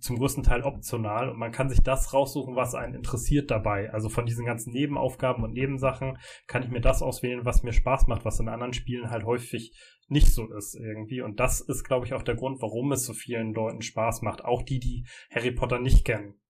zum 0.01 0.17
größten 0.17 0.43
Teil 0.43 0.63
optional 0.63 1.29
und 1.29 1.39
man 1.39 1.53
kann 1.53 1.69
sich 1.69 1.83
das 1.83 2.13
raussuchen, 2.13 2.57
was 2.57 2.75
einen 2.75 2.95
interessiert 2.95 3.51
dabei. 3.51 3.93
Also 3.93 4.09
von 4.09 4.27
diesen 4.27 4.47
ganzen 4.47 4.73
Nebenaufgaben 4.73 5.45
und 5.45 5.53
Nebensachen 5.53 6.19
kann 6.47 6.63
ich 6.63 6.71
mir 6.71 6.81
das 6.81 7.03
auswählen, 7.03 7.45
was 7.45 7.63
mir 7.63 7.73
Spaß 7.73 8.07
macht, 8.07 8.25
was 8.25 8.41
in 8.41 8.49
anderen 8.49 8.73
Spielen 8.73 9.11
halt 9.11 9.25
häufig 9.25 9.73
nicht 10.09 10.33
so 10.33 10.53
ist 10.53 10.75
irgendwie. 10.75 11.21
Und 11.21 11.41
das 11.41 11.61
ist, 11.61 11.85
glaube 11.85 12.07
ich, 12.07 12.15
auch 12.15 12.23
der 12.23 12.35
Grund, 12.35 12.61
warum 12.63 12.93
es 12.93 13.05
so 13.05 13.13
vielen 13.13 13.53
Leuten 13.53 13.83
Spaß 13.83 14.23
macht. 14.23 14.45
Auch 14.45 14.63
die, 14.63 14.79
die 14.79 15.07
Harry 15.31 15.53
Potter 15.53 15.79
nicht 15.79 16.05
kennen. 16.05 16.41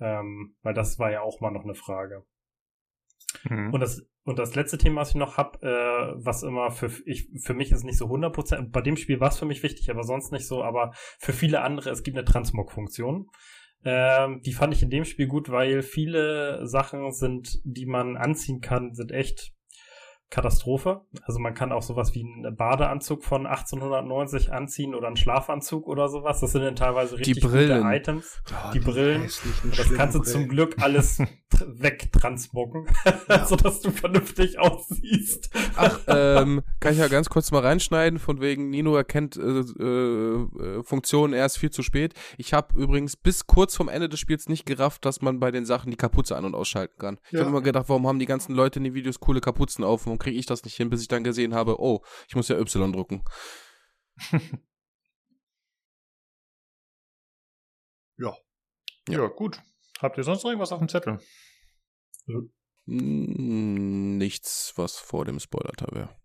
Ähm, 0.00 0.56
weil 0.62 0.74
das 0.74 0.98
war 0.98 1.10
ja 1.10 1.20
auch 1.20 1.40
mal 1.40 1.50
noch 1.50 1.64
eine 1.64 1.74
Frage. 1.74 2.24
Mhm. 3.44 3.72
Und 3.72 3.80
das 3.80 4.06
und 4.24 4.38
das 4.38 4.54
letzte 4.54 4.78
Thema, 4.78 5.02
was 5.02 5.10
ich 5.10 5.16
noch 5.16 5.36
hab, 5.36 5.62
äh, 5.62 5.68
was 5.68 6.42
immer 6.42 6.70
für 6.70 6.90
ich 7.04 7.28
für 7.42 7.54
mich 7.54 7.70
ist 7.72 7.84
nicht 7.84 7.98
so 7.98 8.06
100%, 8.06 8.70
bei 8.70 8.80
dem 8.80 8.96
Spiel 8.96 9.20
war 9.20 9.28
es 9.28 9.38
für 9.38 9.44
mich 9.44 9.62
wichtig, 9.62 9.90
aber 9.90 10.02
sonst 10.02 10.32
nicht 10.32 10.46
so, 10.46 10.62
aber 10.62 10.92
für 11.18 11.32
viele 11.32 11.60
andere, 11.60 11.90
es 11.90 12.02
gibt 12.02 12.16
eine 12.16 12.24
Transmog-Funktion. 12.24 13.28
Ähm, 13.84 14.40
die 14.40 14.54
fand 14.54 14.72
ich 14.72 14.82
in 14.82 14.88
dem 14.88 15.04
Spiel 15.04 15.26
gut, 15.26 15.50
weil 15.50 15.82
viele 15.82 16.66
Sachen 16.66 17.12
sind, 17.12 17.60
die 17.64 17.84
man 17.84 18.16
anziehen 18.16 18.62
kann, 18.62 18.94
sind 18.94 19.12
echt 19.12 19.52
Katastrophe. 20.34 21.02
Also 21.22 21.38
man 21.38 21.54
kann 21.54 21.70
auch 21.70 21.82
sowas 21.82 22.12
wie 22.14 22.24
einen 22.24 22.56
Badeanzug 22.56 23.22
von 23.22 23.46
1890 23.46 24.52
anziehen 24.52 24.96
oder 24.96 25.06
einen 25.06 25.16
Schlafanzug 25.16 25.86
oder 25.86 26.08
sowas. 26.08 26.40
Das 26.40 26.50
sind 26.50 26.62
dann 26.62 26.74
teilweise 26.74 27.16
richtig 27.16 27.34
die 27.34 27.40
Brillen. 27.40 27.82
gute 27.82 27.94
Items. 27.94 28.42
Oh, 28.50 28.72
die, 28.72 28.80
die, 28.80 28.84
Brillen. 28.84 29.30
Das 29.76 29.94
kannst 29.94 30.16
du 30.16 30.22
zum 30.22 30.48
Glück 30.48 30.74
alles 30.80 31.22
wegtransmocken, 31.66 32.86
ja. 33.28 33.46
sodass 33.46 33.80
du 33.80 33.92
vernünftig 33.92 34.58
aussiehst. 34.58 35.50
Ach, 35.76 36.00
ähm, 36.08 36.62
kann 36.80 36.94
ich 36.94 36.98
ja 36.98 37.06
ganz 37.06 37.28
kurz 37.30 37.52
mal 37.52 37.60
reinschneiden, 37.60 38.18
von 38.18 38.40
wegen 38.40 38.70
Nino 38.70 38.96
erkennt 38.96 39.36
äh, 39.36 39.60
äh, 39.60 40.82
Funktionen 40.82 41.32
erst 41.32 41.58
viel 41.58 41.70
zu 41.70 41.84
spät. 41.84 42.14
Ich 42.38 42.52
habe 42.52 42.76
übrigens 42.76 43.16
bis 43.16 43.46
kurz 43.46 43.76
vom 43.76 43.88
Ende 43.88 44.08
des 44.08 44.18
Spiels 44.18 44.48
nicht 44.48 44.66
gerafft, 44.66 45.04
dass 45.04 45.22
man 45.22 45.38
bei 45.38 45.52
den 45.52 45.64
Sachen 45.64 45.92
die 45.92 45.96
Kapuze 45.96 46.36
an- 46.36 46.44
und 46.44 46.56
ausschalten 46.56 46.98
kann. 46.98 47.18
Ich 47.26 47.34
ja. 47.34 47.40
habe 47.40 47.50
immer 47.50 47.62
gedacht, 47.62 47.88
warum 47.88 48.08
haben 48.08 48.18
die 48.18 48.26
ganzen 48.26 48.52
Leute 48.52 48.80
in 48.80 48.84
den 48.84 48.94
Videos 48.94 49.20
coole 49.20 49.40
Kapuzen 49.40 49.84
auf 49.84 50.08
und 50.08 50.23
kriege 50.24 50.38
ich 50.38 50.46
das 50.46 50.64
nicht 50.64 50.76
hin, 50.76 50.90
bis 50.90 51.02
ich 51.02 51.08
dann 51.08 51.22
gesehen 51.22 51.54
habe, 51.54 51.80
oh, 51.80 52.02
ich 52.28 52.34
muss 52.34 52.48
ja 52.48 52.58
Y 52.58 52.92
drucken. 52.92 53.22
ja. 58.16 58.34
ja. 59.08 59.14
Ja, 59.20 59.26
gut. 59.28 59.60
Habt 60.00 60.18
ihr 60.18 60.24
sonst 60.24 60.42
noch 60.42 60.50
irgendwas 60.50 60.72
auf 60.72 60.80
dem 60.80 60.88
Zettel? 60.88 61.20
Nichts, 62.86 64.72
was 64.76 64.96
vor 64.98 65.24
dem 65.24 65.38
Spoiler-Teil 65.38 65.92
wäre. 65.92 66.16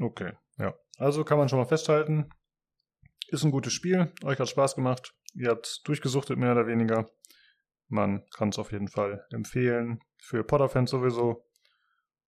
Okay, 0.00 0.32
ja. 0.58 0.74
Also 0.98 1.24
kann 1.24 1.38
man 1.38 1.48
schon 1.48 1.58
mal 1.58 1.66
festhalten, 1.66 2.28
ist 3.28 3.44
ein 3.44 3.50
gutes 3.50 3.72
Spiel, 3.72 4.12
euch 4.22 4.38
hat 4.38 4.48
Spaß 4.48 4.74
gemacht, 4.76 5.14
ihr 5.34 5.50
habt 5.50 5.80
durchgesuchtet 5.84 6.38
mehr 6.38 6.52
oder 6.52 6.66
weniger. 6.66 7.10
Man 7.88 8.24
kann 8.30 8.48
es 8.50 8.58
auf 8.58 8.72
jeden 8.72 8.88
Fall 8.88 9.26
empfehlen, 9.30 10.00
für 10.18 10.42
Potter-Fans 10.44 10.90
sowieso. 10.90 11.44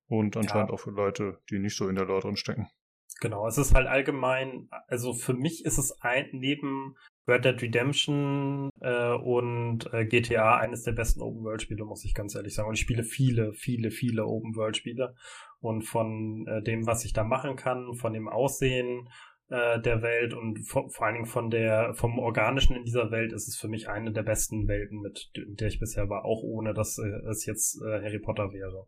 Und 0.08 0.36
anscheinend 0.36 0.70
ja. 0.70 0.74
auch 0.74 0.80
für 0.80 0.90
Leute, 0.90 1.40
die 1.50 1.58
nicht 1.58 1.76
so 1.76 1.88
in 1.88 1.96
der 1.96 2.04
Lore 2.04 2.22
drin 2.22 2.36
stecken. 2.36 2.68
Genau, 3.20 3.46
es 3.46 3.56
ist 3.56 3.74
halt 3.74 3.86
allgemein, 3.86 4.68
also 4.88 5.14
für 5.14 5.32
mich 5.32 5.64
ist 5.64 5.78
es 5.78 6.00
ein, 6.02 6.28
neben 6.32 6.96
Red 7.26 7.44
Dead 7.44 7.60
Redemption 7.62 8.70
äh, 8.80 9.14
und 9.14 9.92
äh, 9.92 10.04
GTA 10.04 10.58
eines 10.58 10.82
der 10.82 10.92
besten 10.92 11.22
Open-World-Spiele, 11.22 11.84
muss 11.84 12.04
ich 12.04 12.14
ganz 12.14 12.34
ehrlich 12.34 12.54
sagen. 12.54 12.68
Und 12.68 12.74
ich 12.74 12.82
spiele 12.82 13.04
viele, 13.04 13.52
viele, 13.52 13.90
viele 13.90 14.26
Open-World-Spiele. 14.26 15.14
Und 15.60 15.82
von 15.82 16.46
äh, 16.46 16.62
dem, 16.62 16.86
was 16.86 17.04
ich 17.04 17.14
da 17.14 17.24
machen 17.24 17.56
kann, 17.56 17.94
von 17.94 18.12
dem 18.12 18.28
Aussehen 18.28 19.08
äh, 19.48 19.80
der 19.80 20.02
Welt 20.02 20.34
und 20.34 20.58
vor, 20.66 20.90
vor 20.90 21.06
allen 21.06 21.14
Dingen 21.14 21.26
von 21.26 21.50
der, 21.50 21.94
vom 21.94 22.18
Organischen 22.18 22.76
in 22.76 22.84
dieser 22.84 23.10
Welt 23.10 23.32
ist 23.32 23.48
es 23.48 23.56
für 23.56 23.68
mich 23.68 23.88
eine 23.88 24.12
der 24.12 24.22
besten 24.22 24.68
Welten, 24.68 25.00
mit 25.00 25.30
der 25.34 25.68
ich 25.68 25.80
bisher 25.80 26.08
war, 26.08 26.24
auch 26.24 26.42
ohne 26.42 26.74
dass 26.74 26.98
äh, 26.98 27.28
es 27.28 27.46
jetzt 27.46 27.80
äh, 27.82 28.02
Harry 28.02 28.18
Potter 28.18 28.52
wäre. 28.52 28.86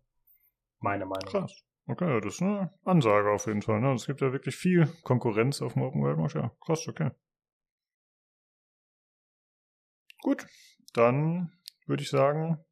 Meine 0.81 1.07
Meinung. 1.07 1.29
Krass. 1.29 1.65
Okay, 1.87 2.21
das 2.21 2.35
ist 2.35 2.43
eine 2.43 2.73
Ansage 2.85 3.31
auf 3.31 3.47
jeden 3.47 3.63
Fall. 3.63 3.81
Ne? 3.81 3.95
Es 3.95 4.07
gibt 4.07 4.21
ja 4.21 4.33
wirklich 4.33 4.57
viel 4.57 4.87
Konkurrenz 5.05 5.63
auf 5.63 5.73
dem 5.73 5.83
Open 5.83 6.03
World 6.03 6.19
Markt. 6.19 6.35
Ja, 6.35 6.53
krass, 6.61 6.87
okay. 6.87 7.11
Gut, 10.21 10.47
dann 10.93 11.53
würde 11.87 12.03
ich 12.03 12.11
sagen, 12.11 12.63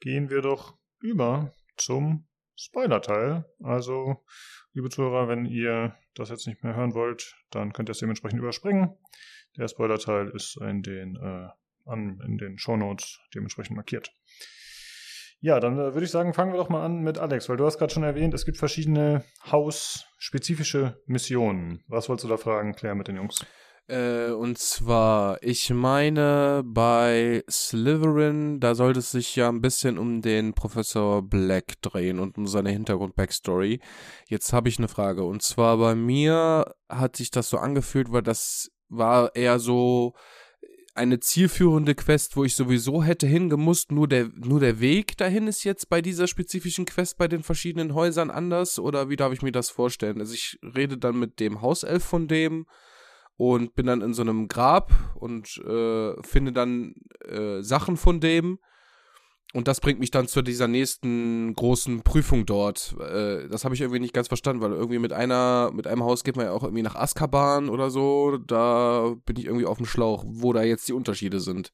gehen 0.00 0.30
wir 0.30 0.40
doch 0.40 0.78
über 1.00 1.52
zum 1.76 2.26
Spoiler-Teil. 2.56 3.44
Also, 3.62 4.24
liebe 4.72 4.88
Zuhörer, 4.88 5.28
wenn 5.28 5.44
ihr 5.44 5.98
das 6.14 6.30
jetzt 6.30 6.46
nicht 6.46 6.62
mehr 6.62 6.74
hören 6.74 6.94
wollt, 6.94 7.36
dann 7.50 7.72
könnt 7.72 7.88
ihr 7.90 7.92
es 7.92 7.98
dementsprechend 7.98 8.38
überspringen. 8.38 8.96
Der 9.58 9.68
Spoiler-Teil 9.68 10.28
ist 10.28 10.56
in 10.56 10.82
den, 10.82 11.16
äh, 11.16 11.48
an, 11.84 12.20
in 12.24 12.38
den 12.38 12.58
Shownotes 12.58 13.20
dementsprechend 13.34 13.76
markiert. 13.76 14.14
Ja, 15.42 15.58
dann 15.58 15.74
äh, 15.74 15.92
würde 15.92 16.04
ich 16.04 16.10
sagen, 16.12 16.34
fangen 16.34 16.52
wir 16.52 16.58
doch 16.58 16.68
mal 16.68 16.84
an 16.84 17.00
mit 17.00 17.18
Alex, 17.18 17.48
weil 17.48 17.56
du 17.56 17.66
hast 17.66 17.76
gerade 17.76 17.92
schon 17.92 18.04
erwähnt, 18.04 18.32
es 18.32 18.44
gibt 18.44 18.58
verschiedene 18.58 19.24
hausspezifische 19.50 21.02
Missionen. 21.06 21.82
Was 21.88 22.08
wolltest 22.08 22.24
du 22.24 22.28
da 22.28 22.36
fragen, 22.36 22.74
Claire, 22.74 22.94
mit 22.94 23.08
den 23.08 23.16
Jungs? 23.16 23.44
Äh, 23.88 24.30
und 24.30 24.56
zwar, 24.58 25.42
ich 25.42 25.70
meine, 25.70 26.62
bei 26.64 27.42
Slytherin, 27.50 28.60
da 28.60 28.76
sollte 28.76 29.00
es 29.00 29.10
sich 29.10 29.34
ja 29.34 29.48
ein 29.48 29.60
bisschen 29.60 29.98
um 29.98 30.22
den 30.22 30.54
Professor 30.54 31.22
Black 31.22 31.82
drehen 31.82 32.20
und 32.20 32.38
um 32.38 32.46
seine 32.46 32.70
Hintergrund-Backstory. 32.70 33.80
Jetzt 34.28 34.52
habe 34.52 34.68
ich 34.68 34.78
eine 34.78 34.86
Frage. 34.86 35.24
Und 35.24 35.42
zwar 35.42 35.76
bei 35.76 35.96
mir 35.96 36.72
hat 36.88 37.16
sich 37.16 37.32
das 37.32 37.50
so 37.50 37.58
angefühlt, 37.58 38.12
weil 38.12 38.22
das 38.22 38.70
war 38.88 39.34
eher 39.34 39.58
so 39.58 40.14
eine 40.94 41.20
zielführende 41.20 41.94
Quest, 41.94 42.36
wo 42.36 42.44
ich 42.44 42.54
sowieso 42.54 43.02
hätte 43.02 43.26
hingemusst. 43.26 43.92
Nur 43.92 44.08
der, 44.08 44.28
nur 44.34 44.60
der 44.60 44.80
Weg 44.80 45.16
dahin 45.16 45.46
ist 45.46 45.64
jetzt 45.64 45.88
bei 45.88 46.02
dieser 46.02 46.26
spezifischen 46.26 46.84
Quest 46.84 47.16
bei 47.16 47.28
den 47.28 47.42
verschiedenen 47.42 47.94
Häusern 47.94 48.30
anders? 48.30 48.78
Oder 48.78 49.08
wie 49.08 49.16
darf 49.16 49.32
ich 49.32 49.42
mir 49.42 49.52
das 49.52 49.70
vorstellen? 49.70 50.20
Also 50.20 50.34
ich 50.34 50.58
rede 50.62 50.98
dann 50.98 51.18
mit 51.18 51.40
dem 51.40 51.62
Hauself 51.62 52.04
von 52.04 52.28
dem 52.28 52.66
und 53.36 53.74
bin 53.74 53.86
dann 53.86 54.02
in 54.02 54.12
so 54.12 54.22
einem 54.22 54.48
Grab 54.48 54.92
und 55.14 55.56
äh, 55.58 56.22
finde 56.22 56.52
dann 56.52 56.94
äh, 57.26 57.62
Sachen 57.62 57.96
von 57.96 58.20
dem. 58.20 58.58
Und 59.54 59.68
das 59.68 59.80
bringt 59.80 60.00
mich 60.00 60.10
dann 60.10 60.28
zu 60.28 60.40
dieser 60.40 60.66
nächsten 60.66 61.52
großen 61.54 62.02
Prüfung 62.02 62.46
dort. 62.46 62.96
Äh, 62.98 63.48
das 63.48 63.64
habe 63.64 63.74
ich 63.74 63.82
irgendwie 63.82 64.00
nicht 64.00 64.14
ganz 64.14 64.28
verstanden, 64.28 64.62
weil 64.62 64.72
irgendwie 64.72 64.98
mit 64.98 65.12
einer, 65.12 65.70
mit 65.74 65.86
einem 65.86 66.02
Haus 66.02 66.24
geht 66.24 66.36
man 66.36 66.46
ja 66.46 66.52
auch 66.52 66.62
irgendwie 66.62 66.82
nach 66.82 66.96
Azkaban 66.96 67.68
oder 67.68 67.90
so. 67.90 68.38
Da 68.38 69.14
bin 69.26 69.36
ich 69.36 69.44
irgendwie 69.44 69.66
auf 69.66 69.76
dem 69.76 69.84
Schlauch, 69.84 70.24
wo 70.26 70.54
da 70.54 70.62
jetzt 70.62 70.88
die 70.88 70.94
Unterschiede 70.94 71.38
sind. 71.38 71.70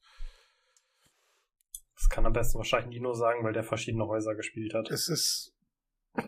Das 1.95 2.09
kann 2.09 2.25
am 2.25 2.33
besten 2.33 2.57
wahrscheinlich 2.57 2.89
Nino 2.99 3.13
sagen, 3.13 3.45
weil 3.45 3.53
der 3.53 3.63
verschiedene 3.63 4.07
Häuser 4.07 4.35
gespielt 4.35 4.73
hat. 4.73 4.91
Es 4.91 5.07
ist 5.07 5.53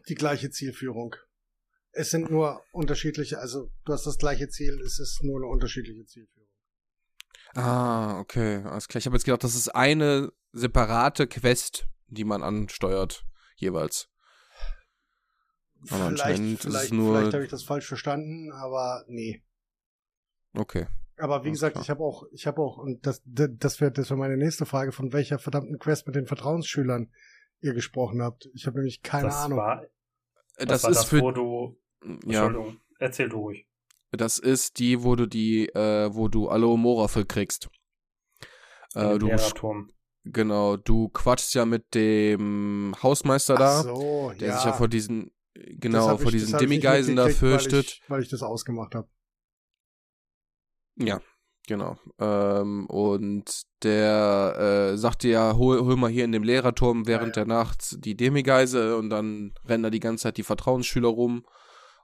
die 0.07 0.15
gleiche 0.15 0.51
Zielführung. 0.51 1.15
Es 1.91 2.11
sind 2.11 2.31
nur 2.31 2.61
unterschiedliche, 2.71 3.39
also 3.39 3.69
du 3.83 3.91
hast 3.91 4.05
das 4.05 4.17
gleiche 4.17 4.47
Ziel, 4.47 4.79
es 4.85 4.99
ist 4.99 5.21
nur 5.23 5.39
eine 5.39 5.47
unterschiedliche 5.47 6.05
Zielführung. 6.05 6.47
Ah, 7.55 8.19
okay, 8.19 8.63
alles 8.63 8.87
klar. 8.87 8.99
Ich 8.99 9.05
habe 9.05 9.17
jetzt 9.17 9.25
gedacht, 9.25 9.43
das 9.43 9.55
ist 9.55 9.75
eine 9.75 10.31
separate 10.51 11.27
Quest, 11.27 11.87
die 12.07 12.23
man 12.23 12.43
ansteuert, 12.43 13.25
jeweils. 13.55 14.09
Aber 15.89 16.09
vielleicht, 16.09 16.61
vielleicht, 16.61 16.89
vielleicht 16.89 17.33
habe 17.33 17.43
ich 17.43 17.49
das 17.49 17.63
falsch 17.63 17.87
verstanden, 17.87 18.51
aber 18.51 19.03
nee. 19.07 19.43
Okay. 20.53 20.87
Aber 21.17 21.43
wie 21.43 21.49
Alles 21.49 21.59
gesagt, 21.59 21.73
klar. 21.73 21.83
ich 21.83 21.89
habe 21.89 22.03
auch, 22.03 22.23
ich 22.31 22.47
habe 22.47 22.61
auch, 22.61 22.77
und 22.77 23.05
das, 23.05 23.21
das 23.25 23.81
wäre 23.81 23.91
das 23.91 24.09
wär 24.09 24.17
meine 24.17 24.37
nächste 24.37 24.65
Frage, 24.65 24.91
von 24.91 25.13
welcher 25.13 25.39
verdammten 25.39 25.79
Quest 25.79 26.07
mit 26.07 26.15
den 26.15 26.25
Vertrauensschülern 26.25 27.11
ihr 27.61 27.73
gesprochen 27.73 28.21
habt. 28.21 28.49
Ich 28.53 28.65
habe 28.65 28.77
nämlich 28.77 29.01
keine 29.01 29.25
das 29.25 29.35
Ahnung. 29.35 29.59
War, 29.59 29.85
das, 30.57 30.67
das 30.67 30.83
war 30.83 30.91
ist 30.91 30.97
das, 30.97 31.09
für, 31.09 31.21
wo 31.21 31.31
du 31.31 31.77
Entschuldigung, 32.01 32.67
ja. 32.67 32.79
erzähl 32.99 33.29
du 33.29 33.37
ruhig. 33.37 33.67
Das 34.11 34.39
ist 34.39 34.79
die, 34.79 35.03
wo 35.03 35.15
du 35.15 35.25
die, 35.25 35.67
äh, 35.69 36.13
wo 36.13 36.27
du 36.27 36.49
Aloe 36.49 37.25
kriegst. 37.25 37.69
Äh, 38.93 39.17
du. 39.17 39.29
Genau, 40.23 40.77
du 40.77 41.09
quatschst 41.09 41.55
ja 41.55 41.65
mit 41.65 41.95
dem 41.95 42.93
Hausmeister 43.01 43.55
da, 43.55 43.81
so, 43.81 44.31
der 44.39 44.49
ja. 44.49 44.55
sich 44.55 44.65
ja 44.65 44.73
vor 44.73 44.87
diesen, 44.87 45.31
genau, 45.53 46.17
vor 46.17 46.27
ich, 46.27 46.39
diesen 46.39 46.59
Demigeisen 46.59 47.15
da 47.15 47.27
fürchtet. 47.29 47.73
Weil 47.73 47.81
ich, 47.81 48.03
weil 48.07 48.23
ich 48.23 48.29
das 48.29 48.43
ausgemacht 48.43 48.93
habe. 48.93 49.07
Ja, 50.97 51.19
genau. 51.67 51.97
Ähm, 52.19 52.85
und 52.87 53.63
der 53.81 54.91
äh, 54.93 54.97
sagt 54.97 55.23
dir 55.23 55.31
ja, 55.31 55.55
hol, 55.55 55.79
hol 55.83 55.95
mal 55.95 56.11
hier 56.11 56.25
in 56.25 56.31
dem 56.31 56.43
Lehrerturm 56.43 57.07
während 57.07 57.35
ja, 57.35 57.41
ja. 57.41 57.45
der 57.45 57.55
Nacht 57.55 58.05
die 58.05 58.15
Demigeise 58.15 58.97
und 58.97 59.09
dann 59.09 59.53
rennen 59.65 59.83
da 59.83 59.89
die 59.89 59.99
ganze 59.99 60.23
Zeit 60.23 60.37
die 60.37 60.43
Vertrauensschüler 60.43 61.09
rum 61.09 61.45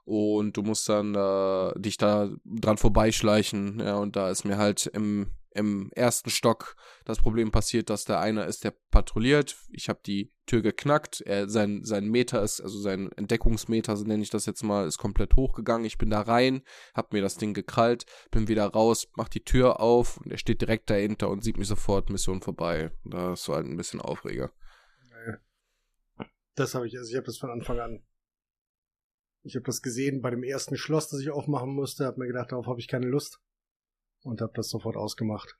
und 0.08 0.56
du 0.56 0.62
musst 0.62 0.88
dann 0.88 1.14
äh, 1.14 1.78
dich 1.78 1.98
da 1.98 2.30
dran 2.46 2.78
vorbeischleichen. 2.78 3.78
Ja, 3.78 3.96
und 3.96 4.16
da 4.16 4.30
ist 4.30 4.46
mir 4.46 4.56
halt 4.56 4.86
im, 4.86 5.26
im 5.50 5.90
ersten 5.94 6.30
Stock 6.30 6.76
das 7.04 7.18
Problem 7.18 7.50
passiert, 7.50 7.90
dass 7.90 8.06
der 8.06 8.18
eine 8.18 8.44
ist, 8.44 8.64
der 8.64 8.72
patrouilliert. 8.90 9.54
Ich 9.70 9.90
habe 9.90 10.00
die 10.06 10.32
Tür 10.46 10.62
geknackt. 10.62 11.20
Er, 11.20 11.50
sein, 11.50 11.84
sein 11.84 12.08
Meter 12.08 12.42
ist, 12.42 12.62
also 12.62 12.80
sein 12.80 13.12
Entdeckungsmeter, 13.12 13.98
so 13.98 14.06
nenne 14.06 14.22
ich 14.22 14.30
das 14.30 14.46
jetzt 14.46 14.62
mal, 14.62 14.86
ist 14.86 14.96
komplett 14.96 15.36
hochgegangen. 15.36 15.84
Ich 15.84 15.98
bin 15.98 16.08
da 16.08 16.22
rein, 16.22 16.62
hab 16.94 17.12
mir 17.12 17.20
das 17.20 17.36
Ding 17.36 17.52
gekrallt, 17.52 18.06
bin 18.30 18.48
wieder 18.48 18.66
raus, 18.66 19.08
mach 19.14 19.28
die 19.28 19.44
Tür 19.44 19.78
auf 19.78 20.16
und 20.16 20.32
er 20.32 20.38
steht 20.38 20.62
direkt 20.62 20.88
dahinter 20.88 21.28
und 21.28 21.44
sieht 21.44 21.58
mich 21.58 21.68
sofort, 21.68 22.08
Mission 22.08 22.40
vorbei. 22.40 22.92
Das 23.04 23.46
war 23.50 23.56
halt 23.56 23.66
ein 23.66 23.76
bisschen 23.76 24.00
Aufreger. 24.00 24.52
Das 26.54 26.74
habe 26.74 26.86
ich, 26.86 26.96
also 26.96 27.10
ich 27.10 27.16
habe 27.16 27.26
das 27.26 27.36
von 27.36 27.50
Anfang 27.50 27.78
an 27.78 28.02
ich 29.42 29.54
habe 29.54 29.64
das 29.64 29.82
gesehen 29.82 30.20
bei 30.20 30.30
dem 30.30 30.42
ersten 30.42 30.76
Schloss, 30.76 31.08
das 31.08 31.20
ich 31.20 31.30
aufmachen 31.30 31.74
musste, 31.74 32.04
habe 32.06 32.20
mir 32.20 32.26
gedacht, 32.26 32.52
darauf 32.52 32.66
habe 32.66 32.80
ich 32.80 32.88
keine 32.88 33.06
Lust 33.06 33.40
und 34.22 34.40
habe 34.40 34.52
das 34.54 34.68
sofort 34.68 34.96
ausgemacht. 34.96 35.58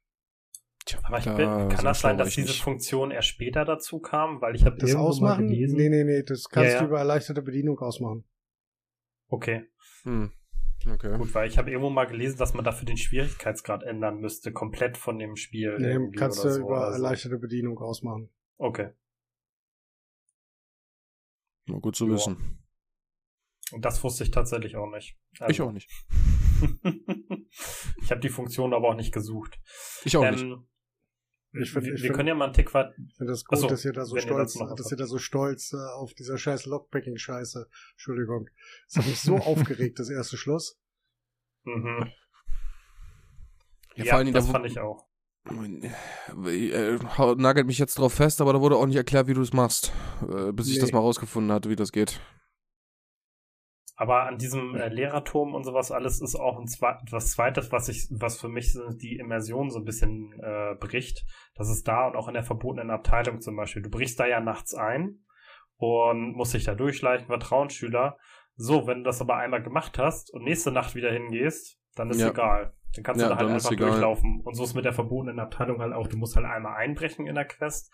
Tja, 0.85 1.01
aber 1.05 1.19
ich 1.19 1.25
bin, 1.25 1.69
kann 1.69 1.85
das 1.85 2.01
sein, 2.01 2.17
dass 2.17 2.35
diese 2.35 2.49
nicht. 2.49 2.63
Funktion 2.63 3.11
erst 3.11 3.29
später 3.29 3.65
dazu 3.65 4.01
kam, 4.01 4.41
weil 4.41 4.57
ich 4.57 4.65
habe 4.65 4.77
das 4.79 4.95
ausmachen? 4.95 5.47
Mal 5.47 5.53
gelesen. 5.53 5.77
Nee, 5.77 5.89
nee, 5.91 6.05
nee, 6.05 6.23
das 6.23 6.49
kannst 6.49 6.71
ja, 6.71 6.75
ja. 6.77 6.81
du 6.81 6.87
über 6.89 6.99
erleichterte 6.99 7.43
Bedienung 7.43 7.79
ausmachen. 7.79 8.25
Okay. 9.29 9.67
Hm. 10.05 10.33
Okay. 10.87 11.19
Gut, 11.19 11.35
weil 11.35 11.49
ich 11.49 11.59
habe 11.59 11.71
irgendwo 11.71 11.91
mal 11.91 12.07
gelesen, 12.07 12.39
dass 12.39 12.55
man 12.55 12.65
dafür 12.65 12.87
den 12.87 12.97
Schwierigkeitsgrad 12.97 13.83
ändern 13.83 14.21
müsste, 14.21 14.53
komplett 14.53 14.97
von 14.97 15.19
dem 15.19 15.37
Spiel. 15.37 15.77
Nee, 15.79 16.17
kannst 16.17 16.43
du 16.45 16.51
so 16.51 16.61
über 16.61 16.87
so. 16.87 16.95
erleichterte 16.95 17.37
Bedienung 17.39 17.79
ausmachen. 17.79 18.31
Okay. 18.57 18.93
Nur 21.67 21.81
gut 21.81 21.97
zu 21.97 22.07
Joa. 22.07 22.15
wissen. 22.15 22.58
Und 23.73 23.85
das 23.85 24.03
wusste 24.03 24.25
ich 24.25 24.31
tatsächlich 24.31 24.77
auch 24.77 24.91
nicht. 24.91 25.19
Also, 25.41 25.51
ich 25.51 25.61
auch 25.61 25.73
nicht. 25.73 25.91
ich 28.03 28.11
habe 28.11 28.21
die 28.21 28.29
Funktion 28.29 28.73
aber 28.73 28.89
auch 28.89 28.95
nicht 28.95 29.13
gesucht. 29.13 29.59
Ich 30.05 30.17
auch 30.17 30.25
ähm, 30.25 30.35
nicht. 30.35 31.63
Ich 31.63 31.73
find, 31.73 31.87
wir, 31.87 31.95
ich 31.95 32.03
wir 32.03 32.13
können 32.13 32.29
ja 32.29 32.35
mal 32.35 32.47
einen 32.47 32.55
Tick 32.55 32.73
weit. 32.75 32.93
Ich 33.09 33.17
finde 33.17 33.33
das 33.33 33.45
gut, 33.45 33.59
Achso, 33.59 33.69
dass 33.69 33.85
ihr 33.85 33.93
da 33.93 34.05
so 34.05 34.17
stolz, 34.17 34.55
ihr 34.55 34.67
das 34.67 34.75
dass 34.77 34.91
ihr 34.91 34.97
da 34.97 35.07
so 35.07 35.19
stolz 35.19 35.73
äh, 35.73 35.77
auf 35.77 36.13
dieser 36.15 36.37
scheiß 36.37 36.67
Lockpicking-Scheiße. 36.67 37.69
Entschuldigung. 37.93 38.49
Das 38.87 38.99
hat 38.99 39.07
mich 39.07 39.21
so 39.21 39.37
aufgeregt, 39.39 39.99
das 39.99 40.11
erste 40.11 40.37
Schloss. 40.37 40.79
Mhm. 41.65 42.11
Ja, 43.97 44.23
ja 44.23 44.25
das 44.31 44.49
fand 44.49 44.67
ich 44.67 44.79
auch. 44.79 45.07
Äh, 45.51 46.99
nagelt 47.37 47.67
mich 47.67 47.79
jetzt 47.79 47.99
drauf 47.99 48.13
fest, 48.13 48.41
aber 48.41 48.53
da 48.53 48.61
wurde 48.61 48.77
auch 48.77 48.87
nicht 48.87 48.97
erklärt, 48.97 49.27
wie 49.29 49.35
du 49.35 49.41
es 49.41 49.53
machst, 49.53 49.93
äh, 50.23 50.53
bis 50.53 50.67
nee. 50.67 50.75
ich 50.75 50.79
das 50.79 50.93
mal 50.93 50.99
rausgefunden 50.99 51.53
hatte, 51.53 51.71
wie 51.71 51.77
das 51.77 51.93
geht. 51.93 52.21
Aber 54.01 54.29
an 54.29 54.39
diesem 54.39 54.77
äh, 54.77 54.89
Lehrerturm 54.91 55.57
und 55.57 55.65
sowas 55.65 55.91
alles 55.91 56.21
ist 56.21 56.37
auch 56.37 56.61
ein 56.61 56.69
Zwe 56.69 56.99
was 57.11 57.33
Zweites, 57.33 57.73
was 57.73 57.89
ich, 57.89 58.07
was 58.13 58.41
für 58.41 58.49
mich 58.49 58.79
die 58.95 59.17
Immersion 59.17 59.71
so 59.71 59.81
ein 59.81 59.85
bisschen 59.85 60.33
äh, 60.41 60.77
bricht. 60.79 61.27
Das 61.57 61.69
ist 61.69 61.89
da 61.89 62.07
und 62.07 62.15
auch 62.15 62.29
in 62.29 62.35
der 62.35 62.45
verbotenen 62.45 62.91
Abteilung 62.91 63.41
zum 63.41 63.57
Beispiel. 63.57 63.83
Du 63.83 63.91
brichst 63.91 64.21
da 64.21 64.27
ja 64.27 64.39
nachts 64.39 64.73
ein 64.73 65.25
und 65.79 66.35
musst 66.35 66.55
dich 66.55 66.63
da 66.63 66.77
durchschleichen, 66.77 67.27
Vertrauensschüler. 67.27 68.19
So, 68.55 68.87
wenn 68.87 68.99
du 68.99 69.03
das 69.05 69.21
aber 69.21 69.37
einmal 69.37 69.65
gemacht 69.65 69.99
hast 69.99 70.33
und 70.33 70.45
nächste 70.45 70.71
Nacht 70.71 70.95
wieder 70.95 71.11
hingehst, 71.11 71.81
dann 71.97 72.11
ist 72.11 72.21
ja. 72.21 72.29
egal. 72.29 72.75
Dann 72.95 73.03
kannst 73.03 73.21
ja, 73.21 73.27
du 73.27 73.35
da 73.35 73.41
halt 73.41 73.51
einfach 73.51 73.75
durchlaufen. 73.75 74.43
Und 74.45 74.55
so 74.55 74.63
ist 74.63 74.75
mit 74.75 74.85
der 74.85 74.93
verbotenen 74.93 75.41
Abteilung 75.41 75.81
halt 75.81 75.93
auch. 75.93 76.07
Du 76.07 76.17
musst 76.17 76.37
halt 76.37 76.47
einmal 76.47 76.77
einbrechen 76.77 77.27
in 77.27 77.35
der 77.35 77.47
Quest 77.47 77.93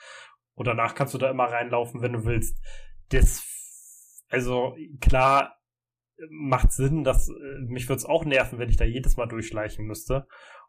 und 0.52 0.66
danach 0.66 0.94
kannst 0.94 1.14
du 1.14 1.18
da 1.18 1.31
immer 1.31 1.44
reinlaufen, 1.44 2.02
wenn 2.02 2.12
du 2.12 2.26
willst. 2.26 2.62
Das, 3.09 3.43
also 4.28 4.76
klar, 5.01 5.56
macht 6.31 6.73
Sinn, 6.73 7.05
dass 7.05 7.28
äh, 7.28 7.59
mich 7.66 7.89
würde 7.89 7.99
es 7.99 8.05
auch 8.05 8.24
nerven, 8.24 8.59
wenn 8.59 8.69
ich 8.69 8.77
da 8.77 8.85
jedes 8.85 9.16
Mal 9.16 9.27
durchschleichen 9.27 9.85
müsste 9.85 10.27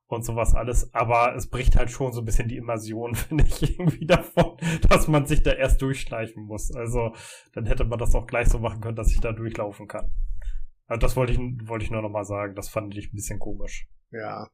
und 0.07 0.23
sowas 0.23 0.53
alles, 0.53 0.93
aber 0.93 1.35
es 1.35 1.49
bricht 1.49 1.75
halt 1.75 1.89
schon 1.89 2.13
so 2.13 2.21
ein 2.21 2.25
bisschen 2.25 2.47
die 2.47 2.57
Immersion, 2.57 3.15
finde 3.15 3.45
ich, 3.45 3.79
irgendwie 3.79 4.05
davon, 4.05 4.57
dass 4.89 5.07
man 5.07 5.25
sich 5.25 5.43
da 5.43 5.51
erst 5.51 5.81
durchschleichen 5.81 6.43
muss. 6.43 6.73
Also 6.73 7.13
dann 7.53 7.65
hätte 7.65 7.85
man 7.85 7.99
das 7.99 8.15
auch 8.15 8.27
gleich 8.27 8.49
so 8.49 8.59
machen 8.59 8.81
können, 8.81 8.95
dass 8.95 9.11
ich 9.11 9.19
da 9.19 9.31
durchlaufen 9.31 9.87
kann. 9.87 10.11
Also 10.87 10.99
das 10.99 11.15
wollte 11.15 11.33
ich, 11.33 11.39
wollte 11.39 11.85
ich 11.85 11.91
nur 11.91 12.01
nochmal 12.01 12.25
sagen, 12.25 12.55
das 12.55 12.69
fand 12.69 12.95
ich 12.95 13.11
ein 13.11 13.15
bisschen 13.15 13.39
komisch. 13.39 13.87
Ja. 14.11 14.47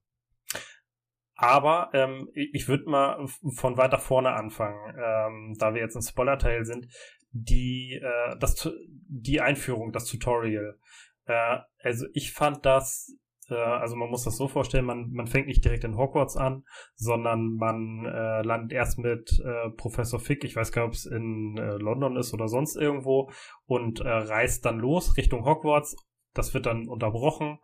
Aber 1.36 1.90
ähm, 1.94 2.30
ich 2.34 2.68
würde 2.68 2.90
mal 2.90 3.26
von 3.56 3.76
weiter 3.76 3.98
vorne 3.98 4.32
anfangen, 4.32 4.78
ähm, 4.96 5.56
da 5.58 5.74
wir 5.74 5.82
jetzt 5.82 5.96
im 5.96 6.02
Spoiler-Teil 6.02 6.66
sind 6.66 6.88
die, 7.32 8.00
äh, 8.02 8.38
das, 8.40 8.70
die 9.08 9.42
Einführung, 9.42 9.92
das 9.92 10.06
Tutorial. 10.06 10.78
Äh, 11.26 11.58
also 11.80 12.06
ich 12.14 12.34
fand 12.34 12.66
das, 12.66 13.16
äh, 13.50 13.56
also 13.56 13.96
man 13.96 14.10
muss 14.10 14.24
das 14.24 14.38
so 14.38 14.48
vorstellen, 14.48 14.86
man, 14.86 15.12
man 15.12 15.28
fängt 15.28 15.48
nicht 15.48 15.64
direkt 15.64 15.84
in 15.84 15.98
Hogwarts 15.98 16.38
an, 16.38 16.64
sondern 16.96 17.56
man 17.56 18.06
äh, 18.06 18.42
landet 18.42 18.74
erst 18.74 19.00
mit 19.00 19.40
äh, 19.44 19.70
Professor 19.72 20.20
Fick, 20.20 20.44
ich 20.44 20.56
weiß 20.56 20.72
gar 20.72 20.84
nicht, 20.84 20.90
ob 20.90 20.96
es 20.96 21.06
in 21.06 21.58
äh, 21.58 21.76
London 21.76 22.18
ist 22.18 22.34
oder 22.34 22.48
sonst 22.48 22.76
irgendwo, 22.76 23.32
und 23.66 24.02
äh, 24.02 24.10
reist 24.10 24.66
dann 24.66 24.80
los 24.80 25.18
Richtung 25.18 25.46
Hogwarts. 25.46 25.96
Das 26.34 26.54
wird 26.54 26.66
dann 26.66 26.88
unterbrochen 26.88 27.60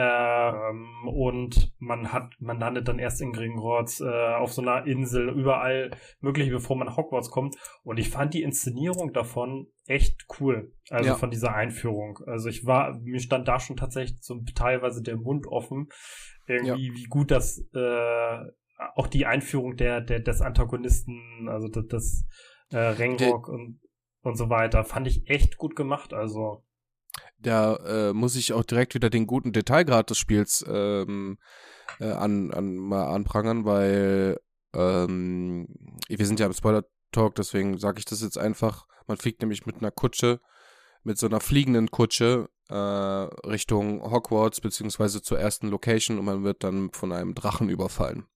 Ähm, 0.00 1.08
und 1.08 1.72
man 1.80 2.12
hat, 2.12 2.30
man 2.38 2.60
landet 2.60 2.86
dann 2.86 3.00
erst 3.00 3.20
in 3.20 3.32
Gringotts 3.32 4.00
äh, 4.00 4.34
auf 4.34 4.52
so 4.52 4.62
einer 4.62 4.86
Insel, 4.86 5.28
überall 5.28 5.90
möglich, 6.20 6.50
bevor 6.50 6.76
man 6.76 6.86
nach 6.86 6.96
Hogwarts 6.96 7.32
kommt. 7.32 7.56
Und 7.82 7.98
ich 7.98 8.08
fand 8.08 8.32
die 8.32 8.42
Inszenierung 8.42 9.12
davon 9.12 9.66
echt 9.86 10.26
cool. 10.38 10.72
Also 10.88 11.10
ja. 11.10 11.14
von 11.16 11.32
dieser 11.32 11.52
Einführung. 11.52 12.20
Also 12.26 12.48
ich 12.48 12.64
war, 12.64 12.96
mir 13.00 13.18
stand 13.18 13.48
da 13.48 13.58
schon 13.58 13.76
tatsächlich 13.76 14.22
so 14.22 14.40
teilweise 14.54 15.02
der 15.02 15.16
Mund 15.16 15.48
offen, 15.48 15.88
irgendwie, 16.46 16.90
ja. 16.90 16.94
wie 16.94 17.06
gut 17.06 17.32
das 17.32 17.58
äh, 17.74 18.38
auch 18.94 19.08
die 19.08 19.26
Einführung 19.26 19.76
der, 19.76 20.00
der 20.00 20.20
des 20.20 20.40
Antagonisten, 20.42 21.48
also 21.48 21.66
des, 21.66 21.88
des 21.88 22.28
äh, 22.70 22.78
Rengrock 22.78 23.48
und 23.48 23.80
und 24.22 24.36
so 24.36 24.50
weiter, 24.50 24.84
fand 24.84 25.06
ich 25.06 25.28
echt 25.28 25.56
gut 25.56 25.74
gemacht. 25.74 26.12
Also 26.12 26.64
da 27.38 27.76
äh, 27.76 28.12
muss 28.12 28.36
ich 28.36 28.52
auch 28.52 28.64
direkt 28.64 28.94
wieder 28.94 29.10
den 29.10 29.26
guten 29.26 29.52
Detailgrad 29.52 30.10
des 30.10 30.18
Spiels 30.18 30.64
ähm, 30.68 31.38
äh, 32.00 32.10
an, 32.10 32.52
an, 32.52 32.76
mal 32.76 33.08
anprangern, 33.08 33.64
weil 33.64 34.38
ähm, 34.74 35.68
wir 36.08 36.26
sind 36.26 36.40
ja 36.40 36.46
im 36.46 36.52
Spoiler-Talk, 36.52 37.34
deswegen 37.36 37.78
sage 37.78 37.98
ich 37.98 38.04
das 38.04 38.22
jetzt 38.22 38.38
einfach. 38.38 38.86
Man 39.06 39.16
fliegt 39.16 39.40
nämlich 39.40 39.66
mit 39.66 39.76
einer 39.76 39.90
Kutsche, 39.90 40.40
mit 41.04 41.18
so 41.18 41.26
einer 41.26 41.40
fliegenden 41.40 41.90
Kutsche 41.90 42.48
äh, 42.68 42.74
Richtung 42.74 44.02
Hogwarts, 44.10 44.60
beziehungsweise 44.60 45.22
zur 45.22 45.38
ersten 45.38 45.68
Location 45.68 46.18
und 46.18 46.24
man 46.24 46.44
wird 46.44 46.64
dann 46.64 46.90
von 46.92 47.12
einem 47.12 47.34
Drachen 47.34 47.68
überfallen. 47.68 48.26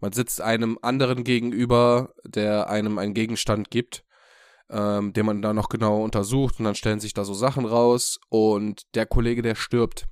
Man 0.00 0.12
sitzt 0.12 0.40
einem 0.40 0.78
anderen 0.82 1.24
gegenüber, 1.24 2.14
der 2.24 2.68
einem 2.68 2.98
einen 2.98 3.14
Gegenstand 3.14 3.70
gibt 3.70 4.04
ähm, 4.70 5.12
den 5.12 5.26
man 5.26 5.42
da 5.42 5.52
noch 5.52 5.68
genau 5.68 6.02
untersucht 6.02 6.58
und 6.58 6.64
dann 6.64 6.74
stellen 6.74 7.00
sich 7.00 7.14
da 7.14 7.24
so 7.24 7.34
Sachen 7.34 7.64
raus 7.64 8.18
und 8.28 8.82
der 8.94 9.06
Kollege, 9.06 9.42
der 9.42 9.54
stirbt. 9.54 10.06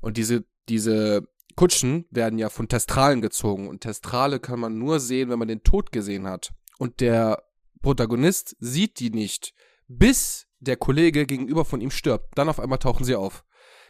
Und 0.00 0.16
diese, 0.16 0.44
diese 0.68 1.28
Kutschen 1.56 2.06
werden 2.10 2.38
ja 2.38 2.48
von 2.48 2.68
Testralen 2.68 3.20
gezogen 3.20 3.68
und 3.68 3.80
Testrale 3.80 4.40
kann 4.40 4.60
man 4.60 4.78
nur 4.78 5.00
sehen, 5.00 5.30
wenn 5.30 5.38
man 5.38 5.48
den 5.48 5.62
Tod 5.62 5.92
gesehen 5.92 6.26
hat. 6.26 6.50
Und 6.78 7.00
der 7.00 7.42
Protagonist 7.82 8.56
sieht 8.58 8.98
die 9.00 9.10
nicht, 9.10 9.54
bis 9.88 10.46
der 10.60 10.76
Kollege 10.76 11.26
gegenüber 11.26 11.64
von 11.64 11.80
ihm 11.80 11.90
stirbt. 11.90 12.36
Dann 12.36 12.48
auf 12.48 12.60
einmal 12.60 12.78
tauchen 12.78 13.04
sie 13.04 13.16
auf. 13.16 13.44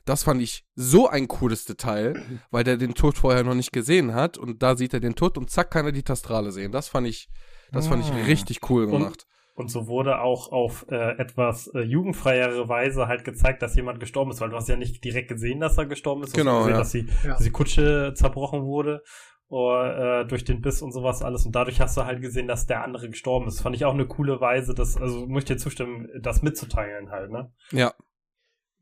Das 0.05 0.25
fand 0.25 0.43
ich 0.43 0.67
so 0.75 1.09
ein 1.09 1.29
cooles 1.29 1.65
Detail, 1.65 2.15
weil 2.51 2.65
der 2.65 2.77
den 2.77 2.95
Tod 2.95 3.17
vorher 3.17 3.45
noch 3.45 3.55
nicht 3.55 3.73
gesehen 3.73 4.15
hat 4.15 4.37
und 4.37 4.63
da 4.63 4.77
sieht 4.77 4.95
er 4.95 5.01
den 5.01 5.15
Tod 5.15 5.39
und 5.39 5.49
zack 5.51 5.71
kann 5.71 5.87
er 5.87 5.93
die 5.93 6.03
Testrale 6.03 6.51
sehen. 6.51 6.73
Das 6.73 6.89
fand 6.89 7.07
ich, 7.07 7.29
das 7.71 7.87
fand 7.87 8.05
ich 8.05 8.11
ah. 8.11 8.25
richtig 8.25 8.69
cool 8.69 8.89
gemacht. 8.89 9.27
Und 9.63 9.69
so 9.69 9.87
wurde 9.87 10.21
auch 10.21 10.51
auf 10.51 10.87
äh, 10.91 11.17
etwas 11.19 11.69
äh, 11.69 11.83
jugendfreiere 11.83 12.69
Weise 12.69 13.07
halt 13.07 13.25
gezeigt, 13.25 13.63
dass 13.63 13.77
jemand 13.77 14.01
gestorben 14.01 14.33
ist, 14.33 14.41
weil 14.41 14.51
du 14.51 14.57
hast 14.57 14.69
ja 14.69 14.75
nicht 14.75 15.05
direkt 15.05 15.29
gesehen, 15.29 15.61
dass 15.61 15.79
er 15.79 15.87
gestorben 15.87 16.25
ist. 16.25 16.35
Genau. 16.35 16.59
Gesehen, 16.59 16.73
ja. 16.73 16.79
dass, 16.79 16.91
die, 16.91 17.07
ja. 17.23 17.29
dass 17.31 17.45
die 17.45 17.51
Kutsche 17.51 18.13
zerbrochen 18.17 18.65
wurde 18.65 19.05
oder, 19.47 20.23
äh, 20.23 20.27
durch 20.27 20.43
den 20.45 20.63
Biss 20.63 20.83
und 20.83 20.91
sowas 20.91 21.23
alles. 21.23 21.47
Und 21.47 21.55
dadurch 21.55 21.81
hast 21.81 21.97
du 21.97 22.05
halt 22.05 22.21
gesehen, 22.21 22.49
dass 22.49 22.67
der 22.67 22.83
andere 22.83 23.09
gestorben 23.09 23.47
ist. 23.47 23.61
Fand 23.61 23.77
ich 23.77 23.85
auch 23.85 23.95
eine 23.95 24.07
coole 24.07 24.41
Weise, 24.41 24.75
das, 24.75 24.97
also 24.97 25.27
muss 25.29 25.43
ich 25.43 25.49
dir 25.49 25.59
zustimmen, 25.59 26.09
das 26.21 26.43
mitzuteilen 26.43 27.11
halt, 27.13 27.31
ne? 27.31 27.53
Ja. 27.71 27.95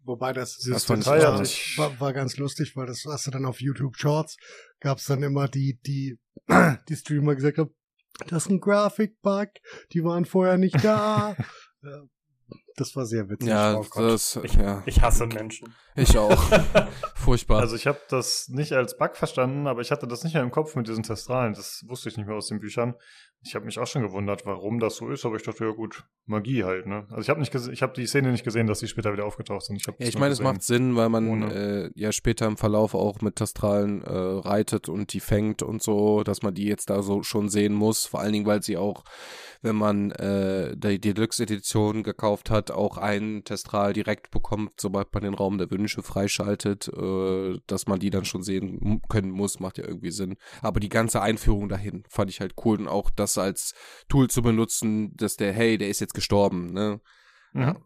Wobei 0.05 0.33
das, 0.33 0.57
das, 0.67 0.87
das 0.87 1.07
war, 1.07 1.19
war, 1.19 2.01
war, 2.01 2.13
ganz 2.15 2.39
lustig, 2.39 2.75
weil 2.75 2.87
das 2.87 3.05
hast 3.07 3.27
du 3.27 3.31
dann 3.31 3.45
auf 3.45 3.61
YouTube 3.61 3.99
Shorts, 3.99 4.39
gab 4.81 4.97
es 4.97 5.05
dann 5.05 5.23
immer 5.23 5.47
die, 5.47 5.79
die, 5.87 6.19
die 6.89 6.97
Streamer 6.97 7.35
gesagt 7.35 7.59
haben, 7.59 7.75
das 8.29 8.45
ist 8.45 8.51
ein 8.51 8.61
Graphic-Bug, 8.61 9.49
die 9.93 10.05
waren 10.05 10.25
vorher 10.25 10.59
nicht 10.59 10.85
da. 10.85 11.37
das 12.77 12.97
war 12.97 13.07
sehr 13.07 13.29
witzig. 13.29 13.49
Ja, 13.49 13.79
oh 13.79 13.87
das, 13.95 14.39
ich, 14.43 14.55
ja. 14.55 14.83
ich 14.87 15.01
hasse 15.03 15.27
Menschen. 15.27 15.75
Ich 15.97 16.17
auch. 16.17 16.43
Furchtbar. 17.15 17.61
Also 17.61 17.77
ich 17.77 17.87
habe 17.87 18.01
das 18.09 18.49
nicht 18.49 18.73
als 18.73 18.97
Bug 18.97 19.17
verstanden, 19.17 19.67
aber 19.67 19.81
ich 19.83 19.91
hatte 19.91 20.07
das 20.07 20.25
nicht 20.25 20.35
mehr 20.35 20.43
im 20.43 20.51
Kopf 20.51 20.75
mit 20.77 20.89
diesen 20.89 21.03
Testralen. 21.03 21.53
Das 21.55 21.85
wusste 21.89 22.09
ich 22.09 22.17
nicht 22.17 22.27
mehr 22.27 22.37
aus 22.37 22.49
den 22.49 22.61
Büchern. 22.61 22.95
Ich 23.43 23.55
habe 23.55 23.65
mich 23.65 23.79
auch 23.79 23.87
schon 23.87 24.03
gewundert, 24.03 24.45
warum 24.45 24.81
das 24.81 24.97
so 24.97 25.09
ist, 25.09 25.25
aber 25.25 25.37
ich 25.37 25.43
dachte, 25.43 25.65
ja 25.65 25.71
gut, 25.71 26.05
Magie 26.27 26.63
halt, 26.63 26.87
ne? 26.87 27.07
Also 27.09 27.23
ich 27.23 27.31
habe 27.31 27.41
nicht 27.41 27.55
ich 27.55 27.83
habe 27.83 27.95
die 27.95 28.07
Szene 28.07 28.31
nicht 28.31 28.45
gesehen, 28.45 28.67
dass 28.67 28.81
die 28.81 28.87
später 28.87 29.15
wieder 29.15 29.25
aufgetaucht 29.25 29.65
sind. 29.65 29.77
Ich 29.77 29.87
ja, 29.87 29.95
ich 29.99 30.19
meine, 30.19 30.33
es 30.33 30.43
macht 30.43 30.63
Sinn, 30.63 30.95
weil 30.95 31.09
man 31.09 31.51
äh, 31.51 31.91
ja 31.95 32.13
später 32.13 32.47
im 32.47 32.59
Verlauf 32.59 32.95
auch 32.95 33.23
mit 33.23 33.37
Testralen 33.37 34.03
äh, 34.03 34.13
reitet 34.13 34.91
und 34.91 35.15
die 35.15 35.21
fängt 35.21 35.63
und 35.63 35.83
so, 35.83 36.23
dass 36.23 36.43
man 36.43 36.53
die 36.53 36.67
jetzt 36.67 36.91
da 36.91 37.03
so 37.03 37.23
schon 37.23 37.49
sehen 37.49 37.73
muss. 37.73 38.05
Vor 38.05 38.21
allen 38.21 38.35
Dingen, 38.35 38.47
weil 38.47 38.63
sie 38.63 38.77
auch, 38.77 39.05
wenn 39.63 39.77
man 39.77 40.11
äh, 40.13 40.77
die 40.77 41.01
Deluxe-Edition 41.01 42.03
gekauft 42.03 42.51
hat, 42.51 42.71
auch 42.71 42.99
einen 42.99 43.45
Testral 43.45 43.95
direkt 43.95 44.31
bekommt, 44.31 44.79
sobald 44.79 45.15
man 45.15 45.23
den 45.23 45.35
Raum 45.35 45.57
der 45.57 45.71
Wünsche 45.71 46.03
freischaltet, 46.03 46.89
äh, 46.89 47.59
dass 47.67 47.87
man 47.87 47.99
die 47.99 48.11
dann 48.11 48.27
schon 48.27 48.43
sehen 48.43 49.01
können 49.09 49.31
muss, 49.31 49.61
macht 49.61 49.79
ja 49.79 49.87
irgendwie 49.87 50.11
Sinn. 50.11 50.37
Aber 50.61 50.79
die 50.79 50.91
ganze 50.91 51.23
Einführung 51.23 51.71
dahin 51.71 52.05
fand 52.11 52.31
ich 52.31 52.41
halt 52.41 52.55
cool 52.65 52.79
und 52.79 52.89
auch 52.89 53.09
das 53.09 53.30
das 53.37 53.43
als 53.43 53.75
Tool 54.09 54.29
zu 54.29 54.43
benutzen, 54.43 55.15
dass 55.17 55.37
der, 55.37 55.53
hey, 55.53 55.79
der 55.79 55.89
ist 55.89 56.01
jetzt 56.01 56.15
gestorben, 56.15 56.73
ne? 56.73 57.01
Mhm. 57.53 57.63
Ja, 57.63 57.77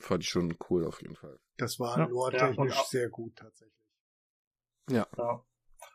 fand 0.00 0.22
ich 0.22 0.28
schon 0.28 0.56
cool 0.68 0.86
auf 0.86 1.02
jeden 1.02 1.16
Fall. 1.16 1.38
Das 1.56 1.78
war 1.78 1.98
ja. 1.98 2.04
lore-technisch 2.06 2.76
ja, 2.76 2.84
sehr 2.84 3.08
gut 3.08 3.36
tatsächlich. 3.36 3.74
Ja. 4.90 5.06
ja. 5.16 5.44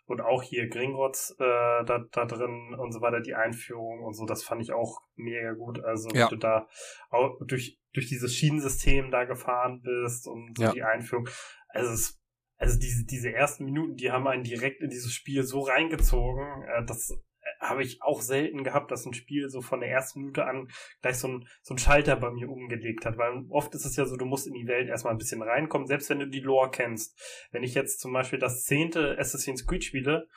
Und 0.06 0.22
auch 0.22 0.44
hier 0.44 0.68
Gringotts 0.68 1.32
äh, 1.40 1.86
da, 1.86 2.06
da 2.12 2.26
drin 2.26 2.76
und 2.78 2.92
so 2.92 3.02
weiter, 3.02 3.22
die 3.22 3.36
Einführung 3.36 4.04
und 4.04 4.14
so, 4.14 4.26
das 4.26 4.44
fand 4.44 4.62
ich 4.62 4.74
auch 4.74 5.02
mega 5.16 5.54
gut. 5.54 5.84
Also, 5.84 6.10
ja. 6.14 6.28
du 6.28 6.36
da 6.36 6.68
auch 7.10 7.40
durch, 7.48 7.80
durch 7.94 8.08
dieses 8.08 8.34
Schienensystem 8.34 9.12
da 9.12 9.24
gefahren 9.24 9.82
bist 9.82 10.28
und 10.28 10.58
so 10.58 10.64
ja. 10.64 10.72
die 10.72 10.84
Einführung. 10.84 11.28
Also, 11.70 11.94
es, 11.94 12.22
also 12.58 12.80
diese, 12.80 13.06
diese 13.06 13.32
ersten 13.32 13.66
Minuten, 13.66 13.96
die 13.96 14.12
haben 14.12 14.28
einen 14.28 14.44
direkt 14.44 14.82
in 14.82 14.90
dieses 14.90 15.14
Spiel 15.14 15.44
so 15.44 15.62
reingezogen, 15.62 16.64
äh, 16.64 16.86
das 16.86 17.18
habe 17.64 17.84
ich 17.84 18.02
auch 18.02 18.22
selten 18.22 18.64
gehabt, 18.64 18.92
dass 18.92 19.06
ein 19.06 19.14
Spiel 19.14 19.50
so 19.50 19.62
von 19.62 19.80
der 19.80 19.90
ersten 19.90 20.20
Minute 20.20 20.46
an 20.46 20.70
gleich 21.02 21.18
so 21.18 21.28
ein, 21.28 21.48
so 21.62 21.74
ein 21.74 21.78
Schalter 21.78 22.16
bei 22.16 22.32
mir 22.32 22.50
umgelegt 22.50 23.06
hat. 23.06 23.18
Weil 23.18 23.46
oft 23.50 23.74
ist 23.74 23.86
es 23.86 23.96
ja 23.96 24.06
so, 24.06 24.16
du 24.18 24.26
musst 24.26 24.48
in 24.48 24.54
die 24.54 24.68
Welt 24.68 24.90
erstmal 24.90 25.14
ein 25.14 25.18
bisschen 25.18 25.42
reinkommen, 25.42 25.88
selbst 25.88 26.10
wenn 26.10 26.20
du 26.20 26.28
die 26.28 26.42
Lore 26.42 26.70
kennst. 26.72 27.18
Wenn 27.52 27.64
ich 27.64 27.74
jetzt 27.74 28.00
zum 28.00 28.14
Beispiel 28.14 28.40
das 28.40 28.64
zehnte 28.64 29.18
Assassin's 29.18 29.66
Creed 29.66 29.84
spiele, 29.84 30.28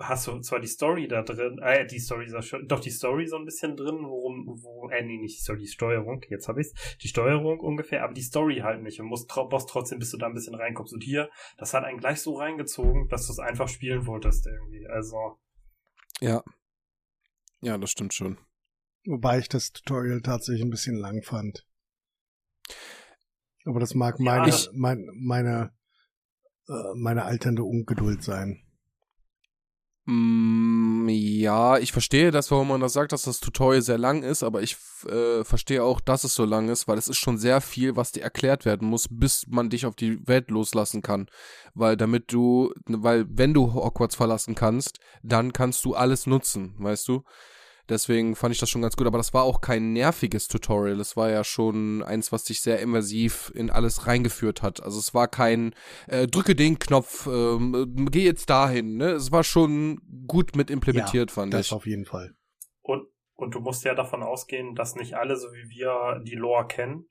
hast 0.00 0.26
du 0.26 0.38
zwar 0.40 0.60
die 0.60 0.68
Story 0.68 1.08
da 1.08 1.22
drin, 1.22 1.58
äh, 1.58 1.86
die 1.86 1.98
Story, 1.98 2.30
doch 2.66 2.80
die 2.80 2.90
Story 2.90 3.26
so 3.26 3.36
ein 3.36 3.44
bisschen 3.44 3.76
drin, 3.76 3.98
worum, 4.04 4.46
wo, 4.62 4.88
äh, 4.90 5.02
nee, 5.02 5.18
nicht 5.18 5.46
die 5.46 5.56
die 5.56 5.66
Steuerung, 5.66 6.22
jetzt 6.28 6.48
habe 6.48 6.60
ich's, 6.60 6.72
die 7.02 7.08
Steuerung 7.08 7.58
ungefähr, 7.58 8.04
aber 8.04 8.14
die 8.14 8.22
Story 8.22 8.58
halt 8.58 8.82
nicht 8.82 9.00
und 9.00 9.06
musst 9.06 9.28
brauchst 9.28 9.68
trotzdem, 9.68 9.98
bis 9.98 10.10
du 10.10 10.18
da 10.18 10.26
ein 10.26 10.34
bisschen 10.34 10.54
reinkommst. 10.54 10.92
Und 10.92 11.02
hier, 11.02 11.30
das 11.58 11.74
hat 11.74 11.84
einen 11.84 11.98
gleich 11.98 12.20
so 12.20 12.34
reingezogen, 12.34 13.08
dass 13.08 13.26
du 13.26 13.32
es 13.32 13.38
einfach 13.38 13.68
spielen 13.68 14.06
wolltest 14.06 14.46
irgendwie, 14.46 14.86
also. 14.86 15.38
Ja, 16.20 16.44
ja, 17.62 17.78
das 17.78 17.90
stimmt 17.90 18.12
schon. 18.12 18.38
Wobei 19.06 19.38
ich 19.38 19.48
das 19.48 19.72
Tutorial 19.72 20.20
tatsächlich 20.20 20.62
ein 20.62 20.70
bisschen 20.70 20.96
lang 20.96 21.22
fand. 21.22 21.66
Aber 23.64 23.80
das 23.80 23.94
mag 23.94 24.18
meine, 24.20 24.50
ja, 24.50 24.56
mein, 24.72 25.06
meine, 25.14 25.72
äh, 26.68 26.94
meine 26.96 27.24
alternde 27.24 27.64
Ungeduld 27.64 28.22
sein. 28.22 28.61
Mm, 30.04 31.08
ja, 31.08 31.78
ich 31.78 31.92
verstehe 31.92 32.32
das, 32.32 32.50
warum 32.50 32.68
man 32.68 32.80
das 32.80 32.92
sagt, 32.92 33.12
dass 33.12 33.22
das 33.22 33.38
Tutorial 33.38 33.82
sehr 33.82 33.98
lang 33.98 34.24
ist, 34.24 34.42
aber 34.42 34.60
ich 34.60 34.76
äh, 35.08 35.44
verstehe 35.44 35.84
auch, 35.84 36.00
dass 36.00 36.24
es 36.24 36.34
so 36.34 36.44
lang 36.44 36.68
ist, 36.68 36.88
weil 36.88 36.98
es 36.98 37.06
ist 37.06 37.18
schon 37.18 37.38
sehr 37.38 37.60
viel, 37.60 37.94
was 37.94 38.10
dir 38.10 38.22
erklärt 38.22 38.64
werden 38.64 38.88
muss, 38.88 39.06
bis 39.08 39.46
man 39.48 39.70
dich 39.70 39.86
auf 39.86 39.94
die 39.94 40.26
Welt 40.26 40.50
loslassen 40.50 41.02
kann. 41.02 41.28
Weil 41.74 41.96
damit 41.96 42.32
du, 42.32 42.72
weil 42.86 43.26
wenn 43.28 43.54
du 43.54 43.74
Hogwarts 43.74 44.16
verlassen 44.16 44.56
kannst, 44.56 44.98
dann 45.22 45.52
kannst 45.52 45.84
du 45.84 45.94
alles 45.94 46.26
nutzen, 46.26 46.74
weißt 46.78 47.06
du? 47.06 47.22
Deswegen 47.92 48.34
fand 48.34 48.54
ich 48.54 48.60
das 48.60 48.70
schon 48.70 48.82
ganz 48.82 48.96
gut. 48.96 49.06
Aber 49.06 49.18
das 49.18 49.34
war 49.34 49.44
auch 49.44 49.60
kein 49.60 49.92
nerviges 49.92 50.48
Tutorial. 50.48 50.98
Es 50.98 51.16
war 51.16 51.30
ja 51.30 51.44
schon 51.44 52.02
eins, 52.02 52.32
was 52.32 52.44
dich 52.44 52.60
sehr 52.60 52.80
immersiv 52.80 53.52
in 53.54 53.70
alles 53.70 54.06
reingeführt 54.06 54.62
hat. 54.62 54.82
Also 54.82 54.98
es 54.98 55.14
war 55.14 55.28
kein 55.28 55.74
äh, 56.08 56.26
drücke 56.26 56.54
den 56.54 56.78
Knopf, 56.78 57.26
ähm, 57.26 58.08
geh 58.10 58.24
jetzt 58.24 58.50
dahin. 58.50 58.96
Ne? 58.96 59.10
Es 59.10 59.30
war 59.30 59.44
schon 59.44 60.00
gut 60.26 60.56
mit 60.56 60.70
implementiert, 60.70 61.30
ja, 61.30 61.34
fand 61.34 61.52
das 61.52 61.60
ich. 61.60 61.68
Das 61.68 61.76
auf 61.76 61.86
jeden 61.86 62.06
Fall. 62.06 62.34
Und, 62.80 63.06
und 63.34 63.54
du 63.54 63.60
musst 63.60 63.84
ja 63.84 63.94
davon 63.94 64.22
ausgehen, 64.22 64.74
dass 64.74 64.96
nicht 64.96 65.14
alle, 65.14 65.36
so 65.36 65.48
wie 65.52 65.68
wir, 65.68 66.22
die 66.24 66.34
Lore 66.34 66.66
kennen. 66.66 67.06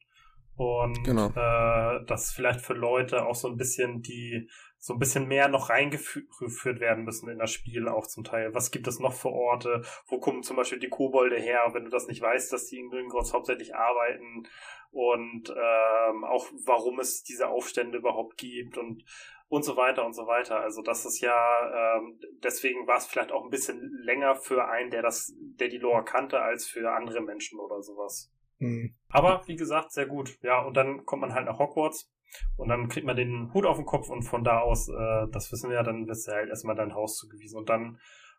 Und 0.55 1.03
genau. 1.03 1.27
äh, 1.29 2.05
dass 2.05 2.31
vielleicht 2.31 2.61
für 2.61 2.73
Leute 2.73 3.25
auch 3.25 3.35
so 3.35 3.47
ein 3.47 3.57
bisschen 3.57 4.01
die 4.01 4.49
so 4.83 4.93
ein 4.93 4.99
bisschen 4.99 5.27
mehr 5.27 5.47
noch 5.47 5.69
reingeführt 5.69 6.79
werden 6.79 7.03
müssen 7.05 7.29
in 7.29 7.37
das 7.37 7.51
Spiel 7.51 7.87
auch 7.87 8.07
zum 8.07 8.23
Teil. 8.23 8.55
Was 8.55 8.71
gibt 8.71 8.87
es 8.87 8.99
noch 8.99 9.13
für 9.13 9.29
Orte? 9.29 9.83
Wo 10.07 10.19
kommen 10.19 10.41
zum 10.41 10.57
Beispiel 10.57 10.79
die 10.79 10.89
Kobolde 10.89 11.39
her? 11.39 11.69
Wenn 11.73 11.83
du 11.83 11.91
das 11.91 12.07
nicht 12.07 12.19
weißt, 12.19 12.51
dass 12.51 12.65
die 12.65 12.79
in 12.79 12.89
Gringotts 12.89 13.31
hauptsächlich 13.31 13.75
arbeiten 13.75 14.47
und 14.89 15.51
ähm, 15.51 16.23
auch 16.23 16.47
warum 16.65 16.99
es 16.99 17.21
diese 17.21 17.47
Aufstände 17.49 17.99
überhaupt 17.99 18.37
gibt 18.37 18.77
und 18.77 19.05
und 19.49 19.63
so 19.63 19.77
weiter 19.77 20.03
und 20.05 20.13
so 20.13 20.25
weiter. 20.25 20.61
Also 20.61 20.81
das 20.81 21.05
ist 21.05 21.19
ja 21.19 21.97
ähm, 21.97 22.19
deswegen 22.43 22.87
war 22.87 22.97
es 22.97 23.05
vielleicht 23.05 23.31
auch 23.31 23.43
ein 23.43 23.51
bisschen 23.51 23.99
länger 24.01 24.35
für 24.35 24.67
einen, 24.67 24.89
der 24.89 25.03
das, 25.03 25.31
der 25.37 25.67
die 25.67 25.77
Lore 25.77 26.03
kannte, 26.03 26.41
als 26.41 26.65
für 26.65 26.91
andere 26.91 27.21
Menschen 27.21 27.59
oder 27.59 27.83
sowas. 27.83 28.33
Mhm. 28.57 28.95
Aber 29.09 29.43
wie 29.45 29.57
gesagt, 29.57 29.91
sehr 29.91 30.07
gut. 30.07 30.39
Ja, 30.41 30.61
und 30.61 30.75
dann 30.75 31.05
kommt 31.05 31.21
man 31.21 31.35
halt 31.35 31.45
nach 31.45 31.59
Hogwarts 31.59 32.09
Und 32.57 32.69
dann 32.69 32.87
kriegt 32.87 33.05
man 33.05 33.15
den 33.15 33.53
Hut 33.53 33.65
auf 33.65 33.77
den 33.77 33.85
Kopf 33.85 34.09
und 34.09 34.23
von 34.23 34.43
da 34.43 34.59
aus, 34.59 34.89
äh, 34.89 35.27
das 35.31 35.51
wissen 35.51 35.69
wir 35.69 35.77
ja, 35.77 35.83
dann 35.83 36.07
wirst 36.07 36.27
du 36.27 36.31
halt 36.31 36.49
erstmal 36.49 36.75
dein 36.75 36.93
Haus 36.93 37.17
zugewiesen. 37.17 37.57
Und 37.57 37.69
dann 37.69 37.97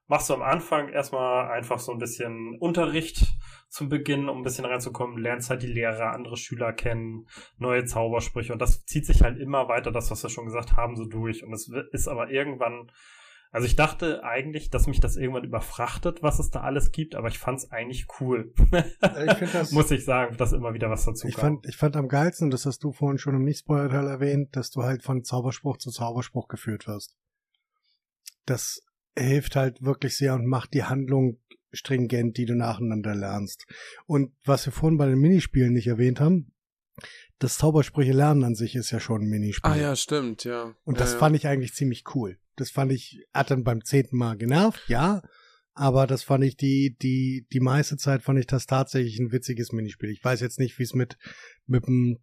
machst 0.08 0.28
du 0.28 0.34
am 0.34 0.42
Anfang 0.42 0.88
erstmal 0.88 1.50
einfach 1.50 1.78
so 1.78 1.92
ein 1.92 1.98
bisschen 1.98 2.58
Unterricht 2.58 3.26
zum 3.68 3.88
Beginn, 3.88 4.28
um 4.28 4.38
ein 4.38 4.42
bisschen 4.42 4.64
reinzukommen, 4.64 5.16
lernst 5.16 5.48
halt 5.48 5.62
die 5.62 5.72
Lehrer, 5.72 6.12
andere 6.12 6.36
Schüler 6.36 6.72
kennen, 6.72 7.26
neue 7.56 7.84
Zaubersprüche 7.84 8.52
und 8.52 8.60
das 8.60 8.84
zieht 8.84 9.06
sich 9.06 9.22
halt 9.22 9.38
immer 9.38 9.68
weiter, 9.68 9.90
das, 9.90 10.10
was 10.10 10.22
wir 10.22 10.28
schon 10.28 10.44
gesagt 10.44 10.76
haben, 10.76 10.96
so 10.96 11.06
durch. 11.06 11.42
Und 11.44 11.52
es 11.54 11.70
ist 11.92 12.08
aber 12.08 12.30
irgendwann, 12.30 12.90
also 13.52 13.66
ich 13.66 13.76
dachte 13.76 14.24
eigentlich, 14.24 14.70
dass 14.70 14.86
mich 14.86 14.98
das 14.98 15.16
irgendwann 15.16 15.44
überfrachtet, 15.44 16.22
was 16.22 16.38
es 16.38 16.48
da 16.48 16.62
alles 16.62 16.90
gibt, 16.90 17.14
aber 17.14 17.28
ich 17.28 17.38
fand 17.38 17.58
es 17.58 17.70
eigentlich 17.70 18.06
cool. 18.18 18.54
Ich 18.56 19.50
das, 19.52 19.72
Muss 19.72 19.90
ich 19.90 20.06
sagen, 20.06 20.38
dass 20.38 20.54
immer 20.54 20.72
wieder 20.72 20.88
was 20.88 21.04
dazu 21.04 21.28
ich 21.28 21.34
kam. 21.34 21.42
Fand, 21.42 21.66
ich 21.66 21.76
fand 21.76 21.94
am 21.96 22.08
geilsten, 22.08 22.50
das 22.50 22.64
hast 22.64 22.82
du 22.82 22.92
vorhin 22.92 23.18
schon 23.18 23.34
im 23.34 23.44
Nicht-Spoiler-Teil 23.44 24.06
erwähnt, 24.06 24.56
dass 24.56 24.70
du 24.70 24.84
halt 24.84 25.02
von 25.02 25.22
Zauberspruch 25.22 25.76
zu 25.76 25.90
Zauberspruch 25.90 26.48
geführt 26.48 26.86
wirst. 26.86 27.14
Das 28.46 28.80
hilft 29.18 29.54
halt 29.54 29.82
wirklich 29.82 30.16
sehr 30.16 30.32
und 30.32 30.46
macht 30.46 30.72
die 30.72 30.84
Handlung 30.84 31.38
stringent, 31.72 32.38
die 32.38 32.46
du 32.46 32.56
nacheinander 32.56 33.14
lernst. 33.14 33.66
Und 34.06 34.32
was 34.46 34.64
wir 34.64 34.72
vorhin 34.72 34.96
bei 34.96 35.06
den 35.06 35.18
Minispielen 35.18 35.74
nicht 35.74 35.88
erwähnt 35.88 36.20
haben, 36.20 36.54
das 37.38 37.58
Zaubersprüche 37.58 38.12
lernen 38.12 38.44
an 38.44 38.54
sich 38.54 38.76
ist 38.76 38.92
ja 38.92 39.00
schon 39.00 39.22
ein 39.22 39.28
Minispiel. 39.28 39.70
Ah 39.70 39.76
ja, 39.76 39.94
stimmt, 39.94 40.44
ja. 40.44 40.74
Und 40.84 40.94
ja, 40.94 41.00
das 41.00 41.12
ja. 41.12 41.18
fand 41.18 41.36
ich 41.36 41.46
eigentlich 41.46 41.74
ziemlich 41.74 42.04
cool. 42.14 42.38
Das 42.56 42.70
fand 42.70 42.92
ich, 42.92 43.24
hat 43.32 43.50
dann 43.50 43.64
beim 43.64 43.84
zehnten 43.84 44.16
Mal 44.16 44.36
genervt, 44.36 44.82
ja. 44.88 45.22
Aber 45.74 46.06
das 46.06 46.22
fand 46.22 46.44
ich 46.44 46.56
die, 46.56 46.96
die, 47.00 47.46
die 47.52 47.60
meiste 47.60 47.96
Zeit 47.96 48.22
fand 48.22 48.38
ich 48.38 48.46
das 48.46 48.66
tatsächlich 48.66 49.18
ein 49.18 49.32
witziges 49.32 49.72
Minispiel. 49.72 50.10
Ich 50.10 50.22
weiß 50.22 50.40
jetzt 50.40 50.58
nicht, 50.58 50.78
wie 50.78 50.82
es 50.82 50.94
mit, 50.94 51.16
mit 51.66 51.86
dem 51.86 52.18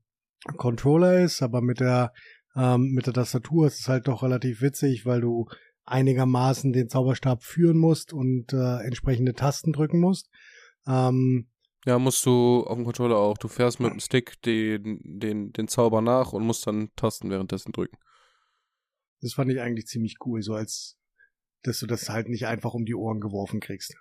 Controller 0.58 1.24
ist, 1.24 1.42
aber 1.42 1.62
mit 1.62 1.80
der, 1.80 2.14
ähm, 2.56 2.92
mit 2.92 3.08
der 3.08 3.14
Tastatur 3.14 3.68
ist 3.68 3.80
es 3.80 3.88
halt 3.88 4.08
doch 4.08 4.22
relativ 4.22 4.62
witzig, 4.62 5.06
weil 5.06 5.22
du 5.22 5.48
einigermaßen 5.86 6.72
den 6.72 6.90
Zauberstab 6.90 7.44
führen 7.44 7.78
musst 7.78 8.14
und 8.14 8.54
äh, 8.54 8.84
entsprechende 8.84 9.34
Tasten 9.34 9.74
drücken 9.74 10.00
musst. 10.00 10.30
Ähm, 10.88 11.48
ja, 11.86 11.98
musst 11.98 12.26
du 12.26 12.64
auf 12.68 12.76
dem 12.76 12.86
Controller 12.86 13.18
auch. 13.18 13.38
Du 13.38 13.48
fährst 13.48 13.80
mit 13.80 13.92
dem 13.92 14.00
Stick 14.00 14.42
den, 14.44 15.00
den, 15.04 15.52
den 15.52 15.68
Zauber 15.68 16.02
nach 16.02 16.34
und 16.34 16.44
musst 16.44 16.68
dann 16.68 16.90
Tasten 16.96 17.30
währenddessen 17.30 17.72
drücken. 17.72 17.98
Das 19.22 19.34
fand 19.34 19.52
ich 19.52 19.60
eigentlich 19.60 19.88
ziemlich 19.88 20.18
cool, 20.26 20.42
so 20.42 20.54
als 20.54 20.98
dass 21.64 21.80
du 21.80 21.88
das 21.88 22.10
halt 22.10 22.30
nicht 22.30 22.48
einfach 22.48 22.74
um 22.74 22.86
die 22.86 22.96
Ohren 22.96 23.20
geworfen 23.20 23.60
kriegst. 23.60 23.96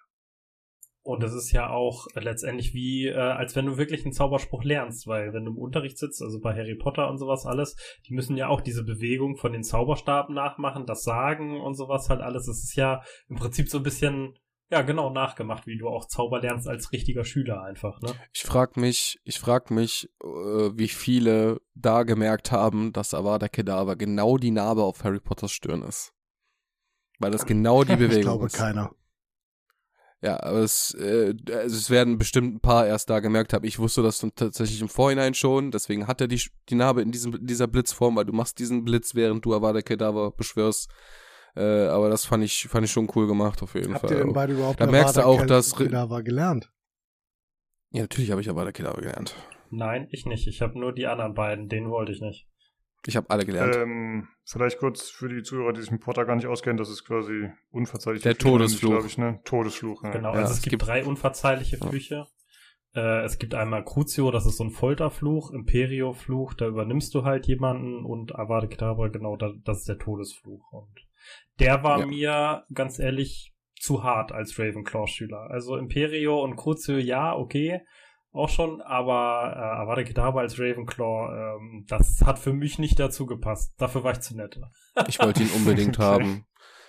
Und 1.02 1.22
das 1.22 1.32
ist 1.32 1.52
ja 1.52 1.70
auch 1.70 2.06
letztendlich 2.14 2.74
wie, 2.74 3.06
äh, 3.06 3.14
als 3.14 3.56
wenn 3.56 3.64
du 3.64 3.78
wirklich 3.78 4.04
einen 4.04 4.12
Zauberspruch 4.12 4.62
lernst, 4.62 5.06
weil 5.06 5.32
wenn 5.32 5.46
du 5.46 5.52
im 5.52 5.58
Unterricht 5.58 5.96
sitzt, 5.96 6.20
also 6.20 6.38
bei 6.38 6.54
Harry 6.54 6.74
Potter 6.74 7.08
und 7.08 7.16
sowas 7.16 7.46
alles, 7.46 7.76
die 8.06 8.12
müssen 8.12 8.36
ja 8.36 8.48
auch 8.48 8.60
diese 8.60 8.84
Bewegung 8.84 9.36
von 9.36 9.52
den 9.52 9.62
Zauberstaben 9.62 10.34
nachmachen, 10.34 10.84
das 10.84 11.04
Sagen 11.04 11.62
und 11.62 11.76
sowas 11.76 12.10
halt 12.10 12.20
alles. 12.20 12.44
Das 12.44 12.58
ist 12.58 12.76
ja 12.76 13.02
im 13.28 13.36
Prinzip 13.36 13.70
so 13.70 13.78
ein 13.78 13.84
bisschen, 13.84 14.34
ja 14.70 14.82
genau, 14.82 15.10
nachgemacht, 15.10 15.66
wie 15.66 15.78
du 15.78 15.88
auch 15.88 16.06
Zauber 16.06 16.40
lernst 16.40 16.68
als 16.68 16.92
richtiger 16.92 17.24
Schüler 17.24 17.62
einfach, 17.62 18.00
ne? 18.00 18.14
Ich 18.32 18.42
frag 18.42 18.76
mich, 18.76 19.20
ich 19.24 19.38
frag 19.38 19.70
mich, 19.70 20.10
äh, 20.22 20.26
wie 20.26 20.88
viele 20.88 21.60
da 21.74 22.02
gemerkt 22.02 22.52
haben, 22.52 22.92
dass 22.92 23.14
Avada 23.14 23.48
Kedavra 23.48 23.94
genau 23.94 24.36
die 24.36 24.50
Narbe 24.50 24.82
auf 24.82 25.04
Harry 25.04 25.20
Potters 25.20 25.52
Stirn 25.52 25.82
ist. 25.82 26.12
Weil 27.18 27.30
das 27.30 27.46
genau 27.46 27.84
die 27.84 27.96
Bewegung 27.96 28.10
ist. 28.10 28.16
Ich 28.18 28.24
glaube 28.24 28.46
ist. 28.46 28.56
keiner. 28.56 28.94
Ja, 30.20 30.42
aber 30.42 30.58
es, 30.58 30.94
äh, 30.94 31.32
also 31.52 31.76
es 31.76 31.90
werden 31.90 32.18
bestimmt 32.18 32.56
ein 32.56 32.60
paar 32.60 32.86
erst 32.86 33.08
da 33.08 33.20
gemerkt 33.20 33.52
haben. 33.52 33.64
Ich 33.64 33.78
wusste 33.78 34.02
das 34.02 34.18
tatsächlich 34.34 34.80
im 34.80 34.88
Vorhinein 34.88 35.34
schon, 35.34 35.70
deswegen 35.70 36.08
hat 36.08 36.20
er 36.20 36.26
die, 36.26 36.42
die 36.68 36.74
Narbe 36.74 37.02
in 37.02 37.12
diesem, 37.12 37.46
dieser 37.46 37.68
Blitzform, 37.68 38.16
weil 38.16 38.24
du 38.24 38.32
machst 38.32 38.58
diesen 38.58 38.84
Blitz, 38.84 39.14
während 39.14 39.44
du 39.44 39.54
Avada 39.54 39.80
Kedavra 39.80 40.30
beschwörst. 40.30 40.90
Äh, 41.56 41.86
aber 41.86 42.08
das 42.08 42.24
fand 42.24 42.44
ich, 42.44 42.68
fand 42.68 42.84
ich 42.84 42.92
schon 42.92 43.08
cool 43.14 43.26
gemacht, 43.26 43.62
auf 43.62 43.74
jeden 43.74 43.94
Habt 43.94 44.02
Fall. 44.02 44.10
Habt 44.10 44.18
ihr 44.18 44.24
denn 44.24 44.32
beide 44.32 44.52
überhaupt 44.52 44.80
da 44.80 44.86
merkst 44.86 45.16
du 45.16 45.26
auch, 45.26 45.44
dass 45.46 45.74
Kedavra 45.74 46.20
gelernt? 46.20 46.72
Ja, 47.90 48.02
natürlich 48.02 48.30
habe 48.30 48.40
ich 48.40 48.50
Avada 48.50 48.72
Kedavra 48.72 49.00
gelernt. 49.00 49.34
Nein, 49.70 50.08
ich 50.10 50.26
nicht. 50.26 50.46
Ich 50.46 50.60
habe 50.60 50.78
nur 50.78 50.92
die 50.92 51.06
anderen 51.06 51.34
beiden, 51.34 51.68
den 51.68 51.90
wollte 51.90 52.12
ich 52.12 52.20
nicht. 52.20 52.48
Ich 53.06 53.16
habe 53.16 53.30
alle 53.30 53.46
gelernt. 53.46 53.76
Ähm, 53.76 54.28
vielleicht 54.44 54.78
kurz 54.78 55.08
für 55.08 55.28
die 55.28 55.42
Zuhörer, 55.42 55.72
die 55.72 55.80
sich 55.80 55.90
mit 55.90 56.00
Potter 56.00 56.24
gar 56.24 56.36
nicht 56.36 56.46
auskennen, 56.46 56.76
das 56.76 56.90
ist 56.90 57.04
quasi 57.04 57.50
unverzeihlich. 57.70 58.22
Der 58.22 58.36
Todesfluch. 58.36 58.90
glaube 58.90 59.06
ich, 59.06 59.18
ne? 59.18 59.40
Todesfluch. 59.44 60.02
Ja. 60.02 60.10
Genau, 60.10 60.30
also 60.30 60.40
ja, 60.40 60.46
es, 60.46 60.52
es 60.52 60.62
gibt, 60.62 60.72
gibt, 60.72 60.86
drei 60.86 61.04
unverzeihliche 61.04 61.78
Flüche. 61.78 62.26
Ja. 62.94 63.20
Äh, 63.20 63.24
es 63.24 63.39
gibt 63.39 63.55
einmal 63.55 63.84
Crucio, 63.84 64.31
das 64.31 64.47
ist 64.47 64.56
so 64.56 64.64
ein 64.64 64.70
Folterfluch, 64.70 65.52
Imperio-Fluch, 65.52 66.55
da 66.55 66.66
übernimmst 66.66 67.14
du 67.14 67.24
halt 67.24 67.47
jemanden 67.47 68.05
und 68.05 68.34
Avada 68.34 68.66
Kedavra, 68.66 69.08
genau, 69.08 69.36
da, 69.36 69.52
das 69.64 69.78
ist 69.78 69.89
der 69.89 69.98
Todesfluch. 69.98 70.73
Und 70.73 71.07
der 71.58 71.82
war 71.82 72.07
mir, 72.07 72.65
ganz 72.73 72.98
ehrlich, 72.98 73.55
zu 73.81 74.02
hart 74.02 74.32
als 74.32 74.58
Ravenclaw-Schüler. 74.58 75.50
Also 75.50 75.76
Imperio 75.76 76.42
und 76.42 76.57
Crucio, 76.57 76.97
ja, 76.97 77.34
okay, 77.34 77.81
auch 78.32 78.48
schon, 78.48 78.81
aber 78.82 79.55
äh, 79.57 79.81
Avada 79.81 80.02
Kedavra 80.05 80.40
als 80.40 80.58
Ravenclaw, 80.58 81.57
ähm, 81.57 81.84
das 81.89 82.23
hat 82.24 82.39
für 82.39 82.52
mich 82.52 82.78
nicht 82.78 82.98
dazu 82.98 83.26
gepasst. 83.26 83.74
Dafür 83.78 84.05
war 84.05 84.12
ich 84.12 84.20
zu 84.20 84.36
nett. 84.36 84.60
Ich 85.08 85.18
wollte 85.18 85.42
ihn 85.42 85.50
unbedingt 85.50 85.98
okay. 85.98 86.07
haben. 86.07 86.47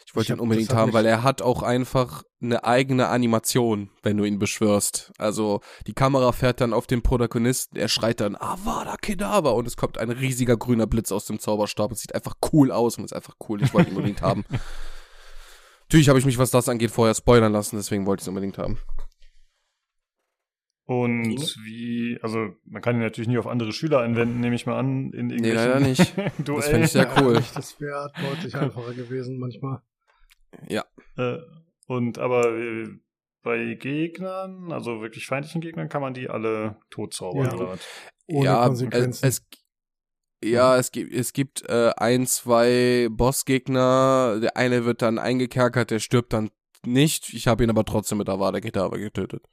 Ich 0.09 0.15
wollte 0.15 0.33
ihn 0.33 0.39
unbedingt 0.39 0.73
haben, 0.73 0.91
weil 0.91 1.05
er 1.05 1.21
hat 1.21 1.43
auch 1.43 1.61
einfach 1.61 2.23
eine 2.41 2.63
eigene 2.63 3.09
Animation, 3.09 3.91
wenn 4.01 4.17
du 4.17 4.23
ihn 4.23 4.39
beschwörst. 4.39 5.11
Also 5.19 5.61
die 5.85 5.93
Kamera 5.93 6.31
fährt 6.31 6.61
dann 6.61 6.73
auf 6.73 6.87
den 6.87 7.03
Protagonisten, 7.03 7.77
er 7.77 7.89
schreit 7.89 8.19
dann 8.19 8.35
Avada 8.35 8.97
Kedavra 8.97 9.51
und 9.51 9.67
es 9.67 9.77
kommt 9.77 9.99
ein 9.99 10.09
riesiger 10.09 10.57
grüner 10.57 10.87
Blitz 10.87 11.11
aus 11.11 11.25
dem 11.25 11.37
Zauberstab. 11.37 11.91
Es 11.91 11.99
sieht 11.99 12.15
einfach 12.15 12.33
cool 12.51 12.71
aus 12.71 12.97
und 12.97 13.03
ist 13.03 13.13
einfach 13.13 13.35
cool. 13.47 13.61
Ich 13.61 13.71
wollte 13.71 13.91
ihn 13.91 13.97
unbedingt 13.97 14.23
haben. 14.23 14.45
Natürlich 15.83 16.09
habe 16.09 16.17
ich 16.17 16.25
mich, 16.25 16.39
was 16.39 16.49
das 16.49 16.69
angeht, 16.69 16.89
vorher 16.89 17.13
spoilern 17.13 17.53
lassen, 17.53 17.75
deswegen 17.75 18.07
wollte 18.07 18.21
ich 18.21 18.23
es 18.23 18.29
unbedingt 18.29 18.57
haben. 18.57 18.79
Und 20.85 21.55
wie, 21.63 22.17
also 22.23 22.55
man 22.65 22.81
kann 22.81 22.95
ihn 22.95 23.03
natürlich 23.03 23.27
nie 23.27 23.37
auf 23.37 23.45
andere 23.45 23.73
Schüler 23.73 23.99
anwenden, 23.99 24.39
nehme 24.39 24.55
ich 24.55 24.65
mal 24.65 24.79
an. 24.79 25.11
In 25.13 25.27
nee, 25.27 25.51
leider 25.51 25.79
nicht. 25.79 25.99
das 26.39 26.67
finde 26.67 26.85
ich 26.85 26.91
sehr 26.93 27.15
cool. 27.21 27.43
Das 27.53 27.79
wäre 27.79 28.11
deutlich 28.19 28.55
einfacher 28.55 28.95
gewesen 28.95 29.37
manchmal. 29.37 29.83
Ja. 30.67 30.85
Äh, 31.17 31.37
und 31.87 32.17
aber 32.19 32.55
äh, 32.57 32.87
bei 33.41 33.75
Gegnern, 33.75 34.71
also 34.71 35.01
wirklich 35.01 35.25
feindlichen 35.25 35.61
Gegnern, 35.61 35.89
kann 35.89 36.01
man 36.01 36.13
die 36.13 36.29
alle 36.29 36.77
totzaubern. 36.89 37.57
Ja, 37.57 37.77
Ohne 38.27 38.45
ja 38.45 38.65
Konsequenzen. 38.65 39.25
Es, 39.25 39.47
ja, 40.43 40.77
es 40.77 40.91
gibt, 40.91 41.13
es 41.13 41.33
gibt 41.33 41.67
äh, 41.67 41.91
ein, 41.97 42.25
zwei 42.25 43.07
Bossgegner. 43.11 44.39
Der 44.41 44.57
eine 44.57 44.85
wird 44.85 45.01
dann 45.01 45.19
eingekerkert, 45.19 45.91
der 45.91 45.99
stirbt 45.99 46.33
dann 46.33 46.49
nicht. 46.85 47.33
Ich 47.33 47.47
habe 47.47 47.63
ihn 47.63 47.69
aber 47.69 47.85
trotzdem 47.85 48.19
mit 48.19 48.29
Avada 48.29 48.59
Kedavra 48.59 48.97
getötet. 48.97 49.43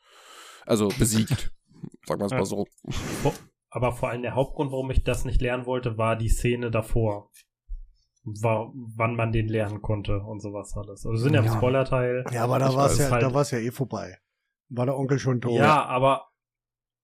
Also 0.65 0.89
besiegt. 0.99 1.53
Sagen 2.07 2.21
wir 2.21 2.27
es 2.27 2.33
mal 2.33 2.45
so. 2.45 2.67
Aber 3.71 3.93
vor 3.93 4.11
allem 4.11 4.23
der 4.23 4.35
Hauptgrund, 4.35 4.73
warum 4.73 4.91
ich 4.91 5.03
das 5.05 5.25
nicht 5.25 5.41
lernen 5.41 5.67
wollte, 5.67 5.99
war 5.99 6.17
die 6.17 6.29
Szene 6.29 6.71
davor. 6.71 7.31
War, 8.29 8.73
wann 8.75 9.15
man 9.15 9.31
den 9.31 9.49
lernen 9.49 9.83
konnte 9.83 10.19
und 10.21 10.41
sowas 10.41 10.77
alles. 10.77 11.07
Also 11.07 11.13
wir 11.13 11.19
sind 11.19 11.35
ja, 11.35 11.43
im 11.43 11.49
Spoiler-Teil. 11.49 12.25
Ja, 12.33 12.43
aber 12.43 12.59
da 12.59 12.75
war 12.75 12.87
es 12.87 12.99
ja, 12.99 13.11
halt, 13.11 13.23
da 13.23 13.33
war's 13.33 13.53
ja 13.53 13.59
eh 13.59 13.71
vorbei. 13.71 14.19
War 14.69 14.85
der 14.87 14.99
Onkel 14.99 15.21
schon 15.21 15.41
tot. 15.41 15.53
Ja, 15.53 15.85
aber 15.85 16.27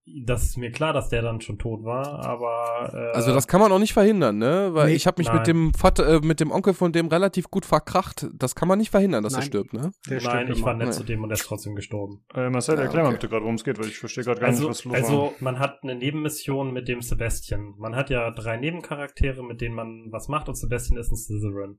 das 0.04 0.42
ist 0.42 0.56
mir 0.56 0.72
klar, 0.72 0.92
dass 0.92 1.08
der 1.10 1.22
dann 1.22 1.40
schon 1.40 1.58
tot 1.58 1.84
war, 1.84 2.24
aber 2.24 2.90
äh, 2.92 3.16
also 3.16 3.32
das 3.32 3.46
kann 3.46 3.60
man 3.60 3.70
auch 3.70 3.78
nicht 3.78 3.92
verhindern, 3.92 4.36
ne? 4.36 4.70
Weil 4.72 4.88
nee, 4.88 4.94
ich 4.94 5.06
habe 5.06 5.20
mich 5.20 5.28
nein. 5.28 5.36
mit 5.36 5.46
dem 5.46 5.74
Vater, 5.74 6.16
äh, 6.16 6.20
mit 6.20 6.40
dem 6.40 6.50
Onkel 6.50 6.74
von 6.74 6.92
dem 6.92 7.06
relativ 7.06 7.50
gut 7.50 7.64
verkracht. 7.64 8.26
Das 8.34 8.56
kann 8.56 8.66
man 8.66 8.78
nicht 8.78 8.90
verhindern, 8.90 9.22
dass 9.22 9.34
nein. 9.34 9.42
er 9.42 9.46
stirbt, 9.46 9.72
ne? 9.72 9.92
Der 10.10 10.20
nein, 10.22 10.50
ich 10.50 10.62
war 10.62 10.74
nett 10.74 10.88
nee. 10.88 10.92
zu 10.92 11.04
dem 11.04 11.22
und 11.22 11.30
er 11.30 11.34
ist 11.34 11.46
trotzdem 11.46 11.76
gestorben. 11.76 12.24
Äh, 12.34 12.50
Marcel, 12.50 12.78
erklär 12.78 12.86
ja, 12.86 13.00
okay. 13.00 13.02
mal 13.02 13.12
bitte 13.12 13.28
gerade, 13.28 13.42
worum 13.42 13.54
es 13.54 13.64
geht, 13.64 13.78
weil 13.78 13.86
ich 13.86 13.98
verstehe 13.98 14.24
gerade 14.24 14.40
gar 14.40 14.48
also, 14.48 14.68
nicht, 14.68 14.70
was 14.70 14.84
los 14.84 14.94
Also 14.94 15.22
war. 15.22 15.32
man 15.38 15.60
hat 15.60 15.78
eine 15.84 15.94
Nebenmission 15.94 16.72
mit 16.72 16.88
dem 16.88 17.00
Sebastian. 17.00 17.74
Man 17.78 17.94
hat 17.94 18.10
ja 18.10 18.28
drei 18.32 18.56
Nebencharaktere, 18.56 19.44
mit 19.44 19.60
denen 19.60 19.76
man 19.76 20.08
was 20.10 20.26
macht 20.26 20.48
und 20.48 20.56
Sebastian 20.56 20.98
ist 20.98 21.12
ein 21.12 21.16
Slytherin. 21.16 21.78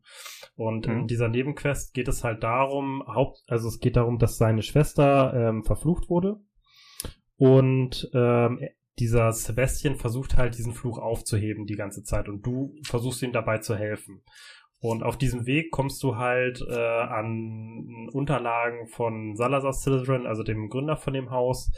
Und 0.55 0.87
mhm. 0.87 0.99
in 1.01 1.07
dieser 1.07 1.27
Nebenquest 1.27 1.93
geht 1.93 2.07
es 2.07 2.23
halt 2.23 2.41
darum, 2.43 3.03
Haupt, 3.05 3.43
also 3.47 3.67
es 3.67 3.79
geht 3.79 3.97
darum, 3.97 4.17
dass 4.17 4.37
seine 4.37 4.61
Schwester 4.61 5.33
ähm, 5.35 5.63
verflucht 5.65 6.09
wurde 6.09 6.39
und 7.37 8.09
ähm, 8.13 8.59
dieser 8.99 9.31
Sebastian 9.31 9.95
versucht 9.95 10.37
halt 10.37 10.57
diesen 10.57 10.73
Fluch 10.73 10.99
aufzuheben 10.99 11.65
die 11.65 11.75
ganze 11.75 12.03
Zeit 12.03 12.29
und 12.29 12.45
du 12.45 12.75
versuchst 12.83 13.23
ihm 13.23 13.31
dabei 13.31 13.57
zu 13.57 13.75
helfen. 13.75 14.23
Und 14.79 15.01
auf 15.01 15.17
diesem 15.17 15.45
Weg 15.45 15.71
kommst 15.71 16.03
du 16.03 16.17
halt 16.17 16.61
äh, 16.69 16.73
an 16.75 18.09
Unterlagen 18.11 18.87
von 18.87 19.35
Salazar 19.35 19.71
Slytherin, 19.71 20.27
also 20.27 20.43
dem 20.43 20.69
Gründer 20.69 20.97
von 20.97 21.13
dem 21.13 21.31
Haus, 21.31 21.71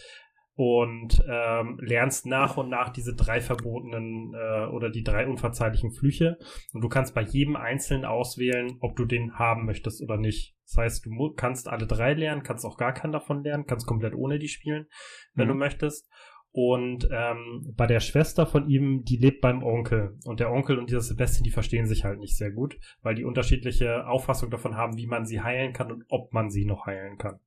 und 0.55 1.21
ähm, 1.29 1.77
lernst 1.81 2.25
nach 2.25 2.55
und 2.55 2.69
nach 2.69 2.89
diese 2.89 3.13
drei 3.13 3.41
verbotenen 3.41 4.33
äh, 4.33 4.67
oder 4.67 4.89
die 4.89 5.03
drei 5.03 5.27
unverzeihlichen 5.27 5.91
Flüche. 5.91 6.37
Und 6.73 6.81
du 6.81 6.87
kannst 6.87 7.13
bei 7.13 7.21
jedem 7.21 7.57
einzelnen 7.57 8.05
auswählen, 8.05 8.77
ob 8.79 8.95
du 8.95 9.05
den 9.05 9.37
haben 9.37 9.65
möchtest 9.65 10.01
oder 10.01 10.17
nicht. 10.17 10.55
Das 10.65 10.77
heißt, 10.77 11.05
du 11.05 11.33
kannst 11.35 11.67
alle 11.67 11.87
drei 11.87 12.13
lernen, 12.13 12.43
kannst 12.43 12.65
auch 12.65 12.77
gar 12.77 12.93
keinen 12.93 13.11
davon 13.11 13.43
lernen, 13.43 13.65
kannst 13.67 13.85
komplett 13.85 14.15
ohne 14.15 14.39
die 14.39 14.47
spielen, 14.47 14.87
wenn 15.33 15.47
mhm. 15.47 15.53
du 15.53 15.57
möchtest. 15.57 16.09
Und 16.51 17.09
ähm, 17.11 17.73
bei 17.75 17.85
der 17.85 17.99
Schwester 17.99 18.45
von 18.45 18.69
ihm, 18.69 19.03
die 19.03 19.17
lebt 19.17 19.41
beim 19.41 19.61
Onkel. 19.61 20.17
Und 20.23 20.39
der 20.39 20.53
Onkel 20.53 20.79
und 20.79 20.89
dieser 20.89 21.01
Sebastian, 21.01 21.43
die 21.43 21.51
verstehen 21.51 21.85
sich 21.85 22.05
halt 22.05 22.17
nicht 22.17 22.37
sehr 22.37 22.51
gut, 22.51 22.79
weil 23.01 23.13
die 23.13 23.25
unterschiedliche 23.25 24.07
Auffassung 24.07 24.49
davon 24.51 24.77
haben, 24.77 24.95
wie 24.95 25.05
man 25.05 25.25
sie 25.25 25.41
heilen 25.41 25.73
kann 25.73 25.91
und 25.91 26.05
ob 26.07 26.31
man 26.31 26.49
sie 26.49 26.63
noch 26.63 26.85
heilen 26.85 27.17
kann. 27.17 27.41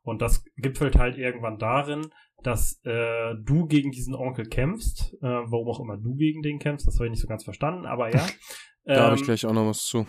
Und 0.00 0.22
das 0.22 0.46
gipfelt 0.56 0.96
halt 0.96 1.18
irgendwann 1.18 1.58
darin, 1.58 2.06
dass 2.42 2.80
äh, 2.84 3.34
du 3.42 3.66
gegen 3.66 3.90
diesen 3.90 4.14
Onkel 4.14 4.46
kämpfst, 4.46 5.14
äh, 5.20 5.26
warum 5.26 5.68
auch 5.68 5.80
immer 5.80 5.96
du 5.96 6.14
gegen 6.14 6.42
den 6.42 6.58
kämpfst, 6.58 6.86
das 6.86 6.96
habe 6.96 7.06
ich 7.06 7.10
nicht 7.10 7.22
so 7.22 7.28
ganz 7.28 7.44
verstanden, 7.44 7.86
aber 7.86 8.14
ja. 8.14 8.26
da 8.84 8.94
ähm, 8.94 9.00
habe 9.00 9.16
ich 9.16 9.24
gleich 9.24 9.44
auch 9.46 9.52
noch 9.52 9.66
was 9.66 9.84
zu. 9.84 10.06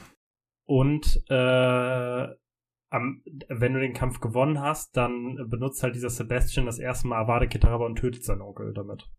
Und 0.65 1.23
äh, 1.29 2.27
am, 2.91 3.23
wenn 3.49 3.73
du 3.73 3.79
den 3.79 3.93
Kampf 3.93 4.19
gewonnen 4.19 4.59
hast, 4.61 4.95
dann 4.95 5.47
benutzt 5.49 5.83
halt 5.83 5.95
dieser 5.95 6.09
Sebastian 6.09 6.65
das 6.65 6.79
erste 6.79 7.07
Mal 7.07 7.21
Avada 7.21 7.45
Kedavra 7.45 7.85
und 7.85 7.97
tötet 7.97 8.23
seinen 8.23 8.41
Onkel 8.41 8.73
damit. 8.73 9.09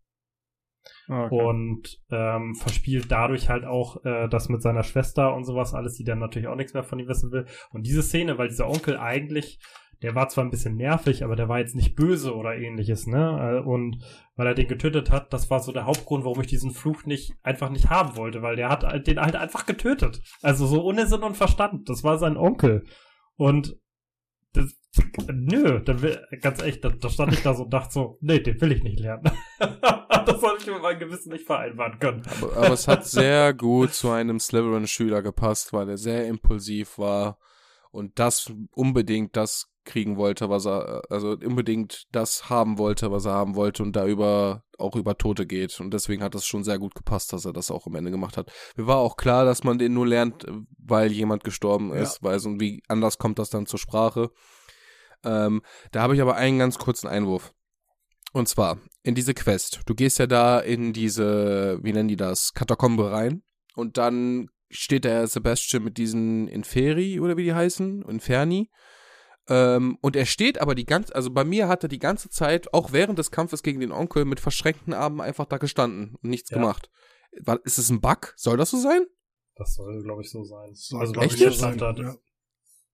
Okay. 1.07 1.43
Und 1.43 2.01
ähm, 2.09 2.55
verspielt 2.55 3.11
dadurch 3.11 3.49
halt 3.49 3.65
auch 3.65 4.03
äh, 4.03 4.27
das 4.29 4.49
mit 4.49 4.61
seiner 4.61 4.83
Schwester 4.83 5.35
und 5.35 5.43
sowas 5.43 5.73
alles, 5.73 5.95
die 5.95 6.03
dann 6.03 6.19
natürlich 6.19 6.47
auch 6.47 6.55
nichts 6.55 6.73
mehr 6.73 6.83
von 6.83 6.99
ihm 6.99 7.07
wissen 7.07 7.31
will. 7.31 7.45
Und 7.71 7.85
diese 7.85 8.01
Szene, 8.01 8.37
weil 8.37 8.47
dieser 8.47 8.67
Onkel 8.67 8.97
eigentlich, 8.97 9.59
der 10.01 10.15
war 10.15 10.29
zwar 10.29 10.43
ein 10.43 10.49
bisschen 10.49 10.75
nervig, 10.75 11.23
aber 11.23 11.35
der 11.35 11.47
war 11.47 11.59
jetzt 11.59 11.75
nicht 11.75 11.95
böse 11.95 12.35
oder 12.35 12.55
ähnliches, 12.55 13.05
ne? 13.05 13.61
Äh, 13.63 13.67
und 13.67 14.03
weil 14.35 14.47
er 14.47 14.55
den 14.55 14.67
getötet 14.67 15.11
hat, 15.11 15.31
das 15.31 15.49
war 15.49 15.59
so 15.59 15.71
der 15.71 15.85
Hauptgrund, 15.85 16.25
warum 16.25 16.41
ich 16.41 16.47
diesen 16.47 16.71
Fluch 16.71 17.05
nicht 17.05 17.33
einfach 17.43 17.69
nicht 17.69 17.89
haben 17.89 18.15
wollte, 18.15 18.41
weil 18.41 18.55
der 18.55 18.69
hat 18.69 19.07
den 19.07 19.19
halt 19.21 19.35
einfach 19.35 19.65
getötet. 19.65 20.21
Also 20.41 20.65
so 20.65 20.83
ohne 20.83 21.05
Sinn 21.05 21.21
und 21.21 21.37
Verstand. 21.37 21.87
Das 21.89 22.03
war 22.03 22.17
sein 22.17 22.37
Onkel. 22.37 22.83
Und 23.35 23.77
das, 24.53 24.73
nö, 25.31 25.79
dann 25.81 26.01
will, 26.01 26.19
ganz 26.41 26.61
echt, 26.61 26.83
da, 26.83 26.89
da, 26.89 27.09
stand 27.09 27.33
ich 27.33 27.43
da 27.43 27.53
so 27.53 27.63
und 27.63 27.73
dachte 27.73 27.93
so, 27.93 28.17
nee, 28.21 28.39
den 28.39 28.59
will 28.59 28.71
ich 28.71 28.83
nicht 28.83 28.99
lernen. 28.99 29.31
das 29.59 30.41
soll 30.41 30.57
ich 30.59 30.67
mit 30.67 30.81
meinem 30.81 30.99
Gewissen 30.99 31.31
nicht 31.31 31.45
vereinbaren 31.45 31.99
können. 31.99 32.23
Aber, 32.41 32.57
aber 32.57 32.73
es 32.73 32.87
hat 32.87 33.05
sehr 33.05 33.53
gut 33.53 33.93
zu 33.93 34.09
einem 34.09 34.39
Slytherin-Schüler 34.39 35.21
gepasst, 35.21 35.73
weil 35.73 35.89
er 35.89 35.97
sehr 35.97 36.27
impulsiv 36.27 36.97
war 36.97 37.37
und 37.91 38.19
das 38.19 38.51
unbedingt 38.71 39.35
das 39.35 39.70
kriegen 39.83 40.17
wollte, 40.17 40.49
was 40.49 40.65
er, 40.65 41.01
also 41.09 41.31
unbedingt 41.31 42.03
das 42.11 42.49
haben 42.49 42.77
wollte, 42.77 43.11
was 43.11 43.25
er 43.25 43.33
haben 43.33 43.55
wollte 43.55 43.83
und 43.83 43.95
da 43.95 44.05
über, 44.05 44.63
auch 44.77 44.95
über 44.95 45.17
Tote 45.17 45.45
geht. 45.45 45.79
Und 45.79 45.93
deswegen 45.93 46.23
hat 46.23 46.35
das 46.35 46.45
schon 46.45 46.63
sehr 46.63 46.79
gut 46.79 46.95
gepasst, 46.95 47.33
dass 47.33 47.45
er 47.45 47.53
das 47.53 47.71
auch 47.71 47.87
am 47.87 47.95
Ende 47.95 48.11
gemacht 48.11 48.37
hat. 48.37 48.51
Mir 48.75 48.87
war 48.87 48.97
auch 48.97 49.17
klar, 49.17 49.45
dass 49.45 49.63
man 49.63 49.77
den 49.77 49.93
nur 49.93 50.07
lernt, 50.07 50.45
weil 50.77 51.11
jemand 51.11 51.43
gestorben 51.43 51.93
ist, 51.93 52.21
ja. 52.21 52.29
weil 52.29 52.39
so 52.39 52.59
wie 52.59 52.83
anders 52.87 53.17
kommt 53.17 53.39
das 53.39 53.49
dann 53.49 53.65
zur 53.65 53.79
Sprache. 53.79 54.29
Ähm, 55.23 55.61
da 55.91 56.01
habe 56.01 56.15
ich 56.15 56.21
aber 56.21 56.35
einen 56.35 56.59
ganz 56.59 56.77
kurzen 56.77 57.07
Einwurf. 57.07 57.53
Und 58.33 58.47
zwar, 58.47 58.79
in 59.03 59.15
diese 59.15 59.33
Quest. 59.33 59.81
Du 59.85 59.93
gehst 59.93 60.19
ja 60.19 60.27
da 60.27 60.59
in 60.59 60.93
diese, 60.93 61.79
wie 61.81 61.91
nennen 61.91 62.07
die 62.07 62.15
das, 62.15 62.53
Katakombe 62.53 63.11
rein. 63.11 63.43
Und 63.75 63.97
dann 63.97 64.49
steht 64.69 65.03
der 65.03 65.27
Sebastian 65.27 65.83
mit 65.83 65.97
diesen 65.97 66.47
Inferi, 66.47 67.19
oder 67.19 67.37
wie 67.37 67.43
die 67.43 67.53
heißen, 67.53 68.03
Inferni. 68.03 68.69
Ähm, 69.49 69.97
und 70.01 70.15
er 70.15 70.25
steht 70.25 70.61
aber 70.61 70.75
die 70.75 70.85
ganze, 70.85 71.15
also 71.15 71.31
bei 71.31 71.43
mir 71.43 71.67
hat 71.67 71.83
er 71.83 71.89
die 71.89 71.99
ganze 71.99 72.29
Zeit, 72.29 72.73
auch 72.73 72.91
während 72.91 73.17
des 73.19 73.31
Kampfes 73.31 73.63
gegen 73.63 73.79
den 73.79 73.91
Onkel, 73.91 74.25
mit 74.25 74.39
verschränkten 74.39 74.93
Armen 74.93 75.21
einfach 75.21 75.45
da 75.45 75.57
gestanden 75.57 76.15
und 76.21 76.29
nichts 76.29 76.51
ja. 76.51 76.57
gemacht. 76.57 76.89
War, 77.41 77.59
ist 77.63 77.77
es 77.77 77.89
ein 77.89 78.01
Bug? 78.01 78.33
Soll 78.35 78.57
das 78.57 78.69
so 78.69 78.77
sein? 78.77 79.05
Das 79.55 79.75
soll, 79.75 80.01
glaube 80.03 80.21
ich, 80.21 80.29
so 80.29 80.43
sein. 80.43 80.73
Soll, 80.73 81.01
also 81.01 81.13
bei 81.13 81.27
mir, 81.27 81.51
stand 81.51 81.81
da, 81.81 81.93
ja. 81.93 82.15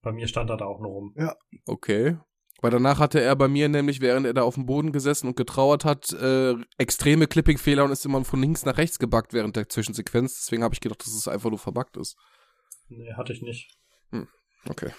bei 0.01 0.11
mir 0.11 0.27
stand 0.27 0.50
er 0.50 0.58
da 0.58 0.66
auch 0.66 0.80
nur 0.80 0.92
rum. 0.92 1.16
Ja. 1.17 1.35
Okay. 1.66 2.17
Weil 2.61 2.72
danach 2.72 2.98
hatte 2.98 3.22
er 3.22 3.35
bei 3.35 3.48
mir 3.48 3.69
nämlich, 3.69 4.01
während 4.01 4.26
er 4.26 4.34
da 4.34 4.42
auf 4.42 4.56
dem 4.56 4.66
Boden 4.66 4.92
gesessen 4.92 5.27
und 5.27 5.38
getrauert 5.38 5.85
hat, 5.85 6.11
äh, 6.14 6.56
extreme 6.80 7.27
Clipping-Fehler 7.27 7.84
und 7.84 7.92
ist 7.92 8.06
immer 8.06 8.24
von 8.26 8.42
links 8.42 8.66
nach 8.66 8.77
rechts 8.77 8.98
gebackt 8.98 9.34
während 9.34 9.56
der 9.56 9.69
Zwischensequenz. 9.69 10.35
Deswegen 10.35 10.64
habe 10.64 10.74
ich 10.74 10.82
gedacht, 10.82 11.01
dass 11.01 11.14
es 11.14 11.27
einfach 11.27 11.51
nur 11.51 11.59
verbuggt 11.59 11.98
ist. 11.98 12.17
Nee, 12.90 13.14
hatte 13.14 13.34
ich 13.34 13.43
nicht. 13.43 13.77
Hm. 14.09 14.27
Okay 14.67 14.92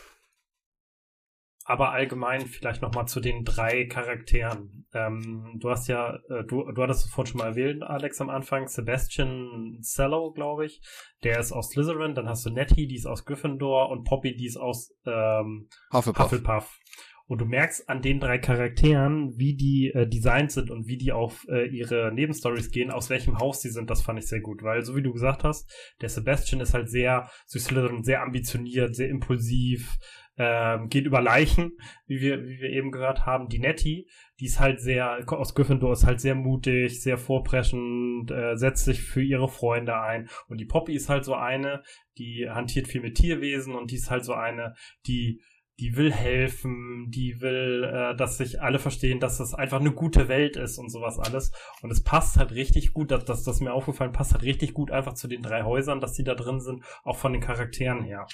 aber 1.68 1.92
allgemein 1.92 2.46
vielleicht 2.46 2.80
nochmal 2.80 3.06
zu 3.06 3.20
den 3.20 3.44
drei 3.44 3.84
Charakteren. 3.84 4.86
Ähm, 4.94 5.58
du 5.60 5.68
hast 5.68 5.86
ja, 5.86 6.14
äh, 6.30 6.42
du, 6.44 6.64
du 6.72 6.82
hattest 6.82 7.04
es 7.04 7.10
vorhin 7.10 7.30
schon 7.30 7.38
mal 7.40 7.48
erwähnt, 7.48 7.82
Alex, 7.82 8.22
am 8.22 8.30
Anfang, 8.30 8.68
Sebastian 8.68 9.78
Cello, 9.82 10.32
glaube 10.32 10.64
ich. 10.64 10.80
Der 11.24 11.38
ist 11.38 11.52
aus 11.52 11.68
Slytherin, 11.68 12.14
dann 12.14 12.26
hast 12.26 12.46
du 12.46 12.50
Nettie, 12.50 12.88
die 12.88 12.96
ist 12.96 13.04
aus 13.04 13.26
Gryffindor 13.26 13.90
und 13.90 14.04
Poppy, 14.04 14.34
die 14.34 14.46
ist 14.46 14.56
aus 14.56 14.94
ähm, 15.04 15.68
Hufflepuff. 15.92 16.32
Hufflepuff. 16.32 16.78
Und 17.26 17.42
du 17.42 17.44
merkst 17.44 17.90
an 17.90 18.00
den 18.00 18.18
drei 18.18 18.38
Charakteren, 18.38 19.36
wie 19.36 19.54
die 19.54 19.92
äh, 19.94 20.08
designt 20.08 20.50
sind 20.50 20.70
und 20.70 20.86
wie 20.86 20.96
die 20.96 21.12
auf 21.12 21.44
äh, 21.50 21.66
ihre 21.66 22.10
Nebenstories 22.14 22.70
gehen, 22.70 22.90
aus 22.90 23.10
welchem 23.10 23.38
Haus 23.38 23.60
sie 23.60 23.68
sind, 23.68 23.90
das 23.90 24.00
fand 24.00 24.18
ich 24.18 24.26
sehr 24.26 24.40
gut. 24.40 24.62
Weil, 24.62 24.82
so 24.82 24.96
wie 24.96 25.02
du 25.02 25.12
gesagt 25.12 25.44
hast, 25.44 25.70
der 26.00 26.08
Sebastian 26.08 26.62
ist 26.62 26.72
halt 26.72 26.88
sehr, 26.88 27.28
so 27.44 27.58
Slytherin, 27.58 28.04
sehr 28.04 28.22
ambitioniert, 28.22 28.96
sehr 28.96 29.10
impulsiv, 29.10 29.98
ähm, 30.38 30.88
geht 30.88 31.04
über 31.04 31.20
Leichen, 31.20 31.72
wie 32.06 32.20
wir, 32.20 32.44
wie 32.44 32.60
wir 32.60 32.70
eben 32.70 32.90
gehört 32.90 33.26
haben. 33.26 33.48
Die 33.48 33.58
Nettie, 33.58 34.08
die 34.40 34.46
ist 34.46 34.60
halt 34.60 34.80
sehr, 34.80 35.24
aus 35.26 35.54
Gryffindor 35.54 35.92
ist 35.92 36.06
halt 36.06 36.20
sehr 36.20 36.34
mutig, 36.34 37.02
sehr 37.02 37.18
vorpreschend, 37.18 38.30
äh, 38.30 38.56
setzt 38.56 38.84
sich 38.84 39.02
für 39.02 39.22
ihre 39.22 39.48
Freunde 39.48 40.00
ein. 40.00 40.28
Und 40.48 40.58
die 40.58 40.66
Poppy 40.66 40.94
ist 40.94 41.08
halt 41.08 41.24
so 41.24 41.34
eine, 41.34 41.82
die 42.18 42.48
hantiert 42.48 42.88
viel 42.88 43.00
mit 43.00 43.16
Tierwesen 43.16 43.74
und 43.74 43.90
die 43.90 43.96
ist 43.96 44.10
halt 44.10 44.24
so 44.24 44.32
eine, 44.32 44.74
die 45.06 45.42
die 45.80 45.96
will 45.96 46.12
helfen, 46.12 47.06
die 47.10 47.40
will, 47.40 47.84
äh, 47.84 48.16
dass 48.16 48.38
sich 48.38 48.60
alle 48.60 48.78
verstehen, 48.78 49.20
dass 49.20 49.38
das 49.38 49.54
einfach 49.54 49.78
eine 49.78 49.92
gute 49.92 50.28
Welt 50.28 50.56
ist 50.56 50.76
und 50.78 50.90
sowas 50.90 51.18
alles. 51.18 51.52
Und 51.82 51.92
es 51.92 52.02
passt 52.02 52.36
halt 52.36 52.52
richtig 52.52 52.92
gut, 52.92 53.10
dass 53.12 53.24
das, 53.24 53.44
das 53.44 53.60
mir 53.60 53.72
aufgefallen 53.72 54.12
passt 54.12 54.32
halt 54.32 54.42
richtig 54.42 54.74
gut 54.74 54.90
einfach 54.90 55.14
zu 55.14 55.28
den 55.28 55.42
drei 55.42 55.62
Häusern, 55.62 56.00
dass 56.00 56.14
die 56.14 56.24
da 56.24 56.34
drin 56.34 56.60
sind, 56.60 56.82
auch 57.04 57.16
von 57.16 57.32
den 57.32 57.42
Charakteren 57.42 58.02
her. 58.02 58.26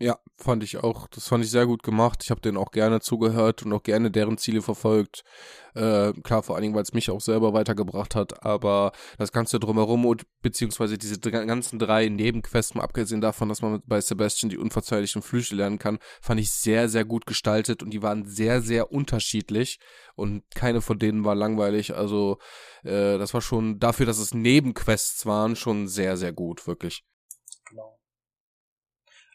Ja, 0.00 0.16
fand 0.36 0.62
ich 0.62 0.76
auch. 0.76 1.08
Das 1.08 1.26
fand 1.26 1.44
ich 1.44 1.50
sehr 1.50 1.66
gut 1.66 1.82
gemacht. 1.82 2.20
Ich 2.22 2.30
habe 2.30 2.40
denen 2.40 2.56
auch 2.56 2.70
gerne 2.70 3.00
zugehört 3.00 3.64
und 3.64 3.72
auch 3.72 3.82
gerne 3.82 4.12
deren 4.12 4.38
Ziele 4.38 4.62
verfolgt. 4.62 5.24
Äh, 5.74 6.12
klar, 6.22 6.44
vor 6.44 6.54
allen 6.54 6.62
Dingen, 6.62 6.74
weil 6.76 6.84
es 6.84 6.92
mich 6.92 7.10
auch 7.10 7.20
selber 7.20 7.52
weitergebracht 7.52 8.14
hat. 8.14 8.44
Aber 8.44 8.92
das 9.18 9.32
Ganze 9.32 9.58
drumherum 9.58 10.06
und 10.06 10.22
beziehungsweise 10.40 10.98
diese 10.98 11.18
ganzen 11.18 11.80
drei 11.80 12.08
Nebenquests, 12.08 12.76
mal 12.76 12.84
abgesehen 12.84 13.20
davon, 13.20 13.48
dass 13.48 13.60
man 13.60 13.82
bei 13.86 14.00
Sebastian 14.00 14.50
die 14.50 14.58
unverzeihlichen 14.58 15.20
Flüche 15.20 15.56
lernen 15.56 15.80
kann, 15.80 15.98
fand 16.20 16.38
ich 16.38 16.52
sehr, 16.52 16.88
sehr 16.88 17.04
gut 17.04 17.26
gestaltet 17.26 17.82
und 17.82 17.90
die 17.90 18.02
waren 18.02 18.24
sehr, 18.24 18.62
sehr 18.62 18.92
unterschiedlich 18.92 19.80
und 20.14 20.44
keine 20.54 20.80
von 20.80 21.00
denen 21.00 21.24
war 21.24 21.34
langweilig. 21.34 21.96
Also 21.96 22.38
äh, 22.84 23.18
das 23.18 23.34
war 23.34 23.40
schon 23.40 23.80
dafür, 23.80 24.06
dass 24.06 24.18
es 24.18 24.32
Nebenquests 24.32 25.26
waren, 25.26 25.56
schon 25.56 25.88
sehr, 25.88 26.16
sehr 26.16 26.32
gut, 26.32 26.68
wirklich. 26.68 27.04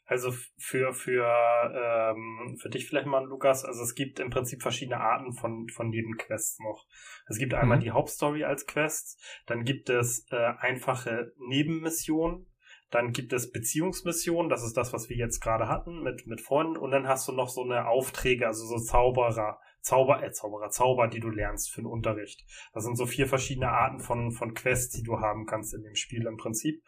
Also 0.06 0.34
für 0.58 0.94
für 0.94 1.26
ähm, 1.26 2.58
für 2.62 2.70
dich 2.70 2.88
vielleicht 2.88 3.08
mal, 3.08 3.26
Lukas. 3.26 3.64
Also 3.64 3.84
es 3.84 3.96
gibt 3.96 4.20
im 4.20 4.30
Prinzip 4.30 4.62
verschiedene 4.62 5.00
Arten 5.00 5.32
von 5.34 5.70
von 5.70 5.90
Nebenquests 5.90 6.60
noch. 6.60 6.86
Es 7.28 7.38
gibt 7.38 7.54
einmal 7.54 7.78
mhm. 7.78 7.84
die 7.84 7.92
Hauptstory 7.92 8.44
als 8.44 8.66
Quest, 8.66 9.22
dann 9.46 9.64
gibt 9.64 9.90
es 9.90 10.28
äh, 10.30 10.54
einfache 10.60 11.32
Nebenmissionen, 11.38 12.52
dann 12.90 13.14
gibt 13.14 13.32
es 13.32 13.52
Beziehungsmissionen. 13.52 14.50
Das 14.50 14.64
ist 14.64 14.76
das, 14.76 14.92
was 14.92 15.08
wir 15.08 15.16
jetzt 15.16 15.40
gerade 15.40 15.70
hatten 15.70 16.04
mit 16.04 16.28
mit 16.28 16.42
Freunden. 16.42 16.76
Und 16.76 16.92
dann 16.92 17.08
hast 17.08 17.26
du 17.30 17.32
noch 17.32 17.48
so 17.48 17.64
eine 17.64 17.88
Aufträge, 17.88 18.46
also 18.46 18.66
so 18.66 18.84
Zauberer, 18.84 19.58
Zauber, 19.80 20.22
äh, 20.22 20.32
Zauberer, 20.32 20.70
Zauber, 20.70 21.08
die 21.08 21.22
du 21.22 21.30
lernst 21.30 21.72
für 21.72 21.82
den 21.82 21.88
Unterricht. 21.88 22.44
Das 22.74 22.84
sind 22.84 22.98
so 22.98 23.06
vier 23.06 23.28
verschiedene 23.28 23.70
Arten 23.70 24.00
von 24.00 24.32
von 24.34 24.54
Quests, 24.54 24.98
die 24.98 25.04
du 25.04 25.22
haben 25.22 25.46
kannst 25.46 25.74
in 25.74 25.84
dem 25.84 25.96
Spiel 25.96 26.28
im 26.28 26.36
Prinzip. 26.36 26.84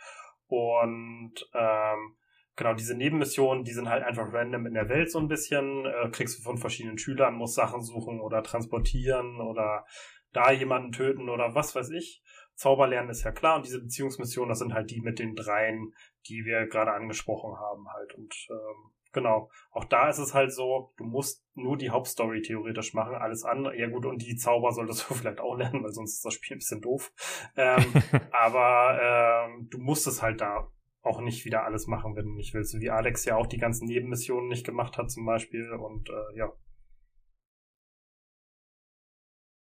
Und 0.48 1.50
ähm, 1.54 2.18
genau, 2.56 2.74
diese 2.74 2.96
Nebenmissionen, 2.96 3.64
die 3.64 3.74
sind 3.74 3.90
halt 3.90 4.04
einfach 4.04 4.32
random 4.32 4.66
in 4.66 4.74
der 4.74 4.90
Welt 4.90 5.12
so 5.12 5.20
ein 5.20 5.28
bisschen, 5.28 5.86
äh, 5.86 6.10
kriegst 6.12 6.40
du 6.40 6.44
von 6.44 6.58
verschiedenen 6.58 6.98
Schülern, 6.98 7.36
musst 7.36 7.56
Sachen 7.56 7.82
suchen 7.82 8.20
oder 8.20 8.44
transportieren 8.44 9.42
oder 9.42 9.86
da 10.32 10.52
jemanden 10.52 10.92
töten 10.92 11.30
oder 11.30 11.56
was 11.56 11.76
weiß 11.76 11.92
ich. 11.92 12.22
Zauberlernen 12.56 13.10
ist 13.10 13.24
ja 13.24 13.32
klar 13.32 13.58
und 13.58 13.66
diese 13.66 13.82
Beziehungsmissionen, 13.82 14.50
das 14.50 14.60
sind 14.60 14.74
halt 14.74 14.90
die 14.90 15.02
mit 15.02 15.20
den 15.20 15.36
dreien, 15.36 15.94
die 16.28 16.46
wir 16.46 16.68
gerade 16.68 16.94
angesprochen 16.94 17.58
haben 17.60 17.88
halt 17.94 18.14
und 18.14 18.34
ähm, 18.50 18.92
genau, 19.16 19.50
auch 19.72 19.86
da 19.86 20.10
ist 20.10 20.20
es 20.20 20.36
halt 20.36 20.54
so, 20.54 20.94
du 20.98 21.06
musst 21.06 21.44
nur 21.56 21.78
die 21.78 21.90
Hauptstory 21.90 22.42
theoretisch 22.42 22.94
machen, 22.94 23.16
alles 23.16 23.44
andere, 23.44 23.76
ja 23.78 23.90
gut, 23.90 24.06
und 24.06 24.22
die 24.22 24.36
Zauber 24.36 24.72
solltest 24.72 25.10
du 25.10 25.14
vielleicht 25.16 25.40
auch 25.40 25.56
lernen, 25.56 25.84
weil 25.84 25.92
sonst 25.92 26.14
ist 26.14 26.26
das 26.26 26.36
Spiel 26.36 26.56
ein 26.56 26.60
bisschen 26.60 26.82
doof. 26.82 27.12
Ähm, 27.58 27.84
aber 28.32 29.48
ähm, 29.48 29.68
du 29.72 29.80
musst 29.80 30.06
es 30.06 30.22
halt 30.22 30.42
da 30.42 30.70
auch 31.06 31.22
nicht 31.22 31.46
wieder 31.46 31.64
alles 31.64 31.88
machen, 31.88 32.16
wenn 32.16 32.26
du 32.26 32.34
nicht 32.34 32.54
willst. 32.54 32.80
Wie 32.80 32.90
Alex 32.90 33.26
ja 33.26 33.38
auch 33.38 33.48
die 33.48 33.58
ganzen 33.58 33.86
Nebenmissionen 33.86 34.50
nicht 34.50 34.66
gemacht 34.66 34.98
hat 34.98 35.12
zum 35.12 35.26
Beispiel 35.26 35.72
und 35.74 36.10
äh, 36.10 36.38
ja. 36.38 36.52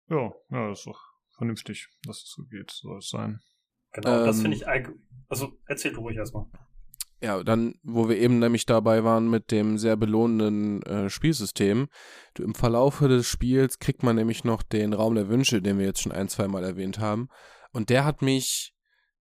Ja, 0.07 0.33
ja, 0.49 0.69
das 0.69 0.79
ist 0.79 0.87
doch 0.87 1.01
vernünftig, 1.35 1.89
dass 2.03 2.17
es 2.17 2.31
so 2.31 2.43
geht, 2.45 2.71
soll 2.71 2.99
es 2.99 3.09
sein. 3.09 3.41
Genau, 3.91 4.19
ähm, 4.19 4.25
das 4.25 4.41
finde 4.41 4.57
ich, 4.57 4.67
also 5.27 5.57
erzähl 5.67 5.93
du 5.93 6.01
ruhig 6.01 6.17
erstmal. 6.17 6.45
Ja, 7.21 7.43
dann, 7.43 7.79
wo 7.81 8.07
wir 8.07 8.17
eben 8.17 8.39
nämlich 8.39 8.65
dabei 8.65 9.03
waren 9.03 9.29
mit 9.29 9.51
dem 9.51 9.77
sehr 9.77 9.95
belohnenden 9.95 10.83
äh, 10.83 11.09
Spielsystem. 11.09 11.87
Du, 12.33 12.43
Im 12.43 12.53
Verlaufe 12.53 13.07
des 13.07 13.27
Spiels 13.27 13.79
kriegt 13.79 14.03
man 14.03 14.17
nämlich 14.17 14.43
noch 14.43 14.61
den 14.63 14.93
Raum 14.93 15.15
der 15.15 15.27
Wünsche, 15.27 15.61
den 15.61 15.79
wir 15.79 15.85
jetzt 15.85 16.01
schon 16.01 16.11
ein, 16.11 16.29
zwei 16.29 16.47
Mal 16.47 16.63
erwähnt 16.63 16.99
haben. 16.99 17.29
Und 17.71 17.89
der 17.89 18.05
hat 18.05 18.21
mich 18.21 18.74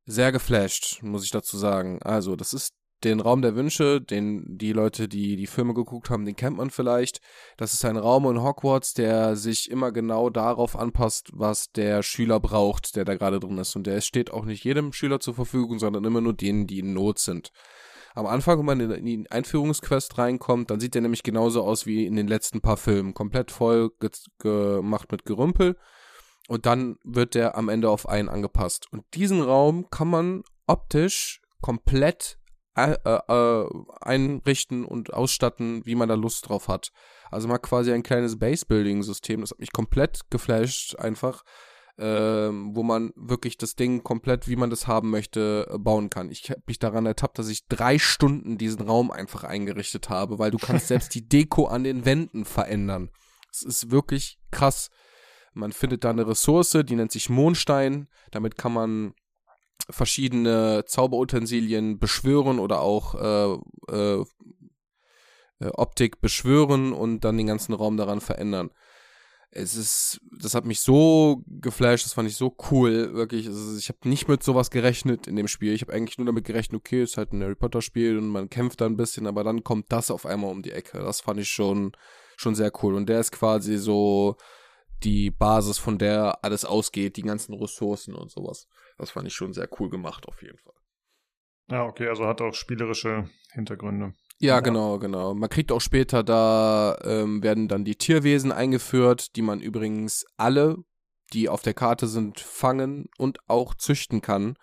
sehr 0.06 0.32
geflasht, 0.32 1.02
muss 1.02 1.24
ich 1.24 1.30
dazu 1.30 1.56
sagen. 1.56 2.00
Also, 2.02 2.36
das 2.36 2.52
ist 2.52 2.74
den 3.04 3.20
Raum 3.20 3.42
der 3.42 3.54
Wünsche, 3.54 4.00
den 4.00 4.56
die 4.56 4.72
Leute, 4.72 5.08
die 5.08 5.36
die 5.36 5.46
Filme 5.46 5.74
geguckt 5.74 6.10
haben, 6.10 6.24
den 6.24 6.36
kennt 6.36 6.56
man 6.56 6.70
vielleicht. 6.70 7.20
Das 7.56 7.74
ist 7.74 7.84
ein 7.84 7.96
Raum 7.96 8.24
in 8.30 8.42
Hogwarts, 8.42 8.94
der 8.94 9.36
sich 9.36 9.70
immer 9.70 9.92
genau 9.92 10.30
darauf 10.30 10.76
anpasst, 10.76 11.30
was 11.32 11.70
der 11.70 12.02
Schüler 12.02 12.40
braucht, 12.40 12.96
der 12.96 13.04
da 13.04 13.14
gerade 13.14 13.40
drin 13.40 13.58
ist. 13.58 13.76
Und 13.76 13.86
der 13.86 14.00
steht 14.00 14.30
auch 14.30 14.44
nicht 14.44 14.64
jedem 14.64 14.92
Schüler 14.92 15.20
zur 15.20 15.34
Verfügung, 15.34 15.78
sondern 15.78 16.04
immer 16.04 16.20
nur 16.20 16.34
denen, 16.34 16.66
die 16.66 16.78
in 16.78 16.94
Not 16.94 17.18
sind. 17.18 17.50
Am 18.14 18.26
Anfang, 18.26 18.58
wenn 18.60 18.66
man 18.66 18.80
in 18.80 19.04
die 19.04 19.24
Einführungsquest 19.28 20.18
reinkommt, 20.18 20.70
dann 20.70 20.78
sieht 20.78 20.94
der 20.94 21.02
nämlich 21.02 21.24
genauso 21.24 21.64
aus 21.64 21.84
wie 21.84 22.06
in 22.06 22.14
den 22.14 22.28
letzten 22.28 22.60
paar 22.60 22.76
Filmen. 22.76 23.12
Komplett 23.12 23.50
voll 23.50 23.90
ge 23.98 24.10
gemacht 24.38 25.10
mit 25.10 25.24
Gerümpel. 25.24 25.76
Und 26.48 26.66
dann 26.66 26.96
wird 27.04 27.34
der 27.34 27.56
am 27.56 27.68
Ende 27.68 27.88
auf 27.90 28.08
einen 28.08 28.28
angepasst. 28.28 28.86
Und 28.92 29.04
diesen 29.14 29.40
Raum 29.40 29.88
kann 29.90 30.08
man 30.08 30.42
optisch 30.66 31.40
komplett 31.60 32.38
äh, 32.76 32.96
äh, 33.04 33.68
einrichten 34.00 34.84
und 34.84 35.14
ausstatten, 35.14 35.86
wie 35.86 35.94
man 35.94 36.08
da 36.08 36.14
Lust 36.14 36.48
drauf 36.48 36.68
hat. 36.68 36.90
Also 37.30 37.48
mal 37.48 37.58
quasi 37.58 37.92
ein 37.92 38.02
kleines 38.02 38.38
Base-Building-System. 38.38 39.40
Das 39.40 39.52
hat 39.52 39.60
mich 39.60 39.72
komplett 39.72 40.30
geflasht, 40.30 40.96
einfach. 40.96 41.44
Ähm, 41.96 42.74
wo 42.74 42.82
man 42.82 43.12
wirklich 43.14 43.56
das 43.56 43.76
Ding 43.76 44.02
komplett, 44.02 44.48
wie 44.48 44.56
man 44.56 44.68
das 44.68 44.88
haben 44.88 45.10
möchte, 45.10 45.68
äh, 45.70 45.78
bauen 45.78 46.10
kann. 46.10 46.28
Ich 46.28 46.50
habe 46.50 46.60
mich 46.66 46.80
daran 46.80 47.06
ertappt, 47.06 47.38
dass 47.38 47.48
ich 47.48 47.68
drei 47.68 48.00
Stunden 48.00 48.58
diesen 48.58 48.82
Raum 48.82 49.12
einfach 49.12 49.44
eingerichtet 49.44 50.08
habe, 50.08 50.40
weil 50.40 50.50
du 50.50 50.58
kannst 50.58 50.88
selbst 50.88 51.14
die 51.14 51.28
Deko 51.28 51.66
an 51.66 51.84
den 51.84 52.04
Wänden 52.04 52.44
verändern. 52.44 53.10
Es 53.48 53.62
ist 53.62 53.92
wirklich 53.92 54.40
krass. 54.50 54.90
Man 55.54 55.72
findet 55.72 56.04
da 56.04 56.10
eine 56.10 56.26
Ressource, 56.26 56.76
die 56.84 56.96
nennt 56.96 57.12
sich 57.12 57.30
Mondstein. 57.30 58.08
Damit 58.30 58.56
kann 58.56 58.72
man 58.72 59.14
verschiedene 59.90 60.84
Zauberutensilien 60.86 61.98
beschwören 61.98 62.58
oder 62.58 62.80
auch 62.80 63.14
äh, 63.14 63.92
äh, 63.92 64.24
äh, 65.60 65.68
Optik 65.74 66.20
beschwören 66.20 66.92
und 66.92 67.20
dann 67.20 67.36
den 67.36 67.46
ganzen 67.46 67.74
Raum 67.74 67.96
daran 67.96 68.20
verändern. 68.20 68.70
Es 69.56 69.76
ist, 69.76 70.20
das 70.36 70.54
hat 70.54 70.64
mich 70.64 70.80
so 70.80 71.44
geflasht, 71.46 72.04
das 72.04 72.14
fand 72.14 72.28
ich 72.28 72.34
so 72.34 72.56
cool, 72.72 73.14
wirklich. 73.14 73.46
Also 73.46 73.78
ich 73.78 73.88
habe 73.88 74.08
nicht 74.08 74.26
mit 74.26 74.42
sowas 74.42 74.70
gerechnet 74.70 75.28
in 75.28 75.36
dem 75.36 75.46
Spiel. 75.46 75.72
Ich 75.74 75.82
habe 75.82 75.92
eigentlich 75.92 76.18
nur 76.18 76.26
damit 76.26 76.44
gerechnet, 76.44 76.80
okay, 76.80 77.04
ist 77.04 77.16
halt 77.16 77.32
ein 77.32 77.40
Harry 77.40 77.54
Potter 77.54 77.80
Spiel 77.80 78.18
und 78.18 78.28
man 78.28 78.50
kämpft 78.50 78.80
da 78.80 78.86
ein 78.86 78.96
bisschen, 78.96 79.28
aber 79.28 79.44
dann 79.44 79.62
kommt 79.62 79.92
das 79.92 80.10
auf 80.10 80.26
einmal 80.26 80.50
um 80.50 80.62
die 80.62 80.72
Ecke. 80.72 80.98
Das 80.98 81.20
fand 81.20 81.38
ich 81.38 81.48
schon, 81.48 81.92
schon 82.36 82.56
sehr 82.56 82.72
cool. 82.82 82.94
Und 82.94 83.08
der 83.08 83.20
ist 83.20 83.30
quasi 83.30 83.76
so 83.76 84.36
die 85.04 85.30
Basis, 85.30 85.78
von 85.78 85.98
der 85.98 86.42
alles 86.42 86.64
ausgeht, 86.64 87.16
die 87.16 87.22
ganzen 87.22 87.54
Ressourcen 87.54 88.14
und 88.14 88.30
sowas. 88.30 88.68
Das 88.98 89.10
fand 89.10 89.26
ich 89.26 89.34
schon 89.34 89.52
sehr 89.52 89.68
cool 89.78 89.90
gemacht, 89.90 90.26
auf 90.26 90.42
jeden 90.42 90.58
Fall. 90.58 90.74
Ja, 91.70 91.84
okay, 91.84 92.08
also 92.08 92.26
hat 92.26 92.40
auch 92.40 92.54
spielerische 92.54 93.28
Hintergründe. 93.52 94.12
Ja, 94.38 94.60
genau, 94.60 94.98
genau. 94.98 95.34
Man 95.34 95.48
kriegt 95.48 95.72
auch 95.72 95.80
später, 95.80 96.22
da 96.22 96.98
ähm, 97.02 97.42
werden 97.42 97.68
dann 97.68 97.84
die 97.84 97.96
Tierwesen 97.96 98.52
eingeführt, 98.52 99.36
die 99.36 99.42
man 99.42 99.60
übrigens 99.60 100.26
alle, 100.36 100.76
die 101.32 101.48
auf 101.48 101.62
der 101.62 101.74
Karte 101.74 102.06
sind, 102.06 102.40
fangen 102.40 103.08
und 103.16 103.38
auch 103.48 103.74
züchten 103.74 104.20
kann. 104.20 104.56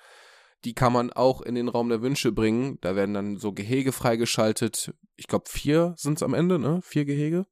Die 0.63 0.73
kann 0.73 0.93
man 0.93 1.11
auch 1.11 1.41
in 1.41 1.55
den 1.55 1.69
Raum 1.69 1.89
der 1.89 2.03
Wünsche 2.03 2.31
bringen. 2.31 2.77
Da 2.81 2.95
werden 2.95 3.15
dann 3.15 3.37
so 3.37 3.51
Gehege 3.51 3.91
freigeschaltet. 3.91 4.93
Ich 5.15 5.25
glaube, 5.25 5.45
vier 5.47 5.95
sind 5.97 6.19
es 6.19 6.23
am 6.23 6.35
Ende, 6.35 6.59
ne? 6.59 6.81
Vier 6.83 7.05
Gehege. 7.05 7.47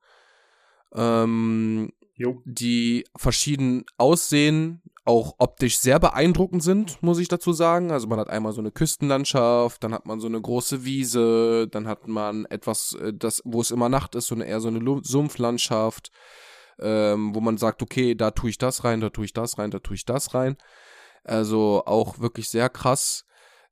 Ähm, 0.93 1.91
Jo. 2.19 2.41
die 2.43 3.05
verschieden 3.15 3.85
aussehen, 3.97 4.81
auch 5.05 5.35
optisch 5.37 5.79
sehr 5.79 5.99
beeindruckend 5.99 6.61
sind, 6.61 7.01
muss 7.01 7.17
ich 7.17 7.29
dazu 7.29 7.53
sagen. 7.53 7.91
Also 7.91 8.07
man 8.07 8.19
hat 8.19 8.29
einmal 8.29 8.51
so 8.51 8.59
eine 8.59 8.71
Küstenlandschaft, 8.71 9.81
dann 9.83 9.93
hat 9.93 10.05
man 10.05 10.19
so 10.19 10.27
eine 10.27 10.39
große 10.39 10.83
Wiese, 10.83 11.69
dann 11.71 11.87
hat 11.87 12.09
man 12.09 12.43
etwas, 12.45 12.93
äh, 13.01 13.13
das, 13.13 13.41
wo 13.45 13.61
es 13.61 13.71
immer 13.71 13.87
Nacht 13.87 14.15
ist, 14.15 14.27
so 14.27 14.35
eine 14.35 14.45
eher 14.45 14.59
so 14.59 14.67
eine 14.67 15.01
Sumpflandschaft, 15.01 16.11
ähm, 16.77 17.33
wo 17.33 17.39
man 17.39 17.57
sagt, 17.57 17.81
okay, 17.81 18.15
da 18.15 18.31
tue 18.31 18.49
ich 18.49 18.57
das 18.57 18.83
rein, 18.83 18.99
da 18.99 19.09
tue 19.09 19.23
ich 19.23 19.33
das 19.33 19.57
rein, 19.57 19.71
da 19.71 19.79
tue 19.79 19.95
ich 19.95 20.05
das 20.05 20.33
rein. 20.33 20.57
Also 21.23 21.83
auch 21.85 22.19
wirklich 22.19 22.49
sehr 22.49 22.67
krass 22.67 23.25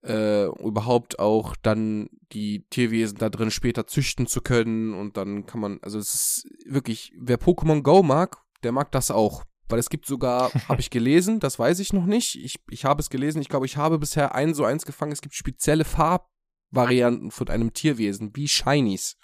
äh, 0.04 0.46
überhaupt 0.46 1.20
auch 1.20 1.56
dann 1.62 2.10
die 2.32 2.66
Tierwesen 2.70 3.18
da 3.18 3.30
drin 3.30 3.52
später 3.52 3.88
züchten 3.88 4.28
zu 4.28 4.42
können 4.42 4.94
und 4.94 5.18
dann 5.18 5.46
kann 5.46 5.62
man, 5.62 5.80
also 5.82 5.98
es 6.00 6.14
ist 6.14 6.48
wirklich, 6.66 7.14
wer 7.18 7.40
Pokémon 7.40 7.82
Go 7.82 8.04
mag, 8.04 8.38
der 8.64 8.72
mag 8.72 8.92
das 8.92 9.12
auch. 9.12 9.44
Weil 9.70 9.80
es 9.80 9.90
gibt 9.90 10.06
sogar, 10.06 10.52
habe 10.70 10.80
ich 10.80 10.90
gelesen, 10.90 11.40
das 11.40 11.60
weiß 11.60 11.80
ich 11.80 11.94
noch 11.94 12.06
nicht. 12.06 12.36
Ich, 12.36 12.56
ich 12.70 12.86
habe 12.86 13.02
es 13.02 13.10
gelesen, 13.10 13.42
ich 13.42 13.50
glaube, 13.50 13.66
ich 13.66 13.78
habe 13.78 14.00
bisher 14.00 14.34
ein 14.34 14.54
so 14.54 14.64
eins 14.64 14.86
gefangen. 14.86 15.12
Es 15.12 15.22
gibt 15.22 15.36
spezielle 15.36 15.84
Farbvarianten 15.84 17.32
von 17.32 17.50
einem 17.50 17.74
Tierwesen, 17.74 18.32
wie 18.36 18.48
Shinies. 18.48 19.18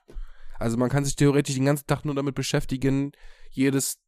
Also 0.60 0.78
man 0.78 0.90
kann 0.90 1.06
sich 1.06 1.16
theoretisch 1.16 1.56
den 1.56 1.66
ganzen 1.66 1.88
Tag 1.88 2.06
nur 2.06 2.16
damit 2.16 2.36
beschäftigen, 2.36 3.12
jedes 3.52 4.00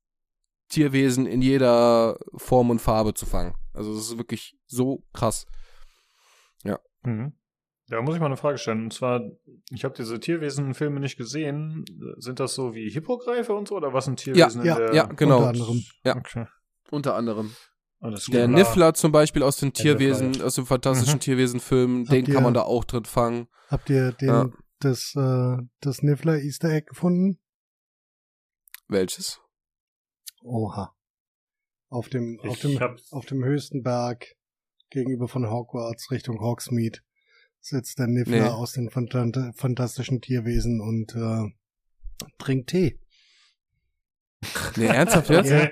Tierwesen 0.69 1.25
in 1.25 1.41
jeder 1.41 2.17
Form 2.35 2.69
und 2.69 2.79
Farbe 2.79 3.13
zu 3.13 3.25
fangen. 3.25 3.55
Also 3.73 3.93
es 3.93 4.09
ist 4.09 4.17
wirklich 4.17 4.57
so 4.65 5.03
krass. 5.13 5.45
Ja. 6.65 6.79
Mhm. 7.03 7.33
Da 7.87 8.01
muss 8.01 8.15
ich 8.15 8.19
mal 8.19 8.25
eine 8.25 8.37
Frage 8.37 8.57
stellen. 8.57 8.85
Und 8.85 8.93
zwar, 8.93 9.21
ich 9.69 9.83
habe 9.85 9.93
diese 9.95 10.19
Tierwesen-Filme 10.19 10.99
nicht 10.99 11.17
gesehen. 11.17 11.85
Sind 12.17 12.39
das 12.39 12.55
so 12.55 12.73
wie 12.73 12.89
Hippogreife 12.89 13.53
und 13.53 13.67
so? 13.67 13.75
Oder 13.75 13.93
was 13.93 14.05
sind 14.05 14.19
Tierwesen 14.19 14.65
ja, 14.65 14.75
in 14.75 14.81
ja, 14.81 14.87
der... 14.87 14.95
Ja, 14.95 15.03
genau. 15.05 15.37
Unter 15.37 15.49
anderem. 15.49 15.83
Ja, 16.03 16.15
okay. 16.17 16.45
unter 16.89 17.15
anderem. 17.15 17.55
Alles 17.99 18.25
der 18.25 18.45
klar. 18.47 18.57
Niffler 18.57 18.93
zum 18.95 19.11
Beispiel 19.11 19.43
aus 19.43 19.57
den 19.57 19.71
Tierwesen, 19.73 20.41
aus 20.41 20.55
dem 20.55 20.65
fantastischen 20.65 21.15
Mhm. 21.15 21.19
Tierwesen-Film, 21.21 22.05
den 22.05 22.25
ihr- 22.25 22.33
kann 22.33 22.43
man 22.43 22.53
da 22.55 22.63
auch 22.63 22.83
drin 22.85 23.05
fangen. 23.05 23.47
Habt 23.69 23.89
ihr 23.91 24.11
den, 24.13 24.27
Ja. 24.27 24.49
das, 24.79 25.13
äh, 25.15 25.57
das 25.81 26.01
Niffler 26.01 26.39
Easter 26.39 26.69
Egg 26.69 26.87
gefunden? 26.87 27.39
Welches? 28.87 29.39
Oha. 30.41 30.95
Auf 31.89 32.09
dem, 32.09 32.39
auf 32.41 32.59
dem, 32.59 32.79
auf 33.11 33.25
dem 33.25 33.43
höchsten 33.43 33.83
Berg 33.83 34.25
gegenüber 34.95 35.27
von 35.27 35.49
Hogwarts 35.49 36.09
Richtung 36.09 36.39
Hogsmeade 36.39 36.99
sitzt 37.59 37.99
der 37.99 38.07
Niffler 38.07 38.43
Nee. 38.43 38.47
aus 38.49 38.73
den 38.73 38.89
fantastischen 38.89 40.21
Tierwesen 40.21 40.81
und 40.81 41.15
äh, 41.15 42.27
trinkt 42.39 42.69
Tee. 42.69 42.99
Nee, 44.75 44.85
ernsthaft 44.87 45.29
jetzt? 45.29 45.49
Ja. 45.49 45.69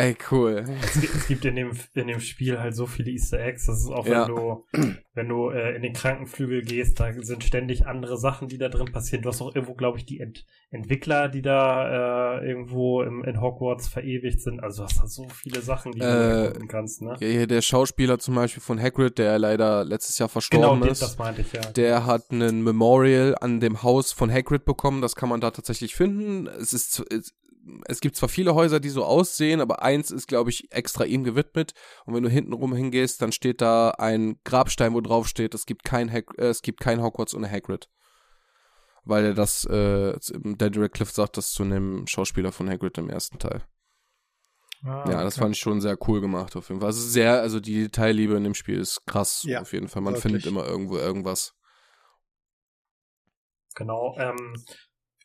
Ey, 0.00 0.16
cool. 0.30 0.64
Es 0.82 0.98
gibt, 1.00 1.14
es 1.14 1.26
gibt 1.28 1.44
in 1.44 1.56
dem, 1.56 1.72
in 1.94 2.06
dem 2.06 2.20
Spiel 2.20 2.58
halt 2.58 2.74
so 2.74 2.86
viele 2.86 3.10
Easter 3.10 3.38
Eggs. 3.38 3.66
Das 3.66 3.80
ist 3.80 3.90
auch, 3.90 4.06
wenn 4.06 4.12
Ja. 4.12 4.24
du, 4.24 4.64
wenn 5.12 5.28
du 5.28 5.50
äh, 5.50 5.76
in 5.76 5.82
den 5.82 5.92
Krankenflügel 5.92 6.62
gehst, 6.62 6.98
da 7.00 7.12
sind 7.12 7.44
ständig 7.44 7.86
andere 7.86 8.16
Sachen, 8.16 8.48
die 8.48 8.56
da 8.56 8.70
drin 8.70 8.90
passieren. 8.92 9.22
Du 9.22 9.28
hast 9.28 9.42
auch 9.42 9.54
irgendwo, 9.54 9.74
glaube 9.74 9.98
ich, 9.98 10.06
die 10.06 10.20
Ent 10.20 10.46
Entwickler, 10.70 11.28
die 11.28 11.42
da 11.42 12.38
äh, 12.40 12.48
irgendwo 12.48 13.02
im, 13.02 13.24
in 13.24 13.40
Hogwarts 13.42 13.88
verewigt 13.88 14.40
sind. 14.40 14.60
Also 14.62 14.82
du 14.84 14.88
hast 14.88 15.02
da 15.02 15.06
so 15.06 15.28
viele 15.28 15.60
Sachen, 15.60 15.92
die 15.92 15.98
du 15.98 16.06
Äh, 16.06 16.44
erkunden 16.46 16.68
kannst, 16.68 17.02
ne? 17.02 17.16
Ja, 17.20 17.44
der 17.44 17.60
Schauspieler 17.60 18.18
zum 18.20 18.36
Beispiel 18.36 18.62
von 18.62 18.80
Hagrid, 18.80 19.18
der 19.18 19.38
leider 19.38 19.84
letztes 19.84 20.18
Jahr 20.18 20.28
Genau, 20.28 20.32
verstorben 20.32 20.82
die- 20.82 20.88
ist. 20.88 21.02
das 21.02 21.18
meinte 21.18 21.42
ich, 21.42 21.52
ja. 21.52 21.60
Der 21.60 22.06
hat 22.06 22.30
einen 22.30 22.62
Memorial 22.62 23.36
an 23.40 23.60
dem 23.60 23.82
Haus 23.82 24.12
von 24.12 24.32
Hagrid 24.32 24.64
bekommen. 24.64 25.02
Das 25.02 25.14
kann 25.14 25.28
man 25.28 25.40
da 25.42 25.50
tatsächlich 25.50 25.94
finden. 25.94 26.46
Es 26.46 26.72
ist, 26.72 27.04
es, 27.86 28.00
gibt 28.00 28.16
zwar 28.16 28.28
viele 28.28 28.54
Häuser, 28.54 28.80
die 28.80 28.88
so 28.88 29.04
aussehen, 29.04 29.60
aber 29.60 29.82
eins 29.82 30.10
ist, 30.10 30.28
glaube 30.28 30.50
ich, 30.50 30.72
extra 30.72 31.04
ihm 31.04 31.24
gewidmet. 31.24 31.72
Und 32.04 32.14
wenn 32.14 32.22
du 32.22 32.28
hinten 32.28 32.52
rum 32.52 32.74
hingehst, 32.74 33.22
dann 33.22 33.32
steht 33.32 33.60
da 33.60 33.90
ein 33.90 34.38
Grabstein, 34.44 34.94
wo 34.94 35.00
drauf 35.00 35.28
steht, 35.28 35.54
es 35.54 35.66
gibt 35.66 35.84
kein, 35.84 36.10
Hag 36.10 36.26
äh, 36.38 36.46
es 36.46 36.62
gibt 36.62 36.80
kein 36.80 37.02
Hogwarts 37.02 37.34
ohne 37.34 37.50
Hagrid. 37.50 37.88
Weil 39.04 39.24
er 39.24 39.34
das, 39.34 39.64
äh, 39.64 40.18
Daniel 40.38 40.82
Radcliffe 40.82 41.12
sagt 41.12 41.36
das 41.36 41.52
zu 41.52 41.62
einem 41.62 42.06
Schauspieler 42.06 42.52
von 42.52 42.68
Hagrid 42.68 42.98
im 42.98 43.08
ersten 43.08 43.38
Teil. 43.38 43.64
Ah, 44.82 45.10
ja, 45.10 45.24
das 45.24 45.34
okay. 45.34 45.42
fand 45.42 45.56
ich 45.56 45.60
schon 45.60 45.80
sehr 45.80 45.96
cool 46.08 46.20
gemacht 46.20 46.56
auf 46.56 46.68
jeden 46.68 46.80
Fall. 46.80 46.88
Also 46.88 47.00
sehr, 47.02 47.40
also 47.40 47.60
die 47.60 47.82
Detailliebe 47.82 48.34
in 48.36 48.44
dem 48.44 48.54
Spiel 48.54 48.78
ist 48.78 49.04
krass 49.06 49.42
Ja, 49.46 49.60
auf 49.60 49.72
jeden 49.72 49.88
Fall. 49.88 50.02
Man 50.02 50.14
wirklich. 50.14 50.42
findet 50.42 50.46
immer 50.46 50.66
irgendwo 50.66 50.96
irgendwas. 50.96 51.54
Genau. 53.74 54.16
Ähm, 54.18 54.54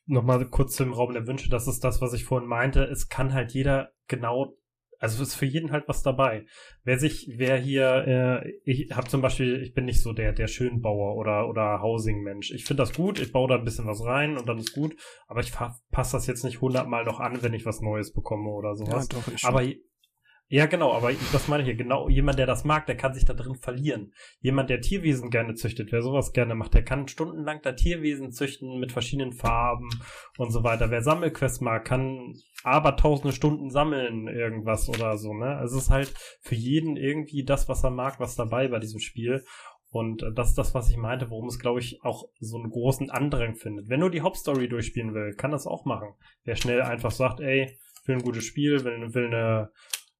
Nochmal 0.08 0.46
kurz 0.50 0.76
zum 0.76 0.94
Raum 0.94 1.14
der 1.14 1.28
Wünsche. 1.28 1.50
Das 1.50 1.68
ist 1.68 1.84
das, 1.84 2.02
was 2.02 2.14
ich 2.14 2.26
vorhin 2.26 2.48
meinte. 2.48 2.84
Es 2.84 3.10
kann 3.10 3.34
halt 3.34 3.54
jeder 3.54 3.92
genau, 4.08 4.56
also 5.00 5.22
es 5.22 5.30
ist 5.30 5.36
für 5.36 5.46
jeden 5.46 5.72
halt 5.72 5.88
was 5.88 6.04
dabei. 6.04 6.46
Wer 6.84 7.00
sich, 7.00 7.30
wer 7.36 7.58
hier, 7.58 8.44
äh, 8.46 8.52
ich 8.64 8.92
habe 8.92 9.08
zum 9.08 9.22
Beispiel, 9.22 9.62
ich 9.62 9.74
bin 9.74 9.86
nicht 9.86 10.02
so 10.02 10.14
der 10.14 10.34
der 10.34 10.48
Schönbauer 10.48 11.16
oder 11.16 11.50
oder 11.50 11.82
Housing-Mensch. 11.82 12.52
Ich 12.52 12.66
finde 12.66 12.84
das 12.84 12.94
gut. 12.94 13.20
Ich 13.20 13.32
baue 13.32 13.50
da 13.50 13.56
ein 13.56 13.66
bisschen 13.66 13.88
was 13.88 14.04
rein 14.04 14.38
und 14.38 14.48
dann 14.48 14.58
ist 14.58 14.74
gut. 14.74 14.96
Aber 15.28 15.42
ich 15.42 15.52
passe 15.52 16.12
das 16.18 16.28
jetzt 16.28 16.44
nicht 16.44 16.62
hundertmal 16.62 17.04
noch 17.04 17.20
an, 17.20 17.42
wenn 17.42 17.54
ich 17.54 17.66
was 17.66 17.82
Neues 17.82 18.14
bekomme 18.14 18.50
oder 18.50 18.76
sowas. 18.76 19.08
doch, 19.08 19.28
ich 19.28 19.44
Aber, 19.44 19.64
Ja, 20.48 20.68
genau, 20.68 20.94
aber 20.94 21.12
das 21.32 21.48
meine 21.48 21.64
ich 21.64 21.70
hier. 21.70 21.76
Genau, 21.76 22.08
jemand, 22.08 22.38
der 22.38 22.46
das 22.46 22.66
mag, 22.66 22.86
der 22.86 22.96
kann 22.96 23.16
sich 23.16 23.26
da 23.26 23.34
drin 23.34 23.56
verlieren. 23.56 24.14
Jemand, 24.42 24.70
der 24.70 24.80
Tierwesen 24.80 25.32
gerne 25.32 25.56
züchtet, 25.56 25.92
wer 25.92 26.04
sowas 26.04 26.34
gerne 26.34 26.54
macht, 26.54 26.76
der 26.76 26.86
kann 26.86 27.08
stundenlang 27.08 27.62
da 27.64 27.72
Tierwesen 27.72 28.32
züchten 28.32 28.80
mit 28.80 28.92
verschiedenen 28.92 29.34
Farben 29.34 29.90
und 30.38 30.52
so 30.52 30.64
weiter. 30.64 30.92
Wer 30.92 31.02
Sammelquests 31.02 31.62
mag, 31.62 31.86
kann 31.86 32.36
aber 32.64 32.96
tausende 32.96 33.34
Stunden 33.34 33.72
sammeln, 33.72 34.28
irgendwas 34.28 34.88
oder 34.88 35.18
so, 35.18 35.34
ne? 35.34 35.58
Also 35.58 35.78
es 35.78 35.86
ist 35.86 35.90
halt 35.90 36.14
für 36.42 36.56
jeden 36.56 36.96
irgendwie 36.96 37.44
das, 37.44 37.68
was 37.68 37.84
er 37.84 37.92
mag, 37.92 38.20
was 38.20 38.36
dabei 38.36 38.68
bei 38.68 38.78
diesem 38.80 39.00
Spiel. 39.00 39.44
Und 39.90 40.24
das 40.36 40.50
ist 40.50 40.58
das, 40.58 40.76
was 40.76 40.90
ich 40.90 40.98
meinte, 40.98 41.30
worum 41.32 41.48
es, 41.48 41.58
glaube 41.58 41.80
ich, 41.80 42.04
auch 42.04 42.26
so 42.40 42.58
einen 42.58 42.70
großen 42.70 43.10
Andrang 43.10 43.56
findet. 43.56 43.90
Wenn 43.90 44.02
nur 44.02 44.12
die 44.12 44.22
Hauptstory 44.22 44.68
durchspielen 44.68 45.14
will, 45.16 45.34
kann 45.36 45.52
das 45.52 45.66
auch 45.66 45.86
machen. 45.86 46.10
Wer 46.44 46.56
schnell 46.56 46.82
einfach 46.82 47.12
sagt, 47.12 47.40
ey, 47.40 47.80
will 48.06 48.18
ein 48.18 48.22
gutes 48.22 48.44
Spiel, 48.44 48.84
will, 48.84 49.14
will 49.14 49.28
eine 49.28 49.72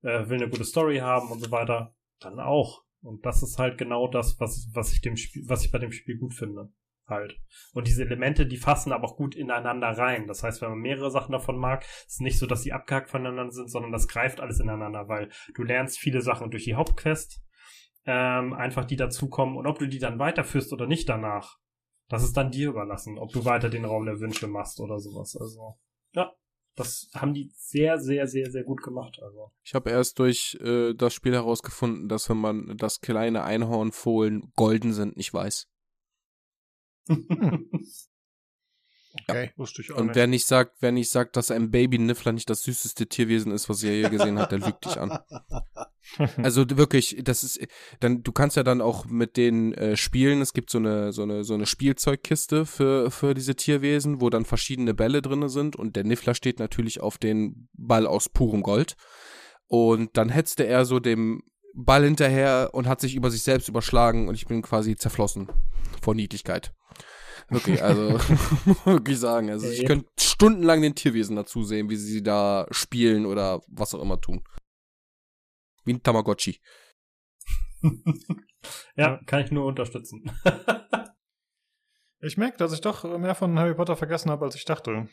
äh, 0.06 0.30
will 0.30 0.38
eine 0.38 0.50
gute 0.50 0.64
Story 0.64 0.98
haben 1.00 1.30
und 1.32 1.40
so 1.40 1.52
weiter, 1.52 1.96
dann 2.20 2.40
auch. 2.40 2.84
Und 3.02 3.26
das 3.26 3.44
ist 3.44 3.60
halt 3.60 3.78
genau 3.78 4.08
das, 4.08 4.40
was, 4.40 4.70
was 4.74 4.94
ich 4.94 5.02
dem 5.02 5.18
Spiel, 5.18 5.44
was 5.48 5.66
ich 5.66 5.72
bei 5.72 5.80
dem 5.80 5.92
Spiel 5.92 6.18
gut 6.18 6.34
finde. 6.34 6.72
Halt. 7.08 7.40
Und 7.74 7.88
diese 7.88 8.04
Elemente, 8.04 8.48
die 8.48 8.58
fassen 8.58 8.92
aber 8.92 9.06
auch 9.06 9.16
gut 9.16 9.36
ineinander 9.36 9.90
rein. 9.90 10.26
Das 10.26 10.42
heißt, 10.42 10.62
wenn 10.62 10.70
man 10.70 10.80
mehrere 10.80 11.12
Sachen 11.12 11.34
davon 11.34 11.56
mag, 11.56 11.86
ist 12.08 12.22
nicht 12.22 12.40
so, 12.40 12.48
dass 12.48 12.64
sie 12.64 12.74
abgehackt 12.74 13.12
voneinander 13.12 13.52
sind, 13.52 13.70
sondern 13.70 13.92
das 13.92 14.08
greift 14.08 14.40
alles 14.40 14.60
ineinander, 14.60 15.08
weil 15.08 15.30
du 15.54 15.62
lernst 15.62 16.00
viele 16.00 16.22
Sachen 16.22 16.50
durch 16.50 16.64
die 16.64 16.74
Hauptquest, 16.74 17.44
ähm, 18.08 18.54
einfach 18.54 18.86
die 18.86 18.96
dazukommen 18.96 19.56
und 19.56 19.68
ob 19.68 19.78
du 19.78 19.88
die 19.88 20.00
dann 20.00 20.18
weiterführst 20.18 20.74
oder 20.74 20.88
nicht 20.88 21.08
danach, 21.08 21.60
das 22.10 22.24
ist 22.24 22.38
dann 22.38 22.50
dir 22.50 22.70
überlassen, 22.70 23.20
ob 23.20 23.32
du 23.32 23.46
weiter 23.46 23.70
den 23.70 23.86
Raum 23.86 24.06
der 24.06 24.20
Wünsche 24.20 24.48
machst 24.48 24.80
oder 24.80 24.98
sowas. 24.98 25.38
Also, 25.40 25.78
ja, 26.14 26.34
das 26.76 27.10
haben 27.14 27.34
die 27.34 27.50
sehr, 27.54 28.00
sehr, 28.00 28.28
sehr, 28.28 28.52
sehr 28.52 28.64
gut 28.64 28.82
gemacht. 28.84 29.20
Also. 29.22 29.52
Ich 29.64 29.74
habe 29.74 29.90
erst 29.90 30.20
durch 30.20 30.58
äh, 30.62 30.94
das 30.94 31.14
Spiel 31.14 31.34
herausgefunden, 31.34 32.10
dass 32.10 32.30
wenn 32.30 32.38
man 32.38 32.78
das 32.78 33.02
kleine 33.02 33.44
Einhornfohlen 33.44 34.52
golden 34.56 34.94
sind, 34.94 35.18
nicht 35.18 35.34
weiß. 35.34 35.68
Okay, 39.28 39.46
ja. 39.46 39.52
wusste 39.58 39.82
ich 39.82 39.92
auch 39.92 39.98
Und 39.98 40.08
nicht. 40.08 40.16
wer 40.16 40.28
nicht 40.28 40.46
sagt, 40.46 40.78
wer 40.82 40.92
nicht 40.92 41.10
sagt, 41.10 41.36
dass 41.38 41.52
ein 41.52 41.72
Baby-Niffler 41.72 42.32
nicht 42.34 42.50
das 42.50 42.64
süßeste 42.64 43.08
Tierwesen 43.08 43.52
ist, 43.52 43.70
was 43.70 43.84
er 43.84 43.96
je 43.96 44.10
gesehen 44.10 44.38
hat, 44.40 44.52
der 44.52 44.60
lügt 44.60 44.86
dich 44.86 45.00
an. 45.00 45.20
Also 46.38 46.66
wirklich, 46.70 47.18
das 47.24 47.44
ist, 47.44 47.60
dann, 48.00 48.22
du 48.22 48.32
kannst 48.32 48.56
ja 48.56 48.64
dann 48.64 48.80
auch 48.80 49.06
mit 49.06 49.38
den 49.38 49.74
äh, 49.74 49.98
spielen. 49.98 50.40
Es 50.40 50.54
gibt 50.54 50.70
so 50.70 50.78
eine, 50.78 51.12
so 51.12 51.24
eine, 51.24 51.44
so 51.44 51.56
eine 51.56 51.66
Spielzeugkiste 51.66 52.66
für, 52.66 53.10
für 53.10 53.34
diese 53.34 53.56
Tierwesen, 53.56 54.22
wo 54.22 54.30
dann 54.30 54.46
verschiedene 54.46 54.94
Bälle 54.94 55.22
drinne 55.24 55.50
sind 55.50 55.76
und 55.76 55.96
der 55.96 56.04
Niffler 56.04 56.36
steht 56.36 56.60
natürlich 56.60 57.02
auf 57.02 57.18
den 57.18 57.68
Ball 57.74 58.06
aus 58.06 58.30
purem 58.30 58.62
Gold. 58.62 58.96
Und 59.68 60.16
dann 60.16 60.30
hetzte 60.30 60.66
er 60.68 60.86
so 60.86 61.00
dem 61.00 61.42
Ball 61.74 62.04
hinterher 62.04 62.70
und 62.74 62.88
hat 62.88 63.02
sich 63.02 63.16
über 63.16 63.32
sich 63.32 63.44
selbst 63.44 63.68
überschlagen 63.68 64.30
und 64.30 64.36
ich 64.36 64.46
bin 64.46 64.62
quasi 64.62 64.96
zerflossen 64.96 65.50
vor 66.02 66.16
Niedlichkeit. 66.16 66.72
Wirklich, 67.50 67.84
also 67.84 68.20
wirklich 68.86 69.20
sagen. 69.20 69.50
Also 69.50 69.70
ich 69.70 69.86
könnte 69.86 70.10
stundenlang 70.20 70.82
den 70.82 70.96
Tierwesen 70.96 71.36
dazu 71.36 71.64
sehen, 71.64 71.90
wie 71.90 71.96
sie 71.96 72.24
da 72.24 72.68
spielen 72.72 73.26
oder 73.26 73.62
was 73.68 73.94
auch 73.94 74.02
immer 74.02 74.20
tun. 74.20 74.44
Wie 75.84 75.94
ein 75.94 76.04
Tamagotchi. 76.04 76.60
ja, 78.96 79.20
kann 79.26 79.44
ich 79.44 79.52
nur 79.52 79.66
unterstützen. 79.66 80.32
ich 82.20 82.38
merke, 82.38 82.58
dass 82.58 82.74
ich 82.74 82.82
doch 82.82 83.04
mehr 83.20 83.36
von 83.36 83.58
Harry 83.60 83.76
Potter 83.76 83.96
vergessen 83.96 84.32
habe, 84.32 84.46
als 84.46 84.56
ich 84.56 84.66
dachte. 84.66 85.08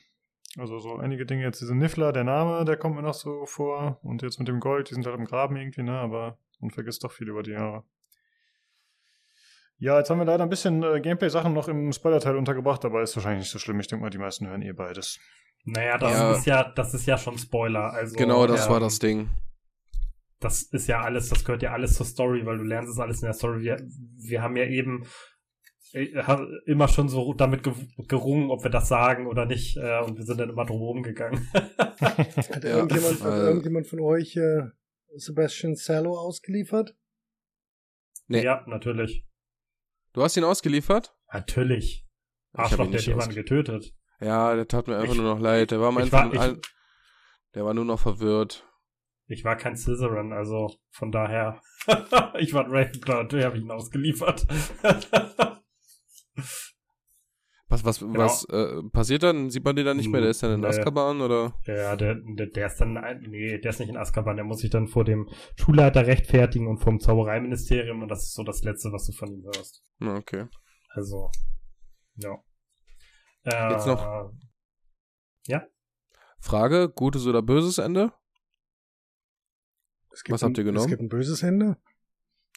Also 0.59 0.79
so 0.79 0.97
einige 0.97 1.25
Dinge, 1.25 1.45
jetzt 1.45 1.61
diese 1.61 1.75
Niffler, 1.75 2.13
der 2.13 2.25
Name, 2.25 2.65
der 2.65 2.77
kommt 2.77 2.97
mir 2.97 3.03
noch 3.03 3.15
so 3.15 3.47
vor. 3.47 3.99
Und 4.03 4.23
jetzt 4.23 4.39
mit 4.39 4.49
dem 4.49 4.61
Gold, 4.61 4.91
die 4.91 4.95
sind 4.95 5.07
halt 5.07 5.19
im 5.19 5.25
Graben 5.25 5.57
irgendwie, 5.57 5.83
ne? 5.83 5.99
Aber 5.99 6.39
man 6.61 6.71
vergisst 6.71 7.05
doch 7.05 7.13
viel 7.13 7.29
über 7.29 7.43
die 7.43 7.53
Jahre. 7.53 7.85
Ja, 9.83 9.99
jetzt 9.99 10.11
haben 10.11 10.19
wir 10.19 10.25
leider 10.25 10.45
ein 10.45 10.49
bisschen 10.49 10.81
äh, 10.85 11.01
Gameplay-Sachen 11.01 11.53
noch 11.53 11.67
im 11.67 11.93
Spoiler-Teil 11.93 12.37
untergebracht, 12.37 12.85
aber 12.85 13.03
ist 13.03 13.17
wahrscheinlich 13.17 13.41
nicht 13.41 13.51
so 13.51 13.59
schlimm. 13.59 13.81
Ich 13.81 13.89
denke 13.89 14.05
mal, 14.05 14.11
die 14.11 14.19
meisten 14.19 14.47
hören 14.47 14.63
eh 14.63 14.71
beides. 14.71 15.19
Naja, 15.65 15.99
das 15.99 16.13
ja. 16.13 16.33
ist 16.33 16.47
ja, 16.47 16.73
das 16.73 16.95
ist 16.95 17.05
ja 17.05 17.19
schon 17.19 17.37
Spoiler. 17.37 17.93
Also, 17.93 18.15
genau, 18.15 18.47
das 18.47 18.67
ähm, 18.67 18.73
war 18.73 18.79
das 18.79 19.01
Ding. 19.01 19.31
Das 20.39 20.63
ist 20.63 20.87
ja 20.87 21.01
alles, 21.01 21.31
das 21.31 21.45
gehört 21.45 21.65
ja 21.65 21.73
alles 21.73 21.95
zur 21.95 22.07
Story, 22.07 22.47
weil 22.47 22.59
du 22.59 22.63
lernst 22.63 22.93
es 22.93 23.01
alles 23.01 23.23
in 23.23 23.27
der 23.27 23.33
Story. 23.33 23.63
Wir, 23.63 23.77
wir 24.19 24.41
haben 24.41 24.57
ja 24.57 24.67
eben 24.67 25.05
äh, 25.95 26.13
immer 26.67 26.87
schon 26.87 27.09
so 27.09 27.35
damit 27.35 27.69
gerungen, 28.07 28.53
ob 28.53 28.63
wir 28.63 28.71
das 28.71 28.87
sagen 28.87 29.27
oder 29.27 29.47
nicht, 29.47 29.79
äh, 29.79 30.01
und 30.03 30.17
wir 30.17 30.25
sind 30.25 30.39
dann 30.39 30.51
immer 30.51 30.65
drum 30.65 30.81
rumgegangen. 30.81 31.49
hat, 31.53 32.65
irgendjemand, 32.65 33.19
ja, 33.19 33.25
hat 33.25 33.33
äh, 33.33 33.47
irgendjemand 33.49 33.89
von 33.89 33.99
euch 33.99 34.37
äh, 34.37 34.63
Sebastian 35.17 35.75
Sallow 35.75 36.17
ausgeliefert? 36.17 36.95
Nee. 38.29 38.45
Ja, 38.45 38.65
natürlich. 38.69 39.27
Du 40.13 40.23
hast 40.23 40.37
ihn 40.37 40.45
ausgeliefert? 40.45 41.15
Natürlich. 41.33 42.07
Arschloch, 42.53 42.91
der 42.91 43.01
hat 43.01 43.07
jemanden 43.07 43.35
getötet. 43.35 43.95
Ja, 44.21 44.55
der 44.55 44.69
tat 44.69 44.87
mir 44.87 44.97
einfach 44.97 45.15
ich, 45.15 45.21
nur 45.21 45.35
noch 45.35 45.41
leid. 45.41 45.71
Der 45.71 45.81
war 45.81 45.89
am 45.89 45.97
Anfang, 45.99 46.37
war, 46.37 46.53
ich, 46.53 46.59
der 47.55 47.65
war 47.65 47.75
nur 47.75 47.85
noch 47.85 47.99
verwirrt. 47.99 48.69
Ich 49.27 49.45
war 49.45 49.57
kein 49.57 49.77
Slytherin, 49.77 50.33
also 50.33 50.77
von 50.91 51.11
daher. 51.11 51.61
ich 52.39 52.53
war 52.53 52.67
Ravenclaw, 52.67 53.25
der 53.29 53.47
habe 53.47 53.57
ich 53.57 53.65
ihn 53.65 53.71
ausgeliefert. 53.71 54.47
was, 57.73 57.85
was, 57.85 57.99
genau. 58.01 58.19
was 58.19 58.45
äh, 58.51 58.83
passiert 58.91 59.23
dann? 59.23 59.51
Sieht 59.51 59.65
man 59.65 59.75
den 59.75 59.87
dann 59.87 59.97
nicht 59.97 60.09
mehr? 60.09 60.21
Der 60.21 60.31
ist 60.31 60.43
dann 60.43 60.53
in 60.53 60.65
Azkaban, 60.65 61.21
oder? 61.21 61.55
Ja, 61.67 61.97
der, 61.97 62.17
der, 62.37 62.47
der 62.47 62.67
ist 62.67 62.77
dann, 62.77 62.95
nee, 63.23 63.59
der 63.59 63.71
ist 63.71 63.81
nicht 63.81 63.89
in 63.89 63.97
Azkaban. 63.97 64.37
Der 64.37 64.45
muss 64.45 64.61
sich 64.61 64.71
dann 64.71 64.87
vor 64.87 65.05
dem 65.05 65.29
Schulleiter 65.59 66.07
rechtfertigen 66.07 66.69
und 66.69 66.79
vom 66.79 67.01
Zaubereiministerium 67.01 68.03
und 68.03 68.09
das 68.09 68.25
ist 68.25 68.35
so 68.35 68.45
das 68.45 68.63
Letzte, 68.63 68.93
was 68.93 69.07
du 69.07 69.13
von 69.13 69.33
ihm 69.33 69.45
hörst. 69.45 69.83
Okay. 70.01 70.47
Also, 70.91 71.31
ja. 72.17 72.37
Äh, 73.45 73.73
Jetzt 73.73 73.87
noch. 73.87 74.33
Ja. 75.47 75.67
Frage, 76.39 76.91
gutes 76.91 77.27
oder 77.27 77.43
böses 77.43 77.79
Ende? 77.79 78.13
Was 80.29 80.43
habt 80.43 80.59
ihr 80.59 80.65
genommen? 80.65 80.85
Es 80.85 80.91
gibt 80.91 81.03
ein 81.03 81.09
böses 81.09 81.43
Ende. 81.43 81.77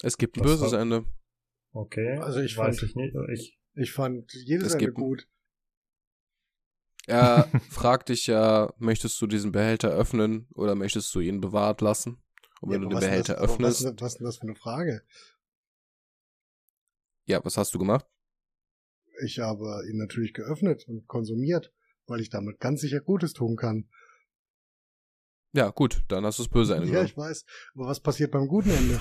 Es 0.01 0.17
gibt 0.17 0.37
ein 0.37 0.43
Was 0.43 0.51
böses 0.51 0.73
war... 0.73 0.81
Ende. 0.81 1.05
Okay. 1.71 2.17
Also 2.19 2.41
ich 2.41 2.57
weiß 2.57 2.79
fand, 2.79 2.89
ich 2.89 2.95
nicht. 2.95 3.15
Ich, 3.33 3.59
ich 3.75 3.91
fand 3.91 4.33
jedes 4.33 4.67
es 4.67 4.73
Ende 4.73 4.93
gut. 4.93 5.27
Er 7.07 7.49
fragt 7.69 8.09
dich 8.09 8.27
ja, 8.27 8.73
möchtest 8.77 9.21
du 9.21 9.27
diesen 9.27 9.51
Behälter 9.51 9.89
öffnen 9.89 10.47
oder 10.53 10.75
möchtest 10.75 11.13
du 11.13 11.19
ihn 11.19 11.41
bewahrt 11.41 11.81
lassen? 11.81 12.17
Und 12.61 12.71
wenn 12.71 12.81
ja, 12.81 12.89
du 12.89 12.95
den 12.95 12.99
Behälter 12.99 13.33
das, 13.35 13.43
öffnest. 13.43 13.85
Was, 13.85 14.01
was 14.01 14.13
ist 14.13 14.19
denn 14.19 14.25
das 14.25 14.37
für 14.37 14.43
eine 14.43 14.55
Frage? 14.55 15.03
Ja, 17.25 17.43
was 17.43 17.57
hast 17.57 17.73
du 17.73 17.79
gemacht? 17.79 18.05
Ich 19.23 19.39
habe 19.39 19.83
ihn 19.89 19.97
natürlich 19.97 20.33
geöffnet 20.33 20.87
und 20.87 21.07
konsumiert, 21.07 21.73
weil 22.07 22.21
ich 22.21 22.29
damit 22.29 22.59
ganz 22.59 22.81
sicher 22.81 23.01
Gutes 23.01 23.33
tun 23.33 23.55
kann. 23.55 23.89
Ja, 25.53 25.69
gut, 25.69 26.03
dann 26.09 26.25
hast 26.25 26.39
du 26.39 26.43
das 26.43 26.51
böse 26.51 26.75
Ende. 26.75 26.89
ja, 26.91 27.03
ich 27.03 27.15
weiß. 27.15 27.45
Aber 27.75 27.87
was 27.87 27.99
passiert 27.99 28.31
beim 28.31 28.47
guten 28.47 28.71
Ende? 28.71 28.99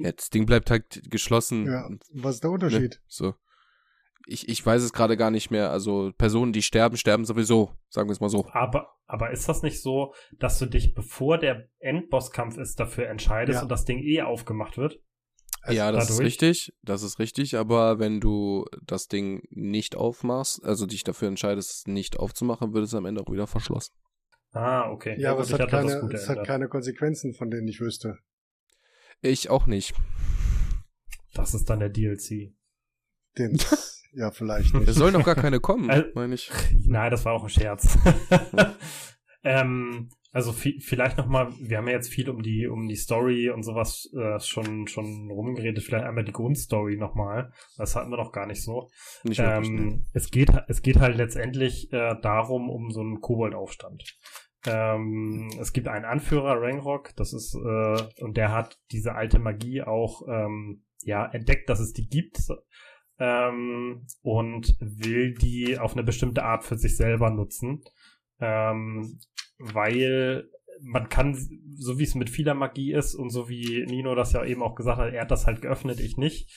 Ja, 0.00 0.12
das 0.12 0.30
Ding 0.30 0.46
bleibt 0.46 0.70
halt 0.70 1.02
geschlossen. 1.10 1.66
Ja, 1.66 1.88
was 2.12 2.36
ist 2.36 2.44
der 2.44 2.50
Unterschied? 2.50 2.94
Ne? 2.94 3.00
So. 3.06 3.34
Ich, 4.26 4.48
ich 4.48 4.64
weiß 4.64 4.82
es 4.82 4.92
gerade 4.92 5.16
gar 5.16 5.30
nicht 5.30 5.50
mehr. 5.50 5.70
Also 5.70 6.12
Personen, 6.16 6.52
die 6.52 6.62
sterben, 6.62 6.96
sterben 6.96 7.24
sowieso, 7.24 7.72
sagen 7.88 8.08
wir 8.08 8.12
es 8.12 8.20
mal 8.20 8.28
so. 8.28 8.46
Aber, 8.52 8.94
aber 9.06 9.30
ist 9.30 9.48
das 9.48 9.62
nicht 9.62 9.82
so, 9.82 10.14
dass 10.38 10.58
du 10.58 10.66
dich, 10.66 10.94
bevor 10.94 11.38
der 11.38 11.68
Endbosskampf 11.78 12.56
ist, 12.56 12.80
dafür 12.80 13.08
entscheidest 13.08 13.58
ja. 13.58 13.62
und 13.62 13.68
das 13.68 13.84
Ding 13.84 13.98
eh 13.98 14.22
aufgemacht 14.22 14.78
wird? 14.78 15.00
Also 15.62 15.76
ja, 15.76 15.92
das 15.92 16.08
dadurch? 16.08 16.20
ist 16.20 16.26
richtig, 16.26 16.72
das 16.82 17.02
ist 17.02 17.18
richtig, 17.18 17.56
aber 17.56 17.98
wenn 17.98 18.20
du 18.20 18.64
das 18.82 19.08
Ding 19.08 19.42
nicht 19.50 19.94
aufmachst, 19.94 20.64
also 20.64 20.86
dich 20.86 21.04
dafür 21.04 21.28
entscheidest, 21.28 21.70
es 21.70 21.86
nicht 21.86 22.18
aufzumachen, 22.18 22.72
wird 22.72 22.84
es 22.84 22.94
am 22.94 23.04
Ende 23.04 23.20
auch 23.20 23.30
wieder 23.30 23.46
verschlossen. 23.46 23.92
Ah, 24.52 24.90
okay. 24.90 25.14
Ja, 25.16 25.20
ja 25.20 25.32
aber 25.32 25.42
es, 25.42 25.52
hat 25.52 25.68
keine, 25.68 25.92
es 26.12 26.28
hat 26.28 26.46
keine 26.46 26.68
Konsequenzen, 26.68 27.34
von 27.34 27.50
denen 27.50 27.68
ich 27.68 27.80
wüsste. 27.80 28.18
Ich 29.22 29.50
auch 29.50 29.66
nicht. 29.66 29.94
Das 31.34 31.54
ist 31.54 31.68
dann 31.68 31.80
der 31.80 31.90
DLC. 31.90 32.54
Den, 33.38 33.58
ja, 34.12 34.30
vielleicht 34.30 34.74
nicht. 34.74 34.88
Es 34.88 34.96
sollen 34.96 35.12
noch 35.12 35.24
gar 35.24 35.34
keine 35.34 35.60
kommen, 35.60 35.90
also, 35.90 36.08
meine 36.14 36.34
ich. 36.34 36.50
Nein, 36.86 37.10
das 37.10 37.24
war 37.24 37.34
auch 37.34 37.44
ein 37.44 37.50
Scherz. 37.50 37.98
ähm, 39.44 40.10
also 40.32 40.52
vielleicht 40.52 41.18
noch 41.18 41.26
mal, 41.26 41.52
wir 41.60 41.78
haben 41.78 41.88
ja 41.88 41.94
jetzt 41.94 42.08
viel 42.08 42.30
um 42.30 42.40
die 42.42 42.68
um 42.68 42.86
die 42.86 42.96
Story 42.96 43.50
und 43.50 43.64
sowas 43.64 44.08
äh, 44.16 44.38
schon 44.38 44.86
schon 44.86 45.28
rumgeredet. 45.30 45.82
Vielleicht 45.82 46.04
einmal 46.04 46.24
die 46.24 46.32
Grundstory 46.32 46.96
noch 46.96 47.14
mal. 47.14 47.52
Das 47.76 47.96
hatten 47.96 48.10
wir 48.10 48.16
noch 48.16 48.30
gar 48.30 48.46
nicht 48.46 48.62
so. 48.62 48.90
Nicht 49.24 49.40
ähm. 49.40 50.06
Es 50.12 50.30
geht 50.30 50.50
es 50.68 50.82
geht 50.82 51.00
halt 51.00 51.16
letztendlich 51.16 51.92
äh, 51.92 52.14
darum 52.22 52.70
um 52.70 52.90
so 52.90 53.00
einen 53.00 53.20
Koboldaufstand. 53.20 54.04
Ähm, 54.66 55.50
es 55.60 55.72
gibt 55.72 55.88
einen 55.88 56.04
Anführer 56.04 56.60
Rangrock, 56.60 57.14
das 57.16 57.32
ist 57.32 57.54
äh, 57.54 58.22
und 58.22 58.36
der 58.36 58.52
hat 58.52 58.78
diese 58.90 59.14
alte 59.14 59.38
Magie 59.38 59.82
auch 59.82 60.22
ähm, 60.28 60.84
ja 61.02 61.26
entdeckt, 61.26 61.68
dass 61.70 61.80
es 61.80 61.92
die 61.92 62.08
gibt 62.08 62.38
ähm, 63.18 64.06
und 64.22 64.76
will 64.80 65.34
die 65.34 65.78
auf 65.78 65.92
eine 65.92 66.02
bestimmte 66.02 66.42
Art 66.42 66.64
für 66.64 66.76
sich 66.76 66.96
selber 66.96 67.30
nutzen. 67.30 67.82
Ähm, 68.38 69.20
weil 69.58 70.48
man 70.82 71.08
kann, 71.08 71.36
so 71.76 71.98
wie 71.98 72.04
es 72.04 72.14
mit 72.14 72.30
vieler 72.30 72.54
Magie 72.54 72.92
ist 72.92 73.14
und 73.14 73.30
so 73.30 73.48
wie 73.48 73.84
Nino 73.86 74.14
das 74.14 74.32
ja 74.32 74.44
eben 74.44 74.62
auch 74.62 74.74
gesagt 74.74 74.98
hat, 74.98 75.12
er 75.12 75.22
hat 75.22 75.30
das 75.30 75.46
halt 75.46 75.60
geöffnet, 75.60 76.00
ich 76.00 76.16
nicht, 76.16 76.50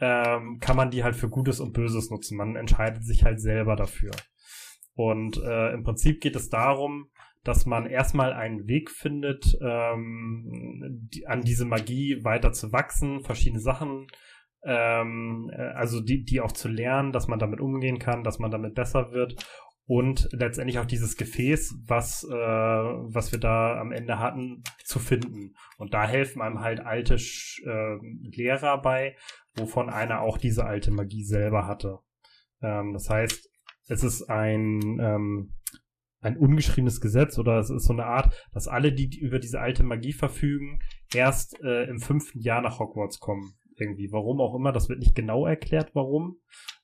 ähm, 0.00 0.58
kann 0.60 0.76
man 0.76 0.90
die 0.90 1.04
halt 1.04 1.16
für 1.16 1.28
Gutes 1.28 1.60
und 1.60 1.72
Böses 1.72 2.10
nutzen. 2.10 2.36
Man 2.36 2.56
entscheidet 2.56 3.04
sich 3.04 3.24
halt 3.24 3.40
selber 3.40 3.76
dafür. 3.76 4.10
Und 4.94 5.36
äh, 5.36 5.72
im 5.72 5.84
Prinzip 5.84 6.20
geht 6.20 6.34
es 6.34 6.48
darum, 6.48 7.10
dass 7.48 7.64
man 7.66 7.86
erstmal 7.86 8.34
einen 8.34 8.68
Weg 8.68 8.90
findet, 8.90 9.56
ähm, 9.62 11.08
die, 11.12 11.26
an 11.26 11.40
diese 11.40 11.64
Magie 11.64 12.22
weiter 12.22 12.52
zu 12.52 12.72
wachsen, 12.72 13.22
verschiedene 13.22 13.60
Sachen, 13.60 14.06
ähm, 14.64 15.50
äh, 15.52 15.62
also 15.62 16.00
die, 16.00 16.24
die 16.24 16.40
auch 16.42 16.52
zu 16.52 16.68
lernen, 16.68 17.10
dass 17.10 17.26
man 17.26 17.38
damit 17.38 17.60
umgehen 17.60 17.98
kann, 17.98 18.22
dass 18.22 18.38
man 18.38 18.50
damit 18.50 18.74
besser 18.74 19.12
wird 19.12 19.34
und 19.86 20.28
letztendlich 20.32 20.78
auch 20.78 20.84
dieses 20.84 21.16
Gefäß, 21.16 21.76
was, 21.86 22.22
äh, 22.24 22.36
was 22.36 23.32
wir 23.32 23.40
da 23.40 23.80
am 23.80 23.92
Ende 23.92 24.18
hatten, 24.18 24.62
zu 24.84 24.98
finden. 24.98 25.54
Und 25.78 25.94
da 25.94 26.06
helfen 26.06 26.42
einem 26.42 26.60
halt 26.60 26.80
alte 26.80 27.14
äh, 27.14 27.98
Lehrer 28.22 28.82
bei, 28.82 29.16
wovon 29.56 29.88
einer 29.88 30.20
auch 30.20 30.36
diese 30.36 30.66
alte 30.66 30.90
Magie 30.90 31.24
selber 31.24 31.66
hatte. 31.66 32.00
Ähm, 32.60 32.92
das 32.92 33.08
heißt, 33.08 33.48
es 33.88 34.04
ist 34.04 34.28
ein, 34.28 34.98
ähm, 35.00 35.54
ein 36.20 36.36
ungeschriebenes 36.36 37.00
Gesetz 37.00 37.38
oder 37.38 37.58
es 37.58 37.70
ist 37.70 37.84
so 37.84 37.92
eine 37.92 38.06
Art, 38.06 38.34
dass 38.52 38.68
alle, 38.68 38.92
die 38.92 39.18
über 39.18 39.38
diese 39.38 39.60
alte 39.60 39.84
Magie 39.84 40.12
verfügen, 40.12 40.80
erst 41.14 41.60
äh, 41.62 41.84
im 41.84 42.00
fünften 42.00 42.40
Jahr 42.40 42.60
nach 42.60 42.78
Hogwarts 42.78 43.20
kommen. 43.20 43.54
Irgendwie. 43.76 44.10
Warum 44.10 44.40
auch 44.40 44.56
immer, 44.56 44.72
das 44.72 44.88
wird 44.88 44.98
nicht 44.98 45.14
genau 45.14 45.46
erklärt, 45.46 45.94
warum. 45.94 46.38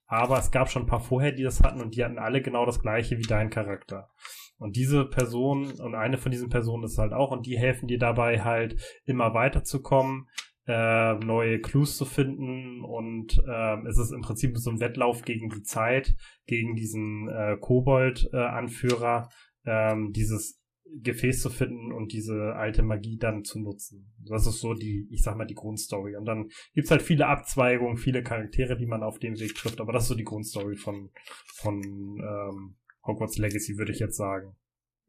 Aber 0.07 0.39
es 0.39 0.53
gab 0.53 0.71
schon 0.71 0.83
ein 0.83 0.89
paar 0.89 1.01
vorher, 1.01 1.33
die 1.33 1.43
das 1.43 1.61
hatten 1.61 1.81
und 1.81 1.97
die 1.97 2.05
hatten 2.05 2.19
alle 2.19 2.41
genau 2.41 2.67
das 2.67 2.81
gleiche 2.81 3.19
wie 3.19 3.23
dein 3.23 3.51
Charakter. 3.51 4.11
Und 4.59 4.77
diese 4.77 5.05
Person 5.05 5.73
und 5.81 5.95
eine 5.97 6.19
von 6.19 6.31
diesen 6.31 6.51
Personen 6.51 6.85
ist 6.85 6.99
halt 6.99 7.13
auch 7.13 7.33
und 7.33 7.47
die 7.47 7.59
helfen 7.59 7.89
dir 7.89 7.99
dabei 7.99 8.43
halt 8.43 8.81
immer 9.05 9.35
weiterzukommen, 9.35 10.29
äh, 10.67 11.15
neue 11.15 11.61
Clues 11.61 11.97
zu 11.97 12.05
finden 12.05 12.83
und 12.83 13.39
äh, 13.47 13.87
es 13.87 13.99
ist 13.99 14.13
im 14.13 14.23
Prinzip 14.23 14.57
so 14.57 14.71
ein 14.71 14.81
Wettlauf 14.81 15.23
gegen 15.23 15.51
die 15.51 15.63
Zeit, 15.63 16.17
gegen 16.47 16.75
diesen 16.75 17.29
äh, 17.29 17.57
Kobold-Anführer, 17.61 19.29
äh, 19.65 19.95
dieses 20.11 20.61
Gefäß 21.03 21.43
zu 21.43 21.51
finden 21.51 21.93
und 21.93 22.13
diese 22.13 22.55
alte 22.55 22.83
Magie 22.83 23.19
dann 23.19 23.45
zu 23.45 23.59
nutzen. 23.59 24.15
Das 24.19 24.47
ist 24.47 24.61
so 24.61 24.75
die, 24.75 25.09
ich 25.11 25.23
sag 25.23 25.37
mal, 25.37 25.47
die 25.47 25.55
Grundstory. 25.55 26.17
Und 26.17 26.25
dann 26.25 26.51
gibt's 26.75 26.91
halt 26.91 27.03
viele 27.03 27.27
Abzweigungen, 27.27 27.97
viele 27.97 28.23
Charaktere, 28.23 28.77
die 28.77 28.87
man 28.87 29.03
auf 29.03 29.19
dem 29.19 29.39
Weg 29.41 29.55
trifft, 29.55 29.81
aber 29.81 29.93
das 29.93 30.05
ist 30.05 30.11
so 30.11 30.15
die 30.15 30.25
Grundstory 30.25 30.77
von, 30.77 31.11
von 31.55 31.83
ähm, 31.83 32.77
Hogwarts 33.05 33.39
Legacy, 33.39 33.77
würde 33.77 33.93
ich 33.93 33.99
jetzt 33.99 34.17
sagen. 34.17 34.57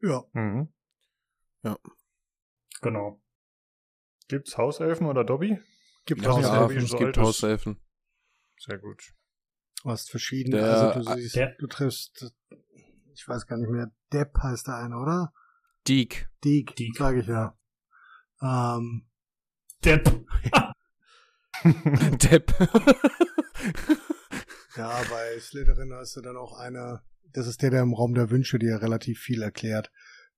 Ja. 0.02 0.24
Mhm. 0.32 0.68
Ja. 1.62 1.78
Genau. 2.82 3.20
Gibt's 4.28 4.58
Hauselfen 4.58 5.06
oder 5.06 5.24
Dobby? 5.24 5.58
Gibt 6.04 6.22
ja, 6.22 6.30
Hauselfen, 6.30 6.78
es 6.78 6.96
gibt 6.96 7.16
Hauselfen. 7.16 7.80
Sehr 8.58 8.78
gut. 8.78 9.12
Du 9.82 9.90
hast 9.90 10.10
verschiedene, 10.10 10.56
der, 10.56 10.64
also 10.66 11.00
du 11.00 11.20
siehst, 11.20 11.36
der, 11.36 11.54
du 11.58 11.66
triffst, 11.66 12.32
ich 13.12 13.28
weiß 13.28 13.46
gar 13.46 13.56
nicht 13.56 13.70
mehr, 13.70 13.92
Depp 14.12 14.36
heißt 14.42 14.66
der 14.66 14.76
eine, 14.76 14.98
oder? 14.98 15.32
Deek. 15.86 16.28
Deek, 16.42 16.74
Deek. 16.76 16.96
sage 16.96 17.20
ich 17.20 17.26
ja. 17.26 17.56
Ähm, 18.42 19.06
Depp. 19.84 20.04
Depp. 21.64 22.52
ja, 24.76 25.02
bei 25.08 25.38
Slytherin 25.38 25.92
hast 25.92 26.16
du 26.16 26.20
dann 26.20 26.36
auch 26.36 26.58
einer, 26.58 27.04
das 27.32 27.46
ist 27.46 27.62
der, 27.62 27.70
der 27.70 27.82
im 27.82 27.94
Raum 27.94 28.14
der 28.14 28.30
Wünsche 28.30 28.58
dir 28.58 28.82
relativ 28.82 29.20
viel 29.20 29.42
erklärt. 29.42 29.92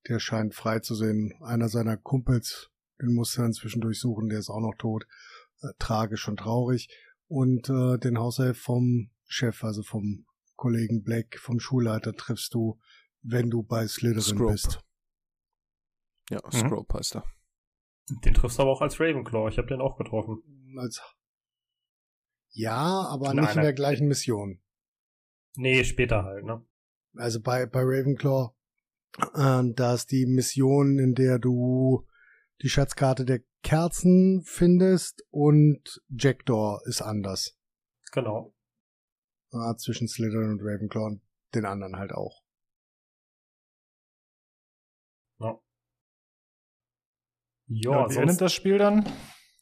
Der 0.08 0.20
scheint 0.20 0.55
frei 0.55 0.81
zu 0.81 0.94
sehen. 0.94 1.33
Einer 1.42 1.68
seiner 1.68 1.97
Kumpels, 1.97 2.70
den 3.00 3.14
musst 3.14 3.36
du 3.36 3.42
dann 3.42 3.52
zwischendurch 3.52 4.00
suchen, 4.00 4.28
der 4.28 4.38
ist 4.38 4.50
auch 4.50 4.60
noch 4.60 4.74
tot. 4.76 5.06
Äh, 5.62 5.68
tragisch 5.78 6.28
und 6.28 6.38
traurig. 6.38 6.88
Und 7.26 7.68
äh, 7.68 7.98
den 7.98 8.18
Haushalt 8.18 8.56
vom 8.56 9.10
Chef, 9.26 9.64
also 9.64 9.82
vom 9.82 10.26
Kollegen 10.56 11.02
Black, 11.02 11.38
vom 11.38 11.60
Schulleiter, 11.60 12.14
triffst 12.14 12.54
du, 12.54 12.80
wenn 13.22 13.50
du 13.50 13.62
bei 13.62 13.86
Slytherin 13.86 14.22
Scrope. 14.22 14.52
bist. 14.52 14.80
Ja, 16.30 16.40
mhm. 16.44 16.50
Scrope 16.50 16.92
mhm. 16.92 16.98
heißt 16.98 17.16
er. 17.16 17.24
Den 18.24 18.34
triffst 18.34 18.58
du 18.58 18.62
aber 18.62 18.72
auch 18.72 18.80
als 18.80 18.98
Ravenclaw. 18.98 19.48
Ich 19.48 19.58
habe 19.58 19.68
den 19.68 19.80
auch 19.80 19.98
getroffen. 19.98 20.42
Als 20.78 21.02
ja, 22.50 23.06
aber 23.08 23.34
Nein, 23.34 23.44
nicht 23.44 23.56
in 23.56 23.62
der 23.62 23.72
gleichen 23.72 24.08
Mission. 24.08 24.60
Nee, 25.56 25.84
später 25.84 26.24
halt, 26.24 26.44
ne? 26.44 26.64
Also 27.14 27.40
bei, 27.40 27.66
bei 27.66 27.80
Ravenclaw, 27.82 28.54
äh, 29.34 29.62
da 29.74 29.94
ist 29.94 30.10
die 30.10 30.26
Mission, 30.26 30.98
in 30.98 31.14
der 31.14 31.38
du 31.38 32.06
die 32.62 32.68
Schatzkarte 32.68 33.24
der 33.24 33.40
Kerzen 33.62 34.42
findest 34.44 35.24
und 35.30 36.02
Jackdaw 36.08 36.80
ist 36.84 37.02
anders. 37.02 37.56
Genau. 38.12 38.54
Ja, 39.52 39.76
zwischen 39.76 40.08
Slytherin 40.08 40.52
und 40.52 40.62
Ravenclaw 40.62 41.06
und 41.06 41.22
den 41.54 41.64
anderen 41.64 41.96
halt 41.96 42.12
auch. 42.12 42.42
Ja. 45.40 45.60
Ja, 47.66 47.90
ja 47.92 48.10
wie 48.10 48.16
endet 48.16 48.40
das 48.40 48.52
Spiel 48.52 48.78
dann? 48.78 49.04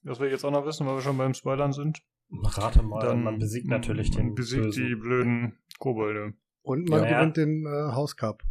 Das 0.03 0.21
will 0.21 0.27
ich 0.27 0.33
jetzt 0.33 0.45
auch 0.45 0.51
noch 0.51 0.65
wissen, 0.65 0.87
weil 0.87 0.97
wir 0.97 1.03
schon 1.03 1.19
beim 1.19 1.35
Spoilern 1.35 1.73
sind. 1.73 2.03
Rate 2.31 2.83
mal, 2.83 3.01
dann 3.01 3.23
man 3.23 3.39
besiegt 3.39 3.69
natürlich 3.69 4.11
den 4.11 4.35
besiegt 4.35 4.65
Bösen. 4.65 4.87
die 4.87 4.95
blöden 4.97 5.59
Kobolde. 5.79 6.35
Und 6.63 6.89
man 6.89 7.05
ja. 7.05 7.19
gewinnt 7.19 7.37
den 7.37 7.65
äh, 7.65 7.93
Hauscup. 7.93 8.43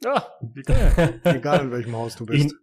Wie 0.00 0.62
geil. 0.62 1.20
Egal 1.24 1.66
in 1.66 1.70
welchem 1.70 1.94
Haus 1.94 2.16
du 2.16 2.24
bist. 2.24 2.52
In, 2.52 2.58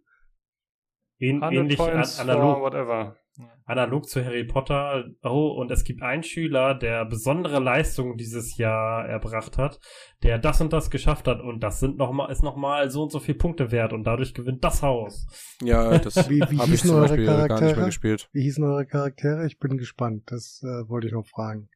ähnlich 1.18 1.80
an, 1.80 2.04
analog, 2.18 2.60
whatever. 2.60 3.16
analog 3.64 4.08
zu 4.08 4.24
Harry 4.24 4.44
Potter. 4.44 5.04
Oh, 5.22 5.48
und 5.48 5.70
es 5.70 5.84
gibt 5.84 6.02
einen 6.02 6.22
Schüler, 6.22 6.74
der 6.74 7.04
besondere 7.04 7.60
Leistungen 7.60 8.16
dieses 8.16 8.56
Jahr 8.56 9.06
erbracht 9.06 9.58
hat, 9.58 9.80
der 10.22 10.38
das 10.38 10.60
und 10.60 10.72
das 10.72 10.90
geschafft 10.90 11.26
hat 11.28 11.40
und 11.40 11.60
das 11.60 11.80
sind 11.80 11.96
noch 11.96 12.12
mal, 12.12 12.30
ist 12.30 12.42
nochmal 12.42 12.90
so 12.90 13.04
und 13.04 13.12
so 13.12 13.20
viel 13.20 13.34
Punkte 13.34 13.70
wert 13.70 13.92
und 13.92 14.04
dadurch 14.04 14.34
gewinnt 14.34 14.64
das 14.64 14.82
Haus. 14.82 15.26
Ja, 15.62 15.98
das 15.98 16.16
wie, 16.30 16.40
wie 16.40 16.60
hießen 16.60 16.90
eure 16.90 17.24
Charaktere? 17.24 17.48
gar 17.48 17.60
nicht 17.60 17.76
mehr 17.76 17.86
gespielt. 17.86 18.28
Wie 18.32 18.42
hießen 18.42 18.64
eure 18.64 18.86
Charaktere? 18.86 19.46
Ich 19.46 19.58
bin 19.58 19.76
gespannt. 19.78 20.24
Das 20.26 20.62
äh, 20.62 20.88
wollte 20.88 21.06
ich 21.06 21.12
noch 21.12 21.26
fragen. 21.26 21.68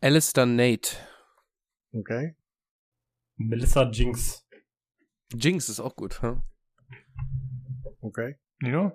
Alistair 0.00 0.46
Nate. 0.46 0.96
Okay. 1.92 2.36
Melissa 3.36 3.90
Jinx. 3.90 4.46
Jinx 5.34 5.68
ist 5.68 5.80
auch 5.80 5.96
gut, 5.96 6.22
hm? 6.22 6.42
Okay. 8.00 8.36
Ja. 8.62 8.92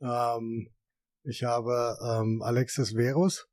Ähm, 0.00 0.70
ich 1.24 1.44
habe 1.44 1.96
ähm, 2.02 2.42
Alexis 2.42 2.92
Verus 2.92 3.48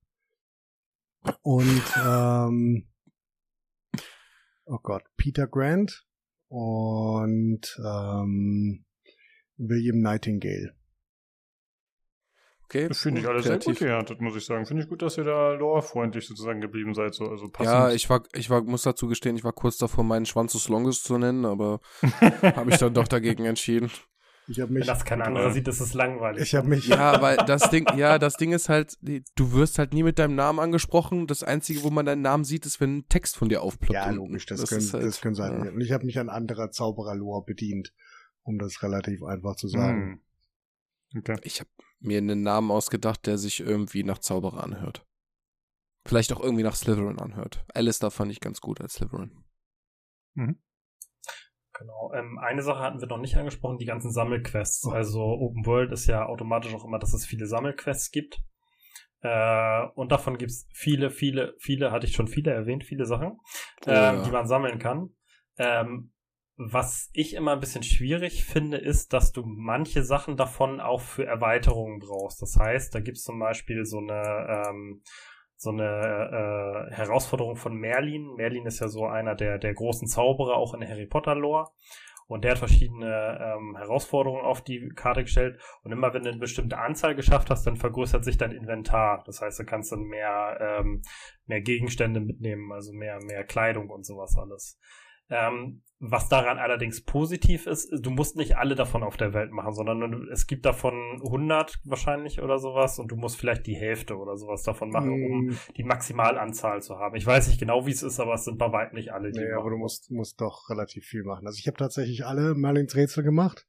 und 1.42 1.84
ähm, 2.06 2.88
oh 4.66 4.80
Gott, 4.82 5.04
Peter 5.18 5.48
Grant 5.48 6.06
und 6.48 7.80
ähm, 7.86 8.86
William 9.58 10.02
Nightingale. 10.02 10.76
Okay, 12.66 12.88
das 12.88 13.02
finde 13.02 13.22
ich 13.22 13.28
alles 13.28 13.46
kreativ. 13.46 13.64
sehr 13.66 13.74
gut 13.74 13.80
geerntet, 13.80 14.22
muss 14.22 14.36
ich 14.36 14.46
sagen. 14.46 14.68
Finde 14.68 14.84
ich 14.84 14.90
gut, 14.90 15.02
dass 15.02 15.18
ihr 15.18 15.24
da 15.24 15.54
lore-freundlich 15.54 16.28
sozusagen 16.28 16.62
geblieben 16.62 16.94
seid, 16.94 17.16
so, 17.16 17.28
also 17.28 17.50
passend. 17.50 17.74
Ja, 17.74 17.92
ich 17.92 18.08
war, 18.12 18.24
ich 18.34 18.52
war, 18.52 18.62
muss 18.62 18.84
dazu 18.84 19.08
gestehen, 19.08 19.36
ich 19.36 19.44
war 19.44 19.54
kurz 19.54 19.78
davor, 19.78 20.04
meinen 20.04 20.28
Schwanz 20.28 20.54
des 20.54 20.70
Longest 20.70 21.04
zu 21.04 21.18
nennen, 21.18 21.46
aber 21.46 21.80
habe 22.22 22.70
ich 22.70 22.78
dann 22.78 22.94
doch 22.94 23.08
dagegen 23.08 23.46
entschieden. 23.46 23.90
Ich 24.50 24.60
habe 24.60 24.74
mich. 24.74 24.82
Wenn 24.82 24.88
das 24.88 25.06
kein 25.06 25.22
anderer 25.22 25.52
sieht, 25.52 25.68
ist 25.68 25.80
es 25.80 25.94
langweilig. 25.94 26.42
Ich 26.42 26.56
habe 26.56 26.68
mich. 26.68 26.88
Ja, 26.88 27.22
weil 27.22 27.38
das 27.38 27.70
Ding, 27.70 27.86
ja, 27.96 28.18
das 28.18 28.36
Ding 28.36 28.52
ist 28.52 28.68
halt, 28.68 28.98
du 29.02 29.54
wirst 29.54 29.78
halt 29.78 29.94
nie 29.94 30.04
mit 30.04 30.20
deinem 30.20 30.36
Namen 30.36 30.60
angesprochen. 30.60 31.28
Das 31.28 31.44
Einzige, 31.44 31.84
wo 31.84 31.90
man 31.90 32.06
deinen 32.06 32.24
Namen 32.24 32.44
sieht, 32.44 32.66
ist, 32.66 32.82
wenn 32.82 32.98
ein 32.98 33.10
Text 33.10 33.38
von 33.38 33.50
dir 33.50 33.62
aufploppt. 33.62 33.94
Ja, 33.94 34.10
logisch, 34.10 34.46
das, 34.48 34.62
das 34.62 34.70
können, 34.70 34.92
halt, 34.92 35.06
das 35.06 35.22
können 35.22 35.36
sein. 35.36 35.66
Ja. 35.66 35.72
Und 35.72 35.82
ich 35.82 35.92
habe 35.92 36.06
mich 36.06 36.20
an 36.20 36.30
anderer 36.30 36.72
Zauberer-Lore 36.72 37.46
bedient, 37.46 37.94
um 38.44 38.58
das 38.58 38.82
relativ 38.82 39.24
einfach 39.24 39.56
zu 39.56 39.68
sagen. 39.68 40.22
Hm. 41.14 41.20
Okay. 41.20 41.38
Ich 41.44 41.60
habe 41.60 41.70
mir 42.00 42.18
einen 42.18 42.44
Namen 42.44 42.72
ausgedacht, 42.72 43.26
der 43.28 43.38
sich 43.38 43.60
irgendwie 43.60 44.04
nach 44.04 44.20
Zauberer 44.20 44.64
anhört. 44.64 45.06
Vielleicht 46.06 46.34
auch 46.34 46.42
irgendwie 46.42 46.64
nach 46.64 46.76
Slytherin 46.76 47.20
anhört. 47.20 47.66
Alistair 47.74 48.10
fand 48.10 48.32
ich 48.32 48.40
ganz 48.40 48.62
gut 48.62 48.82
als 48.82 48.94
Slytherin. 48.94 49.44
Mhm. 50.36 50.60
Genau. 51.80 52.12
Ähm, 52.14 52.38
eine 52.38 52.62
Sache 52.62 52.80
hatten 52.80 53.00
wir 53.00 53.08
noch 53.08 53.20
nicht 53.20 53.38
angesprochen, 53.38 53.78
die 53.78 53.86
ganzen 53.86 54.12
Sammelquests. 54.12 54.86
Oh. 54.86 54.92
Also 54.92 55.22
Open 55.22 55.66
World 55.66 55.92
ist 55.94 56.08
ja 56.08 56.26
automatisch 56.26 56.74
auch 56.74 56.86
immer, 56.86 57.00
dass 57.00 57.14
es 57.14 57.26
viele 57.26 57.48
Sammelquests 57.48 58.12
gibt. 58.12 58.42
Äh, 59.22 59.86
und 59.96 60.12
davon 60.12 60.38
gibt 60.38 60.52
es 60.52 60.68
viele, 60.74 61.10
viele, 61.10 61.56
viele, 61.60 61.92
hatte 61.92 62.06
ich 62.06 62.16
schon 62.16 62.28
viele 62.28 62.52
erwähnt, 62.52 62.84
viele 62.84 63.06
Sachen, 63.06 63.40
ähm, 63.86 63.94
ja. 63.94 64.24
die 64.24 64.32
man 64.32 64.48
sammeln 64.48 64.80
kann. 64.80 65.10
Ähm, 65.58 66.12
was 66.58 67.10
ich 67.14 67.36
immer 67.36 67.54
ein 67.54 67.62
bisschen 67.62 67.84
schwierig 67.84 68.44
finde, 68.44 68.78
ist, 68.78 69.14
dass 69.14 69.32
du 69.32 69.44
manche 69.46 70.04
Sachen 70.04 70.36
davon 70.36 70.82
auch 70.82 71.00
für 71.00 71.26
Erweiterungen 71.26 72.00
brauchst. 72.00 72.42
Das 72.42 72.58
heißt, 72.58 72.94
da 72.94 73.00
gibt 73.00 73.18
es 73.18 73.24
zum 73.24 73.40
Beispiel 73.40 73.86
so 73.86 74.00
eine 74.00 74.66
ähm, 74.68 75.02
so 75.62 75.72
eine 75.72 76.88
äh, 76.90 76.94
Herausforderung 76.96 77.58
von 77.58 77.76
Merlin. 77.76 78.34
Merlin 78.38 78.66
ist 78.66 78.80
ja 78.80 78.88
so 78.88 79.06
einer 79.06 79.36
der, 79.36 79.58
der 79.58 79.74
großen 79.74 80.08
Zauberer, 80.08 80.56
auch 80.56 80.74
in 80.74 80.88
Harry 80.88 81.06
Potter 81.06 81.36
Lore. 81.36 81.68
Und 82.28 82.46
der 82.46 82.52
hat 82.52 82.60
verschiedene 82.60 83.40
ähm, 83.42 83.76
Herausforderungen 83.76 84.46
auf 84.46 84.62
die 84.62 84.88
Karte 84.96 85.24
gestellt. 85.24 85.60
Und 85.84 85.92
immer 85.92 86.14
wenn 86.14 86.24
du 86.24 86.30
eine 86.30 86.40
bestimmte 86.40 86.78
Anzahl 86.78 87.14
geschafft 87.14 87.50
hast, 87.50 87.68
dann 87.68 87.76
vergrößert 87.76 88.24
sich 88.24 88.38
dein 88.38 88.54
Inventar. 88.54 89.22
Das 89.26 89.42
heißt, 89.42 89.60
du 89.60 89.66
kannst 89.66 89.92
dann 89.92 90.04
mehr, 90.04 90.58
ähm, 90.62 91.02
mehr 91.46 91.60
Gegenstände 91.60 92.22
mitnehmen, 92.22 92.72
also 92.72 92.94
mehr, 92.94 93.20
mehr 93.22 93.44
Kleidung 93.44 93.90
und 93.90 94.06
sowas 94.06 94.38
alles. 94.38 94.80
Ähm, 95.30 95.82
was 96.02 96.30
daran 96.30 96.58
allerdings 96.58 97.04
positiv 97.04 97.68
ist, 97.68 97.92
du 97.92 98.10
musst 98.10 98.38
nicht 98.38 98.56
alle 98.56 98.76
davon 98.76 99.04
auf 99.04 99.18
der 99.18 99.34
Welt 99.34 99.52
machen, 99.52 99.74
sondern 99.74 100.30
es 100.32 100.48
gibt 100.48 100.66
davon 100.66 100.94
100 101.22 101.82
wahrscheinlich 101.84 102.42
oder 102.42 102.58
sowas 102.58 103.00
und 103.00 103.10
du 103.10 103.18
musst 103.18 103.36
vielleicht 103.36 103.68
die 103.68 103.76
Hälfte 103.76 104.16
oder 104.16 104.38
sowas 104.38 104.64
davon 104.64 104.92
machen, 104.92 105.12
um 105.12 105.58
die 105.76 105.84
Maximalanzahl 105.84 106.82
zu 106.82 106.98
haben. 106.98 107.16
Ich 107.18 107.26
weiß 107.26 107.50
nicht 107.50 107.60
genau, 107.60 107.86
wie 107.86 107.92
es 107.92 108.02
ist, 108.02 108.20
aber 108.22 108.36
es 108.36 108.46
sind 108.46 108.58
bei 108.58 108.72
weitem 108.72 108.96
nicht 108.96 109.12
alle. 109.12 109.32
Die 109.32 109.40
nee, 109.40 109.52
aber 109.52 109.72
du 109.72 109.78
musst, 109.78 110.10
musst 110.10 110.40
doch 110.40 110.70
relativ 110.70 111.06
viel 111.06 111.24
machen. 111.24 111.46
Also 111.46 111.58
ich 111.60 111.68
habe 111.68 111.78
tatsächlich 111.78 112.26
alle 112.26 112.56
Merlins 112.56 112.96
Rätsel 112.96 113.24
gemacht 113.26 113.68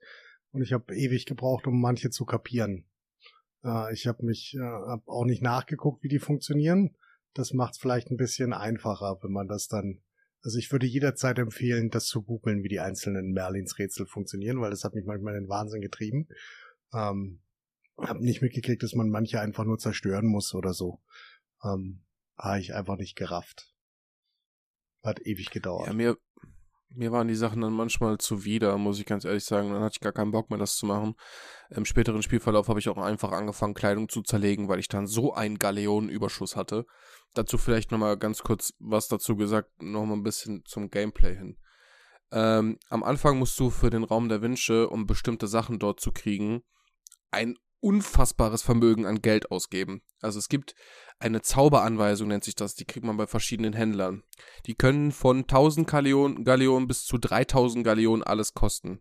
und 0.52 0.62
ich 0.62 0.72
habe 0.72 0.94
ewig 0.94 1.26
gebraucht, 1.26 1.66
um 1.66 1.80
manche 1.80 2.10
zu 2.10 2.24
kapieren. 2.24 2.84
Äh, 3.64 3.92
ich 3.92 4.06
habe 4.06 4.24
mich 4.24 4.54
äh, 4.54 4.60
hab 4.62 5.06
auch 5.08 5.24
nicht 5.24 5.42
nachgeguckt, 5.42 6.04
wie 6.04 6.08
die 6.08 6.20
funktionieren. 6.20 6.94
Das 7.34 7.52
macht 7.54 7.72
es 7.72 7.80
vielleicht 7.80 8.12
ein 8.12 8.16
bisschen 8.16 8.52
einfacher, 8.52 9.18
wenn 9.20 9.32
man 9.32 9.48
das 9.48 9.66
dann 9.66 10.00
also 10.42 10.58
ich 10.58 10.72
würde 10.72 10.86
jederzeit 10.86 11.38
empfehlen, 11.38 11.90
das 11.90 12.06
zu 12.06 12.22
googeln, 12.22 12.62
wie 12.62 12.68
die 12.68 12.80
einzelnen 12.80 13.32
Merlins 13.32 13.78
Rätsel 13.78 14.06
funktionieren, 14.06 14.60
weil 14.60 14.70
das 14.70 14.84
hat 14.84 14.94
mich 14.94 15.04
manchmal 15.04 15.34
in 15.34 15.44
den 15.44 15.48
Wahnsinn 15.48 15.80
getrieben. 15.80 16.28
Ähm, 16.94 17.40
hab 17.98 18.20
nicht 18.20 18.40
mitgekriegt, 18.40 18.82
dass 18.82 18.94
man 18.94 19.10
manche 19.10 19.40
einfach 19.40 19.64
nur 19.64 19.78
zerstören 19.78 20.26
muss 20.26 20.54
oder 20.54 20.72
so. 20.72 21.00
Ähm, 21.62 22.02
habe 22.38 22.60
ich 22.60 22.74
einfach 22.74 22.96
nicht 22.96 23.16
gerafft. 23.16 23.74
Hat 25.02 25.20
ewig 25.26 25.50
gedauert. 25.50 25.88
Ja, 25.88 25.92
mir, 25.92 26.16
mir 26.92 27.12
waren 27.12 27.28
die 27.28 27.34
Sachen 27.34 27.60
dann 27.60 27.72
manchmal 27.72 28.18
zuwider, 28.18 28.76
muss 28.76 28.98
ich 28.98 29.06
ganz 29.06 29.24
ehrlich 29.24 29.44
sagen. 29.44 29.72
Dann 29.72 29.82
hatte 29.82 29.94
ich 29.96 30.00
gar 30.00 30.12
keinen 30.12 30.32
Bock 30.32 30.50
mehr, 30.50 30.58
das 30.58 30.76
zu 30.76 30.86
machen. 30.86 31.14
Im 31.70 31.84
späteren 31.84 32.22
Spielverlauf 32.22 32.68
habe 32.68 32.80
ich 32.80 32.88
auch 32.88 32.98
einfach 32.98 33.32
angefangen, 33.32 33.74
Kleidung 33.74 34.08
zu 34.08 34.22
zerlegen, 34.22 34.68
weil 34.68 34.80
ich 34.80 34.88
dann 34.88 35.06
so 35.06 35.32
einen 35.32 35.58
Galeonenüberschuss 35.58 36.56
hatte. 36.56 36.86
Dazu 37.34 37.58
vielleicht 37.58 37.92
nochmal 37.92 38.16
ganz 38.16 38.42
kurz 38.42 38.74
was 38.80 39.06
dazu 39.08 39.36
gesagt, 39.36 39.82
nochmal 39.82 40.16
ein 40.16 40.24
bisschen 40.24 40.64
zum 40.64 40.90
Gameplay 40.90 41.36
hin. 41.36 41.56
Ähm, 42.32 42.78
am 42.88 43.02
Anfang 43.02 43.38
musst 43.38 43.58
du 43.58 43.70
für 43.70 43.90
den 43.90 44.04
Raum 44.04 44.28
der 44.28 44.42
Wünsche, 44.42 44.88
um 44.88 45.06
bestimmte 45.06 45.46
Sachen 45.46 45.78
dort 45.78 46.00
zu 46.00 46.12
kriegen, 46.12 46.62
ein 47.30 47.56
unfassbares 47.80 48.62
Vermögen 48.62 49.06
an 49.06 49.22
Geld 49.22 49.50
ausgeben. 49.50 50.02
Also 50.20 50.38
es 50.38 50.48
gibt 50.48 50.74
eine 51.18 51.42
Zauberanweisung, 51.42 52.28
nennt 52.28 52.44
sich 52.44 52.54
das, 52.54 52.74
die 52.74 52.84
kriegt 52.84 53.04
man 53.04 53.16
bei 53.16 53.26
verschiedenen 53.26 53.72
Händlern. 53.72 54.22
Die 54.66 54.74
können 54.74 55.12
von 55.12 55.40
1000 55.40 55.88
Galeonen, 55.88 56.44
Galeonen 56.44 56.88
bis 56.88 57.04
zu 57.04 57.18
3000 57.18 57.84
Galeonen 57.84 58.22
alles 58.22 58.54
kosten. 58.54 59.00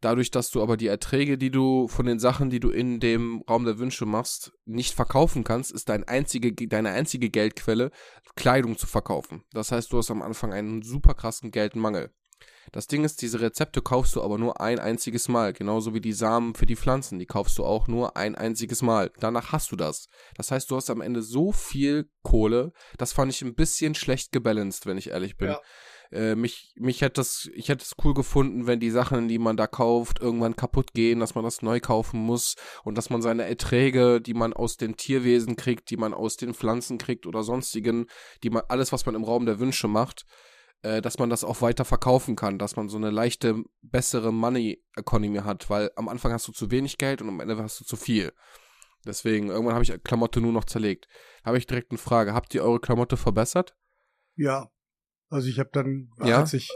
Dadurch, 0.00 0.30
dass 0.30 0.50
du 0.50 0.62
aber 0.62 0.76
die 0.76 0.88
Erträge, 0.88 1.38
die 1.38 1.50
du 1.50 1.88
von 1.88 2.04
den 2.04 2.18
Sachen, 2.18 2.50
die 2.50 2.60
du 2.60 2.68
in 2.68 3.00
dem 3.00 3.42
Raum 3.48 3.64
der 3.64 3.78
Wünsche 3.78 4.04
machst, 4.04 4.52
nicht 4.66 4.94
verkaufen 4.94 5.44
kannst, 5.44 5.72
ist 5.72 5.88
dein 5.88 6.04
einzige, 6.04 6.52
deine 6.52 6.90
einzige 6.90 7.30
Geldquelle, 7.30 7.90
Kleidung 8.36 8.76
zu 8.76 8.86
verkaufen. 8.86 9.44
Das 9.52 9.72
heißt, 9.72 9.90
du 9.92 9.98
hast 9.98 10.10
am 10.10 10.20
Anfang 10.20 10.52
einen 10.52 10.82
super 10.82 11.14
krassen 11.14 11.50
Geldmangel. 11.50 12.12
Das 12.72 12.86
Ding 12.86 13.04
ist, 13.04 13.22
diese 13.22 13.40
Rezepte 13.40 13.82
kaufst 13.82 14.16
du 14.16 14.22
aber 14.22 14.38
nur 14.38 14.60
ein 14.60 14.78
einziges 14.78 15.28
Mal, 15.28 15.52
genauso 15.52 15.94
wie 15.94 16.00
die 16.00 16.12
Samen 16.12 16.54
für 16.54 16.66
die 16.66 16.76
Pflanzen, 16.76 17.18
die 17.18 17.26
kaufst 17.26 17.58
du 17.58 17.64
auch 17.64 17.88
nur 17.88 18.16
ein 18.16 18.34
einziges 18.34 18.82
Mal. 18.82 19.10
Danach 19.18 19.52
hast 19.52 19.72
du 19.72 19.76
das. 19.76 20.08
Das 20.36 20.50
heißt, 20.50 20.70
du 20.70 20.76
hast 20.76 20.90
am 20.90 21.00
Ende 21.00 21.22
so 21.22 21.52
viel 21.52 22.08
Kohle, 22.22 22.72
das 22.98 23.12
fand 23.12 23.32
ich 23.32 23.42
ein 23.42 23.54
bisschen 23.54 23.94
schlecht 23.94 24.32
gebalanced, 24.32 24.86
wenn 24.86 24.98
ich 24.98 25.10
ehrlich 25.10 25.36
bin. 25.36 25.48
Ja. 25.48 25.60
Äh, 26.14 26.36
mich, 26.36 26.72
mich 26.76 27.00
hätte 27.00 27.14
das, 27.14 27.50
ich 27.54 27.68
hätte 27.68 27.82
es 27.82 27.96
cool 28.04 28.14
gefunden, 28.14 28.66
wenn 28.66 28.78
die 28.78 28.90
Sachen, 28.90 29.26
die 29.26 29.38
man 29.38 29.56
da 29.56 29.66
kauft, 29.66 30.20
irgendwann 30.20 30.54
kaputt 30.54 30.92
gehen, 30.92 31.18
dass 31.18 31.34
man 31.34 31.42
das 31.42 31.60
neu 31.60 31.80
kaufen 31.80 32.20
muss 32.20 32.54
und 32.84 32.96
dass 32.96 33.10
man 33.10 33.20
seine 33.20 33.44
Erträge, 33.44 34.20
die 34.20 34.34
man 34.34 34.52
aus 34.52 34.76
den 34.76 34.96
Tierwesen 34.96 35.56
kriegt, 35.56 35.90
die 35.90 35.96
man 35.96 36.14
aus 36.14 36.36
den 36.36 36.54
Pflanzen 36.54 36.98
kriegt 36.98 37.26
oder 37.26 37.42
sonstigen, 37.42 38.06
die 38.42 38.50
man, 38.50 38.62
alles, 38.68 38.92
was 38.92 39.06
man 39.06 39.16
im 39.16 39.24
Raum 39.24 39.44
der 39.44 39.58
Wünsche 39.58 39.88
macht, 39.88 40.24
äh, 40.84 41.00
dass 41.00 41.18
man 41.18 41.30
das 41.30 41.44
auch 41.44 41.62
weiter 41.62 41.84
verkaufen 41.84 42.36
kann, 42.36 42.58
dass 42.58 42.76
man 42.76 42.88
so 42.90 42.98
eine 42.98 43.10
leichte, 43.10 43.64
bessere 43.80 44.32
Money 44.32 44.84
Economy 44.96 45.38
hat, 45.38 45.70
weil 45.70 45.90
am 45.96 46.08
Anfang 46.08 46.32
hast 46.32 46.46
du 46.46 46.52
zu 46.52 46.70
wenig 46.70 46.98
Geld 46.98 47.22
und 47.22 47.28
am 47.28 47.40
Ende 47.40 47.56
hast 47.56 47.80
du 47.80 47.84
zu 47.84 47.96
viel. 47.96 48.32
Deswegen, 49.06 49.48
irgendwann 49.48 49.74
habe 49.74 49.84
ich 49.84 50.02
Klamotte 50.04 50.40
nur 50.40 50.52
noch 50.52 50.64
zerlegt. 50.64 51.08
Habe 51.42 51.58
ich 51.58 51.66
direkt 51.66 51.90
eine 51.90 51.98
Frage. 51.98 52.34
Habt 52.34 52.54
ihr 52.54 52.62
eure 52.62 52.80
Klamotte 52.80 53.16
verbessert? 53.16 53.76
Ja. 54.36 54.70
Also 55.30 55.48
ich 55.48 55.58
habe 55.58 55.70
dann, 55.72 56.10
ja? 56.22 56.40
als 56.40 56.52
ich 56.52 56.70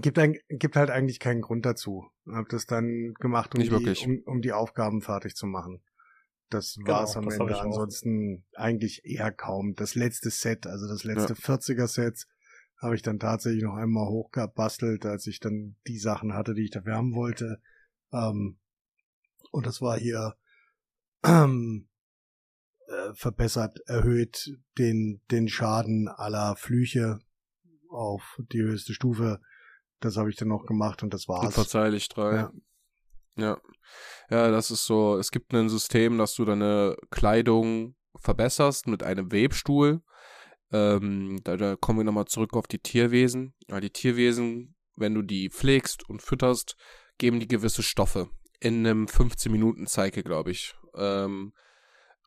gibt, 0.00 0.18
ein, 0.18 0.38
gibt 0.48 0.76
halt 0.76 0.90
eigentlich 0.90 1.18
keinen 1.18 1.42
Grund 1.42 1.66
dazu. 1.66 2.08
Hab 2.32 2.48
das 2.48 2.66
dann 2.66 3.14
gemacht, 3.18 3.54
um, 3.54 3.60
die, 3.60 3.70
um, 3.70 4.22
um 4.24 4.40
die 4.40 4.52
Aufgaben 4.52 5.02
fertig 5.02 5.34
zu 5.34 5.46
machen. 5.46 5.82
Das 6.50 6.74
genau, 6.74 6.90
war's 6.90 7.16
am 7.16 7.28
Ende. 7.28 7.60
Ansonsten 7.60 8.44
eigentlich 8.54 9.04
eher 9.04 9.32
kaum. 9.32 9.74
Das 9.74 9.94
letzte 9.94 10.30
Set, 10.30 10.66
also 10.66 10.86
das 10.86 11.04
letzte 11.04 11.34
ja. 11.34 11.38
40er 11.38 11.88
Set, 11.88 12.26
habe 12.80 12.94
ich 12.94 13.02
dann 13.02 13.18
tatsächlich 13.18 13.62
noch 13.62 13.74
einmal 13.74 14.08
hochgebastelt, 14.08 15.06
als 15.06 15.26
ich 15.26 15.40
dann 15.40 15.76
die 15.86 15.98
Sachen 15.98 16.34
hatte, 16.34 16.54
die 16.54 16.64
ich 16.64 16.70
dafür 16.70 16.96
haben 16.96 17.14
wollte. 17.14 17.60
Ähm, 18.12 18.58
und 19.50 19.66
das 19.66 19.80
war 19.80 19.98
hier 19.98 20.36
ähm, 21.24 21.88
äh, 22.86 23.14
verbessert, 23.14 23.80
erhöht 23.86 24.58
den, 24.78 25.22
den 25.30 25.48
Schaden 25.48 26.08
aller 26.08 26.56
Flüche 26.56 27.20
auf 27.88 28.40
die 28.52 28.62
höchste 28.62 28.92
Stufe. 28.92 29.40
Das 30.00 30.16
habe 30.16 30.28
ich 30.28 30.36
dann 30.36 30.48
noch 30.48 30.66
gemacht 30.66 31.02
und 31.02 31.14
das 31.14 31.28
war's. 31.28 31.46
Unverzeihlich 31.46 32.08
drei. 32.08 32.36
Ja. 32.36 32.52
Ja. 33.36 33.60
Ja, 34.30 34.50
das 34.50 34.70
ist 34.70 34.86
so, 34.86 35.18
es 35.18 35.30
gibt 35.30 35.52
ein 35.52 35.68
System, 35.68 36.18
dass 36.18 36.34
du 36.34 36.44
deine 36.44 36.96
Kleidung 37.10 37.94
verbesserst 38.16 38.86
mit 38.86 39.02
einem 39.02 39.32
Webstuhl. 39.32 40.02
Ähm, 40.72 41.40
da, 41.44 41.56
da 41.56 41.76
kommen 41.76 42.00
wir 42.00 42.04
nochmal 42.04 42.24
zurück 42.26 42.54
auf 42.54 42.66
die 42.66 42.78
Tierwesen. 42.78 43.54
Ja, 43.68 43.80
die 43.80 43.90
Tierwesen, 43.90 44.74
wenn 44.96 45.14
du 45.14 45.22
die 45.22 45.50
pflegst 45.50 46.08
und 46.08 46.22
fütterst, 46.22 46.76
geben 47.18 47.40
die 47.40 47.48
gewisse 47.48 47.82
Stoffe. 47.82 48.30
In 48.60 48.86
einem 48.86 49.06
15-Minuten-Cycle, 49.06 50.22
glaube 50.22 50.52
ich. 50.52 50.74
Ähm, 50.96 51.52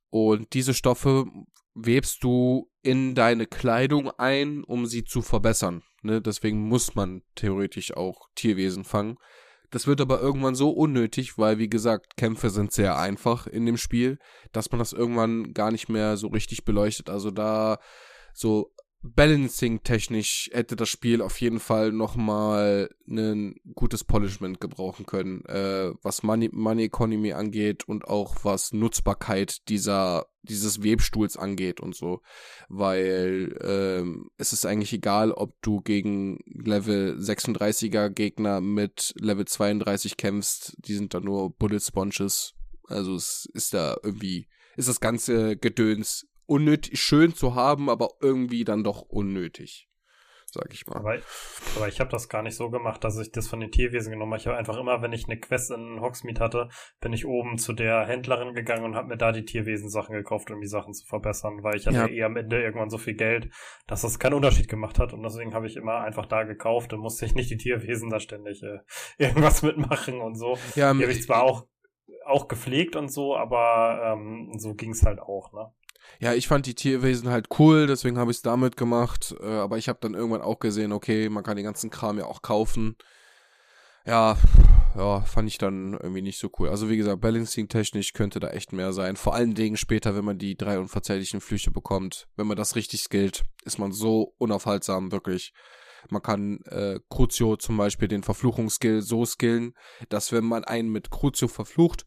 und 0.10 0.54
diese 0.54 0.74
Stoffe 0.74 1.26
webst 1.74 2.24
du 2.24 2.72
in 2.82 3.16
deine 3.16 3.46
Kleidung 3.46 4.12
ein, 4.12 4.64
um 4.64 4.86
sie 4.86 5.04
zu 5.04 5.22
verbessern. 5.22 5.84
Ne? 6.02 6.22
Deswegen 6.22 6.68
muss 6.68 6.96
man 6.96 7.24
theoretisch 7.36 7.96
auch 7.96 8.30
Tierwesen 8.36 8.84
fangen. 8.84 9.18
Das 9.70 9.86
wird 9.86 10.00
aber 10.00 10.22
irgendwann 10.22 10.56
so 10.56 10.70
unnötig, 10.70 11.38
weil, 11.38 11.58
wie 11.58 11.70
gesagt, 11.70 12.16
Kämpfe 12.16 12.50
sind 12.50 12.72
sehr 12.72 12.98
einfach 12.98 13.48
in 13.48 13.66
dem 13.66 13.78
Spiel, 13.78 14.18
dass 14.54 14.72
man 14.72 14.80
das 14.80 14.94
irgendwann 14.94 15.54
gar 15.54 15.72
nicht 15.72 15.90
mehr 15.90 16.16
so 16.16 16.28
richtig 16.28 16.64
beleuchtet. 16.64 17.10
Also 17.10 17.32
da 17.32 17.80
so 18.34 18.72
Balancing-technisch 19.04 20.50
hätte 20.54 20.76
das 20.76 20.90
Spiel 20.90 21.22
auf 21.22 21.40
jeden 21.40 21.60
Fall 21.60 21.92
nochmal 21.92 22.90
ein 23.08 23.56
gutes 23.76 24.04
Polishment 24.04 24.60
gebrauchen 24.60 25.06
können, 25.06 25.46
äh, 25.46 25.92
was 26.02 26.24
Money, 26.24 26.50
Money 26.52 26.86
Economy 26.86 27.34
angeht 27.34 27.88
und 27.88 28.06
auch 28.06 28.38
was 28.44 28.74
Nutzbarkeit 28.74 29.70
dieser, 29.70 30.26
dieses 30.42 30.84
Webstuhls 30.84 31.38
angeht 31.38 31.80
und 31.80 31.96
so. 31.96 32.22
Weil 32.70 33.56
ähm, 33.62 34.32
es 34.38 34.52
ist 34.52 34.66
eigentlich 34.66 34.94
egal, 34.94 35.32
ob 35.32 35.62
du 35.62 35.82
gegen 35.82 36.40
Level 36.46 37.18
36er 37.20 38.10
Gegner 38.10 38.62
mit 38.62 39.14
Level 39.20 39.46
32 39.46 40.18
kämpfst, 40.18 40.76
die 40.80 40.96
sind 40.96 41.14
da 41.14 41.20
nur 41.20 41.52
Bullet 41.52 41.82
Sponges. 41.82 42.56
Also 42.88 43.16
es 43.16 43.48
ist 43.54 43.76
da 43.76 43.96
irgendwie, 44.02 44.48
ist 44.76 44.90
das 44.90 45.00
ganze 45.00 45.56
Gedöns 45.56 46.26
unnötig, 46.48 47.00
schön 47.00 47.36
zu 47.36 47.56
haben, 47.56 47.90
aber 47.90 48.10
irgendwie 48.22 48.64
dann 48.64 48.84
doch 48.84 49.02
unnötig. 49.02 49.88
Sag 50.50 50.74
ich 50.74 50.88
mal. 50.88 50.96
Aber, 50.96 51.18
aber 51.76 51.88
ich 51.90 52.00
habe 52.00 52.10
das 52.10 52.30
gar 52.30 52.42
nicht 52.42 52.56
so 52.56 52.70
gemacht, 52.70 53.04
dass 53.04 53.20
ich 53.20 53.34
das 53.34 53.50
von 53.50 53.60
den 53.60 53.70
Tierwesen 53.70 54.14
genommen 54.14 54.32
habe. 54.32 54.40
Ich 54.40 54.48
habe 54.48 54.58
einfach 54.58 54.78
immer, 54.78 55.02
wenn 55.02 55.12
ich 55.12 55.26
eine 55.26 55.38
Quest 55.38 55.72
in 55.72 56.00
Hogsmeade 56.00 56.40
hatte, 56.40 56.70
bin 57.02 57.12
ich 57.12 57.26
oben 57.26 57.58
zu 57.58 57.74
der 57.74 58.06
Händlerin 58.06 58.54
gegangen 58.54 58.86
und 58.86 58.96
habe 58.96 59.10
mir 59.10 59.18
da 59.18 59.34
die 59.34 59.44
Tierwesen-Sachen 59.44 60.16
gekauft, 60.16 60.50
um 60.50 60.62
die 60.62 60.68
Sachen 60.68 60.94
zu 60.94 61.06
verbessern, 61.06 61.64
weil 61.64 61.76
ich 61.76 61.86
hatte 61.86 61.98
ja. 61.98 62.08
eh 62.08 62.24
am 62.24 62.38
Ende 62.38 62.62
irgendwann 62.62 62.90
so 62.90 62.98
viel 62.98 63.16
Geld, 63.16 63.50
dass 63.88 64.04
das 64.04 64.20
keinen 64.20 64.36
Unterschied 64.36 64.70
gemacht 64.70 65.00
hat. 65.00 65.12
Und 65.12 65.22
deswegen 65.22 65.54
habe 65.54 65.68
ich 65.68 65.76
immer 65.76 66.00
einfach 66.00 66.26
da 66.26 66.44
gekauft 66.44 66.94
und 66.94 67.02
musste 67.02 67.26
ich 67.26 67.36
nicht 67.36 67.50
die 67.50 67.58
Tierwesen 67.58 68.10
da 68.10 68.22
ständig 68.22 68.64
äh, 68.64 68.80
irgendwas 69.18 69.64
mitmachen 69.64 70.22
und 70.22 70.36
so. 70.36 70.58
Ja, 70.76 70.94
die 70.94 71.04
habe 71.04 71.12
ich 71.12 71.24
zwar 71.24 71.44
auch 71.44 71.68
auch 72.26 72.48
gepflegt 72.48 72.96
und 72.96 73.10
so, 73.10 73.36
aber 73.36 74.14
ähm, 74.14 74.52
so 74.58 74.76
ging's 74.76 75.04
halt 75.04 75.20
auch, 75.20 75.54
ne? 75.54 75.72
Ja, 76.20 76.34
ich 76.34 76.48
fand 76.48 76.66
die 76.66 76.76
Tierwesen 76.76 77.30
halt 77.30 77.48
cool, 77.60 77.88
deswegen 77.88 78.18
habe 78.18 78.32
ich 78.32 78.38
es 78.38 78.44
damit 78.44 78.78
gemacht. 78.78 79.36
Äh, 79.40 79.46
aber 79.46 79.78
ich 79.78 79.88
habe 79.90 80.00
dann 80.02 80.14
irgendwann 80.14 80.42
auch 80.42 80.60
gesehen, 80.60 80.92
okay, 80.92 81.30
man 81.30 81.44
kann 81.44 81.58
den 81.58 81.66
ganzen 81.66 81.90
Kram 81.90 82.18
ja 82.18 82.26
auch 82.26 82.42
kaufen. 82.42 82.96
Ja, 84.06 84.38
ja, 84.96 85.22
fand 85.22 85.50
ich 85.50 85.58
dann 85.58 85.94
irgendwie 85.94 86.22
nicht 86.22 86.40
so 86.40 86.50
cool. 86.58 86.70
Also 86.70 86.90
wie 86.90 86.98
gesagt, 86.98 87.22
Balancing-technisch 87.22 88.14
könnte 88.14 88.40
da 88.40 88.50
echt 88.50 88.72
mehr 88.72 88.94
sein. 88.94 89.16
Vor 89.16 89.36
allen 89.36 89.54
Dingen 89.54 89.78
später, 89.78 90.16
wenn 90.16 90.26
man 90.26 90.38
die 90.38 90.56
drei 90.56 90.80
unverzeihlichen 90.80 91.42
Flüche 91.42 91.72
bekommt. 91.72 92.28
Wenn 92.36 92.48
man 92.48 92.58
das 92.58 92.76
richtig 92.76 93.02
skillt, 93.02 93.44
ist 93.66 93.80
man 93.80 93.92
so 93.92 94.34
unaufhaltsam, 94.38 95.12
wirklich. 95.12 95.54
Man 96.10 96.22
kann 96.22 96.62
äh, 96.66 97.00
Crucio 97.10 97.58
zum 97.58 97.78
Beispiel 97.78 98.08
den 98.08 98.24
Verfluchungsskill 98.24 99.02
so 99.02 99.26
skillen, 99.26 99.74
dass 100.10 100.32
wenn 100.32 100.46
man 100.46 100.64
einen 100.64 100.90
mit 100.90 101.12
Crucio 101.12 101.48
verflucht 101.48 102.06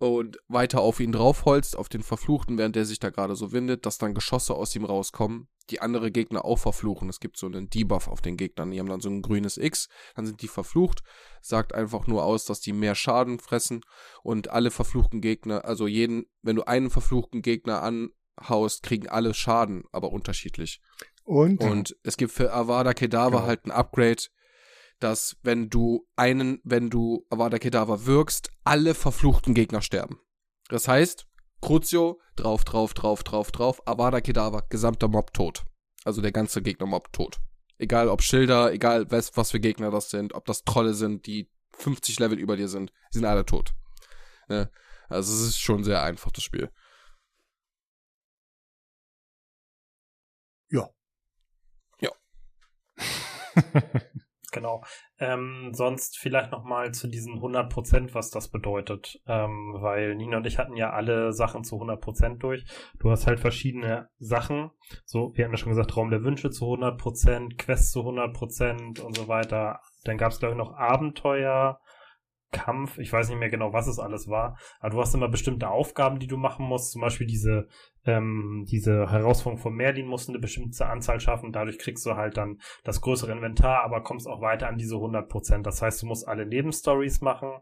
und 0.00 0.38
weiter 0.48 0.80
auf 0.80 0.98
ihn 0.98 1.12
draufholzt, 1.12 1.76
auf 1.76 1.90
den 1.90 2.02
Verfluchten, 2.02 2.56
während 2.56 2.74
der 2.74 2.86
sich 2.86 2.98
da 2.98 3.10
gerade 3.10 3.36
so 3.36 3.52
windet, 3.52 3.84
dass 3.84 3.98
dann 3.98 4.14
Geschosse 4.14 4.54
aus 4.54 4.74
ihm 4.74 4.86
rauskommen, 4.86 5.46
die 5.68 5.82
andere 5.82 6.10
Gegner 6.10 6.46
auch 6.46 6.58
verfluchen. 6.58 7.10
Es 7.10 7.20
gibt 7.20 7.36
so 7.36 7.44
einen 7.44 7.68
Debuff 7.68 8.08
auf 8.08 8.22
den 8.22 8.38
Gegnern. 8.38 8.70
Die 8.70 8.80
haben 8.80 8.88
dann 8.88 9.02
so 9.02 9.10
ein 9.10 9.20
grünes 9.20 9.58
X, 9.58 9.88
dann 10.16 10.24
sind 10.24 10.40
die 10.40 10.48
verflucht, 10.48 11.02
sagt 11.42 11.74
einfach 11.74 12.06
nur 12.06 12.24
aus, 12.24 12.46
dass 12.46 12.62
die 12.62 12.72
mehr 12.72 12.94
Schaden 12.94 13.38
fressen 13.40 13.82
und 14.22 14.48
alle 14.48 14.70
verfluchten 14.70 15.20
Gegner, 15.20 15.66
also 15.66 15.86
jeden, 15.86 16.24
wenn 16.40 16.56
du 16.56 16.66
einen 16.66 16.88
verfluchten 16.88 17.42
Gegner 17.42 17.82
anhaust, 17.82 18.82
kriegen 18.82 19.06
alle 19.06 19.34
Schaden, 19.34 19.84
aber 19.92 20.12
unterschiedlich. 20.12 20.80
Und? 21.24 21.62
Und 21.62 21.94
es 22.04 22.16
gibt 22.16 22.32
für 22.32 22.54
Avada 22.54 22.94
Kedavra 22.94 23.28
genau. 23.28 23.46
halt 23.46 23.66
ein 23.66 23.70
Upgrade, 23.70 24.22
dass 25.00 25.36
wenn 25.42 25.70
du 25.70 26.06
einen, 26.16 26.60
wenn 26.62 26.90
du 26.90 27.26
Avada 27.30 27.58
Kedavra 27.58 28.06
wirkst, 28.06 28.50
alle 28.64 28.94
verfluchten 28.94 29.54
Gegner 29.54 29.82
sterben. 29.82 30.20
Das 30.68 30.86
heißt, 30.86 31.26
Crucio, 31.60 32.20
drauf, 32.36 32.64
drauf, 32.64 32.94
drauf, 32.94 33.22
drauf, 33.22 33.50
drauf, 33.50 33.86
Avada 33.86 34.20
Kedavra, 34.20 34.62
gesamter 34.68 35.08
Mob 35.08 35.32
tot. 35.34 35.64
Also 36.04 36.22
der 36.22 36.32
ganze 36.32 36.62
Gegner-Mob 36.62 37.12
tot. 37.12 37.40
Egal 37.78 38.08
ob 38.08 38.22
Schilder, 38.22 38.72
egal 38.72 39.10
was, 39.10 39.36
was 39.36 39.50
für 39.50 39.60
Gegner 39.60 39.90
das 39.90 40.10
sind, 40.10 40.34
ob 40.34 40.44
das 40.46 40.64
Trolle 40.64 40.94
sind, 40.94 41.26
die 41.26 41.50
50 41.72 42.18
Level 42.18 42.38
über 42.38 42.56
dir 42.56 42.68
sind, 42.68 42.90
die 43.12 43.18
sind 43.18 43.26
alle 43.26 43.44
tot. 43.44 43.74
Ne? 44.48 44.70
Also 45.08 45.32
es 45.34 45.40
ist 45.40 45.58
schon 45.60 45.84
sehr 45.84 46.02
einfach, 46.02 46.30
das 46.30 46.44
Spiel. 46.44 46.70
Ja. 50.70 50.88
Ja. 52.00 52.10
Genau. 54.50 54.82
Ähm, 55.18 55.70
sonst 55.72 56.18
vielleicht 56.18 56.50
nochmal 56.50 56.92
zu 56.92 57.08
diesen 57.08 57.40
100%, 57.40 58.14
was 58.14 58.30
das 58.30 58.48
bedeutet. 58.48 59.20
Ähm, 59.26 59.76
weil 59.78 60.14
Nina 60.14 60.38
und 60.38 60.46
ich 60.46 60.58
hatten 60.58 60.76
ja 60.76 60.90
alle 60.90 61.32
Sachen 61.32 61.64
zu 61.64 61.76
100% 61.76 62.38
durch. 62.38 62.64
Du 62.98 63.10
hast 63.10 63.26
halt 63.26 63.40
verschiedene 63.40 64.08
Sachen. 64.18 64.70
So, 65.04 65.32
wir 65.34 65.44
hatten 65.44 65.54
ja 65.54 65.58
schon 65.58 65.72
gesagt, 65.72 65.96
Raum 65.96 66.10
der 66.10 66.24
Wünsche 66.24 66.50
zu 66.50 66.64
100%, 66.64 67.56
Quest 67.56 67.92
zu 67.92 68.00
100% 68.00 69.00
und 69.00 69.16
so 69.16 69.28
weiter. 69.28 69.80
Dann 70.04 70.18
gab 70.18 70.32
es, 70.32 70.38
glaube 70.38 70.54
ich, 70.54 70.58
noch 70.58 70.74
Abenteuer, 70.74 71.80
Kampf, 72.52 72.98
ich 72.98 73.12
weiß 73.12 73.28
nicht 73.28 73.38
mehr 73.38 73.50
genau, 73.50 73.72
was 73.72 73.86
es 73.86 73.98
alles 73.98 74.28
war, 74.28 74.58
aber 74.80 74.90
du 74.90 75.00
hast 75.00 75.14
immer 75.14 75.28
bestimmte 75.28 75.68
Aufgaben, 75.68 76.18
die 76.18 76.26
du 76.26 76.36
machen 76.36 76.66
musst, 76.66 76.92
zum 76.92 77.00
Beispiel 77.00 77.26
diese, 77.26 77.68
ähm, 78.04 78.66
diese 78.68 79.10
Herausforderung 79.10 79.62
von 79.62 79.74
Merlin 79.74 80.06
musst 80.06 80.28
du 80.28 80.32
eine 80.32 80.40
bestimmte 80.40 80.86
Anzahl 80.86 81.20
schaffen, 81.20 81.52
dadurch 81.52 81.78
kriegst 81.78 82.04
du 82.06 82.16
halt 82.16 82.36
dann 82.36 82.58
das 82.84 83.00
größere 83.00 83.32
Inventar, 83.32 83.84
aber 83.84 84.02
kommst 84.02 84.26
auch 84.26 84.40
weiter 84.40 84.68
an 84.68 84.78
diese 84.78 84.96
100%. 84.96 85.62
Das 85.62 85.82
heißt, 85.82 86.02
du 86.02 86.06
musst 86.06 86.26
alle 86.26 86.46
Nebenstories 86.46 87.20
machen 87.20 87.52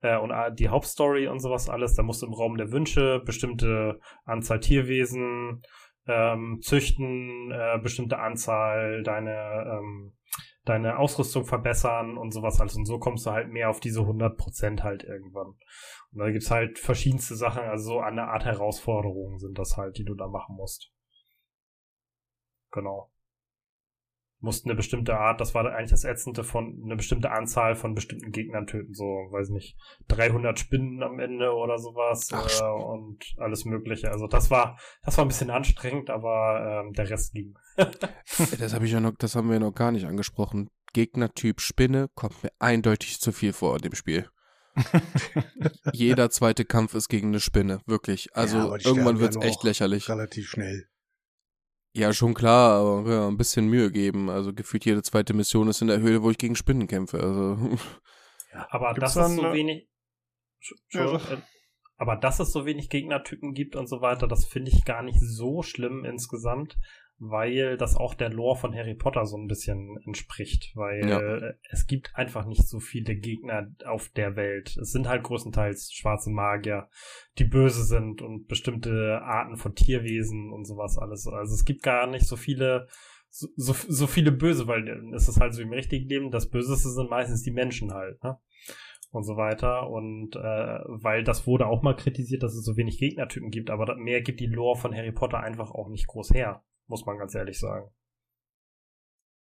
äh, 0.00 0.16
und 0.18 0.32
die 0.58 0.68
Hauptstory 0.68 1.28
und 1.28 1.40
sowas 1.40 1.68
alles, 1.68 1.94
da 1.94 2.02
musst 2.02 2.22
du 2.22 2.26
im 2.26 2.34
Raum 2.34 2.56
der 2.56 2.72
Wünsche 2.72 3.22
bestimmte 3.24 4.00
Anzahl 4.24 4.60
Tierwesen 4.60 5.62
ähm, 6.06 6.58
züchten, 6.60 7.50
äh, 7.50 7.78
bestimmte 7.82 8.18
Anzahl 8.18 9.02
deine 9.02 9.78
ähm, 9.78 10.12
deine 10.64 10.98
Ausrüstung 10.98 11.44
verbessern 11.44 12.16
und 12.16 12.32
sowas 12.32 12.60
alles. 12.60 12.76
Und 12.76 12.86
so 12.86 12.98
kommst 12.98 13.26
du 13.26 13.30
halt 13.30 13.50
mehr 13.50 13.70
auf 13.70 13.80
diese 13.80 14.00
100% 14.00 14.82
halt 14.82 15.04
irgendwann. 15.04 15.48
Und 16.12 16.18
da 16.18 16.30
gibt's 16.30 16.50
halt 16.50 16.78
verschiedenste 16.78 17.36
Sachen, 17.36 17.62
also 17.62 17.84
so 17.84 18.00
eine 18.00 18.28
Art 18.28 18.44
Herausforderungen 18.44 19.38
sind 19.38 19.58
das 19.58 19.76
halt, 19.76 19.98
die 19.98 20.04
du 20.04 20.14
da 20.14 20.26
machen 20.28 20.56
musst. 20.56 20.92
Genau 22.72 23.13
mussten 24.44 24.68
eine 24.68 24.76
bestimmte 24.76 25.18
Art, 25.18 25.40
das 25.40 25.54
war 25.54 25.66
eigentlich 25.66 25.90
das 25.90 26.04
Ätzende 26.04 26.44
von 26.44 26.80
eine 26.84 26.96
bestimmte 26.96 27.30
Anzahl 27.30 27.74
von 27.74 27.94
bestimmten 27.94 28.30
Gegnern 28.30 28.66
töten, 28.66 28.94
so, 28.94 29.04
weiß 29.04 29.48
nicht, 29.48 29.76
300 30.08 30.58
Spinnen 30.58 31.02
am 31.02 31.18
Ende 31.18 31.52
oder 31.52 31.78
sowas 31.78 32.28
Ach, 32.32 32.60
äh, 32.60 32.64
und 32.64 33.24
alles 33.38 33.64
mögliche. 33.64 34.10
Also 34.10 34.28
das 34.28 34.50
war, 34.50 34.78
das 35.02 35.16
war 35.16 35.24
ein 35.24 35.28
bisschen 35.28 35.50
anstrengend, 35.50 36.10
aber 36.10 36.84
ähm, 36.84 36.92
der 36.92 37.10
Rest 37.10 37.32
ging. 37.32 37.54
das 37.76 38.74
habe 38.74 38.84
ich 38.84 38.92
ja 38.92 39.00
noch, 39.00 39.14
das 39.18 39.34
haben 39.34 39.50
wir 39.50 39.58
noch 39.58 39.74
gar 39.74 39.90
nicht 39.90 40.06
angesprochen. 40.06 40.70
Gegnertyp 40.92 41.60
Spinne 41.60 42.08
kommt 42.14 42.44
mir 42.44 42.52
eindeutig 42.60 43.20
zu 43.20 43.32
viel 43.32 43.52
vor 43.52 43.76
in 43.76 43.82
dem 43.82 43.94
Spiel. 43.94 44.28
Jeder 45.92 46.30
zweite 46.30 46.64
Kampf 46.64 46.94
ist 46.94 47.08
gegen 47.08 47.28
eine 47.28 47.40
Spinne, 47.40 47.80
wirklich. 47.86 48.36
Also 48.36 48.58
ja, 48.58 48.76
irgendwann 48.84 49.20
wird's 49.20 49.36
ja 49.36 49.42
echt 49.42 49.62
lächerlich. 49.62 50.08
Relativ 50.08 50.48
schnell. 50.48 50.88
Ja, 51.96 52.12
schon 52.12 52.34
klar, 52.34 52.80
aber 52.80 53.12
ja, 53.12 53.28
ein 53.28 53.36
bisschen 53.36 53.68
Mühe 53.68 53.92
geben. 53.92 54.28
Also 54.28 54.52
gefühlt 54.52 54.84
jede 54.84 55.02
zweite 55.02 55.32
Mission 55.32 55.68
ist 55.68 55.80
in 55.80 55.86
der 55.86 56.00
Höhle, 56.00 56.22
wo 56.22 56.30
ich 56.30 56.38
gegen 56.38 56.56
Spinnen 56.56 56.88
kämpfe. 56.88 57.20
Also. 57.20 57.78
Ja, 58.52 58.66
aber 58.70 58.94
Gibt's 58.94 59.14
dass 59.14 59.30
es 59.30 59.36
so 59.36 59.52
wenig. 59.52 59.88
Ja, 60.90 61.06
so. 61.06 61.16
Äh, 61.16 61.38
aber 61.96 62.16
dass 62.16 62.40
es 62.40 62.52
so 62.52 62.66
wenig 62.66 62.90
Gegnertypen 62.90 63.54
gibt 63.54 63.76
und 63.76 63.88
so 63.88 64.00
weiter, 64.00 64.26
das 64.26 64.44
finde 64.44 64.72
ich 64.72 64.84
gar 64.84 65.02
nicht 65.02 65.20
so 65.20 65.62
schlimm 65.62 66.04
insgesamt 66.04 66.76
weil 67.18 67.76
das 67.76 67.96
auch 67.96 68.14
der 68.14 68.28
Lore 68.28 68.58
von 68.58 68.74
Harry 68.74 68.94
Potter 68.94 69.24
so 69.24 69.36
ein 69.36 69.46
bisschen 69.46 69.96
entspricht, 70.04 70.72
weil 70.74 71.08
ja. 71.08 71.52
es 71.70 71.86
gibt 71.86 72.10
einfach 72.14 72.44
nicht 72.44 72.66
so 72.66 72.80
viele 72.80 73.14
Gegner 73.14 73.70
auf 73.86 74.08
der 74.10 74.36
Welt. 74.36 74.76
Es 74.76 74.90
sind 74.90 75.08
halt 75.08 75.22
größtenteils 75.22 75.92
schwarze 75.92 76.30
Magier, 76.30 76.88
die 77.38 77.44
böse 77.44 77.84
sind 77.84 78.20
und 78.20 78.46
bestimmte 78.48 79.20
Arten 79.22 79.56
von 79.56 79.74
Tierwesen 79.74 80.52
und 80.52 80.64
sowas 80.64 80.98
alles. 80.98 81.26
Also 81.26 81.54
es 81.54 81.64
gibt 81.64 81.82
gar 81.82 82.06
nicht 82.06 82.26
so 82.26 82.36
viele 82.36 82.88
so, 83.30 83.48
so, 83.56 83.72
so 83.72 84.06
viele 84.06 84.30
Böse, 84.30 84.68
weil 84.68 84.88
es 85.12 85.28
ist 85.28 85.40
halt 85.40 85.54
so 85.54 85.62
im 85.62 85.72
richtigen 85.72 86.08
Leben, 86.08 86.30
das 86.30 86.50
Böseste 86.50 86.88
sind 86.88 87.10
meistens 87.10 87.42
die 87.42 87.50
Menschen 87.50 87.92
halt, 87.92 88.22
ne? 88.22 88.38
und 89.10 89.24
so 89.24 89.36
weiter. 89.36 89.90
Und 89.90 90.36
äh, 90.36 90.78
weil 90.86 91.24
das 91.24 91.46
wurde 91.46 91.66
auch 91.66 91.82
mal 91.82 91.96
kritisiert, 91.96 92.44
dass 92.44 92.54
es 92.54 92.64
so 92.64 92.76
wenig 92.76 92.98
Gegnertypen 92.98 93.50
gibt, 93.50 93.70
aber 93.70 93.96
mehr 93.96 94.22
gibt 94.22 94.38
die 94.38 94.46
Lore 94.46 94.78
von 94.78 94.94
Harry 94.94 95.10
Potter 95.10 95.40
einfach 95.40 95.72
auch 95.72 95.88
nicht 95.88 96.06
groß 96.06 96.30
her 96.30 96.62
muss 96.86 97.04
man 97.06 97.18
ganz 97.18 97.34
ehrlich 97.34 97.58
sagen. 97.58 97.90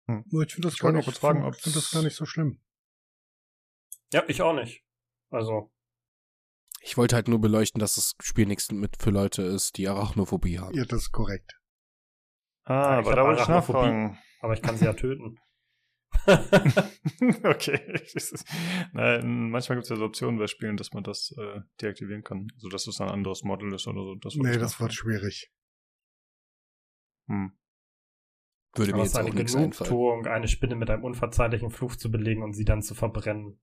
Hm. 0.07 0.25
Ich 0.45 0.53
finde 0.53 0.67
das, 0.67 0.77
gar 0.77 0.91
nicht, 0.91 1.17
fragen, 1.17 1.43
ob 1.43 1.55
find 1.55 1.75
das 1.75 1.91
gar 1.91 2.03
nicht 2.03 2.15
so 2.15 2.25
schlimm. 2.25 2.61
Ja, 4.11 4.23
ich 4.27 4.41
auch 4.41 4.53
nicht. 4.53 4.83
Also. 5.29 5.71
Ich 6.81 6.97
wollte 6.97 7.15
halt 7.15 7.29
nur 7.29 7.39
beleuchten, 7.39 7.79
dass 7.79 7.95
das 7.95 8.15
Spiel 8.21 8.45
nichts 8.45 8.71
mit 8.71 9.01
für 9.01 9.09
Leute 9.09 9.41
ist, 9.43 9.77
die 9.77 9.87
Arachnophobie 9.87 10.59
haben. 10.59 10.75
Ja, 10.75 10.83
das 10.83 11.03
ist 11.03 11.11
korrekt. 11.11 11.59
Ah, 12.65 12.73
ja, 12.73 12.99
aber 12.99 13.15
da 13.15 13.23
wollte 13.23 13.41
ich 13.41 13.47
nachfragen. 13.47 14.19
Aber 14.41 14.53
ich 14.53 14.61
kann 14.61 14.77
sie 14.77 14.85
ja 14.85 14.93
töten. 14.93 15.39
okay. 17.43 18.01
Nein, 18.93 19.49
manchmal 19.49 19.77
gibt 19.77 19.83
es 19.83 19.89
ja 19.89 19.95
so 19.95 20.05
Optionen 20.05 20.37
bei 20.37 20.47
Spielen, 20.47 20.77
dass 20.77 20.93
man 20.93 21.03
das 21.03 21.33
äh, 21.37 21.61
deaktivieren 21.81 22.23
kann. 22.23 22.47
Also 22.55 22.69
dass 22.69 22.87
es 22.87 23.01
ein 23.01 23.09
anderes 23.09 23.43
Model 23.43 23.73
ist 23.73 23.87
oder 23.87 24.03
so. 24.03 24.15
Das 24.15 24.35
nee, 24.35 24.57
das 24.57 24.79
wird 24.79 24.93
schwierig. 24.93 25.51
Hm. 27.27 27.51
Würde 28.75 28.93
mir 28.93 29.03
jetzt 29.03 29.17
eine 29.17 29.31
Genugtuung, 29.31 30.25
eine 30.25 30.47
Spinne 30.47 30.75
mit 30.75 30.89
einem 30.89 31.03
unverzeihlichen 31.03 31.69
Fluch 31.69 31.95
zu 31.95 32.09
belegen 32.11 32.41
und 32.41 32.53
sie 32.53 32.65
dann 32.65 32.81
zu 32.81 32.95
verbrennen. 32.95 33.59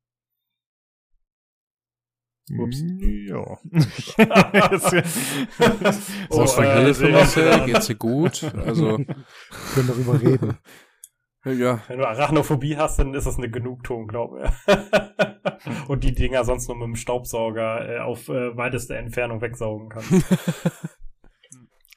Ups. 2.58 2.82
Ja. 2.82 3.38
oh, 6.30 6.46
so, 6.46 6.62
äh, 6.62 6.84
Hilfe, 6.84 7.08
Marcel, 7.10 7.66
geht's 7.66 7.86
dir 7.86 7.94
gut? 7.94 8.42
Also. 8.42 8.98
Wir 8.98 9.06
können 9.74 9.88
darüber 9.88 10.20
reden. 10.20 10.58
Ja. 11.44 11.80
Wenn 11.88 11.98
du 11.98 12.06
Arachnophobie 12.06 12.76
hast, 12.76 12.98
dann 12.98 13.14
ist 13.14 13.26
das 13.26 13.38
eine 13.38 13.50
Genugtuung, 13.50 14.08
glaube 14.08 14.44
ich. 14.44 15.88
und 15.88 16.04
die 16.04 16.12
Dinger 16.12 16.44
sonst 16.44 16.68
nur 16.68 16.76
mit 16.76 16.86
dem 16.86 16.96
Staubsauger 16.96 17.88
äh, 17.88 17.98
auf 18.00 18.28
äh, 18.28 18.56
weiteste 18.56 18.96
Entfernung 18.96 19.40
wegsaugen 19.40 19.88
kannst. 19.88 20.12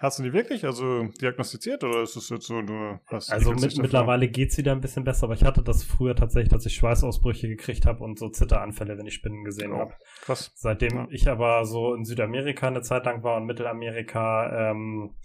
Hast 0.03 0.19
du 0.19 0.23
die 0.23 0.33
wirklich 0.33 0.65
also 0.65 1.05
diagnostiziert 1.21 1.81
oder 1.85 2.01
ist 2.01 2.17
es 2.17 2.27
jetzt 2.27 2.47
so 2.47 2.61
nur 2.61 2.99
was? 3.09 3.29
Also 3.29 3.53
mit, 3.53 3.77
mittlerweile 3.77 4.27
geht 4.27 4.51
es 4.51 4.57
wieder 4.57 4.73
ein 4.73 4.81
bisschen 4.81 5.05
besser, 5.05 5.23
aber 5.23 5.33
ich 5.35 5.45
hatte 5.45 5.63
das 5.63 5.85
früher 5.85 6.13
tatsächlich, 6.13 6.49
dass 6.49 6.65
ich 6.65 6.75
Schweißausbrüche 6.75 7.47
gekriegt 7.47 7.85
habe 7.85 8.03
und 8.03 8.19
so 8.19 8.27
Zitteranfälle, 8.27 8.97
wenn 8.97 9.05
ich 9.05 9.13
Spinnen 9.13 9.45
gesehen 9.45 9.71
oh, 9.71 9.77
habe. 9.77 9.93
Krass. 10.23 10.51
Seitdem 10.55 10.93
ja. 10.93 11.07
ich 11.09 11.29
aber 11.29 11.63
so 11.63 11.93
in 11.93 12.03
Südamerika 12.03 12.67
eine 12.67 12.81
Zeit 12.81 13.05
lang 13.05 13.23
war 13.23 13.37
und 13.37 13.45
Mittelamerika, 13.45 14.71
ähm, 14.71 15.15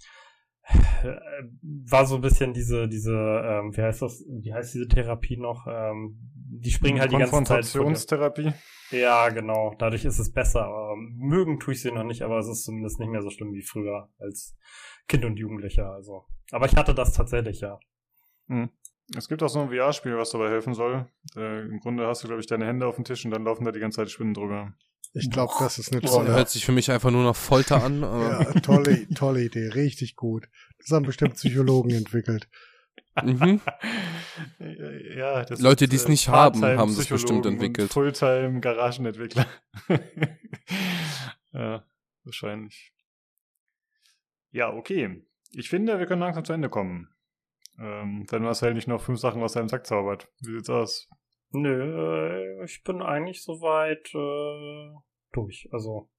war 1.61 2.05
so 2.05 2.15
ein 2.15 2.21
bisschen 2.21 2.53
diese, 2.53 2.87
diese, 2.87 3.13
ähm, 3.13 3.75
wie 3.75 3.81
heißt 3.81 4.01
das, 4.01 4.23
wie 4.27 4.53
heißt 4.53 4.73
diese 4.73 4.87
Therapie 4.87 5.37
noch? 5.37 5.65
Ähm, 5.67 6.19
die 6.33 6.71
springen 6.71 6.99
halt 6.99 7.11
die 7.11 7.17
ganze 7.17 7.31
Zeit. 7.31 7.47
Konfrontationstherapie. 7.47 8.53
Ja, 8.91 9.29
genau. 9.29 9.75
Dadurch 9.77 10.05
ist 10.05 10.19
es 10.19 10.31
besser. 10.31 10.65
Aber 10.65 10.95
mögen 10.95 11.59
tue 11.59 11.73
ich 11.73 11.81
sie 11.81 11.91
noch 11.91 12.03
nicht, 12.03 12.21
aber 12.21 12.39
es 12.39 12.47
ist 12.47 12.63
zumindest 12.63 12.99
nicht 12.99 13.09
mehr 13.09 13.21
so 13.21 13.29
schlimm 13.29 13.53
wie 13.53 13.61
früher 13.61 14.09
als 14.19 14.57
Kind 15.07 15.25
und 15.25 15.37
Jugendlicher. 15.37 15.91
Also. 15.91 16.25
Aber 16.51 16.65
ich 16.65 16.75
hatte 16.75 16.93
das 16.93 17.13
tatsächlich, 17.13 17.61
ja. 17.61 17.79
Hm. 18.47 18.69
Es 19.15 19.27
gibt 19.27 19.41
auch 19.41 19.49
so 19.49 19.59
ein 19.59 19.69
VR-Spiel, 19.69 20.17
was 20.17 20.31
dabei 20.31 20.49
helfen 20.49 20.73
soll. 20.73 21.07
Äh, 21.35 21.65
Im 21.65 21.79
Grunde 21.79 22.05
hast 22.05 22.23
du, 22.23 22.27
glaube 22.27 22.41
ich, 22.41 22.47
deine 22.47 22.67
Hände 22.67 22.85
auf 22.85 22.95
dem 22.95 23.05
Tisch 23.05 23.25
und 23.25 23.31
dann 23.31 23.43
laufen 23.43 23.65
da 23.65 23.71
die 23.71 23.79
ganze 23.79 23.97
Zeit 23.97 24.11
Spinnen 24.11 24.35
drüber. 24.35 24.73
Ich 25.13 25.31
glaube, 25.31 25.53
das 25.59 25.79
ist 25.79 25.91
eine 25.91 26.01
tolle. 26.01 26.27
Das 26.27 26.35
hört 26.35 26.49
sich 26.49 26.65
für 26.65 26.71
mich 26.71 26.91
einfach 26.91 27.11
nur 27.11 27.23
noch 27.23 27.35
Folter 27.35 27.83
an. 27.83 28.01
ja, 28.01 28.43
tolle, 28.61 29.07
tolle 29.09 29.43
Idee, 29.43 29.69
richtig 29.69 30.15
gut. 30.15 30.47
Das 30.77 30.91
haben 30.91 31.05
bestimmt 31.05 31.35
Psychologen 31.35 31.91
entwickelt. 31.91 32.47
Mhm. 33.23 33.59
ja, 35.17 35.43
das 35.43 35.59
Leute, 35.59 35.87
die 35.87 35.95
es 35.95 36.05
äh, 36.05 36.09
nicht 36.09 36.29
haben, 36.29 36.63
haben 36.63 36.91
es 36.91 37.07
bestimmt 37.07 37.45
entwickelt. 37.45 37.91
Fulltime 37.91 38.59
Garagenentwickler. 38.61 39.47
ja, 41.53 41.83
wahrscheinlich. 42.23 42.93
Ja, 44.51 44.71
okay. 44.71 45.25
Ich 45.51 45.69
finde, 45.69 45.99
wir 45.99 46.05
können 46.05 46.21
langsam 46.21 46.45
zu 46.45 46.53
Ende 46.53 46.69
kommen. 46.69 47.09
Ähm, 47.79 48.25
wenn 48.29 48.43
Marcel 48.43 48.73
nicht 48.73 48.87
noch 48.87 49.01
fünf 49.01 49.19
Sachen 49.19 49.41
aus 49.41 49.53
seinem 49.53 49.69
Sack 49.69 49.87
zaubert. 49.87 50.27
Wie 50.39 50.53
sieht's 50.53 50.69
aus? 50.69 51.09
Nö, 51.51 52.61
äh, 52.61 52.65
ich 52.65 52.83
bin 52.83 53.01
eigentlich 53.01 53.43
soweit 53.43 54.13
äh, 54.13 54.95
durch. 55.31 55.67
Also, 55.71 56.09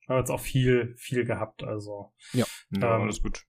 ich 0.00 0.08
habe 0.08 0.20
jetzt 0.20 0.30
auch 0.30 0.40
viel, 0.40 0.94
viel 0.96 1.24
gehabt. 1.24 1.62
Also, 1.62 2.12
ja, 2.32 2.44
ja 2.70 2.96
ähm, 2.96 3.02
alles 3.02 3.22
gut 3.22 3.44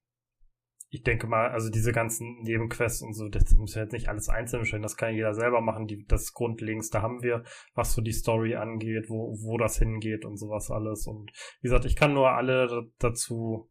ich 0.95 1.03
denke 1.03 1.27
mal, 1.27 1.49
also 1.49 1.69
diese 1.69 1.91
ganzen 1.91 2.41
Nebenquests 2.43 3.01
und 3.01 3.13
so, 3.13 3.27
das 3.27 3.53
muss 3.55 3.75
ja 3.75 3.83
jetzt 3.83 3.91
nicht 3.91 4.07
alles 4.07 4.29
einzeln 4.29 4.61
bestellen, 4.61 4.81
das 4.81 4.95
kann 4.95 5.13
jeder 5.13 5.33
selber 5.33 5.59
machen. 5.59 5.87
Die, 5.87 6.05
das 6.05 6.33
Grundlegendste 6.33 7.01
haben 7.01 7.21
wir, 7.21 7.43
was 7.73 7.93
so 7.93 8.01
die 8.01 8.13
Story 8.13 8.55
angeht, 8.55 9.09
wo, 9.09 9.35
wo 9.41 9.57
das 9.57 9.77
hingeht 9.77 10.23
und 10.23 10.37
sowas 10.37 10.71
alles. 10.71 11.05
Und 11.05 11.31
wie 11.59 11.67
gesagt, 11.67 11.85
ich 11.85 11.97
kann 11.97 12.13
nur 12.13 12.31
alle 12.31 12.89
dazu 12.97 13.69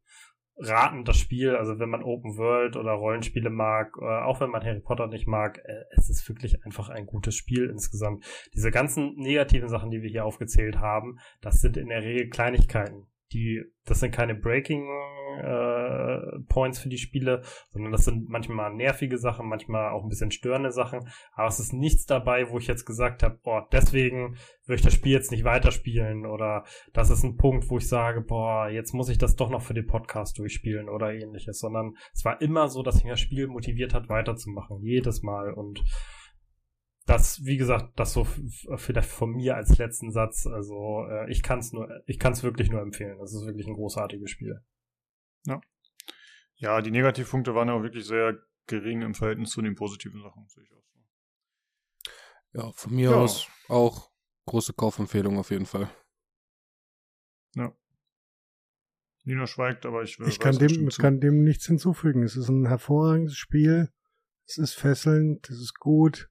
raten, 0.57 1.05
das 1.05 1.17
Spiel, 1.19 1.57
also 1.57 1.79
wenn 1.79 1.91
man 1.91 2.03
Open 2.03 2.37
World 2.37 2.77
oder 2.77 2.93
Rollenspiele 2.93 3.51
mag, 3.51 3.97
äh, 4.01 4.05
auch 4.05 4.41
wenn 4.41 4.51
man 4.51 4.65
Harry 4.65 4.81
Potter 4.81 5.07
nicht 5.07 5.27
mag, 5.27 5.59
äh, 5.65 5.85
es 5.91 6.11
ist 6.11 6.29
wirklich 6.29 6.65
einfach 6.65 6.89
ein 6.89 7.07
gutes 7.07 7.35
Spiel 7.35 7.69
insgesamt. 7.71 8.25
Diese 8.55 8.71
ganzen 8.71 9.15
negativen 9.17 9.69
Sachen, 9.69 9.91
die 9.91 10.03
wir 10.03 10.11
hier 10.11 10.25
aufgezählt 10.25 10.79
haben, 10.79 11.19
das 11.41 11.61
sind 11.61 11.77
in 11.77 11.89
der 11.89 12.03
Regel 12.03 12.31
Kleinigkeiten 12.31 13.07
die, 13.35 13.63
das 13.85 14.01
sind 14.01 14.13
keine 14.13 14.35
Breaking 14.35 14.89
äh, 15.43 16.39
Points 16.49 16.79
für 16.79 16.89
die 16.89 16.99
Spiele, 16.99 17.43
sondern 17.71 17.93
das 17.93 18.05
sind 18.05 18.29
manchmal 18.29 18.73
nervige 18.73 19.19
Sachen, 19.19 19.49
manchmal 19.49 19.91
auch 19.91 20.03
ein 20.03 20.09
bisschen 20.09 20.31
störende 20.31 20.71
Sachen. 20.71 21.09
Aber 21.35 21.49
es 21.49 21.61
ist 21.61 21.73
nichts 21.73 22.07
dabei, 22.07 22.51
wo 22.51 22.59
ich 22.59 22.67
jetzt 22.67 22.85
gesagt 22.85 23.23
habe, 23.23 23.39
boah, 23.43 23.67
deswegen 23.73 24.37
würde 24.67 24.77
ich 24.77 24.83
das 24.83 24.95
Spiel 24.95 25.13
jetzt 25.13 25.31
nicht 25.31 25.45
weiterspielen 25.45 26.27
oder 26.27 26.65
das 26.93 27.11
ist 27.11 27.25
ein 27.25 27.37
Punkt, 27.37 27.69
wo 27.69 27.79
ich 27.79 27.89
sage, 27.89 28.21
boah, 28.21 28.69
jetzt 28.69 28.95
muss 28.95 29.09
ich 29.09 29.19
das 29.19 29.37
doch 29.37 29.51
noch 29.51 29.63
für 29.63 29.75
den 29.75 29.87
Podcast 29.87 30.39
durchspielen 30.39 30.89
oder 30.89 31.13
ähnliches, 31.13 31.59
sondern 31.59 31.97
es 32.13 32.25
war 32.25 32.41
immer 32.41 32.69
so, 32.69 32.83
dass 32.83 33.03
mich 33.03 33.13
das 33.13 33.21
Spiel 33.21 33.49
motiviert 33.49 33.95
hat, 33.95 34.09
weiterzumachen, 34.09 34.81
jedes 34.83 35.23
Mal 35.23 35.53
und 35.53 35.83
das, 37.07 37.45
wie 37.45 37.59
gesagt, 37.59 37.99
das 37.99 38.13
so 38.13 38.25
vielleicht 38.77 39.09
von 39.09 39.31
mir 39.31 39.57
als 39.57 39.77
letzten 39.79 40.11
Satz. 40.11 40.47
Also 40.47 41.07
äh, 41.09 41.31
ich 41.31 41.43
kann 41.43 41.59
es 41.59 41.73
nur, 41.73 42.03
ich 42.07 42.19
kann 42.19 42.33
es 42.33 42.43
wirklich 42.43 42.71
nur 42.71 42.81
empfehlen. 42.81 43.19
Das 43.19 43.35
ist 43.35 43.45
wirklich 43.45 43.67
ein 43.67 43.75
großartiges 43.75 44.31
Spiel. 44.31 44.61
Ja. 45.45 45.61
Ja, 46.57 46.81
die 46.81 46.91
Negativpunkte 46.91 47.55
waren 47.55 47.69
ja 47.69 47.75
auch 47.75 47.83
wirklich 47.83 48.07
sehr 48.07 48.39
gering 48.67 49.03
im 49.03 49.15
Verhältnis 49.15 49.51
zu 49.51 49.61
den 49.61 49.75
positiven 49.75 50.23
Sachen, 50.23 50.49
sehe 50.49 50.65
ich 50.65 50.73
auch 50.73 50.85
so. 50.87 52.59
Ja, 52.59 52.73
von 52.73 52.95
mir 52.95 53.11
ja. 53.11 53.17
aus 53.17 53.49
auch 53.69 54.11
große 54.47 54.73
Kaufempfehlung 54.73 55.39
auf 55.39 55.51
jeden 55.51 55.67
Fall. 55.67 55.91
Ja. 57.55 57.77
Nina 59.25 59.47
schweigt, 59.47 59.85
aber 59.85 60.03
ich 60.03 60.19
will. 60.19 60.29
Ich 60.29 60.39
kann 60.39 60.59
dem, 60.59 60.89
kann 60.89 61.21
dem 61.21 61.45
nichts 61.45 61.67
hinzufügen. 61.67 62.23
Es 62.23 62.37
ist 62.37 62.49
ein 62.49 62.67
hervorragendes 62.67 63.37
Spiel. 63.37 63.91
Es 64.47 64.57
ist 64.59 64.75
fesselnd, 64.75 65.51
es 65.51 65.61
ist 65.61 65.79
gut 65.79 66.31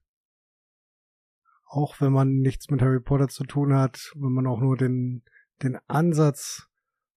auch 1.74 2.00
wenn 2.00 2.12
man 2.12 2.38
nichts 2.38 2.70
mit 2.70 2.80
Harry 2.80 3.00
Potter 3.00 3.28
zu 3.28 3.44
tun 3.44 3.74
hat, 3.74 4.12
wenn 4.14 4.32
man 4.32 4.46
auch 4.46 4.60
nur 4.60 4.76
den, 4.76 5.24
den 5.62 5.78
Ansatz 5.88 6.68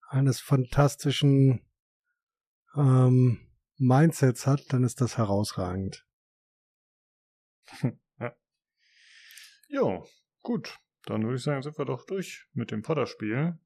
eines 0.10 0.40
fantastischen 0.40 1.62
ähm, 2.76 3.40
Mindsets 3.78 4.48
hat, 4.48 4.74
dann 4.74 4.84
ist 4.84 5.00
das 5.02 5.18
herausragend. 5.18 6.06
ja. 8.20 8.36
Jo, 9.68 10.06
gut. 10.42 10.80
Dann 11.06 11.24
würde 11.24 11.36
ich 11.36 11.44
sagen, 11.44 11.62
sind 11.62 11.78
wir 11.78 11.86
doch 11.86 12.06
durch 12.06 12.48
mit 12.54 12.72
dem 12.72 12.82
Potter-Spiel. 12.82 13.60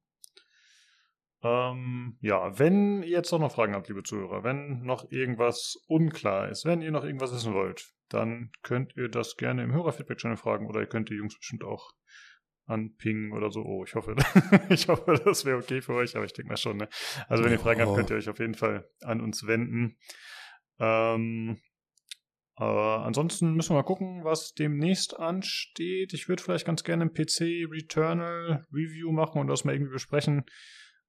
Ähm, 1.42 2.16
ja, 2.20 2.56
wenn 2.58 3.02
ihr 3.02 3.08
jetzt 3.08 3.32
auch 3.32 3.40
noch 3.40 3.52
Fragen 3.52 3.74
habt, 3.74 3.88
liebe 3.88 4.04
Zuhörer, 4.04 4.44
wenn 4.44 4.82
noch 4.82 5.10
irgendwas 5.10 5.76
unklar 5.88 6.48
ist, 6.48 6.64
wenn 6.64 6.82
ihr 6.82 6.92
noch 6.92 7.04
irgendwas 7.04 7.34
wissen 7.34 7.52
wollt, 7.52 7.92
dann 8.08 8.52
könnt 8.62 8.96
ihr 8.96 9.08
das 9.08 9.36
gerne 9.36 9.64
im 9.64 9.72
Hörerfeedback-Channel 9.72 10.36
fragen 10.36 10.66
oder 10.68 10.80
ihr 10.80 10.86
könnt 10.86 11.10
die 11.10 11.14
Jungs 11.14 11.36
bestimmt 11.36 11.64
auch 11.64 11.92
anpingen 12.66 13.32
oder 13.32 13.50
so. 13.50 13.62
Oh, 13.62 13.84
ich 13.84 13.94
hoffe, 13.94 14.14
ich 14.68 14.86
hoffe, 14.86 15.20
das 15.24 15.44
wäre 15.44 15.58
okay 15.58 15.80
für 15.80 15.94
euch, 15.94 16.14
aber 16.14 16.24
ich 16.24 16.32
denke 16.32 16.50
mal 16.50 16.56
schon. 16.56 16.76
Ne? 16.76 16.88
Also 17.28 17.42
wenn 17.42 17.52
ihr 17.52 17.58
Fragen 17.58 17.80
habt, 17.80 17.96
könnt 17.96 18.10
ihr 18.10 18.16
euch 18.16 18.28
auf 18.28 18.38
jeden 18.38 18.54
Fall 18.54 18.88
an 19.00 19.20
uns 19.20 19.44
wenden. 19.44 19.96
Ähm, 20.78 21.60
äh, 22.56 22.64
ansonsten 22.64 23.54
müssen 23.54 23.70
wir 23.70 23.80
mal 23.80 23.82
gucken, 23.82 24.22
was 24.22 24.54
demnächst 24.54 25.18
ansteht. 25.18 26.12
Ich 26.12 26.28
würde 26.28 26.42
vielleicht 26.42 26.66
ganz 26.66 26.84
gerne 26.84 27.04
ein 27.04 27.12
PC 27.12 27.68
Returnal 27.68 28.66
Review 28.72 29.10
machen 29.10 29.40
und 29.40 29.48
das 29.48 29.64
mal 29.64 29.74
irgendwie 29.74 29.92
besprechen. 29.92 30.44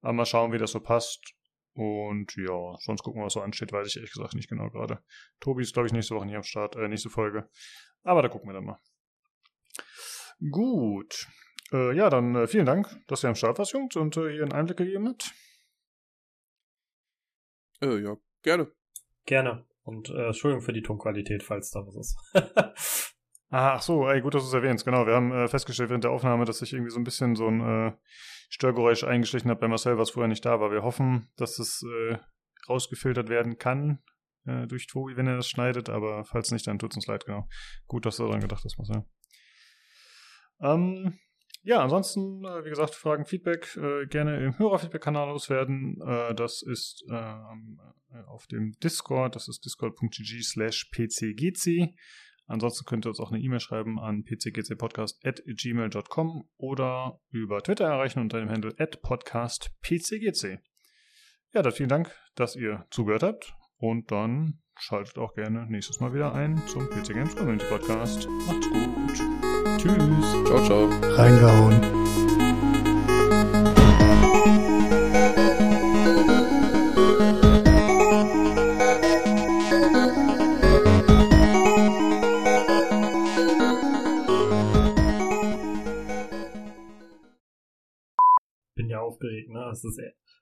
Aber 0.04 0.12
mal 0.12 0.26
schauen, 0.26 0.52
wie 0.52 0.58
das 0.58 0.72
so 0.72 0.80
passt. 0.80 1.34
Und 1.72 2.36
ja, 2.36 2.76
sonst 2.80 3.02
gucken 3.02 3.22
wir, 3.22 3.26
was 3.26 3.32
so 3.32 3.40
ansteht, 3.40 3.72
weiß 3.72 3.88
ich 3.88 3.96
ehrlich 3.96 4.12
gesagt 4.12 4.34
nicht 4.34 4.50
genau 4.50 4.68
gerade. 4.68 5.02
Tobi 5.40 5.62
ist, 5.62 5.72
glaube 5.72 5.86
ich, 5.86 5.94
nächste 5.94 6.14
Woche 6.14 6.26
nicht 6.26 6.36
am 6.36 6.42
Start, 6.42 6.76
äh, 6.76 6.86
nächste 6.88 7.08
Folge. 7.08 7.48
Aber 8.02 8.20
da 8.20 8.28
gucken 8.28 8.48
wir 8.48 8.52
dann 8.52 8.66
mal. 8.66 8.78
Gut. 10.50 11.26
Äh, 11.72 11.96
ja, 11.96 12.10
dann 12.10 12.34
äh, 12.36 12.46
vielen 12.46 12.66
Dank, 12.66 12.94
dass 13.06 13.24
ihr 13.24 13.30
am 13.30 13.34
Start 13.34 13.58
warst, 13.58 13.72
Jungs, 13.72 13.96
und 13.96 14.14
äh, 14.18 14.30
hier 14.30 14.42
einen 14.42 14.52
Einblick 14.52 14.76
gegeben 14.76 15.08
habt. 15.08 15.32
Äh, 17.80 18.02
ja, 18.02 18.16
gerne. 18.42 18.70
Gerne. 19.24 19.66
Und 19.84 20.10
äh, 20.10 20.26
Entschuldigung 20.26 20.62
für 20.62 20.74
die 20.74 20.82
Tonqualität, 20.82 21.42
falls 21.42 21.70
da 21.70 21.80
was 21.86 21.96
ist. 21.96 22.16
Ach 23.48 23.80
so, 23.80 24.06
ey, 24.08 24.20
gut, 24.20 24.34
dass 24.34 24.42
du 24.42 24.48
es 24.48 24.54
erwähnst. 24.54 24.84
Genau, 24.84 25.06
wir 25.06 25.14
haben 25.14 25.32
äh, 25.32 25.48
festgestellt 25.48 25.88
während 25.88 26.04
der 26.04 26.10
Aufnahme, 26.10 26.44
dass 26.44 26.58
sich 26.58 26.74
irgendwie 26.74 26.90
so 26.90 27.00
ein 27.00 27.04
bisschen 27.04 27.36
so 27.36 27.48
ein 27.48 27.60
äh, 27.60 27.92
Störgeräusch 28.48 29.04
eingeschlichen 29.04 29.50
hat 29.50 29.60
bei 29.60 29.68
Marcel, 29.68 29.98
was 29.98 30.10
vorher 30.10 30.28
nicht 30.28 30.44
da 30.44 30.60
war. 30.60 30.70
Wir 30.70 30.82
hoffen, 30.82 31.28
dass 31.36 31.58
es 31.58 31.82
äh, 31.82 32.18
rausgefiltert 32.68 33.28
werden 33.28 33.58
kann 33.58 34.00
äh, 34.46 34.66
durch 34.66 34.86
Tobi, 34.86 35.16
wenn 35.16 35.26
er 35.26 35.36
das 35.36 35.48
schneidet, 35.48 35.88
aber 35.88 36.24
falls 36.24 36.50
nicht, 36.50 36.66
dann 36.66 36.78
tut 36.78 36.92
es 36.92 36.96
uns 36.96 37.06
leid, 37.06 37.24
genau. 37.26 37.48
Gut, 37.86 38.06
dass 38.06 38.16
du 38.16 38.24
daran 38.24 38.40
gedacht 38.40 38.64
hast, 38.64 38.78
Marcel. 38.78 39.04
Ähm, 40.60 41.18
ja, 41.62 41.82
ansonsten, 41.82 42.44
äh, 42.44 42.64
wie 42.64 42.68
gesagt, 42.68 42.94
Fragen, 42.94 43.24
Feedback 43.24 43.74
äh, 43.76 44.06
gerne 44.06 44.44
im 44.44 44.58
Hörerfeedback-Kanal 44.58 45.28
loswerden. 45.28 45.98
Äh, 46.06 46.34
das 46.34 46.62
ist 46.62 47.04
ähm, 47.10 47.80
äh, 48.12 48.22
auf 48.26 48.46
dem 48.46 48.72
Discord, 48.82 49.34
das 49.34 49.48
ist 49.48 49.64
discord.gg 49.64 50.42
slash 50.42 50.90
pcgc. 50.90 51.94
Ansonsten 52.46 52.84
könnt 52.84 53.06
ihr 53.06 53.10
uns 53.10 53.20
auch 53.20 53.30
eine 53.32 53.40
E-Mail 53.40 53.60
schreiben 53.60 53.98
an 53.98 54.22
pcgcpodcast.gmail.com 54.24 56.48
oder 56.56 57.20
über 57.30 57.62
Twitter 57.62 57.86
erreichen 57.86 58.20
unter 58.20 58.38
dem 58.38 58.50
Handle 58.50 58.74
podcastpcgc. 59.02 60.58
Ja, 61.52 61.62
dann 61.62 61.72
vielen 61.72 61.88
Dank, 61.88 62.14
dass 62.34 62.54
ihr 62.56 62.84
zugehört 62.90 63.22
habt 63.22 63.54
und 63.78 64.10
dann 64.10 64.60
schaltet 64.76 65.16
auch 65.18 65.34
gerne 65.34 65.66
nächstes 65.68 66.00
Mal 66.00 66.12
wieder 66.12 66.34
ein 66.34 66.60
zum 66.66 66.90
PC 66.90 67.14
Games 67.14 67.36
Community 67.36 67.64
Podcast. 67.66 68.28
Macht's 68.46 68.68
gut. 68.68 69.14
Tschüss. 69.78 70.44
Ciao, 70.46 70.64
ciao. 70.64 70.90
Reingehauen. 71.16 72.23
Das 89.74 89.84
ist 89.84 90.00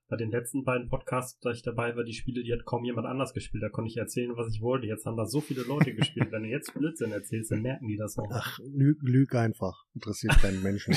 bei 0.09 0.17
den 0.17 0.31
letzten 0.31 0.63
beiden 0.63 0.91
Podcasts, 0.91 1.41
da 1.41 1.53
ich 1.53 1.63
dabei 1.63 1.97
war, 1.97 2.05
die 2.05 2.13
Spiele, 2.13 2.43
die 2.43 2.53
hat 2.53 2.67
kaum 2.67 2.85
jemand 2.85 3.07
anders 3.07 3.33
gespielt. 3.33 3.63
Da 3.63 3.71
konnte 3.71 3.91
ich 3.91 3.97
erzählen, 3.97 4.37
was 4.37 4.55
ich 4.55 4.61
wollte. 4.61 4.87
Jetzt 4.87 5.07
haben 5.07 5.17
da 5.17 5.25
so 5.25 5.41
viele 5.41 5.63
Leute 5.63 5.95
gespielt. 5.95 6.31
Wenn 6.31 6.43
du 6.43 6.51
jetzt 6.51 6.75
Blödsinn 6.75 7.13
erzählst, 7.13 7.51
dann 7.51 7.63
merken 7.63 7.89
die 7.89 7.97
das 7.97 8.19
noch. 8.19 8.29
Ach, 8.31 8.59
lüg, 8.59 8.99
lüg 9.01 9.35
einfach. 9.35 9.85
Interessiert 9.95 10.37
keinen 10.43 10.63
Menschen. 10.63 10.95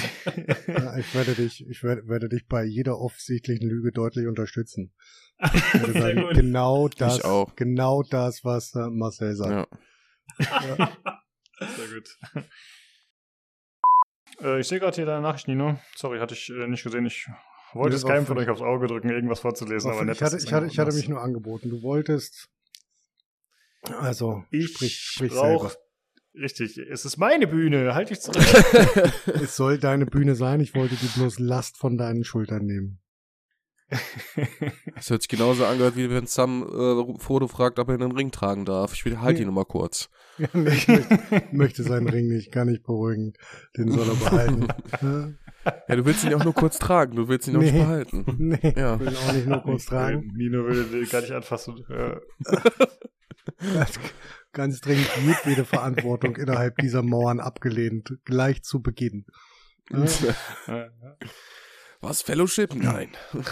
ja, 0.67 0.97
ich 0.97 1.15
werde 1.15 1.33
dich, 1.33 1.65
ich 1.65 1.81
werde, 1.81 2.09
werde 2.09 2.27
dich 2.27 2.45
bei 2.47 2.65
jeder 2.65 2.99
offensichtlichen 2.99 3.69
Lüge 3.69 3.93
deutlich 3.93 4.27
unterstützen. 4.27 4.91
Sagen, 5.39 6.25
genau 6.33 6.89
das, 6.89 7.21
genau 7.55 8.03
das, 8.03 8.43
was 8.43 8.75
äh, 8.75 8.89
Marcel 8.89 9.35
sagt. 9.35 9.71
Ja. 10.39 10.77
ja. 10.77 10.97
Sehr 11.59 11.87
gut. 11.87 12.45
Äh, 14.41 14.59
ich 14.59 14.67
sehe 14.67 14.79
gerade 14.79 14.95
hier 14.95 15.05
deine 15.05 15.21
Nachricht, 15.21 15.47
Nino. 15.47 15.79
Sorry, 15.95 16.19
hatte 16.19 16.33
ich 16.33 16.49
äh, 16.49 16.67
nicht 16.67 16.83
gesehen. 16.83 17.05
Ich 17.05 17.27
wollte 17.75 17.95
es 17.95 18.05
keinem 18.05 18.25
von 18.25 18.37
euch 18.37 18.49
aufs 18.49 18.61
Auge 18.61 18.87
drücken, 18.87 19.09
irgendwas 19.09 19.39
vorzulesen, 19.39 19.91
aber 19.91 20.03
nett. 20.05 20.15
Ich 20.15 20.23
hatte, 20.23 20.37
ich 20.37 20.51
hatte, 20.51 20.65
ich 20.67 20.79
hatte 20.79 20.95
mich 20.95 21.07
nur 21.09 21.21
angeboten. 21.21 21.69
Du 21.69 21.81
wolltest. 21.81 22.49
Also, 23.99 24.43
ich 24.49 24.71
sprich, 24.71 24.95
sprich 24.99 25.31
brauch, 25.31 25.69
selber. 25.69 25.85
Richtig, 26.37 26.77
es 26.77 27.05
ist 27.05 27.17
meine 27.17 27.47
Bühne, 27.47 27.93
halt 27.93 28.09
dich 28.09 28.19
zurück. 28.19 28.41
es 29.41 29.55
soll 29.55 29.77
deine 29.77 30.05
Bühne 30.05 30.35
sein, 30.35 30.59
ich 30.59 30.75
wollte 30.75 30.95
die 30.95 31.07
bloß 31.19 31.39
Last 31.39 31.77
von 31.77 31.97
deinen 31.97 32.23
Schultern 32.23 32.65
nehmen. 32.65 32.99
Das 34.95 35.09
hört 35.09 35.21
sich 35.21 35.29
genauso 35.29 35.65
angehört, 35.65 35.95
wie 35.95 36.09
wenn 36.09 36.25
Sam 36.25 36.63
äh, 36.63 37.19
Frodo 37.19 37.47
fragt, 37.47 37.77
ob 37.79 37.89
er 37.89 37.95
einen 37.95 38.13
Ring 38.13 38.31
tragen 38.31 38.65
darf. 38.65 38.93
Ich 38.93 39.05
will 39.05 39.19
halt 39.19 39.35
Nee. 39.35 39.41
ihn 39.41 39.45
nur 39.47 39.55
mal 39.55 39.65
kurz. 39.65 40.09
Ja, 40.37 40.47
nee, 40.53 40.69
ich 40.69 40.87
möchte, 40.87 41.43
möchte 41.51 41.83
seinen 41.83 42.09
Ring 42.09 42.27
nicht, 42.27 42.51
kann 42.51 42.69
ich 42.69 42.81
beruhigen. 42.81 43.33
Den 43.77 43.91
soll 43.91 44.07
er 44.07 44.15
behalten. 44.15 45.37
Ja? 45.65 45.95
Du 45.95 46.05
willst 46.05 46.23
ihn 46.23 46.31
ja 46.31 46.37
auch 46.37 46.43
nur 46.43 46.53
kurz 46.53 46.77
tragen, 46.79 47.15
du 47.15 47.27
willst 47.27 47.47
ihn 47.47 47.55
auch 47.57 47.61
nicht 47.61 47.73
Nee. 47.73 47.79
behalten. 47.79 48.25
nee, 48.37 48.73
Ja. 48.75 48.95
ich 48.95 48.99
will 49.01 49.07
ihn 49.09 49.17
auch 49.17 49.33
nicht 49.33 49.47
nur 49.47 49.61
kurz 49.63 49.85
tragen. 49.85 50.31
Nino 50.35 50.65
will 50.65 50.83
den 50.85 51.09
gar 51.09 51.21
nicht 51.21 51.31
anfassen. 51.33 51.83
Ja. 51.89 52.19
Ganz, 53.73 53.99
ganz 54.53 54.81
dringend 54.81 55.09
jedwede 55.25 55.65
Verantwortung 55.65 56.35
innerhalb 56.37 56.77
dieser 56.77 57.01
Mauern 57.03 57.39
abgelehnt, 57.39 58.17
gleich 58.25 58.63
zu 58.63 58.81
Beginn. 58.81 59.25
Ja. 59.91 60.87
Was, 62.01 62.21
Fellowship? 62.21 62.73
Nein. 62.75 63.09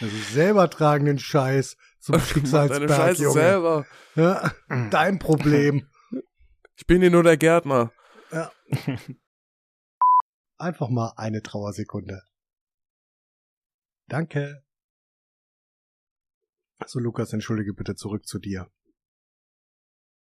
Also 0.00 0.16
selber 0.30 0.70
tragen 0.70 1.06
den 1.06 1.18
Scheiß 1.18 1.76
zum 1.98 2.14
Mach 2.14 2.20
deine 2.20 2.28
Schicksalsberg, 2.34 2.90
Scheiße 2.90 3.22
Junge. 3.24 3.32
selber. 3.34 3.86
Ja, 4.14 4.52
dein 4.90 5.18
Problem. 5.18 5.88
Ich 6.76 6.86
bin 6.86 7.00
hier 7.00 7.10
nur 7.10 7.22
der 7.24 7.36
Gärtner. 7.36 7.90
Einfach 10.58 10.88
mal 10.88 11.12
eine 11.16 11.42
Trauersekunde. 11.42 12.22
Danke. 14.08 14.64
So, 16.86 16.98
Lukas, 16.98 17.32
entschuldige 17.32 17.74
bitte 17.74 17.94
zurück 17.94 18.26
zu 18.26 18.38
dir. 18.38 18.70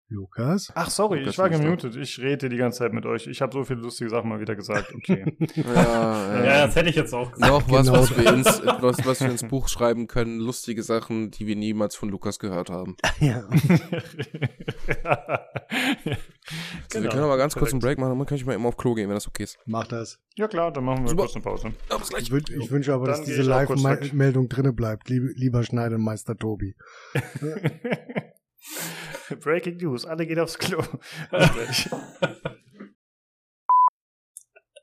Lukas? 0.08 0.70
Ach, 0.76 0.88
sorry, 0.88 1.18
Lukas 1.18 1.32
ich 1.34 1.38
war 1.38 1.48
gemutet. 1.50 1.96
Ich 1.96 2.18
rede 2.20 2.48
die 2.48 2.56
ganze 2.56 2.78
Zeit 2.78 2.92
mit 2.92 3.04
euch. 3.06 3.26
Ich 3.26 3.42
habe 3.42 3.52
so 3.52 3.64
viele 3.64 3.80
lustige 3.80 4.08
Sachen 4.08 4.28
mal 4.28 4.38
wieder 4.40 4.54
gesagt. 4.54 4.94
Okay. 4.94 5.24
Ja, 5.56 6.44
Ja, 6.44 6.66
das 6.66 6.76
hätte 6.76 6.90
ich 6.90 6.96
jetzt 6.96 7.12
auch 7.12 7.32
gesagt. 7.32 7.50
Noch 7.52 7.68
was, 7.70 7.86
Genau. 7.86 7.98
was 7.98 8.16
wir, 8.16 8.32
ins, 8.32 8.46
was, 8.80 9.04
was 9.04 9.20
wir 9.20 9.30
ins 9.30 9.42
Buch 9.48 9.68
schreiben 9.68 10.06
können. 10.06 10.38
Lustige 10.38 10.82
Sachen, 10.84 11.30
die 11.32 11.46
wir 11.48 11.56
niemals 11.56 11.96
von 11.96 12.08
Lukas 12.08 12.38
gehört 12.38 12.70
haben. 12.70 12.96
Ja. 13.20 13.48
Also 16.94 17.02
wir 17.02 17.10
können 17.10 17.24
aber 17.24 17.36
ganz 17.36 17.54
kurz 17.56 17.72
einen 17.72 17.80
Break 17.80 17.98
machen, 17.98 18.16
dann 18.16 18.26
kann 18.26 18.36
ich 18.36 18.46
mal 18.46 18.54
eben 18.54 18.64
auf 18.66 18.76
Klo 18.76 18.94
gehen, 18.94 19.08
wenn 19.08 19.16
das 19.16 19.26
okay 19.26 19.42
ist. 19.44 19.58
Mach 19.66 19.86
das. 19.86 20.20
Ja 20.36 20.46
klar, 20.46 20.70
dann 20.72 20.84
machen 20.84 21.02
wir 21.02 21.08
Super. 21.08 21.22
kurz 21.22 21.34
eine 21.34 21.42
Pause. 21.42 21.72
Ja, 21.90 21.98
bis 21.98 22.08
gleich. 22.10 22.22
Ich, 22.24 22.30
wün- 22.30 22.62
ich 22.62 22.70
wünsche 22.70 22.92
aber, 22.94 23.06
Dann 23.06 23.16
dass 23.16 23.24
diese. 23.26 23.42
Live-Meldung 23.42 24.48
drinne 24.48 24.72
bleibt. 24.72 25.08
Liebe, 25.08 25.32
lieber 25.34 25.64
Schneidemeister 25.64 26.36
Tobi. 26.36 26.76
Breaking 29.40 29.76
News, 29.78 30.04
alle 30.04 30.26
gehen 30.26 30.40
aufs 30.40 30.58
Klo. 30.58 30.82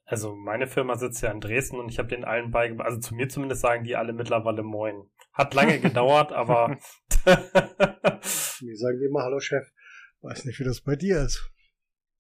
Also 0.06 0.36
meine 0.36 0.68
Firma 0.68 0.96
sitzt 0.96 1.24
ja 1.24 1.32
in 1.32 1.40
Dresden 1.40 1.80
und 1.80 1.90
ich 1.90 1.98
habe 1.98 2.10
den 2.10 2.24
allen 2.24 2.52
beigebracht, 2.52 2.86
also 2.86 3.00
zu 3.00 3.16
mir 3.16 3.30
zumindest 3.30 3.62
sagen 3.62 3.84
die 3.84 3.96
alle 3.96 4.14
mittlerweile 4.14 4.62
Moin. 4.62 5.10
Hat 5.32 5.56
lange 5.56 5.80
gedauert, 5.80 6.32
aber 6.32 6.78
Wir 7.26 8.78
sagen 8.78 9.00
dir 9.00 9.10
mal 9.12 9.24
Hallo 9.24 9.40
Chef. 9.40 9.66
Weiß 10.22 10.46
nicht, 10.46 10.60
wie 10.60 10.64
das 10.66 10.82
bei 10.82 10.96
dir 10.96 11.22
ist. 11.22 11.50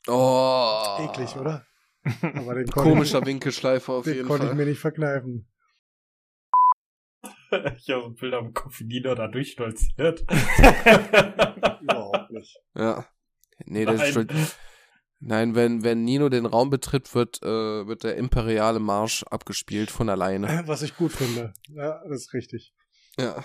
Oh. 0.07 0.97
Eklig, 1.01 1.35
oder? 1.37 1.65
Aber 2.33 2.55
den 2.55 2.67
Komischer 2.67 3.25
Winkelschleifer 3.25 3.93
auf 3.93 4.05
ich, 4.07 4.11
den 4.11 4.15
jeden 4.17 4.27
konnte 4.27 4.45
ich 4.45 4.49
Fall. 4.49 4.57
mir 4.57 4.65
nicht 4.65 4.79
verkneifen. 4.79 5.47
ich 7.77 7.89
habe 7.89 8.01
so 8.01 8.07
ein 8.07 8.15
Bild 8.15 8.33
am 8.33 8.53
Kopf, 8.53 8.79
wie 8.79 8.85
Nino 8.85 9.15
da 9.15 9.27
durchstolziert. 9.27 10.21
Überhaupt 11.81 12.31
nicht. 12.31 12.57
Ja. 12.75 13.05
Nee, 13.65 13.85
das 13.85 13.97
Nein. 13.97 14.07
ist 14.07 14.13
schon. 14.13 14.27
Nein, 15.19 15.55
wenn, 15.55 15.83
wenn 15.83 16.03
Nino 16.03 16.27
den 16.27 16.45
Raum 16.45 16.69
betritt, 16.69 17.15
wird, 17.15 17.41
äh, 17.43 17.87
wird 17.87 18.03
der 18.03 18.17
imperiale 18.17 18.79
Marsch 18.79 19.23
abgespielt 19.23 19.89
von 19.89 20.09
alleine. 20.09 20.63
Was 20.67 20.81
ich 20.81 20.97
gut 20.97 21.13
finde. 21.13 21.53
Ja, 21.69 22.01
das 22.09 22.23
ist 22.23 22.33
richtig. 22.33 22.73
Ja. 23.17 23.43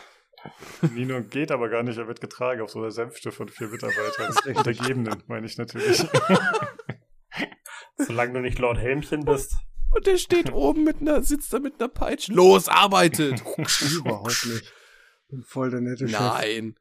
Nino 0.95 1.23
geht 1.23 1.53
aber 1.53 1.69
gar 1.69 1.83
nicht, 1.83 1.99
er 1.99 2.09
wird 2.09 2.21
getragen 2.21 2.63
auf 2.63 2.71
so 2.71 2.81
einer 2.81 2.91
Sänfte 2.91 3.31
von 3.33 3.49
vier 3.49 3.69
Mitarbeitern. 3.69 4.27
Das 4.27 4.37
ist 4.37 4.47
richtig. 4.47 4.57
Untergebenen, 4.57 5.23
meine 5.27 5.47
ich 5.47 5.57
natürlich. 5.59 6.05
Solange 7.97 8.35
du 8.35 8.41
nicht 8.41 8.59
Lord 8.59 8.79
Helmchen 8.79 9.25
bist. 9.25 9.57
Und 9.91 10.07
der 10.07 10.19
steht 10.19 10.53
oben 10.53 10.85
mit 10.85 11.01
einer, 11.01 11.23
sitzt 11.23 11.53
da 11.53 11.59
mit 11.59 11.75
einer 11.81 11.89
Peitsche. 11.89 12.33
Los, 12.33 12.69
arbeitet! 12.69 13.43
Überhaupt 13.93 14.47
nicht. 14.47 14.73
Bin 15.29 15.43
voll 15.43 15.71
der 15.71 15.81
nette 15.81 16.09
Chef. 16.09 16.19
Nein. 16.19 16.77